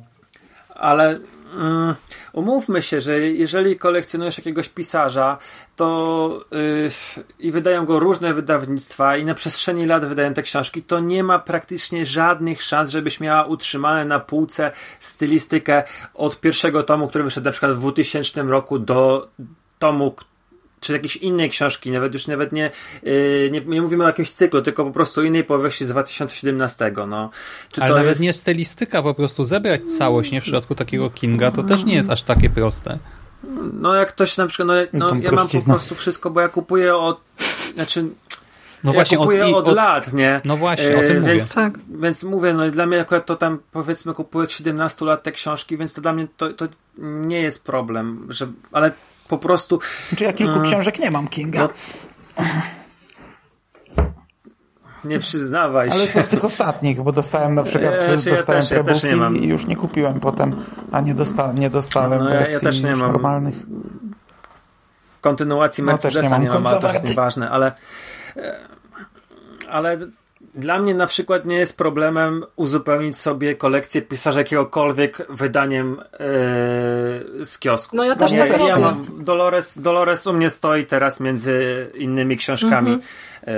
Ale 0.76 1.20
Mm, 1.58 1.95
umówmy 2.34 2.82
się, 2.82 3.02
że 3.02 3.19
jeżeli 3.19 3.77
kolekcjonujesz 3.77 4.38
jakiegoś 4.38 4.69
pisarza, 4.69 5.38
to 5.76 6.45
yy, 6.52 6.90
i 7.40 7.52
wydają 7.52 7.86
go 7.86 8.00
różne 8.00 8.34
wydawnictwa 8.34 9.18
i 9.18 9.26
na 9.26 9.34
przestrzeni 9.34 9.86
lat 9.86 10.06
wydają 10.06 10.34
te 10.34 10.44
książki, 10.44 10.84
to 10.84 11.00
nie 11.00 11.24
ma 11.24 11.40
praktycznie 11.40 12.06
żadnych 12.06 12.64
szans, 12.64 12.90
żebyś 12.90 13.19
miała 13.19 13.44
utrzymane 13.44 14.06
na 14.06 14.19
półce 14.19 14.72
stylistykę 15.00 15.84
od 16.14 16.40
pierwszego 16.40 16.84
tomu, 16.84 17.08
który 17.08 17.24
wyszedł 17.24 17.45
na 17.45 17.52
przykład 17.52 17.72
w 17.72 17.80
2000 17.80 18.44
roku 18.44 18.80
do 18.80 19.27
tomu, 19.80 20.16
czy 20.80 20.94
jakiejś 20.94 21.16
innej 21.16 21.50
książki, 21.50 21.92
nawet 21.92 22.14
już 22.14 22.28
nawet 22.28 22.52
nie, 22.52 22.72
yy, 23.04 23.50
nie, 23.52 23.62
nie, 23.62 23.82
mówimy 23.82 24.04
o 24.04 24.08
jakimś 24.08 24.32
cyklu, 24.32 24.62
tylko 24.62 24.86
po 24.86 24.92
prostu 24.92 25.24
innej 25.24 25.44
powieści 25.44 25.86
z 25.86 25.90
2017. 25.90 26.92
No. 27.08 27.30
Czy 27.72 27.84
Ale 27.84 27.96
nawet 27.96 28.10
jest... 28.10 28.22
nie 28.22 28.34
stylistyka, 28.34 29.04
po 29.04 29.14
prostu 29.14 29.46
zebrać 29.46 29.82
całość, 29.98 30.32
nie 30.32 30.42
w 30.42 30.44
przypadku 30.44 30.76
takiego 30.76 31.10
Kinga, 31.10 31.52
to 31.52 31.64
też 31.64 31.84
nie 31.84 31.96
jest 31.96 32.10
aż 32.10 32.24
takie 32.24 32.50
proste. 32.50 32.98
No 33.74 33.96
jak 33.96 34.10
ktoś 34.10 34.38
na 34.38 34.48
przykład, 34.48 34.88
no, 34.94 35.10
no 35.14 35.22
ja 35.22 35.32
mam 35.32 35.48
po 35.48 35.64
prostu 35.64 35.96
wszystko, 35.96 36.30
bo 36.30 36.42
ja 36.42 36.48
kupuję 36.48 36.96
od, 36.96 37.20
znaczy 37.74 38.06
no 38.84 38.92
ja 38.92 38.94
właśnie, 38.94 39.18
kupuję 39.18 39.46
od, 39.46 39.56
od, 39.56 39.68
od, 39.68 39.76
lat, 39.76 40.14
nie? 40.14 40.42
No 40.46 40.58
właśnie, 40.58 40.98
o 40.98 41.00
tym 41.00 41.20
mówię. 41.20 41.34
Więc, 41.34 41.56
tak. 41.56 41.80
więc 41.90 42.24
mówię, 42.24 42.54
no 42.54 42.72
dla 42.72 42.86
mnie 42.86 43.02
akurat 43.02 43.26
to 43.26 43.36
tam 43.36 43.60
powiedzmy 43.72 44.14
kupuję 44.14 44.44
od 44.44 44.52
17 44.52 45.06
lat 45.06 45.24
te 45.24 45.32
książki, 45.32 45.78
więc 45.78 45.94
to 45.94 46.02
dla 46.02 46.14
mnie 46.14 46.28
to, 46.38 46.54
to 46.54 46.68
nie 46.98 47.42
jest 47.42 47.66
problem, 47.66 48.28
że, 48.30 48.48
ale 48.72 48.92
po 49.28 49.38
prostu... 49.38 49.78
Czy 49.78 50.10
znaczy, 50.10 50.24
ja 50.24 50.34
kilku 50.34 50.54
hmm. 50.54 50.72
książek 50.72 51.00
nie 51.00 51.12
mam 51.12 51.28
Kinga? 51.28 51.60
No, 51.60 51.70
nie 55.04 55.20
przyznawaj 55.20 55.90
się. 55.90 55.94
Ale 55.94 56.08
to 56.08 56.22
z 56.22 56.28
tych 56.28 56.46
ostatnich, 56.46 57.02
bo 57.02 57.12
dostałem 57.12 57.56
na 57.56 57.64
przykład 57.64 57.94
ja, 57.94 58.04
ja 58.04 58.16
dostałem 58.32 58.62
też, 58.62 58.72
ja 58.72 59.18
ja 59.18 59.30
i 59.30 59.48
już 59.48 59.66
nie 59.66 59.76
kupiłem 59.76 60.20
potem, 60.20 60.56
a 60.92 61.02
nie, 61.02 61.14
dosta 61.14 61.54
nie 61.54 61.70
dostałem 61.70 62.24
no, 62.24 62.30
ja, 62.30 62.48
ja 62.48 62.60
też 62.60 62.84
nie 62.84 62.96
mam 62.96 63.12
normalnych. 63.12 63.56
Kontynuacji 65.22 65.84
Mercedesa 65.84 66.22
no, 66.22 66.30
też 66.30 66.32
nie 66.32 66.50
mam, 66.50 66.74
nie 66.74 66.82
to 66.82 66.94
jest 66.94 67.08
nieważne, 67.08 67.50
ale 67.50 67.72
ale 69.70 69.98
dla 70.58 70.80
mnie 70.80 70.95
na 70.95 71.08
przykład 71.08 71.45
nie 71.45 71.58
jest 71.58 71.77
problemem 71.77 72.44
uzupełnić 72.56 73.18
sobie 73.18 73.56
kolekcję 73.56 74.02
pisarza 74.02 74.40
jakiegokolwiek 74.40 75.27
wydaniem 75.30 76.02
yy, 77.40 77.45
z 77.45 77.60
kiosku. 77.60 77.98
No 77.98 78.03
ja 78.03 78.16
też 78.16 78.32
tak 78.32 78.68
ja, 78.68 78.80
mam 78.80 79.24
Dolores, 79.24 79.80
Dolores 79.80 80.27
u 80.27 80.34
mnie 80.34 80.50
stoi 80.50 80.86
teraz 80.86 81.19
między 81.19 81.88
innymi 81.94 82.38
książkami 82.38 82.92
-hmm. 82.92 83.02
yy, 83.48 83.53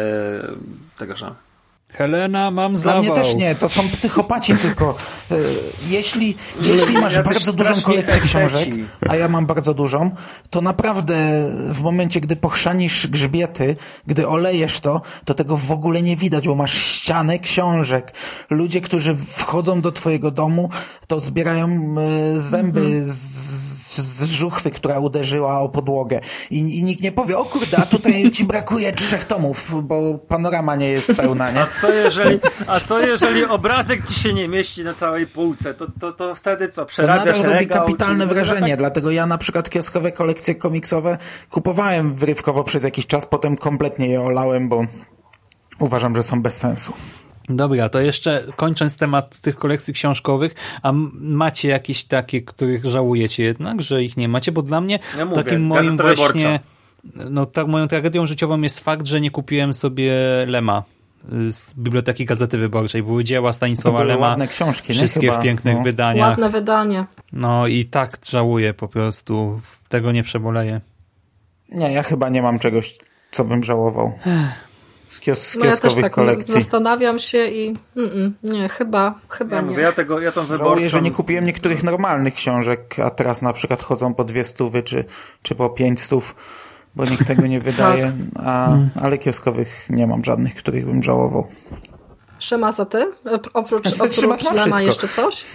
tego, 0.97 1.15
że 1.15 1.31
Helena, 1.99 2.51
mam 2.51 2.77
zawał. 2.77 3.03
Dla 3.03 3.13
mnie 3.13 3.23
też 3.23 3.35
nie, 3.35 3.55
to 3.55 3.69
są 3.69 3.89
psychopaci 3.89 4.55
tylko. 4.65 4.95
E, 5.31 5.35
jeśli, 5.87 6.35
jeśli 6.63 6.93
masz 6.93 7.15
ja 7.15 7.23
bardzo 7.23 7.53
dużą 7.53 7.81
kolekcję 7.81 8.21
książek, 8.21 8.69
a 9.09 9.15
ja 9.15 9.27
mam 9.27 9.45
bardzo 9.45 9.73
dużą, 9.73 10.11
to 10.49 10.61
naprawdę 10.61 11.15
w 11.71 11.81
momencie, 11.81 12.21
gdy 12.21 12.35
pochrzanisz 12.35 13.07
grzbiety, 13.07 13.75
gdy 14.07 14.27
olejesz 14.27 14.79
to, 14.79 15.01
to 15.25 15.33
tego 15.33 15.57
w 15.57 15.71
ogóle 15.71 16.01
nie 16.01 16.15
widać, 16.15 16.47
bo 16.47 16.55
masz 16.55 16.73
ścianę 16.73 17.39
książek. 17.39 18.13
Ludzie, 18.49 18.81
którzy 18.81 19.15
wchodzą 19.15 19.81
do 19.81 19.91
twojego 19.91 20.31
domu, 20.31 20.69
to 21.07 21.19
zbierają 21.19 21.95
e, 22.35 22.39
zęby 22.39 22.81
-hmm. 22.81 23.03
z 23.03 23.78
z 23.99 24.23
żuchwy, 24.23 24.71
która 24.71 24.99
uderzyła 24.99 25.59
o 25.59 25.69
podłogę. 25.69 26.19
I, 26.51 26.79
I 26.79 26.83
nikt 26.83 27.01
nie 27.01 27.11
powie, 27.11 27.37
o 27.37 27.45
kurde, 27.45 27.77
a 27.77 27.85
tutaj 27.85 28.31
ci 28.35 28.43
brakuje 28.43 28.93
trzech 28.93 29.25
tomów, 29.25 29.83
bo 29.83 30.17
panorama 30.27 30.75
nie 30.75 30.89
jest 30.89 31.13
pełna, 31.13 31.51
nie? 31.51 31.61
A 31.61 31.67
co 31.81 31.93
jeżeli, 31.93 32.39
a 32.67 32.79
co 32.79 32.99
jeżeli 32.99 33.45
obrazek 33.45 34.07
ci 34.07 34.13
się 34.13 34.33
nie 34.33 34.47
mieści 34.47 34.83
na 34.83 34.93
całej 34.93 35.27
półce? 35.27 35.73
To, 35.73 35.87
to, 35.99 36.11
to 36.11 36.35
wtedy 36.35 36.67
co? 36.67 36.85
Przerabiasz 36.85 37.37
to 37.37 37.43
nadal 37.43 37.53
robi 37.53 37.67
kapitalne 37.67 38.27
czy... 38.27 38.33
wrażenie, 38.33 38.69
tak? 38.69 38.77
dlatego 38.77 39.11
ja 39.11 39.25
na 39.25 39.37
przykład 39.37 39.69
kioskowe 39.69 40.11
kolekcje 40.11 40.55
komiksowe 40.55 41.17
kupowałem 41.49 42.15
wyrywkowo 42.15 42.63
przez 42.63 42.83
jakiś 42.83 43.07
czas, 43.07 43.25
potem 43.25 43.57
kompletnie 43.57 44.07
je 44.07 44.21
olałem, 44.21 44.69
bo 44.69 44.85
uważam, 45.79 46.15
że 46.15 46.23
są 46.23 46.41
bez 46.41 46.57
sensu. 46.57 46.93
Dobra, 47.49 47.89
to 47.89 47.99
jeszcze 47.99 48.43
kończąc 48.55 48.97
temat 48.97 49.39
tych 49.39 49.55
kolekcji 49.55 49.93
książkowych, 49.93 50.55
a 50.83 50.91
macie 51.13 51.69
jakieś 51.69 52.03
takie, 52.03 52.41
których 52.41 52.85
żałujecie 52.85 53.43
jednak, 53.43 53.81
że 53.81 54.03
ich 54.03 54.17
nie 54.17 54.27
macie? 54.27 54.51
Bo 54.51 54.61
dla 54.61 54.81
mnie 54.81 54.99
ja 55.17 55.25
mówię, 55.25 55.43
takim 55.43 55.65
moim 55.65 55.97
właśnie, 56.15 56.59
no 57.29 57.45
tak 57.45 57.67
moją 57.67 57.87
tragedią 57.87 58.25
życiową 58.27 58.61
jest 58.61 58.79
fakt, 58.79 59.07
że 59.07 59.21
nie 59.21 59.31
kupiłem 59.31 59.73
sobie 59.73 60.13
Lema 60.47 60.83
z 61.47 61.73
Biblioteki 61.73 62.25
Gazety 62.25 62.57
Wyborczej. 62.57 63.03
Były 63.03 63.23
dzieła 63.23 63.53
Stanisława 63.53 64.03
Lema. 64.03 64.27
ładne 64.27 64.47
książki, 64.47 64.93
Wszystkie 64.93 65.27
nie? 65.27 65.33
w 65.33 65.39
pięknych 65.41 65.77
no. 65.77 65.83
wydaniach. 65.83 66.29
Ładne 66.29 66.49
wydanie. 66.49 67.05
No 67.31 67.67
i 67.67 67.85
tak 67.85 68.17
żałuję 68.29 68.73
po 68.73 68.87
prostu. 68.87 69.61
Tego 69.89 70.11
nie 70.11 70.23
przeboleję. 70.23 70.81
Nie, 71.69 71.91
ja 71.91 72.03
chyba 72.03 72.29
nie 72.29 72.41
mam 72.41 72.59
czegoś, 72.59 72.97
co 73.31 73.45
bym 73.45 73.63
żałował 73.63 74.13
z, 75.09 75.19
kios 75.19 75.55
no 75.55 75.65
ja 75.65 75.77
też 75.77 75.95
tak 75.95 76.13
kolekcji. 76.13 76.53
zastanawiam 76.53 77.19
się 77.19 77.47
i 77.47 77.75
mm, 77.97 78.11
mm, 78.11 78.33
nie, 78.43 78.69
chyba, 78.69 79.19
chyba 79.29 79.55
ja 79.55 79.61
nie. 79.61 79.69
Mówię, 79.69 79.83
ja, 79.83 79.91
tego, 79.91 80.19
ja 80.19 80.31
tą 80.31 80.41
wyborczą... 80.41 80.65
Żałuję, 80.65 80.89
że 80.89 81.01
nie 81.01 81.11
kupiłem 81.11 81.45
niektórych 81.45 81.83
normalnych 81.83 82.33
książek, 82.33 82.95
a 83.03 83.09
teraz 83.09 83.41
na 83.41 83.53
przykład 83.53 83.83
chodzą 83.83 84.13
po 84.13 84.23
dwie 84.23 84.43
stówy 84.43 84.83
czy, 84.83 85.05
czy 85.41 85.55
po 85.55 85.69
pięć 85.69 86.01
stów, 86.01 86.35
bo 86.95 87.05
nikt 87.05 87.27
tego 87.27 87.47
nie 87.47 87.59
wydaje, 87.69 88.03
tak. 88.03 88.43
a, 88.45 88.77
ale 89.01 89.17
kioskowych 89.17 89.88
nie 89.89 90.07
mam 90.07 90.23
żadnych, 90.23 90.55
których 90.55 90.85
bym 90.85 91.03
żałował. 91.03 91.47
Szymas, 92.39 92.79
a 92.79 92.85
ty? 92.85 93.11
Oprócz, 93.53 93.88
oprócz 94.01 94.51
Lema 94.51 94.81
jeszcze 94.81 95.07
coś? 95.07 95.45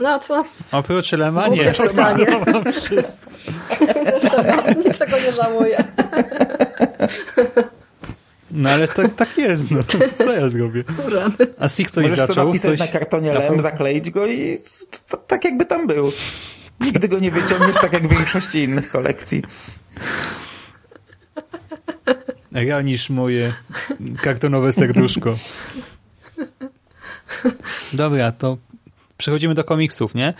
No 0.00 0.18
co? 0.18 0.44
Oprócz 0.72 1.12
Lema 1.12 1.48
nie. 1.48 1.62
Jeszcze 1.62 1.92
mam 1.92 2.72
wszystko. 2.72 3.30
niczego 4.86 5.16
nie 5.26 5.32
żałuję. 5.32 5.84
No 8.54 8.70
ale 8.70 8.88
tak, 8.88 9.14
tak 9.14 9.38
jest, 9.38 9.70
no. 9.70 9.80
Co 10.18 10.32
ja 10.32 10.48
zrobię? 10.48 10.84
A 11.58 11.68
Sig 11.68 11.90
coś 11.90 12.02
Możesz 12.02 12.18
to 12.18 12.26
zaczął? 12.26 12.46
napisać 12.46 12.70
Coś... 12.70 12.78
na 12.78 12.88
kartonie 12.88 13.34
lem, 13.34 13.60
zakleić 13.60 14.10
go 14.10 14.26
i 14.26 14.58
to, 14.90 14.98
to, 15.08 15.16
tak 15.16 15.44
jakby 15.44 15.66
tam 15.66 15.86
był. 15.86 16.12
Nigdy 16.80 17.08
go 17.08 17.18
nie 17.18 17.30
wyciągniesz, 17.30 17.76
tak 17.80 17.92
jak 17.92 18.08
w 18.08 18.10
większości 18.10 18.58
innych 18.58 18.90
kolekcji. 18.90 19.42
Ja 22.52 22.82
niż 22.82 23.10
moje 23.10 23.52
kartonowe 24.22 24.72
serduszko. 24.72 25.38
Dobra, 27.92 28.32
to 28.32 28.58
przechodzimy 29.16 29.54
do 29.54 29.64
komiksów, 29.64 30.14
nie? 30.14 30.34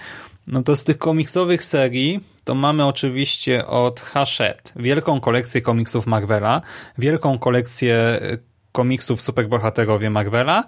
No 0.46 0.62
to 0.62 0.76
z 0.76 0.84
tych 0.84 0.98
komiksowych 0.98 1.64
serii 1.64 2.20
to 2.44 2.54
mamy 2.54 2.86
oczywiście 2.86 3.66
od 3.66 4.00
Hachette 4.00 4.72
wielką 4.76 5.20
kolekcję 5.20 5.62
komiksów 5.62 6.06
Marvela, 6.06 6.60
wielką 6.98 7.38
kolekcję 7.38 7.94
e, 7.94 8.38
komiksów 8.72 9.22
superbohaterowie 9.22 10.10
Marvela 10.10 10.64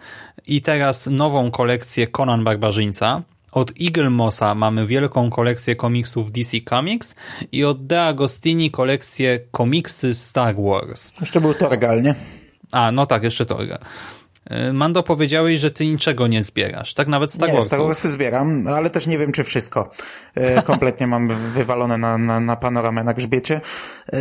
i 0.46 0.62
teraz 0.62 1.06
nową 1.06 1.50
kolekcję 1.50 2.06
Conan 2.06 2.44
Barbarzyńca. 2.44 3.22
Od 3.52 3.72
Eagle 3.80 4.10
Mossa 4.10 4.54
mamy 4.54 4.86
wielką 4.86 5.30
kolekcję 5.30 5.76
komiksów 5.76 6.32
DC 6.32 6.56
Comics 6.68 7.14
i 7.52 7.64
od 7.64 7.86
De 7.86 8.02
Agostini 8.04 8.70
kolekcję 8.70 9.40
komiksy 9.50 10.14
Star 10.14 10.54
Wars. 10.56 11.12
Jeszcze 11.20 11.40
był 11.40 11.54
Torgal, 11.54 12.02
nie? 12.02 12.14
A, 12.72 12.92
no 12.92 13.06
tak, 13.06 13.22
jeszcze 13.22 13.46
to. 13.46 13.58
Y, 14.50 14.72
Mando, 14.72 15.02
powiedziałeś, 15.02 15.60
że 15.60 15.70
ty 15.70 15.86
niczego 15.86 16.26
nie 16.26 16.42
zbierasz, 16.42 16.94
tak 16.94 17.08
nawet 17.08 17.32
Star 17.32 17.48
nie, 17.48 17.54
Warsów. 17.54 17.66
Star 17.72 17.80
Warsy 17.80 18.10
zbieram, 18.10 18.66
ale 18.68 18.90
też 18.90 19.06
nie 19.06 19.18
wiem, 19.18 19.32
czy 19.32 19.44
wszystko. 19.44 19.90
E, 20.34 20.62
Kompletnie 20.70 21.06
mam 21.06 21.28
wywalone 21.52 21.98
na, 21.98 22.18
na, 22.18 22.40
na 22.40 22.56
panoramę 22.56 23.04
na 23.04 23.14
grzbiecie. 23.14 23.60
E, 24.12 24.18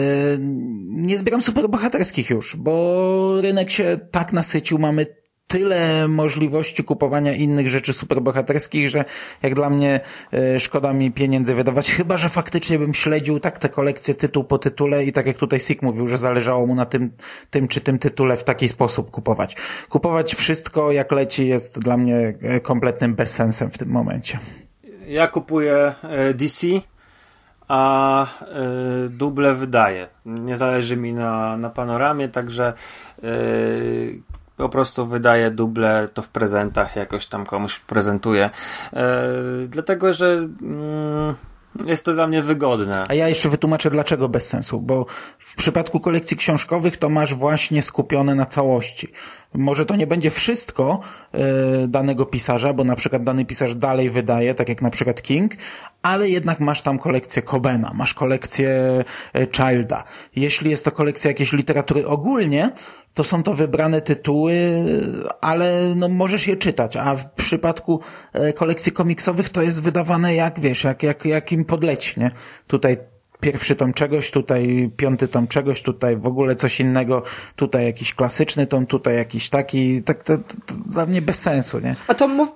Nie 0.89 1.17
zbieram 1.17 1.41
superbohaterskich 1.41 2.29
już, 2.29 2.55
bo 2.55 3.41
rynek 3.41 3.71
się 3.71 3.99
tak 4.11 4.33
nasycił, 4.33 4.79
mamy 4.79 5.05
tyle 5.48 6.07
możliwości 6.07 6.83
kupowania 6.83 7.33
innych 7.33 7.69
rzeczy 7.69 7.93
superbohaterskich, 7.93 8.90
że 8.90 9.06
jak 9.43 9.56
dla 9.56 9.69
mnie 9.69 9.99
e, 10.33 10.59
szkoda 10.59 10.93
mi 10.93 11.11
pieniędzy 11.11 11.56
wydawać, 11.56 11.91
chyba 11.91 12.17
że 12.17 12.30
faktycznie 12.30 12.80
bym 12.80 12.93
śledził 12.93 13.40
tak 13.40 13.59
te 13.59 13.69
kolekcje 13.69 14.15
tytuł 14.15 14.43
po 14.43 14.57
tytule 14.57 15.03
i 15.03 15.11
tak 15.11 15.25
jak 15.25 15.38
tutaj 15.38 15.59
Sik 15.59 15.82
mówił, 15.82 16.07
że 16.07 16.17
zależało 16.17 16.67
mu 16.67 16.75
na 16.75 16.85
tym, 16.85 17.11
tym 17.49 17.67
czy 17.67 17.82
tym 17.82 17.99
tytule 17.99 18.38
w 18.38 18.43
taki 18.43 18.69
sposób 18.69 19.11
kupować. 19.11 19.56
Kupować 19.90 20.35
wszystko 20.35 20.91
jak 20.91 21.11
leci 21.11 21.48
jest 21.48 21.80
dla 21.80 21.98
mnie 21.98 22.33
e, 22.41 22.59
kompletnym 22.59 23.15
bezsensem 23.15 23.72
w 23.72 23.77
tym 23.77 23.90
momencie. 23.90 24.40
Ja 25.07 25.27
kupuję 25.27 25.93
e, 26.03 26.33
DC, 26.33 26.67
a 27.67 28.27
duble 29.09 29.53
wydaję. 29.53 30.07
Nie 30.25 30.57
zależy 30.57 30.98
mi 30.98 31.14
na, 31.14 31.57
na 31.57 31.69
panoramie, 31.69 32.30
także 32.30 32.74
po 34.58 34.69
prostu 34.69 35.06
wydaję 35.06 35.51
duble 35.51 36.09
to 36.14 36.22
w 36.22 36.30
prezentach, 36.30 36.95
jakoś 36.95 37.27
tam 37.27 37.45
komuś 37.45 37.80
prezentuję. 37.80 38.50
E, 38.93 39.27
dlatego, 39.67 40.14
że 40.14 40.48
mm, 40.61 41.35
jest 41.85 42.06
to 42.06 42.14
dla 42.14 42.27
mnie 42.27 42.43
wygodne. 42.43 43.06
A 43.08 43.14
ja 43.14 43.30
jeszcze 43.30 43.50
wytłumaczę 43.50 43.90
dlaczego 43.90 44.30
bez 44.30 44.48
sensu, 44.48 44.82
bo 44.82 45.06
w 45.40 45.56
przypadku 45.56 46.00
kolekcji 46.00 46.38
książkowych 46.38 46.98
to 46.98 47.09
masz 47.09 47.34
właśnie 47.34 47.82
skupione 47.82 48.35
na 48.35 48.45
całości. 48.45 49.11
Może 49.53 49.85
to 49.85 49.95
nie 49.95 50.08
będzie 50.08 50.32
wszystko 50.32 51.00
e, 51.32 51.40
danego 51.88 52.25
pisarza, 52.25 52.74
bo 52.74 52.84
na 52.84 52.95
przykład 52.95 53.24
dany 53.24 53.45
pisarz 53.45 53.75
dalej 53.75 54.09
wydaje, 54.09 54.56
tak 54.56 54.69
jak 54.69 54.82
na 54.82 54.90
przykład 54.90 55.22
King, 55.22 55.51
ale 56.01 56.30
jednak 56.30 56.59
masz 56.59 56.82
tam 56.82 57.00
kolekcję 57.00 57.42
Cobena, 57.42 57.92
masz 57.93 58.14
kolekcję 58.14 58.69
e, 59.34 59.48
Childa. 59.48 60.03
Jeśli 60.35 60.72
jest 60.72 60.85
to 60.85 60.92
kolekcja 60.92 61.32
jakiejś 61.32 61.53
literatury 61.53 62.08
ogólnie, 62.08 62.72
to 63.16 63.24
są 63.24 63.44
to 63.44 63.53
wybrane 63.53 64.02
tytuły, 64.02 64.53
ale 65.42 65.94
no 65.95 66.10
możesz 66.10 66.48
je 66.48 66.58
czytać, 66.58 66.98
a 66.98 67.16
w 67.16 67.32
przypadku 67.32 68.00
e, 68.34 68.53
kolekcji 68.53 68.92
komiksowych 68.92 69.50
to 69.50 69.61
jest 69.61 69.82
wydawane 69.82 70.35
jak, 70.35 70.60
wiesz, 70.60 70.84
jak, 70.84 71.03
jak, 71.03 71.26
jak 71.26 71.52
im 71.52 71.66
podleci, 71.66 72.19
nie? 72.19 72.32
Tutaj 72.68 72.98
pierwszy 73.40 73.76
tom 73.76 73.94
czegoś, 73.94 74.32
tutaj 74.32 74.92
piąty 74.98 75.27
tom 75.27 75.48
czegoś, 75.48 75.82
tutaj 75.82 76.18
w 76.18 76.27
ogóle 76.27 76.56
coś 76.56 76.80
innego, 76.80 77.24
tutaj 77.56 77.85
jakiś 77.85 78.14
klasyczny 78.14 78.68
tom, 78.68 78.85
tutaj 78.85 79.16
jakiś 79.16 79.50
taki, 79.50 80.03
tak 80.03 80.24
to, 80.24 80.38
to, 80.38 80.44
to 80.66 80.74
dla 80.90 81.06
mnie 81.06 81.22
bez 81.22 81.40
sensu, 81.40 81.80
nie? 81.80 81.95
A 82.08 82.14
to 82.14 82.27
mów, 82.27 82.50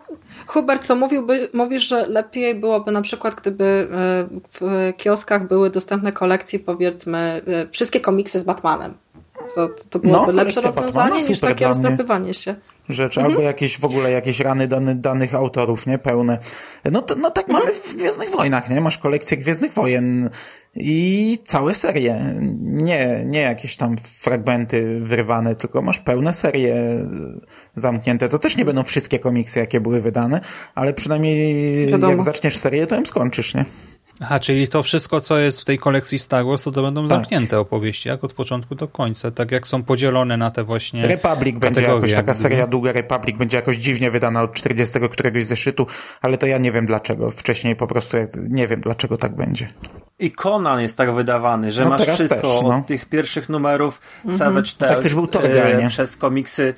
Hubert, 0.47 0.87
to 0.87 0.95
mówiłby, 0.95 1.49
mówisz, 1.53 1.87
że 1.87 2.07
lepiej 2.07 2.55
byłoby 2.55 2.91
na 2.91 3.01
przykład, 3.01 3.35
gdyby 3.35 3.87
e, 3.91 4.27
w 4.59 4.93
kioskach 4.97 5.47
były 5.47 5.69
dostępne 5.69 6.11
kolekcje, 6.11 6.59
powiedzmy, 6.59 7.41
e, 7.47 7.67
wszystkie 7.71 7.99
komiksy 7.99 8.39
z 8.39 8.43
Batmanem. 8.43 8.93
To, 9.55 9.69
to 9.89 9.99
byłoby 9.99 10.33
No, 10.33 10.43
lepsze 10.43 10.61
rozwiązanie 10.61 11.09
Batmana, 11.09 11.27
niż 11.29 11.39
takie 11.39 11.67
rozdrapywanie 11.67 12.33
się. 12.33 12.55
rzecz, 12.89 13.17
albo 13.17 13.41
jakieś 13.41 13.79
w 13.79 13.85
ogóle 13.85 14.11
jakieś 14.11 14.39
rany 14.39 14.67
dany, 14.67 14.95
danych 14.95 15.35
autorów, 15.35 15.87
nie? 15.87 15.97
Pełne. 15.97 16.37
No, 16.91 17.01
to, 17.01 17.15
no 17.15 17.31
tak 17.31 17.47
mamy 17.47 17.73
w 17.73 17.95
Gwiezdnych 17.95 18.29
Wojnach, 18.31 18.69
nie? 18.69 18.81
Masz 18.81 18.97
kolekcję 18.97 19.37
Gwiezdnych 19.37 19.73
Wojen 19.73 20.29
i 20.75 21.39
całe 21.45 21.75
serie. 21.75 22.35
Nie, 22.61 23.23
nie 23.25 23.41
jakieś 23.41 23.77
tam 23.77 23.95
fragmenty 23.97 24.99
wyrwane, 24.99 25.55
tylko 25.55 25.81
masz 25.81 25.99
pełne 25.99 26.33
serie 26.33 26.75
zamknięte. 27.75 28.29
To 28.29 28.39
też 28.39 28.57
nie 28.57 28.65
będą 28.65 28.83
wszystkie 28.83 29.19
komiksy, 29.19 29.59
jakie 29.59 29.81
były 29.81 30.01
wydane, 30.01 30.41
ale 30.75 30.93
przynajmniej 30.93 31.85
Wiadomo. 31.87 32.11
jak 32.11 32.21
zaczniesz 32.21 32.57
serię, 32.57 32.87
to 32.87 32.95
ją 32.95 33.05
skończysz, 33.05 33.53
nie? 33.53 33.65
Aha, 34.21 34.39
czyli 34.39 34.67
to 34.67 34.83
wszystko, 34.83 35.21
co 35.21 35.37
jest 35.37 35.61
w 35.61 35.65
tej 35.65 35.79
kolekcji 35.79 36.19
Star 36.19 36.45
Wars, 36.45 36.63
to, 36.63 36.71
to 36.71 36.81
będą 36.81 37.01
Tak. 37.01 37.09
zamknięte 37.09 37.59
opowieści, 37.59 38.09
jak 38.09 38.23
od 38.23 38.33
początku 38.33 38.75
do 38.75 38.87
końca, 38.87 39.31
tak 39.31 39.51
jak 39.51 39.67
są 39.67 39.83
podzielone 39.83 40.37
na 40.37 40.51
te 40.51 40.63
właśnie 40.63 41.07
Republic 41.07 41.57
będzie 41.57 41.81
jakoś, 41.81 42.13
taka 42.13 42.33
seria 42.33 42.67
długa 42.67 42.91
Republic 42.91 43.37
będzie 43.37 43.57
jakoś 43.57 43.77
dziwnie 43.77 44.11
wydana 44.11 44.41
od 44.41 44.53
40 44.53 44.99
któregoś 45.11 45.45
zeszytu, 45.45 45.87
ale 46.21 46.37
to 46.37 46.47
ja 46.47 46.57
nie 46.57 46.71
wiem 46.71 46.85
dlaczego. 46.85 47.31
Wcześniej 47.31 47.75
po 47.75 47.87
prostu 47.87 48.17
nie 48.49 48.67
wiem 48.67 48.81
dlaczego 48.81 49.17
tak 49.17 49.35
będzie. 49.35 49.73
I 50.19 50.31
Conan 50.31 50.81
jest 50.81 50.97
tak 50.97 51.13
wydawany, 51.13 51.71
że 51.71 51.83
No 51.83 51.89
masz 51.89 52.01
wszystko 52.01 52.35
też, 52.35 52.61
no. 52.63 52.77
od 52.77 52.87
tych 52.87 53.05
pierwszych 53.05 53.49
numerów 53.49 54.01
Savage 54.37 54.71
Tales 54.77 54.95
Tak 54.95 55.03
też 55.03 55.15
był 55.15 55.27
Torgal, 55.27 55.85
e, 55.85 55.87
przez 55.87 56.17
komiksy 56.17 56.73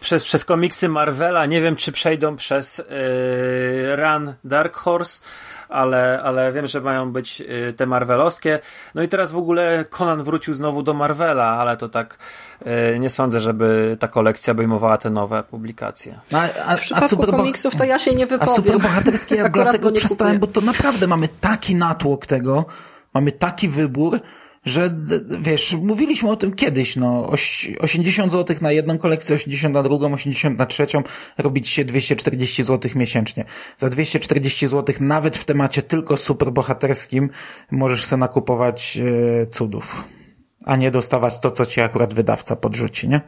przez, 0.00 0.24
przez 0.24 0.44
komiksy 0.44 0.88
Marvela. 0.88 1.46
Nie 1.46 1.60
wiem, 1.60 1.76
czy 1.76 1.92
przejdą 1.92 2.36
przez 2.36 2.80
e, 2.80 3.96
Run 3.96 4.34
Dark 4.44 4.76
Horse, 4.76 5.22
ale, 5.70 6.20
ale 6.24 6.52
wiem, 6.52 6.66
że 6.66 6.80
mają 6.80 7.12
być 7.12 7.40
e, 7.68 7.72
te 7.72 7.86
Marvelowskie. 7.86 8.58
No 8.94 9.02
i 9.02 9.08
teraz 9.08 9.32
w 9.32 9.36
ogóle 9.36 9.84
Conan 9.90 10.22
wrócił 10.22 10.54
znowu 10.54 10.82
do 10.82 10.94
Marvela, 10.94 11.44
ale 11.46 11.76
to 11.76 11.88
tak 11.88 12.18
e, 12.64 12.98
nie 12.98 13.10
sądzę, 13.10 13.40
żeby 13.40 13.96
ta 14.00 14.08
kolekcja 14.08 14.52
obejmowała 14.52 14.98
te 14.98 15.10
nowe 15.10 15.42
publikacje. 15.42 16.18
No, 16.32 16.38
a, 16.38 16.48
a, 16.66 16.76
W 16.76 16.80
przypadku 16.80 17.16
superboh- 17.16 17.36
komiksów 17.36 17.76
to 17.76 17.84
ja 17.84 17.98
się 17.98 18.14
nie 18.14 18.24
A 18.24 18.26
wypowiem. 18.26 18.54
superbohaterskie 18.56 19.34
ja 19.36 19.48
dlatego 19.64 19.92
przestałem, 19.92 20.34
kupuję. 20.40 20.52
bo 20.54 20.60
to 20.60 20.66
naprawdę 20.66 21.06
mamy 21.06 21.28
taki 21.40 21.74
natłok 21.74 22.26
tego, 22.26 22.64
mamy 23.14 23.32
taki 23.32 23.68
wybór, 23.68 24.20
że 24.64 24.94
wiesz, 25.40 25.72
mówiliśmy 25.74 26.30
o 26.30 26.36
tym 26.36 26.52
kiedyś, 26.52 26.96
no, 26.96 27.28
oś, 27.28 27.70
80 27.80 28.32
zł 28.32 28.56
na 28.60 28.72
jedną 28.72 28.98
kolekcję, 28.98 29.36
80 29.36 29.74
na 29.74 29.82
drugą, 29.82 30.14
80 30.14 30.58
na 30.58 30.66
trzecią, 30.66 31.02
robić 31.38 31.68
się 31.68 31.84
240 31.84 32.62
zł 32.62 32.90
miesięcznie. 32.94 33.44
Za 33.76 33.88
240 33.88 34.66
zł 34.66 34.94
nawet 35.00 35.36
w 35.36 35.44
temacie 35.44 35.82
tylko 35.82 36.16
superbohaterskim 36.16 37.30
możesz 37.70 38.04
sobie 38.04 38.20
nakupować 38.20 38.98
e, 39.42 39.46
cudów, 39.46 40.04
a 40.64 40.76
nie 40.76 40.90
dostawać 40.90 41.40
to, 41.40 41.50
co 41.50 41.66
ci 41.66 41.80
akurat 41.80 42.14
wydawca 42.14 42.56
podrzuci, 42.56 43.08
nie? 43.08 43.20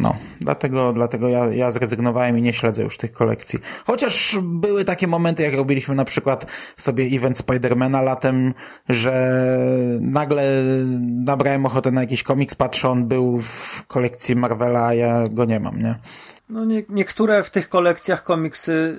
No, 0.00 0.14
dlatego, 0.40 0.92
dlatego 0.92 1.28
ja, 1.28 1.46
ja 1.46 1.70
zrezygnowałem 1.70 2.38
i 2.38 2.42
nie 2.42 2.52
śledzę 2.52 2.82
już 2.82 2.96
tych 2.96 3.12
kolekcji. 3.12 3.58
Chociaż 3.86 4.38
były 4.42 4.84
takie 4.84 5.06
momenty, 5.06 5.42
jak 5.42 5.54
robiliśmy 5.54 5.94
na 5.94 6.04
przykład 6.04 6.46
sobie 6.76 7.04
event 7.04 7.38
Spidermana 7.38 8.02
latem, 8.02 8.54
że 8.88 9.38
nagle 10.00 10.42
nabrałem 11.24 11.66
ochotę 11.66 11.90
na 11.90 12.00
jakiś 12.00 12.22
komiks, 12.22 12.54
patrzę, 12.54 12.88
on 12.88 13.08
był 13.08 13.40
w 13.42 13.84
kolekcji 13.86 14.36
Marvela, 14.36 14.86
a 14.86 14.94
ja 14.94 15.28
go 15.28 15.44
nie 15.44 15.60
mam, 15.60 15.78
nie? 15.78 15.94
No 16.48 16.64
nie, 16.64 16.82
niektóre 16.88 17.42
w 17.42 17.50
tych 17.50 17.68
kolekcjach 17.68 18.22
komiksy 18.22 18.98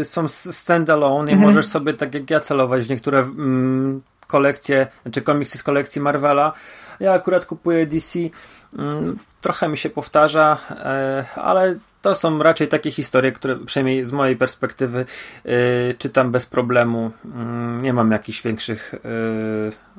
y, 0.00 0.04
są 0.04 0.28
standalone 0.28 1.32
i 1.32 1.36
możesz 1.36 1.66
sobie, 1.66 1.94
tak 1.94 2.14
jak 2.14 2.30
ja, 2.30 2.40
celować 2.40 2.84
w 2.84 2.90
niektóre 2.90 3.18
mm, 3.18 4.02
kolekcje, 4.26 4.86
czy 5.12 5.22
komiksy 5.22 5.58
z 5.58 5.62
kolekcji 5.62 6.00
Marvela. 6.00 6.52
Ja 7.00 7.12
akurat 7.12 7.46
kupuję 7.46 7.86
DC. 7.86 8.18
Mm, 8.78 9.18
trochę 9.40 9.68
mi 9.68 9.78
się 9.78 9.90
powtarza, 9.90 10.58
e, 10.70 11.24
ale 11.34 11.76
to 12.02 12.14
są 12.14 12.42
raczej 12.42 12.68
takie 12.68 12.90
historie, 12.90 13.32
które 13.32 13.56
przynajmniej 13.56 14.04
z 14.04 14.12
mojej 14.12 14.36
perspektywy 14.36 15.06
y, 15.46 15.94
czytam 15.98 16.32
bez 16.32 16.46
problemu. 16.46 17.10
Mm, 17.24 17.82
nie 17.82 17.92
mam 17.92 18.10
jakichś 18.10 18.42
większych 18.42 18.94
y, 18.94 18.98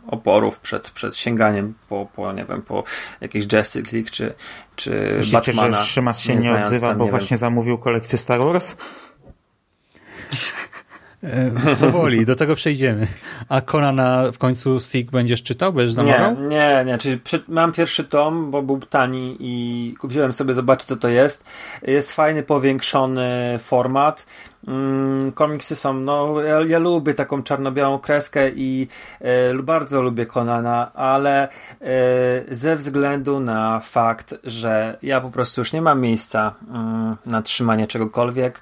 oporów 0.08 0.60
przed, 0.60 0.90
przed 0.90 1.16
sięganiem 1.16 1.74
po, 1.90 2.08
po, 2.16 2.34
nie 2.34 2.46
wiem, 2.46 2.62
po 2.62 2.84
jakieś 3.22 3.54
Justice 3.54 3.96
League 3.96 4.10
czy, 4.12 4.34
czy 4.76 5.14
Myślicie, 5.18 5.54
Batmana. 5.54 5.78
że 5.78 5.84
Szymas 5.84 6.20
się 6.20 6.36
nie, 6.36 6.42
znając 6.42 6.66
odzywa, 6.66 6.88
tam, 6.88 6.98
bo 6.98 7.04
nie 7.04 7.12
wiem, 7.12 7.20
właśnie 7.20 7.38
zamówił 7.38 7.78
kolekcję 7.78 8.18
Star 8.18 8.40
Wars? 8.40 8.76
E, 11.24 11.52
powoli, 11.80 12.26
do 12.26 12.36
tego 12.36 12.56
przejdziemy. 12.56 13.08
A 13.50 13.62
Konana 13.62 14.32
w 14.32 14.38
końcu 14.38 14.80
Sig 14.80 15.12
będziesz 15.12 15.44
czytał? 15.44 15.74
Będziesz 15.74 15.94
zamawiał? 15.94 16.36
Nie, 16.42 16.48
nie, 16.48 16.84
nie. 16.86 16.98
Czyli 16.98 17.20
mam 17.48 17.72
pierwszy 17.74 18.04
tom, 18.04 18.52
bo 18.52 18.62
był 18.62 18.80
tani 18.80 19.38
i 19.40 19.96
wziąłem 20.04 20.34
sobie 20.34 20.54
zobaczyć, 20.54 20.88
co 20.88 20.96
to 20.96 21.10
jest. 21.10 21.46
Jest 21.82 22.12
fajny, 22.12 22.44
powiększony 22.44 23.60
format. 23.60 24.26
Mm, 24.68 25.32
komiksy 25.32 25.76
są, 25.76 25.94
no 25.94 26.42
ja, 26.42 26.62
ja, 26.62 26.80
lubię 26.80 27.14
taką 27.14 27.44
czarno-białą 27.44 28.00
kreskę 28.00 28.50
i 28.50 28.88
e, 29.22 29.54
bardzo 29.64 30.02
lubię 30.02 30.26
Konana, 30.26 30.94
ale 30.94 31.48
e, 31.48 32.56
ze 32.56 32.76
względu 32.76 33.40
na 33.40 33.80
fakt, 33.80 34.36
że 34.44 34.98
ja 35.02 35.22
po 35.22 35.30
prostu 35.30 35.62
już 35.62 35.74
nie 35.74 35.82
mam 35.82 36.02
miejsca 36.02 36.56
mm, 36.70 37.16
na 37.26 37.42
trzymanie 37.42 37.88
czegokolwiek, 37.88 38.62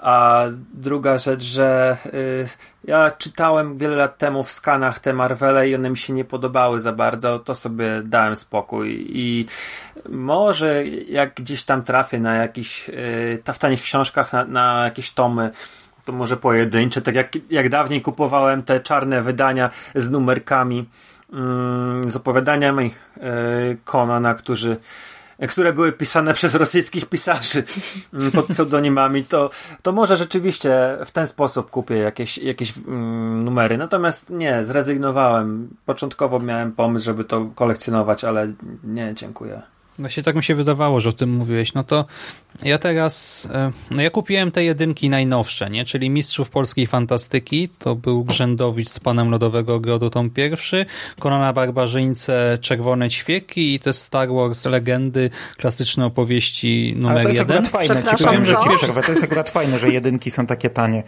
a 0.00 0.44
druga 0.74 1.18
rzecz, 1.18 1.42
że 1.42 1.96
e, 2.06 2.75
ja 2.86 3.10
czytałem 3.10 3.76
wiele 3.76 3.96
lat 3.96 4.18
temu 4.18 4.44
w 4.44 4.52
skanach 4.52 5.00
te 5.00 5.12
Marvele 5.12 5.68
i 5.68 5.74
one 5.74 5.90
mi 5.90 5.98
się 5.98 6.12
nie 6.12 6.24
podobały 6.24 6.80
za 6.80 6.92
bardzo, 6.92 7.38
to 7.38 7.54
sobie 7.54 8.02
dałem 8.04 8.36
spokój. 8.36 9.06
I 9.08 9.46
może 10.08 10.84
jak 10.86 11.34
gdzieś 11.34 11.64
tam 11.64 11.82
trafię 11.82 12.20
na 12.20 12.34
jakiś, 12.34 12.88
yy, 12.88 13.54
w 13.54 13.58
tanich 13.58 13.82
książkach 13.82 14.32
na, 14.32 14.44
na 14.44 14.84
jakieś 14.84 15.10
tomy, 15.10 15.50
to 16.04 16.12
może 16.12 16.36
pojedyncze, 16.36 17.02
tak 17.02 17.14
jak, 17.14 17.32
jak 17.50 17.68
dawniej 17.68 18.02
kupowałem 18.02 18.62
te 18.62 18.80
czarne 18.80 19.22
wydania 19.22 19.70
z 19.94 20.10
numerkami, 20.10 20.76
yy, 21.32 22.10
z 22.10 22.16
opowiadaniami 22.16 22.94
yy, 23.16 23.22
Konana, 23.84 24.34
którzy 24.34 24.76
które 25.48 25.72
były 25.72 25.92
pisane 25.92 26.34
przez 26.34 26.54
rosyjskich 26.54 27.06
pisarzy 27.06 27.64
mm, 28.14 28.32
pod 28.32 28.46
pseudonimami, 28.46 29.24
to, 29.24 29.50
to 29.82 29.92
może 29.92 30.16
rzeczywiście 30.16 30.98
w 31.04 31.10
ten 31.10 31.26
sposób 31.26 31.70
kupię 31.70 31.96
jakieś, 31.96 32.38
jakieś 32.38 32.74
mm, 32.78 33.42
numery. 33.42 33.78
Natomiast 33.78 34.30
nie, 34.30 34.64
zrezygnowałem. 34.64 35.68
Początkowo 35.86 36.40
miałem 36.40 36.72
pomysł, 36.72 37.04
żeby 37.04 37.24
to 37.24 37.50
kolekcjonować, 37.54 38.24
ale 38.24 38.52
nie, 38.84 39.14
dziękuję. 39.14 39.75
Właśnie 39.98 40.22
tak 40.22 40.36
mi 40.36 40.44
się 40.44 40.54
wydawało, 40.54 41.00
że 41.00 41.08
o 41.08 41.12
tym 41.12 41.30
mówiłeś. 41.30 41.74
No 41.74 41.84
to 41.84 42.04
ja 42.62 42.78
teraz, 42.78 43.48
e, 43.52 43.72
no 43.90 44.02
ja 44.02 44.10
kupiłem 44.10 44.50
te 44.50 44.64
jedynki 44.64 45.08
najnowsze, 45.08 45.70
nie? 45.70 45.84
Czyli 45.84 46.10
Mistrzów 46.10 46.50
Polskiej 46.50 46.86
Fantastyki, 46.86 47.68
to 47.78 47.94
był 47.94 48.24
Grzędowicz 48.24 48.88
z 48.88 49.00
Panem 49.00 49.30
Lodowego 49.30 49.74
Ogrodu 49.74 50.10
tom 50.10 50.30
pierwszy, 50.30 50.86
Konana 51.18 51.52
Barbarzyńce, 51.52 52.58
Czerwone 52.60 53.10
Ćwieki 53.10 53.74
i 53.74 53.80
te 53.80 53.92
Star 53.92 54.28
Wars 54.28 54.64
Legendy, 54.64 55.30
klasyczne 55.56 56.06
opowieści 56.06 56.94
numer 56.96 57.16
Ale 57.16 57.22
to 57.22 57.28
jest 57.28 57.40
jeden. 57.40 57.56
akurat 57.56 57.72
fajne, 57.72 58.02
że 58.86 59.02
to 59.02 59.10
jest 59.10 59.24
akurat 59.24 59.50
fajne, 59.50 59.78
że 59.78 59.88
jedynki 59.88 60.30
są 60.30 60.46
takie 60.46 60.70
tanie. 60.70 61.02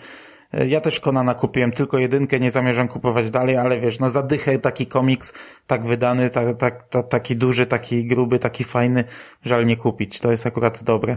E, 0.52 0.68
ja 0.68 0.80
też 0.80 1.00
Konana 1.00 1.34
kupiłem, 1.34 1.72
tylko 1.72 1.98
jedynkę, 1.98 2.40
nie 2.40 2.50
zamierzam 2.50 2.88
kupować 2.88 3.30
dalej, 3.30 3.56
ale 3.56 3.80
wiesz, 3.80 3.98
no 3.98 4.10
zadychę 4.10 4.58
taki 4.58 4.86
komiks, 4.86 5.34
tak 5.66 5.86
wydany, 5.86 6.30
tak, 6.30 6.56
tak, 6.56 6.88
tak, 6.88 7.08
taki 7.08 7.36
duży, 7.36 7.66
taki 7.66 8.06
gruby, 8.06 8.38
taki 8.38 8.64
fajny, 8.64 9.04
żal 9.44 9.66
nie 9.66 9.76
kupić. 9.76 10.18
To 10.18 10.30
jest 10.30 10.46
akurat 10.46 10.82
dobre. 10.84 11.16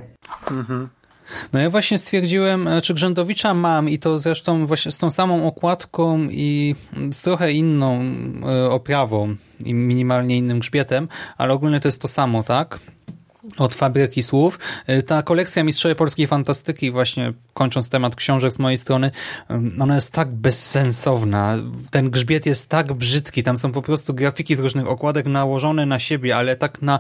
Mhm. 0.52 0.90
No 1.54 1.60
ja 1.60 1.70
właśnie 1.70 1.98
stwierdziłem, 1.98 2.68
e, 2.68 2.82
czy 2.82 2.94
Grzędowicza 2.94 3.54
mam 3.54 3.90
i 3.90 4.00
to 4.00 4.20
zresztą 4.20 4.68
właśnie 4.68 4.92
z 4.92 4.98
tą 4.98 5.10
samą 5.10 5.48
okładką 5.48 6.28
i 6.30 6.76
z 7.12 7.22
trochę 7.22 7.52
inną 7.52 8.02
e, 8.44 8.70
oprawą 8.70 9.36
i 9.66 9.74
minimalnie 9.74 10.38
innym 10.38 10.60
grzbietem, 10.60 11.08
ale 11.38 11.54
ogólnie 11.54 11.80
to 11.80 11.88
jest 11.88 12.02
to 12.02 12.08
samo, 12.08 12.44
tak? 12.44 12.80
Od 13.58 13.76
fabryki 13.76 14.24
słów. 14.24 14.60
Y, 14.90 15.04
ta 15.04 15.24
kolekcja 15.24 15.64
Mistrzowie 15.64 15.96
Polskiej 15.96 16.28
Fantastyki, 16.28 16.92
właśnie 16.92 17.34
kończąc 17.54 17.90
temat 17.90 18.16
książek 18.16 18.54
z 18.54 18.60
mojej 18.60 18.78
strony, 18.78 19.12
ona 19.80 19.96
jest 19.96 20.12
tak 20.12 20.32
bezsensowna. 20.32 21.58
Ten 21.92 22.10
grzbiet 22.10 22.46
jest 22.46 22.70
tak 22.70 22.94
brzydki, 22.94 23.44
tam 23.44 23.58
są 23.58 23.72
po 23.72 23.82
prostu 23.82 24.14
grafiki 24.14 24.56
z 24.56 24.60
różnych 24.60 24.88
okładek 24.88 25.26
nałożone 25.26 25.86
na 25.86 26.00
siebie, 26.00 26.36
ale 26.36 26.56
tak 26.56 26.82
na, 26.82 27.00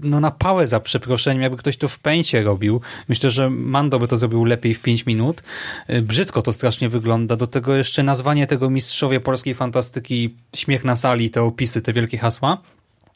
no 0.00 0.20
na 0.20 0.30
pałę 0.30 0.66
za 0.66 0.80
przeproszeniem, 0.80 1.42
jakby 1.42 1.58
ktoś 1.58 1.76
to 1.76 1.88
w 1.88 1.98
pęcie 1.98 2.42
robił. 2.42 2.80
Myślę, 3.08 3.30
że 3.30 3.50
Mando 3.50 3.98
by 3.98 4.08
to 4.08 4.16
zrobił 4.16 4.44
lepiej 4.44 4.74
w 4.74 4.82
5 4.82 5.06
minut. 5.06 5.42
Y, 5.90 6.02
brzydko 6.02 6.42
to 6.42 6.52
strasznie 6.52 6.88
wygląda. 6.88 7.36
Do 7.36 7.46
tego 7.46 7.74
jeszcze 7.74 8.02
nazwanie 8.02 8.46
tego 8.46 8.70
Mistrzowie 8.70 9.20
Polskiej 9.20 9.54
Fantastyki, 9.54 10.34
śmiech 10.56 10.84
na 10.84 10.96
sali, 10.96 11.30
te 11.30 11.42
opisy, 11.42 11.82
te 11.82 11.92
wielkie 11.92 12.18
hasła. 12.18 12.58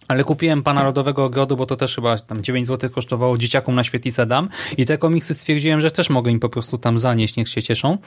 Ale 0.08 0.24
kupiłem 0.24 0.62
Pana 0.62 0.82
Lodowego 0.82 1.24
Ogrodu, 1.24 1.56
bo 1.56 1.66
to 1.66 1.76
też 1.76 1.94
chyba 1.94 2.18
tam 2.18 2.42
9 2.42 2.66
zł 2.66 2.90
kosztowało 2.90 3.38
dzieciakom 3.38 3.74
na 3.74 3.84
świetlicę 3.84 4.26
dam 4.26 4.48
i 4.76 4.86
te 4.86 4.98
komiksy 4.98 5.34
stwierdziłem, 5.34 5.80
że 5.80 5.90
też 5.90 6.10
mogę 6.10 6.30
im 6.30 6.40
po 6.40 6.48
prostu 6.48 6.78
tam 6.78 6.98
zanieść, 6.98 7.36
niech 7.36 7.48
się 7.48 7.62
cieszą 7.62 7.98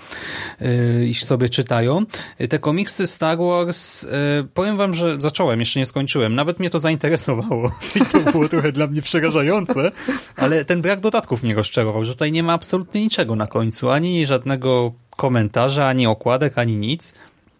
yy, 0.61 1.07
i 1.07 1.13
sobie 1.13 1.49
czytają. 1.49 2.05
Te 2.49 2.59
komiksy 2.59 3.07
Star 3.07 3.37
Wars, 3.37 4.03
yy, 4.03 4.09
powiem 4.53 4.77
wam, 4.77 4.93
że 4.93 5.21
zacząłem, 5.21 5.59
jeszcze 5.59 5.79
nie 5.79 5.85
skończyłem. 5.85 6.35
Nawet 6.35 6.59
mnie 6.59 6.69
to 6.69 6.79
zainteresowało 6.79 7.71
i 7.95 7.99
to 7.99 8.31
było 8.31 8.47
trochę 8.47 8.71
dla 8.71 8.87
mnie 8.87 9.01
przerażające, 9.01 9.91
ale 10.35 10.65
ten 10.65 10.81
brak 10.81 10.99
dodatków 10.99 11.43
mnie 11.43 11.55
rozczarował, 11.55 12.03
że 12.03 12.13
tutaj 12.13 12.31
nie 12.31 12.43
ma 12.43 12.53
absolutnie 12.53 13.01
niczego 13.01 13.35
na 13.35 13.47
końcu, 13.47 13.89
ani 13.89 14.25
żadnego 14.25 14.93
komentarza, 15.17 15.87
ani 15.87 16.07
okładek, 16.07 16.57
ani 16.57 16.75
nic. 16.75 17.13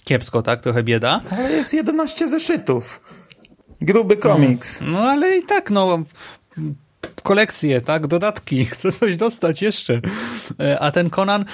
Kiepsko, 0.04 0.42
tak? 0.42 0.62
Trochę 0.62 0.84
bieda. 0.84 1.22
Ale 1.32 1.52
jest 1.52 1.74
11 1.74 2.28
zeszytów. 2.28 3.02
Gruby 3.82 4.18
komiks. 4.18 4.82
No, 4.82 4.92
no 4.92 5.00
ale 5.00 5.38
i 5.38 5.44
tak, 5.44 5.70
no 5.70 6.04
kolekcje, 7.24 7.82
tak, 7.82 8.08
dodatki, 8.08 8.66
chcę 8.72 8.92
coś 8.92 9.18
dostać 9.18 9.62
jeszcze. 9.62 10.02
E, 10.60 10.80
a 10.80 10.92
ten 10.92 11.10
Conan, 11.10 11.46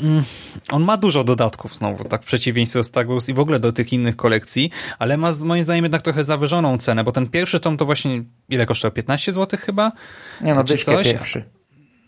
mm, 0.00 0.24
on 0.70 0.84
ma 0.84 0.96
dużo 0.96 1.24
dodatków 1.24 1.76
znowu, 1.76 2.04
tak 2.04 2.22
w 2.22 2.26
przeciwieństwie 2.26 2.80
do 2.80 2.84
Star 2.84 3.06
Wars 3.06 3.28
i 3.28 3.34
w 3.34 3.40
ogóle 3.40 3.60
do 3.60 3.72
tych 3.72 3.92
innych 3.92 4.16
kolekcji, 4.16 4.70
ale 4.98 5.16
ma 5.16 5.32
moim 5.44 5.62
zdaniem 5.62 5.84
jednak 5.84 6.02
trochę 6.02 6.24
zawyżoną 6.24 6.78
cenę, 6.78 7.04
bo 7.04 7.12
ten 7.12 7.26
pierwszy 7.26 7.60
tom 7.60 7.76
to 7.76 7.84
właśnie, 7.84 8.22
ile 8.48 8.66
kosztował? 8.66 8.92
15 8.92 9.32
zł 9.32 9.60
chyba? 9.62 9.92
Nie 10.40 10.54
no, 10.54 10.64
dyszkę 10.64 11.02
pierwszy. 11.02 11.44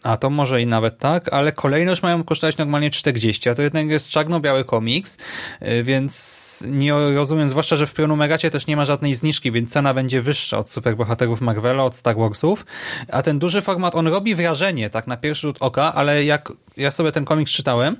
A 0.06 0.16
to 0.16 0.30
może 0.30 0.62
i 0.62 0.66
nawet 0.66 0.98
tak, 0.98 1.32
ale 1.32 1.52
kolejne 1.52 1.90
już 1.90 2.02
mają 2.02 2.24
kosztować 2.24 2.56
normalnie 2.56 2.90
40, 2.90 3.48
a 3.48 3.54
to 3.54 3.62
jednak 3.62 3.88
jest 3.88 4.08
czarno-biały 4.08 4.64
komiks, 4.64 5.18
y, 5.62 5.82
więc 5.82 6.64
nie 6.68 6.92
rozumiem, 6.92 7.48
zwłaszcza, 7.48 7.76
że 7.76 7.86
w 7.86 7.92
pronumeracie 7.92 8.50
też 8.50 8.66
nie 8.66 8.76
ma 8.76 8.84
żadnej 8.84 9.14
zniżki, 9.14 9.52
więc 9.52 9.72
cena 9.72 9.94
będzie 9.94 10.22
wyższa 10.22 10.58
od 10.58 10.70
superbohaterów 10.70 11.40
Marvela, 11.40 11.84
od 11.84 11.96
Star 11.96 12.16
Warsów, 12.16 12.66
a 13.12 13.22
ten 13.22 13.38
duży 13.38 13.62
format, 13.62 13.94
on 13.94 14.06
robi 14.06 14.34
wrażenie, 14.34 14.90
tak 14.90 15.06
na 15.06 15.16
pierwszy 15.16 15.46
rzut 15.46 15.56
oka, 15.60 15.94
ale 15.94 16.24
jak 16.24 16.52
ja 16.76 16.90
sobie 16.90 17.12
ten 17.12 17.24
komiks 17.24 17.52
czytałem, 17.52 17.96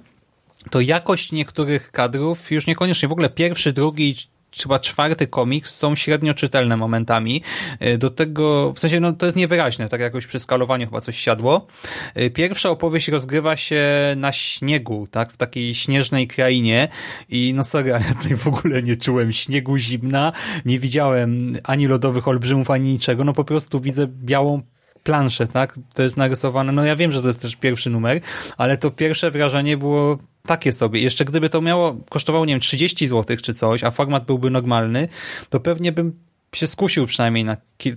to 0.70 0.80
jakość 0.80 1.32
niektórych 1.32 1.90
kadrów 1.90 2.50
już 2.50 2.66
niekoniecznie, 2.66 3.08
w 3.08 3.12
ogóle 3.12 3.30
pierwszy, 3.30 3.72
drugi 3.72 4.16
chyba 4.62 4.78
czwarty 4.78 5.26
komiks 5.26 5.74
są 5.76 5.94
średnio 5.94 6.34
czytelne 6.34 6.76
momentami. 6.76 7.42
E, 7.80 7.98
do 7.98 8.10
tego, 8.10 8.72
w 8.72 8.78
sensie, 8.78 9.00
no 9.00 9.12
to 9.12 9.26
jest 9.26 9.36
niewyraźne, 9.36 9.88
tak 9.88 10.00
jakoś 10.00 10.26
przy 10.26 10.38
skalowaniu 10.38 10.86
chyba 10.86 11.00
coś 11.00 11.18
siadło. 11.18 11.66
E, 12.14 12.30
pierwsza 12.30 12.70
opowieść 12.70 13.08
rozgrywa 13.08 13.56
się 13.56 13.84
na 14.16 14.32
śniegu, 14.32 15.08
tak, 15.10 15.32
w 15.32 15.36
takiej 15.36 15.74
śnieżnej 15.74 16.26
krainie 16.26 16.88
i 17.28 17.54
no 17.54 17.64
sorry, 17.64 17.94
ale 17.94 18.04
ja 18.04 18.14
tutaj 18.22 18.36
w 18.36 18.46
ogóle 18.46 18.82
nie 18.82 18.96
czułem 18.96 19.32
śniegu 19.32 19.78
zimna, 19.78 20.32
nie 20.64 20.78
widziałem 20.78 21.56
ani 21.64 21.86
lodowych 21.86 22.28
olbrzymów, 22.28 22.70
ani 22.70 22.92
niczego, 22.92 23.24
no 23.24 23.32
po 23.32 23.44
prostu 23.44 23.80
widzę 23.80 24.06
białą 24.06 24.62
planszę, 25.06 25.46
tak? 25.46 25.78
To 25.94 26.02
jest 26.02 26.16
narysowane, 26.16 26.72
no 26.72 26.84
ja 26.84 26.96
wiem, 26.96 27.12
że 27.12 27.20
to 27.20 27.26
jest 27.26 27.42
też 27.42 27.56
pierwszy 27.56 27.90
numer, 27.90 28.20
ale 28.56 28.78
to 28.78 28.90
pierwsze 28.90 29.30
wrażenie 29.30 29.76
było 29.76 30.18
takie 30.46 30.72
sobie. 30.72 31.00
Jeszcze 31.00 31.24
gdyby 31.24 31.48
to 31.48 31.60
miało, 31.60 31.96
kosztowało, 32.08 32.46
nie 32.46 32.54
wiem, 32.54 32.60
30 32.60 33.06
zł 33.06 33.36
czy 33.42 33.54
coś, 33.54 33.84
a 33.84 33.90
format 33.90 34.24
byłby 34.24 34.50
normalny, 34.50 35.08
to 35.50 35.60
pewnie 35.60 35.92
bym 35.92 36.12
się 36.54 36.66
skusił 36.66 37.06
przynajmniej 37.06 37.44
na, 37.44 37.56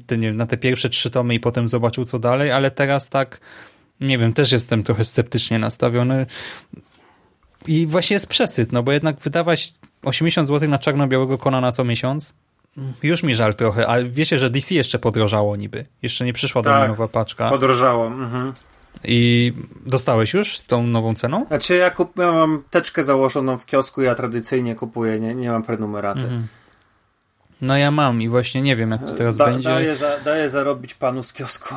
wiem, 0.10 0.36
na 0.36 0.48
te 0.48 0.58
pierwsze 0.58 0.90
trzy 0.90 1.10
tomy 1.10 1.34
i 1.34 1.40
potem 1.40 1.68
zobaczył 1.68 2.06
co 2.06 2.20
dalej, 2.20 2.52
ale 2.52 2.72
teraz 2.72 3.10
tak, 3.10 3.40
nie 4.02 4.18
wiem, 4.18 4.34
też 4.34 4.52
jestem 4.52 4.84
trochę 4.84 5.06
sceptycznie 5.06 5.60
nastawiony. 5.60 6.26
I 7.68 7.88
właśnie 7.88 8.14
jest 8.14 8.28
przesyt, 8.28 8.72
no 8.72 8.84
bo 8.84 8.92
jednak 8.92 9.20
wydawać 9.20 9.74
80 10.04 10.48
zł 10.48 10.70
na 10.70 10.80
czarno-białego 10.80 11.38
kona 11.38 11.62
na 11.62 11.72
co 11.72 11.84
miesiąc, 11.84 12.34
już 13.04 13.24
mi 13.24 13.36
żal 13.36 13.56
trochę, 13.56 13.88
a 13.88 14.04
wiecie, 14.04 14.40
że 14.40 14.50
DC 14.50 14.76
jeszcze 14.76 15.00
podrożało 15.00 15.56
niby. 15.56 15.86
Jeszcze 16.02 16.26
nie 16.26 16.34
przyszła 16.34 16.62
do 16.62 16.70
mnie 16.70 16.80
tak, 16.80 16.90
nowa 16.90 17.08
paczka. 17.08 17.50
podrożało. 17.50 18.08
Mhm. 18.08 18.54
I 19.04 19.54
dostałeś 19.86 20.34
już 20.34 20.58
z 20.58 20.68
tą 20.68 20.84
nową 20.84 21.16
ceną? 21.16 21.46
Znaczy 21.46 21.76
ja, 21.76 21.92
kup, 21.92 22.18
ja 22.18 22.32
mam 22.32 22.64
teczkę 22.70 23.04
założoną 23.04 23.58
w 23.58 23.66
kiosku, 23.66 24.02
ja 24.02 24.16
tradycyjnie 24.16 24.76
kupuję, 24.76 25.20
nie, 25.20 25.36
nie 25.36 25.52
mam 25.52 25.64
prenumeraty. 25.64 26.22
Mhm. 26.22 26.48
No 27.62 27.78
ja 27.78 27.92
mam 27.92 28.22
i 28.22 28.30
właśnie 28.30 28.62
nie 28.62 28.76
wiem 28.76 28.92
jak 28.92 29.02
to 29.02 29.12
teraz 29.12 29.38
da, 29.38 29.46
będzie. 29.46 29.70
Daję, 29.70 29.96
za, 29.96 30.20
daję 30.26 30.50
zarobić 30.50 30.94
panu 30.94 31.24
z 31.24 31.34
kiosku. 31.34 31.76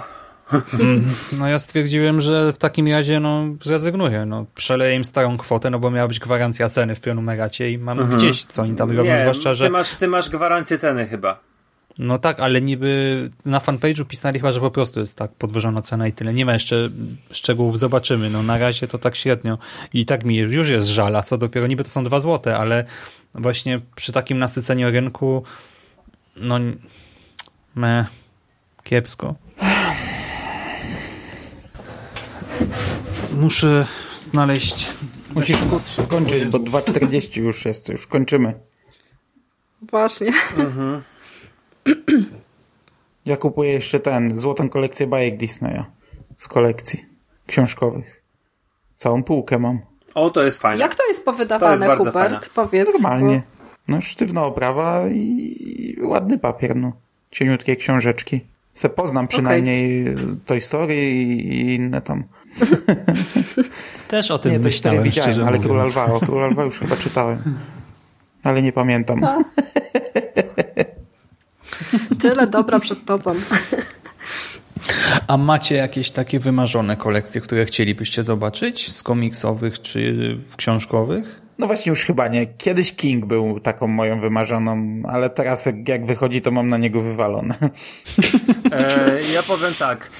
Mm, 0.80 1.04
no 1.38 1.48
ja 1.48 1.58
stwierdziłem, 1.58 2.20
że 2.20 2.52
w 2.52 2.58
takim 2.58 2.88
razie 2.88 3.20
no 3.20 3.44
zrezygnuję. 3.62 4.26
No, 4.26 4.46
przeleję 4.54 4.96
im 4.96 5.04
starą 5.04 5.36
kwotę, 5.38 5.70
no 5.70 5.78
bo 5.78 5.90
miała 5.90 6.08
być 6.08 6.20
gwarancja 6.20 6.68
ceny 6.68 6.94
w 6.94 7.00
prenumeracie 7.00 7.70
i 7.70 7.78
mam 7.78 7.98
mhm. 8.00 8.18
gdzieś, 8.18 8.44
co 8.44 8.62
oni 8.62 8.74
tam 8.74 8.90
robią, 8.90 9.04
nie, 9.04 9.18
zwłaszcza, 9.20 9.54
że... 9.54 9.64
Ty 9.64 9.70
masz, 9.70 9.94
ty 9.94 10.08
masz 10.08 10.30
gwarancję 10.30 10.78
ceny 10.78 11.06
chyba. 11.06 11.51
No 11.98 12.18
tak, 12.18 12.40
ale 12.40 12.60
niby 12.62 13.30
na 13.44 13.58
fanpage'u 13.58 14.04
pisali 14.04 14.38
chyba, 14.38 14.52
że 14.52 14.60
po 14.60 14.70
prostu 14.70 15.00
jest 15.00 15.16
tak 15.16 15.32
podwyżona 15.32 15.82
cena 15.82 16.06
i 16.06 16.12
tyle. 16.12 16.34
Nie 16.34 16.46
ma 16.46 16.52
jeszcze 16.52 16.90
szczegółów, 17.30 17.78
zobaczymy. 17.78 18.30
No 18.30 18.42
na 18.42 18.58
razie 18.58 18.88
to 18.88 18.98
tak 18.98 19.16
średnio. 19.16 19.58
I 19.94 20.06
tak 20.06 20.24
mi 20.24 20.36
już 20.36 20.68
jest 20.68 20.88
żala, 20.88 21.22
co 21.22 21.38
dopiero 21.38 21.66
niby 21.66 21.84
to 21.84 21.90
są 21.90 22.04
dwa 22.04 22.20
złote, 22.20 22.56
ale 22.56 22.84
właśnie 23.34 23.80
przy 23.96 24.12
takim 24.12 24.38
nasyceniu 24.38 24.90
rynku 24.90 25.42
no 26.36 26.58
me 27.74 28.06
kiepsko. 28.84 29.34
Muszę 33.36 33.86
znaleźć... 34.20 34.90
Musisz 35.34 35.58
skończyć, 36.00 36.50
bo 36.50 36.58
2.40 36.58 37.40
już 37.42 37.64
jest, 37.64 37.88
już 37.88 38.06
kończymy. 38.06 38.54
Właśnie. 39.90 40.32
Mhm. 40.56 41.02
Ja 43.26 43.36
kupuję 43.36 43.72
jeszcze 43.72 44.00
ten, 44.00 44.36
złotą 44.36 44.68
kolekcję 44.68 45.06
bajek 45.06 45.36
Disneya 45.36 45.84
z 46.38 46.48
kolekcji 46.48 47.04
książkowych. 47.46 48.22
Całą 48.96 49.22
półkę 49.22 49.58
mam. 49.58 49.80
O, 50.14 50.30
to 50.30 50.42
jest 50.42 50.58
fajne. 50.58 50.80
Jak 50.84 50.94
to 50.94 51.06
jest 51.08 51.24
To 51.24 51.32
powydawane, 51.32 51.72
jest 51.72 51.86
bardzo 51.86 52.10
Hubert? 52.10 52.30
fajne. 52.30 52.46
Powiedz. 52.54 52.88
Normalnie. 52.92 53.42
No 53.88 54.00
sztywna 54.00 54.44
oprawa 54.44 55.08
i 55.08 55.96
ładny 56.02 56.38
papier, 56.38 56.76
no. 56.76 56.92
Cieniutkie 57.30 57.76
książeczki. 57.76 58.40
Se 58.74 58.88
poznam 58.88 59.28
przynajmniej 59.28 60.04
Toy 60.46 60.60
Story 60.60 60.94
i 61.12 61.74
inne 61.74 62.00
tam. 62.00 62.24
Też 64.08 64.30
o 64.30 64.38
tym 64.38 64.52
Nie, 64.52 64.58
myślałem, 64.58 65.02
widziałem, 65.02 65.38
ale 65.38 65.58
mówiąc. 65.58 65.64
Król 65.64 65.82
Lwa, 65.84 66.04
o 66.04 66.20
Król 66.20 66.50
Lwa 66.50 66.64
już 66.64 66.78
chyba 66.78 66.96
czytałem. 66.96 67.58
Ale 68.42 68.62
nie 68.62 68.72
pamiętam. 68.72 69.20
Tyle 72.22 72.46
dobra 72.46 72.80
przed 72.80 73.04
tobą. 73.04 73.34
A 75.26 75.36
macie 75.36 75.74
jakieś 75.74 76.10
takie 76.10 76.38
wymarzone 76.38 76.96
kolekcje, 76.96 77.40
które 77.40 77.64
chcielibyście 77.64 78.24
zobaczyć? 78.24 78.92
Z 78.92 79.02
komiksowych 79.02 79.80
czy 79.82 80.36
książkowych? 80.56 81.40
No 81.58 81.66
właśnie 81.66 81.90
już 81.90 82.04
chyba 82.04 82.28
nie. 82.28 82.46
Kiedyś 82.46 82.92
King 82.96 83.26
był 83.26 83.60
taką 83.60 83.86
moją 83.86 84.20
wymarzoną, 84.20 85.02
ale 85.08 85.30
teraz 85.30 85.66
jak- 85.66 85.88
jak 85.88 86.06
wychodzi, 86.06 86.42
to 86.42 86.50
mam 86.50 86.68
na 86.68 86.78
niego 86.78 87.02
wywalone. 87.02 87.54
E, 88.72 89.20
ja 89.34 89.42
powiem 89.42 89.74
tak. 89.78 90.10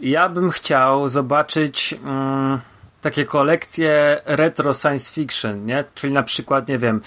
Ja 0.00 0.28
bym 0.28 0.50
chciał 0.50 1.08
zobaczyć 1.08 1.94
mm, 2.04 2.58
takie 3.02 3.24
kolekcje 3.24 4.20
retro 4.26 4.74
science 4.74 5.12
fiction, 5.12 5.66
nie? 5.66 5.84
Czyli 5.94 6.12
na 6.12 6.22
przykład, 6.22 6.68
nie 6.68 6.78
wiem, 6.78 7.00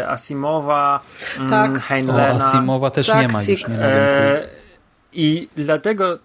e, 0.00 0.08
Asimowa, 0.08 1.00
mm, 1.38 1.50
Tak. 1.50 1.76
O, 1.76 1.80
Heinleina. 1.80 2.44
Asimowa 2.44 2.90
też 2.90 3.06
Tak, 3.06 3.20
nie 3.20 3.28
ma 3.28 3.42
już 3.42 3.68
nie. 3.68 3.74
E, 3.80 4.48
I 5.12 5.48
dlatego 5.56 6.18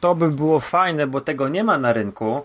to 0.00 0.14
by 0.14 0.28
było 0.28 0.60
fajne, 0.60 1.06
bo 1.06 1.20
tego 1.20 1.48
nie 1.48 1.64
ma 1.64 1.78
na 1.78 1.92
rynku, 1.92 2.44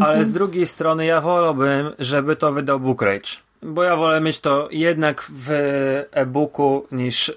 ale 0.00 0.24
z 0.24 0.32
drugiej 0.32 0.66
strony 0.66 1.06
ja 1.06 1.20
wolałbym, 1.20 1.90
żeby 1.98 2.36
to 2.36 2.52
wydał 2.52 2.80
Book 2.80 3.02
Rage. 3.02 3.43
Bo 3.66 3.82
ja 3.82 3.96
wolę 3.96 4.20
mieć 4.20 4.40
to 4.40 4.68
jednak 4.70 5.26
w 5.30 5.50
e-booku 6.12 6.86
niż 6.92 7.28
y, 7.28 7.34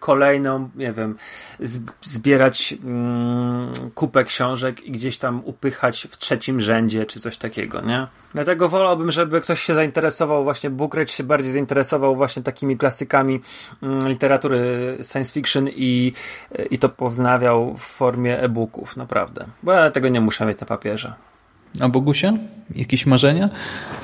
kolejną, 0.00 0.70
nie 0.74 0.92
wiem, 0.92 1.16
zb- 1.60 1.92
zbierać 2.02 2.74
mm, 2.84 3.72
kupę 3.94 4.24
książek 4.24 4.84
i 4.84 4.92
gdzieś 4.92 5.18
tam 5.18 5.42
upychać 5.44 6.08
w 6.10 6.16
trzecim 6.16 6.60
rzędzie 6.60 7.06
czy 7.06 7.20
coś 7.20 7.38
takiego, 7.38 7.80
nie? 7.80 8.06
Dlatego 8.34 8.68
wolałbym, 8.68 9.10
żeby 9.10 9.40
ktoś 9.40 9.60
się 9.60 9.74
zainteresował 9.74 10.44
właśnie, 10.44 10.70
Book 10.70 10.94
Rage 10.94 11.12
się 11.12 11.24
bardziej 11.24 11.52
zainteresował 11.52 12.16
właśnie 12.16 12.42
takimi 12.42 12.76
klasykami 12.78 13.40
mm, 13.82 14.08
literatury 14.08 14.98
science 15.12 15.32
fiction 15.32 15.68
i, 15.68 16.12
i 16.70 16.78
to 16.78 16.88
powznawiał 16.88 17.74
w 17.74 17.82
formie 17.82 18.40
e-booków, 18.40 18.96
naprawdę. 18.96 19.46
Bo 19.62 19.72
ja 19.72 19.90
tego 19.90 20.08
nie 20.08 20.20
muszę 20.20 20.46
mieć 20.46 20.60
na 20.60 20.66
papierze. 20.66 21.14
A 21.80 21.88
Bogusia? 21.88 22.32
Jakieś 22.76 23.06
marzenia? 23.06 23.48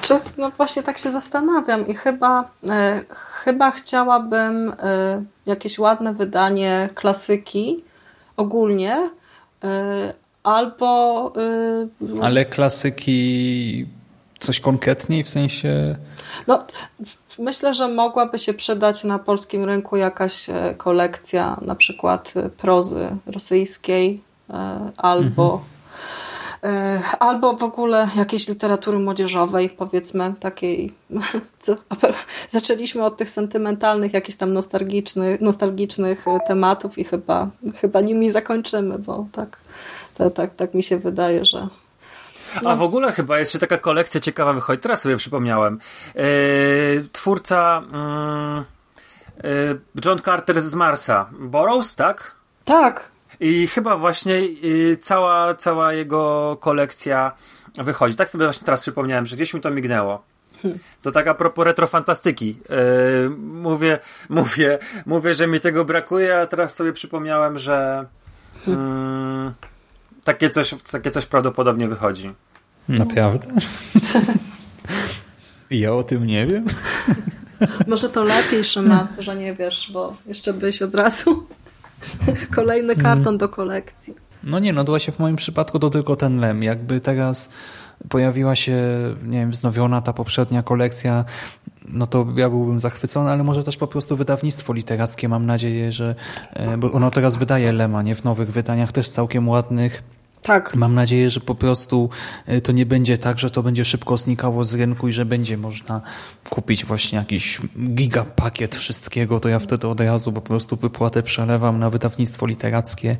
Czy, 0.01 0.15
no 0.39 0.51
właśnie 0.51 0.83
tak 0.83 0.99
się 0.99 1.11
zastanawiam 1.11 1.89
i 1.89 1.95
chyba, 1.95 2.51
e, 2.69 3.05
chyba 3.45 3.71
chciałabym 3.71 4.73
e, 4.79 5.23
jakieś 5.47 5.79
ładne 5.79 6.15
wydanie 6.15 6.89
klasyki 6.95 7.85
ogólnie 8.37 9.11
e, 9.65 10.15
albo 10.43 11.33
e, 11.37 12.23
Ale 12.23 12.45
klasyki 12.45 13.87
coś 14.39 14.61
konkretniej, 14.61 15.25
w 15.25 15.29
sensie... 15.29 15.97
no, 16.47 16.65
myślę, 17.39 17.75
że 17.75 17.89
mogłaby 17.89 18.39
się 18.39 18.55
przydać 18.55 19.05
na 19.05 19.19
polskim 19.19 19.65
rynku 19.65 19.97
jakaś 19.97 20.51
e, 20.51 20.75
kolekcja 20.77 21.57
na 21.63 21.75
przykład 21.75 22.35
prozy 22.59 23.17
rosyjskiej 23.27 24.21
e, 24.51 24.91
albo 24.97 25.63
e, 25.77 25.80
Albo 27.19 27.57
w 27.57 27.63
ogóle 27.63 28.09
jakiejś 28.17 28.49
literatury 28.49 28.99
młodzieżowej, 28.99 29.71
powiedzmy, 29.71 30.35
takiej. 30.41 30.93
Co, 31.59 31.77
zaczęliśmy 32.49 33.05
od 33.05 33.17
tych 33.17 33.31
sentymentalnych, 33.31 34.13
jakichś 34.13 34.39
tam 34.39 34.53
nostalgicznych, 34.53 35.41
nostalgicznych 35.41 36.29
e, 36.29 36.39
tematów 36.47 36.99
i 36.99 37.05
chyba, 37.05 37.49
chyba 37.81 38.01
nimi 38.01 38.31
zakończymy, 38.31 38.99
bo 38.99 39.27
tak, 39.33 39.57
to, 40.15 40.31
tak, 40.31 40.55
tak 40.55 40.75
mi 40.75 40.83
się 40.83 40.99
wydaje, 40.99 41.45
że. 41.45 41.69
A 42.65 42.77
w 42.77 42.83
ogóle 42.83 43.13
chyba 43.13 43.39
jeszcze 43.39 43.59
taka 43.59 43.79
kolekcja 43.79 44.21
ciekawa 44.21 44.53
wychodzi. 44.53 44.81
Teraz 44.81 45.01
sobie 45.01 45.17
przypomniałem. 45.17 45.79
Yy, 46.15 46.23
twórca 47.13 47.83
yy, 49.45 49.81
John 50.05 50.19
Carter 50.19 50.61
z 50.61 50.75
Marsa. 50.75 51.31
Burroughs, 51.33 51.97
tak? 51.97 52.35
Tak, 52.65 53.11
I 53.41 53.67
chyba 53.67 53.97
właśnie 53.97 54.41
yy, 54.41 54.97
cała, 54.97 55.55
cała 55.55 55.93
jego 55.93 56.57
kolekcja 56.61 57.33
wychodzi. 57.75 58.17
Tak 58.17 58.31
sobie 58.31 58.45
właśnie 58.45 58.65
teraz 58.65 58.83
przypomniałem, 58.83 59.27
że 59.27 59.37
gdzieś 59.37 59.55
mi 59.55 59.61
to 59.61 59.71
mignęło. 59.71 60.23
To 61.03 61.13
tak 61.13 61.27
a 61.27 61.35
propos 61.35 61.65
retrofantastyki. 61.65 62.49
Yy, 62.49 63.31
mówię, 63.39 63.99
mówię, 64.29 64.79
mówię, 65.07 65.35
że 65.35 65.47
mi 65.47 65.61
tego 65.61 65.85
brakuje, 65.85 66.39
a 66.39 66.47
teraz 66.47 66.75
sobie 66.75 66.93
przypomniałem, 66.93 67.59
że 67.59 68.07
mm, 68.67 69.55
takie, 70.25 70.51
coś, 70.51 70.75
takie 70.91 71.11
coś 71.11 71.27
prawdopodobnie 71.27 71.89
wychodzi. 71.89 72.33
Naprawdę? 72.89 73.49
ja 75.71 75.93
o 75.93 76.03
tym 76.03 76.27
nie 76.27 76.47
wiem. 76.47 76.65
może 77.87 78.09
to 78.09 78.25
lepiej, 78.25 78.65
Szymas, 78.65 79.19
że 79.19 79.37
nie 79.37 79.55
wiesz, 79.55 79.91
bo 79.93 80.17
jeszcze 80.27 80.53
byś 80.53 80.83
od 80.83 80.95
razu 80.95 81.47
kolejny 82.55 82.97
karton 82.97 83.39
do 83.39 83.49
kolekcji. 83.49 84.15
No 84.45 84.59
nie, 84.59 84.73
no 84.73 84.85
właśnie 84.85 85.13
w 85.13 85.19
moim 85.19 85.37
przypadku 85.37 85.79
to 85.79 85.91
tylko 85.91 86.17
ten 86.17 86.41
lem. 86.41 86.63
Jakby 86.63 87.01
teraz 87.01 87.51
pojawiła 88.09 88.57
się, 88.57 88.77
nie 89.25 89.39
wiem, 89.39 89.51
wznowiona 89.51 90.03
ta 90.03 90.13
poprzednia 90.13 90.63
kolekcja, 90.63 91.25
no 91.89 92.07
to 92.07 92.27
ja 92.37 92.51
byłbym 92.51 92.81
zachwycony, 92.81 93.31
ale 93.31 93.45
może 93.45 93.65
też 93.65 93.77
po 93.77 93.87
prostu 93.87 94.17
wydawnictwo 94.17 94.73
literackie, 94.73 95.29
mam 95.29 95.47
nadzieję, 95.47 95.93
że, 95.93 96.15
e, 96.53 96.77
bo 96.77 96.93
ono 96.93 97.11
teraz 97.11 97.37
wydaje 97.37 97.73
Lema, 97.73 98.03
nie? 98.03 98.15
W 98.15 98.25
nowych 98.25 98.53
wydaniach 98.53 98.93
też 98.93 99.09
całkiem 99.09 99.49
ładnych. 99.49 100.03
Tak. 100.43 100.75
Mam 100.75 100.95
nadzieję, 100.95 101.31
że 101.31 101.41
po 101.41 101.55
prostu 101.55 102.11
e, 102.47 102.61
to 102.61 102.73
nie 102.73 102.87
będzie 102.87 103.19
tak, 103.19 103.39
że 103.39 103.51
to 103.51 103.63
będzie 103.63 103.85
szybko 103.85 104.17
znikało 104.17 104.65
z 104.65 104.75
rynku 104.75 105.09
i 105.09 105.13
że 105.13 105.25
będzie 105.25 105.57
można 105.57 106.01
kupić 106.51 106.85
właśnie 106.85 107.19
jakiś 107.19 107.61
gigapakiet 107.95 108.77
wszystkiego, 108.77 109.41
to 109.41 109.49
ja 109.49 109.59
wtedy 109.59 109.89
od 109.89 110.01
razu 110.01 110.33
po 110.33 110.41
prostu 110.41 110.77
wypłatę 110.77 111.23
przelewam 111.23 111.79
na 111.79 111.91
wydawnictwo 111.91 112.47
literackie 112.47 113.17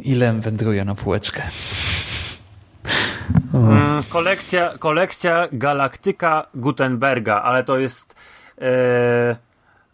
i 0.00 0.14
lem 0.14 0.40
wędruje 0.40 0.84
na 0.84 0.94
półeczkę. 0.94 1.42
Mm, 3.54 4.02
kolekcja, 4.08 4.78
kolekcja 4.78 5.48
Galaktyka 5.52 6.46
Gutenberga, 6.54 7.42
ale 7.42 7.64
to 7.64 7.78
jest 7.78 8.14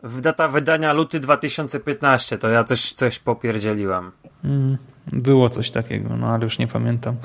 w 0.03 0.21
data 0.21 0.49
wydania 0.49 0.93
luty 0.93 1.21
2015. 1.21 2.39
To 2.39 2.49
ja 2.49 2.65
coś, 2.65 2.93
coś 2.93 3.19
popierdzieliłem. 3.19 4.13
Mm, 4.45 4.79
Było 5.13 5.51
coś 5.51 5.71
takiego, 5.71 6.17
no 6.17 6.27
ale 6.27 6.45
już 6.45 6.59
nie 6.59 6.67
pamiętam. 6.67 7.17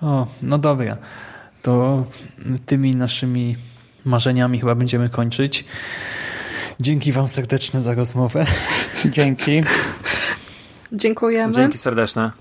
O, 0.00 0.26
no 0.42 0.58
dobra. 0.58 0.96
To 1.62 2.04
tymi 2.66 2.96
naszymi 2.96 3.56
marzeniami 4.04 4.60
chyba 4.60 4.74
będziemy 4.74 5.08
kończyć. 5.08 5.64
Dzięki 6.80 7.12
Wam 7.12 7.28
serdeczne 7.28 7.82
za 7.82 7.94
rozmowę. 7.94 8.46
Dzięki. 9.04 9.62
Dziękujemy. 10.92 11.54
Dzięki 11.54 11.78
serdeczne. 11.78 12.32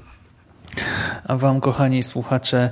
A 1.27 1.37
Wam, 1.37 1.61
kochani 1.61 2.03
słuchacze, 2.03 2.71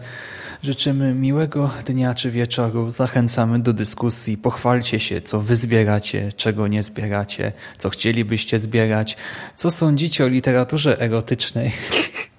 Życzymy 0.64 1.14
miłego 1.14 1.72
dnia 1.86 2.14
czy 2.14 2.32
wieczoru, 2.32 2.92
zachęcamy 2.92 3.60
do 3.60 3.74
dyskusji, 3.74 4.38
pochwalcie 4.38 5.00
się, 5.00 5.22
co 5.22 5.42
wy 5.42 5.56
zbieracie, 5.56 6.34
czego 6.34 6.68
nie 6.68 6.84
zbieracie, 6.84 7.52
co 7.78 7.90
chcielibyście 7.90 8.60
zbierać, 8.60 9.18
co 9.56 9.72
sądzicie 9.72 10.26
o 10.26 10.28
literaturze 10.28 11.02
erotycznej. 11.02 11.72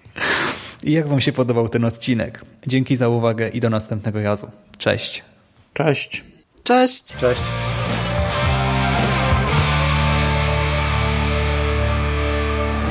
I 0.85 0.93
jak 0.93 1.09
wam 1.09 1.21
się 1.21 1.33
podobał 1.33 1.69
ten 1.69 1.85
odcinek? 1.85 2.45
Dzięki 2.67 2.97
za 2.97 3.09
uwagę 3.09 3.49
i 3.49 3.61
do 3.61 3.71
następnego 3.71 4.23
razu. 4.23 4.51
Cześć. 4.79 5.23
Cześć. 5.75 6.25
Cześć. 6.65 7.05
Cześć. 7.17 7.43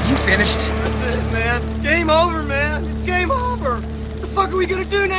You 0.10 0.16
finished? 0.16 0.60
That's 0.60 1.16
it, 1.16 1.32
man. 1.32 1.62
Game 1.84 2.10
over, 2.10 2.44
man. 2.44 2.84
It's 2.84 3.06
game 3.06 3.32
over. 3.32 3.72
What 3.76 4.22
the 4.22 4.28
fuck 4.28 4.50
are 4.50 4.58
we 4.58 4.66
gonna 4.66 4.86
do 4.86 5.06
now? 5.08 5.19